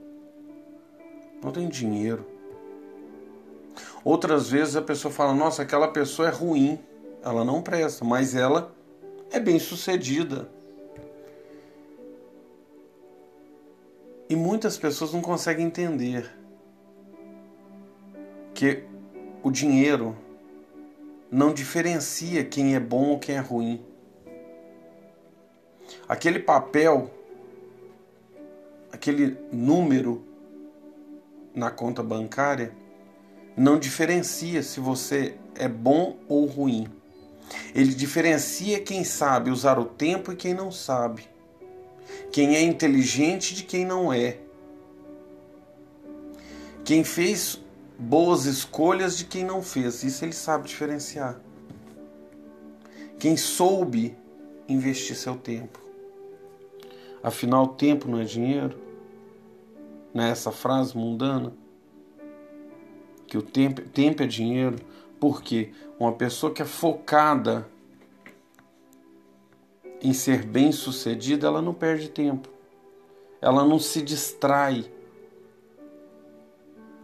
não 1.44 1.52
tenho 1.52 1.70
dinheiro. 1.70 2.26
Outras 4.02 4.50
vezes 4.50 4.78
a 4.78 4.82
pessoa 4.82 5.14
fala: 5.14 5.34
nossa, 5.34 5.62
aquela 5.62 5.90
pessoa 5.90 6.30
é 6.30 6.32
ruim, 6.32 6.80
ela 7.22 7.44
não 7.44 7.62
presta, 7.62 8.06
mas 8.06 8.34
ela 8.34 8.74
é 9.30 9.42
bem 9.42 9.60
sucedida. 9.60 10.50
E 14.30 14.38
muitas 14.38 14.78
pessoas 14.78 15.12
não 15.12 15.22
conseguem 15.22 15.66
entender 15.66 16.34
que 18.54 18.86
o 19.44 19.52
dinheiro 19.52 20.16
não 21.32 21.54
diferencia 21.54 22.44
quem 22.44 22.76
é 22.76 22.80
bom 22.80 23.10
ou 23.10 23.20
quem 23.20 23.36
é 23.36 23.40
ruim. 23.40 23.84
Aquele 26.08 26.40
papel, 26.40 27.12
aquele 28.92 29.38
número 29.52 30.24
na 31.54 31.70
conta 31.70 32.02
bancária 32.02 32.72
não 33.56 33.80
diferencia 33.80 34.62
se 34.62 34.80
você 34.80 35.36
é 35.56 35.68
bom 35.68 36.18
ou 36.28 36.46
ruim. 36.46 36.88
Ele 37.74 37.94
diferencia 37.94 38.80
quem 38.80 39.04
sabe 39.04 39.50
usar 39.50 39.80
o 39.80 39.86
tempo 39.86 40.32
e 40.32 40.36
quem 40.36 40.54
não 40.54 40.72
sabe. 40.72 41.28
Quem 42.32 42.56
é 42.56 42.62
inteligente 42.62 43.56
de 43.56 43.64
quem 43.64 43.86
não 43.86 44.14
é. 44.14 44.38
Quem 46.86 47.04
fez 47.04 47.60
boas 47.98 48.46
escolhas 48.46 49.18
de 49.18 49.26
quem 49.26 49.44
não 49.44 49.62
fez. 49.62 50.04
Isso 50.04 50.24
ele 50.24 50.34
sabe 50.34 50.68
diferenciar. 50.68 51.40
Quem 53.20 53.36
soube 53.36 54.16
investir 54.68 55.16
seu 55.16 55.36
tempo. 55.36 55.80
Afinal, 57.24 57.68
tempo 57.70 58.08
não 58.08 58.20
é 58.20 58.24
dinheiro. 58.24 58.78
Não 60.14 60.24
é 60.24 60.30
essa 60.30 60.52
frase 60.52 60.96
mundana? 60.96 61.54
Que 63.26 63.38
o 63.38 63.42
tempo, 63.42 63.82
tempo 63.82 64.22
é 64.22 64.28
dinheiro. 64.28 64.78
Porque 65.20 65.72
uma 66.00 66.14
pessoa 66.14 66.54
que 66.54 66.62
é 66.62 66.66
focada 66.66 67.68
em 70.02 70.14
ser 70.14 70.46
bem 70.46 70.72
sucedida, 70.72 71.48
ela 71.48 71.62
não 71.62 71.74
perde 71.74 72.10
tempo. 72.10 72.50
Ela 73.42 73.66
não 73.66 73.80
se 73.80 74.02
distrai 74.02 74.92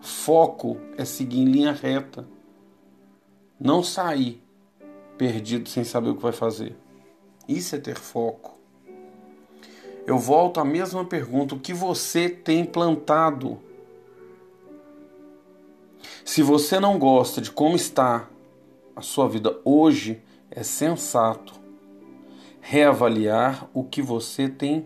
Foco 0.04 0.76
é 0.98 1.06
seguir 1.06 1.40
em 1.40 1.46
linha 1.46 1.72
reta. 1.72 2.28
Não 3.58 3.82
sair 3.82 4.44
perdido 5.18 5.70
sem 5.70 5.86
saber 5.86 6.10
o 6.10 6.16
que 6.18 6.22
vai 6.22 6.34
fazer. 6.34 6.76
Isso 7.48 7.74
é 7.74 7.80
ter 7.80 7.98
foco. 7.98 8.60
Eu 10.06 10.18
volto 10.18 10.60
à 10.60 10.66
mesma 10.66 11.06
pergunta: 11.06 11.56
o 11.56 11.60
que 11.60 11.74
você 11.74 12.28
tem 12.28 12.66
plantado? 12.66 13.58
Se 16.26 16.44
você 16.44 16.82
não 16.82 17.00
gosta 17.00 17.40
de 17.40 17.50
como 17.50 17.78
está 17.78 18.28
a 18.94 19.02
sua 19.02 19.30
vida 19.30 19.58
hoje, 19.64 20.22
é 20.52 20.64
sensato 20.64 21.54
reavaliar 22.60 23.70
o 23.74 23.86
que 23.86 24.02
você 24.02 24.50
tem 24.50 24.82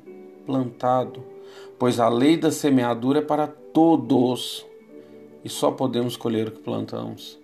plantado, 0.46 1.24
pois 1.80 2.00
a 2.00 2.08
lei 2.08 2.38
da 2.38 2.52
semeadura 2.52 3.18
é 3.18 3.24
para 3.24 3.48
todos 3.48 4.67
e 5.44 5.50
só 5.50 5.72
podemos 5.72 6.18
colher 6.18 6.48
o 6.48 6.52
que 6.52 6.60
plantamos. 6.60 7.40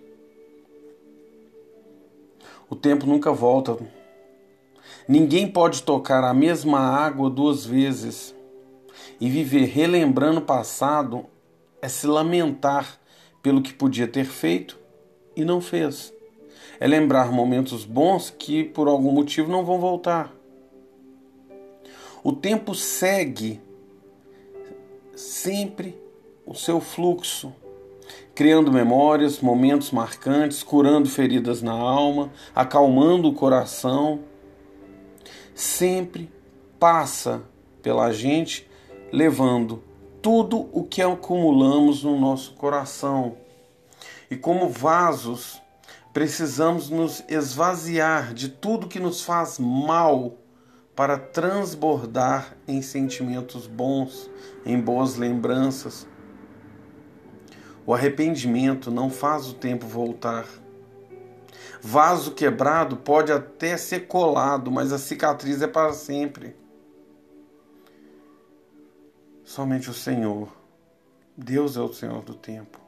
O 2.68 2.74
tempo 2.76 3.06
nunca 3.06 3.32
volta. 3.32 3.76
Ninguém 5.06 5.46
pode 5.46 5.82
tocar 5.82 6.24
a 6.24 6.34
mesma 6.34 6.78
água 6.78 7.28
duas 7.28 7.64
vezes. 7.64 8.34
E 9.20 9.28
viver 9.28 9.66
relembrando 9.66 10.40
o 10.40 10.44
passado 10.44 11.26
é 11.80 11.88
se 11.88 12.06
lamentar 12.06 12.98
pelo 13.42 13.62
que 13.62 13.72
podia 13.72 14.08
ter 14.08 14.24
feito 14.24 14.78
e 15.36 15.44
não 15.44 15.60
fez. 15.60 16.12
É 16.80 16.86
lembrar 16.86 17.30
momentos 17.30 17.84
bons 17.84 18.30
que 18.30 18.64
por 18.64 18.88
algum 18.88 19.12
motivo 19.12 19.50
não 19.50 19.64
vão 19.64 19.78
voltar. 19.78 20.34
O 22.22 22.32
tempo 22.32 22.74
segue 22.74 23.60
sempre 25.14 25.96
o 26.46 26.54
seu 26.54 26.80
fluxo 26.80 27.52
criando 28.34 28.72
memórias, 28.72 29.40
momentos 29.40 29.92
marcantes, 29.92 30.62
curando 30.62 31.08
feridas 31.08 31.62
na 31.62 31.72
alma, 31.72 32.32
acalmando 32.54 33.28
o 33.28 33.34
coração. 33.34 34.20
Sempre 35.54 36.30
passa 36.78 37.42
pela 37.80 38.12
gente, 38.12 38.68
levando 39.12 39.82
tudo 40.20 40.68
o 40.72 40.82
que 40.82 41.00
acumulamos 41.00 42.02
no 42.02 42.18
nosso 42.18 42.54
coração. 42.54 43.36
E 44.28 44.36
como 44.36 44.68
vasos, 44.68 45.62
precisamos 46.12 46.90
nos 46.90 47.22
esvaziar 47.28 48.34
de 48.34 48.48
tudo 48.48 48.88
que 48.88 48.98
nos 48.98 49.22
faz 49.22 49.58
mal 49.60 50.34
para 50.96 51.18
transbordar 51.18 52.56
em 52.66 52.82
sentimentos 52.82 53.66
bons, 53.66 54.30
em 54.64 54.80
boas 54.80 55.16
lembranças 55.16 56.06
o 57.86 57.92
arrependimento 57.92 58.90
não 58.90 59.10
faz 59.10 59.48
o 59.48 59.54
tempo 59.54 59.86
voltar. 59.86 60.46
Vaso 61.80 62.32
quebrado 62.32 62.96
pode 62.96 63.30
até 63.30 63.76
ser 63.76 64.06
colado, 64.06 64.70
mas 64.70 64.92
a 64.92 64.98
cicatriz 64.98 65.60
é 65.60 65.66
para 65.66 65.92
sempre. 65.92 66.56
Somente 69.44 69.90
o 69.90 69.94
Senhor, 69.94 70.48
Deus 71.36 71.76
é 71.76 71.80
o 71.80 71.92
Senhor 71.92 72.22
do 72.22 72.34
tempo. 72.34 72.80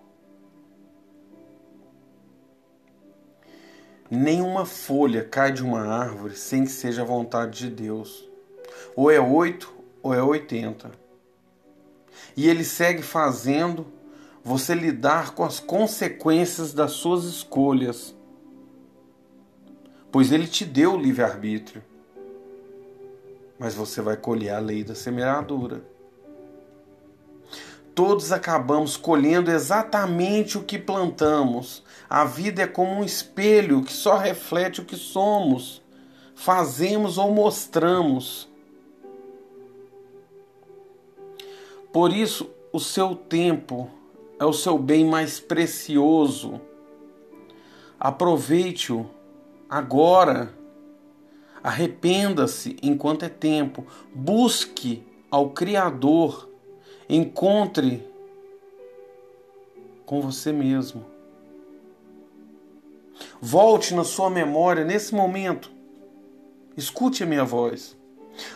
Nenhuma 4.10 4.64
folha 4.64 5.24
cai 5.24 5.52
de 5.52 5.62
uma 5.62 5.80
árvore 5.80 6.36
sem 6.36 6.64
que 6.64 6.70
seja 6.70 7.02
a 7.02 7.04
vontade 7.04 7.58
de 7.58 7.70
Deus. 7.70 8.26
Ou 8.94 9.10
é 9.10 9.20
oito 9.20 9.74
ou 10.02 10.14
é 10.14 10.22
oitenta. 10.22 10.90
E 12.36 12.48
ele 12.48 12.64
segue 12.64 13.02
fazendo 13.02 13.86
você 14.46 14.76
lidar 14.76 15.34
com 15.34 15.42
as 15.42 15.58
consequências 15.58 16.72
das 16.72 16.92
suas 16.92 17.24
escolhas, 17.24 18.14
pois 20.12 20.30
Ele 20.30 20.46
te 20.46 20.64
deu 20.64 20.94
o 20.94 20.96
livre-arbítrio, 20.96 21.82
mas 23.58 23.74
você 23.74 24.00
vai 24.00 24.16
colher 24.16 24.50
a 24.50 24.60
lei 24.60 24.84
da 24.84 24.94
semeadura. 24.94 25.82
Todos 27.92 28.30
acabamos 28.30 28.96
colhendo 28.96 29.50
exatamente 29.50 30.56
o 30.56 30.62
que 30.62 30.78
plantamos. 30.78 31.82
A 32.08 32.24
vida 32.24 32.62
é 32.62 32.68
como 32.68 32.92
um 32.92 33.02
espelho 33.02 33.82
que 33.82 33.92
só 33.92 34.16
reflete 34.16 34.80
o 34.80 34.84
que 34.84 34.94
somos, 34.94 35.82
fazemos 36.36 37.18
ou 37.18 37.32
mostramos. 37.32 38.48
Por 41.92 42.12
isso, 42.12 42.48
o 42.72 42.78
seu 42.78 43.16
tempo 43.16 43.90
é 44.38 44.44
o 44.44 44.52
seu 44.52 44.78
bem 44.78 45.04
mais 45.04 45.40
precioso. 45.40 46.60
Aproveite-o 47.98 49.06
agora. 49.68 50.52
Arrependa-se 51.62 52.76
enquanto 52.82 53.24
é 53.24 53.28
tempo. 53.28 53.86
Busque 54.14 55.02
ao 55.30 55.50
Criador. 55.50 56.48
Encontre 57.08 58.06
com 60.04 60.20
você 60.20 60.52
mesmo. 60.52 61.04
Volte 63.40 63.94
na 63.94 64.04
sua 64.04 64.28
memória 64.28 64.84
nesse 64.84 65.14
momento. 65.14 65.70
Escute 66.76 67.22
a 67.22 67.26
minha 67.26 67.44
voz. 67.44 67.96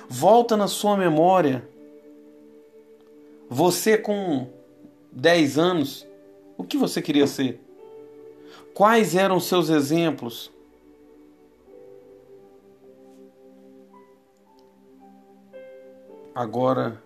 Volta 0.09 0.57
na 0.57 0.69
sua 0.69 0.97
memória. 0.97 1.67
Você 3.49 3.97
com 3.97 4.47
10 5.13 5.59
anos, 5.59 6.07
o 6.57 6.65
que 6.65 6.77
você 6.77 7.03
queria 7.03 7.27
ser? 7.27 7.61
Quais 8.75 9.15
eram 9.15 9.41
seus 9.41 9.69
exemplos? 9.69 10.51
Agora, 16.35 17.03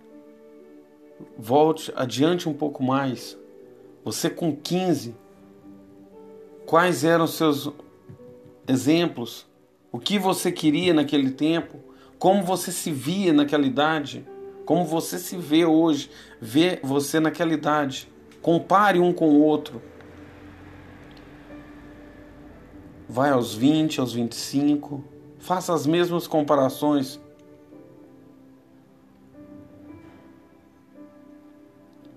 volte 1.37 1.91
adiante 1.95 2.47
um 2.47 2.53
pouco 2.53 2.83
mais. 2.83 3.37
Você 4.03 4.29
com 4.29 4.55
15, 4.55 5.15
quais 6.65 7.03
eram 7.03 7.27
seus 7.27 7.69
exemplos? 8.67 9.47
O 9.91 9.99
que 9.99 10.19
você 10.19 10.51
queria 10.51 10.93
naquele 10.93 11.31
tempo? 11.31 11.79
Como 12.19 12.43
você 12.43 12.71
se 12.71 12.91
via 12.91 13.33
naquela 13.33 13.65
idade? 13.65 14.25
Como 14.65 14.83
você 14.83 15.19
se 15.19 15.37
vê 15.37 15.63
hoje? 15.65 16.09
Vê 16.41 16.79
você 16.81 17.19
naquela 17.19 17.53
idade. 17.53 18.11
Compare 18.41 18.99
um 18.99 19.13
com 19.13 19.29
o 19.29 19.41
outro. 19.41 19.81
Vai 23.07 23.29
aos 23.29 23.53
20, 23.53 23.99
aos 23.99 24.13
25, 24.13 25.03
faça 25.37 25.73
as 25.73 25.85
mesmas 25.85 26.25
comparações. 26.25 27.19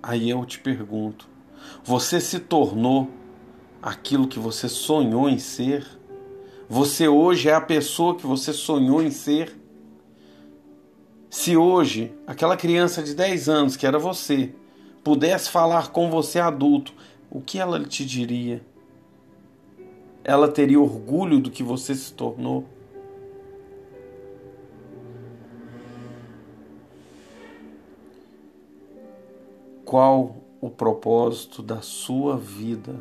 Aí 0.03 0.31
eu 0.31 0.45
te 0.47 0.59
pergunto: 0.59 1.29
você 1.85 2.19
se 2.19 2.41
tornou 2.41 3.11
aquilo 3.83 4.27
que 4.27 4.39
você 4.39 4.69
sonhou 4.69 5.29
em 5.29 5.39
ser? 5.39 5.87
Você 6.67 7.07
hoje 7.07 7.51
é 7.51 7.55
a 7.55 7.61
pessoa 7.61 8.15
que 8.15 8.27
você 8.27 8.53
sonhou 8.53 9.03
em 9.03 9.11
ser? 9.11 9.55
Se 11.31 11.57
hoje 11.57 12.15
aquela 12.27 12.57
criança 12.57 13.03
de 13.03 13.15
10 13.15 13.49
anos, 13.49 13.77
que 13.77 13.87
era 13.87 13.99
você, 13.99 14.55
pudesse 15.05 15.51
falar 15.51 15.91
com 15.91 16.11
você 16.11 16.39
adulto, 16.39 16.95
o 17.31 17.41
que 17.41 17.59
ela 17.59 17.85
te 17.85 18.05
diria? 18.05 18.65
Ela 20.25 20.49
teria 20.49 20.81
orgulho 20.81 21.39
do 21.39 21.51
que 21.51 21.63
você 21.63 21.95
se 21.95 22.13
tornou? 22.15 22.65
Qual 29.85 30.37
o 30.61 30.71
propósito 30.71 31.63
da 31.63 31.83
sua 31.83 32.37
vida? 32.37 32.95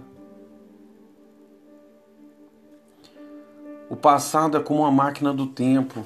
O 3.89 3.95
passado 3.95 4.57
é 4.57 4.59
como 4.61 4.81
uma 4.81 4.91
máquina 4.91 5.33
do 5.33 5.47
tempo 5.47 6.05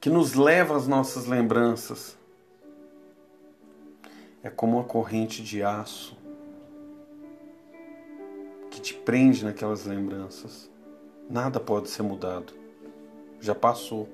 que 0.00 0.08
nos 0.08 0.34
leva 0.34 0.76
às 0.76 0.88
nossas 0.88 1.26
lembranças. 1.26 2.16
É 4.42 4.48
como 4.48 4.78
uma 4.78 4.84
corrente 4.84 5.42
de 5.42 5.62
aço 5.62 6.16
que 8.70 8.80
te 8.80 8.94
prende 8.94 9.44
naquelas 9.44 9.84
lembranças. 9.84 10.70
Nada 11.28 11.60
pode 11.60 11.90
ser 11.90 12.02
mudado. 12.02 12.54
Já 13.40 13.54
passou. 13.54 14.08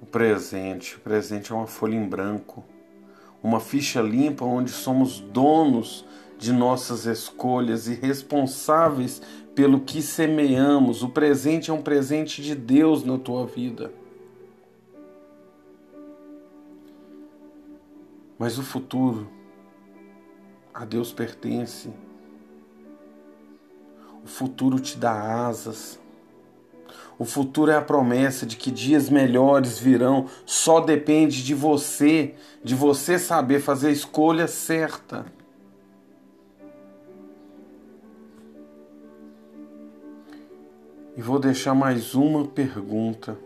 O 0.00 0.06
presente, 0.06 0.96
o 0.96 1.00
presente 1.00 1.52
é 1.52 1.54
uma 1.54 1.66
folha 1.66 1.94
em 1.94 2.06
branco, 2.06 2.64
uma 3.42 3.58
ficha 3.58 4.00
limpa 4.00 4.44
onde 4.44 4.70
somos 4.70 5.18
donos 5.18 6.06
de 6.38 6.52
nossas 6.52 7.06
escolhas 7.06 7.86
e 7.86 7.94
responsáveis 7.94 9.22
pelo 9.54 9.80
que 9.80 10.02
semeamos. 10.02 11.02
O 11.02 11.08
presente 11.08 11.70
é 11.70 11.74
um 11.74 11.82
presente 11.82 12.42
de 12.42 12.54
Deus 12.54 13.04
na 13.04 13.18
tua 13.18 13.46
vida. 13.46 13.92
Mas 18.38 18.58
o 18.58 18.62
futuro 18.62 19.28
a 20.72 20.84
Deus 20.84 21.12
pertence. 21.12 21.88
O 24.24 24.26
futuro 24.26 24.80
te 24.80 24.98
dá 24.98 25.46
asas. 25.46 26.00
O 27.16 27.24
futuro 27.24 27.70
é 27.70 27.76
a 27.76 27.82
promessa 27.82 28.44
de 28.44 28.56
que 28.56 28.72
dias 28.72 29.08
melhores 29.08 29.78
virão. 29.78 30.26
Só 30.44 30.80
depende 30.80 31.44
de 31.44 31.54
você, 31.54 32.34
de 32.62 32.74
você 32.74 33.18
saber 33.18 33.60
fazer 33.60 33.88
a 33.88 33.92
escolha 33.92 34.48
certa. 34.48 35.24
E 41.16 41.22
vou 41.22 41.38
deixar 41.38 41.74
mais 41.74 42.16
uma 42.16 42.44
pergunta. 42.44 43.38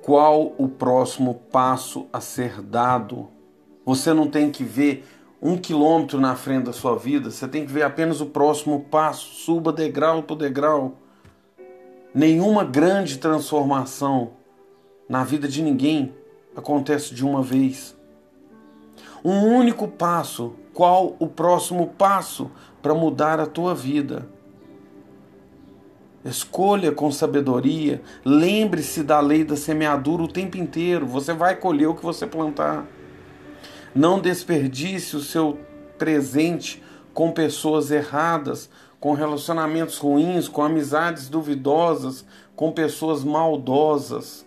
Qual 0.00 0.54
o 0.56 0.68
próximo 0.68 1.34
passo 1.50 2.06
a 2.12 2.20
ser 2.20 2.62
dado? 2.62 3.28
Você 3.84 4.14
não 4.14 4.30
tem 4.30 4.48
que 4.48 4.62
ver 4.62 5.04
um 5.42 5.58
quilômetro 5.58 6.20
na 6.20 6.36
frente 6.36 6.66
da 6.66 6.72
sua 6.72 6.96
vida, 6.96 7.32
você 7.32 7.48
tem 7.48 7.66
que 7.66 7.72
ver 7.72 7.82
apenas 7.82 8.20
o 8.20 8.26
próximo 8.26 8.86
passo. 8.88 9.26
Suba 9.44 9.72
degrau 9.72 10.22
por 10.22 10.36
degrau. 10.36 10.94
Nenhuma 12.14 12.62
grande 12.62 13.18
transformação 13.18 14.30
na 15.08 15.24
vida 15.24 15.48
de 15.48 15.60
ninguém 15.60 16.14
acontece 16.54 17.12
de 17.12 17.24
uma 17.24 17.42
vez. 17.42 17.96
Um 19.24 19.46
único 19.46 19.88
passo. 19.88 20.54
Qual 20.72 21.16
o 21.18 21.26
próximo 21.26 21.88
passo 21.88 22.52
para 22.80 22.94
mudar 22.94 23.40
a 23.40 23.46
tua 23.46 23.74
vida? 23.74 24.28
Escolha 26.24 26.92
com 26.92 27.10
sabedoria. 27.10 28.02
Lembre-se 28.24 29.02
da 29.02 29.20
lei 29.20 29.42
da 29.42 29.56
semeadura 29.56 30.22
o 30.22 30.28
tempo 30.28 30.58
inteiro. 30.58 31.06
Você 31.06 31.32
vai 31.32 31.56
colher 31.56 31.88
o 31.88 31.94
que 31.94 32.02
você 32.02 32.26
plantar. 32.26 32.86
Não 33.94 34.20
desperdice 34.20 35.16
o 35.16 35.20
seu 35.20 35.58
presente 35.96 36.82
com 37.14 37.32
pessoas 37.32 37.90
erradas, 37.90 38.68
com 39.00 39.14
relacionamentos 39.14 39.96
ruins, 39.96 40.46
com 40.46 40.62
amizades 40.62 41.28
duvidosas, 41.28 42.24
com 42.54 42.70
pessoas 42.70 43.24
maldosas. 43.24 44.44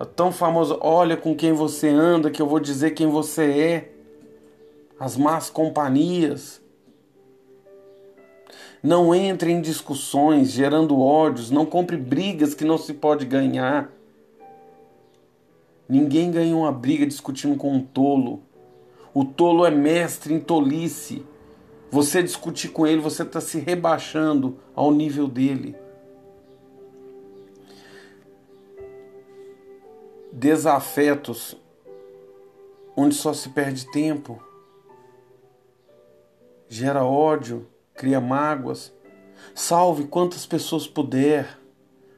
É 0.00 0.04
tão 0.04 0.32
famoso, 0.32 0.78
olha 0.80 1.16
com 1.16 1.34
quem 1.34 1.52
você 1.52 1.88
anda 1.88 2.30
que 2.30 2.40
eu 2.40 2.46
vou 2.46 2.60
dizer 2.60 2.92
quem 2.92 3.06
você 3.06 3.42
é. 3.44 3.92
As 4.98 5.14
más 5.16 5.50
companhias 5.50 6.60
não 8.82 9.14
entre 9.14 9.50
em 9.50 9.60
discussões 9.60 10.50
gerando 10.50 11.00
ódios, 11.00 11.50
não 11.50 11.66
compre 11.66 11.96
brigas 11.96 12.54
que 12.54 12.64
não 12.64 12.78
se 12.78 12.94
pode 12.94 13.24
ganhar. 13.24 13.90
Ninguém 15.88 16.30
ganha 16.30 16.56
uma 16.56 16.72
briga 16.72 17.06
discutindo 17.06 17.56
com 17.56 17.72
um 17.72 17.80
tolo. 17.80 18.42
O 19.14 19.24
tolo 19.24 19.64
é 19.64 19.70
mestre 19.70 20.34
em 20.34 20.40
tolice. 20.40 21.24
Você 21.90 22.22
discutir 22.22 22.68
com 22.68 22.86
ele, 22.86 23.00
você 23.00 23.22
está 23.22 23.40
se 23.40 23.58
rebaixando 23.58 24.58
ao 24.74 24.90
nível 24.90 25.28
dele. 25.28 25.76
Desafetos 30.32 31.56
onde 32.96 33.14
só 33.14 33.32
se 33.32 33.50
perde 33.50 33.90
tempo, 33.90 34.42
gera 36.68 37.04
ódio 37.04 37.66
cria 37.96 38.20
mágoas. 38.20 38.92
Salve 39.54 40.04
quantas 40.04 40.46
pessoas 40.46 40.86
puder, 40.86 41.58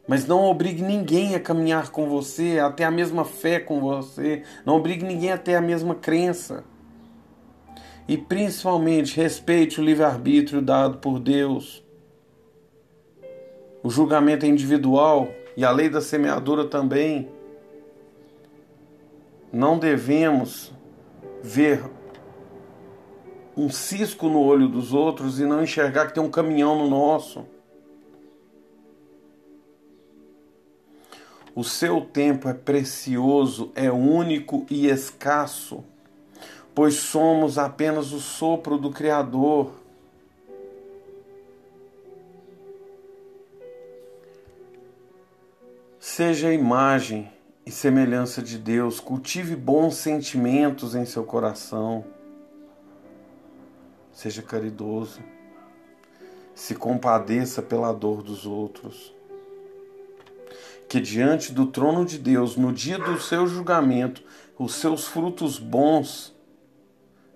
mas 0.07 0.27
não 0.27 0.45
obrigue 0.45 0.83
ninguém 0.83 1.35
a 1.35 1.41
caminhar 1.41 1.91
com 1.91 2.09
você, 2.09 2.59
a 2.59 2.71
ter 2.71 2.85
a 2.85 2.91
mesma 2.91 3.25
fé 3.25 3.61
com 3.61 3.81
você, 3.81 4.43
não 4.65 4.77
obrigue 4.77 5.05
ninguém 5.05 5.33
a 5.33 5.39
ter 5.39 5.55
a 5.55 5.61
mesma 5.61 5.95
crença. 5.95 6.65
E 8.09 8.17
principalmente 8.17 9.17
respeite 9.17 9.81
o 9.81 9.85
livre-arbítrio 9.85 10.63
dado 10.63 10.99
por 10.99 11.21
Deus. 11.21 11.85
O 13.83 13.91
julgamento 13.91 14.47
é 14.47 14.49
individual 14.49 15.29
e 15.57 15.65
a 15.65 15.71
lei 15.71 15.91
da 15.91 16.01
semeadura 16.01 16.65
também. 16.65 17.29
Não 19.53 19.79
devemos 19.79 20.73
ver 21.43 21.83
um 23.59 23.69
cisco 23.69 24.29
no 24.29 24.41
olho 24.41 24.69
dos 24.69 24.95
outros 24.95 25.41
e 25.41 25.45
não 25.45 25.65
enxergar 25.65 26.07
que 26.07 26.15
tem 26.15 26.23
um 26.23 26.31
caminhão 26.31 26.79
no 26.79 26.89
nosso. 26.89 27.45
O 31.57 31.65
seu 31.65 32.03
tempo 32.03 32.49
é 32.49 32.55
precioso, 32.55 33.73
é 33.75 33.91
único 33.91 34.65
e 34.71 34.87
escasso, 34.87 35.83
pois 36.73 36.95
somos 36.95 37.59
apenas 37.59 38.13
o 38.13 38.21
sopro 38.21 38.79
do 38.79 38.91
Criador. 38.93 39.73
Seja 45.99 46.47
a 46.47 46.55
imagem 46.55 47.29
e 47.67 47.73
semelhança 47.73 48.41
de 48.41 48.57
Deus, 48.57 49.01
cultive 49.01 49.57
bons 49.57 49.97
sentimentos 49.97 50.95
em 50.95 51.05
seu 51.05 51.25
coração. 51.25 52.05
Seja 54.19 54.43
caridoso, 54.43 55.21
se 56.53 56.75
compadeça 56.75 57.63
pela 57.63 57.93
dor 57.93 58.21
dos 58.21 58.45
outros. 58.45 59.15
Que 60.89 60.99
diante 60.99 61.53
do 61.53 61.67
trono 61.67 62.05
de 62.05 62.19
Deus, 62.19 62.57
no 62.57 62.73
dia 62.73 62.99
do 62.99 63.21
seu 63.21 63.47
julgamento, 63.47 64.21
os 64.59 64.75
seus 64.75 65.07
frutos 65.07 65.61
bons 65.61 66.35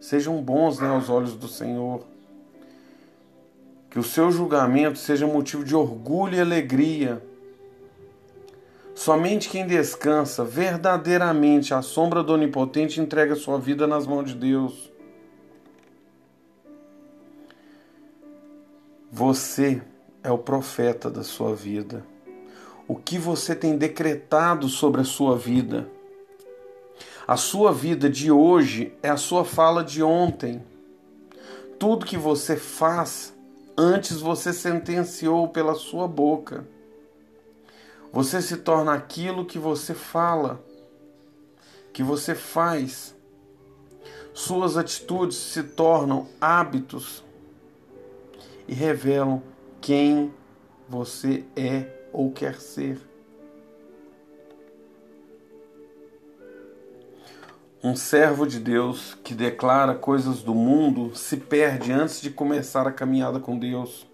sejam 0.01 0.43
bons 0.43 0.81
né, 0.81 0.89
aos 0.89 1.09
olhos 1.09 1.36
do 1.36 1.47
Senhor. 1.47 2.05
Que 3.89 4.01
o 4.01 4.02
seu 4.02 4.33
julgamento 4.33 4.99
seja 4.99 5.25
motivo 5.25 5.62
de 5.62 5.77
orgulho 5.77 6.35
e 6.35 6.41
alegria 6.41 7.23
Somente 8.94 9.49
quem 9.49 9.67
descansa 9.67 10.44
verdadeiramente 10.44 11.73
à 11.73 11.81
sombra 11.81 12.23
do 12.23 12.35
Onipotente 12.35 13.01
entrega 13.01 13.35
sua 13.35 13.59
vida 13.59 13.86
nas 13.86 14.07
mãos 14.07 14.27
de 14.27 14.35
Deus. 14.35 14.92
Você 19.15 19.82
é 20.23 20.31
o 20.31 20.39
profeta 20.39 21.10
da 21.10 21.23
sua 21.23 21.55
vida. 21.55 22.02
O 22.89 22.97
que 22.97 23.18
você 23.18 23.55
tem 23.55 23.76
decretado 23.76 24.70
sobre 24.70 25.02
a 25.02 25.05
sua 25.05 25.36
vida? 25.36 25.86
A 27.28 27.36
sua 27.36 27.74
vida 27.74 28.08
de 28.08 28.32
hoje 28.32 28.94
é 29.02 29.10
a 29.10 29.18
sua 29.18 29.44
fala 29.44 29.84
de 29.84 30.02
ontem. 30.02 30.65
Tudo 31.78 32.07
que 32.07 32.16
você 32.16 32.57
faz, 32.57 33.34
antes 33.76 34.18
você 34.18 34.50
sentenciou 34.50 35.47
pela 35.47 35.74
sua 35.74 36.08
boca. 36.08 36.66
Você 38.10 38.41
se 38.41 38.57
torna 38.57 38.94
aquilo 38.94 39.44
que 39.44 39.58
você 39.58 39.92
fala, 39.92 40.58
que 41.92 42.02
você 42.02 42.34
faz. 42.34 43.15
Suas 44.32 44.78
atitudes 44.78 45.36
se 45.36 45.62
tornam 45.62 46.28
hábitos 46.41 47.23
e 48.73 48.75
revelam 48.75 49.42
quem 49.83 50.33
você 50.89 51.44
é 51.55 51.84
ou 52.10 52.33
quer 52.33 52.55
ser. 52.55 52.99
Um 57.84 57.94
servo 57.94 58.47
de 58.47 58.59
Deus 58.59 59.15
que 59.23 59.34
declara 59.34 59.94
coisas 59.94 60.42
do 60.42 60.55
mundo 60.55 61.15
se 61.15 61.36
perde 61.36 61.92
antes 61.92 62.23
de 62.23 62.31
começar 62.31 62.86
a 62.86 62.92
caminhada 62.92 63.39
com 63.39 63.59
Deus. 63.59 64.07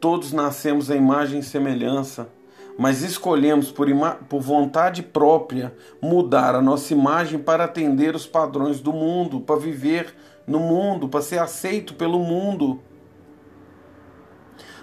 Todos 0.00 0.32
nascemos 0.32 0.90
à 0.90 0.96
imagem 0.96 1.40
e 1.40 1.44
semelhança 1.44 2.30
mas 2.78 3.02
escolhemos 3.02 3.70
por, 3.72 3.88
por 4.28 4.40
vontade 4.40 5.02
própria 5.02 5.74
mudar 6.00 6.54
a 6.54 6.60
nossa 6.60 6.92
imagem 6.92 7.38
para 7.38 7.64
atender 7.64 8.14
os 8.14 8.26
padrões 8.26 8.80
do 8.80 8.92
mundo, 8.92 9.40
para 9.40 9.56
viver 9.56 10.14
no 10.46 10.60
mundo, 10.60 11.08
para 11.08 11.22
ser 11.22 11.38
aceito 11.38 11.94
pelo 11.94 12.18
mundo. 12.18 12.80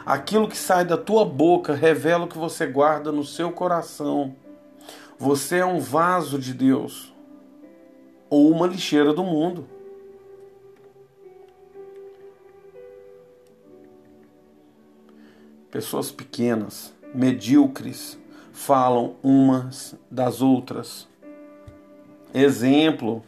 Aquilo 0.05 0.49
que 0.49 0.57
sai 0.57 0.83
da 0.83 0.97
tua 0.97 1.23
boca 1.23 1.73
revela 1.73 2.25
o 2.25 2.27
que 2.27 2.37
você 2.37 2.67
guarda 2.67 3.11
no 3.11 3.23
seu 3.23 3.51
coração. 3.51 4.35
Você 5.17 5.57
é 5.57 5.65
um 5.65 5.79
vaso 5.79 6.37
de 6.37 6.53
Deus 6.53 7.13
ou 8.29 8.49
uma 8.51 8.67
lixeira 8.67 9.13
do 9.13 9.23
mundo. 9.23 9.65
Pessoas 15.71 16.11
pequenas 16.11 16.93
medíocres 17.15 18.17
falam 18.51 19.15
umas 19.23 19.95
das 20.11 20.41
outras. 20.41 21.07
Exemplo: 22.33 23.23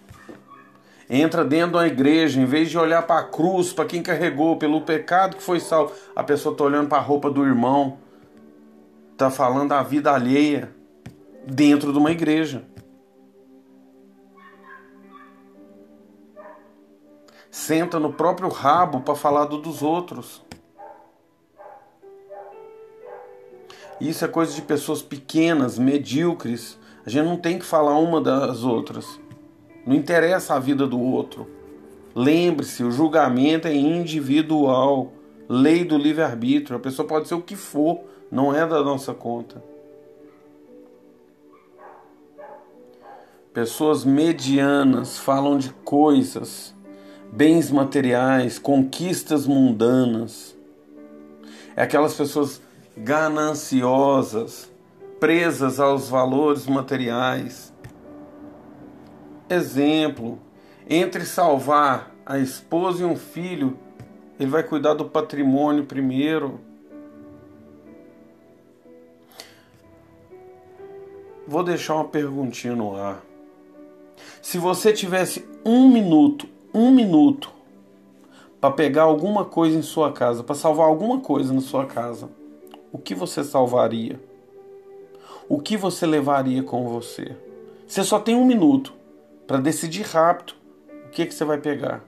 entra 1.09 1.45
dentro 1.45 1.77
da 1.77 1.87
igreja, 1.87 2.39
em 2.39 2.45
vez 2.45 2.69
de 2.69 2.77
olhar 2.77 3.03
para 3.03 3.21
a 3.21 3.23
cruz, 3.23 3.71
para 3.71 3.85
quem 3.85 4.01
carregou, 4.01 4.57
pelo 4.57 4.81
pecado 4.81 5.37
que 5.37 5.43
foi 5.43 5.59
salvo, 5.59 5.93
a 6.15 6.23
pessoa 6.23 6.53
está 6.53 6.63
olhando 6.63 6.89
para 6.89 6.97
a 6.97 7.01
roupa 7.01 7.29
do 7.29 7.45
irmão, 7.45 7.97
está 9.11 9.29
falando 9.29 9.69
da 9.69 9.83
vida 9.83 10.11
alheia 10.11 10.71
dentro 11.45 11.91
de 11.91 11.97
uma 11.97 12.11
igreja. 12.11 12.63
Senta 17.49 17.99
no 17.99 18.11
próprio 18.11 18.49
rabo 18.49 18.99
para 18.99 19.15
falar 19.15 19.45
do 19.45 19.57
dos 19.57 19.81
outros. 19.81 20.43
Isso 23.99 24.25
é 24.25 24.27
coisa 24.27 24.53
de 24.53 24.61
pessoas 24.61 25.01
pequenas, 25.01 25.79
medíocres. 25.79 26.77
A 27.05 27.09
gente 27.09 27.25
não 27.25 27.37
tem 27.37 27.57
que 27.57 27.63
falar 27.65 27.97
uma 27.97 28.19
das 28.19 28.63
outras. 28.63 29.19
Não 29.85 29.95
interessa 29.95 30.55
a 30.55 30.59
vida 30.59 30.87
do 30.87 30.99
outro. 30.99 31.47
Lembre-se, 32.15 32.83
o 32.83 32.91
julgamento 32.91 33.67
é 33.67 33.73
individual. 33.73 35.11
Lei 35.47 35.83
do 35.83 35.97
livre-arbítrio. 35.97 36.77
A 36.77 36.79
pessoa 36.79 37.07
pode 37.07 37.27
ser 37.27 37.35
o 37.35 37.41
que 37.41 37.55
for, 37.55 37.99
não 38.31 38.55
é 38.55 38.65
da 38.65 38.81
nossa 38.81 39.13
conta. 39.13 39.61
Pessoas 43.53 44.03
medianas 44.03 45.17
falam 45.17 45.57
de 45.57 45.69
coisas, 45.69 46.75
bens 47.31 47.71
materiais, 47.71 48.59
conquistas 48.59 49.47
mundanas. 49.47 50.53
É 51.73 51.83
aquelas 51.83 52.13
pessoas 52.15 52.61
gananciosas, 52.97 54.69
presas 55.21 55.79
aos 55.79 56.09
valores 56.09 56.65
materiais. 56.67 57.64
Exemplo: 59.49 60.39
entre 60.89 61.23
salvar 61.25 62.11
a 62.25 62.39
esposa 62.39 63.03
e 63.03 63.05
um 63.05 63.15
filho, 63.15 63.77
ele 64.39 64.49
vai 64.49 64.63
cuidar 64.63 64.95
do 64.95 65.05
patrimônio 65.05 65.85
primeiro. 65.85 66.59
Vou 71.47 71.63
deixar 71.63 71.95
uma 71.95 72.05
perguntinha 72.05 72.75
no 72.75 72.95
ar. 72.95 73.23
Se 74.41 74.57
você 74.57 74.91
tivesse 74.91 75.47
um 75.63 75.87
minuto, 75.89 76.47
um 76.73 76.89
minuto, 76.89 77.51
para 78.59 78.71
pegar 78.71 79.03
alguma 79.03 79.45
coisa 79.45 79.77
em 79.77 79.83
sua 79.83 80.11
casa, 80.11 80.43
para 80.43 80.55
salvar 80.55 80.87
alguma 80.87 81.19
coisa 81.19 81.53
na 81.53 81.61
sua 81.61 81.85
casa, 81.85 82.29
o 82.91 82.97
que 82.97 83.13
você 83.13 83.43
salvaria? 83.43 84.19
O 85.47 85.59
que 85.59 85.77
você 85.77 86.07
levaria 86.07 86.63
com 86.63 86.87
você? 86.87 87.37
Você 87.87 88.03
só 88.03 88.19
tem 88.19 88.35
um 88.35 88.45
minuto 88.45 89.04
para 89.47 89.57
decidir 89.57 90.03
rápido 90.03 90.53
o 91.05 91.09
que, 91.09 91.25
que 91.25 91.33
você 91.33 91.45
vai 91.45 91.57
pegar. 91.57 92.03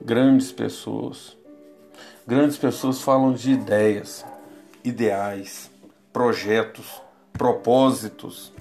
Grandes 0.00 0.50
pessoas. 0.50 1.36
Grandes 2.26 2.56
pessoas 2.56 3.00
falam 3.00 3.32
de 3.32 3.52
ideias, 3.52 4.24
ideais, 4.84 5.70
projetos, 6.12 7.00
propósitos. 7.32 8.52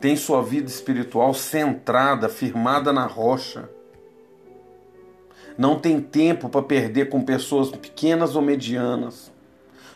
tem 0.00 0.16
sua 0.16 0.42
vida 0.42 0.68
espiritual 0.68 1.34
centrada, 1.34 2.28
firmada 2.28 2.92
na 2.92 3.06
rocha. 3.06 3.68
Não 5.58 5.76
tem 5.76 6.00
tempo 6.00 6.48
para 6.48 6.62
perder 6.62 7.08
com 7.08 7.20
pessoas 7.20 7.68
pequenas 7.72 8.36
ou 8.36 8.40
medianas. 8.42 9.32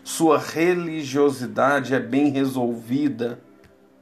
Sua 0.02 0.36
religiosidade 0.36 1.94
é 1.94 2.00
bem 2.00 2.30
resolvida. 2.30 3.38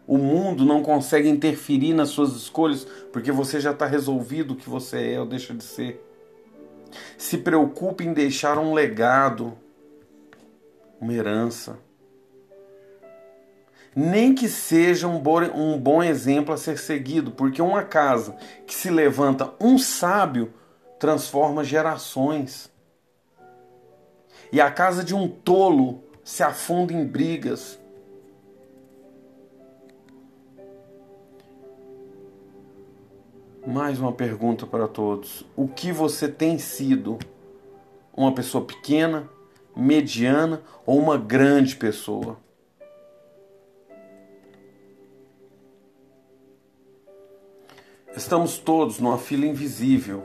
O 0.07 0.17
mundo 0.17 0.65
não 0.65 0.83
consegue 0.83 1.29
interferir 1.29 1.93
nas 1.93 2.09
suas 2.09 2.35
escolhas 2.35 2.87
porque 3.13 3.31
você 3.31 3.61
já 3.61 3.73
está 3.73 3.85
resolvido 3.85 4.55
o 4.55 4.57
que 4.57 4.71
você 4.71 5.13
é 5.13 5.21
ou 5.21 5.27
deixa 5.27 5.53
de 5.53 5.63
ser. 5.63 6.03
Se 7.19 7.37
preocupe 7.37 8.05
em 8.07 8.15
deixar 8.15 8.59
um 8.59 8.73
legado, 8.73 9.53
uma 10.99 11.13
herança 11.13 11.79
nem 13.95 14.35
que 14.35 14.49
seja 14.49 15.09
um 15.09 15.19
bom, 15.19 15.43
um 15.43 15.79
bom 15.79 16.03
exemplo 16.03 16.55
a 16.55 16.57
ser 16.57 16.79
seguido, 16.79 17.33
porque 17.33 17.61
uma 17.61 17.83
casa 17.83 18.37
que 18.67 18.75
se 18.75 18.89
levanta 18.89 19.53
um 19.61 19.77
sábio 19.77 20.53
transforma 21.01 21.65
gerações. 21.65 22.71
E 24.53 24.61
a 24.61 24.71
casa 24.71 25.03
de 25.03 25.15
um 25.15 25.27
tolo 25.27 26.05
se 26.23 26.43
afunda 26.43 26.93
em 26.93 27.05
brigas. 27.05 27.81
Mais 33.67 33.99
uma 33.99 34.13
pergunta 34.13 34.67
para 34.67 34.87
todos. 34.87 35.47
O 35.57 35.67
que 35.67 35.91
você 35.91 36.29
tem 36.29 36.59
sido? 36.59 37.19
Uma 38.15 38.35
pessoa 38.35 38.63
pequena, 38.63 39.27
mediana 39.75 40.63
ou 40.85 40.99
uma 40.99 41.17
grande 41.17 41.77
pessoa? 41.77 42.37
Estamos 48.15 48.59
todos 48.59 48.99
numa 48.99 49.17
fila 49.17 49.47
invisível, 49.47 50.25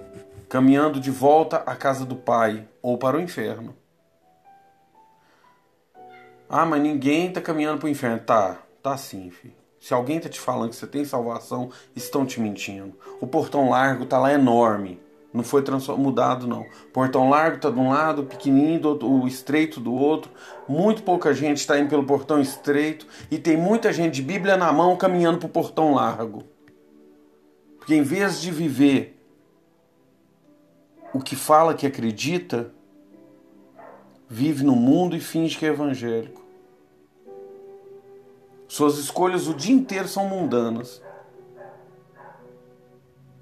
caminhando 0.56 1.02
de 1.02 1.12
volta 1.12 1.58
à 1.66 1.76
casa 1.76 2.06
do 2.06 2.16
Pai 2.16 2.66
ou 2.82 2.98
para 2.98 3.18
o 3.18 3.20
inferno. 3.20 3.76
Ah, 6.48 6.66
mas 6.66 6.82
ninguém 6.82 7.28
está 7.28 7.42
caminhando 7.42 7.80
para 7.80 7.88
o 7.88 7.90
inferno. 7.90 8.20
Tá, 8.20 8.60
tá 8.82 8.96
sim, 8.96 9.30
filho. 9.30 9.54
Se 9.82 9.94
alguém 9.94 10.16
está 10.16 10.30
te 10.30 10.40
falando 10.40 10.70
que 10.70 10.78
você 10.78 10.88
tem 10.88 11.04
salvação, 11.04 11.72
estão 11.94 12.26
te 12.26 12.40
mentindo. 12.40 12.98
O 13.20 13.28
portão 13.28 13.70
largo 13.70 14.06
está 14.06 14.18
lá 14.18 14.32
enorme. 14.32 14.98
Não 15.34 15.44
foi 15.44 15.62
mudado, 15.98 16.48
não. 16.48 16.66
Portão 16.94 17.30
largo 17.30 17.58
está 17.58 17.70
de 17.70 17.78
um 17.78 17.90
lado, 17.90 18.24
pequenininho, 18.24 18.80
do 18.80 18.88
outro, 18.88 19.12
o 19.12 19.28
estreito 19.28 19.82
do 19.82 19.94
outro. 19.94 20.32
Muito 20.70 21.04
pouca 21.04 21.34
gente 21.34 21.58
está 21.58 21.78
indo 21.78 21.90
pelo 21.90 22.06
portão 22.06 22.40
estreito. 22.40 23.06
E 23.30 23.38
tem 23.38 23.58
muita 23.58 23.92
gente 23.92 24.14
de 24.16 24.22
Bíblia 24.22 24.56
na 24.56 24.72
mão 24.72 24.96
caminhando 24.96 25.38
para 25.38 25.48
o 25.48 25.50
portão 25.50 25.94
largo. 25.94 26.46
Porque 27.78 27.94
em 27.94 28.04
vez 28.04 28.40
de 28.40 28.52
viver 28.52 29.15
o 31.16 31.22
que 31.22 31.34
fala 31.34 31.74
que 31.74 31.88
acredita, 31.88 32.74
vive 34.28 34.66
no 34.66 34.76
mundo 34.76 35.16
e 35.16 35.22
finge 35.22 35.58
que 35.58 35.66
é 35.66 35.70
evangélico. 35.70 36.44
Suas 38.68 38.98
escolhas 38.98 39.48
o 39.48 39.54
dia 39.54 39.74
inteiro 39.74 40.10
são 40.10 40.28
mundanas. 40.28 41.02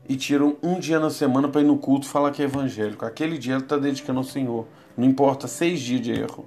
E 0.08 0.16
tiram 0.16 0.56
um 0.62 0.80
dia 0.80 1.00
na 1.00 1.10
semana 1.10 1.48
para 1.48 1.62
ir 1.62 1.64
no 1.64 1.80
culto 1.80 2.08
falar 2.08 2.30
que 2.30 2.44
é 2.44 2.46
evangélico. 2.46 3.06
Aquele 3.06 3.40
dia 3.40 3.56
ele 3.56 3.64
está 3.64 3.76
dedicando 3.76 4.20
ao 4.20 4.24
Senhor. 4.24 4.68
Não 4.96 5.08
importa 5.08 5.48
seis 5.48 5.80
dias 5.80 6.02
de 6.02 6.12
erro. 6.12 6.46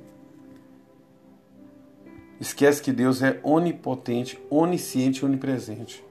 Esquece 2.39 2.81
que 2.81 2.93
Deus 2.93 3.21
é 3.21 3.41
onipotente, 3.43 4.39
onisciente 4.49 5.23
e 5.23 5.25
onipresente. 5.25 6.06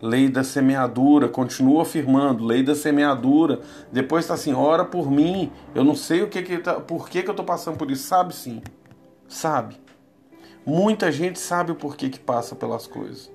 Lei 0.00 0.28
da 0.28 0.44
semeadura, 0.44 1.28
continua 1.28 1.82
afirmando, 1.82 2.44
lei 2.44 2.62
da 2.62 2.74
semeadura. 2.74 3.60
Depois 3.90 4.24
está 4.24 4.34
assim, 4.34 4.52
ora 4.52 4.84
por 4.84 5.10
mim. 5.10 5.50
Eu 5.74 5.82
não 5.82 5.96
sei 5.96 6.22
o 6.22 6.28
que 6.28 6.42
que 6.42 6.58
tá, 6.58 6.74
por 6.74 7.08
que, 7.08 7.22
que 7.22 7.28
eu 7.28 7.32
estou 7.32 7.44
passando 7.44 7.76
por 7.76 7.90
isso. 7.90 8.06
Sabe 8.06 8.34
sim, 8.34 8.62
sabe. 9.28 9.76
Muita 10.64 11.10
gente 11.10 11.38
sabe 11.38 11.72
o 11.72 11.74
porquê 11.74 12.08
que 12.08 12.20
passa 12.20 12.54
pelas 12.54 12.86
coisas. 12.86 13.32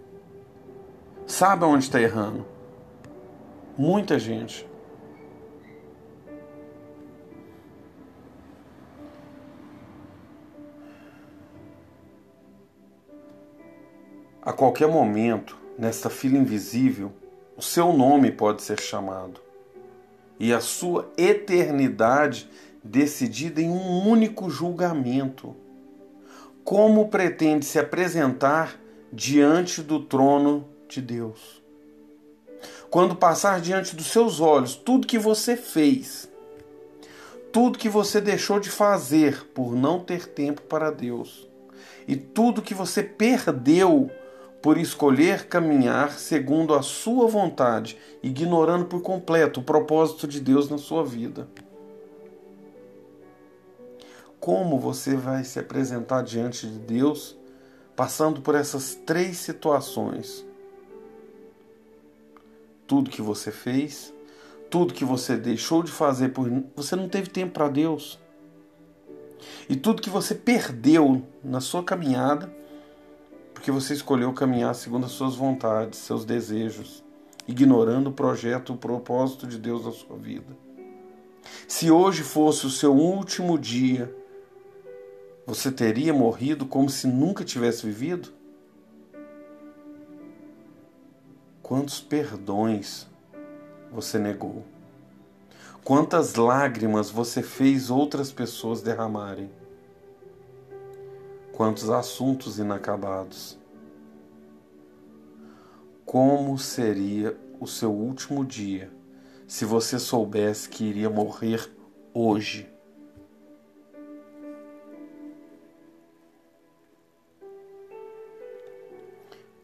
Sabe 1.26 1.66
onde 1.66 1.84
está 1.84 2.00
errando. 2.00 2.46
Muita 3.78 4.20
gente. 4.20 4.68
A 14.42 14.52
qualquer 14.52 14.88
momento, 14.88 15.58
nesta 15.78 16.10
fila 16.10 16.38
invisível, 16.38 17.12
o 17.56 17.62
seu 17.62 17.94
nome 17.94 18.32
pode 18.32 18.62
ser 18.62 18.80
chamado 18.80 19.44
e 20.40 20.54
a 20.54 20.60
sua 20.60 21.12
eternidade 21.18 22.50
decidida 22.84 23.62
em 23.62 23.70
um 23.70 24.08
único 24.08 24.50
julgamento 24.50 25.56
como 26.64 27.08
pretende 27.08 27.66
se 27.66 27.80
apresentar 27.80 28.80
diante 29.12 29.82
do 29.82 30.00
trono 30.00 30.68
de 30.88 31.02
Deus. 31.02 31.62
Quando 32.90 33.16
passar 33.16 33.60
diante 33.62 33.96
dos 33.96 34.08
seus 34.08 34.40
olhos 34.40 34.76
tudo 34.76 35.08
que 35.08 35.18
você 35.18 35.56
fez, 35.56 36.30
tudo 37.52 37.78
que 37.78 37.90
você 37.90 38.20
deixou 38.20 38.60
de 38.60 38.70
fazer 38.70 39.46
por 39.54 39.76
não 39.76 40.00
ter 40.00 40.28
tempo 40.28 40.62
para 40.64 40.92
Deus, 40.92 41.48
e 42.08 42.16
tudo 42.16 42.62
que 42.62 42.74
você 42.74 43.04
perdeu 43.04 44.10
por 44.64 44.80
escolher 44.80 45.46
caminhar 45.48 46.18
segundo 46.18 46.74
a 46.74 46.82
sua 46.82 47.28
vontade, 47.28 48.00
ignorando 48.24 48.86
por 48.86 49.02
completo 49.02 49.60
o 49.60 49.64
propósito 49.64 50.28
de 50.28 50.40
Deus 50.40 50.68
na 50.68 50.80
sua 50.80 51.06
vida 51.06 51.48
como 54.44 54.78
você 54.78 55.16
vai 55.16 55.46
se 55.46 55.58
apresentar 55.58 56.22
diante 56.22 56.68
de 56.68 56.78
Deus 56.78 57.34
passando 57.96 58.42
por 58.42 58.56
essas 58.56 58.94
três 58.94 59.38
situações. 59.38 60.46
Tudo 62.86 63.10
que 63.10 63.22
você 63.22 63.54
fez, 63.54 64.14
tudo 64.70 64.94
que 64.94 65.06
você 65.06 65.38
deixou 65.38 65.82
de 65.82 65.94
fazer 65.94 66.34
por 66.34 66.50
você 66.76 66.94
não 66.94 67.08
teve 67.08 67.30
tempo 67.30 67.54
para 67.54 67.70
Deus. 67.70 68.20
E 69.70 69.78
tudo 69.78 70.02
que 70.02 70.10
você 70.10 70.36
perdeu 70.36 71.24
na 71.42 71.62
sua 71.62 71.82
caminhada, 71.82 72.54
porque 73.64 73.72
você 73.72 73.94
escolheu 73.94 74.34
caminhar 74.34 74.76
segundo 74.76 75.06
as 75.06 75.14
suas 75.14 75.38
vontades, 75.38 76.00
seus 76.00 76.26
desejos, 76.26 77.02
ignorando 77.48 78.10
o 78.10 78.14
projeto, 78.14 78.74
o 78.74 78.78
propósito 78.78 79.48
de 79.48 79.58
Deus 79.58 79.86
na 79.86 79.92
sua 79.94 80.18
vida. 80.18 80.58
Se 81.66 81.90
hoje 81.90 82.24
fosse 82.24 82.66
o 82.66 82.70
seu 82.70 82.94
último 82.94 83.58
dia, 83.58 84.14
você 85.48 85.72
teria 85.72 86.14
morrido 86.14 86.66
como 86.66 86.90
se 86.90 87.08
nunca 87.08 87.46
tivesse 87.46 87.86
vivido? 87.86 88.34
Quantos 91.62 92.02
perdões 92.02 93.08
você 93.94 94.20
negou? 94.20 94.66
Quantas 95.86 96.36
lágrimas 96.36 97.10
você 97.10 97.42
fez 97.42 97.90
outras 97.90 98.30
pessoas 98.30 98.82
derramarem? 98.82 99.50
Quantos 101.54 101.90
assuntos 101.90 102.60
inacabados? 102.60 103.58
Como 106.06 106.58
seria 106.60 107.38
o 107.60 107.66
seu 107.66 107.92
último 107.92 108.44
dia 108.44 108.92
se 109.48 109.64
você 109.64 109.98
soubesse 109.98 110.68
que 110.68 110.84
iria 110.84 111.10
morrer 111.10 111.72
hoje? 112.14 112.74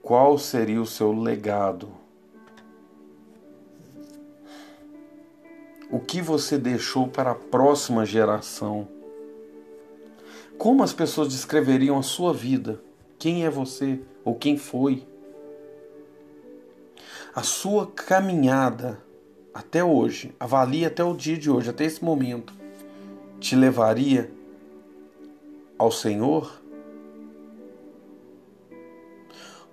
qual 0.09 0.40
seria 0.40 0.82
o 0.82 0.88
seu 0.88 1.14
legado? 1.14 1.92
O 5.92 6.00
que 6.00 6.19
você 6.19 6.58
deixou 6.58 7.08
para 7.08 7.30
a 7.30 7.35
próxima 7.35 8.03
geração? 8.08 8.88
Como 10.60 10.84
as 10.84 10.92
pessoas 10.92 11.30
descreveriam 11.30 11.98
a 11.98 12.04
sua 12.04 12.34
vida? 12.34 12.82
Quem 13.18 13.46
é 13.46 13.50
você 13.50 14.02
ou 14.26 14.36
quem 14.36 14.58
foi? 14.58 15.08
A 17.34 17.42
sua 17.44 17.88
caminhada 17.88 19.02
até 19.54 19.82
hoje, 19.82 20.36
avalie 20.38 20.84
até 20.84 21.02
o 21.02 21.16
dia 21.16 21.38
de 21.38 21.50
hoje, 21.50 21.70
até 21.70 21.86
esse 21.86 22.04
momento, 22.04 22.54
te 23.40 23.56
levaria 23.56 24.30
ao 25.78 25.94
Senhor? 25.94 26.62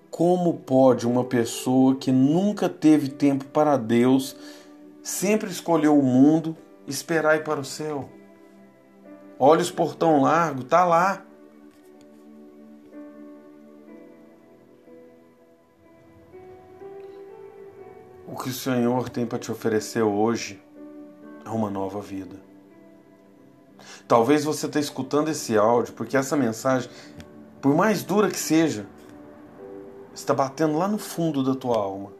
Como 0.08 0.54
pode 0.58 1.04
uma 1.04 1.24
pessoa 1.24 1.96
que 1.96 2.12
nunca 2.12 2.68
teve 2.68 3.08
tempo 3.08 3.44
para 3.46 3.76
Deus, 3.76 4.36
sempre 5.02 5.50
escolheu 5.50 5.98
o 5.98 6.02
mundo, 6.04 6.56
esperar 6.86 7.34
ir 7.34 7.42
para 7.42 7.58
o 7.58 7.64
céu? 7.64 8.08
Olha 9.38 9.60
os 9.60 9.70
portão 9.70 10.22
largo, 10.22 10.64
tá 10.64 10.84
lá. 10.84 11.22
O 18.26 18.34
que 18.34 18.48
o 18.48 18.52
Senhor 18.52 19.08
tem 19.10 19.26
para 19.26 19.38
te 19.38 19.52
oferecer 19.52 20.02
hoje 20.02 20.62
é 21.44 21.50
uma 21.50 21.70
nova 21.70 22.00
vida. 22.00 22.36
Talvez 24.08 24.44
você 24.44 24.66
esteja 24.66 24.86
escutando 24.86 25.28
esse 25.28 25.56
áudio 25.56 25.92
porque 25.94 26.16
essa 26.16 26.36
mensagem, 26.36 26.90
por 27.60 27.74
mais 27.74 28.02
dura 28.02 28.30
que 28.30 28.38
seja, 28.38 28.86
está 30.14 30.32
batendo 30.32 30.78
lá 30.78 30.88
no 30.88 30.98
fundo 30.98 31.42
da 31.42 31.54
tua 31.54 31.76
alma. 31.76 32.12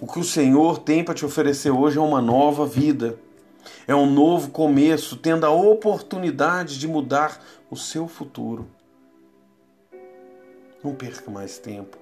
O 0.00 0.06
que 0.06 0.18
o 0.18 0.24
Senhor 0.24 0.78
tem 0.78 1.04
para 1.04 1.14
te 1.14 1.24
oferecer 1.24 1.70
hoje 1.70 1.98
é 1.98 2.00
uma 2.00 2.20
nova 2.20 2.66
vida, 2.66 3.18
é 3.86 3.94
um 3.94 4.10
novo 4.10 4.50
começo, 4.50 5.16
tendo 5.16 5.46
a 5.46 5.50
oportunidade 5.50 6.78
de 6.78 6.88
mudar 6.88 7.40
o 7.70 7.76
seu 7.76 8.08
futuro. 8.08 8.68
Não 10.82 10.94
perca 10.94 11.30
mais 11.30 11.58
tempo. 11.58 11.96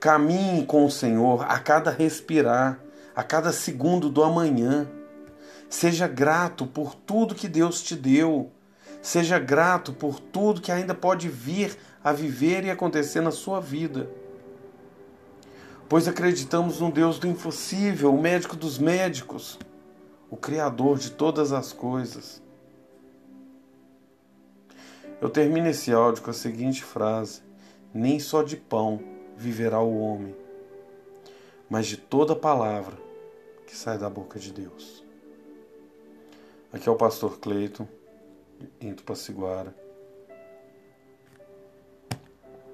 Caminhe 0.00 0.64
com 0.64 0.84
o 0.84 0.90
Senhor 0.90 1.44
a 1.48 1.58
cada 1.58 1.90
respirar, 1.90 2.80
a 3.14 3.22
cada 3.22 3.52
segundo 3.52 4.08
do 4.08 4.22
amanhã. 4.22 4.88
Seja 5.68 6.06
grato 6.06 6.66
por 6.66 6.94
tudo 6.94 7.34
que 7.34 7.48
Deus 7.48 7.82
te 7.82 7.94
deu. 7.94 8.50
Seja 9.02 9.38
grato 9.38 9.92
por 9.92 10.18
tudo 10.18 10.60
que 10.60 10.72
ainda 10.72 10.94
pode 10.94 11.28
vir 11.28 11.76
a 12.02 12.12
viver 12.12 12.64
e 12.64 12.70
acontecer 12.70 13.20
na 13.20 13.30
sua 13.30 13.60
vida. 13.60 14.08
pois 15.88 16.08
acreditamos 16.08 16.80
no 16.80 16.90
Deus 16.90 17.18
do 17.18 17.28
impossível, 17.28 18.12
o 18.12 18.20
médico 18.20 18.56
dos 18.56 18.78
médicos, 18.78 19.58
o 20.30 20.36
Criador 20.36 20.98
de 20.98 21.10
todas 21.10 21.52
as 21.52 21.72
coisas. 21.72 22.42
Eu 25.20 25.30
termino 25.30 25.68
esse 25.68 25.92
áudio 25.92 26.22
com 26.22 26.30
a 26.30 26.34
seguinte 26.34 26.82
frase: 26.84 27.42
Nem 27.92 28.18
só 28.18 28.42
de 28.42 28.56
pão 28.56 29.00
viverá 29.36 29.80
o 29.80 29.98
homem, 29.98 30.34
mas 31.68 31.86
de 31.86 31.96
toda 31.96 32.34
palavra 32.34 32.96
que 33.66 33.76
sai 33.76 33.98
da 33.98 34.08
boca 34.08 34.38
de 34.38 34.52
Deus. 34.52 35.04
Aqui 36.72 36.88
é 36.88 36.92
o 36.92 36.96
pastor 36.96 37.38
Cleiton, 37.38 37.86
em 38.80 38.92
Tupaciguara. 38.92 39.74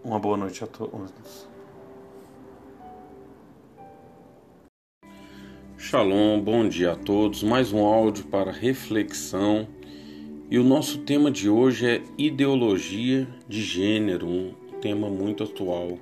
Uma 0.03 0.19
boa 0.19 0.37
noite 0.37 0.65
a 0.65 0.67
todos. 0.67 1.52
Shalom, 5.85 6.41
bom 6.41 6.69
dia 6.69 6.93
a 6.93 6.95
todos. 6.95 7.43
Mais 7.43 7.73
um 7.73 7.85
áudio 7.85 8.25
para 8.27 8.53
reflexão. 8.53 9.67
E 10.49 10.57
o 10.57 10.63
nosso 10.63 10.99
tema 10.99 11.29
de 11.29 11.51
hoje 11.51 11.85
é 11.85 12.03
ideologia 12.17 13.27
de 13.49 13.61
gênero, 13.61 14.29
um 14.29 14.55
tema 14.81 15.11
muito 15.11 15.43
atual. 15.43 15.99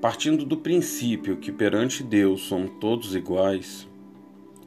Partindo 0.00 0.44
do 0.44 0.56
princípio 0.56 1.36
que 1.36 1.52
perante 1.52 2.02
Deus 2.02 2.40
somos 2.42 2.72
todos 2.80 3.14
iguais, 3.14 3.86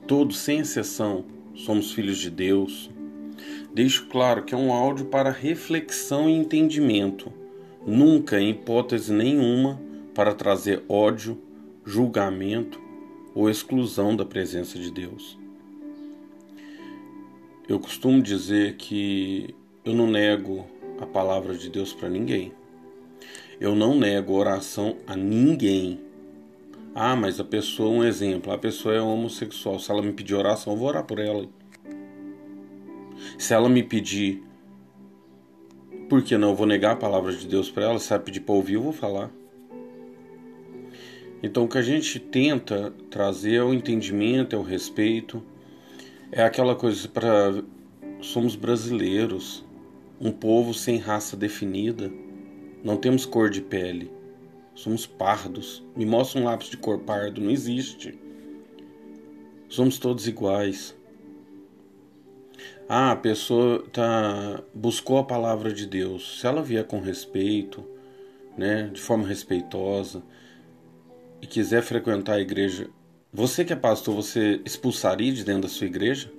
todos 0.08 0.38
sem 0.40 0.60
exceção 0.60 1.26
somos 1.54 1.92
filhos 1.92 2.20
de 2.20 2.30
Deus, 2.30 2.90
deixo 3.74 4.08
claro 4.08 4.44
que 4.44 4.56
é 4.56 4.58
um 4.58 4.72
áudio 4.72 5.08
para 5.08 5.30
reflexão 5.30 6.30
e 6.30 6.38
entendimento, 6.38 7.34
nunca, 7.86 8.40
em 8.40 8.52
hipótese 8.52 9.12
nenhuma, 9.12 9.78
para 10.16 10.34
trazer 10.34 10.84
ódio, 10.88 11.38
julgamento 11.84 12.88
ou 13.34 13.50
exclusão 13.50 14.16
da 14.16 14.26
presença 14.26 14.78
de 14.78 14.92
Deus. 14.92 15.38
Eu 17.68 17.80
costumo 17.80 18.22
dizer 18.22 18.78
que 18.78 19.54
eu 19.86 19.94
não 19.94 20.08
nego 20.08 20.66
a 21.00 21.06
palavra 21.06 21.56
de 21.56 21.70
Deus 21.70 21.94
para 21.94 22.10
ninguém. 22.10 22.52
Eu 23.60 23.76
não 23.76 23.96
nego 23.96 24.34
oração 24.34 24.98
a 25.06 25.16
ninguém. 25.16 26.00
Ah, 26.96 27.16
mas 27.16 27.40
a 27.40 27.44
pessoa, 27.44 27.90
um 27.90 28.04
exemplo, 28.04 28.52
a 28.52 28.58
pessoa 28.58 28.96
é 28.96 29.02
homossexual. 29.02 29.78
Se 29.80 29.92
ela 29.92 30.02
me 30.02 30.12
pedir 30.12 30.34
oração, 30.34 30.74
eu 30.74 30.80
vou 30.80 30.88
orar 30.88 31.04
por 31.04 31.20
ela. 31.20 31.48
Se 33.38 33.54
ela 33.54 33.70
me 33.70 33.84
pedir, 33.84 34.44
por 36.10 36.24
que 36.24 36.38
não? 36.38 36.50
Eu 36.50 36.56
vou 36.56 36.66
negar 36.66 36.94
a 36.94 36.96
palavra 36.96 37.32
de 37.32 37.48
Deus 37.48 37.70
para 37.70 37.84
ela. 37.84 38.00
Se 38.00 38.12
ela 38.12 38.22
pedir 38.22 38.40
para 38.40 38.56
ouvir, 38.56 38.74
eu 38.74 38.82
vou 38.82 38.94
falar. 38.94 39.30
Então, 41.42 41.64
o 41.64 41.68
que 41.68 41.78
a 41.78 41.82
gente 41.82 42.20
tenta 42.20 42.94
trazer 43.10 43.56
é 43.56 43.64
o 43.64 43.74
entendimento, 43.74 44.56
é 44.56 44.60
o 44.60 44.64
respeito, 44.64 45.44
é 46.32 46.44
aquela 46.44 46.76
coisa 46.76 47.08
para. 47.08 47.64
Somos 48.22 48.56
brasileiros, 48.56 49.64
um 50.20 50.32
povo 50.32 50.74
sem 50.74 50.98
raça 50.98 51.38
definida. 51.38 52.12
Não 52.84 52.98
temos 52.98 53.26
cor 53.26 53.50
de 53.50 53.62
pele. 53.62 54.12
Somos 54.76 55.06
pardos. 55.06 55.84
Me 55.96 56.06
mostra 56.06 56.42
um 56.42 56.44
lápis 56.44 56.70
de 56.70 56.78
cor 56.78 57.00
pardo. 57.00 57.40
Não 57.40 57.50
existe. 57.50 58.20
Somos 59.70 59.98
todos 59.98 60.28
iguais. 60.28 60.96
Ah, 62.88 63.12
a 63.12 63.16
pessoa 63.16 63.84
tá, 63.94 64.64
buscou 64.74 65.20
a 65.20 65.24
palavra 65.24 65.72
de 65.72 65.86
Deus. 65.86 66.40
Se 66.40 66.48
ela 66.48 66.62
vier 66.62 66.86
com 66.86 67.00
respeito, 67.00 67.86
né, 68.58 68.90
de 68.92 69.00
forma 69.00 69.28
respeitosa, 69.28 70.24
e 71.42 71.48
quiser 71.48 71.82
frequentar 71.82 72.36
a 72.36 72.42
igreja, 72.42 72.90
você 73.32 73.64
que 73.64 73.72
é 73.72 73.76
pastor, 73.76 74.16
você 74.16 74.62
expulsaria 74.66 75.32
de 75.32 75.44
dentro 75.44 75.64
da 75.64 75.68
sua 75.68 75.88
igreja? 75.88 76.32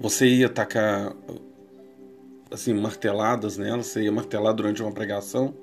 Você 0.00 0.26
ia 0.26 0.48
tacar 0.48 1.14
assim, 2.50 2.74
marteladas 2.74 3.56
nela, 3.56 3.82
você 3.82 4.02
ia 4.02 4.12
martelar 4.12 4.52
durante 4.52 4.82
uma 4.82 4.92
pregação. 4.92 5.54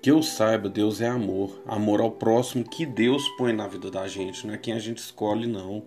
Que 0.00 0.10
eu 0.10 0.22
saiba, 0.22 0.68
Deus 0.68 1.00
é 1.00 1.08
amor. 1.08 1.60
Amor 1.66 2.00
ao 2.00 2.10
próximo 2.10 2.64
que 2.64 2.86
Deus 2.86 3.26
põe 3.30 3.52
na 3.52 3.66
vida 3.66 3.90
da 3.90 4.06
gente, 4.06 4.46
não 4.46 4.54
é 4.54 4.58
quem 4.58 4.74
a 4.74 4.78
gente 4.78 4.98
escolhe, 4.98 5.46
não. 5.46 5.84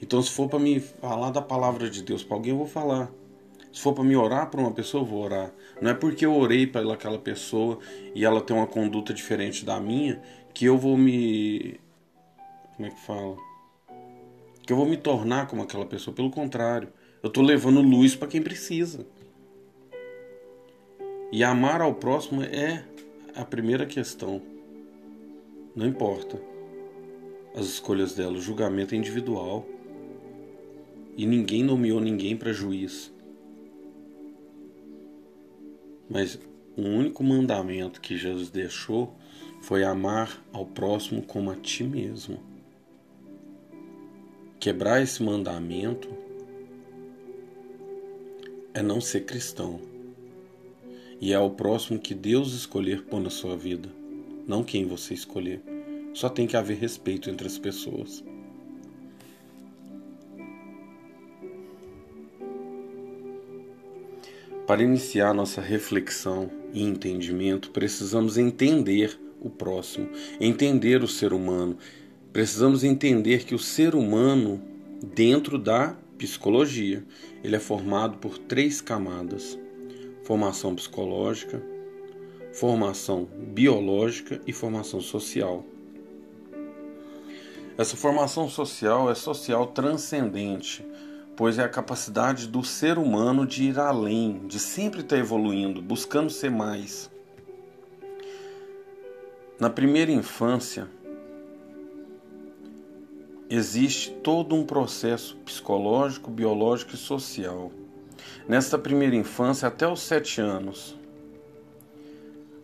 Então, 0.00 0.20
se 0.20 0.30
for 0.30 0.48
para 0.48 0.58
me 0.58 0.80
falar 0.80 1.30
da 1.30 1.40
palavra 1.40 1.88
de 1.88 2.02
Deus 2.02 2.24
para 2.24 2.36
alguém, 2.36 2.50
eu 2.50 2.58
vou 2.58 2.66
falar. 2.66 3.12
Se 3.72 3.80
for 3.80 3.94
para 3.94 4.04
me 4.04 4.14
orar 4.14 4.50
para 4.50 4.60
uma 4.60 4.72
pessoa, 4.72 5.02
eu 5.02 5.06
vou 5.06 5.22
orar. 5.22 5.50
Não 5.80 5.90
é 5.90 5.94
porque 5.94 6.26
eu 6.26 6.34
orei 6.36 6.66
para 6.66 6.92
aquela 6.92 7.18
pessoa 7.18 7.78
e 8.14 8.24
ela 8.24 8.40
tem 8.40 8.54
uma 8.54 8.66
conduta 8.66 9.14
diferente 9.14 9.64
da 9.64 9.80
minha 9.80 10.20
que 10.52 10.66
eu 10.66 10.76
vou 10.76 10.96
me. 10.96 11.80
Como 12.76 12.88
é 12.88 12.90
que 12.90 13.00
fala? 13.00 13.36
Que 14.66 14.72
eu 14.72 14.76
vou 14.76 14.86
me 14.86 14.96
tornar 14.96 15.46
como 15.46 15.62
aquela 15.62 15.86
pessoa. 15.86 16.14
Pelo 16.14 16.30
contrário, 16.30 16.88
eu 17.22 17.28
estou 17.28 17.42
levando 17.42 17.80
luz 17.80 18.14
para 18.14 18.28
quem 18.28 18.42
precisa. 18.42 19.06
E 21.30 21.42
amar 21.42 21.80
ao 21.80 21.94
próximo 21.94 22.42
é 22.42 22.84
a 23.34 23.44
primeira 23.44 23.86
questão. 23.86 24.42
Não 25.74 25.86
importa 25.86 26.38
as 27.54 27.66
escolhas 27.66 28.14
dela, 28.14 28.32
o 28.32 28.40
julgamento 28.40 28.94
é 28.94 28.98
individual. 28.98 29.66
E 31.16 31.26
ninguém 31.26 31.62
nomeou 31.62 32.00
ninguém 32.00 32.36
para 32.36 32.52
juiz. 32.52 33.11
Mas 36.12 36.38
o 36.76 36.82
único 36.82 37.24
mandamento 37.24 37.98
que 37.98 38.18
Jesus 38.18 38.50
deixou 38.50 39.16
foi 39.62 39.82
amar 39.82 40.44
ao 40.52 40.66
próximo 40.66 41.22
como 41.22 41.50
a 41.50 41.56
ti 41.56 41.82
mesmo. 41.82 42.38
Quebrar 44.60 45.00
esse 45.00 45.22
mandamento 45.22 46.08
é 48.74 48.82
não 48.82 49.00
ser 49.00 49.24
cristão. 49.24 49.80
E 51.18 51.32
é 51.32 51.38
o 51.38 51.50
próximo 51.50 51.98
que 51.98 52.14
Deus 52.14 52.52
escolher 52.52 53.04
pôr 53.04 53.20
na 53.20 53.30
sua 53.30 53.56
vida, 53.56 53.88
não 54.46 54.62
quem 54.62 54.84
você 54.84 55.14
escolher. 55.14 55.62
Só 56.12 56.28
tem 56.28 56.46
que 56.46 56.58
haver 56.58 56.76
respeito 56.76 57.30
entre 57.30 57.46
as 57.46 57.56
pessoas. 57.56 58.22
Para 64.66 64.82
iniciar 64.82 65.34
nossa 65.34 65.60
reflexão 65.60 66.48
e 66.72 66.82
entendimento, 66.82 67.70
precisamos 67.70 68.38
entender 68.38 69.18
o 69.40 69.50
próximo, 69.50 70.08
entender 70.40 71.02
o 71.02 71.08
ser 71.08 71.32
humano. 71.32 71.76
Precisamos 72.32 72.84
entender 72.84 73.44
que 73.44 73.56
o 73.56 73.58
ser 73.58 73.94
humano, 73.94 74.62
dentro 75.02 75.58
da 75.58 75.96
psicologia, 76.16 77.04
ele 77.42 77.56
é 77.56 77.58
formado 77.58 78.18
por 78.18 78.38
três 78.38 78.80
camadas: 78.80 79.58
formação 80.22 80.76
psicológica, 80.76 81.60
formação 82.52 83.28
biológica 83.52 84.40
e 84.46 84.52
formação 84.52 85.00
social. 85.00 85.64
Essa 87.76 87.96
formação 87.96 88.48
social 88.48 89.10
é 89.10 89.14
social 89.14 89.66
transcendente, 89.66 90.84
pois 91.36 91.58
é 91.58 91.64
a 91.64 91.68
capacidade 91.68 92.46
do 92.46 92.62
ser 92.62 92.98
humano 92.98 93.46
de 93.46 93.64
ir 93.64 93.78
além, 93.78 94.46
de 94.46 94.58
sempre 94.58 95.00
estar 95.00 95.16
evoluindo, 95.16 95.80
buscando 95.80 96.30
ser 96.30 96.50
mais. 96.50 97.10
Na 99.58 99.70
primeira 99.70 100.10
infância, 100.10 100.88
existe 103.48 104.10
todo 104.10 104.54
um 104.54 104.64
processo 104.64 105.36
psicológico, 105.44 106.30
biológico 106.30 106.94
e 106.94 106.98
social. 106.98 107.70
Nesta 108.48 108.78
primeira 108.78 109.14
infância, 109.14 109.68
até 109.68 109.86
os 109.86 110.00
sete 110.00 110.40
anos, 110.40 110.96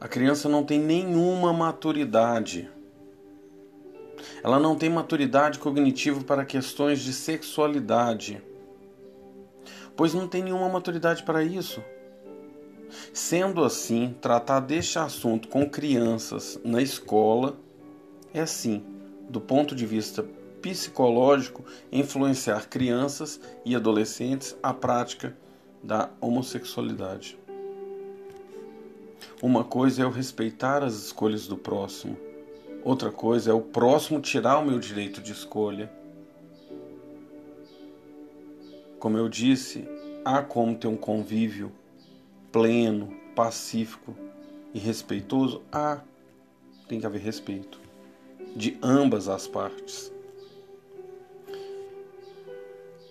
a 0.01 0.09
criança 0.09 0.49
não 0.49 0.65
tem 0.65 0.79
nenhuma 0.79 1.53
maturidade. 1.53 2.69
Ela 4.43 4.59
não 4.59 4.77
tem 4.77 4.89
maturidade 4.91 5.59
cognitiva 5.59 6.23
para 6.23 6.45
questões 6.45 7.01
de 7.01 7.13
sexualidade, 7.13 8.43
pois 9.99 10.15
não 10.15 10.29
tem 10.29 10.45
nenhuma 10.45 10.69
maturidade 10.69 11.25
para 11.25 11.43
isso. 11.43 11.83
Sendo 13.13 13.65
assim, 13.65 14.15
tratar 14.21 14.61
deste 14.61 14.97
assunto 14.97 15.49
com 15.49 15.69
crianças 15.69 16.57
na 16.65 16.81
escola 16.81 17.57
é 18.33 18.47
sim, 18.47 18.85
do 19.29 19.41
ponto 19.41 19.75
de 19.75 19.85
vista 19.85 20.25
psicológico 20.63 21.65
influenciar 21.91 22.69
crianças 22.69 23.41
e 23.65 23.75
adolescentes 23.75 24.57
à 24.63 24.73
prática 24.73 25.37
da 25.83 26.09
homossexualidade. 26.21 27.37
Uma 29.43 29.65
coisa 29.65 30.03
é 30.03 30.05
eu 30.05 30.11
respeitar 30.11 30.85
as 30.85 30.95
escolhas 30.95 31.49
do 31.49 31.57
próximo, 31.57 32.17
outra 32.85 33.11
coisa 33.11 33.51
é 33.51 33.55
o 33.55 33.61
próximo 33.61 34.21
tirar 34.21 34.59
o 34.59 34.65
meu 34.65 34.79
direito 34.79 35.21
de 35.21 35.33
escolha. 35.33 35.98
Como 38.99 39.17
eu 39.17 39.29
disse, 39.29 39.87
há 40.25 40.43
como 40.43 40.77
ter 40.77 40.89
um 40.89 40.97
convívio 40.97 41.71
pleno, 42.51 43.15
pacífico, 43.35 44.17
e 44.75 44.79
respeitoso? 44.79 45.63
Ah, 45.71 46.01
tem 46.89 46.99
que 46.99 47.07
haver 47.07 47.21
respeito 47.21 47.81
de 48.57 48.77
ambas 48.83 49.29
as 49.29 49.47
partes. 49.47 50.13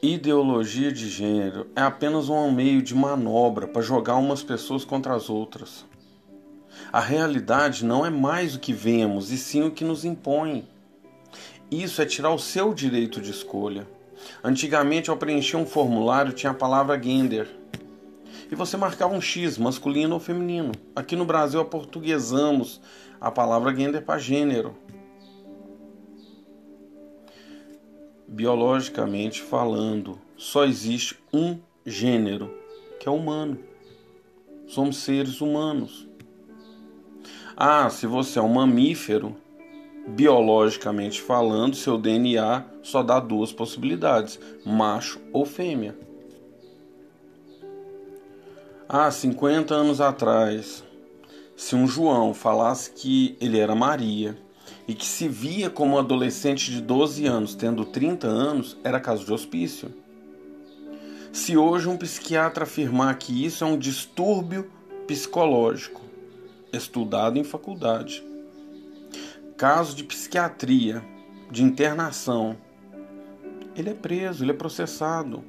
Ideologia 0.02 0.92
de 0.92 1.10
gênero 1.10 1.68
é 1.76 1.82
apenas 1.82 2.30
um 2.30 2.52
meio 2.52 2.82
de 2.82 2.94
manobra 2.94 3.68
para 3.68 3.82
jogar 3.82 4.16
umas 4.18 4.44
pessoas 4.44 4.84
contra 4.84 5.16
as 5.16 5.30
outras. 5.30 5.86
A 6.92 7.00
realidade 7.00 7.86
não 7.86 8.06
é 8.06 8.10
mais 8.10 8.56
o 8.56 8.60
que 8.60 8.74
vemos, 8.74 9.32
e 9.32 9.38
sim 9.38 9.64
o 9.64 9.72
que 9.72 9.84
nos 9.84 10.06
impõe. 10.06 10.68
Isso 11.72 12.02
é 12.02 12.06
tirar 12.06 12.32
o 12.32 12.40
seu 12.40 12.74
direito 12.74 13.20
de 13.20 13.32
escolha. 13.32 13.88
Antigamente, 14.44 15.10
ao 15.10 15.18
preencher 15.18 15.58
um 15.58 15.66
formulário, 15.66 16.34
tinha 16.34 16.52
a 16.52 16.56
palavra 16.56 17.02
gender. 17.02 17.48
E 18.52 18.56
você 18.56 18.78
marcava 18.78 19.14
um 19.14 19.22
X, 19.22 19.58
masculino 19.58 20.14
ou 20.14 20.20
feminino. 20.20 20.72
Aqui 20.96 21.16
no 21.16 21.26
Brasil, 21.26 21.60
aportuguesamos 21.60 22.80
a 23.20 23.30
palavra 23.30 23.76
gender 23.76 24.04
para 24.04 24.20
gênero. 24.20 24.76
Biologicamente 28.28 29.42
falando, 29.42 30.20
só 30.38 30.66
existe 30.66 31.18
um 31.34 31.58
gênero, 31.86 32.54
que 33.00 33.08
é 33.08 33.12
humano. 33.12 33.58
Somos 34.68 34.98
seres 34.98 35.42
humanos. 35.42 36.08
Ah, 37.56 37.90
se 37.90 38.06
você 38.06 38.38
é 38.38 38.42
um 38.42 38.54
mamífero, 38.54 39.36
biologicamente 40.08 41.22
falando, 41.22 41.76
seu 41.76 41.98
DNA 41.98 42.64
só 42.82 43.04
dá 43.04 43.20
duas 43.20 43.52
possibilidades: 43.52 44.40
macho 44.66 45.20
ou 45.34 45.46
fêmea. 45.46 45.96
Ah, 48.90 49.12
50 49.12 49.76
anos 49.76 50.00
atrás, 50.00 50.82
se 51.58 51.76
um 51.76 51.86
João 51.86 52.34
falasse 52.34 52.92
que 52.92 53.36
ele 53.42 53.60
era 53.60 53.76
Maria 53.76 54.38
e 54.88 54.94
que 54.94 55.06
se 55.06 55.28
via 55.28 55.70
como 55.70 55.96
um 55.96 56.00
adolescente 56.00 56.72
de 56.72 56.82
12 56.82 57.26
anos 57.26 57.54
tendo 57.54 57.84
30 57.84 58.28
anos, 58.28 58.78
era 58.86 59.00
caso 59.00 59.26
de 59.26 59.34
hospício. 59.34 59.94
Se 61.34 61.58
hoje 61.58 61.90
um 61.90 61.98
psiquiatra 61.98 62.64
afirmar 62.64 63.18
que 63.18 63.46
isso 63.46 63.64
é 63.64 63.68
um 63.68 63.78
distúrbio 63.78 64.72
psicológico, 65.06 66.02
estudado 66.72 67.38
em 67.38 67.44
faculdade, 67.44 68.24
caso 69.58 69.96
de 69.96 70.04
psiquiatria, 70.04 71.04
de 71.50 71.64
internação, 71.64 72.56
ele 73.76 73.90
é 73.90 73.94
preso, 73.94 74.44
ele 74.44 74.52
é 74.52 74.54
processado. 74.56 75.44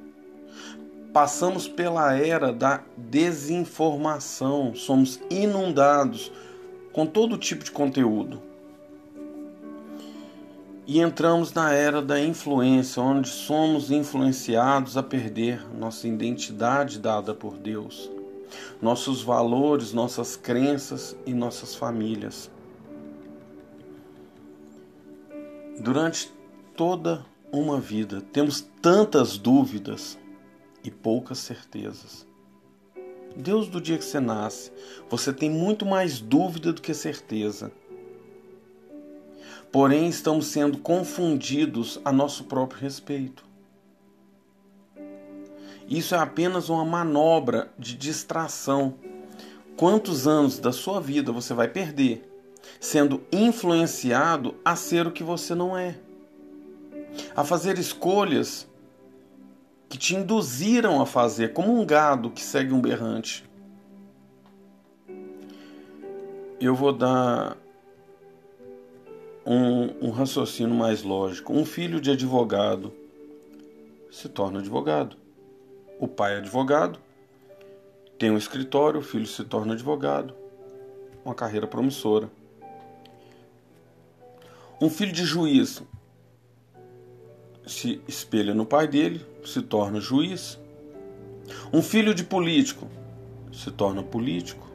Passamos 1.13 1.67
pela 1.67 2.13
era 2.13 2.51
da 2.51 2.81
desinformação, 2.97 4.73
somos 4.73 5.19
inundados 5.29 6.31
com 6.91 7.05
todo 7.05 7.37
tipo 7.37 7.63
de 7.63 7.71
conteúdo. 7.71 8.41
E 10.87 10.99
entramos 10.99 11.53
na 11.53 11.71
era 11.71 12.01
da 12.01 12.19
influência, 12.19 13.03
onde 13.03 13.29
somos 13.29 13.91
influenciados 13.91 14.97
a 14.97 15.03
perder 15.03 15.63
nossa 15.77 16.07
identidade 16.07 16.97
dada 16.97 17.35
por 17.35 17.57
Deus, 17.57 18.09
nossos 18.81 19.21
valores, 19.21 19.93
nossas 19.93 20.35
crenças 20.35 21.15
e 21.27 21.33
nossas 21.33 21.75
famílias. 21.75 22.49
Durante 25.79 26.29
toda 26.75 27.25
uma 27.53 27.79
vida 27.79 28.21
temos 28.33 28.59
tantas 28.81 29.37
dúvidas 29.37 30.19
e 30.83 30.91
poucas 30.91 31.37
certezas. 31.39 32.27
Deus, 33.33 33.69
do 33.69 33.79
dia 33.79 33.97
que 33.97 34.03
você 34.03 34.19
nasce, 34.19 34.73
você 35.09 35.31
tem 35.31 35.49
muito 35.49 35.85
mais 35.85 36.19
dúvida 36.19 36.73
do 36.73 36.81
que 36.81 36.93
certeza. 36.93 37.71
Porém, 39.71 40.09
estamos 40.09 40.47
sendo 40.47 40.79
confundidos 40.79 41.97
a 42.03 42.11
nosso 42.11 42.43
próprio 42.43 42.81
respeito. 42.81 43.45
Isso 45.87 46.13
é 46.13 46.17
apenas 46.17 46.67
uma 46.67 46.83
manobra 46.83 47.71
de 47.79 47.95
distração. 47.95 48.95
Quantos 49.77 50.27
anos 50.27 50.59
da 50.59 50.73
sua 50.73 50.99
vida 50.99 51.31
você 51.31 51.53
vai 51.53 51.69
perder 51.69 52.28
sendo 52.79 53.21
influenciado 53.31 54.55
a 54.63 54.75
ser 54.75 55.05
o 55.05 55.11
que 55.11 55.23
você 55.23 55.53
não 55.53 55.77
é? 55.77 55.97
A 57.35 57.43
fazer 57.43 57.77
escolhas 57.77 58.67
que 59.89 59.97
te 59.97 60.15
induziram 60.15 61.01
a 61.01 61.05
fazer, 61.05 61.51
como 61.51 61.79
um 61.79 61.85
gado 61.85 62.29
que 62.29 62.41
segue 62.41 62.71
um 62.71 62.79
berrante. 62.79 63.43
Eu 66.61 66.75
vou 66.75 66.93
dar 66.93 67.57
um, 69.45 70.07
um 70.07 70.11
raciocínio 70.11 70.75
mais 70.75 71.01
lógico. 71.01 71.53
Um 71.53 71.65
filho 71.65 71.99
de 71.99 72.11
advogado 72.11 72.93
se 74.11 74.29
torna 74.29 74.59
advogado. 74.59 75.17
O 75.99 76.07
pai 76.07 76.35
é 76.35 76.37
advogado, 76.37 76.99
tem 78.17 78.29
um 78.31 78.37
escritório, 78.37 78.99
o 78.99 79.03
filho 79.03 79.25
se 79.25 79.43
torna 79.43 79.73
advogado. 79.73 80.35
Uma 81.25 81.33
carreira 81.33 81.67
promissora. 81.67 82.29
Um 84.81 84.89
filho 84.89 85.11
de 85.11 85.25
juiz 85.25 85.83
se 87.67 88.01
espelha 88.07 88.53
no 88.53 88.65
pai 88.65 88.87
dele, 88.87 89.25
se 89.43 89.61
torna 89.61 89.99
juiz. 89.99 90.57
Um 91.73 91.81
filho 91.81 92.13
de 92.15 92.23
político 92.23 92.87
se 93.51 93.71
torna 93.71 94.01
político. 94.01 94.65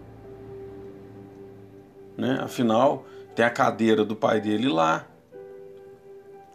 Né? 2.18 2.39
Afinal, 2.41 3.07
tem 3.34 3.47
a 3.47 3.50
cadeira 3.50 4.05
do 4.05 4.15
pai 4.15 4.42
dele 4.42 4.68
lá. 4.68 5.08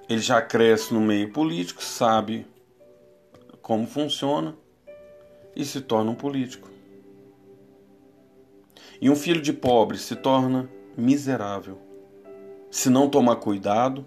Ele 0.07 0.21
já 0.21 0.41
cresce 0.41 0.93
no 0.93 1.01
meio 1.01 1.33
político, 1.33 1.83
sabe 1.83 2.45
como 3.63 3.87
funciona 3.87 4.55
e 5.55 5.65
se 5.65 5.81
torna 5.81 6.11
um 6.11 6.15
político. 6.15 6.69
E 9.01 9.09
um 9.09 9.15
filho 9.15 9.41
de 9.41 9.53
pobre 9.53 9.97
se 9.97 10.15
torna 10.15 10.69
miserável. 10.95 11.88
Se 12.71 12.89
não 12.89 13.09
tomar 13.09 13.37
cuidado, 13.37 14.05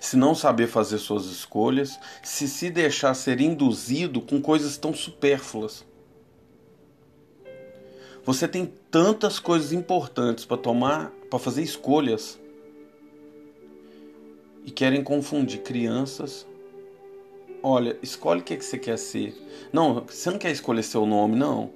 se 0.00 0.16
não 0.16 0.34
saber 0.34 0.66
fazer 0.66 0.98
suas 0.98 1.26
escolhas, 1.26 1.98
se 2.22 2.48
se 2.48 2.70
deixar 2.70 3.14
ser 3.14 3.40
induzido 3.40 4.20
com 4.20 4.40
coisas 4.40 4.76
tão 4.76 4.94
supérfluas. 4.94 5.84
Você 8.24 8.46
tem 8.46 8.72
tantas 8.90 9.40
coisas 9.40 9.72
importantes 9.72 10.44
para 10.44 10.56
tomar, 10.56 11.10
para 11.28 11.38
fazer 11.38 11.62
escolhas. 11.62 12.38
E 14.64 14.70
querem 14.70 15.02
confundir 15.02 15.62
crianças. 15.62 16.46
Olha, 17.60 17.98
escolhe 18.00 18.40
o 18.40 18.44
que, 18.44 18.54
é 18.54 18.56
que 18.56 18.64
você 18.64 18.78
quer 18.78 18.96
ser. 18.96 19.34
Não, 19.72 20.04
você 20.04 20.30
não 20.30 20.38
quer 20.38 20.52
escolher 20.52 20.84
seu 20.84 21.04
nome, 21.04 21.34
não. 21.34 21.72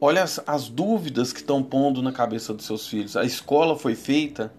Olha 0.00 0.22
as, 0.22 0.40
as 0.46 0.68
dúvidas 0.68 1.32
que 1.32 1.40
estão 1.40 1.62
pondo 1.62 2.00
na 2.00 2.10
cabeça 2.10 2.54
dos 2.54 2.64
seus 2.64 2.88
filhos. 2.88 3.16
A 3.16 3.24
escola 3.24 3.76
foi 3.76 3.94
feita 3.94 4.52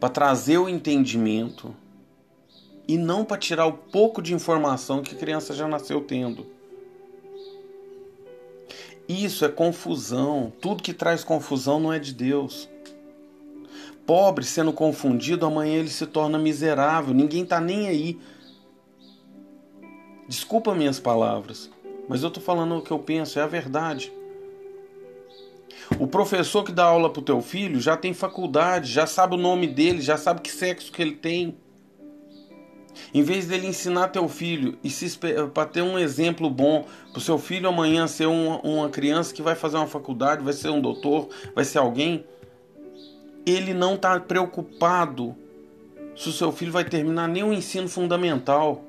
para 0.00 0.08
trazer 0.08 0.58
o 0.58 0.68
entendimento 0.68 1.74
e 2.86 2.96
não 2.96 3.24
para 3.24 3.36
tirar 3.36 3.66
o 3.66 3.72
pouco 3.72 4.20
de 4.20 4.34
informação 4.34 5.02
que 5.02 5.14
a 5.14 5.18
criança 5.18 5.54
já 5.54 5.68
nasceu 5.68 6.00
tendo. 6.00 6.46
Isso 9.08 9.44
é 9.44 9.48
confusão. 9.48 10.52
Tudo 10.60 10.82
que 10.82 10.92
traz 10.92 11.22
confusão 11.22 11.78
não 11.78 11.92
é 11.92 11.98
de 11.98 12.12
Deus. 12.12 12.68
Pobre 14.04 14.44
sendo 14.44 14.72
confundido, 14.72 15.46
amanhã 15.46 15.76
ele 15.76 15.90
se 15.90 16.06
torna 16.06 16.38
miserável. 16.38 17.14
Ninguém 17.14 17.42
está 17.44 17.60
nem 17.60 17.88
aí. 17.88 18.18
Desculpa 20.26 20.74
minhas 20.74 20.98
palavras, 20.98 21.70
mas 22.08 22.22
eu 22.22 22.28
estou 22.28 22.42
falando 22.42 22.76
o 22.76 22.82
que 22.82 22.90
eu 22.90 22.98
penso, 22.98 23.38
é 23.38 23.42
a 23.42 23.46
verdade. 23.46 24.12
O 25.98 26.06
professor 26.06 26.64
que 26.64 26.72
dá 26.72 26.84
aula 26.84 27.10
pro 27.10 27.22
teu 27.22 27.40
filho 27.40 27.80
já 27.80 27.96
tem 27.96 28.12
faculdade, 28.12 28.90
já 28.90 29.06
sabe 29.06 29.34
o 29.34 29.38
nome 29.38 29.66
dele, 29.66 30.00
já 30.00 30.16
sabe 30.16 30.40
que 30.40 30.50
sexo 30.50 30.92
que 30.92 31.00
ele 31.00 31.16
tem. 31.16 31.56
Em 33.14 33.22
vez 33.22 33.46
dele 33.46 33.66
ensinar 33.66 34.08
teu 34.08 34.28
filho 34.28 34.76
e 34.82 34.90
se 34.90 35.18
para 35.18 35.66
ter 35.66 35.82
um 35.82 35.98
exemplo 35.98 36.50
bom 36.50 36.84
pro 37.12 37.20
seu 37.20 37.38
filho 37.38 37.68
amanhã 37.68 38.06
ser 38.06 38.26
uma, 38.26 38.60
uma 38.60 38.88
criança 38.88 39.32
que 39.32 39.40
vai 39.40 39.54
fazer 39.54 39.76
uma 39.76 39.86
faculdade, 39.86 40.42
vai 40.44 40.52
ser 40.52 40.68
um 40.70 40.80
doutor, 40.80 41.28
vai 41.54 41.64
ser 41.64 41.78
alguém, 41.78 42.24
ele 43.46 43.72
não 43.72 43.94
está 43.94 44.18
preocupado 44.20 45.34
se 46.14 46.28
o 46.28 46.32
seu 46.32 46.52
filho 46.52 46.72
vai 46.72 46.84
terminar 46.84 47.28
nem 47.28 47.44
o 47.44 47.52
ensino 47.52 47.88
fundamental. 47.88 48.84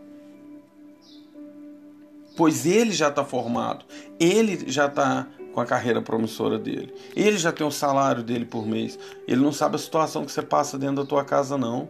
Pois 2.39 2.65
ele 2.65 2.93
já 2.93 3.09
está 3.09 3.25
formado, 3.25 3.83
ele 4.17 4.71
já 4.71 4.85
está 4.85 5.27
com 5.53 5.59
a 5.59 5.65
carreira 5.65 6.01
promissora 6.01 6.57
dele. 6.57 6.93
Ele 7.13 7.37
já 7.37 7.51
tem 7.51 7.67
o 7.67 7.71
salário 7.71 8.23
dele 8.23 8.45
por 8.45 8.65
mês. 8.65 8.97
Ele 9.27 9.41
não 9.41 9.51
sabe 9.51 9.75
a 9.75 9.77
situação 9.77 10.23
que 10.23 10.31
você 10.31 10.41
passa 10.41 10.77
dentro 10.79 11.03
da 11.03 11.05
tua 11.05 11.25
casa, 11.25 11.57
não. 11.57 11.89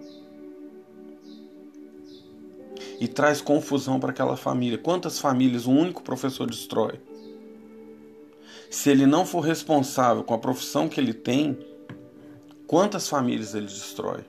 E 2.99 3.07
traz 3.07 3.41
confusão 3.41 3.99
para 3.99 4.09
aquela 4.09 4.35
família. 4.35 4.79
Quantas 4.79 5.19
famílias 5.19 5.67
um 5.67 5.77
único 5.77 6.01
professor 6.01 6.49
destrói? 6.49 6.99
Se 8.71 8.89
ele 8.89 9.05
não 9.05 9.27
for 9.27 9.41
responsável 9.41 10.23
com 10.23 10.33
a 10.33 10.39
profissão 10.39 10.89
que 10.89 10.99
ele 10.99 11.13
tem, 11.13 11.59
quantas 12.65 13.07
famílias 13.07 13.53
ele 13.53 13.67
destrói? 13.67 14.21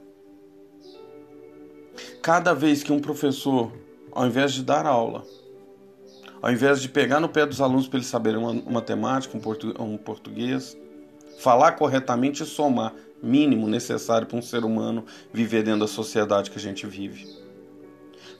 Cada 2.20 2.52
vez 2.52 2.82
que 2.82 2.92
um 2.92 3.00
professor, 3.00 3.72
ao 4.12 4.26
invés 4.26 4.52
de 4.52 4.62
dar 4.62 4.84
aula, 4.84 5.24
ao 6.42 6.50
invés 6.50 6.80
de 6.80 6.88
pegar 6.88 7.20
no 7.20 7.28
pé 7.28 7.44
dos 7.44 7.60
alunos 7.60 7.86
para 7.86 7.98
eles 7.98 8.08
saberem 8.08 8.38
uma 8.38 8.54
matemática, 8.54 9.36
um, 9.36 9.40
portu 9.40 9.74
um 9.82 9.96
português, 9.96 10.76
falar 11.38 11.72
corretamente 11.72 12.42
e 12.42 12.46
somar, 12.46 12.94
mínimo 13.22 13.68
necessário 13.68 14.26
para 14.26 14.38
um 14.38 14.42
ser 14.42 14.64
humano 14.64 15.04
viver 15.32 15.62
dentro 15.62 15.80
da 15.80 15.86
sociedade 15.86 16.50
que 16.50 16.56
a 16.56 16.60
gente 16.60 16.86
vive. 16.86 17.28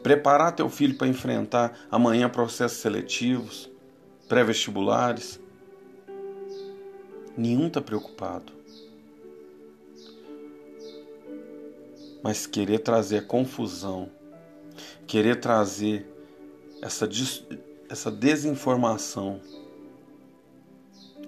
Preparar 0.03 0.53
teu 0.53 0.71
filho 0.71 0.97
para 0.97 1.07
enfrentar 1.07 1.79
amanhã 1.91 2.29
processos 2.29 2.79
seletivos, 2.79 3.69
pré-vestibulares. 4.29 5.39
Nenhum 7.37 7.67
está 7.67 7.83
preocupado. 7.83 8.53
Mas 12.23 12.47
querer 12.47 12.79
trazer 12.79 13.27
confusão, 13.27 14.11
querer 15.07 15.37
trazer 15.37 16.07
essa, 16.81 17.07
essa 17.91 18.11
desinformação 18.11 19.41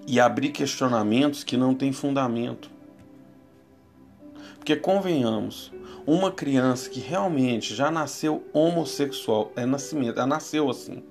e 0.07 0.19
abrir 0.19 0.49
questionamentos 0.49 1.43
que 1.43 1.57
não 1.57 1.75
têm 1.75 1.91
fundamento. 1.91 2.71
Porque 4.55 4.75
convenhamos, 4.77 5.73
uma 6.07 6.31
criança 6.31 6.89
que 6.89 7.01
realmente 7.01 7.75
já 7.75 7.91
nasceu 7.91 8.47
homossexual, 8.53 9.51
é 9.57 9.65
nascimento, 9.65 10.17
ela 10.17 10.27
nasceu 10.27 10.69
assim. 10.69 11.03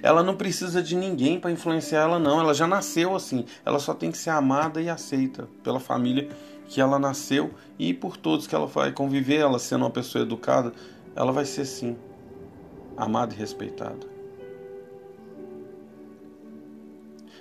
Ela 0.00 0.22
não 0.22 0.36
precisa 0.36 0.80
de 0.80 0.94
ninguém 0.94 1.40
para 1.40 1.50
influenciar 1.50 2.02
ela 2.02 2.20
não, 2.20 2.38
ela 2.38 2.54
já 2.54 2.66
nasceu 2.66 3.16
assim. 3.16 3.44
Ela 3.64 3.80
só 3.80 3.92
tem 3.92 4.12
que 4.12 4.18
ser 4.18 4.30
amada 4.30 4.80
e 4.80 4.88
aceita 4.88 5.48
pela 5.64 5.80
família 5.80 6.28
que 6.68 6.80
ela 6.80 6.98
nasceu 6.98 7.52
e 7.76 7.92
por 7.92 8.16
todos 8.16 8.46
que 8.46 8.54
ela 8.54 8.66
vai 8.66 8.92
conviver, 8.92 9.38
ela 9.38 9.58
sendo 9.58 9.82
uma 9.84 9.90
pessoa 9.90 10.22
educada, 10.22 10.72
ela 11.16 11.32
vai 11.32 11.44
ser 11.44 11.64
sim 11.64 11.96
amada 12.96 13.34
e 13.34 13.36
respeitada. 13.36 14.17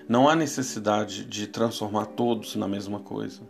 Não 0.07 0.29
há 0.29 0.35
necessidade 0.35 1.25
de 1.25 1.47
transformar 1.47 2.05
todos 2.05 2.55
na 2.55 2.67
mesma 2.67 3.01
coisa. 3.01 3.41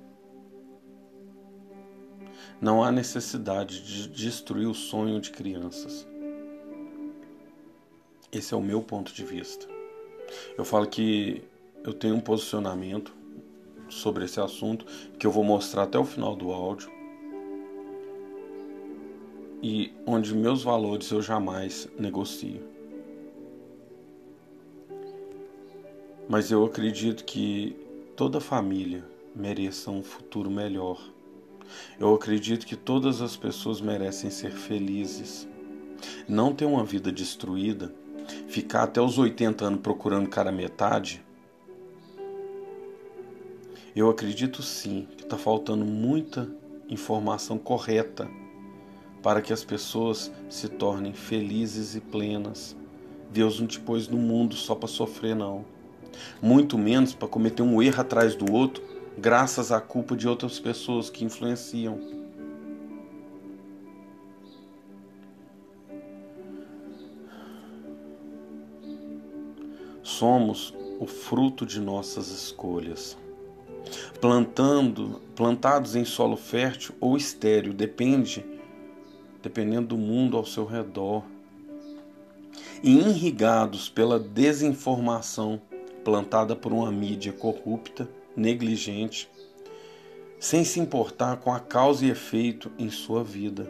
Não 2.60 2.84
há 2.84 2.92
necessidade 2.92 3.84
de 3.84 4.08
destruir 4.08 4.68
o 4.68 4.74
sonho 4.74 5.22
de 5.22 5.30
crianças. 5.30 6.08
Esse 8.32 8.56
é 8.56 8.58
o 8.58 8.62
meu 8.62 8.82
ponto 8.82 9.14
de 9.14 9.24
vista. 9.24 9.68
Eu 10.58 10.66
falo 10.66 10.88
que 10.88 11.44
eu 11.84 11.94
tenho 11.94 12.16
um 12.16 12.20
posicionamento 12.20 13.14
sobre 13.88 14.26
esse 14.26 14.42
assunto 14.42 14.86
que 15.20 15.28
eu 15.28 15.32
vou 15.32 15.44
mostrar 15.44 15.84
até 15.84 16.00
o 16.00 16.04
final 16.04 16.36
do 16.36 16.52
áudio 16.52 16.92
e 19.62 19.94
onde 20.06 20.36
meus 20.36 20.64
valores 20.64 21.10
eu 21.12 21.22
jamais 21.22 21.88
negocio. 21.98 22.67
Mas 26.30 26.52
eu 26.52 26.66
acredito 26.66 27.24
que 27.24 27.74
toda 28.16 28.42
família 28.42 29.04
mereça 29.34 29.90
um 29.90 30.04
futuro 30.04 30.52
melhor. 30.52 31.00
Eu 31.98 32.14
acredito 32.14 32.66
que 32.66 32.76
todas 32.76 33.22
as 33.22 33.38
pessoas 33.38 33.80
merecem 33.80 34.30
ser 34.30 34.52
felizes. 34.52 35.48
Não 36.28 36.54
ter 36.54 36.66
uma 36.66 36.84
vida 36.84 37.14
destruída, 37.14 37.94
ficar 38.50 38.84
até 38.84 39.02
os 39.02 39.18
80 39.18 39.64
anos 39.64 39.80
procurando 39.82 40.30
cara 40.30 40.52
metade. 40.52 41.24
Eu 43.96 44.10
acredito 44.10 44.62
sim 44.62 45.08
que 45.16 45.24
está 45.24 45.38
faltando 45.38 45.86
muita 45.86 46.50
informação 46.90 47.58
correta 47.58 48.30
para 49.24 49.42
que 49.42 49.54
as 49.54 49.64
pessoas 49.64 50.32
se 50.50 50.68
tornem 50.68 51.14
felizes 51.14 51.96
e 51.96 52.02
plenas. 52.02 52.76
Deus 53.32 53.60
não 53.60 53.68
te 53.68 53.80
pôs 53.80 54.10
no 54.10 54.18
mundo 54.18 54.56
só 54.56 54.76
para 54.76 54.88
sofrer, 54.88 55.36
não. 55.36 55.77
Muito 56.42 56.78
menos 56.78 57.14
para 57.14 57.28
cometer 57.28 57.62
um 57.62 57.82
erro 57.82 58.02
atrás 58.02 58.36
do 58.36 58.52
outro, 58.52 58.84
graças 59.18 59.72
à 59.72 59.80
culpa 59.80 60.16
de 60.16 60.28
outras 60.28 60.60
pessoas 60.60 61.10
que 61.10 61.26
influenciam. 61.26 62.00
Somos 70.04 70.74
o 71.00 71.06
fruto 71.06 71.66
de 71.66 71.80
nossas 71.80 72.30
escolhas. 72.30 73.18
Plantando, 74.20 75.22
plantados 75.36 75.96
em 75.96 76.04
solo 76.04 76.36
fértil 76.36 76.96
ou 77.00 77.16
estéril, 77.16 77.74
depende 77.74 78.44
dependendo 79.42 79.88
do 79.88 79.98
mundo 79.98 80.36
ao 80.36 80.46
seu 80.46 80.66
redor, 80.66 81.24
e 82.84 82.98
irrigados 82.98 83.90
pela 83.90 84.20
desinformação 84.20 85.62
plantada 86.08 86.56
por 86.56 86.72
uma 86.72 86.90
mídia 86.90 87.34
corrupta, 87.34 88.08
negligente, 88.34 89.30
sem 90.40 90.64
se 90.64 90.80
importar 90.80 91.36
com 91.36 91.54
a 91.54 91.60
causa 91.60 92.06
e 92.06 92.10
efeito 92.10 92.72
em 92.80 92.90
sua 92.90 93.26
vida. 93.26 93.68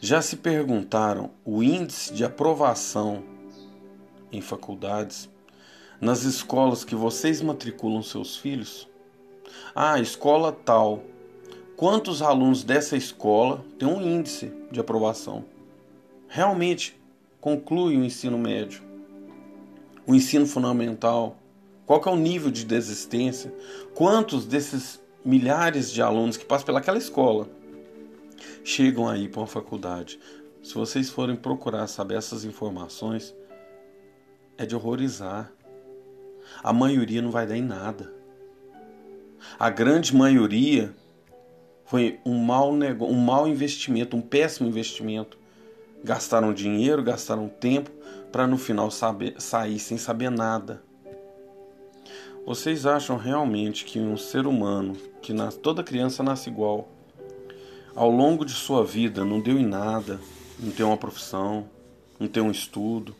Já 0.00 0.20
se 0.20 0.34
perguntaram 0.34 1.30
o 1.44 1.62
índice 1.62 2.12
de 2.12 2.24
aprovação 2.24 3.22
em 4.32 4.40
faculdades 4.40 5.30
nas 6.00 6.24
escolas 6.24 6.84
que 6.84 6.96
vocês 6.96 7.40
matriculam 7.40 8.02
seus 8.02 8.36
filhos? 8.36 8.88
Ah, 9.72 10.00
escola 10.00 10.50
tal 10.50 11.04
quantos 11.76 12.20
alunos 12.20 12.64
dessa 12.64 12.96
escola 12.96 13.64
têm 13.78 13.86
um 13.86 14.02
índice 14.02 14.52
de 14.72 14.80
aprovação. 14.80 15.44
Realmente 16.26 17.00
conclui 17.40 17.96
o 17.96 18.04
ensino 18.04 18.36
médio, 18.36 18.91
o 20.06 20.14
ensino 20.14 20.46
fundamental, 20.46 21.36
qual 21.86 22.02
é 22.06 22.10
o 22.10 22.16
nível 22.16 22.50
de 22.50 22.64
desistência, 22.64 23.52
quantos 23.94 24.46
desses 24.46 25.00
milhares 25.24 25.92
de 25.92 26.02
alunos 26.02 26.36
que 26.36 26.44
passam 26.44 26.66
pelaquela 26.66 26.98
escola 26.98 27.48
chegam 28.64 29.08
aí 29.08 29.28
para 29.28 29.40
uma 29.40 29.46
faculdade. 29.46 30.18
Se 30.62 30.74
vocês 30.74 31.10
forem 31.10 31.36
procurar 31.36 31.86
saber 31.86 32.16
essas 32.16 32.44
informações, 32.44 33.34
é 34.56 34.64
de 34.64 34.76
horrorizar. 34.76 35.52
A 36.62 36.72
maioria 36.72 37.22
não 37.22 37.30
vai 37.30 37.46
dar 37.46 37.56
em 37.56 37.62
nada. 37.62 38.12
A 39.58 39.70
grande 39.70 40.14
maioria 40.14 40.94
foi 41.84 42.20
um 42.24 42.38
mau, 42.38 42.72
um 42.72 43.14
mau 43.14 43.46
investimento, 43.48 44.16
um 44.16 44.20
péssimo 44.20 44.68
investimento. 44.68 45.38
Gastaram 46.04 46.52
dinheiro, 46.52 47.02
gastaram 47.02 47.48
tempo 47.48 47.90
para 48.32 48.46
no 48.46 48.56
final 48.56 48.90
saber, 48.90 49.34
sair 49.38 49.78
sem 49.78 49.98
saber 49.98 50.30
nada. 50.30 50.82
Vocês 52.46 52.86
acham 52.86 53.18
realmente 53.18 53.84
que 53.84 54.00
um 54.00 54.16
ser 54.16 54.46
humano, 54.46 54.94
que 55.20 55.32
nas, 55.32 55.54
toda 55.54 55.84
criança 55.84 56.22
nasce 56.22 56.48
igual, 56.48 56.88
ao 57.94 58.10
longo 58.10 58.44
de 58.44 58.52
sua 58.52 58.84
vida 58.84 59.24
não 59.24 59.38
deu 59.38 59.58
em 59.58 59.66
nada, 59.66 60.18
não 60.58 60.72
tem 60.72 60.84
uma 60.84 60.96
profissão, 60.96 61.68
não 62.18 62.26
tem 62.26 62.42
um 62.42 62.50
estudo? 62.50 63.14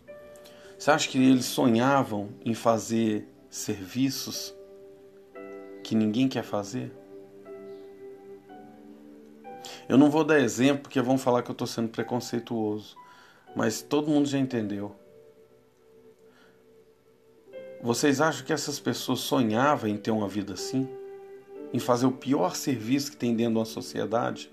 Você 0.78 0.90
acha 0.90 1.08
que 1.08 1.18
eles 1.18 1.44
sonhavam 1.44 2.30
em 2.44 2.54
fazer 2.54 3.28
serviços 3.50 4.52
que 5.84 5.94
ninguém 5.94 6.26
quer 6.26 6.42
fazer? 6.42 6.90
Eu 9.88 9.98
não 9.98 10.10
vou 10.10 10.24
dar 10.24 10.40
exemplo 10.40 10.84
porque 10.84 11.00
vão 11.00 11.18
falar 11.18 11.42
que 11.42 11.50
eu 11.50 11.54
estou 11.54 11.66
sendo 11.66 11.90
preconceituoso, 11.90 12.96
mas 13.54 13.82
todo 13.82 14.10
mundo 14.10 14.26
já 14.26 14.38
entendeu. 14.38 14.96
Vocês 17.82 18.20
acham 18.20 18.46
que 18.46 18.52
essas 18.52 18.78
pessoas 18.78 19.18
sonhavam 19.18 19.90
em 19.90 19.96
ter 19.96 20.12
uma 20.12 20.28
vida 20.28 20.54
assim? 20.54 20.88
Em 21.72 21.80
fazer 21.80 22.06
o 22.06 22.12
pior 22.12 22.54
serviço 22.54 23.10
que 23.10 23.16
tem 23.16 23.34
dentro 23.34 23.54
de 23.54 23.58
uma 23.58 23.64
sociedade? 23.64 24.48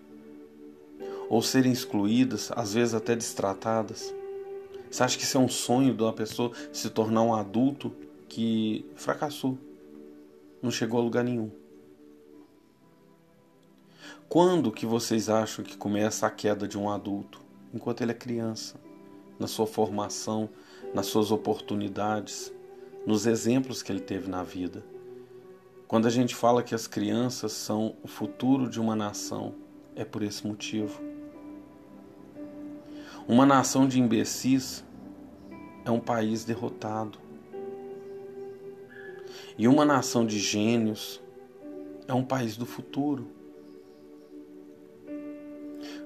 Ou 1.30 1.40
serem 1.44 1.72
excluídas, 1.72 2.52
às 2.56 2.74
vezes 2.74 2.96
até 2.96 3.16
destratadas? 3.16 4.12
Você 4.90 5.04
acha 5.04 5.16
que 5.16 5.24
isso 5.24 5.38
é 5.38 5.40
um 5.40 5.48
sonho 5.48 5.94
de 5.94 6.02
uma 6.02 6.12
pessoa 6.12 6.52
se 6.74 6.90
tornar 6.90 7.22
um 7.22 7.36
adulto 7.36 7.96
que 8.28 8.84
fracassou? 8.96 9.60
Não 10.60 10.72
chegou 10.72 11.00
a 11.00 11.04
lugar 11.04 11.24
nenhum. 11.24 11.52
Quando 14.28 14.72
que 14.72 14.88
vocês 14.88 15.30
acham 15.30 15.64
que 15.64 15.78
começa 15.78 16.26
a 16.26 16.32
queda 16.32 16.68
de 16.68 16.80
um 16.80 16.90
adulto? 16.90 17.40
Enquanto 17.72 18.02
ele 18.02 18.12
é 18.12 18.16
criança, 18.16 18.80
na 19.38 19.46
sua 19.46 19.68
formação, 19.68 20.50
nas 20.96 21.06
suas 21.06 21.32
oportunidades, 21.32 22.52
nos 23.10 23.26
exemplos 23.26 23.82
que 23.82 23.92
ele 23.92 24.02
teve 24.02 24.30
na 24.30 24.44
vida. 24.44 24.86
Quando 25.88 26.06
a 26.06 26.12
gente 26.12 26.36
fala 26.36 26.62
que 26.62 26.76
as 26.76 26.86
crianças 26.86 27.52
são 27.54 27.96
o 28.04 28.08
futuro 28.08 28.70
de 28.70 28.80
uma 28.80 28.96
nação, 28.96 29.56
é 29.96 30.06
por 30.06 30.22
esse 30.22 30.46
motivo. 30.46 31.02
Uma 33.28 33.48
nação 33.48 33.88
de 33.88 34.00
imbecis 34.00 34.86
é 35.84 35.90
um 35.90 36.00
país 36.00 36.46
derrotado. 36.46 37.18
E 39.58 39.68
uma 39.68 39.84
nação 39.84 40.24
de 40.24 40.38
gênios 40.38 41.20
é 42.08 42.14
um 42.14 42.24
país 42.24 42.56
do 42.58 42.66
futuro. 42.68 43.28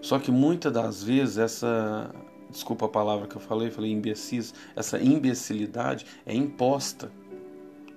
Só 0.01 0.17
que 0.19 0.31
muitas 0.31 0.71
das 0.71 1.03
vezes 1.03 1.37
essa, 1.37 2.15
desculpa 2.53 2.85
a 2.85 2.89
palavra 2.89 3.27
que 3.27 3.35
eu 3.35 3.41
falei, 3.41 3.69
falei 3.69 3.91
imbecis, 3.91 4.53
essa 4.75 4.99
imbecilidade 4.99 6.05
é 6.25 6.33
imposta. 6.33 7.11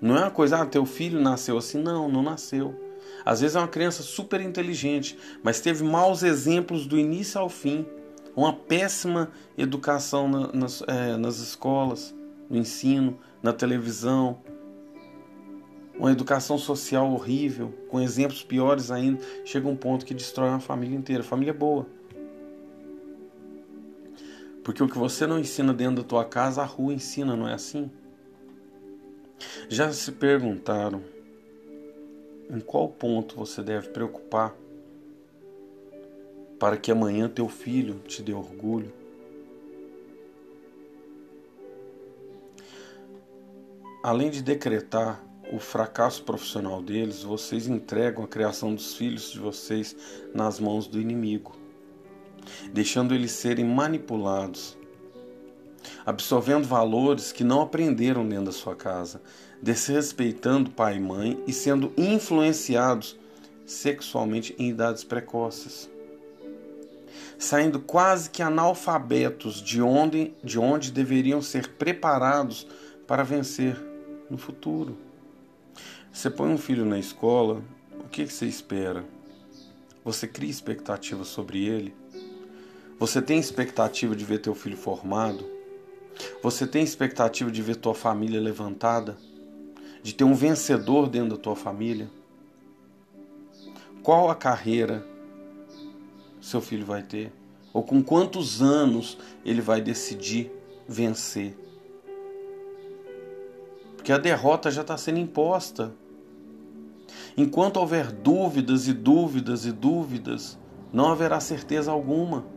Não 0.01 0.17
é 0.17 0.21
uma 0.21 0.31
coisa, 0.31 0.61
ah, 0.61 0.65
teu 0.65 0.85
filho 0.85 1.19
nasceu 1.19 1.57
assim. 1.57 1.81
Não, 1.81 2.09
não 2.09 2.21
nasceu. 2.21 2.75
Às 3.25 3.41
vezes 3.41 3.55
é 3.55 3.59
uma 3.59 3.67
criança 3.67 4.03
super 4.03 4.39
inteligente, 4.41 5.17
mas 5.43 5.59
teve 5.59 5.83
maus 5.83 6.23
exemplos 6.23 6.85
do 6.85 6.97
início 6.97 7.39
ao 7.39 7.49
fim. 7.49 7.85
Uma 8.35 8.53
péssima 8.53 9.31
educação 9.57 10.27
na, 10.27 10.51
nas, 10.53 10.83
é, 10.87 11.17
nas 11.17 11.39
escolas, 11.39 12.13
no 12.49 12.57
ensino, 12.57 13.17
na 13.41 13.51
televisão. 13.51 14.39
Uma 15.97 16.11
educação 16.11 16.59
social 16.59 17.11
horrível, 17.11 17.73
com 17.89 17.99
exemplos 17.99 18.43
piores 18.43 18.91
ainda. 18.91 19.19
Chega 19.43 19.67
um 19.67 19.75
ponto 19.75 20.05
que 20.05 20.13
destrói 20.13 20.49
uma 20.49 20.59
família 20.59 20.95
inteira. 20.95 21.23
Família 21.23 21.53
boa. 21.53 21.87
Porque 24.67 24.83
o 24.83 24.89
que 24.89 24.97
você 24.97 25.25
não 25.25 25.39
ensina 25.39 25.73
dentro 25.73 26.03
da 26.03 26.09
tua 26.09 26.25
casa, 26.25 26.61
a 26.61 26.65
rua 26.65 26.93
ensina, 26.93 27.37
não 27.37 27.47
é 27.47 27.53
assim? 27.53 27.89
Já 29.69 29.93
se 29.93 30.11
perguntaram 30.11 31.01
em 32.49 32.59
qual 32.59 32.89
ponto 32.89 33.37
você 33.37 33.63
deve 33.63 33.87
preocupar 33.87 34.53
para 36.59 36.75
que 36.75 36.91
amanhã 36.91 37.29
teu 37.29 37.47
filho 37.47 37.99
te 37.99 38.21
dê 38.21 38.33
orgulho? 38.33 38.91
Além 44.03 44.29
de 44.29 44.43
decretar 44.43 45.23
o 45.49 45.59
fracasso 45.59 46.23
profissional 46.23 46.81
deles, 46.81 47.23
vocês 47.23 47.69
entregam 47.69 48.25
a 48.25 48.27
criação 48.27 48.75
dos 48.75 48.95
filhos 48.95 49.31
de 49.31 49.39
vocês 49.39 49.95
nas 50.35 50.59
mãos 50.59 50.87
do 50.87 50.99
inimigo 50.99 51.56
deixando 52.71 53.13
eles 53.13 53.31
serem 53.31 53.65
manipulados, 53.65 54.77
absorvendo 56.05 56.67
valores 56.67 57.31
que 57.31 57.43
não 57.43 57.61
aprenderam 57.61 58.27
dentro 58.27 58.45
da 58.45 58.51
sua 58.51 58.75
casa, 58.75 59.21
desrespeitando 59.61 60.71
pai 60.71 60.97
e 60.97 60.99
mãe 60.99 61.43
e 61.47 61.53
sendo 61.53 61.91
influenciados 61.97 63.17
sexualmente 63.65 64.55
em 64.57 64.69
idades 64.69 65.03
precoces. 65.03 65.89
Saindo 67.37 67.79
quase 67.79 68.29
que 68.29 68.41
analfabetos 68.41 69.61
de 69.61 69.81
onde, 69.81 70.33
de 70.43 70.57
onde 70.57 70.91
deveriam 70.91 71.41
ser 71.41 71.67
preparados 71.67 72.67
para 73.05 73.23
vencer 73.23 73.77
no 74.29 74.37
futuro. 74.37 74.97
Você 76.11 76.29
põe 76.29 76.49
um 76.49 76.57
filho 76.57 76.83
na 76.83 76.97
escola, 76.97 77.61
o 77.99 78.05
que 78.09 78.25
você 78.25 78.45
espera? 78.45 79.05
Você 80.03 80.27
cria 80.27 80.49
expectativas 80.49 81.27
sobre 81.27 81.65
ele? 81.65 81.93
Você 82.99 83.21
tem 83.21 83.37
expectativa 83.37 84.15
de 84.15 84.25
ver 84.25 84.39
teu 84.39 84.55
filho 84.55 84.75
formado? 84.75 85.45
Você 86.41 86.65
tem 86.65 86.83
expectativa 86.83 87.51
de 87.51 87.61
ver 87.61 87.75
tua 87.75 87.93
família 87.93 88.41
levantada? 88.41 89.15
De 90.01 90.15
ter 90.15 90.23
um 90.23 90.33
vencedor 90.33 91.07
dentro 91.07 91.35
da 91.35 91.37
tua 91.37 91.55
família? 91.55 92.09
Qual 94.01 94.31
a 94.31 94.35
carreira 94.35 95.05
seu 96.41 96.59
filho 96.59 96.87
vai 96.87 97.03
ter? 97.03 97.31
Ou 97.71 97.83
com 97.83 98.01
quantos 98.01 98.63
anos 98.63 99.15
ele 99.45 99.61
vai 99.61 99.79
decidir 99.79 100.51
vencer? 100.87 101.55
Porque 103.95 104.11
a 104.11 104.17
derrota 104.17 104.71
já 104.71 104.81
está 104.81 104.97
sendo 104.97 105.19
imposta. 105.19 105.93
Enquanto 107.37 107.77
houver 107.77 108.11
dúvidas 108.11 108.87
e 108.87 108.93
dúvidas 108.93 109.67
e 109.67 109.71
dúvidas, 109.71 110.57
não 110.91 111.11
haverá 111.11 111.39
certeza 111.39 111.91
alguma. 111.91 112.56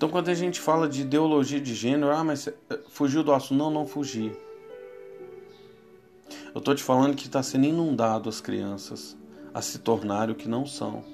Então, 0.00 0.08
quando 0.08 0.30
a 0.30 0.34
gente 0.34 0.58
fala 0.58 0.88
de 0.88 1.02
ideologia 1.02 1.60
de 1.60 1.74
gênero, 1.74 2.10
ah, 2.10 2.24
mas 2.24 2.48
eh, 2.48 2.54
fugiu 2.88 3.22
do 3.22 3.34
assunto. 3.34 3.58
Não, 3.58 3.70
não 3.70 3.86
fugi. 3.86 4.34
Eu 6.54 6.58
estou 6.58 6.74
te 6.74 6.82
falando 6.82 7.14
que 7.14 7.26
está 7.26 7.42
sendo 7.42 7.66
inundado 7.66 8.26
as 8.26 8.40
crianças 8.40 9.14
a 9.52 9.60
se 9.60 9.78
tornarem 9.80 10.34
o 10.34 10.38
que 10.38 10.48
não 10.48 10.64
são, 10.64 11.04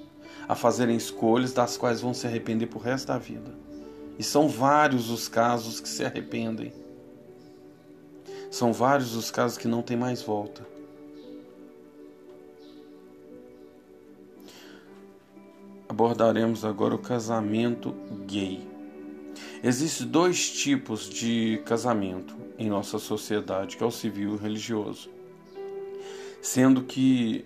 a 0.47 0.55
fazerem 0.55 0.95
escolhas 0.95 1.51
das 1.51 1.75
quais 1.75 1.99
vão 1.99 2.13
se 2.13 2.27
arrepender 2.27 2.67
por 2.67 2.81
resto 2.81 3.07
da 3.07 3.17
vida. 3.17 3.53
E 4.17 4.23
são 4.23 4.47
vários 4.47 5.09
os 5.09 5.27
casos 5.27 5.81
que 5.81 5.89
se 5.89 6.05
arrependem. 6.05 6.71
São 8.49 8.71
vários 8.71 9.17
os 9.17 9.29
casos 9.29 9.57
que 9.57 9.67
não 9.67 9.81
tem 9.81 9.97
mais 9.97 10.21
volta. 10.21 10.65
Abordaremos 15.89 16.63
agora 16.63 16.95
o 16.95 16.99
casamento 16.99 17.93
gay. 18.25 18.76
Existem 19.63 20.07
dois 20.07 20.49
tipos 20.49 21.09
de 21.09 21.61
casamento 21.65 22.35
em 22.57 22.69
nossa 22.69 22.99
sociedade, 22.99 23.77
que 23.77 23.83
é 23.83 23.85
o 23.85 23.91
civil 23.91 24.31
e 24.31 24.33
o 24.33 24.37
religioso. 24.37 25.09
Sendo 26.41 26.83
que 26.83 27.45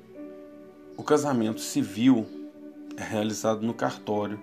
o 0.97 1.03
casamento 1.03 1.61
civil 1.61 2.27
é 2.97 3.03
realizado 3.03 3.61
no 3.61 3.73
cartório 3.73 4.41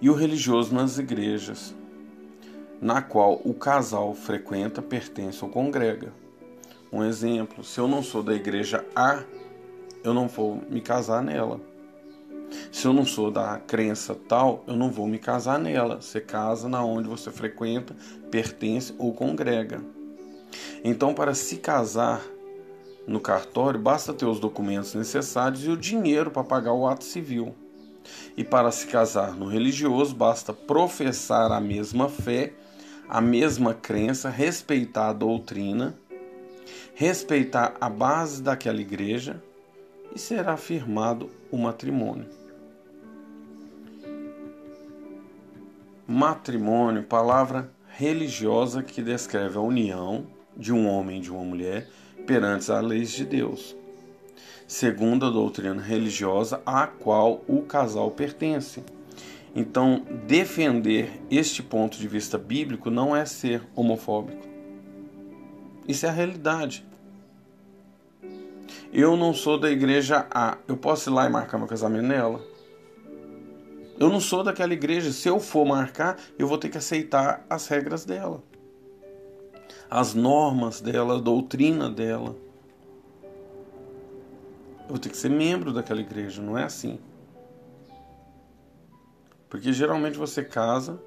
e 0.00 0.10
o 0.10 0.14
religioso 0.14 0.74
nas 0.74 0.98
igrejas, 0.98 1.74
na 2.80 3.02
qual 3.02 3.40
o 3.44 3.54
casal 3.54 4.14
frequenta, 4.14 4.82
pertence 4.82 5.44
ou 5.44 5.50
congrega. 5.50 6.12
Um 6.92 7.04
exemplo, 7.04 7.62
se 7.64 7.78
eu 7.78 7.88
não 7.88 8.02
sou 8.02 8.22
da 8.22 8.34
igreja 8.34 8.84
A, 8.94 9.22
eu 10.02 10.14
não 10.14 10.28
vou 10.28 10.62
me 10.70 10.80
casar 10.80 11.22
nela. 11.22 11.60
Se 12.70 12.86
eu 12.86 12.92
não 12.92 13.04
sou 13.04 13.30
da 13.30 13.58
crença 13.58 14.14
tal, 14.14 14.64
eu 14.66 14.76
não 14.76 14.90
vou 14.90 15.06
me 15.06 15.18
casar 15.18 15.58
nela. 15.58 16.00
Você 16.00 16.20
casa 16.20 16.68
na 16.68 16.84
onde 16.84 17.08
você 17.08 17.30
frequenta, 17.30 17.94
pertence 18.30 18.94
ou 18.98 19.12
congrega. 19.12 19.80
Então, 20.84 21.14
para 21.14 21.34
se 21.34 21.56
casar 21.56 22.22
no 23.06 23.20
cartório, 23.20 23.80
basta 23.80 24.12
ter 24.12 24.26
os 24.26 24.38
documentos 24.38 24.94
necessários 24.94 25.64
e 25.64 25.70
o 25.70 25.76
dinheiro 25.76 26.30
para 26.30 26.44
pagar 26.44 26.72
o 26.72 26.86
ato 26.86 27.04
civil. 27.04 27.54
E 28.36 28.44
para 28.44 28.70
se 28.70 28.86
casar 28.86 29.34
no 29.34 29.48
religioso, 29.48 30.14
basta 30.14 30.52
professar 30.52 31.50
a 31.52 31.60
mesma 31.60 32.08
fé, 32.08 32.52
a 33.08 33.20
mesma 33.20 33.74
crença, 33.74 34.28
respeitar 34.28 35.08
a 35.08 35.12
doutrina, 35.12 35.98
respeitar 36.94 37.74
a 37.80 37.88
base 37.88 38.42
daquela 38.42 38.80
igreja 38.80 39.42
e 40.14 40.18
será 40.18 40.56
firmado 40.56 41.30
o 41.50 41.56
matrimônio. 41.56 42.37
Matrimônio, 46.10 47.02
palavra 47.02 47.70
religiosa 47.86 48.82
que 48.82 49.02
descreve 49.02 49.58
a 49.58 49.60
união 49.60 50.24
de 50.56 50.72
um 50.72 50.88
homem 50.88 51.18
e 51.18 51.20
de 51.20 51.30
uma 51.30 51.44
mulher 51.44 51.86
perante 52.26 52.72
as 52.72 52.82
leis 52.82 53.10
de 53.10 53.26
Deus, 53.26 53.76
segundo 54.66 55.26
a 55.26 55.30
doutrina 55.30 55.82
religiosa 55.82 56.62
a 56.64 56.86
qual 56.86 57.44
o 57.46 57.60
casal 57.60 58.10
pertence. 58.10 58.82
Então, 59.54 60.02
defender 60.26 61.10
este 61.30 61.62
ponto 61.62 61.98
de 61.98 62.08
vista 62.08 62.38
bíblico 62.38 62.88
não 62.88 63.14
é 63.14 63.26
ser 63.26 63.62
homofóbico. 63.76 64.48
Isso 65.86 66.06
é 66.06 66.08
a 66.08 66.12
realidade. 66.12 66.86
Eu 68.90 69.14
não 69.14 69.34
sou 69.34 69.60
da 69.60 69.70
igreja 69.70 70.26
A, 70.30 70.56
eu 70.66 70.78
posso 70.78 71.10
ir 71.10 71.12
lá 71.12 71.26
e 71.26 71.28
marcar 71.28 71.58
meu 71.58 71.66
casamento 71.66 72.06
nela? 72.06 72.47
Eu 73.98 74.08
não 74.08 74.20
sou 74.20 74.44
daquela 74.44 74.72
igreja. 74.72 75.12
Se 75.12 75.28
eu 75.28 75.40
for 75.40 75.66
marcar, 75.66 76.18
eu 76.38 76.46
vou 76.46 76.56
ter 76.56 76.68
que 76.68 76.78
aceitar 76.78 77.44
as 77.50 77.66
regras 77.66 78.04
dela, 78.04 78.42
as 79.90 80.14
normas 80.14 80.80
dela, 80.80 81.16
a 81.16 81.20
doutrina 81.20 81.90
dela. 81.90 82.36
Eu 84.82 84.90
vou 84.90 84.98
ter 84.98 85.08
que 85.08 85.16
ser 85.16 85.28
membro 85.28 85.72
daquela 85.72 86.00
igreja, 86.00 86.40
não 86.40 86.56
é 86.56 86.64
assim. 86.64 86.98
Porque 89.50 89.72
geralmente 89.72 90.16
você 90.16 90.44
casa 90.44 91.00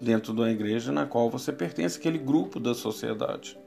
dentro 0.00 0.32
de 0.32 0.40
uma 0.40 0.50
igreja 0.50 0.92
na 0.92 1.04
qual 1.04 1.28
você 1.28 1.52
pertence 1.52 1.98
àquele 1.98 2.18
grupo 2.18 2.60
da 2.60 2.74
sociedade. 2.74 3.58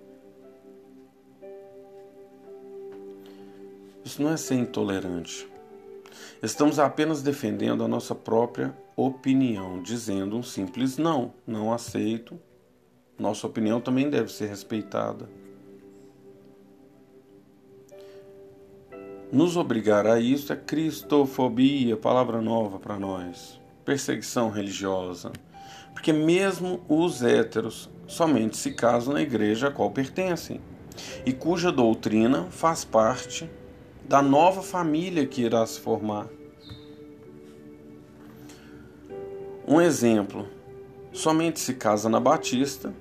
Isso 4.06 4.22
não 4.22 4.32
é 4.32 4.38
ser 4.38 4.56
intolerante. 4.56 5.51
Estamos 6.42 6.80
apenas 6.80 7.22
defendendo 7.22 7.84
a 7.84 7.88
nossa 7.88 8.16
própria 8.16 8.76
opinião, 8.96 9.82
dizendo 9.82 10.38
um 10.38 10.44
simples 10.44 10.98
não, 10.98 11.34
não 11.46 11.72
aceito. 11.72 12.40
Nossa 13.18 13.46
opinião 13.46 13.80
também 13.80 14.10
deve 14.10 14.32
ser 14.32 14.48
respeitada. 14.48 15.30
Nos 19.32 19.56
obrigar 19.56 20.06
a 20.06 20.20
isso 20.20 20.52
é 20.52 20.58
cristofobia, 20.58 21.96
palavra 21.96 22.42
nova 22.42 22.78
para 22.78 23.00
nós, 23.00 23.62
perseguição 23.86 24.50
religiosa, 24.50 25.32
Porque 25.94 26.12
mesmo 26.12 26.82
os 26.90 27.24
héteros 27.24 27.90
somente 28.08 28.58
se 28.58 28.72
casam 28.72 29.14
na 29.14 29.22
igreja 29.22 29.68
a 29.70 29.72
qual 29.72 29.92
pertencem 29.92 30.60
e 31.26 31.32
cuja 31.32 31.72
doutrina 31.72 32.48
faz 32.50 32.84
parte 32.84 33.50
da 34.12 34.22
nova 34.22 34.62
família 34.62 35.26
que 35.26 35.42
irá 35.42 35.66
se 35.66 35.80
formar. 35.80 36.28
Um 39.66 39.80
exemplo: 39.80 40.50
somente 41.14 41.62
se 41.62 41.76
casa 41.76 42.10
na 42.10 42.20
Batista, 42.20 42.94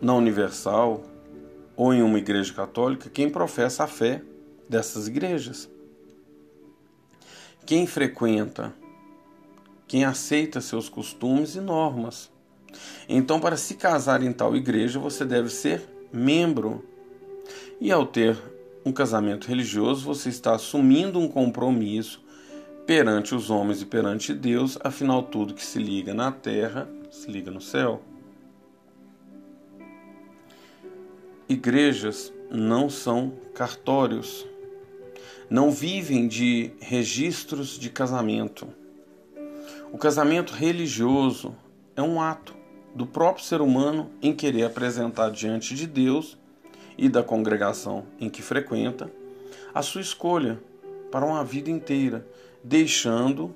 na 0.00 0.14
Universal 0.14 1.02
ou 1.76 1.92
em 1.92 2.00
uma 2.00 2.16
igreja 2.16 2.54
católica 2.54 3.10
quem 3.10 3.28
professa 3.28 3.82
a 3.82 3.86
fé 3.88 4.22
dessas 4.68 5.08
igrejas. 5.08 5.68
Quem 7.66 7.84
frequenta, 7.84 8.72
quem 9.88 10.04
aceita 10.04 10.60
seus 10.60 10.88
costumes 10.88 11.56
e 11.56 11.60
normas. 11.60 12.30
Então, 13.08 13.40
para 13.40 13.56
se 13.56 13.74
casar 13.74 14.22
em 14.22 14.32
tal 14.32 14.54
igreja, 14.54 15.00
você 15.00 15.24
deve 15.24 15.48
ser 15.48 15.82
membro. 16.12 16.84
E 17.80 17.90
ao 17.90 18.06
ter 18.06 18.38
um 18.84 18.92
casamento 18.92 19.46
religioso, 19.46 20.04
você 20.04 20.28
está 20.28 20.54
assumindo 20.54 21.18
um 21.18 21.28
compromisso 21.28 22.22
perante 22.86 23.34
os 23.34 23.50
homens 23.50 23.82
e 23.82 23.86
perante 23.86 24.32
Deus, 24.32 24.78
afinal, 24.82 25.22
tudo 25.22 25.54
que 25.54 25.64
se 25.64 25.78
liga 25.78 26.14
na 26.14 26.32
terra 26.32 26.88
se 27.10 27.30
liga 27.30 27.50
no 27.50 27.60
céu. 27.60 28.02
Igrejas 31.48 32.32
não 32.50 32.88
são 32.88 33.32
cartórios, 33.54 34.46
não 35.48 35.70
vivem 35.70 36.28
de 36.28 36.72
registros 36.80 37.78
de 37.78 37.90
casamento. 37.90 38.68
O 39.92 39.98
casamento 39.98 40.52
religioso 40.52 41.54
é 41.96 42.02
um 42.02 42.20
ato 42.20 42.54
do 42.94 43.04
próprio 43.04 43.44
ser 43.44 43.60
humano 43.60 44.10
em 44.22 44.32
querer 44.32 44.64
apresentar 44.64 45.30
diante 45.30 45.74
de 45.74 45.86
Deus 45.86 46.38
e 47.00 47.08
da 47.08 47.22
congregação 47.22 48.04
em 48.20 48.28
que 48.28 48.42
frequenta 48.42 49.10
a 49.72 49.80
sua 49.80 50.02
escolha 50.02 50.60
para 51.10 51.24
uma 51.24 51.42
vida 51.42 51.70
inteira, 51.70 52.26
deixando 52.62 53.54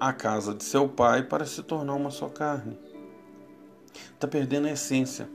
a 0.00 0.14
casa 0.14 0.54
de 0.54 0.64
seu 0.64 0.88
pai 0.88 1.22
para 1.22 1.44
se 1.44 1.62
tornar 1.62 1.92
uma 1.92 2.10
só 2.10 2.30
carne. 2.30 2.78
Está 4.14 4.26
perdendo 4.26 4.66
a 4.66 4.72
essência. 4.72 5.28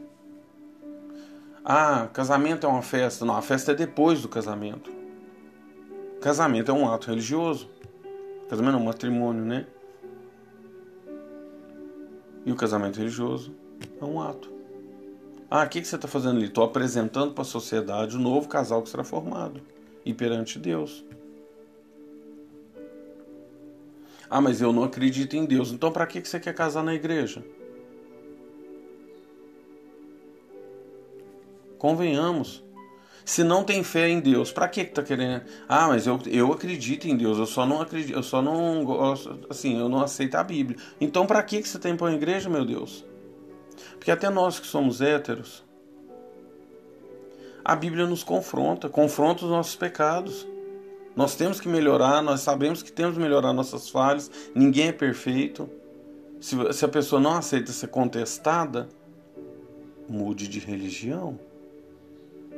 Ah, 1.63 2.09
casamento 2.11 2.65
é 2.65 2.69
uma 2.69 2.81
festa. 2.81 3.25
Não, 3.25 3.35
a 3.35 3.43
festa 3.43 3.73
é 3.73 3.75
depois 3.75 4.23
do 4.23 4.27
casamento. 4.27 4.91
Casamento 6.19 6.71
é 6.71 6.73
um 6.73 6.91
ato 6.91 7.11
religioso. 7.11 7.69
Casamento 8.49 8.75
é 8.75 8.79
um 8.79 8.85
matrimônio, 8.85 9.45
né? 9.45 9.67
E 12.43 12.51
o 12.51 12.55
casamento 12.55 12.97
religioso 12.97 13.55
é 14.01 14.03
um 14.03 14.19
ato. 14.19 14.50
Ah, 15.53 15.65
o 15.65 15.67
que, 15.69 15.81
que 15.81 15.87
você 15.87 15.97
está 15.97 16.07
fazendo 16.07 16.37
ali? 16.37 16.45
Estou 16.45 16.63
apresentando 16.63 17.33
para 17.33 17.41
a 17.41 17.45
sociedade 17.45 18.15
o 18.15 18.19
novo 18.19 18.47
casal 18.47 18.81
que 18.81 18.89
será 18.89 19.03
formado 19.03 19.59
e 20.05 20.13
perante 20.13 20.57
Deus. 20.57 21.03
Ah, 24.29 24.39
mas 24.39 24.61
eu 24.61 24.71
não 24.71 24.85
acredito 24.85 25.35
em 25.35 25.43
Deus. 25.45 25.73
Então, 25.73 25.91
para 25.91 26.07
que, 26.07 26.21
que 26.21 26.29
você 26.29 26.39
quer 26.39 26.53
casar 26.53 26.85
na 26.85 26.93
igreja? 26.93 27.43
Convenhamos. 31.77 32.63
Se 33.25 33.43
não 33.43 33.65
tem 33.65 33.83
fé 33.83 34.07
em 34.07 34.21
Deus, 34.21 34.53
para 34.53 34.69
que 34.69 34.85
tá 34.85 35.03
querendo? 35.03 35.43
Ah, 35.67 35.89
mas 35.89 36.07
eu, 36.07 36.17
eu 36.27 36.53
acredito 36.53 37.09
em 37.09 37.17
Deus, 37.17 37.37
eu 37.37 37.45
só 37.45 37.65
não 37.65 37.81
acredito, 37.81 38.15
eu 38.15 38.23
só 38.23 38.41
não 38.41 38.85
gosto, 38.85 39.37
assim, 39.49 39.77
eu 39.77 39.89
não 39.89 40.01
aceito 40.01 40.35
a 40.35 40.43
Bíblia. 40.43 40.79
Então 40.99 41.27
para 41.27 41.43
que 41.43 41.61
que 41.61 41.67
você 41.67 41.77
tem 41.77 41.95
para 41.95 42.07
a 42.07 42.13
igreja, 42.13 42.49
meu 42.49 42.63
Deus? 42.65 43.05
Porque 44.01 44.09
até 44.09 44.31
nós 44.31 44.59
que 44.59 44.65
somos 44.65 44.99
héteros, 44.99 45.63
a 47.63 47.75
Bíblia 47.75 48.07
nos 48.07 48.23
confronta, 48.23 48.89
confronta 48.89 49.45
os 49.45 49.51
nossos 49.51 49.75
pecados. 49.75 50.47
Nós 51.15 51.35
temos 51.35 51.61
que 51.61 51.69
melhorar, 51.69 52.23
nós 52.23 52.41
sabemos 52.41 52.81
que 52.81 52.91
temos 52.91 53.13
que 53.13 53.21
melhorar 53.21 53.53
nossas 53.53 53.91
falhas, 53.91 54.31
ninguém 54.55 54.87
é 54.87 54.91
perfeito. 54.91 55.69
Se, 56.39 56.55
se 56.73 56.83
a 56.83 56.87
pessoa 56.87 57.21
não 57.21 57.35
aceita 57.35 57.71
ser 57.71 57.89
contestada, 57.89 58.89
mude 60.09 60.47
de 60.47 60.57
religião. 60.57 61.39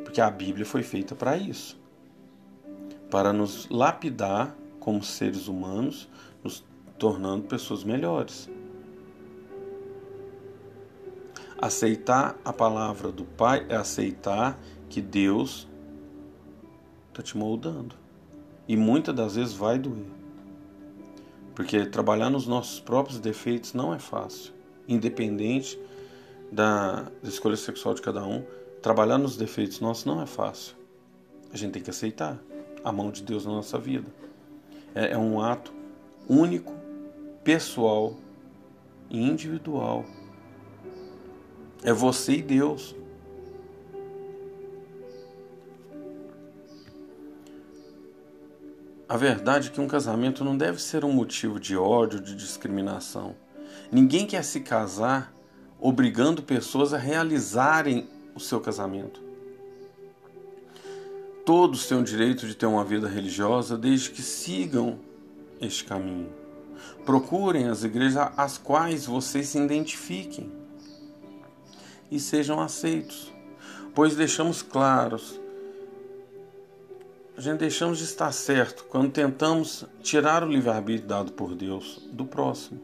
Porque 0.06 0.22
a 0.22 0.32
Bíblia 0.32 0.66
foi 0.66 0.82
feita 0.82 1.14
para 1.14 1.36
isso 1.36 1.84
para 3.12 3.32
nos 3.32 3.70
lapidar 3.70 4.58
como 4.80 5.04
seres 5.04 5.48
humanos, 5.48 6.10
nos 6.44 6.66
tornando 6.98 7.44
pessoas 7.44 7.84
melhores. 7.84 8.50
Aceitar 11.64 12.38
a 12.44 12.52
palavra 12.52 13.10
do 13.10 13.24
Pai 13.24 13.66
é 13.70 13.76
aceitar 13.78 14.60
que 14.90 15.02
Deus 15.02 15.66
está 17.08 17.24
te 17.24 17.38
moldando. 17.38 17.96
E 18.68 18.76
muitas 18.76 19.16
das 19.16 19.36
vezes 19.36 19.54
vai 19.54 19.80
doer. 19.80 20.12
Porque 21.56 21.86
trabalhar 21.86 22.30
nos 22.30 22.46
nossos 22.48 22.82
próprios 22.82 23.18
defeitos 23.18 23.74
não 23.74 23.94
é 23.94 24.00
fácil. 24.00 24.54
Independente 24.90 25.80
da, 26.52 27.10
escolha 27.24 27.56
sexual 27.56 27.96
de 27.96 28.02
cada 28.02 28.26
um, 28.26 28.44
Trabalhar 28.82 29.18
nos 29.18 29.38
defeitos 29.38 29.80
nossos 29.80 30.04
não 30.04 30.22
é 30.22 30.26
fácil. 30.26 30.76
A 31.54 31.56
gente 31.56 31.72
tem 31.72 31.82
que 31.82 31.90
aceitar 31.90 32.38
a 32.84 32.92
mão 32.92 33.12
de 33.12 33.24
Deus 33.24 33.46
na 33.46 33.54
nossa 33.54 33.80
vida. 33.80 34.14
É, 34.94 35.14
é 35.14 35.18
um 35.18 35.40
ato 35.40 35.74
único, 36.28 36.74
pessoal 37.46 38.18
e 39.10 39.18
individual. 39.18 40.04
É 41.84 41.92
você 41.92 42.38
e 42.38 42.42
Deus. 42.42 42.96
A 49.08 49.18
verdade 49.18 49.68
é 49.68 49.72
que 49.72 49.82
um 49.82 49.88
casamento 49.88 50.46
não 50.46 50.58
deve 50.58 50.82
ser 50.82 51.04
um 51.04 51.12
motivo 51.12 51.60
de 51.60 51.76
ódio, 51.76 52.22
de 52.22 52.36
discriminação. 52.36 53.36
Ninguém 53.92 54.26
quer 54.26 54.44
se 54.44 54.62
casar 54.62 55.34
obrigando 55.80 56.42
pessoas 56.42 56.94
a 56.94 56.98
realizarem 56.98 58.08
o 58.34 58.40
seu 58.40 58.62
casamento. 58.62 59.22
Todos 61.46 61.86
têm 61.86 62.00
o 62.00 62.04
direito 62.04 62.48
de 62.48 62.56
ter 62.56 62.66
uma 62.66 62.86
vida 62.86 63.10
religiosa 63.10 63.78
desde 63.78 64.10
que 64.10 64.22
sigam 64.22 64.98
este 65.60 65.84
caminho. 65.84 66.30
Procurem 67.06 67.68
as 67.68 67.84
igrejas 67.84 68.32
às 68.38 68.58
quais 68.58 69.06
vocês 69.06 69.50
se 69.50 69.60
identifiquem 69.60 70.63
e 72.14 72.20
sejam 72.20 72.62
aceitos, 72.62 73.34
pois 73.96 74.16
deixamos 74.16 74.62
claros, 74.62 75.42
a 77.36 77.42
gente 77.42 77.58
deixamos 77.58 77.98
de 77.98 78.04
estar 78.04 78.32
certo 78.32 78.86
quando 78.88 79.12
tentamos 79.12 79.84
tirar 80.04 80.44
o 80.44 80.48
livre-arbítrio 80.48 81.08
dado 81.08 81.32
por 81.32 81.56
Deus 81.56 82.08
do 82.12 82.24
próximo. 82.24 82.80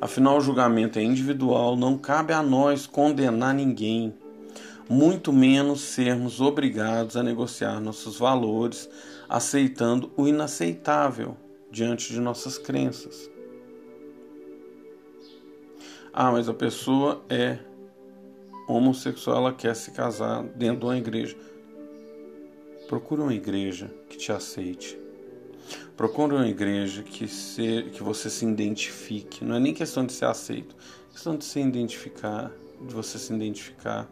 Afinal, 0.00 0.38
o 0.38 0.40
julgamento 0.40 0.98
é 0.98 1.02
individual, 1.02 1.76
não 1.76 1.96
cabe 1.96 2.32
a 2.32 2.42
nós 2.42 2.88
condenar 2.88 3.54
ninguém 3.54 4.12
muito 4.88 5.32
menos 5.32 5.82
sermos 5.82 6.40
obrigados 6.40 7.16
a 7.16 7.22
negociar 7.22 7.78
nossos 7.78 8.18
valores 8.18 8.90
aceitando 9.28 10.10
o 10.16 10.26
inaceitável 10.26 11.36
diante 11.70 12.12
de 12.12 12.18
nossas 12.18 12.58
crenças. 12.58 13.30
Ah, 16.12 16.32
mas 16.32 16.48
a 16.48 16.54
pessoa 16.54 17.22
é 17.28 17.60
homossexual, 18.72 19.36
ela 19.36 19.52
quer 19.52 19.74
se 19.74 19.90
casar 19.90 20.42
dentro 20.42 20.80
de 20.80 20.84
uma 20.86 20.96
igreja. 20.96 21.36
Procure 22.88 23.22
uma 23.22 23.34
igreja 23.34 23.90
que 24.08 24.16
te 24.16 24.32
aceite. 24.32 24.98
Procure 25.96 26.34
uma 26.34 26.48
igreja 26.48 27.02
que, 27.02 27.28
se, 27.28 27.84
que 27.92 28.02
você 28.02 28.28
se 28.28 28.44
identifique. 28.44 29.44
Não 29.44 29.56
é 29.56 29.60
nem 29.60 29.74
questão 29.74 30.04
de 30.04 30.12
ser 30.12 30.24
aceito, 30.24 30.74
é 31.08 31.12
questão 31.12 31.36
de 31.36 31.44
se 31.44 31.60
identificar, 31.60 32.50
de 32.80 32.94
você 32.94 33.18
se 33.18 33.32
identificar 33.32 34.08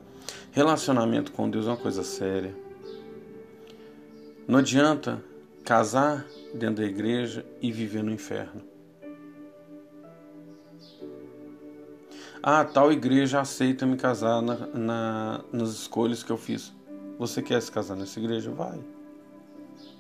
Relacionamento 0.53 1.33
com 1.33 1.49
Deus 1.49 1.67
é 1.67 1.71
uma 1.71 1.77
coisa 1.77 2.03
séria. 2.03 2.55
Não 4.47 4.59
adianta 4.59 5.23
casar 5.65 6.27
dentro 6.55 6.77
da 6.77 6.85
igreja 6.85 7.45
e 7.61 7.71
viver 7.71 8.03
no 8.03 8.11
inferno. 8.11 8.63
Ah, 12.43 12.65
tal 12.65 12.93
igreja 12.93 13.41
aceita 13.41 13.85
me 13.85 13.97
casar 13.97 14.41
na, 14.41 14.55
na, 14.69 15.41
nas 15.53 15.71
escolhas 15.71 16.23
que 16.23 16.31
eu 16.31 16.37
fiz. 16.37 16.73
Você 17.19 17.43
quer 17.43 17.61
se 17.61 17.71
casar 17.71 17.97
nessa 17.97 18.19
igreja? 18.21 18.51
Vai. 18.51 18.79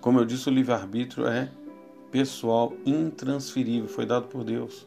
Como 0.00 0.20
eu 0.20 0.24
disse, 0.24 0.48
o 0.48 0.52
livre-arbítrio 0.52 1.26
é 1.26 1.50
pessoal, 2.12 2.72
intransferível, 2.86 3.88
foi 3.88 4.06
dado 4.06 4.28
por 4.28 4.44
Deus. 4.44 4.86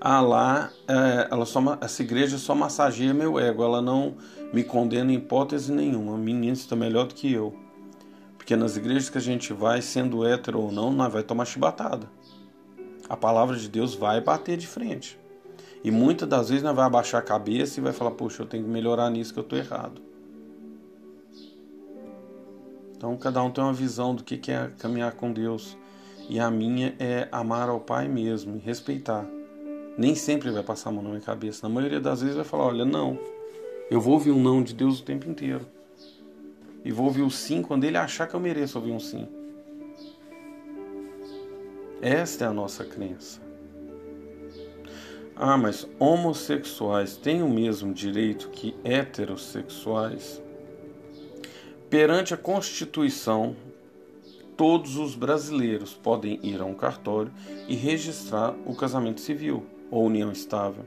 Ah, 0.00 0.20
lá, 0.20 0.70
é, 0.86 1.28
ela 1.30 1.44
só, 1.44 1.60
essa 1.80 2.02
igreja 2.02 2.38
só 2.38 2.54
massageia 2.54 3.12
meu 3.12 3.38
ego, 3.38 3.62
ela 3.62 3.82
não 3.82 4.16
me 4.52 4.64
condena 4.64 5.12
em 5.12 5.16
hipótese 5.16 5.72
nenhuma. 5.72 6.16
Minha 6.16 6.52
está 6.52 6.76
melhor 6.76 7.06
do 7.06 7.14
que 7.14 7.30
eu. 7.32 7.54
Porque 8.36 8.56
nas 8.56 8.76
igrejas 8.76 9.10
que 9.10 9.18
a 9.18 9.20
gente 9.20 9.52
vai, 9.52 9.82
sendo 9.82 10.24
hétero 10.24 10.60
ou 10.60 10.72
não, 10.72 10.92
nós 10.92 11.12
vai 11.12 11.22
tomar 11.22 11.44
chibatada. 11.44 12.08
A 13.08 13.16
palavra 13.16 13.56
de 13.56 13.68
Deus 13.68 13.94
vai 13.94 14.20
bater 14.20 14.56
de 14.56 14.66
frente. 14.66 15.17
E 15.82 15.90
muitas 15.90 16.28
das 16.28 16.48
vezes 16.48 16.64
nós 16.64 16.74
vai 16.74 16.84
abaixar 16.84 17.20
a 17.20 17.24
cabeça 17.24 17.78
e 17.78 17.82
vai 17.82 17.92
falar, 17.92 18.10
puxa, 18.12 18.42
eu 18.42 18.46
tenho 18.46 18.64
que 18.64 18.70
melhorar 18.70 19.10
nisso 19.10 19.32
que 19.32 19.38
eu 19.38 19.44
estou 19.44 19.58
errado. 19.58 20.02
Então 22.96 23.16
cada 23.16 23.42
um 23.42 23.50
tem 23.50 23.62
uma 23.62 23.72
visão 23.72 24.14
do 24.14 24.24
que 24.24 24.50
é 24.50 24.70
caminhar 24.78 25.12
com 25.12 25.32
Deus. 25.32 25.76
E 26.28 26.38
a 26.38 26.50
minha 26.50 26.94
é 26.98 27.28
amar 27.32 27.68
ao 27.68 27.80
Pai 27.80 28.06
mesmo 28.08 28.56
e 28.56 28.58
respeitar. 28.58 29.24
Nem 29.96 30.14
sempre 30.14 30.50
vai 30.50 30.62
passar 30.62 30.90
a 30.90 30.92
mão 30.92 31.02
na 31.02 31.10
minha 31.10 31.20
cabeça. 31.20 31.66
Na 31.66 31.74
maioria 31.74 32.00
das 32.00 32.20
vezes 32.20 32.36
vai 32.36 32.44
falar, 32.44 32.64
olha, 32.66 32.84
não. 32.84 33.18
Eu 33.90 34.00
vou 34.00 34.14
ouvir 34.14 34.30
um 34.30 34.42
não 34.42 34.62
de 34.62 34.74
Deus 34.74 35.00
o 35.00 35.04
tempo 35.04 35.28
inteiro. 35.28 35.66
E 36.84 36.92
vou 36.92 37.06
ouvir 37.06 37.22
o 37.22 37.30
sim 37.30 37.62
quando 37.62 37.84
ele 37.84 37.96
achar 37.96 38.26
que 38.26 38.34
eu 38.34 38.40
mereço 38.40 38.78
ouvir 38.78 38.92
um 38.92 39.00
sim. 39.00 39.26
Esta 42.02 42.44
é 42.44 42.48
a 42.48 42.52
nossa 42.52 42.84
crença. 42.84 43.47
Ah, 45.40 45.56
mas 45.56 45.88
homossexuais 46.00 47.16
têm 47.16 47.44
o 47.44 47.48
mesmo 47.48 47.94
direito 47.94 48.48
que 48.48 48.74
heterossexuais? 48.82 50.42
Perante 51.88 52.34
a 52.34 52.36
Constituição, 52.36 53.54
todos 54.56 54.96
os 54.96 55.14
brasileiros 55.14 55.94
podem 55.94 56.40
ir 56.42 56.60
a 56.60 56.64
um 56.64 56.74
cartório 56.74 57.30
e 57.68 57.76
registrar 57.76 58.52
o 58.66 58.74
casamento 58.74 59.20
civil 59.20 59.64
ou 59.92 60.06
união 60.06 60.32
estável. 60.32 60.84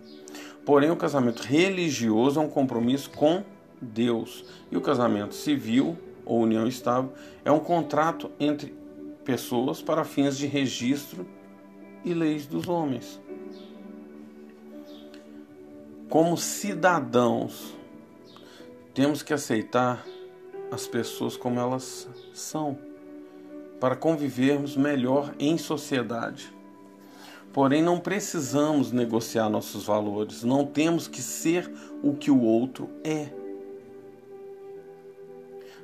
Porém, 0.66 0.92
o 0.92 0.98
casamento 0.98 1.44
religioso 1.44 2.38
é 2.38 2.44
um 2.44 2.50
compromisso 2.50 3.10
com 3.12 3.46
Deus 3.82 4.44
e 4.70 4.76
o 4.76 4.82
casamento 4.82 5.34
civil 5.34 5.98
ou 6.26 6.42
união 6.42 6.68
estável 6.68 7.14
é 7.46 7.52
um 7.54 7.60
contrato 7.60 8.30
entre 8.38 8.76
pessoas 9.24 9.82
para 9.82 10.04
fins 10.04 10.38
de 10.38 10.46
registro 10.46 11.26
e 12.04 12.14
leis 12.14 12.46
dos 12.46 12.68
homens. 12.68 13.18
Como 16.12 16.36
cidadãos, 16.36 17.74
temos 18.94 19.24
que 19.24 19.34
aceitar 19.34 20.06
as 20.70 20.86
pessoas 20.86 21.38
como 21.38 21.58
elas 21.58 22.06
são, 22.34 22.78
para 23.80 23.96
convivermos 23.96 24.76
melhor 24.76 25.34
em 25.40 25.58
sociedade. 25.58 26.54
Porém, 27.54 27.82
não 27.82 27.98
precisamos 27.98 28.92
negociar 28.92 29.48
nossos 29.48 29.86
valores, 29.86 30.44
não 30.44 30.66
temos 30.66 31.08
que 31.08 31.22
ser 31.22 31.72
o 32.04 32.14
que 32.14 32.30
o 32.30 32.42
outro 32.42 32.90
é. 33.06 33.30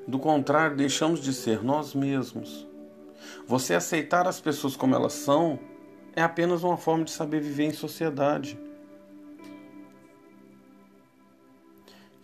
Do 0.06 0.20
contrário, 0.20 0.76
deixamos 0.76 1.22
de 1.22 1.32
ser 1.34 1.64
nós 1.64 1.94
mesmos. 1.94 2.68
Você 3.48 3.74
aceitar 3.74 4.28
as 4.28 4.42
pessoas 4.42 4.76
como 4.76 4.94
elas 4.94 5.14
são 5.14 5.58
é 6.14 6.22
apenas 6.22 6.64
uma 6.64 6.76
forma 6.76 7.06
de 7.06 7.12
saber 7.12 7.40
viver 7.40 7.64
em 7.64 7.74
sociedade. 7.74 8.67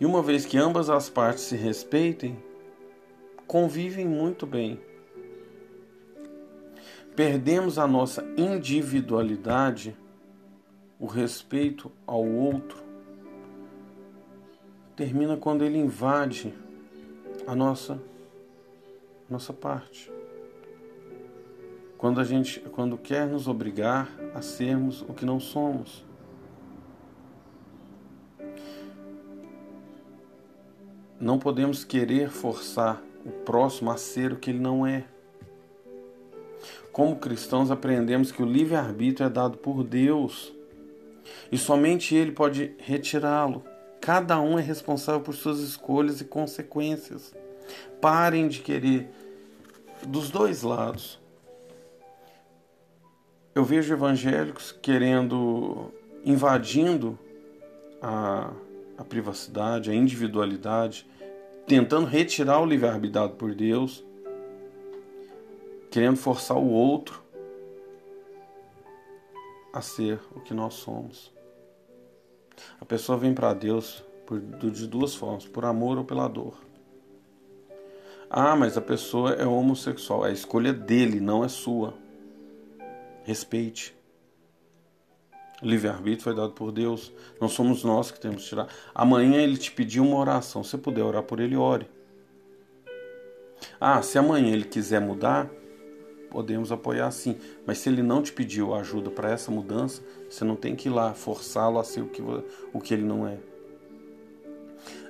E 0.00 0.06
uma 0.06 0.22
vez 0.22 0.44
que 0.44 0.58
ambas 0.58 0.90
as 0.90 1.08
partes 1.08 1.44
se 1.44 1.56
respeitem, 1.56 2.36
convivem 3.46 4.06
muito 4.06 4.46
bem. 4.46 4.80
Perdemos 7.14 7.78
a 7.78 7.86
nossa 7.86 8.24
individualidade, 8.36 9.96
o 10.98 11.06
respeito 11.06 11.92
ao 12.06 12.24
outro, 12.24 12.82
termina 14.96 15.36
quando 15.36 15.64
ele 15.64 15.78
invade 15.78 16.52
a 17.46 17.54
nossa 17.54 18.00
nossa 19.28 19.52
parte. 19.52 20.12
Quando 21.96 22.20
a 22.20 22.24
gente 22.24 22.60
quando 22.60 22.98
quer 22.98 23.26
nos 23.26 23.48
obrigar 23.48 24.10
a 24.34 24.42
sermos 24.42 25.02
o 25.02 25.14
que 25.14 25.24
não 25.24 25.40
somos. 25.40 26.04
Não 31.24 31.38
podemos 31.38 31.84
querer 31.84 32.28
forçar 32.28 33.02
o 33.24 33.30
próximo 33.30 33.90
a 33.90 33.96
ser 33.96 34.34
o 34.34 34.36
que 34.36 34.50
ele 34.50 34.58
não 34.58 34.86
é. 34.86 35.04
Como 36.92 37.16
cristãos, 37.16 37.70
aprendemos 37.70 38.30
que 38.30 38.42
o 38.42 38.46
livre-arbítrio 38.46 39.24
é 39.24 39.30
dado 39.30 39.56
por 39.56 39.82
Deus 39.82 40.52
e 41.50 41.56
somente 41.56 42.14
Ele 42.14 42.30
pode 42.30 42.74
retirá-lo. 42.76 43.64
Cada 44.02 44.38
um 44.38 44.58
é 44.58 44.62
responsável 44.62 45.22
por 45.22 45.34
suas 45.34 45.60
escolhas 45.60 46.20
e 46.20 46.26
consequências. 46.26 47.34
Parem 48.02 48.46
de 48.46 48.60
querer 48.60 49.08
dos 50.06 50.28
dois 50.28 50.62
lados. 50.62 51.18
Eu 53.54 53.64
vejo 53.64 53.94
evangélicos 53.94 54.72
querendo, 54.72 55.90
invadindo 56.22 57.18
a, 58.02 58.52
a 58.98 59.04
privacidade, 59.04 59.90
a 59.90 59.94
individualidade, 59.94 61.06
tentando 61.66 62.06
retirar 62.06 62.60
o 62.60 62.66
livre-arbítrio 62.66 63.12
dado 63.12 63.34
por 63.34 63.54
Deus, 63.54 64.04
querendo 65.90 66.16
forçar 66.16 66.56
o 66.56 66.68
outro 66.68 67.22
a 69.72 69.80
ser 69.80 70.20
o 70.34 70.40
que 70.40 70.54
nós 70.54 70.74
somos. 70.74 71.32
A 72.80 72.84
pessoa 72.84 73.18
vem 73.18 73.34
para 73.34 73.52
Deus 73.52 74.04
por, 74.26 74.40
de 74.40 74.86
duas 74.86 75.14
formas, 75.14 75.46
por 75.46 75.64
amor 75.64 75.98
ou 75.98 76.04
pela 76.04 76.28
dor. 76.28 76.54
Ah, 78.30 78.56
mas 78.56 78.76
a 78.76 78.80
pessoa 78.80 79.32
é 79.34 79.46
homossexual. 79.46 80.24
A 80.24 80.30
escolha 80.30 80.72
dele, 80.72 81.20
não 81.20 81.44
é 81.44 81.48
sua. 81.48 81.94
Respeite. 83.22 83.93
Livre-arbítrio 85.64 86.22
foi 86.22 86.34
dado 86.34 86.52
por 86.52 86.70
Deus. 86.70 87.12
Não 87.40 87.48
somos 87.48 87.82
nós 87.82 88.10
que 88.10 88.20
temos 88.20 88.42
que 88.42 88.50
tirar. 88.50 88.68
Amanhã 88.94 89.40
ele 89.40 89.56
te 89.56 89.72
pediu 89.72 90.04
uma 90.04 90.18
oração. 90.18 90.62
Se 90.62 90.76
puder 90.76 91.02
orar 91.02 91.22
por 91.22 91.40
ele, 91.40 91.56
ore. 91.56 91.88
Ah, 93.80 94.02
se 94.02 94.18
amanhã 94.18 94.52
ele 94.52 94.64
quiser 94.64 95.00
mudar, 95.00 95.50
podemos 96.30 96.70
apoiar 96.70 97.10
sim. 97.10 97.36
Mas 97.66 97.78
se 97.78 97.88
ele 97.88 98.02
não 98.02 98.22
te 98.22 98.32
pediu 98.32 98.74
ajuda 98.74 99.10
para 99.10 99.30
essa 99.30 99.50
mudança, 99.50 100.02
você 100.28 100.44
não 100.44 100.54
tem 100.54 100.76
que 100.76 100.88
ir 100.88 100.92
lá 100.92 101.14
forçá-lo 101.14 101.78
a 101.78 101.84
ser 101.84 102.02
o 102.02 102.08
que, 102.08 102.22
o 102.72 102.80
que 102.80 102.92
ele 102.92 103.04
não 103.04 103.26
é. 103.26 103.38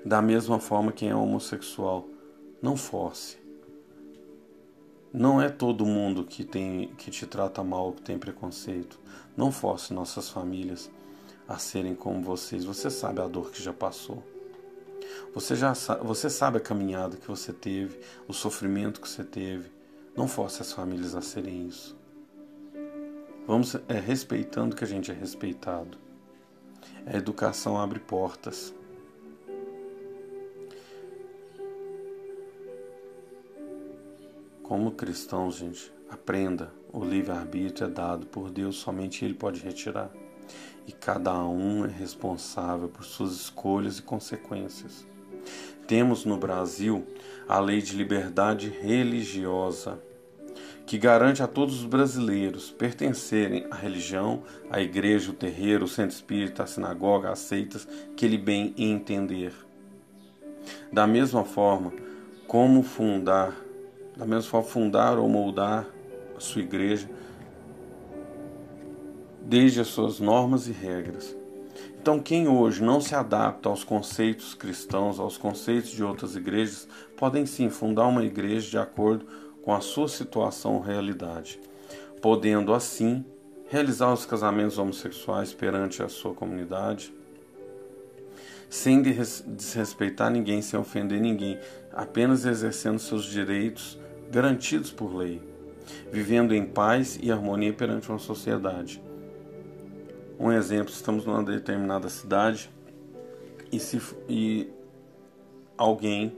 Da 0.05 0.23
mesma 0.23 0.61
forma, 0.61 0.93
quem 0.93 1.11
é 1.11 1.17
homossexual, 1.17 2.07
não 2.63 2.77
force. 2.77 3.39
Não 5.13 5.41
é 5.41 5.49
todo 5.49 5.87
mundo 5.87 6.25
que, 6.25 6.45
tem, 6.45 6.89
que 6.99 7.11
te 7.11 7.27
trata 7.27 7.63
mal, 7.65 7.93
que 7.93 8.03
tem 8.03 8.19
preconceito. 8.19 8.99
Não 9.37 9.51
force 9.51 9.93
nossas 9.93 10.29
famílias 10.29 10.91
a 11.49 11.59
serem 11.59 11.95
como 11.95 12.23
vocês. 12.23 12.65
Você 12.65 12.91
sabe 12.91 13.21
a 13.21 13.27
dor 13.27 13.51
que 13.51 13.63
já 13.63 13.73
passou. 13.73 14.23
Você 15.35 15.57
já 15.57 15.73
você 16.03 16.31
sabe 16.31 16.59
a 16.59 16.61
caminhada 16.61 17.17
que 17.17 17.27
você 17.27 17.53
teve, 17.53 18.01
o 18.29 18.33
sofrimento 18.33 19.01
que 19.01 19.09
você 19.09 19.25
teve. 19.25 19.71
Não 20.17 20.29
force 20.29 20.63
as 20.63 20.73
famílias 20.73 21.15
a 21.15 21.21
serem 21.21 21.67
isso. 21.67 21.97
Vamos 23.47 23.75
é, 23.89 23.99
respeitando 23.99 24.75
que 24.75 24.85
a 24.85 24.87
gente 24.87 25.11
é 25.11 25.15
respeitado. 25.15 25.99
A 27.05 27.17
educação 27.17 27.79
abre 27.79 27.99
portas. 27.99 28.75
Como 34.63 34.93
cristãos, 34.93 35.57
gente, 35.57 35.93
aprenda: 36.15 36.73
o 36.93 37.05
livre-arbítrio 37.05 37.87
é 37.87 37.91
dado 37.91 38.27
por 38.27 38.51
Deus, 38.51 38.77
somente 38.77 39.25
Ele 39.25 39.35
pode 39.35 39.61
retirar. 39.61 40.11
E 40.87 40.93
cada 40.93 41.35
um 41.45 41.85
é 41.85 41.89
responsável 41.89 42.89
por 42.89 43.05
suas 43.05 43.33
escolhas 43.33 43.99
e 43.99 44.03
consequências. 44.03 45.07
Temos 45.87 46.25
no 46.25 46.37
Brasil 46.37 47.07
a 47.49 47.59
Lei 47.59 47.83
de 47.83 47.97
Liberdade 47.97 48.69
Religiosa, 48.69 49.99
que 50.87 50.99
garante 50.99 51.43
a 51.43 51.47
todos 51.47 51.81
os 51.81 51.87
brasileiros 51.87 52.71
pertencerem 52.71 53.67
à 53.71 53.75
religião, 53.75 54.43
à 54.71 54.81
igreja, 54.81 55.31
o 55.31 55.35
terreiro, 55.35 55.87
o 55.87 55.89
centro 55.89 56.15
espírita, 56.15 56.63
a 56.63 56.67
sinagoga, 56.67 57.31
as 57.31 57.39
seitas 57.41 57.89
que 58.17 58.25
ele 58.25 58.39
bem 58.39 58.75
entender. 58.77 59.53
Da 60.93 61.07
mesma 61.07 61.45
forma, 61.45 61.93
como 62.47 62.83
fundar 62.83 63.55
da 64.17 64.25
mesma 64.25 64.43
forma 64.43 64.69
fundar 64.69 65.19
ou 65.19 65.29
moldar 65.29 65.87
a 66.37 66.41
sua 66.41 66.63
igreja 66.63 67.09
desde 69.45 69.81
as 69.81 69.89
suas 69.89 70.19
normas 70.19 70.67
e 70.69 70.73
regras. 70.73 71.37
Então, 72.01 72.21
quem 72.21 72.49
hoje 72.49 72.83
não 72.83 73.01
se 73.01 73.15
adapta 73.15 73.69
aos 73.69 73.83
conceitos 73.83 74.55
cristãos, 74.55 75.19
aos 75.19 75.39
conceitos 75.39 75.91
de 75.91 76.05
outras 76.05 76.37
igrejas, 76.37 76.89
podem 77.17 77.47
sim 77.47 77.71
fundar 77.71 78.07
uma 78.07 78.25
igreja 78.25 78.71
de 78.71 78.79
acordo 78.79 79.27
com 79.63 79.73
a 79.73 79.81
sua 79.81 80.09
situação 80.09 80.75
ou 80.75 80.81
realidade, 80.81 81.59
podendo 82.21 82.75
assim 82.75 83.25
realizar 83.69 84.13
os 84.13 84.27
casamentos 84.27 84.79
homossexuais 84.79 85.55
perante 85.55 86.03
a 86.03 86.09
sua 86.09 86.35
comunidade, 86.35 87.13
sem 88.69 89.01
desrespeitar 89.01 90.31
ninguém, 90.31 90.61
sem 90.61 90.79
ofender 90.79 91.21
ninguém, 91.21 91.59
apenas 91.93 92.45
exercendo 92.45 92.99
seus 92.99 93.25
direitos 93.25 93.99
garantidos 94.31 94.91
por 94.91 95.15
lei, 95.15 95.41
vivendo 96.15 96.55
em 96.55 96.65
paz 96.65 97.19
e 97.21 97.33
harmonia 97.33 97.73
perante 97.73 98.09
uma 98.09 98.21
sociedade. 98.21 99.03
Um 100.39 100.53
exemplo, 100.53 100.93
estamos 100.93 101.27
numa 101.27 101.43
determinada 101.43 102.09
cidade 102.09 102.71
e, 103.73 103.81
se, 103.81 104.01
e 104.29 104.71
alguém 105.77 106.33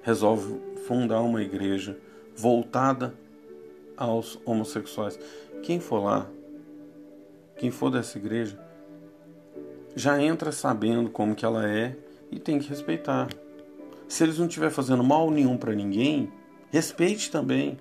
resolve 0.00 0.58
fundar 0.86 1.20
uma 1.20 1.42
igreja 1.42 1.98
voltada 2.34 3.14
aos 3.98 4.40
homossexuais. 4.46 5.20
Quem 5.62 5.78
for 5.78 6.02
lá, 6.04 6.26
quem 7.58 7.70
for 7.70 7.90
dessa 7.90 8.16
igreja, 8.16 8.58
já 9.94 10.22
entra 10.22 10.50
sabendo 10.52 11.10
como 11.10 11.34
que 11.34 11.44
ela 11.44 11.68
é 11.68 11.94
e 12.30 12.38
tem 12.38 12.58
que 12.58 12.70
respeitar. 12.70 13.28
Se 14.08 14.24
eles 14.24 14.38
não 14.38 14.46
estiver 14.46 14.70
fazendo 14.70 15.04
mal 15.04 15.30
nenhum 15.30 15.58
para 15.58 15.74
ninguém, 15.74 16.32
respeite 16.70 17.30
também. 17.30 17.76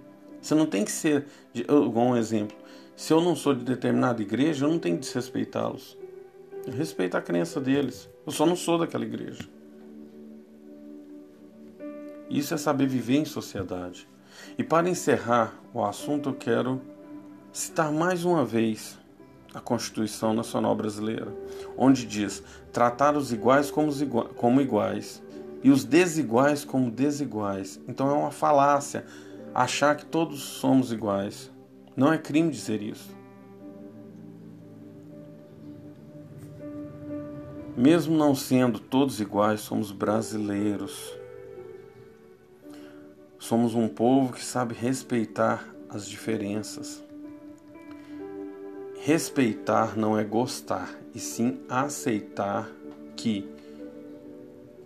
Você 0.48 0.56
não 0.56 0.66
tem 0.66 0.86
que 0.86 0.92
ser, 0.94 1.26
igual 1.54 2.08
um 2.08 2.16
exemplo, 2.16 2.56
se 2.96 3.12
eu 3.12 3.20
não 3.20 3.36
sou 3.36 3.54
de 3.54 3.66
determinada 3.66 4.22
igreja, 4.22 4.64
eu 4.64 4.70
não 4.70 4.80
tenho 4.80 4.96
que 4.96 5.02
desrespeitá-los. 5.02 5.98
Respeita 6.66 7.18
a 7.18 7.22
crença 7.22 7.60
deles. 7.60 8.10
Eu 8.26 8.32
só 8.32 8.46
não 8.46 8.56
sou 8.56 8.78
daquela 8.78 9.04
igreja. 9.04 9.44
Isso 12.30 12.54
é 12.54 12.58
saber 12.58 12.88
viver 12.88 13.18
em 13.18 13.26
sociedade. 13.26 14.08
E 14.58 14.64
para 14.64 14.88
encerrar 14.88 15.54
o 15.74 15.84
assunto, 15.84 16.30
eu 16.30 16.34
quero 16.34 16.82
citar 17.52 17.92
mais 17.92 18.24
uma 18.24 18.46
vez 18.46 18.98
a 19.54 19.60
Constituição 19.60 20.34
Nacional 20.34 20.74
Brasileira, 20.78 21.36
onde 21.78 22.06
diz: 22.06 22.42
tratar 22.72 23.18
os 23.18 23.34
iguais 23.34 23.70
como 23.70 24.62
iguais 24.62 25.22
e 25.62 25.70
os 25.70 25.84
desiguais 25.84 26.64
como 26.64 26.90
desiguais. 26.90 27.82
Então 27.86 28.10
é 28.10 28.14
uma 28.14 28.32
falácia 28.32 29.04
achar 29.54 29.96
que 29.96 30.06
todos 30.06 30.42
somos 30.42 30.92
iguais. 30.92 31.52
Não 31.96 32.12
é 32.12 32.18
crime 32.18 32.52
dizer 32.52 32.82
isso. 32.82 33.16
Mesmo 37.76 38.18
não 38.18 38.34
sendo 38.34 38.80
todos 38.80 39.20
iguais, 39.20 39.62
somos 39.62 39.92
brasileiros. 39.92 41.16
Somos 43.38 43.76
um 43.76 43.88
povo 43.88 44.34
que 44.34 44.44
sabe 44.44 44.74
respeitar 44.74 45.68
as 45.90 46.08
diferenças. 46.08 47.04
Respeitar 49.00 49.96
não 49.96 50.18
é 50.18 50.24
gostar, 50.24 50.90
e 51.14 51.20
sim 51.20 51.60
aceitar 51.70 52.70
que 53.16 53.48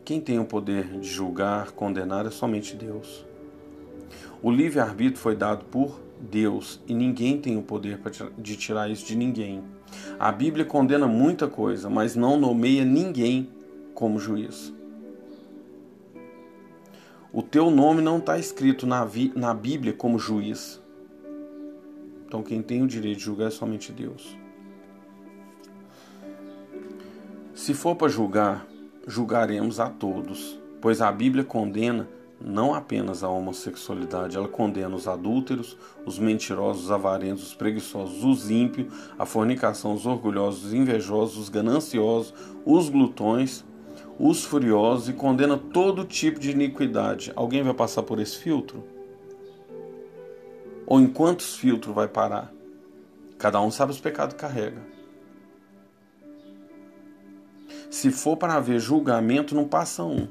quem 0.04 0.20
tem 0.20 0.38
o 0.38 0.46
poder 0.46 1.00
de 1.00 1.08
julgar, 1.08 1.72
condenar 1.72 2.26
é 2.26 2.30
somente 2.30 2.76
Deus. 2.76 3.26
O 4.44 4.50
livre-arbítrio 4.50 5.20
foi 5.20 5.36
dado 5.36 5.66
por 5.66 6.00
Deus 6.20 6.80
e 6.88 6.94
ninguém 6.94 7.40
tem 7.40 7.58
o 7.58 7.62
poder 7.62 8.00
de 8.38 8.56
tirar 8.56 8.90
isso 8.90 9.06
de 9.06 9.16
ninguém. 9.16 9.64
A 10.20 10.32
Bíblia 10.32 10.66
condena 10.66 11.08
muita 11.08 11.48
coisa, 11.48 11.90
mas 11.90 12.16
não 12.16 12.40
nomeia 12.40 12.84
ninguém 12.84 13.50
como 13.94 14.20
juiz. 14.20 14.74
O 17.32 17.42
teu 17.42 17.70
nome 17.70 18.02
não 18.02 18.18
está 18.18 18.38
escrito 18.38 18.88
na, 18.88 19.08
na 19.36 19.54
Bíblia 19.54 19.94
como 19.94 20.18
juiz. 20.18 20.82
Então 22.26 22.42
quem 22.42 22.62
tem 22.62 22.82
o 22.82 22.88
direito 22.88 23.20
de 23.20 23.24
julgar 23.24 23.48
é 23.48 23.52
somente 23.52 23.92
Deus. 23.92 24.38
Se 27.54 27.74
for 27.74 27.96
para 27.96 28.08
julgar, 28.08 28.66
julgaremos 29.06 29.80
a 29.80 29.88
todos, 29.88 30.60
pois 30.82 31.00
a 31.00 31.12
Bíblia 31.12 31.44
condena 31.44 32.08
não 32.44 32.74
apenas 32.74 33.24
a 33.24 33.30
homossexualidade, 33.30 34.36
ela 34.36 34.48
condena 34.48 34.96
os 34.96 35.08
adúlteros, 35.08 35.78
os 36.06 36.18
mentirosos, 36.18 36.86
os 36.86 36.92
avarentos, 36.92 37.44
os 37.44 37.54
preguiçosos, 37.54 38.24
os 38.24 38.50
ímpios, 38.50 38.92
a 39.18 39.26
fornicação, 39.26 39.94
os 39.94 40.06
orgulhosos, 40.06 40.66
os 40.66 40.74
invejosos, 40.74 41.38
os 41.38 41.50
gananciosos, 41.50 42.34
os 42.66 42.90
glutões, 42.90 43.64
os 44.20 44.44
furiosos 44.44 45.10
e 45.10 45.14
condena 45.14 45.58
todo 45.58 46.06
tipo 46.06 46.40
de 46.40 46.52
iniquidade. 46.52 47.32
Alguém 47.36 47.64
vai 47.64 47.74
passar 47.74 48.04
por 48.04 48.20
esse 48.20 48.38
filtro? 48.38 48.84
Ou 50.86 51.00
em 51.00 51.08
quantos 51.08 51.56
filtros 51.56 51.94
vai 51.94 52.08
parar? 52.08 52.52
Cada 53.38 53.62
um 53.62 53.72
sabe 53.72 53.92
os 53.92 54.00
pecados 54.00 54.36
que 54.36 54.42
carrega. 54.42 54.82
Se 57.90 58.12
for 58.12 58.38
para 58.38 58.56
haver 58.56 58.80
julgamento, 58.80 59.54
não 59.54 59.68
passa 59.68 60.04
um. 60.04 60.28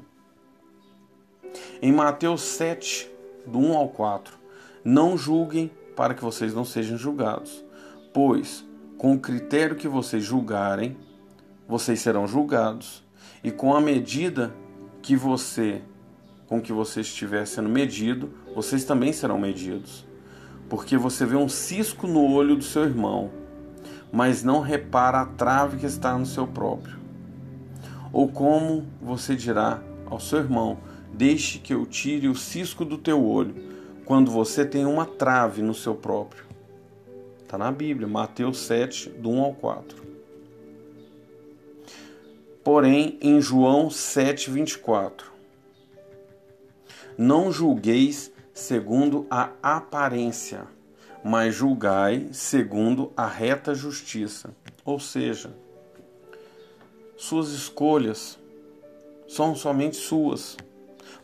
Em 1.81 1.91
Mateus 1.91 2.41
7, 2.41 3.09
do 3.45 3.59
1 3.59 3.77
ao 3.77 3.89
4, 3.89 4.37
não 4.83 5.17
julguem 5.17 5.71
para 5.95 6.13
que 6.13 6.23
vocês 6.23 6.53
não 6.53 6.65
sejam 6.65 6.97
julgados, 6.97 7.63
pois 8.13 8.65
com 8.97 9.13
o 9.13 9.19
critério 9.19 9.75
que 9.75 9.87
vocês 9.87 10.23
julgarem, 10.23 10.95
vocês 11.67 11.99
serão 11.99 12.27
julgados, 12.27 13.03
e 13.43 13.49
com 13.49 13.73
a 13.73 13.81
medida 13.81 14.53
que 15.01 15.15
você 15.15 15.81
com 16.51 16.61
que 16.61 16.73
você 16.73 16.99
estiver 16.99 17.47
sendo 17.47 17.69
medido, 17.69 18.29
vocês 18.53 18.83
também 18.83 19.13
serão 19.13 19.39
medidos. 19.39 20.05
Porque 20.69 20.97
você 20.97 21.25
vê 21.25 21.37
um 21.37 21.47
cisco 21.47 22.05
no 22.05 22.29
olho 22.29 22.57
do 22.57 22.63
seu 22.63 22.83
irmão, 22.83 23.31
mas 24.11 24.43
não 24.43 24.59
repara 24.59 25.21
a 25.21 25.25
trave 25.25 25.77
que 25.77 25.85
está 25.85 26.17
no 26.17 26.25
seu 26.25 26.45
próprio. 26.45 26.99
Ou 28.11 28.27
como 28.27 28.85
você 29.01 29.33
dirá 29.33 29.81
ao 30.05 30.19
seu 30.19 30.39
irmão: 30.39 30.77
Deixe 31.13 31.59
que 31.59 31.73
eu 31.73 31.85
tire 31.85 32.27
o 32.27 32.35
cisco 32.35 32.83
do 32.83 32.97
teu 32.97 33.23
olho, 33.23 33.55
quando 34.05 34.31
você 34.31 34.65
tem 34.65 34.85
uma 34.85 35.05
trave 35.05 35.61
no 35.61 35.73
seu 35.73 35.95
próprio. 35.95 36.45
Está 37.41 37.57
na 37.57 37.71
Bíblia, 37.71 38.07
Mateus 38.07 38.59
7, 38.59 39.09
do 39.09 39.29
1 39.29 39.41
ao 39.41 39.53
4. 39.53 40.01
Porém, 42.63 43.17
em 43.21 43.41
João 43.41 43.89
7, 43.89 44.51
24, 44.51 45.31
não 47.17 47.51
julgueis 47.51 48.31
segundo 48.53 49.25
a 49.29 49.51
aparência, 49.61 50.67
mas 51.23 51.55
julgai 51.55 52.29
segundo 52.31 53.11
a 53.17 53.27
reta 53.27 53.73
justiça. 53.73 54.53
Ou 54.85 54.99
seja, 54.99 55.53
suas 57.17 57.49
escolhas 57.49 58.39
são 59.27 59.55
somente 59.55 59.97
suas. 59.97 60.57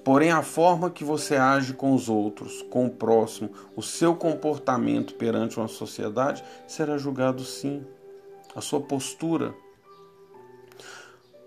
Porém, 0.07 0.31
a 0.31 0.41
forma 0.41 0.89
que 0.89 1.03
você 1.03 1.35
age 1.35 1.73
com 1.73 1.93
os 1.93 2.07
outros, 2.07 2.61
com 2.69 2.85
o 2.85 2.89
próximo, 2.89 3.49
o 3.75 3.81
seu 3.81 4.15
comportamento 4.15 5.15
perante 5.15 5.57
uma 5.57 5.67
sociedade 5.67 6.41
será 6.65 6.97
julgado 6.97 7.43
sim. 7.43 7.85
A 8.55 8.61
sua 8.61 8.79
postura. 8.79 9.53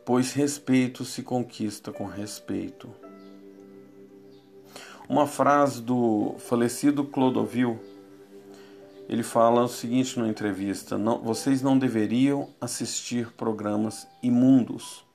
Pois 0.04 0.34
respeito 0.34 1.06
se 1.06 1.22
conquista 1.22 1.90
com 1.90 2.04
respeito. 2.04 2.90
Uma 5.08 5.26
frase 5.26 5.80
do 5.80 6.34
falecido 6.40 7.02
Clodovil, 7.04 7.80
ele 9.08 9.22
fala 9.22 9.62
o 9.62 9.68
seguinte 9.68 10.18
na 10.18 10.28
entrevista: 10.28 10.98
não, 10.98 11.22
vocês 11.22 11.62
não 11.62 11.78
deveriam 11.78 12.50
assistir 12.60 13.32
programas 13.32 14.06
imundos 14.22 15.08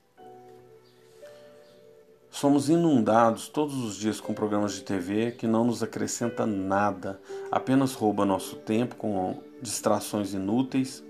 Somos 2.36 2.68
inundados 2.68 3.48
todos 3.48 3.82
os 3.82 3.96
dias 3.96 4.20
com 4.20 4.34
programas 4.34 4.74
de 4.74 4.82
TV 4.82 5.32
que 5.32 5.48
não 5.48 5.64
nos 5.64 5.82
acrescenta 5.82 6.46
nada, 6.46 7.18
apenas 7.50 7.94
rouba 7.94 8.26
nosso 8.26 8.58
tempo 8.58 8.98
com 8.98 9.40
distrações 9.62 10.34
inúteis, 10.34 11.02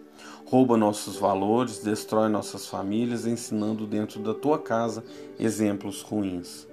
rouba 0.45 0.77
nossos 0.77 1.17
valores, 1.17 1.79
destrói 1.79 2.29
nossas 2.29 2.67
famílias, 2.67 3.25
ensinando 3.25 3.87
dentro 3.87 4.19
da 4.19 4.35
tua 4.35 4.59
casa 4.59 5.03
exemplos 5.39 6.03
ruins. 6.03 6.67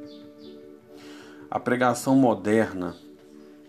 A 1.50 1.58
pregação 1.58 2.14
moderna 2.14 2.94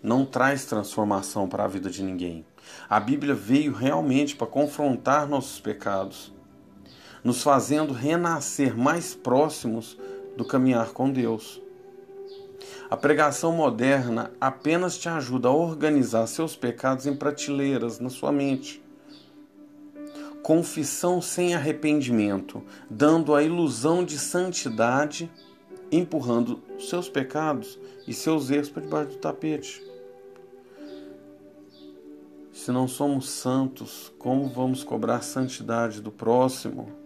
não 0.02 0.26
traz 0.26 0.66
transformação 0.66 1.48
para 1.48 1.64
a 1.64 1.68
vida 1.68 1.88
de 1.88 2.02
ninguém. 2.02 2.44
A 2.90 3.00
Bíblia 3.00 3.32
veio 3.34 3.72
realmente 3.72 4.36
para 4.36 4.46
confrontar 4.46 5.26
nossos 5.26 5.58
pecados, 5.58 6.30
nos 7.24 7.42
fazendo 7.42 7.94
renascer 7.94 8.76
mais 8.76 9.14
próximos 9.14 9.96
do 10.36 10.44
caminhar 10.44 10.92
com 10.92 11.10
Deus. 11.10 11.62
A 12.90 12.96
pregação 12.96 13.52
moderna 13.52 14.30
apenas 14.40 14.96
te 14.98 15.08
ajuda 15.08 15.48
a 15.48 15.52
organizar 15.52 16.26
seus 16.26 16.54
pecados 16.54 17.06
em 17.06 17.16
prateleiras 17.16 17.98
na 17.98 18.10
sua 18.10 18.30
mente. 18.30 18.82
Confissão 20.42 21.22
sem 21.22 21.54
arrependimento, 21.54 22.62
dando 22.88 23.34
a 23.34 23.42
ilusão 23.42 24.04
de 24.04 24.18
santidade, 24.18 25.30
empurrando 25.90 26.62
seus 26.78 27.08
pecados 27.08 27.78
e 28.06 28.12
seus 28.12 28.50
erros 28.50 28.68
para 28.68 28.82
debaixo 28.82 29.10
do 29.12 29.16
tapete. 29.16 29.82
Se 32.52 32.70
não 32.70 32.86
somos 32.86 33.28
santos, 33.28 34.12
como 34.18 34.48
vamos 34.48 34.84
cobrar 34.84 35.22
santidade 35.22 36.00
do 36.00 36.12
próximo? 36.12 37.03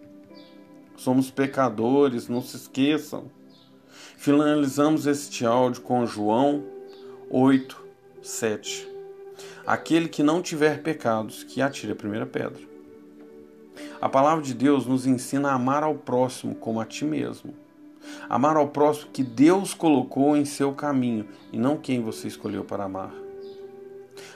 Somos 0.99 1.31
pecadores, 1.31 2.27
não 2.27 2.41
se 2.41 2.57
esqueçam. 2.57 3.31
Finalizamos 4.17 5.07
este 5.07 5.45
áudio 5.45 5.81
com 5.81 6.05
João 6.05 6.65
8, 7.29 7.81
7. 8.21 8.85
Aquele 9.65 10.09
que 10.09 10.21
não 10.21 10.41
tiver 10.41 10.83
pecados, 10.83 11.41
que 11.41 11.61
atire 11.61 11.93
a 11.93 11.95
primeira 11.95 12.25
pedra. 12.25 12.61
A 14.01 14.09
palavra 14.09 14.43
de 14.43 14.53
Deus 14.53 14.85
nos 14.85 15.07
ensina 15.07 15.51
a 15.51 15.53
amar 15.53 15.83
ao 15.83 15.95
próximo 15.95 16.53
como 16.53 16.81
a 16.81 16.85
ti 16.85 17.05
mesmo. 17.05 17.53
Amar 18.27 18.57
ao 18.57 18.67
próximo 18.67 19.11
que 19.13 19.23
Deus 19.23 19.73
colocou 19.73 20.35
em 20.35 20.43
seu 20.43 20.73
caminho 20.73 21.29
e 21.53 21.57
não 21.57 21.77
quem 21.77 22.01
você 22.01 22.27
escolheu 22.27 22.65
para 22.65 22.83
amar. 22.83 23.13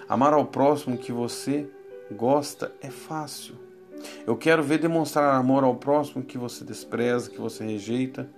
Amar 0.07 0.33
ao 0.33 0.45
próximo 0.45 0.97
que 0.97 1.11
você 1.11 1.69
gosta 2.09 2.73
é 2.79 2.89
fácil. 2.89 3.62
Eu 4.25 4.37
quero 4.37 4.63
ver 4.63 4.79
demonstrar 4.79 5.35
amor 5.35 5.63
ao 5.63 5.75
próximo 5.75 6.23
que 6.23 6.37
você 6.37 6.63
despreza, 6.63 7.29
que 7.29 7.39
você 7.39 7.63
rejeita. 7.63 8.29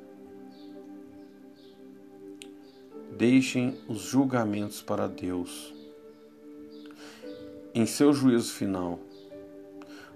Deixem 3.17 3.77
os 3.87 4.01
julgamentos 4.01 4.81
para 4.81 5.07
Deus. 5.07 5.73
Em 7.73 7.85
seu 7.85 8.13
juízo 8.13 8.53
final, 8.53 8.99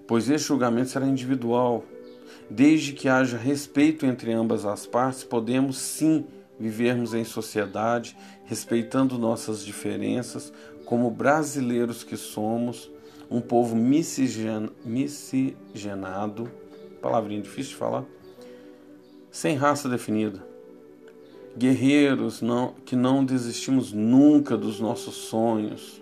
pois 0.08 0.30
esse 0.30 0.46
julgamento 0.46 0.90
será 0.90 1.06
individual. 1.06 1.84
Desde 2.50 2.94
que 2.94 3.08
haja 3.08 3.38
respeito 3.38 4.06
entre 4.06 4.34
ambas 4.34 4.66
as 4.66 4.86
partes, 4.86 5.24
podemos 5.24 5.78
sim 5.78 6.26
vivermos 6.60 7.14
em 7.14 7.24
sociedade, 7.24 8.18
respeitando 8.46 9.18
nossas 9.18 9.64
diferenças, 9.64 10.52
como 10.86 11.10
brasileiros 11.10 12.04
que 12.04 12.18
somos, 12.18 12.90
um 13.30 13.40
povo 13.40 13.76
miscigenado, 13.76 16.50
palavrinha 17.02 17.42
difícil 17.42 17.74
de 17.74 17.78
falar, 17.78 18.04
sem 19.30 19.56
raça 19.56 19.88
definida. 19.88 20.44
Guerreiros 21.58 22.42
não, 22.42 22.74
que 22.86 22.96
não 22.96 23.24
desistimos 23.24 23.92
nunca 23.92 24.58
dos 24.58 24.80
nossos 24.80 25.16
sonhos, 25.16 26.02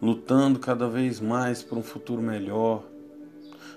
lutando 0.00 0.58
cada 0.58 0.88
vez 0.88 1.20
mais 1.20 1.62
por 1.62 1.76
um 1.76 1.82
futuro 1.82 2.22
melhor, 2.22 2.82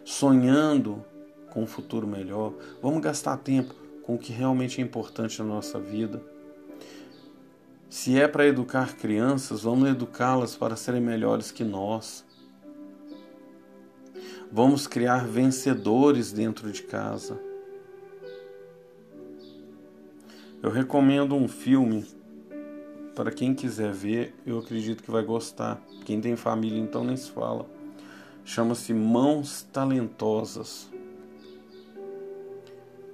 sonhando 0.06 1.04
com 1.50 1.64
um 1.64 1.68
futuro 1.68 2.08
melhor. 2.08 2.54
Vamos 2.82 3.02
gastar 3.02 3.36
tempo 3.38 3.74
com 4.04 4.16
o 4.16 4.18
que 4.18 4.32
realmente 4.32 4.80
é 4.80 4.84
importante 4.84 5.40
na 5.40 5.46
nossa 5.46 5.80
vida 5.80 6.22
se 7.90 8.20
é 8.20 8.28
para 8.28 8.46
educar 8.46 8.98
crianças, 8.98 9.62
vamos 9.64 9.90
educá-las 9.90 10.56
para 10.56 10.76
serem 10.76 11.00
melhores 11.00 11.52
que 11.52 11.64
nós. 11.64 12.26
Vamos 14.52 14.88
criar 14.88 15.26
vencedores 15.26 16.32
dentro 16.34 16.70
de 16.72 16.84
casa. 16.84 17.40
Eu 20.62 20.70
recomendo 20.70 21.36
um 21.36 21.48
filme 21.48 22.06
para 23.16 23.32
quem 23.32 23.56
quiser 23.56 23.94
ver, 23.94 24.36
eu 24.46 24.60
acredito 24.60 25.02
que 25.02 25.10
vai 25.10 25.24
gostar. 25.24 25.82
Quem 26.04 26.20
tem 26.20 26.36
família 26.36 26.80
então 26.80 27.04
nem 27.04 27.16
se 27.16 27.32
fala. 27.32 27.66
Chama-se 28.44 28.94
Mãos 28.94 29.64
Talentosas. 29.72 30.90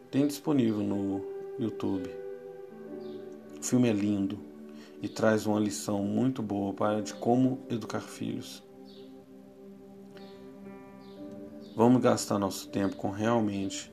Tem 0.09 0.25
disponível 0.25 0.79
no 0.81 1.23
YouTube. 1.59 2.09
O 3.59 3.63
filme 3.63 3.89
é 3.89 3.93
lindo 3.93 4.52
e 5.03 5.09
traz 5.09 5.45
uma 5.45 5.59
lição 5.59 6.01
muito 6.01 6.41
boa 6.41 6.73
para 6.73 7.01
de 7.01 7.13
como 7.13 7.59
educar 7.69 7.99
filhos. 7.99 8.63
Vamos 11.75 12.01
gastar 12.01 12.39
nosso 12.39 12.69
tempo 12.69 12.95
com 12.95 13.11
realmente 13.11 13.91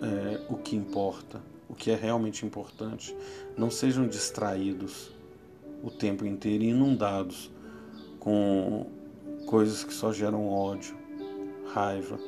é, 0.00 0.40
o 0.48 0.56
que 0.56 0.76
importa, 0.76 1.42
o 1.68 1.74
que 1.74 1.90
é 1.90 1.96
realmente 1.96 2.46
importante. 2.46 3.16
Não 3.56 3.72
sejam 3.72 4.06
distraídos 4.06 5.10
o 5.82 5.90
tempo 5.90 6.24
inteiro 6.24 6.62
e 6.62 6.68
inundados 6.68 7.50
com 8.20 8.86
coisas 9.46 9.82
que 9.82 9.92
só 9.92 10.12
geram 10.12 10.48
ódio, 10.48 10.96
raiva, 11.74 12.20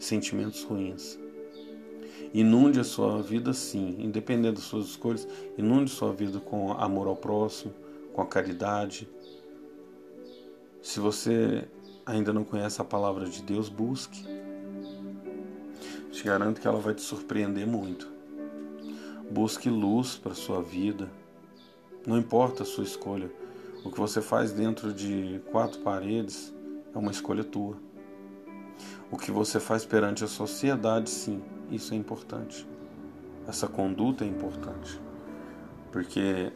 sentimentos 0.00 0.64
ruins. 0.64 1.21
Inunde 2.34 2.80
a 2.80 2.84
sua 2.84 3.20
vida 3.20 3.52
sim, 3.52 3.96
independente 3.98 4.54
das 4.54 4.64
suas 4.64 4.86
escolhas, 4.86 5.28
inunde 5.58 5.90
sua 5.90 6.12
vida 6.12 6.40
com 6.40 6.72
amor 6.72 7.06
ao 7.06 7.16
próximo, 7.16 7.74
com 8.14 8.22
a 8.22 8.26
caridade. 8.26 9.06
Se 10.80 10.98
você 10.98 11.68
ainda 12.06 12.32
não 12.32 12.42
conhece 12.42 12.80
a 12.80 12.84
palavra 12.84 13.28
de 13.28 13.42
Deus, 13.42 13.68
busque. 13.68 14.24
Te 16.10 16.24
garanto 16.24 16.60
que 16.60 16.66
ela 16.66 16.80
vai 16.80 16.94
te 16.94 17.02
surpreender 17.02 17.66
muito. 17.66 18.10
Busque 19.30 19.68
luz 19.68 20.16
para 20.16 20.34
sua 20.34 20.62
vida. 20.62 21.10
Não 22.06 22.18
importa 22.18 22.62
a 22.62 22.66
sua 22.66 22.84
escolha. 22.84 23.30
O 23.84 23.90
que 23.90 23.98
você 23.98 24.22
faz 24.22 24.52
dentro 24.52 24.92
de 24.92 25.40
quatro 25.50 25.80
paredes 25.80 26.52
é 26.94 26.98
uma 26.98 27.10
escolha 27.10 27.44
tua. 27.44 27.76
O 29.10 29.18
que 29.18 29.30
você 29.30 29.60
faz 29.60 29.84
perante 29.84 30.24
a 30.24 30.28
sociedade, 30.28 31.10
sim, 31.10 31.42
isso 31.72 31.94
é 31.94 31.96
importante. 31.96 32.66
Essa 33.48 33.66
conduta 33.66 34.24
é 34.24 34.28
importante. 34.28 35.00
Porque 35.90 36.52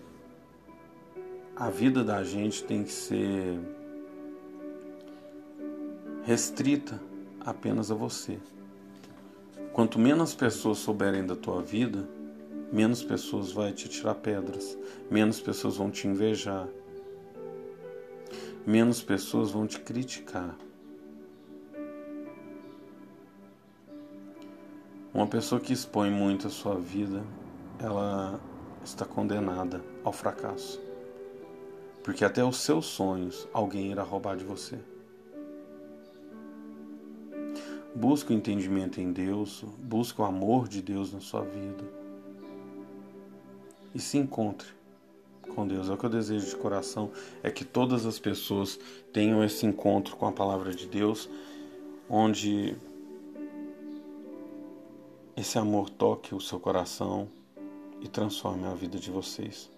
a 1.56 1.70
vida 1.70 2.04
da 2.04 2.22
gente 2.22 2.62
tem 2.62 2.84
que 2.84 2.92
ser 2.92 3.58
restrita 6.24 7.00
apenas 7.40 7.90
a 7.90 7.94
você. 7.94 8.38
Quanto 9.72 9.98
menos 9.98 10.34
pessoas 10.34 10.78
souberem 10.78 11.24
da 11.24 11.36
tua 11.36 11.62
vida, 11.62 12.08
menos 12.72 13.02
pessoas 13.02 13.52
vai 13.52 13.72
te 13.72 13.88
tirar 13.88 14.14
pedras, 14.16 14.76
menos 15.10 15.40
pessoas 15.40 15.76
vão 15.76 15.90
te 15.90 16.08
invejar, 16.08 16.68
menos 18.66 19.02
pessoas 19.02 19.50
vão 19.50 19.66
te 19.66 19.78
criticar. 19.78 20.56
Uma 25.16 25.26
pessoa 25.26 25.58
que 25.58 25.72
expõe 25.72 26.10
muito 26.10 26.46
a 26.46 26.50
sua 26.50 26.74
vida, 26.74 27.24
ela 27.78 28.38
está 28.84 29.06
condenada 29.06 29.82
ao 30.04 30.12
fracasso. 30.12 30.78
Porque 32.04 32.22
até 32.22 32.44
os 32.44 32.58
seus 32.58 32.84
sonhos 32.84 33.48
alguém 33.50 33.90
irá 33.90 34.02
roubar 34.02 34.36
de 34.36 34.44
você. 34.44 34.78
Busque 37.94 38.30
o 38.30 38.36
entendimento 38.36 39.00
em 39.00 39.10
Deus, 39.10 39.64
busque 39.78 40.20
o 40.20 40.24
amor 40.24 40.68
de 40.68 40.82
Deus 40.82 41.14
na 41.14 41.20
sua 41.20 41.40
vida. 41.40 41.82
E 43.94 43.98
se 43.98 44.18
encontre 44.18 44.68
com 45.54 45.66
Deus. 45.66 45.88
É 45.88 45.94
o 45.94 45.96
que 45.96 46.04
eu 46.04 46.10
desejo 46.10 46.46
de 46.46 46.56
coração, 46.56 47.10
é 47.42 47.50
que 47.50 47.64
todas 47.64 48.04
as 48.04 48.18
pessoas 48.18 48.78
tenham 49.14 49.42
esse 49.42 49.64
encontro 49.64 50.14
com 50.14 50.26
a 50.26 50.32
palavra 50.32 50.74
de 50.74 50.86
Deus, 50.86 51.26
onde 52.06 52.76
esse 55.36 55.58
amor 55.58 55.90
toque 55.90 56.34
o 56.34 56.40
seu 56.40 56.58
coração 56.58 57.28
e 58.00 58.08
transforme 58.08 58.66
a 58.66 58.74
vida 58.74 58.98
de 58.98 59.10
vocês. 59.10 59.70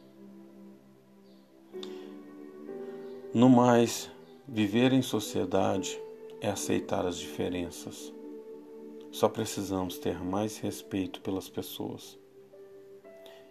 No 3.34 3.48
mais, 3.48 4.08
viver 4.46 4.92
em 4.92 5.02
sociedade 5.02 6.00
é 6.40 6.48
aceitar 6.48 7.04
as 7.04 7.18
diferenças. 7.18 8.12
Só 9.10 9.28
precisamos 9.28 9.98
ter 9.98 10.22
mais 10.22 10.58
respeito 10.58 11.20
pelas 11.20 11.48
pessoas 11.48 12.16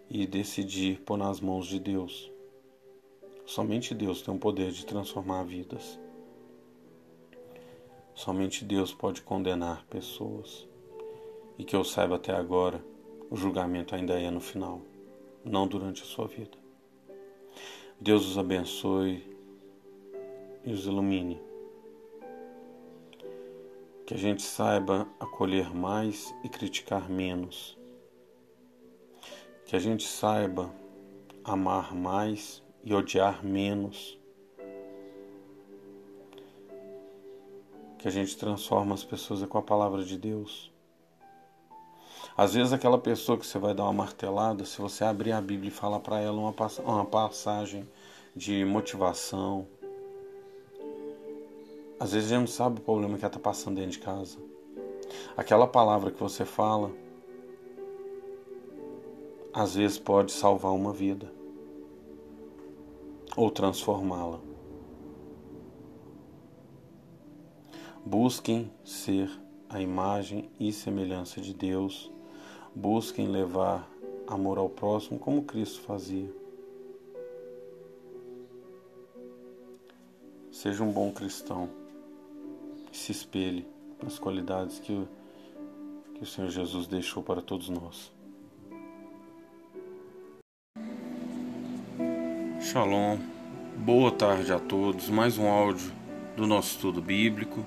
e 0.10 0.26
decidir 0.26 1.02
pôr 1.02 1.18
nas 1.18 1.42
mãos 1.42 1.68
de 1.68 1.80
Deus. 1.80 2.32
Somente 3.46 3.94
Deus 3.94 4.22
tem 4.22 4.34
o 4.34 4.40
poder 4.40 4.72
de 4.72 4.86
transformar 4.86 5.44
vidas. 5.44 6.00
Somente 8.16 8.64
Deus 8.64 8.94
pode 8.94 9.22
condenar 9.22 9.86
pessoas. 9.86 10.67
E 11.58 11.64
que 11.64 11.76
eu 11.76 11.84
saiba 11.84 12.18
até 12.18 12.32
agora, 12.32 12.84
o 13.32 13.36
julgamento 13.36 13.96
ainda 13.96 14.14
é 14.14 14.30
no 14.30 14.40
final, 14.40 14.82
não 15.44 15.68
durante 15.68 16.04
a 16.04 16.06
sua 16.06 16.28
vida. 16.28 16.56
Deus 18.00 18.28
os 18.28 18.38
abençoe 18.38 19.26
e 20.64 20.72
os 20.72 20.86
ilumine. 20.86 21.42
Que 24.06 24.14
a 24.14 24.18
gente 24.18 24.44
saiba 24.44 25.08
acolher 25.20 25.74
mais 25.74 26.34
e 26.44 26.50
criticar 26.50 27.10
menos. 27.10 27.76
Que 29.66 29.76
a 29.76 29.80
gente 29.80 30.08
saiba 30.08 30.72
amar 31.44 31.96
mais 31.96 32.64
e 32.84 32.94
odiar 32.94 33.44
menos. 33.44 34.18
Que 37.98 38.08
a 38.08 38.12
gente 38.12 38.38
transforma 38.38 38.94
as 38.94 39.04
pessoas 39.04 39.44
com 39.46 39.58
a 39.58 39.64
palavra 39.64 40.04
de 40.04 40.20
Deus 40.20 40.72
às 42.38 42.54
vezes 42.54 42.72
aquela 42.72 43.00
pessoa 43.00 43.36
que 43.36 43.48
você 43.48 43.58
vai 43.58 43.74
dar 43.74 43.86
uma 43.86 43.94
martelada, 43.94 44.64
se 44.64 44.80
você 44.80 45.04
abrir 45.04 45.32
a 45.32 45.42
Bíblia 45.42 45.70
e 45.70 45.72
falar 45.72 46.00
para 46.00 46.20
ela 46.20 46.38
uma, 46.40 46.54
uma 46.86 47.06
passagem 47.06 47.90
de 48.36 48.64
motivação, 48.64 49.68
às 52.00 52.12
vezes 52.12 52.30
gente 52.30 52.42
não 52.42 52.48
sabe 52.48 52.80
o 52.80 52.84
problema 52.84 53.18
que 53.18 53.26
ela 53.26 53.30
está 53.30 53.40
passando 53.40 53.78
dentro 53.78 53.92
de 53.92 54.00
casa. 54.00 54.38
Aquela 55.36 55.66
palavra 55.66 56.12
que 56.12 56.20
você 56.20 56.46
fala, 56.46 56.92
às 59.52 59.74
vezes 59.74 59.98
pode 59.98 60.32
salvar 60.32 60.74
uma 60.74 60.94
vida 60.94 61.32
ou 63.36 63.50
transformá-la. 63.50 64.40
Busquem 68.06 68.72
ser 68.86 69.28
a 69.68 69.82
imagem 69.82 70.52
e 70.60 70.72
semelhança 70.72 71.42
de 71.42 71.54
Deus. 71.54 72.12
Busquem 72.80 73.28
levar 73.28 73.90
amor 74.28 74.60
ao 74.60 74.70
próximo 74.70 75.18
como 75.18 75.42
Cristo 75.42 75.82
fazia. 75.82 76.32
Seja 80.52 80.84
um 80.84 80.92
bom 80.92 81.12
cristão 81.12 81.72
e 82.94 82.96
se 82.96 83.12
espelhe 83.12 83.68
nas 84.00 84.20
qualidades 84.20 84.78
que 84.78 85.08
que 86.14 86.22
o 86.22 86.26
Senhor 86.28 86.52
Jesus 86.52 86.86
deixou 86.86 87.24
para 87.24 87.42
todos 87.42 87.68
nós. 87.68 88.12
Shalom, 92.62 93.18
boa 93.76 94.12
tarde 94.12 94.54
a 94.54 94.60
todos. 94.60 95.10
Mais 95.10 95.40
um 95.40 95.48
áudio 95.48 95.92
do 96.36 96.46
nosso 96.46 96.76
estudo 96.76 97.02
bíblico 97.02 97.66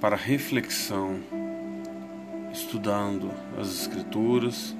para 0.00 0.16
reflexão, 0.16 1.20
estudando 2.52 3.30
as 3.58 3.68
Escrituras, 3.68 4.74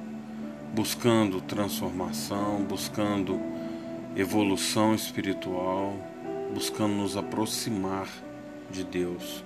buscando 0.75 1.41
transformação, 1.41 2.63
buscando 2.65 3.41
evolução 4.17 4.95
espiritual 4.95 5.97
buscando 6.53 6.95
nos 6.95 7.17
aproximar 7.17 8.09
de 8.71 8.85
Deus. 8.85 9.45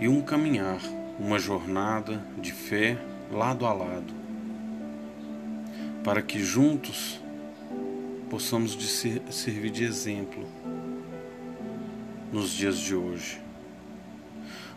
E 0.00 0.08
um 0.08 0.22
caminhar, 0.22 0.80
uma 1.18 1.38
jornada 1.38 2.24
de 2.38 2.52
fé 2.52 2.96
lado 3.30 3.66
a 3.66 3.72
lado, 3.72 4.14
para 6.04 6.22
que 6.22 6.38
juntos 6.38 7.20
possamos 8.30 8.76
de 8.76 8.86
ser, 8.86 9.22
servir 9.30 9.70
de 9.70 9.84
exemplo 9.84 10.46
nos 12.32 12.50
dias 12.50 12.78
de 12.78 12.94
hoje. 12.94 13.40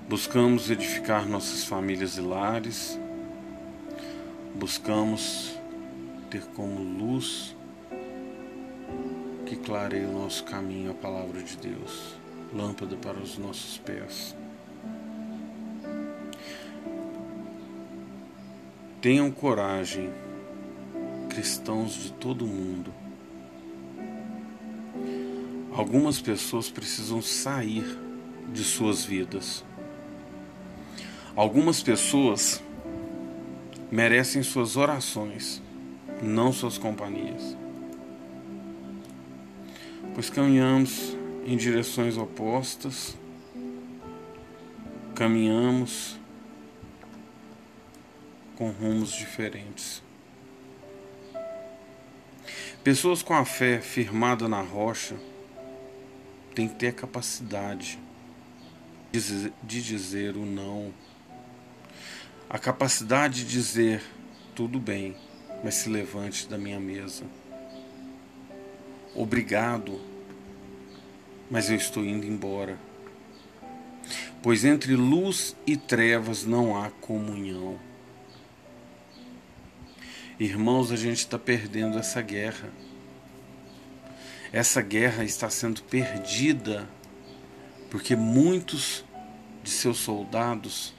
Buscamos 0.07 0.69
edificar 0.69 1.25
nossas 1.25 1.63
famílias 1.63 2.17
e 2.17 2.21
lares, 2.21 2.99
buscamos 4.55 5.57
ter 6.29 6.43
como 6.55 6.81
luz 6.81 7.55
que 9.45 9.55
clareie 9.55 10.05
o 10.05 10.11
nosso 10.11 10.43
caminho 10.43 10.91
a 10.91 10.93
palavra 10.93 11.41
de 11.41 11.57
Deus, 11.57 12.15
lâmpada 12.53 12.95
para 12.97 13.17
os 13.17 13.37
nossos 13.37 13.77
pés. 13.77 14.35
Tenham 19.01 19.31
coragem, 19.31 20.11
cristãos 21.27 21.93
de 21.93 22.13
todo 22.13 22.45
o 22.45 22.47
mundo. 22.47 22.93
Algumas 25.73 26.21
pessoas 26.21 26.69
precisam 26.69 27.21
sair 27.21 27.83
de 28.53 28.63
suas 28.63 29.03
vidas. 29.03 29.63
Algumas 31.35 31.81
pessoas 31.81 32.61
merecem 33.91 34.43
suas 34.43 34.75
orações, 34.75 35.61
não 36.21 36.51
suas 36.51 36.77
companhias 36.77 37.61
pois 40.13 40.29
caminhamos 40.29 41.15
em 41.45 41.55
direções 41.57 42.17
opostas, 42.17 43.15
caminhamos 45.15 46.19
com 48.55 48.69
rumos 48.71 49.11
diferentes. 49.11 50.03
Pessoas 52.83 53.21
com 53.21 53.33
a 53.33 53.45
fé 53.45 53.79
firmada 53.79 54.47
na 54.47 54.61
rocha 54.61 55.15
têm 56.55 56.67
que 56.67 56.75
ter 56.75 56.87
a 56.87 56.93
capacidade 56.93 57.99
de 59.11 59.81
dizer 59.81 60.35
o 60.35 60.45
não, 60.45 60.93
a 62.53 62.59
capacidade 62.59 63.45
de 63.45 63.49
dizer 63.49 64.03
tudo 64.53 64.77
bem, 64.77 65.15
mas 65.63 65.75
se 65.75 65.87
levante 65.87 66.49
da 66.49 66.57
minha 66.57 66.81
mesa 66.81 67.23
obrigado, 69.15 70.01
mas 71.49 71.69
eu 71.69 71.77
estou 71.77 72.03
indo 72.03 72.25
embora. 72.25 72.77
Pois 74.43 74.65
entre 74.65 74.97
luz 74.97 75.55
e 75.65 75.77
trevas 75.77 76.45
não 76.45 76.77
há 76.77 76.89
comunhão. 76.89 77.79
Irmãos, 80.37 80.91
a 80.91 80.97
gente 80.97 81.19
está 81.19 81.39
perdendo 81.39 81.97
essa 81.97 82.21
guerra. 82.21 82.69
Essa 84.51 84.81
guerra 84.81 85.23
está 85.23 85.49
sendo 85.49 85.81
perdida 85.83 86.89
porque 87.89 88.13
muitos 88.13 89.05
de 89.63 89.69
seus 89.69 89.99
soldados 89.99 90.93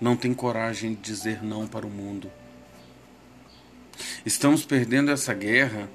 não 0.00 0.16
têm 0.16 0.32
coragem 0.34 0.94
de 0.94 1.00
dizer 1.00 1.42
não 1.42 1.66
para 1.66 1.86
o 1.86 1.90
mundo. 1.90 2.30
Estamos 4.24 4.64
perdendo 4.64 5.10
essa 5.10 5.34
guerra 5.34 5.88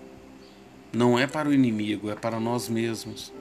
não 0.96 1.20
é 1.20 1.28
para 1.28 1.50
o 1.50 1.54
inimigo, 1.54 2.10
é 2.10 2.16
para 2.16 2.40
nós 2.40 2.70
mesmos. 2.70 3.34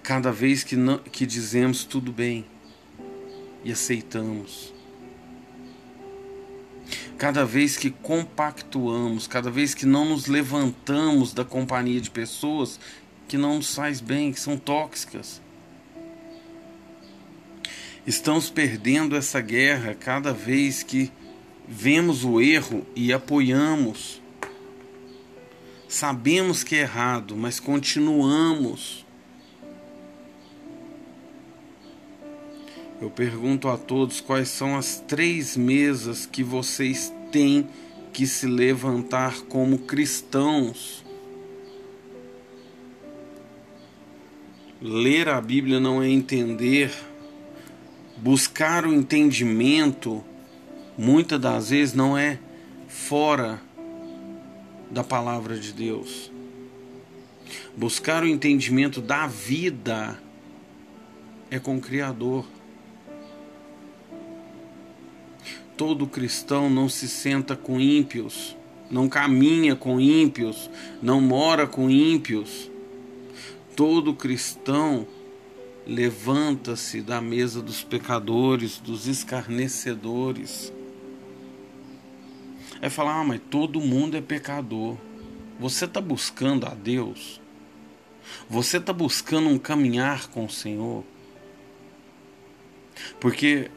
Cada 0.00 0.30
vez 0.30 0.62
que, 0.62 0.76
não, 0.76 0.98
que 0.98 1.26
dizemos 1.26 1.84
tudo 1.84 2.12
bem 2.12 2.46
e 3.64 3.72
aceitamos, 3.72 4.72
cada 7.18 7.44
vez 7.44 7.76
que 7.76 7.90
compactuamos, 7.90 9.26
cada 9.26 9.50
vez 9.50 9.74
que 9.74 9.84
não 9.84 10.04
nos 10.04 10.26
levantamos 10.26 11.32
da 11.32 11.44
companhia 11.44 12.00
de 12.00 12.10
pessoas 12.10 12.78
que 13.26 13.36
não 13.36 13.56
nos 13.56 13.74
faz 13.74 14.00
bem, 14.00 14.32
que 14.32 14.38
são 14.38 14.56
tóxicas. 14.56 15.41
Estamos 18.06 18.50
perdendo 18.50 19.16
essa 19.16 19.40
guerra 19.40 19.94
cada 19.94 20.32
vez 20.32 20.82
que 20.82 21.10
vemos 21.68 22.24
o 22.24 22.40
erro 22.40 22.84
e 22.96 23.12
apoiamos 23.12 24.22
Sabemos 25.92 26.64
que 26.64 26.74
é 26.74 26.80
errado, 26.80 27.36
mas 27.36 27.60
continuamos. 27.60 29.04
Eu 32.98 33.10
pergunto 33.10 33.68
a 33.68 33.76
todos 33.76 34.18
quais 34.18 34.48
são 34.48 34.74
as 34.74 35.04
três 35.06 35.54
mesas 35.54 36.24
que 36.24 36.42
vocês 36.42 37.12
têm 37.30 37.68
que 38.10 38.26
se 38.26 38.46
levantar 38.46 39.42
como 39.42 39.80
cristãos. 39.80 41.04
Ler 44.80 45.28
a 45.28 45.42
Bíblia 45.42 45.78
não 45.78 46.02
é 46.02 46.08
entender, 46.08 46.90
buscar 48.22 48.86
o 48.86 48.94
entendimento, 48.94 50.22
muitas 50.96 51.40
das 51.40 51.70
vezes 51.70 51.92
não 51.92 52.16
é 52.16 52.38
fora 52.86 53.60
da 54.88 55.02
palavra 55.02 55.58
de 55.58 55.72
Deus. 55.72 56.30
Buscar 57.76 58.22
o 58.22 58.28
entendimento 58.28 59.00
da 59.00 59.26
vida 59.26 60.16
é 61.50 61.58
com 61.58 61.78
o 61.78 61.80
Criador. 61.80 62.46
Todo 65.76 66.06
cristão 66.06 66.70
não 66.70 66.88
se 66.88 67.08
senta 67.08 67.56
com 67.56 67.80
ímpios, 67.80 68.56
não 68.88 69.08
caminha 69.08 69.74
com 69.74 70.00
ímpios, 70.00 70.70
não 71.02 71.20
mora 71.20 71.66
com 71.66 71.90
ímpios. 71.90 72.70
Todo 73.74 74.14
cristão 74.14 75.08
levanta-se 75.86 77.00
da 77.00 77.20
mesa 77.20 77.60
dos 77.60 77.82
pecadores, 77.82 78.78
dos 78.78 79.06
escarnecedores 79.06 80.72
é 82.82 82.90
falar, 82.90 83.20
ah, 83.20 83.24
mas 83.24 83.40
todo 83.48 83.80
mundo 83.80 84.16
é 84.16 84.20
pecador. 84.20 84.96
Você 85.60 85.84
está 85.84 86.00
buscando 86.00 86.66
a 86.66 86.70
Deus? 86.74 87.40
Você 88.50 88.78
está 88.78 88.92
buscando 88.92 89.48
um 89.48 89.56
caminhar 89.56 90.26
com 90.30 90.44
o 90.46 90.50
Senhor? 90.50 91.04
Porque 93.20 93.70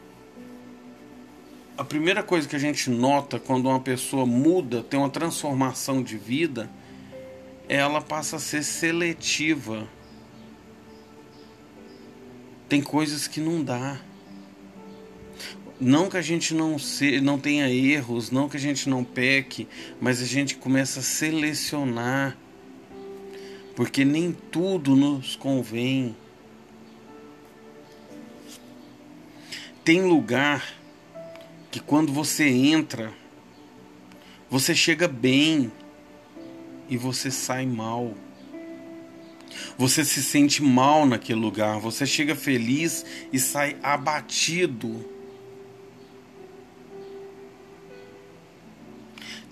a 1.78 1.84
primeira 1.84 2.20
coisa 2.20 2.48
que 2.48 2.56
a 2.56 2.58
gente 2.58 2.90
nota 2.90 3.38
quando 3.38 3.68
uma 3.68 3.78
pessoa 3.78 4.26
muda, 4.26 4.82
tem 4.82 4.98
uma 4.98 5.08
transformação 5.08 6.02
de 6.02 6.18
vida, 6.18 6.68
ela 7.68 8.00
passa 8.00 8.36
a 8.36 8.40
ser 8.40 8.64
seletiva. 8.64 9.86
Tem 12.68 12.82
coisas 12.82 13.28
que 13.28 13.40
não 13.40 13.62
dá. 13.62 14.00
Não 15.78 16.08
que 16.08 16.16
a 16.16 16.22
gente 16.22 16.54
não, 16.54 16.78
se, 16.78 17.20
não 17.20 17.38
tenha 17.38 17.70
erros, 17.70 18.30
não 18.30 18.48
que 18.48 18.56
a 18.56 18.60
gente 18.60 18.88
não 18.88 19.04
peque, 19.04 19.68
mas 20.00 20.22
a 20.22 20.24
gente 20.24 20.56
começa 20.56 21.00
a 21.00 21.02
selecionar, 21.02 22.36
porque 23.74 24.02
nem 24.04 24.32
tudo 24.32 24.96
nos 24.96 25.36
convém. 25.36 26.16
Tem 29.84 30.00
lugar 30.00 30.74
que 31.70 31.78
quando 31.78 32.10
você 32.10 32.48
entra, 32.48 33.12
você 34.48 34.74
chega 34.74 35.06
bem 35.06 35.70
e 36.88 36.96
você 36.96 37.30
sai 37.30 37.66
mal. 37.66 38.14
Você 39.78 40.04
se 40.04 40.22
sente 40.22 40.62
mal 40.62 41.06
naquele 41.06 41.40
lugar, 41.40 41.78
você 41.78 42.06
chega 42.06 42.34
feliz 42.34 43.04
e 43.32 43.38
sai 43.38 43.76
abatido. 43.82 45.04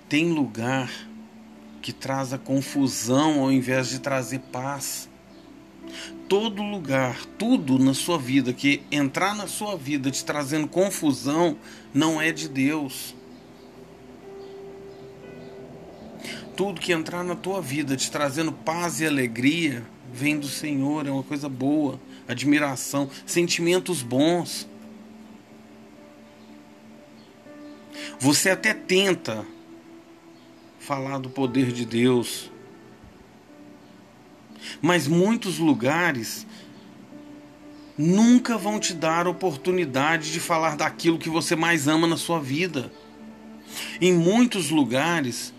Tem 0.08 0.33
lugar 0.33 0.91
que 1.83 1.92
traz 1.92 2.33
a 2.33 2.39
confusão 2.39 3.41
ao 3.41 3.52
invés 3.52 3.89
de 3.89 3.99
trazer 3.99 4.39
paz. 4.39 5.08
Todo 6.28 6.62
lugar, 6.62 7.24
tudo 7.39 7.78
na 7.78 7.92
sua 7.92 8.18
vida 8.18 8.52
que 8.52 8.83
entrar 8.91 9.36
na 9.36 9.47
sua 9.47 9.76
vida 9.76 10.10
te 10.10 10.24
trazendo 10.24 10.66
confusão 10.66 11.58
não 11.92 12.20
é 12.20 12.33
de 12.33 12.49
Deus. 12.49 13.15
Tudo 16.57 16.81
que 16.81 16.92
entrar 16.92 17.23
na 17.23 17.34
tua 17.34 17.60
vida 17.60 17.97
te 17.97 18.10
trazendo 18.10 18.52
paz 18.52 19.00
e 19.00 19.07
alegria 19.07 19.84
vem 20.15 20.39
do 20.39 20.47
Senhor, 20.47 21.07
é 21.09 21.10
uma 21.10 21.25
coisa 21.25 21.49
boa, 21.49 22.01
admiração, 22.28 23.10
sentimentos 23.26 24.01
bons. 24.01 24.68
Você 28.20 28.49
até 28.49 28.73
tenta 28.73 29.44
falar 30.78 31.18
do 31.18 31.28
poder 31.28 31.73
de 31.73 31.84
Deus, 31.84 32.49
mas 34.81 35.09
muitos 35.09 35.59
lugares 35.59 36.47
nunca 37.99 38.57
vão 38.57 38.78
te 38.78 38.94
dar 38.94 39.26
oportunidade 39.26 40.33
de 40.33 40.39
falar 40.39 40.76
daquilo 40.76 41.18
que 41.18 41.28
você 41.28 41.57
mais 41.57 41.89
ama 41.89 42.07
na 42.07 42.17
sua 42.17 42.41
vida. 42.41 42.93
Em 44.01 44.12
muitos 44.12 44.70
lugares, 44.70 45.52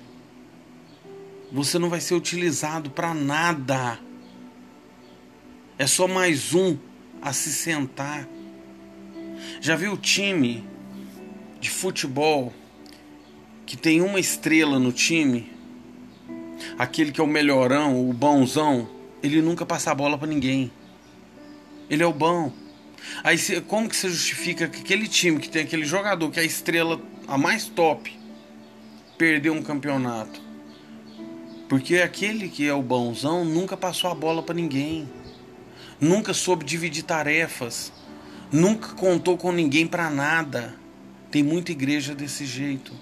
você 1.51 1.77
não 1.77 1.89
vai 1.89 1.99
ser 1.99 2.15
utilizado 2.15 2.89
para 2.89 3.13
nada. 3.13 4.04
É 5.77 5.85
só 5.85 6.07
mais 6.07 6.53
um 6.53 6.77
a 7.21 7.33
se 7.33 7.51
sentar. 7.51 8.25
Já 9.59 9.75
viu 9.75 9.91
o 9.91 9.97
time 9.97 10.63
de 11.59 11.69
futebol 11.69 12.53
que 13.65 13.75
tem 13.75 13.99
uma 13.99 14.17
estrela 14.17 14.79
no 14.79 14.93
time? 14.93 15.51
Aquele 16.79 17.11
que 17.11 17.19
é 17.19 17.23
o 17.23 17.27
melhorão, 17.27 18.09
o 18.09 18.13
bonzão, 18.13 18.87
ele 19.21 19.41
nunca 19.41 19.65
passa 19.65 19.91
a 19.91 19.95
bola 19.95 20.17
para 20.17 20.29
ninguém. 20.29 20.71
Ele 21.89 22.01
é 22.01 22.07
o 22.07 22.13
bom. 22.13 22.53
Aí 23.21 23.37
como 23.67 23.89
que 23.89 23.97
você 23.97 24.07
justifica 24.09 24.69
que 24.69 24.79
aquele 24.79 25.09
time 25.09 25.41
que 25.41 25.49
tem 25.49 25.63
aquele 25.63 25.83
jogador 25.83 26.31
que 26.31 26.39
é 26.39 26.43
a 26.43 26.45
estrela 26.45 27.01
a 27.27 27.37
mais 27.37 27.65
top 27.65 28.17
perdeu 29.17 29.51
um 29.51 29.61
campeonato? 29.61 30.39
Porque 31.67 31.97
aquele 31.97 32.47
que 32.47 32.65
é 32.65 32.73
o 32.73 32.81
bonzão 32.81 33.43
nunca 33.43 33.75
passou 33.75 34.09
a 34.09 34.15
bola 34.15 34.41
para 34.41 34.55
ninguém 34.55 35.05
nunca 35.99 36.33
soube 36.33 36.65
dividir 36.65 37.03
tarefas, 37.03 37.91
nunca 38.51 38.89
contou 38.89 39.37
com 39.37 39.51
ninguém 39.51 39.87
para 39.87 40.09
nada. 40.09 40.75
Tem 41.31 41.43
muita 41.43 41.71
igreja 41.71 42.15
desse 42.15 42.45
jeito. 42.45 42.93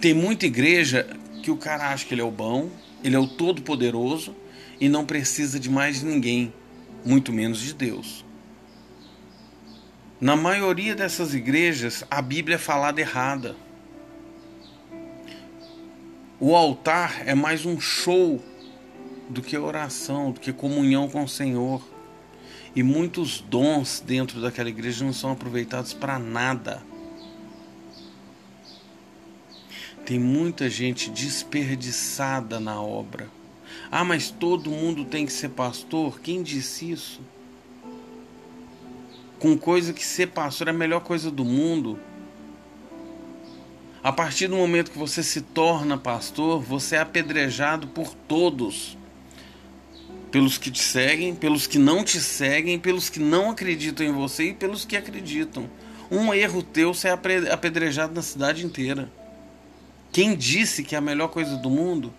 Tem 0.00 0.14
muita 0.14 0.46
igreja 0.46 1.06
que 1.42 1.50
o 1.50 1.56
cara 1.56 1.92
acha 1.92 2.04
que 2.04 2.14
ele 2.14 2.20
é 2.20 2.24
o 2.24 2.30
bom, 2.30 2.70
ele 3.04 3.14
é 3.14 3.18
o 3.18 3.26
todo-poderoso 3.26 4.34
e 4.80 4.88
não 4.88 5.04
precisa 5.04 5.60
de 5.60 5.70
mais 5.70 6.02
ninguém, 6.02 6.52
muito 7.04 7.32
menos 7.32 7.60
de 7.60 7.72
Deus. 7.72 8.24
Na 10.20 10.34
maioria 10.34 10.94
dessas 10.94 11.34
igrejas, 11.34 12.02
a 12.10 12.22
Bíblia 12.22 12.56
é 12.56 12.58
falada 12.58 13.00
errada. 13.00 13.54
O 16.40 16.56
altar 16.56 17.22
é 17.26 17.34
mais 17.34 17.66
um 17.66 17.78
show 17.78 18.42
do 19.28 19.42
que 19.42 19.56
oração, 19.56 20.30
do 20.32 20.40
que 20.40 20.52
comunhão 20.52 21.08
com 21.08 21.22
o 21.22 21.28
Senhor. 21.28 21.82
E 22.76 22.82
muitos 22.82 23.40
dons 23.40 24.04
dentro 24.04 24.38
daquela 24.38 24.68
igreja 24.68 25.02
não 25.02 25.12
são 25.14 25.32
aproveitados 25.32 25.94
para 25.94 26.18
nada. 26.18 26.82
Tem 30.04 30.18
muita 30.18 30.68
gente 30.68 31.08
desperdiçada 31.08 32.60
na 32.60 32.82
obra. 32.82 33.30
Ah, 33.90 34.04
mas 34.04 34.30
todo 34.30 34.70
mundo 34.70 35.06
tem 35.06 35.24
que 35.24 35.32
ser 35.32 35.48
pastor? 35.48 36.20
Quem 36.20 36.42
disse 36.42 36.90
isso? 36.90 37.22
Com 39.38 39.56
coisa 39.56 39.94
que 39.94 40.04
ser 40.04 40.26
pastor 40.26 40.68
é 40.68 40.70
a 40.70 40.74
melhor 40.74 41.00
coisa 41.00 41.30
do 41.30 41.46
mundo. 41.46 41.98
A 44.04 44.12
partir 44.12 44.48
do 44.48 44.56
momento 44.56 44.90
que 44.90 44.98
você 44.98 45.22
se 45.22 45.40
torna 45.40 45.96
pastor, 45.96 46.60
você 46.60 46.96
é 46.96 47.00
apedrejado 47.00 47.88
por 47.88 48.14
todos 48.14 48.98
pelos 50.36 50.58
que 50.58 50.70
te 50.70 50.82
seguem, 50.82 51.34
pelos 51.34 51.66
que 51.66 51.78
não 51.78 52.04
te 52.04 52.20
seguem, 52.20 52.78
pelos 52.78 53.08
que 53.08 53.18
não 53.18 53.52
acreditam 53.52 54.04
em 54.04 54.12
você 54.12 54.50
e 54.50 54.52
pelos 54.52 54.84
que 54.84 54.94
acreditam. 54.94 55.66
Um 56.10 56.34
erro 56.34 56.62
teu 56.62 56.92
você 56.92 57.08
é 57.08 57.12
apedrejado 57.50 58.12
na 58.12 58.20
cidade 58.20 58.62
inteira. 58.62 59.10
Quem 60.12 60.36
disse 60.36 60.84
que 60.84 60.94
é 60.94 60.98
a 60.98 61.00
melhor 61.00 61.28
coisa 61.28 61.56
do 61.56 61.70
mundo? 61.70 62.12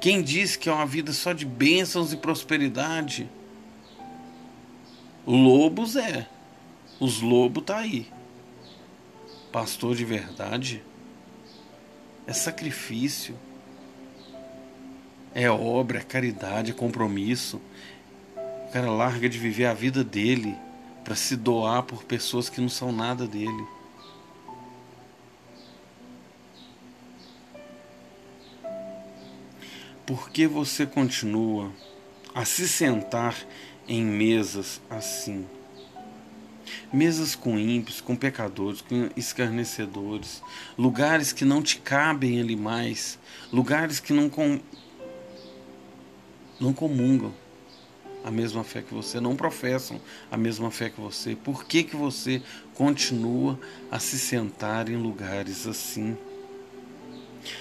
Quem 0.00 0.22
disse 0.22 0.58
que 0.58 0.66
é 0.66 0.72
uma 0.72 0.86
vida 0.86 1.12
só 1.12 1.34
de 1.34 1.44
bênçãos 1.44 2.10
e 2.10 2.16
prosperidade? 2.16 3.28
Lobos 5.26 5.94
é. 5.94 6.26
Os 6.98 7.20
lobos 7.20 7.64
tá 7.64 7.80
aí. 7.80 8.06
Pastor 9.52 9.94
de 9.94 10.06
verdade 10.06 10.82
é 12.26 12.32
sacrifício 12.32 13.36
é 15.34 15.50
obra, 15.50 15.98
é 15.98 16.02
caridade, 16.02 16.70
é 16.70 16.74
compromisso. 16.74 17.60
O 18.68 18.72
cara 18.72 18.90
larga 18.90 19.28
de 19.28 19.38
viver 19.38 19.66
a 19.66 19.74
vida 19.74 20.02
dele 20.02 20.56
para 21.04 21.14
se 21.14 21.36
doar 21.36 21.82
por 21.82 22.04
pessoas 22.04 22.48
que 22.48 22.60
não 22.60 22.68
são 22.68 22.92
nada 22.92 23.26
dele. 23.26 23.66
Por 30.06 30.30
que 30.30 30.46
você 30.46 30.84
continua 30.84 31.70
a 32.34 32.44
se 32.44 32.68
sentar 32.68 33.36
em 33.88 34.04
mesas 34.04 34.80
assim? 34.90 35.46
Mesas 36.92 37.34
com 37.34 37.58
ímpios, 37.58 38.00
com 38.00 38.14
pecadores, 38.16 38.80
com 38.80 39.08
escarnecedores, 39.16 40.42
lugares 40.76 41.32
que 41.32 41.44
não 41.44 41.62
te 41.62 41.78
cabem 41.78 42.40
ali 42.40 42.56
mais, 42.56 43.18
lugares 43.50 44.00
que 44.00 44.12
não, 44.12 44.30
não 46.62 46.72
comungam 46.72 47.34
a 48.24 48.30
mesma 48.30 48.62
fé 48.62 48.82
que 48.82 48.94
você, 48.94 49.20
não 49.20 49.34
professam 49.34 50.00
a 50.30 50.36
mesma 50.36 50.70
fé 50.70 50.88
que 50.88 51.00
você. 51.00 51.34
Por 51.34 51.64
que, 51.64 51.82
que 51.82 51.96
você 51.96 52.40
continua 52.72 53.58
a 53.90 53.98
se 53.98 54.16
sentar 54.16 54.88
em 54.88 54.96
lugares 54.96 55.66
assim? 55.66 56.16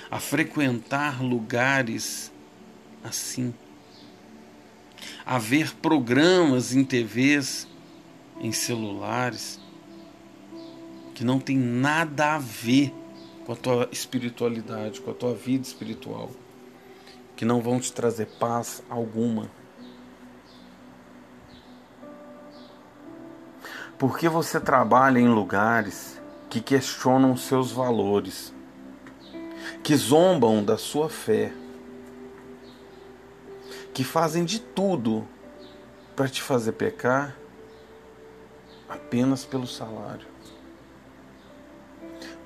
A 0.10 0.20
frequentar 0.20 1.24
lugares 1.24 2.32
assim? 3.04 3.52
A 5.26 5.40
ver 5.40 5.74
programas 5.78 6.76
em 6.76 6.84
TVs, 6.84 7.68
em 8.40 8.52
celulares, 8.52 9.60
que 11.16 11.24
não 11.24 11.40
tem 11.40 11.58
nada 11.58 12.36
a 12.36 12.38
ver 12.38 12.94
com 13.48 13.54
a 13.54 13.56
tua 13.56 13.90
espiritualidade, 13.92 15.02
com 15.02 15.10
a 15.10 15.14
tua 15.16 15.34
vida 15.34 15.66
espiritual 15.66 16.32
que 17.42 17.46
não 17.46 17.60
vão 17.60 17.80
te 17.80 17.92
trazer 17.92 18.28
paz 18.38 18.84
alguma. 18.88 19.50
Porque 23.98 24.30
você 24.30 24.60
trabalha 24.60 25.18
em 25.18 25.28
lugares 25.28 26.22
que 26.52 26.62
questionam 26.62 27.36
seus 27.36 27.72
valores, 27.72 28.54
que 29.82 29.96
zombam 29.96 30.64
da 30.64 30.78
sua 30.78 31.10
fé, 31.10 31.52
que 33.92 34.04
fazem 34.04 34.46
de 34.46 34.60
tudo 34.60 35.28
para 36.16 36.30
te 36.30 36.44
fazer 36.44 36.74
pecar 36.74 37.36
apenas 38.88 39.44
pelo 39.46 39.66
salário. 39.66 40.28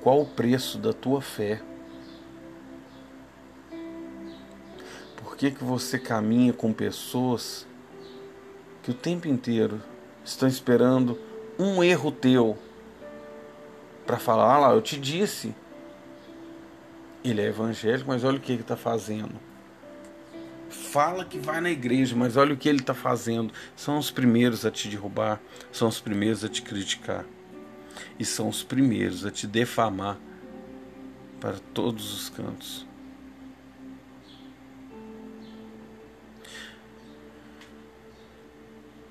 Qual 0.01 0.21
o 0.21 0.25
preço 0.25 0.77
da 0.77 0.93
tua 0.93 1.21
fé? 1.21 1.61
Por 5.35 5.39
que, 5.39 5.51
que 5.51 5.65
você 5.65 5.99
caminha 5.99 6.53
com 6.53 6.71
pessoas 6.71 7.67
que 8.81 8.89
o 8.89 8.93
tempo 8.93 9.27
inteiro 9.27 9.81
estão 10.23 10.47
esperando 10.47 11.19
um 11.59 11.83
erro 11.83 12.09
teu 12.09 12.57
para 14.05 14.17
falar, 14.17 14.55
ah 14.55 14.57
lá, 14.59 14.73
eu 14.73 14.81
te 14.81 14.97
disse. 14.97 15.53
Ele 17.21 17.41
é 17.41 17.47
evangélico, 17.47 18.07
mas 18.07 18.23
olha 18.23 18.37
o 18.37 18.39
que 18.39 18.49
ele 18.49 18.61
está 18.61 18.77
fazendo. 18.77 19.35
Fala 20.69 21.25
que 21.25 21.37
vai 21.37 21.59
na 21.59 21.69
igreja, 21.69 22.15
mas 22.15 22.37
olha 22.37 22.53
o 22.53 22.57
que 22.57 22.69
ele 22.69 22.79
está 22.79 22.93
fazendo. 22.93 23.53
São 23.75 23.97
os 23.97 24.09
primeiros 24.09 24.65
a 24.65 24.71
te 24.71 24.87
derrubar, 24.87 25.41
são 25.69 25.89
os 25.89 25.99
primeiros 25.99 26.45
a 26.45 26.47
te 26.47 26.61
criticar, 26.61 27.25
e 28.17 28.23
são 28.23 28.47
os 28.47 28.63
primeiros 28.63 29.25
a 29.25 29.31
te 29.31 29.45
defamar 29.45 30.17
para 31.41 31.57
todos 31.73 32.13
os 32.13 32.29
cantos. 32.29 32.87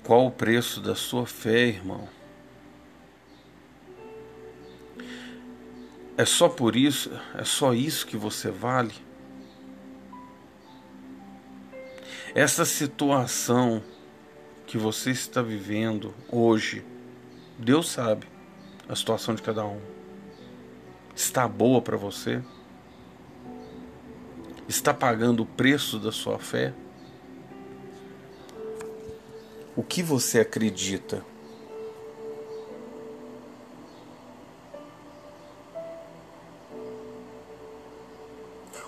Qual 0.05 0.27
o 0.27 0.31
preço 0.31 0.79
da 0.79 0.93
sua 0.93 1.25
fé, 1.25 1.65
irmão? 1.65 2.07
É 6.15 6.23
só 6.23 6.47
por 6.47 6.75
isso, 6.75 7.09
é 7.33 7.43
só 7.43 7.73
isso 7.73 8.05
que 8.05 8.15
você 8.15 8.51
vale? 8.51 8.93
Essa 12.35 12.65
situação 12.65 13.81
que 14.67 14.77
você 14.77 15.09
está 15.09 15.41
vivendo 15.41 16.13
hoje, 16.31 16.85
Deus 17.57 17.89
sabe 17.89 18.27
a 18.87 18.95
situação 18.95 19.33
de 19.33 19.41
cada 19.41 19.65
um. 19.65 19.81
Está 21.15 21.47
boa 21.47 21.81
para 21.81 21.97
você? 21.97 22.43
Está 24.69 24.93
pagando 24.93 25.41
o 25.41 25.47
preço 25.47 25.97
da 25.97 26.11
sua 26.11 26.37
fé? 26.37 26.75
O 29.75 29.83
que 29.83 30.01
você 30.01 30.39
acredita? 30.39 31.23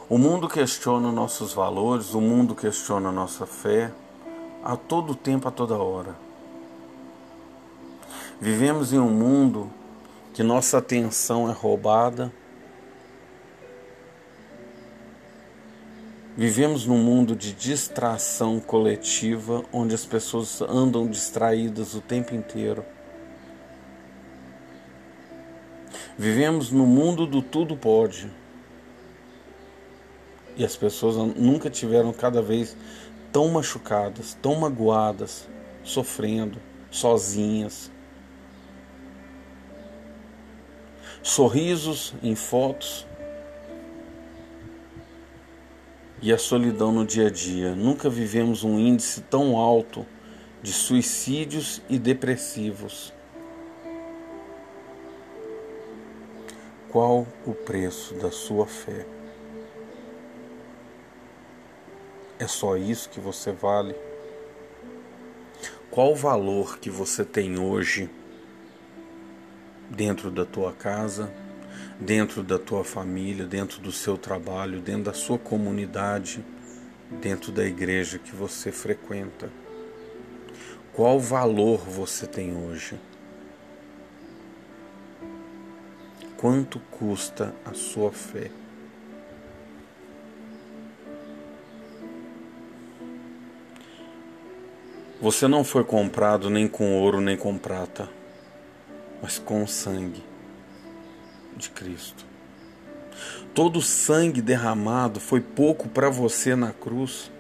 O 0.10 0.18
mundo 0.18 0.48
questiona 0.48 1.12
nossos 1.12 1.54
valores, 1.54 2.14
o 2.14 2.22
mundo 2.22 2.56
questiona 2.56 3.12
nossa 3.12 3.46
fé 3.46 3.92
a 4.64 4.78
todo 4.78 5.14
tempo, 5.14 5.50
a 5.50 5.52
toda 5.52 5.76
hora. 5.78 6.16
Vivemos 8.40 8.94
em 8.94 9.00
um 9.00 9.10
mundo 9.10 9.70
que 10.34 10.44
nossa 10.44 10.78
atenção 10.78 11.50
é 11.50 11.52
roubada. 11.52 12.32
Vivemos 16.38 16.86
num 16.86 17.00
mundo 17.00 17.36
de 17.36 17.52
distração 17.52 18.60
coletiva, 18.60 19.66
onde 19.74 19.96
as 19.96 20.06
pessoas 20.06 20.62
andam 20.62 21.08
distraídas 21.08 21.96
o 21.96 22.00
tempo 22.00 22.36
inteiro. 22.36 22.86
Vivemos 26.16 26.70
no 26.70 26.86
mundo 26.86 27.26
do 27.26 27.42
tudo 27.42 27.76
pode 27.76 28.32
e 30.56 30.64
as 30.64 30.76
pessoas 30.76 31.16
nunca 31.36 31.72
tiveram 31.72 32.14
cada 32.14 32.40
vez 32.40 32.78
tão 33.32 33.48
machucadas, 33.48 34.38
tão 34.40 34.54
magoadas, 34.54 35.50
sofrendo, 35.84 36.60
sozinhas. 36.92 37.90
Sorrisos 41.24 42.14
em 42.22 42.36
fotos 42.36 43.08
e 46.22 46.34
a 46.34 46.38
solidão 46.38 46.92
no 46.92 47.06
dia 47.06 47.28
a 47.28 47.30
dia. 47.30 47.76
Nunca 47.76 48.10
vivemos 48.10 48.64
um 48.64 48.80
índice 48.80 49.22
tão 49.22 49.58
alto 49.58 50.06
de 50.62 50.74
suicídios 50.74 51.82
e 51.90 52.00
depressivos. 52.00 53.14
Qual 56.90 57.28
o 57.46 57.54
preço 57.54 58.16
da 58.16 58.32
sua 58.32 58.66
fé? 58.66 59.06
É 62.40 62.48
só 62.48 62.78
isso 62.78 63.10
que 63.10 63.20
você 63.20 63.52
vale? 63.52 63.96
Qual 65.90 66.12
o 66.12 66.16
valor 66.16 66.80
que 66.80 66.90
você 66.90 67.26
tem 67.26 67.60
hoje 67.60 68.10
dentro 69.90 70.30
da 70.30 70.46
tua 70.46 70.74
casa, 70.74 71.32
dentro 72.00 72.44
da 72.44 72.60
tua 72.60 72.84
família, 72.84 73.46
dentro 73.46 73.82
do 73.82 73.92
seu 73.92 74.18
trabalho, 74.18 74.80
dentro 74.80 75.04
da 75.04 75.14
sua 75.14 75.38
comunidade, 75.38 76.44
dentro 77.10 77.52
da 77.52 77.66
igreja 77.66 78.20
que 78.20 78.36
você 78.36 78.72
frequenta? 78.72 79.50
Qual 80.94 81.20
valor 81.20 81.80
você 81.80 82.28
tem 82.28 82.56
hoje? 82.56 83.00
Quanto 86.38 86.80
custa 86.92 87.54
a 87.66 87.74
sua 87.74 88.12
fé? 88.12 88.52
Você 95.20 95.48
não 95.48 95.64
foi 95.64 95.84
comprado 95.84 96.48
nem 96.48 96.68
com 96.68 96.96
ouro 97.02 97.20
nem 97.20 97.36
com 97.36 97.58
prata, 97.58 98.08
mas 99.20 99.40
com 99.40 99.66
sangue 99.66 100.27
de 101.58 101.70
Cristo. 101.70 102.26
Todo 103.54 103.80
o 103.80 103.82
sangue 103.82 104.42
derramado 104.42 105.20
foi 105.20 105.42
pouco 105.42 105.90
para 105.90 106.10
você 106.10 106.56
na 106.56 106.72
cruz. 106.72 107.32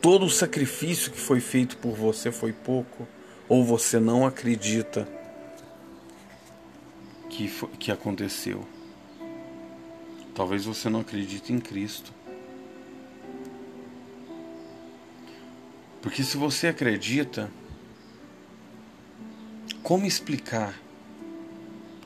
Todo 0.00 0.26
o 0.26 0.30
sacrifício 0.30 1.12
que 1.12 1.20
foi 1.20 1.40
feito 1.40 1.76
por 1.78 1.94
você 1.94 2.30
foi 2.30 2.52
pouco, 2.52 3.06
ou 3.48 3.64
você 3.64 3.98
não 3.98 4.26
acredita 4.26 5.08
que, 7.30 7.48
foi, 7.48 7.68
que 7.78 7.90
aconteceu. 7.90 8.66
Talvez 10.34 10.64
você 10.64 10.90
não 10.90 11.00
acredite 11.00 11.52
em 11.52 11.60
Cristo. 11.60 12.12
Porque 16.02 16.22
se 16.22 16.36
você 16.36 16.66
acredita, 16.66 17.50
como 19.82 20.04
explicar 20.04 20.74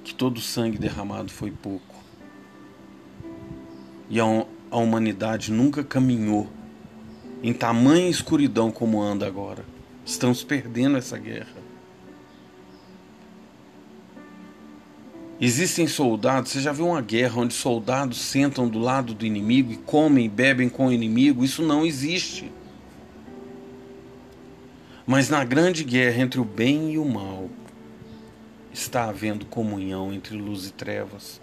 que 0.08 0.14
todo 0.14 0.38
o 0.38 0.40
sangue 0.40 0.78
derramado 0.78 1.30
foi 1.30 1.50
pouco? 1.50 1.94
E 4.08 4.18
a, 4.18 4.24
a 4.70 4.78
humanidade 4.78 5.52
nunca 5.52 5.84
caminhou 5.84 6.48
em 7.42 7.52
tamanha 7.52 8.08
escuridão 8.08 8.70
como 8.70 9.02
anda 9.02 9.26
agora. 9.26 9.66
Estamos 10.06 10.42
perdendo 10.42 10.96
essa 10.96 11.18
guerra. 11.18 11.58
Existem 15.38 15.86
soldados, 15.86 16.52
você 16.52 16.62
já 16.62 16.72
viu 16.72 16.86
uma 16.86 17.02
guerra 17.02 17.42
onde 17.42 17.52
soldados 17.52 18.18
sentam 18.18 18.66
do 18.66 18.78
lado 18.78 19.12
do 19.12 19.26
inimigo 19.26 19.72
e 19.72 19.76
comem 19.76 20.24
e 20.24 20.28
bebem 20.28 20.70
com 20.70 20.86
o 20.86 20.92
inimigo? 20.92 21.44
Isso 21.44 21.62
não 21.62 21.84
existe. 21.84 22.50
Mas 25.06 25.28
na 25.28 25.44
grande 25.44 25.84
guerra 25.84 26.22
entre 26.22 26.40
o 26.40 26.44
bem 26.44 26.92
e 26.92 26.98
o 26.98 27.04
mal, 27.04 27.50
está 28.78 29.08
havendo 29.08 29.44
comunhão 29.44 30.12
entre 30.12 30.36
luz 30.36 30.66
e 30.66 30.72
trevas. 30.72 31.40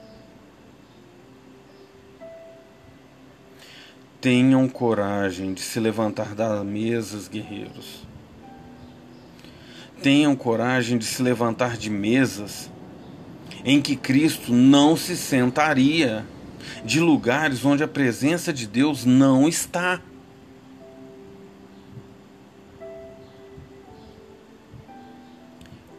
Tenham 4.22 4.68
coragem 4.68 5.54
de 5.54 5.62
se 5.62 5.80
levantar 5.80 6.34
das 6.34 6.66
mesas, 6.66 7.28
guerreiros. 7.28 8.04
Tenham 10.02 10.36
coragem 10.36 10.98
de 10.98 11.06
se 11.06 11.22
levantar 11.22 11.78
de 11.78 11.90
mesas 11.90 12.70
em 13.64 13.82
que 13.82 13.96
Cristo 13.96 14.54
não 14.54 14.96
se 14.96 15.18
sentaria, 15.18 16.26
de 16.84 17.00
lugares 17.00 17.66
onde 17.66 17.84
a 17.84 17.88
presença 17.88 18.54
de 18.54 18.68
Deus 18.68 19.06
não 19.06 19.48
está. 19.48 20.02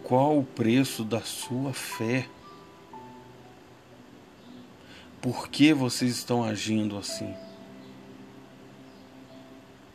Qual 0.07 0.39
o 0.39 0.45
preço 0.45 1.03
da 1.03 1.21
sua 1.21 1.73
fé? 1.73 2.29
Por 5.21 5.49
que 5.49 5.75
vocês 5.75 6.13
estão 6.13 6.45
agindo 6.45 6.97
assim? 6.97 7.35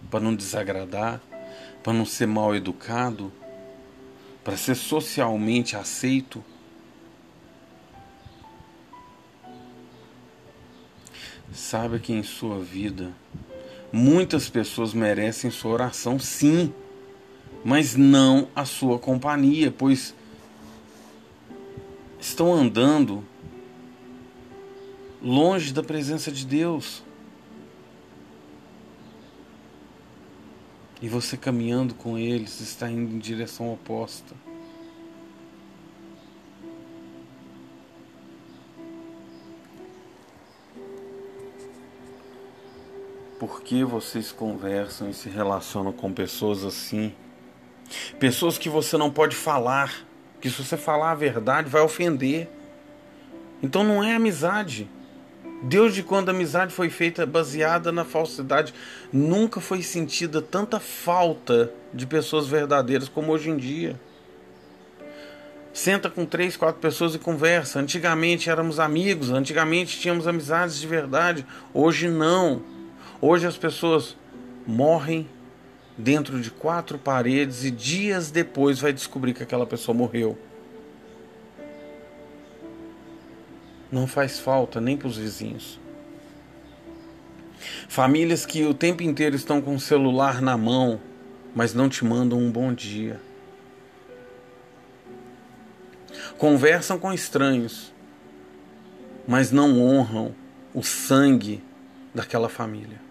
Para 0.10 0.20
não 0.20 0.36
desagradar? 0.36 1.22
Para 1.82 1.94
não 1.94 2.06
ser 2.06 2.26
mal 2.26 2.54
educado? 2.54 3.32
Para 4.44 4.58
ser 4.58 4.76
socialmente 4.76 5.78
aceito? 5.78 6.44
Sabe 11.54 12.00
que 12.00 12.12
em 12.12 12.22
sua 12.22 12.60
vida 12.60 13.14
muitas 13.94 14.50
pessoas 14.50 14.94
merecem 14.94 15.50
sua 15.50 15.72
oração, 15.72 16.20
sim 16.20 16.74
mas 17.64 17.96
não 17.96 18.48
a 18.56 18.66
sua 18.66 18.98
companhia, 18.98 19.72
pois 19.72 20.14
estão 22.20 22.54
andando 22.54 23.24
longe 25.22 25.74
da 25.74 25.84
presença 25.84 26.32
de 26.32 26.46
Deus. 26.46 27.04
E 31.02 31.10
você 31.10 31.36
caminhando 31.36 31.96
com 31.96 32.18
eles 32.18 32.60
está 32.60 32.90
indo 32.90 33.16
em 33.16 33.20
direção 33.20 33.74
oposta. 33.74 34.36
Por 43.40 43.64
que 43.64 43.84
vocês 43.84 44.32
conversam 44.32 45.10
e 45.10 45.16
se 45.16 45.28
relacionam 45.28 45.92
com 45.92 46.14
pessoas 46.14 46.64
assim? 46.64 47.12
Pessoas 48.20 48.58
que 48.58 48.70
você 48.70 48.98
não 48.98 49.12
pode 49.12 49.36
falar, 49.36 49.94
que 50.40 50.50
se 50.50 50.64
você 50.64 50.78
falar 50.78 51.12
a 51.12 51.16
verdade 51.16 51.70
vai 51.70 51.82
ofender. 51.82 52.50
Então 53.62 53.84
não 53.84 54.04
é 54.04 54.16
amizade. 54.16 54.90
Desde 55.64 56.02
quando 56.02 56.30
a 56.30 56.32
amizade 56.32 56.74
foi 56.74 56.90
feita 56.90 57.26
baseada 57.26 57.92
na 57.92 58.04
falsidade, 58.04 58.74
nunca 59.14 59.62
foi 59.62 59.84
sentida 59.84 60.42
tanta 60.42 60.80
falta 60.80 61.72
de 61.94 62.08
pessoas 62.08 62.48
verdadeiras 62.48 63.08
como 63.08 63.32
hoje 63.32 63.52
em 63.52 63.58
dia. 63.58 64.00
Senta 65.74 66.10
com 66.10 66.26
três, 66.26 66.58
quatro 66.58 66.82
pessoas 66.82 67.16
e 67.16 67.20
conversa. 67.20 67.80
Antigamente 67.80 68.50
éramos 68.50 68.80
amigos, 68.80 69.30
antigamente 69.30 70.00
tínhamos 70.00 70.28
amizades 70.28 70.80
de 70.80 70.88
verdade. 70.88 71.46
Hoje 71.74 72.10
não. 72.10 72.64
Hoje 73.22 73.46
as 73.46 73.56
pessoas 73.56 74.18
morrem 74.66 75.30
dentro 76.02 76.42
de 76.42 76.52
quatro 76.52 76.98
paredes 76.98 77.64
e 77.64 77.72
dias 77.72 78.32
depois 78.32 78.80
vai 78.80 78.92
descobrir 78.92 79.34
que 79.34 79.44
aquela 79.44 79.66
pessoa 79.66 79.96
morreu. 79.96 80.38
não 83.92 84.08
faz 84.08 84.40
falta 84.40 84.80
nem 84.80 84.96
para 84.96 85.08
os 85.08 85.18
vizinhos. 85.18 85.80
Famílias 87.90 88.46
que 88.46 88.66
o 88.66 88.74
tempo 88.74 89.04
inteiro 89.04 89.36
estão 89.36 89.62
com 89.62 89.76
o 89.76 89.80
celular 89.80 90.42
na 90.42 90.58
mão, 90.58 91.00
mas 91.54 91.74
não 91.74 91.90
te 91.90 92.06
mandam 92.06 92.40
um 92.40 92.50
bom 92.50 92.74
dia. 92.74 93.20
Conversam 96.38 96.98
com 96.98 97.12
estranhos, 97.12 97.94
mas 99.28 99.52
não 99.52 99.80
honram 99.80 100.34
o 100.74 100.82
sangue 100.82 101.62
daquela 102.16 102.48
família. 102.48 103.11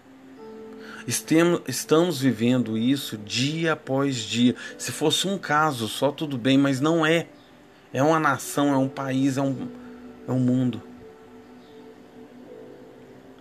Estamos 1.07 2.19
vivendo 2.21 2.77
isso 2.77 3.17
dia 3.17 3.73
após 3.73 4.17
dia. 4.17 4.55
Se 4.77 4.91
fosse 4.91 5.27
um 5.27 5.37
caso 5.37 5.87
só, 5.87 6.11
tudo 6.11 6.37
bem, 6.37 6.57
mas 6.57 6.79
não 6.79 7.05
é. 7.05 7.27
É 7.93 8.01
uma 8.01 8.19
nação, 8.19 8.73
é 8.73 8.77
um 8.77 8.87
país, 8.87 9.37
é 9.37 9.41
um, 9.41 9.67
é 10.27 10.31
um 10.31 10.39
mundo 10.39 10.81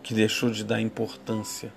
que 0.02 0.14
deixou 0.14 0.50
de 0.50 0.64
dar 0.64 0.80
importância. 0.80 1.72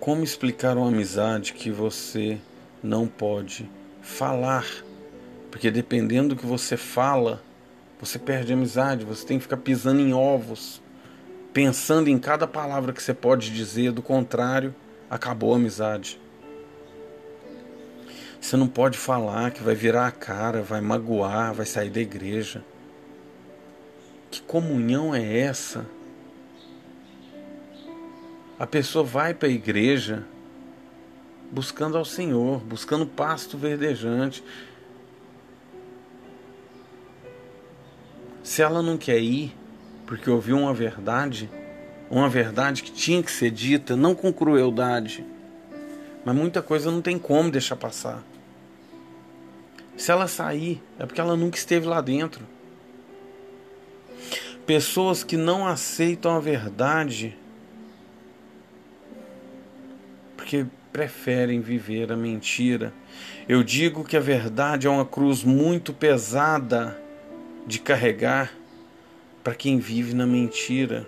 Como 0.00 0.24
explicar 0.24 0.76
uma 0.78 0.88
amizade 0.88 1.52
que 1.52 1.70
você 1.70 2.38
não 2.82 3.06
pode 3.06 3.68
falar? 4.00 4.64
Porque 5.50 5.70
dependendo 5.70 6.30
do 6.30 6.36
que 6.36 6.46
você 6.46 6.76
fala, 6.76 7.42
você 8.00 8.18
perde 8.18 8.52
amizade, 8.52 9.04
você 9.04 9.26
tem 9.26 9.38
que 9.38 9.42
ficar 9.42 9.58
pisando 9.58 10.00
em 10.00 10.14
ovos, 10.14 10.80
pensando 11.58 12.06
em 12.06 12.20
cada 12.20 12.46
palavra 12.46 12.92
que 12.92 13.02
você 13.02 13.12
pode 13.12 13.50
dizer, 13.50 13.90
do 13.90 14.00
contrário, 14.00 14.72
acabou 15.10 15.52
a 15.52 15.56
amizade. 15.56 16.20
Você 18.40 18.56
não 18.56 18.68
pode 18.68 18.96
falar 18.96 19.50
que 19.50 19.60
vai 19.60 19.74
virar 19.74 20.06
a 20.06 20.12
cara, 20.12 20.62
vai 20.62 20.80
magoar, 20.80 21.52
vai 21.52 21.66
sair 21.66 21.90
da 21.90 21.98
igreja. 21.98 22.64
Que 24.30 24.40
comunhão 24.40 25.12
é 25.12 25.38
essa? 25.40 25.84
A 28.56 28.64
pessoa 28.64 29.02
vai 29.02 29.34
para 29.34 29.48
a 29.48 29.50
igreja 29.50 30.24
buscando 31.50 31.98
ao 31.98 32.04
Senhor, 32.04 32.60
buscando 32.60 33.04
pasto 33.04 33.58
verdejante. 33.58 34.44
Se 38.44 38.62
ela 38.62 38.80
não 38.80 38.96
quer 38.96 39.18
ir 39.18 39.57
porque 40.08 40.30
ouviu 40.30 40.56
uma 40.56 40.72
verdade, 40.72 41.50
uma 42.10 42.30
verdade 42.30 42.82
que 42.82 42.90
tinha 42.90 43.22
que 43.22 43.30
ser 43.30 43.50
dita, 43.50 43.94
não 43.94 44.14
com 44.14 44.32
crueldade, 44.32 45.22
mas 46.24 46.34
muita 46.34 46.62
coisa 46.62 46.90
não 46.90 47.02
tem 47.02 47.18
como 47.18 47.50
deixar 47.50 47.76
passar. 47.76 48.24
Se 49.98 50.10
ela 50.10 50.26
sair, 50.26 50.82
é 50.98 51.04
porque 51.04 51.20
ela 51.20 51.36
nunca 51.36 51.58
esteve 51.58 51.86
lá 51.86 52.00
dentro. 52.00 52.42
Pessoas 54.64 55.22
que 55.22 55.36
não 55.36 55.66
aceitam 55.66 56.34
a 56.34 56.40
verdade 56.40 57.36
porque 60.38 60.64
preferem 60.90 61.60
viver 61.60 62.10
a 62.10 62.16
mentira. 62.16 62.94
Eu 63.46 63.62
digo 63.62 64.02
que 64.02 64.16
a 64.16 64.20
verdade 64.20 64.86
é 64.86 64.90
uma 64.90 65.04
cruz 65.04 65.44
muito 65.44 65.92
pesada 65.92 66.98
de 67.66 67.78
carregar 67.78 68.57
para 69.42 69.54
quem 69.54 69.78
vive 69.78 70.14
na 70.14 70.26
mentira. 70.26 71.06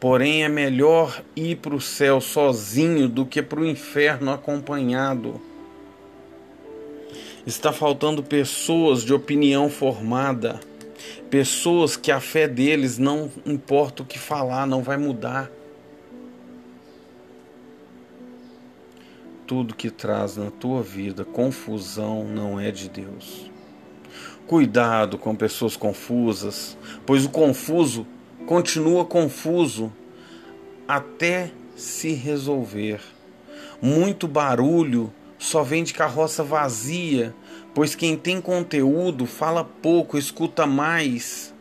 Porém, 0.00 0.44
é 0.44 0.48
melhor 0.48 1.22
ir 1.34 1.56
para 1.56 1.74
o 1.74 1.80
céu 1.80 2.20
sozinho 2.20 3.08
do 3.08 3.24
que 3.24 3.40
para 3.40 3.60
o 3.60 3.66
inferno 3.66 4.30
acompanhado. 4.30 5.40
Está 7.46 7.72
faltando 7.72 8.22
pessoas 8.22 9.02
de 9.02 9.14
opinião 9.14 9.70
formada, 9.70 10.60
pessoas 11.30 11.96
que 11.96 12.10
a 12.10 12.20
fé 12.20 12.46
deles 12.46 12.98
não 12.98 13.30
importa 13.46 14.02
o 14.02 14.06
que 14.06 14.18
falar, 14.18 14.66
não 14.66 14.82
vai 14.82 14.96
mudar. 14.96 15.50
Tudo 19.46 19.74
que 19.74 19.90
traz 19.90 20.36
na 20.36 20.50
tua 20.50 20.82
vida 20.82 21.24
confusão 21.24 22.24
não 22.24 22.58
é 22.58 22.70
de 22.70 22.88
Deus. 22.88 23.53
Cuidado 24.46 25.16
com 25.16 25.34
pessoas 25.34 25.74
confusas, 25.74 26.76
pois 27.06 27.24
o 27.24 27.30
confuso 27.30 28.06
continua 28.46 29.04
confuso 29.06 29.90
até 30.86 31.50
se 31.74 32.12
resolver. 32.12 33.00
Muito 33.80 34.28
barulho 34.28 35.10
só 35.38 35.62
vem 35.62 35.82
de 35.82 35.94
carroça 35.94 36.42
vazia, 36.42 37.34
pois 37.74 37.94
quem 37.94 38.16
tem 38.16 38.38
conteúdo 38.40 39.24
fala 39.24 39.64
pouco, 39.64 40.18
escuta 40.18 40.66
mais. 40.66 41.54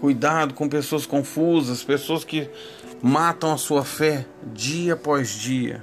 Cuidado 0.00 0.54
com 0.54 0.68
pessoas 0.68 1.04
confusas, 1.04 1.82
pessoas 1.82 2.24
que 2.24 2.48
matam 3.02 3.52
a 3.52 3.58
sua 3.58 3.84
fé 3.84 4.26
dia 4.54 4.94
após 4.94 5.30
dia. 5.30 5.82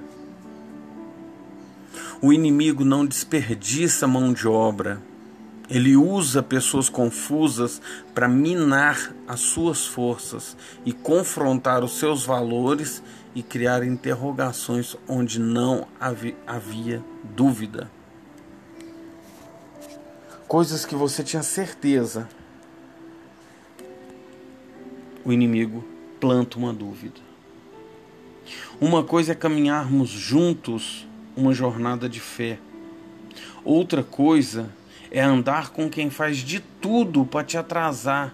O 2.22 2.32
inimigo 2.32 2.85
não 2.85 3.06
desperdiça 3.06 4.08
mão 4.08 4.32
de 4.34 4.48
obra. 4.48 5.02
Ele 5.69 5.95
usa 5.95 6.44
pessoas 6.44 6.90
confusas 6.90 7.82
para 8.14 8.27
minar 8.27 9.14
as 9.27 9.40
suas 9.42 9.85
forças 9.85 10.56
e 10.85 10.94
confrontar 10.94 11.84
os 11.84 11.98
seus 11.98 12.24
valores 12.24 13.02
e 13.34 13.42
criar 13.42 13.84
interrogações 13.84 14.95
onde 15.08 15.40
não 15.40 15.88
havia 16.00 17.03
dúvida. 17.24 17.90
Coisas 20.48 20.85
que 20.85 20.95
você 20.95 21.24
tinha 21.24 21.42
certeza, 21.42 22.30
o 25.26 25.34
inimigo 25.34 25.84
planta 26.19 26.58
uma 26.58 26.72
dúvida. 26.72 27.19
Uma 28.80 29.03
coisa 29.03 29.32
é 29.32 29.35
caminharmos 29.35 30.10
juntos 30.10 31.08
uma 31.35 31.53
jornada 31.53 32.07
de 32.07 32.19
fé. 32.19 32.57
Outra 33.64 34.03
coisa 34.03 34.69
é 35.11 35.22
andar 35.22 35.69
com 35.69 35.89
quem 35.89 36.09
faz 36.09 36.38
de 36.38 36.59
tudo 36.59 37.25
para 37.25 37.43
te 37.43 37.57
atrasar, 37.57 38.33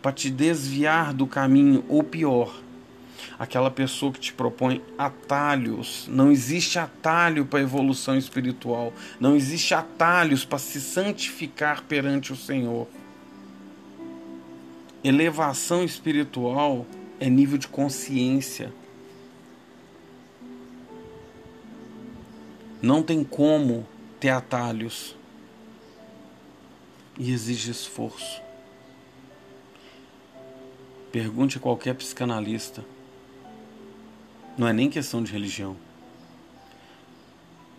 para 0.00 0.12
te 0.12 0.30
desviar 0.30 1.12
do 1.12 1.26
caminho, 1.26 1.84
ou 1.88 2.02
pior, 2.02 2.54
aquela 3.38 3.70
pessoa 3.70 4.12
que 4.12 4.20
te 4.20 4.32
propõe 4.32 4.82
atalhos. 4.96 6.08
Não 6.10 6.30
existe 6.30 6.78
atalho 6.78 7.44
para 7.44 7.60
evolução 7.60 8.16
espiritual, 8.16 8.92
não 9.18 9.34
existe 9.34 9.74
atalhos 9.74 10.44
para 10.44 10.58
se 10.58 10.80
santificar 10.80 11.82
perante 11.82 12.32
o 12.32 12.36
Senhor. 12.36 12.86
Elevação 15.02 15.84
espiritual 15.84 16.86
é 17.20 17.28
nível 17.28 17.58
de 17.58 17.68
consciência. 17.68 18.72
Não 22.84 23.02
tem 23.02 23.24
como 23.24 23.86
ter 24.20 24.28
atalhos 24.28 25.16
e 27.18 27.32
exige 27.32 27.70
esforço. 27.70 28.42
Pergunte 31.10 31.56
a 31.56 31.60
qualquer 31.62 31.94
psicanalista. 31.94 32.84
Não 34.58 34.68
é 34.68 34.72
nem 34.74 34.90
questão 34.90 35.22
de 35.22 35.32
religião. 35.32 35.78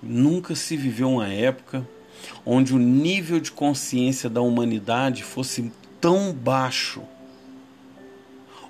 Nunca 0.02 0.56
se 0.56 0.76
viveu 0.76 1.12
uma 1.12 1.28
época 1.28 1.88
onde 2.44 2.74
o 2.74 2.80
nível 2.80 3.40
de 3.40 3.52
consciência 3.52 4.28
da 4.28 4.42
humanidade 4.42 5.24
fosse 5.24 5.72
tão 6.02 6.34
baixo. 6.34 7.04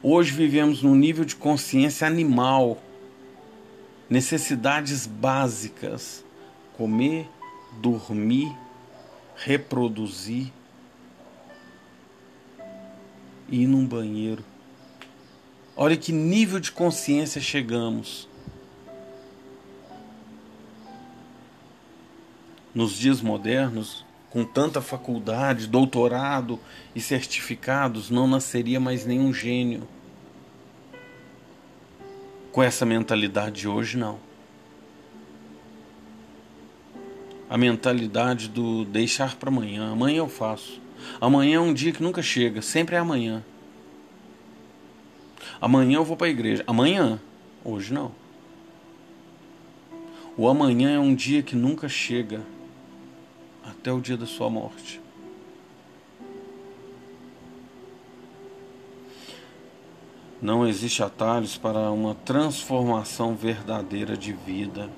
Hoje 0.04 0.34
vivemos 0.34 0.84
num 0.84 0.96
nível 0.96 1.24
de 1.24 1.38
consciência 1.38 2.06
animal, 2.06 2.84
necessidades 4.10 5.08
básicas: 5.08 6.25
comer, 6.78 7.30
dormir, 7.82 8.56
reproduzir 9.36 10.52
e 13.50 13.64
ir 13.64 13.68
num 13.68 13.86
banheiro. 13.86 14.44
Olha 15.76 15.98
que 15.98 16.12
nível 16.12 16.60
de 16.60 16.72
consciência 16.72 17.42
chegamos. 17.42 18.28
Nos 22.74 22.94
dias 22.94 23.22
modernos, 23.22 24.06
com 24.30 24.44
tanta 24.44 24.82
faculdade, 24.82 25.68
doutorado 25.68 26.60
e 26.94 27.00
certificados, 27.00 28.10
não 28.10 28.28
nasceria 28.28 28.80
mais 28.80 29.06
nenhum 29.06 29.34
gênio. 29.34 29.88
Com 32.52 32.62
essa 32.62 32.86
mentalidade 32.86 33.62
de 33.62 33.68
hoje, 33.68 33.98
não. 33.98 34.25
A 37.50 37.58
mentalidade 37.58 38.48
do 38.48 38.86
deixar 38.86 39.36
para 39.36 39.50
amanhã. 39.50 39.92
Amanhã 39.92 40.18
eu 40.18 40.30
faço. 40.30 40.82
Amanhã 41.22 41.58
é 41.58 41.60
um 41.60 41.74
dia 41.74 41.92
que 41.92 42.02
nunca 42.02 42.22
chega, 42.22 42.62
sempre 42.62 42.96
é 42.96 43.00
amanhã. 43.00 43.44
Amanhã 45.62 45.98
eu 45.98 46.06
vou 46.06 46.18
para 46.18 46.28
a 46.28 46.30
igreja. 46.30 46.64
Amanhã, 46.68 47.20
hoje 47.64 47.94
não. 47.94 48.12
O 50.38 50.50
amanhã 50.50 50.92
é 50.92 51.00
um 51.00 51.16
dia 51.16 51.42
que 51.42 51.56
nunca 51.56 51.88
chega 51.88 52.42
até 53.64 53.92
o 53.92 54.02
dia 54.02 54.18
da 54.18 54.26
sua 54.26 54.50
morte. 54.50 55.00
Não 60.42 60.68
existe 60.68 61.02
atalhos 61.02 61.58
para 61.58 61.90
uma 61.90 62.14
transformação 62.14 63.34
verdadeira 63.36 64.18
de 64.18 64.34
vida. 64.34 64.90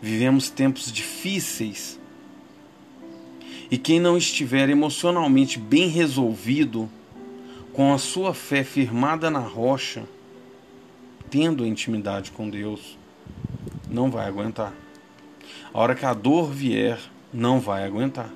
Vivemos 0.00 0.50
tempos 0.50 0.92
difíceis. 0.92 1.98
E 3.70 3.78
quem 3.78 4.00
não 4.00 4.16
estiver 4.16 4.68
emocionalmente 4.68 5.58
bem 5.58 5.88
resolvido, 5.88 6.90
com 7.72 7.92
a 7.94 7.98
sua 7.98 8.34
fé 8.34 8.64
firmada 8.64 9.30
na 9.30 9.38
rocha, 9.38 10.04
tendo 11.30 11.64
intimidade 11.64 12.32
com 12.32 12.50
Deus, 12.50 12.98
não 13.88 14.10
vai 14.10 14.26
aguentar. 14.26 14.72
A 15.72 15.78
hora 15.78 15.94
que 15.94 16.04
a 16.04 16.12
dor 16.12 16.50
vier, 16.50 16.98
não 17.32 17.60
vai 17.60 17.84
aguentar. 17.84 18.28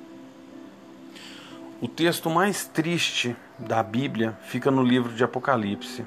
O 1.81 1.89
texto 1.89 2.31
mais 2.31 2.67
triste 2.67 3.37
da 3.59 3.83
Bíblia 3.83 4.39
fica 4.47 4.71
no 4.71 4.83
livro 4.83 5.13
de 5.13 5.25
Apocalipse. 5.25 6.05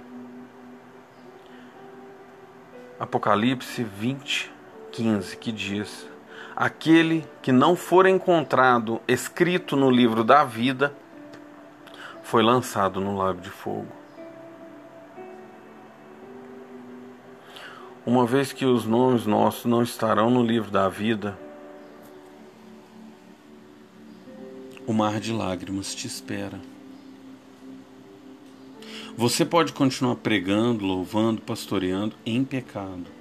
Apocalipse 3.00 3.84
20, 3.84 4.52
15, 4.98 5.38
que 5.38 5.52
diz: 5.52 6.08
Aquele 6.56 7.24
que 7.44 7.52
não 7.52 7.76
for 7.76 8.08
encontrado 8.08 9.00
escrito 9.08 9.76
no 9.76 9.92
livro 9.92 10.24
da 10.24 10.44
vida 10.44 10.92
foi 12.24 12.42
lançado 12.42 13.00
no 13.00 13.16
lago 13.16 13.40
de 13.40 13.52
fogo. 13.52 13.88
Uma 18.04 18.26
vez 18.26 18.52
que 18.52 18.66
os 18.66 18.86
nomes 18.86 19.28
nossos 19.28 19.66
não 19.66 19.84
estarão 19.84 20.32
no 20.32 20.42
livro 20.42 20.72
da 20.72 20.90
vida, 20.90 21.38
o 24.88 24.94
mar 24.94 25.20
de 25.20 25.32
lágrimas 25.32 25.94
te 25.94 26.08
espera. 26.08 26.60
Você 29.16 29.46
pode 29.46 29.74
continuar 29.74 30.16
pregando, 30.16 30.86
louvando, 30.86 31.42
pastoreando 31.42 32.16
em 32.26 32.44
pecado, 32.44 33.17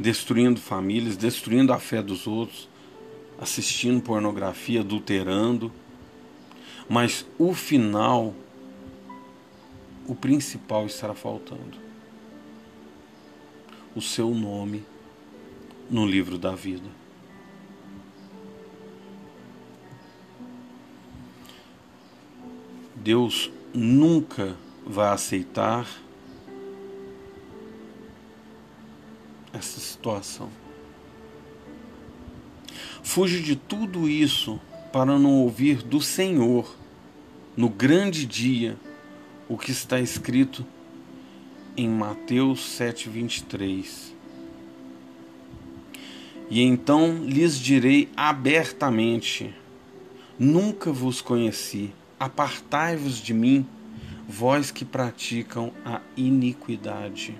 destruindo 0.00 0.58
famílias, 0.58 1.14
destruindo 1.14 1.74
a 1.74 1.78
fé 1.78 2.02
dos 2.02 2.26
outros, 2.26 2.66
assistindo 3.38 4.00
pornografia, 4.00 4.80
adulterando, 4.80 5.70
mas 6.88 7.26
o 7.38 7.52
final, 7.52 8.34
o 10.08 10.14
principal 10.14 10.86
estará 10.86 11.14
faltando: 11.14 11.76
o 13.94 14.00
seu 14.00 14.30
nome 14.30 14.82
no 15.90 16.06
livro 16.06 16.38
da 16.38 16.54
vida. 16.54 16.88
Deus 22.96 23.50
nunca 23.74 24.56
vai 24.86 25.12
aceitar 25.12 25.86
essa 29.52 29.80
situação. 29.80 30.48
Fuge 33.02 33.40
de 33.40 33.56
tudo 33.56 34.08
isso 34.08 34.60
para 34.92 35.18
não 35.18 35.34
ouvir 35.40 35.82
do 35.82 36.00
Senhor, 36.00 36.76
no 37.56 37.68
grande 37.68 38.26
dia, 38.26 38.76
o 39.48 39.56
que 39.56 39.70
está 39.70 40.00
escrito 40.00 40.64
em 41.76 41.88
Mateus 41.88 42.60
7,23. 42.78 44.12
E 46.48 46.62
então 46.62 47.24
lhes 47.24 47.58
direi 47.58 48.08
abertamente: 48.16 49.54
Nunca 50.38 50.92
vos 50.92 51.20
conheci 51.20 51.92
Apartai-vos 52.20 53.16
de 53.16 53.32
mim, 53.32 53.66
vós 54.28 54.70
que 54.70 54.84
praticam 54.84 55.72
a 55.82 56.02
iniquidade. 56.14 57.34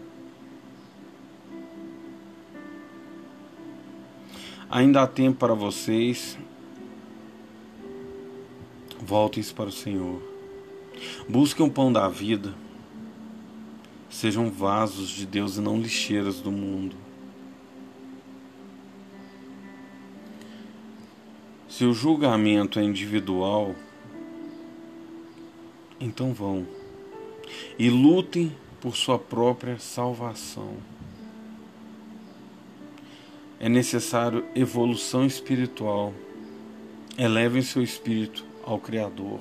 Ainda 4.70 5.02
há 5.02 5.06
tempo 5.06 5.38
para 5.38 5.52
vocês. 5.52 6.38
Voltem 9.00 9.42
para 9.42 9.68
o 9.68 9.72
Senhor. 9.72 10.22
Busquem 11.28 11.66
o 11.66 11.70
pão 11.70 11.92
da 11.92 12.08
vida. 12.08 12.54
Sejam 14.08 14.48
vasos 14.50 15.08
de 15.08 15.26
Deus 15.26 15.56
e 15.56 15.60
não 15.60 15.80
lixeiras 15.80 16.40
do 16.40 16.52
mundo. 16.52 16.94
Se 21.68 21.84
o 21.84 21.92
julgamento 21.92 22.78
é 22.78 22.84
individual, 22.84 23.74
então 25.98 26.32
vão 26.32 26.66
e 27.78 27.88
lutem 27.88 28.54
por 28.80 28.96
sua 28.96 29.18
própria 29.18 29.78
salvação. 29.78 30.76
É 33.60 33.68
necessário 33.68 34.44
evolução 34.54 35.24
espiritual. 35.24 36.12
Elevem 37.16 37.62
seu 37.62 37.82
espírito 37.82 38.44
ao 38.64 38.78
Criador. 38.78 39.38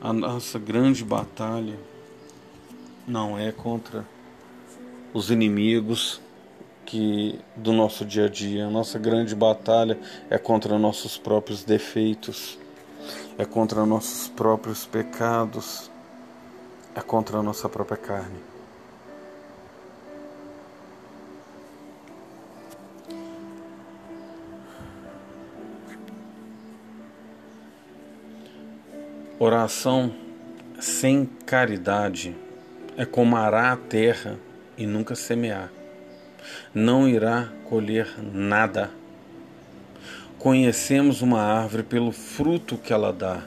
A 0.00 0.12
nossa 0.12 0.58
grande 0.58 1.04
batalha 1.04 1.78
não 3.06 3.38
é 3.38 3.52
contra 3.52 4.06
os 5.12 5.30
inimigos 5.30 6.20
que 6.86 7.38
do 7.56 7.72
nosso 7.72 8.04
dia 8.04 8.26
a 8.26 8.28
dia. 8.28 8.66
A 8.66 8.70
nossa 8.70 8.98
grande 8.98 9.34
batalha 9.34 9.98
é 10.30 10.38
contra 10.38 10.78
nossos 10.78 11.18
próprios 11.18 11.64
defeitos 11.64 12.58
é 13.38 13.44
contra 13.44 13.84
nossos 13.86 14.28
próprios 14.28 14.86
pecados, 14.86 15.90
é 16.94 17.00
contra 17.00 17.38
a 17.38 17.42
nossa 17.42 17.68
própria 17.68 17.96
carne. 17.96 18.51
Oração 29.44 30.14
sem 30.78 31.26
caridade 31.44 32.32
é 32.96 33.04
como 33.04 33.34
arar 33.34 33.72
a 33.72 33.76
terra 33.76 34.38
e 34.78 34.86
nunca 34.86 35.16
semear. 35.16 35.68
Não 36.72 37.08
irá 37.08 37.48
colher 37.68 38.08
nada 38.22 38.88
Conhecemos 40.38 41.22
uma 41.22 41.40
árvore 41.40 41.82
pelo 41.82 42.12
fruto 42.12 42.78
que 42.78 42.92
ela 42.92 43.12
dá. 43.12 43.42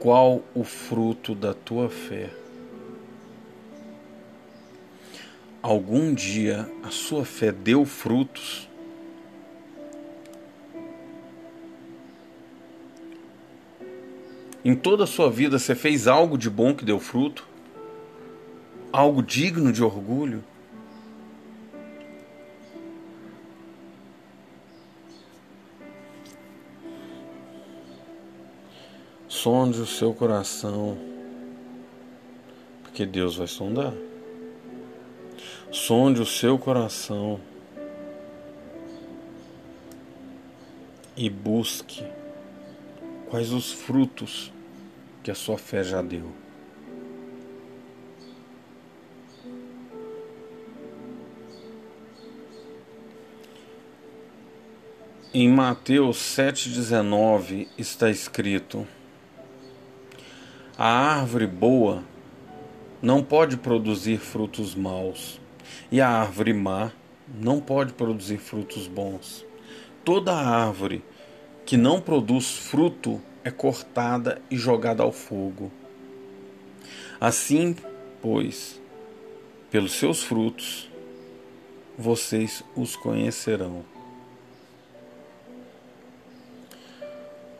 Qual 0.00 0.42
o 0.52 0.64
fruto 0.64 1.36
da 1.36 1.54
tua 1.54 1.88
fé? 1.88 2.30
Algum 5.62 6.12
dia 6.12 6.68
a 6.82 6.90
sua 6.90 7.24
fé 7.24 7.52
deu 7.52 7.84
frutos? 7.84 8.65
Em 14.66 14.74
toda 14.74 15.04
a 15.04 15.06
sua 15.06 15.30
vida 15.30 15.60
você 15.60 15.76
fez 15.76 16.08
algo 16.08 16.36
de 16.36 16.50
bom 16.50 16.74
que 16.74 16.84
deu 16.84 16.98
fruto? 16.98 17.46
Algo 18.92 19.22
digno 19.22 19.72
de 19.72 19.80
orgulho? 19.80 20.42
sonde 29.28 29.80
o 29.80 29.86
seu 29.86 30.12
coração, 30.12 30.98
porque 32.82 33.06
Deus 33.06 33.36
vai 33.36 33.46
sondar. 33.46 33.94
Sonde 35.70 36.20
o 36.20 36.26
seu 36.26 36.58
coração 36.58 37.40
e 41.16 41.30
busque 41.30 42.04
quais 43.30 43.52
os 43.52 43.70
frutos 43.70 44.55
que 45.26 45.30
a 45.32 45.34
sua 45.34 45.58
fé 45.58 45.82
já 45.82 46.00
deu. 46.00 46.30
Em 55.34 55.48
Mateus 55.48 56.18
7,19 56.18 57.66
está 57.76 58.08
escrito: 58.08 58.86
A 60.78 60.86
árvore 60.86 61.48
boa 61.48 62.04
não 63.02 63.20
pode 63.20 63.56
produzir 63.56 64.18
frutos 64.18 64.76
maus, 64.76 65.40
e 65.90 66.00
a 66.00 66.08
árvore 66.08 66.52
má 66.52 66.92
não 67.34 67.60
pode 67.60 67.94
produzir 67.94 68.38
frutos 68.38 68.86
bons. 68.86 69.44
Toda 70.04 70.32
árvore 70.32 71.02
que 71.64 71.76
não 71.76 72.00
produz 72.00 72.48
fruto 72.48 73.20
é 73.46 73.50
cortada 73.52 74.42
e 74.50 74.56
jogada 74.56 75.04
ao 75.04 75.12
fogo. 75.12 75.70
Assim, 77.20 77.76
pois, 78.20 78.80
pelos 79.70 79.92
seus 79.92 80.24
frutos 80.24 80.90
vocês 81.96 82.64
os 82.74 82.96
conhecerão. 82.96 83.84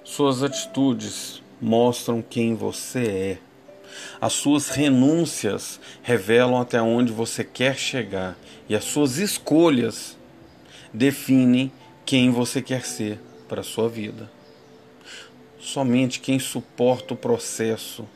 Suas 0.02 0.42
atitudes 0.42 1.40
mostram 1.62 2.20
quem 2.20 2.56
você 2.56 3.06
é. 3.06 3.38
As 4.20 4.32
suas 4.32 4.70
renúncias 4.70 5.78
revelam 6.02 6.60
até 6.60 6.82
onde 6.82 7.12
você 7.12 7.44
quer 7.44 7.78
chegar 7.78 8.36
e 8.68 8.74
as 8.74 8.82
suas 8.82 9.18
escolhas 9.18 10.18
definem 10.92 11.70
quem 12.04 12.32
você 12.32 12.60
quer 12.60 12.84
ser 12.84 13.20
para 13.46 13.60
a 13.60 13.64
sua 13.64 13.88
vida. 13.88 14.35
Somente 15.66 16.20
quem 16.20 16.38
suporta 16.38 17.12
o 17.12 17.16
processo 17.16 18.06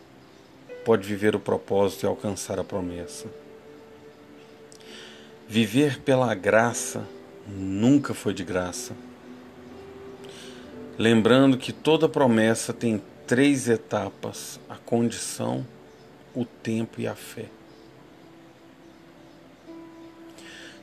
pode 0.85 1.05
viver 1.05 1.35
o 1.35 1.41
propósito 1.41 2.05
e 2.05 2.07
alcançar 2.07 2.61
a 2.61 2.65
promessa. 2.65 3.27
Viver 5.49 5.99
pela 6.03 6.33
graça 6.33 7.05
nunca 7.49 8.15
foi 8.15 8.33
de 8.33 8.45
graça. 8.45 8.95
Lembrando 10.97 11.59
que 11.59 11.73
toda 11.73 12.09
promessa 12.09 12.73
tem 12.73 13.03
três 13.27 13.69
etapas: 13.69 14.61
a 14.69 14.77
condição, 14.77 15.67
o 16.33 16.45
tempo 16.45 17.01
e 17.01 17.09
a 17.09 17.17
fé. 17.17 17.47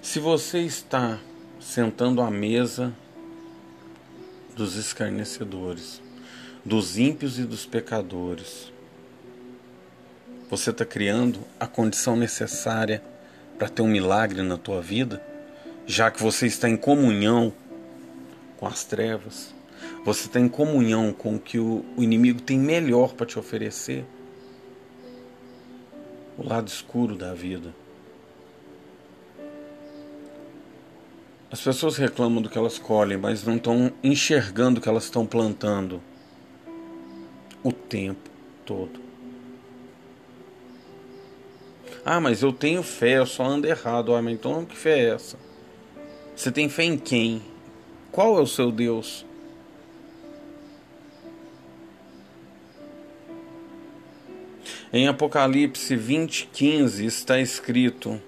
Se 0.01 0.19
você 0.19 0.59
está 0.59 1.17
sentando 1.61 2.21
à 2.21 2.29
mesa 2.29 2.93
dos 4.53 4.75
escarnecedores, 4.75 6.05
dos 6.67 6.97
ímpios 6.97 7.39
e 7.39 7.43
dos 7.43 7.65
pecadores, 7.65 8.71
você 10.49 10.69
está 10.69 10.85
criando 10.85 11.39
a 11.59 11.65
condição 11.65 12.15
necessária 12.15 13.01
para 13.57 13.69
ter 13.69 13.81
um 13.81 13.87
milagre 13.87 14.41
na 14.43 14.57
tua 14.57 14.81
vida, 14.81 15.21
já 15.85 16.11
que 16.11 16.21
você 16.21 16.45
está 16.45 16.69
em 16.69 16.77
comunhão 16.77 17.51
com 18.57 18.67
as 18.67 18.83
trevas 18.83 19.57
você 20.07 20.27
está 20.27 20.39
em 20.39 20.47
comunhão 20.47 21.11
com 21.11 21.35
o 21.35 21.39
que 21.39 21.59
o, 21.59 21.83
inimigo 21.97 22.41
tem 22.41 22.57
melhor 22.57 23.13
para 23.13 23.25
te 23.25 23.37
oferecer? 23.37 24.05
O 26.37 26.47
lado 26.47 26.69
escuro 26.69 27.13
da 27.15 27.33
vida. 27.33 27.75
As 31.51 31.59
pessoas 31.59 31.97
reclamam 31.97 32.41
do 32.41 32.49
que 32.49 32.57
elas 32.57 32.77
colhem, 32.77 33.17
mas 33.17 33.43
não 33.43 33.57
estão 33.57 33.91
enxergando 34.03 34.79
o 34.79 34.81
que 34.81 34.87
elas 34.87 35.03
estão 35.03 35.25
plantando 35.25 36.01
o 37.63 37.71
tempo 37.71 38.29
todo. 38.65 38.99
Ah, 42.05 42.21
mas 42.21 42.41
eu 42.41 42.53
tenho 42.53 42.81
fé, 42.83 43.17
eu 43.17 43.25
só 43.25 43.43
ando 43.43 43.67
errado. 43.67 44.15
Ah, 44.15 44.21
mas 44.21 44.33
então 44.33 44.65
que 44.65 44.77
fé 44.77 44.99
é 44.99 45.09
essa? 45.09 45.37
Você 46.35 46.51
tem 46.51 46.69
fé 46.69 46.83
em 46.83 46.97
quem? 46.97 47.41
Qual 48.11 48.37
é 48.37 48.41
o 48.41 48.47
seu 48.47 48.71
Deus? 48.71 49.25
Em 54.93 55.07
Apocalipse 55.07 55.95
20, 55.95 56.49
15 56.53 57.05
está 57.05 57.39
escrito: 57.39 58.21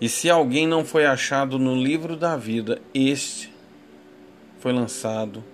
E 0.00 0.08
se 0.08 0.30
alguém 0.30 0.66
não 0.66 0.84
foi 0.84 1.04
achado 1.04 1.58
no 1.58 1.76
livro 1.76 2.16
da 2.16 2.36
vida, 2.36 2.80
este 2.94 3.52
foi 4.60 4.72
lançado 4.72 5.44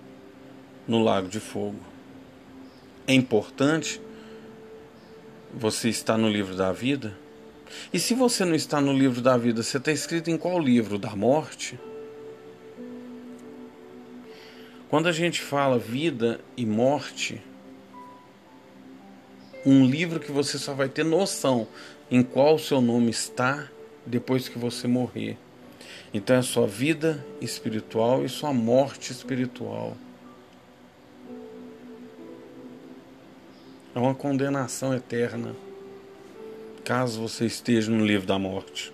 no 0.87 1.03
lago 1.03 1.27
de 1.27 1.39
fogo. 1.39 1.92
É 3.05 3.13
importante 3.13 4.01
você 5.53 5.89
estar 5.89 6.17
no 6.17 6.29
livro 6.29 6.55
da 6.55 6.71
vida? 6.71 7.13
E 7.91 7.99
se 7.99 8.13
você 8.13 8.45
não 8.45 8.55
está 8.55 8.79
no 8.79 8.93
livro 8.93 9.21
da 9.21 9.35
vida, 9.35 9.61
você 9.61 9.77
está 9.77 9.91
escrito 9.91 10.29
em 10.29 10.37
qual 10.37 10.59
livro? 10.59 10.97
Da 10.97 11.15
morte? 11.15 11.77
Quando 14.89 15.09
a 15.09 15.11
gente 15.11 15.41
fala 15.41 15.77
vida 15.77 16.39
e 16.55 16.65
morte, 16.65 17.41
um 19.65 19.85
livro 19.85 20.19
que 20.19 20.31
você 20.31 20.57
só 20.57 20.73
vai 20.73 20.87
ter 20.87 21.03
noção 21.03 21.67
em 22.11 22.21
qual 22.21 22.59
seu 22.59 22.79
nome 22.79 23.09
está 23.09 23.67
depois 24.05 24.47
que 24.47 24.57
você 24.57 24.87
morrer. 24.87 25.37
Então 26.13 26.35
é 26.35 26.41
sua 26.41 26.67
vida 26.67 27.25
espiritual 27.41 28.23
e 28.23 28.29
sua 28.29 28.53
morte 28.53 29.11
espiritual. 29.11 29.97
É 33.95 33.99
uma 33.99 34.15
condenação 34.15 34.93
eterna, 34.93 35.55
caso 36.83 37.21
você 37.21 37.45
esteja 37.45 37.91
no 37.91 38.05
livro 38.05 38.25
da 38.25 38.39
morte. 38.39 38.93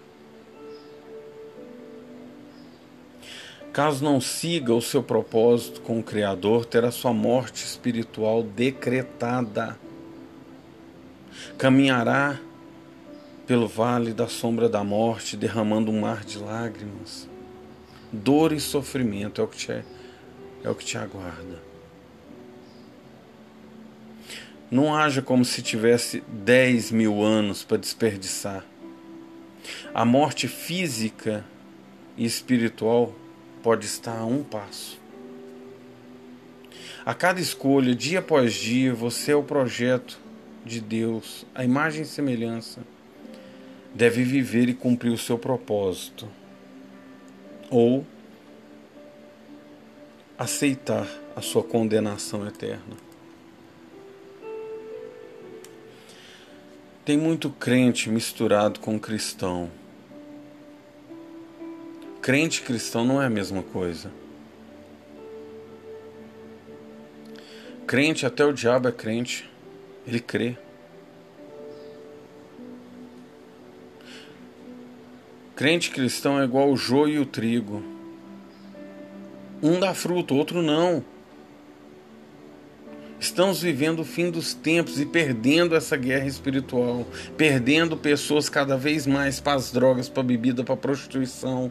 Caso 3.72 4.04
não 4.04 4.20
siga 4.20 4.74
o 4.74 4.82
seu 4.82 5.02
propósito 5.02 5.82
com 5.82 6.00
o 6.00 6.04
Criador, 6.04 6.66
terá 6.66 6.92
sua 6.92 7.14
morte 7.14 7.64
espiritual 7.64 8.44
decretada 8.44 9.78
caminhará 11.58 12.40
pelo 13.46 13.68
vale 13.68 14.14
da 14.14 14.28
sombra 14.28 14.70
da 14.70 14.84
morte, 14.84 15.36
derramando 15.36 15.92
um 15.92 16.02
mar 16.02 16.24
de 16.24 16.38
lágrimas. 16.38 17.28
Dor 18.12 18.54
e 18.54 18.60
sofrimento 18.60 19.42
é 19.42 19.44
o 19.44 19.48
que 19.48 19.58
te, 19.58 19.72
é 20.64 20.70
o 20.70 20.76
que 20.76 20.86
te 20.86 20.98
aguarda. 20.98 21.69
Não 24.72 24.96
haja 24.96 25.22
como 25.22 25.44
se 25.44 25.62
tivesse 25.62 26.22
10 26.28 26.92
mil 26.92 27.24
anos 27.24 27.64
para 27.64 27.78
desperdiçar. 27.78 28.64
A 29.94 30.06
morte 30.06 30.48
física 30.48 31.44
e 32.16 32.26
espiritual 32.26 33.14
pode 33.64 33.86
estar 33.86 34.18
a 34.18 34.26
um 34.26 34.44
passo. 34.44 35.00
A 37.06 37.14
cada 37.14 37.42
escolha, 37.42 37.96
dia 37.96 38.20
após 38.20 38.54
dia, 38.54 38.94
você 38.94 39.32
é 39.32 39.36
o 39.36 39.44
projeto 39.44 40.20
de 40.64 40.80
Deus, 40.80 41.46
a 41.56 41.64
imagem 41.64 42.04
e 42.04 42.06
semelhança, 42.06 42.82
deve 43.94 44.24
viver 44.24 44.70
e 44.70 44.74
cumprir 44.74 45.10
o 45.10 45.18
seu 45.18 45.38
propósito, 45.38 46.28
ou 47.70 48.06
aceitar 50.38 51.08
a 51.36 51.42
sua 51.42 51.64
condenação 51.64 52.48
eterna. 52.48 53.09
Tem 57.10 57.18
muito 57.18 57.50
crente 57.50 58.08
misturado 58.08 58.80
com 58.80 59.00
cristão. 59.00 59.72
Crente 62.22 62.62
e 62.62 62.64
cristão 62.64 63.04
não 63.04 63.20
é 63.20 63.26
a 63.26 63.30
mesma 63.32 63.64
coisa. 63.64 64.12
Crente, 67.88 68.28
até 68.28 68.46
o 68.46 68.54
diabo 68.54 68.90
é 68.90 68.92
crente. 68.92 69.50
Ele 70.06 70.20
crê. 70.20 70.56
Crente 75.56 75.90
cristão 75.90 76.40
é 76.40 76.44
igual 76.44 76.70
o 76.70 76.78
joio 76.78 77.16
e 77.16 77.20
o 77.20 77.26
trigo. 77.26 77.84
Um 79.64 79.80
dá 79.80 79.96
fruto, 79.96 80.36
outro 80.36 80.62
não. 80.62 81.04
Estamos 83.20 83.62
vivendo 83.62 84.00
o 84.00 84.06
fim 84.06 84.32
dos 84.32 84.54
tempos 84.54 84.98
e 84.98 85.06
perdendo 85.06 85.76
essa 85.76 85.98
guerra 85.98 86.26
espiritual, 86.26 87.06
perdendo 87.36 87.98
pessoas 87.98 88.48
cada 88.48 88.78
vez 88.78 89.06
mais 89.06 89.42
para 89.42 89.58
as 89.58 89.72
drogas, 89.72 90.08
para 90.08 90.22
a 90.22 90.26
bebida, 90.26 90.64
para 90.64 90.74
a 90.74 90.78
prostituição, 90.78 91.70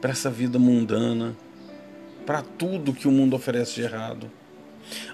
para 0.00 0.10
essa 0.10 0.28
vida 0.28 0.58
mundana, 0.58 1.36
para 2.26 2.42
tudo 2.42 2.92
que 2.92 3.06
o 3.06 3.12
mundo 3.12 3.36
oferece 3.36 3.74
de 3.74 3.82
errado. 3.82 4.28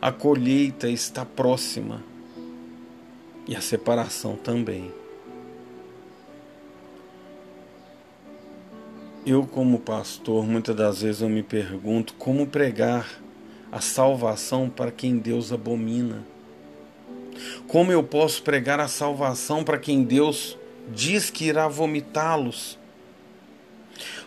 A 0.00 0.10
colheita 0.10 0.89
está 0.89 1.26
próxima 1.26 2.02
e 3.47 3.55
a 3.55 3.60
separação 3.60 4.34
também. 4.34 4.91
Eu, 9.26 9.47
como 9.47 9.78
pastor, 9.78 10.47
muitas 10.47 10.75
das 10.75 11.02
vezes 11.02 11.20
eu 11.20 11.28
me 11.28 11.42
pergunto 11.42 12.15
como 12.15 12.47
pregar 12.47 13.20
a 13.73 13.81
salvação 13.81 14.68
para 14.68 14.90
quem 14.90 15.18
Deus 15.18 15.52
abomina. 15.52 16.24
Como 17.68 17.92
eu 17.92 18.02
posso 18.02 18.42
pregar 18.42 18.81
a 18.81 18.89
salvação 18.89 19.62
para 19.62 19.78
quem 19.78 20.02
Deus 20.02 20.58
diz 20.92 21.31
que 21.31 21.47
irá 21.47 21.68
vomitá-los? 21.68 22.78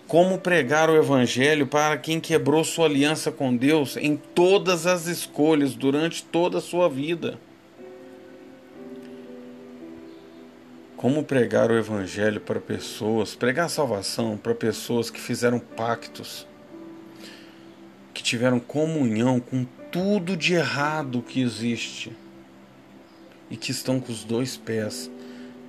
Como 0.07 0.37
pregar 0.37 0.89
o 0.89 0.95
Evangelho 0.95 1.65
para 1.65 1.97
quem 1.97 2.19
quebrou 2.19 2.63
sua 2.63 2.85
aliança 2.85 3.31
com 3.31 3.55
Deus 3.55 3.97
em 3.97 4.15
todas 4.15 4.85
as 4.85 5.07
escolhas 5.07 5.73
durante 5.73 6.23
toda 6.23 6.59
a 6.59 6.61
sua 6.61 6.87
vida? 6.87 7.39
Como 10.95 11.23
pregar 11.23 11.69
o 11.69 11.77
Evangelho 11.77 12.39
para 12.39 12.59
pessoas, 12.59 13.35
pregar 13.35 13.65
a 13.65 13.69
salvação 13.69 14.37
para 14.37 14.55
pessoas 14.55 15.09
que 15.09 15.19
fizeram 15.19 15.59
pactos, 15.59 16.47
que 18.13 18.21
tiveram 18.21 18.59
comunhão 18.59 19.39
com 19.39 19.65
tudo 19.91 20.37
de 20.37 20.53
errado 20.53 21.21
que 21.21 21.41
existe 21.41 22.11
e 23.49 23.57
que 23.57 23.71
estão 23.71 23.99
com 23.99 24.11
os 24.11 24.23
dois 24.23 24.57
pés 24.57 25.09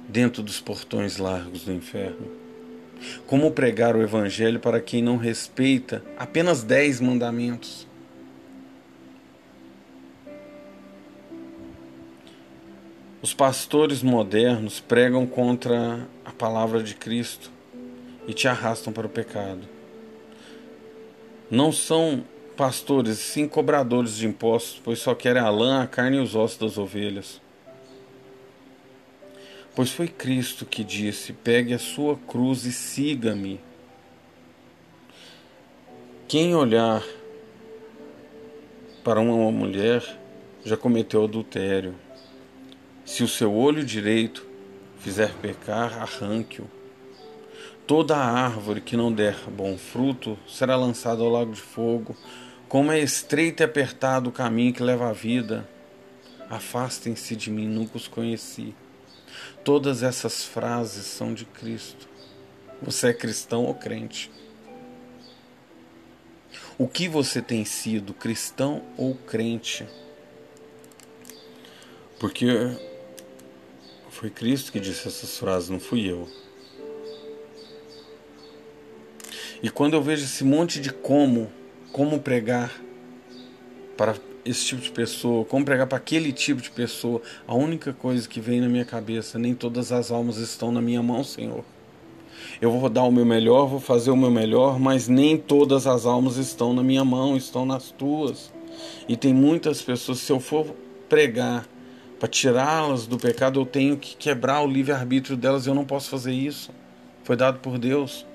dentro 0.08 0.42
dos 0.42 0.60
portões 0.60 1.16
largos 1.16 1.64
do 1.64 1.72
inferno. 1.72 2.30
Como 3.26 3.50
pregar 3.50 3.96
o 3.96 4.02
Evangelho 4.02 4.60
para 4.60 4.80
quem 4.80 5.02
não 5.02 5.16
respeita 5.16 6.02
apenas 6.16 6.62
dez 6.62 7.00
mandamentos? 7.00 7.86
Os 13.20 13.32
pastores 13.32 14.02
modernos 14.02 14.80
pregam 14.80 15.26
contra 15.26 16.06
a 16.24 16.30
palavra 16.30 16.82
de 16.82 16.94
Cristo 16.94 17.50
e 18.28 18.34
te 18.34 18.46
arrastam 18.46 18.92
para 18.92 19.06
o 19.06 19.10
pecado. 19.10 19.62
Não 21.50 21.72
são 21.72 22.24
pastores, 22.56 23.18
sim 23.18 23.46
cobradores 23.48 24.16
de 24.16 24.26
impostos, 24.26 24.80
pois 24.82 24.98
só 24.98 25.14
querem 25.14 25.42
a 25.42 25.50
lã, 25.50 25.82
a 25.82 25.86
carne 25.86 26.16
e 26.16 26.20
os 26.20 26.34
ossos 26.34 26.58
das 26.58 26.78
ovelhas. 26.78 27.40
Pois 29.74 29.90
foi 29.90 30.08
Cristo 30.08 30.64
que 30.64 30.84
disse: 30.84 31.32
Pegue 31.32 31.74
a 31.74 31.78
sua 31.78 32.16
cruz 32.16 32.64
e 32.64 32.72
siga-me. 32.72 33.60
Quem 36.28 36.54
olhar 36.54 37.02
para 39.02 39.20
uma 39.20 39.50
mulher 39.50 40.02
já 40.64 40.76
cometeu 40.76 41.24
adultério. 41.24 41.94
Se 43.04 43.22
o 43.22 43.28
seu 43.28 43.54
olho 43.54 43.84
direito 43.84 44.46
fizer 44.98 45.34
pecar, 45.34 46.00
arranque-o. 46.00 46.66
Toda 47.86 48.16
árvore 48.16 48.80
que 48.80 48.96
não 48.96 49.12
der 49.12 49.36
bom 49.50 49.76
fruto 49.76 50.38
será 50.48 50.74
lançada 50.74 51.22
ao 51.22 51.28
lago 51.28 51.52
de 51.52 51.60
fogo. 51.60 52.16
Como 52.74 52.90
é 52.90 52.98
estreito 52.98 53.62
e 53.62 53.64
apertado 53.64 54.30
o 54.30 54.32
caminho 54.32 54.74
que 54.74 54.82
leva 54.82 55.08
à 55.08 55.12
vida, 55.12 55.64
afastem-se 56.50 57.36
de 57.36 57.48
mim, 57.48 57.68
nunca 57.68 57.96
os 57.96 58.08
conheci. 58.08 58.74
Todas 59.62 60.02
essas 60.02 60.44
frases 60.44 61.06
são 61.06 61.32
de 61.32 61.44
Cristo. 61.44 62.08
Você 62.82 63.10
é 63.10 63.14
cristão 63.14 63.64
ou 63.64 63.76
crente? 63.76 64.28
O 66.76 66.88
que 66.88 67.06
você 67.06 67.40
tem 67.40 67.64
sido, 67.64 68.12
cristão 68.12 68.82
ou 68.96 69.14
crente? 69.14 69.86
Porque 72.18 72.48
foi 74.10 74.30
Cristo 74.30 74.72
que 74.72 74.80
disse 74.80 75.06
essas 75.06 75.38
frases, 75.38 75.70
não 75.70 75.78
fui 75.78 76.10
eu. 76.10 76.28
E 79.62 79.70
quando 79.70 79.94
eu 79.94 80.02
vejo 80.02 80.24
esse 80.24 80.42
monte 80.42 80.80
de 80.80 80.92
como, 80.92 81.52
como 81.94 82.18
pregar 82.18 82.72
para 83.96 84.16
esse 84.44 84.64
tipo 84.66 84.82
de 84.82 84.90
pessoa, 84.90 85.44
como 85.44 85.64
pregar 85.64 85.86
para 85.86 85.96
aquele 85.96 86.32
tipo 86.32 86.60
de 86.60 86.68
pessoa, 86.68 87.22
a 87.46 87.54
única 87.54 87.92
coisa 87.92 88.28
que 88.28 88.40
vem 88.40 88.60
na 88.60 88.68
minha 88.68 88.84
cabeça, 88.84 89.38
nem 89.38 89.54
todas 89.54 89.92
as 89.92 90.10
almas 90.10 90.38
estão 90.38 90.72
na 90.72 90.82
minha 90.82 91.00
mão, 91.04 91.22
Senhor. 91.22 91.64
Eu 92.60 92.72
vou 92.72 92.90
dar 92.90 93.04
o 93.04 93.12
meu 93.12 93.24
melhor, 93.24 93.68
vou 93.68 93.78
fazer 93.78 94.10
o 94.10 94.16
meu 94.16 94.28
melhor, 94.28 94.80
mas 94.80 95.06
nem 95.06 95.38
todas 95.38 95.86
as 95.86 96.04
almas 96.04 96.36
estão 96.36 96.74
na 96.74 96.82
minha 96.82 97.04
mão, 97.04 97.36
estão 97.36 97.64
nas 97.64 97.92
tuas. 97.92 98.52
E 99.08 99.16
tem 99.16 99.32
muitas 99.32 99.80
pessoas, 99.80 100.18
se 100.18 100.32
eu 100.32 100.40
for 100.40 100.74
pregar 101.08 101.64
para 102.18 102.28
tirá-las 102.28 103.06
do 103.06 103.18
pecado, 103.18 103.60
eu 103.60 103.64
tenho 103.64 103.96
que 103.96 104.16
quebrar 104.16 104.62
o 104.62 104.66
livre-arbítrio 104.66 105.36
delas, 105.36 105.68
eu 105.68 105.74
não 105.74 105.84
posso 105.84 106.10
fazer 106.10 106.32
isso. 106.32 106.72
Foi 107.22 107.36
dado 107.36 107.60
por 107.60 107.78
Deus. 107.78 108.26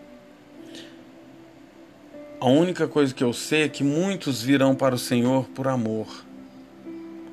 A 2.42 2.48
única 2.48 2.88
coisa 2.88 3.14
que 3.14 3.22
eu 3.22 3.34
sei 3.34 3.64
é 3.64 3.70
que 3.70 3.84
muitos 3.84 4.42
virão 4.42 4.74
para 4.74 4.96
o 4.96 4.98
Senhor 4.98 5.46
por 5.50 5.68
amor, 5.68 6.08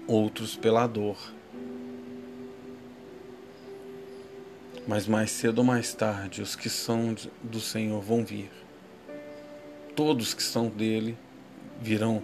outros 0.04 0.56
pela 0.56 0.84
dor. 0.88 1.16
Mas 4.84 5.06
mais 5.06 5.30
cedo 5.30 5.58
ou 5.58 5.64
mais 5.64 5.94
tarde, 5.94 6.42
os 6.42 6.56
que 6.56 6.68
são 6.68 7.14
do 7.40 7.60
Senhor 7.60 8.00
vão 8.02 8.24
vir. 8.24 8.50
Todos 9.94 10.34
que 10.34 10.42
são 10.42 10.68
dele 10.68 11.16
virão. 11.80 12.20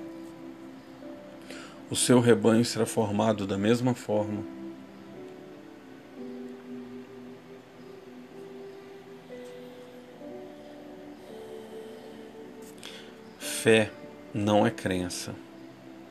O 1.89 1.95
seu 1.95 2.19
rebanho 2.19 2.65
será 2.65 2.85
formado 2.85 3.47
da 3.47 3.57
mesma 3.57 3.95
forma 3.95 4.43
Fé 13.63 13.93
não 14.35 14.67
é 14.67 14.73
crença, 14.73 15.37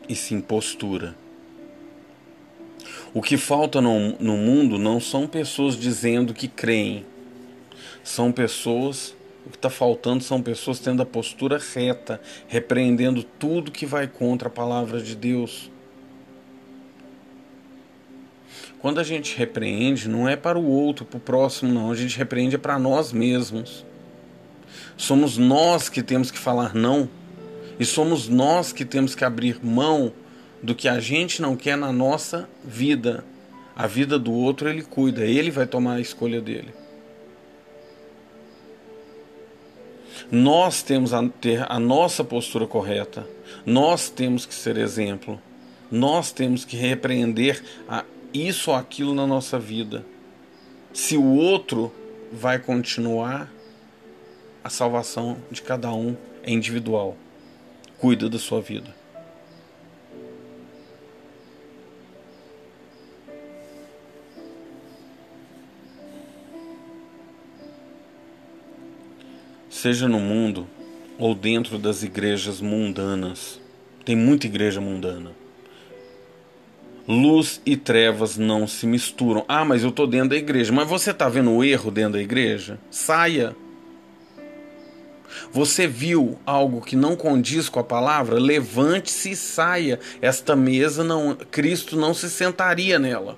e 0.08 0.16
sim 0.16 0.40
postura. 0.40 1.14
O 3.14 3.22
que 3.22 3.36
falta 3.36 3.82
no, 3.82 4.18
no 4.20 4.38
mundo 4.38 4.80
não 4.80 5.02
são 5.02 5.28
pessoas 5.28 5.76
dizendo 5.78 6.34
que 6.34 6.48
creem, 6.48 7.06
são 8.06 8.32
pessoas. 8.32 9.14
O 9.46 9.50
que 9.50 9.58
está 9.58 9.70
faltando 9.70 10.24
são 10.24 10.42
pessoas 10.42 10.80
tendo 10.80 11.04
a 11.04 11.06
postura 11.06 11.60
reta, 11.76 12.22
repreendendo 12.48 13.22
tudo 13.22 13.70
que 13.70 13.86
vai 13.86 14.08
contra 14.08 14.48
a 14.48 14.52
palavra 14.52 15.02
de 15.02 15.14
Deus. 15.14 15.70
Quando 18.80 18.98
a 19.02 19.04
gente 19.04 19.38
repreende, 19.38 20.08
não 20.08 20.26
é 20.26 20.38
para 20.38 20.58
o 20.58 20.66
outro, 20.66 21.04
para 21.04 21.18
o 21.18 21.20
próximo, 21.20 21.74
não. 21.74 21.92
A 21.92 21.96
gente 21.98 22.18
repreende 22.18 22.56
é 22.56 22.58
para 22.58 22.80
nós 22.80 23.12
mesmos. 23.12 23.86
Somos 24.96 25.38
nós 25.38 25.90
que 25.90 26.02
temos 26.02 26.32
que 26.32 26.40
falar 26.40 26.74
não 26.74 27.10
e 27.82 27.86
somos 27.86 28.28
nós 28.28 28.72
que 28.72 28.86
temos 28.86 29.16
que 29.16 29.26
abrir 29.26 29.58
mão 29.66 30.14
do 30.62 30.76
que 30.76 30.88
a 30.88 31.00
gente 31.00 31.42
não 31.42 31.56
quer 31.56 31.76
na 31.76 31.92
nossa 31.92 32.48
vida. 32.64 33.26
A 33.76 33.88
vida 33.88 34.20
do 34.20 34.32
outro 34.32 34.70
ele 34.70 34.84
cuida, 34.84 35.26
ele 35.26 35.50
vai 35.50 35.66
tomar 35.66 35.96
a 35.96 36.00
escolha 36.00 36.40
dele. 36.40 36.72
Nós 40.32 40.84
temos 40.84 41.12
a 41.12 41.28
ter 41.28 41.66
a 41.68 41.80
nossa 41.80 42.24
postura 42.24 42.68
correta. 42.68 43.28
Nós 43.66 44.10
temos 44.10 44.46
que 44.46 44.54
ser 44.54 44.78
exemplo. 44.78 45.42
Nós 45.90 46.32
temos 46.32 46.64
que 46.64 46.78
repreender 46.78 47.64
a 47.90 48.06
isso 48.32 48.70
ou 48.70 48.78
aquilo 48.78 49.16
na 49.16 49.26
nossa 49.26 49.58
vida. 49.58 50.06
Se 50.94 51.18
o 51.18 51.26
outro 51.26 51.92
vai 52.32 52.60
continuar, 52.60 53.52
a 54.64 54.70
salvação 54.70 55.40
de 55.50 55.64
cada 55.64 55.92
um 55.92 56.16
é 56.44 56.52
individual 56.52 57.18
cuida 58.02 58.28
da 58.28 58.40
sua 58.40 58.60
vida. 58.60 58.96
Seja 69.70 70.08
no 70.08 70.20
mundo 70.20 70.68
ou 71.20 71.36
dentro 71.36 71.78
das 71.78 72.02
igrejas 72.02 72.60
mundanas, 72.60 73.62
tem 74.04 74.16
muita 74.16 74.48
igreja 74.48 74.82
mundana. 74.82 75.32
Luz 77.08 77.62
e 77.64 77.78
trevas 77.78 78.36
não 78.36 78.66
se 78.66 78.88
misturam. 78.88 79.46
Ah, 79.48 79.64
mas 79.64 79.84
eu 79.84 79.90
estou 79.90 80.08
dentro 80.08 80.30
da 80.30 80.38
igreja. 80.38 80.72
Mas 80.74 80.88
você 80.88 81.12
está 81.12 81.30
vendo 81.30 81.52
o 81.52 81.64
erro 81.64 81.92
dentro 81.92 82.14
da 82.14 82.22
igreja? 82.22 82.80
Saia. 82.90 83.56
Você 85.52 85.88
viu 85.88 86.40
algo 86.46 86.82
que 86.82 86.96
não 86.96 87.16
condiz 87.16 87.70
com 87.70 87.80
a 87.80 87.84
palavra? 87.84 88.40
Levante-se 88.40 89.32
e 89.32 89.36
saia. 89.36 90.00
Esta 90.22 90.56
mesa 90.56 91.04
não, 91.04 91.36
Cristo 91.50 91.96
não 91.96 92.14
se 92.14 92.30
sentaria 92.30 92.98
nela. 93.00 93.38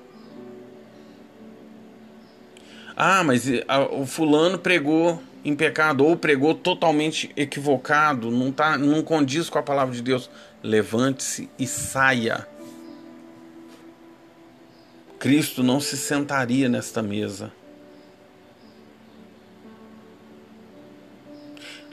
Ah, 2.96 3.24
mas 3.24 3.46
o 3.92 4.06
fulano 4.06 4.58
pregou 4.60 5.22
em 5.44 5.56
pecado 5.56 6.06
ou 6.06 6.16
pregou 6.16 6.54
totalmente 6.54 7.32
equivocado, 7.36 8.32
não 8.32 8.52
tá, 8.52 8.78
não 8.78 9.02
condiz 9.02 9.50
com 9.50 9.58
a 9.58 9.64
palavra 9.64 9.94
de 9.94 10.02
Deus. 10.02 10.30
Levante-se 10.62 11.50
e 11.60 11.68
saia. 11.68 12.48
Cristo 15.20 15.64
não 15.64 15.80
se 15.80 15.98
sentaria 15.98 16.70
nesta 16.70 17.02
mesa. 17.02 17.52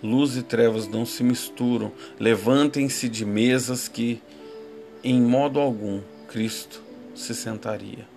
Luz 0.02 0.36
e 0.36 0.42
trevas 0.42 0.86
não 0.88 1.04
se 1.04 1.22
misturam. 1.22 1.92
Levantem-se 2.18 3.08
de 3.08 3.24
mesas 3.24 3.88
que, 3.88 4.22
em 5.04 5.20
modo 5.20 5.60
algum, 5.60 6.00
Cristo 6.28 6.82
se 7.14 7.34
sentaria. 7.34 8.08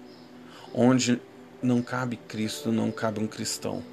Onde 0.73 1.19
não 1.61 1.81
cabe 1.81 2.17
Cristo, 2.27 2.71
não 2.71 2.91
cabe 2.91 3.19
um 3.19 3.27
cristão. 3.27 3.83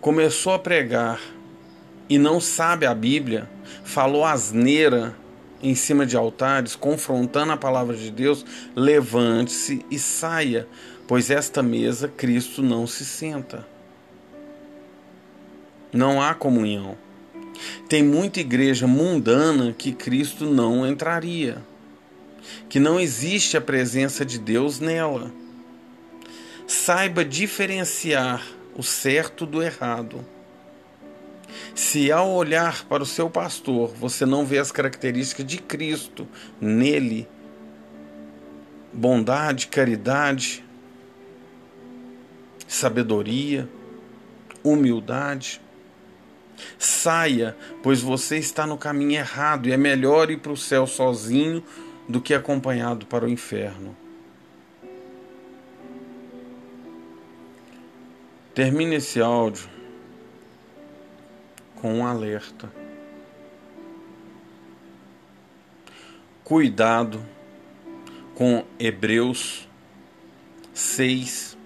começou 0.00 0.52
a 0.52 0.58
pregar 0.58 1.20
e 2.08 2.18
não 2.18 2.40
sabe 2.40 2.86
a 2.86 2.94
Bíblia, 2.94 3.48
falou 3.82 4.24
asneira 4.24 5.16
em 5.62 5.74
cima 5.74 6.06
de 6.06 6.16
altares, 6.16 6.76
confrontando 6.76 7.52
a 7.52 7.56
palavra 7.56 7.96
de 7.96 8.10
Deus, 8.10 8.44
levante-se 8.74 9.84
e 9.90 9.98
saia, 9.98 10.68
pois 11.08 11.30
esta 11.30 11.62
mesa 11.62 12.08
Cristo 12.08 12.62
não 12.62 12.86
se 12.86 13.04
senta. 13.04 13.66
Não 15.92 16.20
há 16.20 16.34
comunhão. 16.34 16.96
Tem 17.88 18.02
muita 18.02 18.40
igreja 18.40 18.86
mundana 18.86 19.72
que 19.72 19.92
Cristo 19.92 20.44
não 20.44 20.86
entraria, 20.86 21.62
que 22.68 22.78
não 22.78 23.00
existe 23.00 23.56
a 23.56 23.60
presença 23.60 24.24
de 24.24 24.38
Deus 24.38 24.80
nela. 24.80 25.32
Saiba 26.66 27.24
diferenciar 27.24 28.44
o 28.76 28.82
certo 28.82 29.46
do 29.46 29.62
errado. 29.62 30.24
Se 31.74 32.10
ao 32.10 32.30
olhar 32.30 32.84
para 32.84 33.02
o 33.02 33.06
seu 33.06 33.30
pastor 33.30 33.94
você 33.94 34.26
não 34.26 34.44
vê 34.44 34.58
as 34.58 34.72
características 34.72 35.46
de 35.46 35.58
Cristo 35.58 36.26
nele, 36.60 37.28
bondade, 38.92 39.68
caridade, 39.68 40.64
sabedoria, 42.66 43.68
humildade, 44.64 45.60
saia, 46.78 47.56
pois 47.82 48.00
você 48.00 48.38
está 48.38 48.66
no 48.66 48.78
caminho 48.78 49.12
errado 49.12 49.68
e 49.68 49.72
é 49.72 49.76
melhor 49.76 50.30
ir 50.30 50.38
para 50.38 50.52
o 50.52 50.56
céu 50.56 50.86
sozinho 50.86 51.62
do 52.08 52.20
que 52.20 52.34
acompanhado 52.34 53.06
para 53.06 53.24
o 53.24 53.28
inferno. 53.28 53.96
Termine 58.54 58.96
esse 58.96 59.20
áudio 59.20 59.68
com 61.74 61.92
um 61.92 62.06
alerta. 62.06 62.72
Cuidado 66.42 67.22
com 68.34 68.64
Hebreus 68.78 69.68
6, 70.72 71.56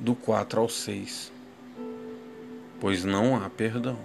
do 0.00 0.14
4 0.14 0.60
ao 0.60 0.68
6, 0.68 1.32
pois 2.80 3.04
não 3.04 3.36
há 3.36 3.50
perdão. 3.50 3.98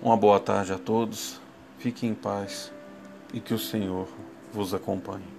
Uma 0.00 0.16
boa 0.16 0.40
tarde 0.40 0.72
a 0.72 0.78
todos, 0.78 1.40
fiquem 1.78 2.10
em 2.10 2.14
paz 2.14 2.72
e 3.32 3.40
que 3.40 3.54
o 3.54 3.58
Senhor 3.58 4.08
vos 4.52 4.74
acompanhe. 4.74 5.31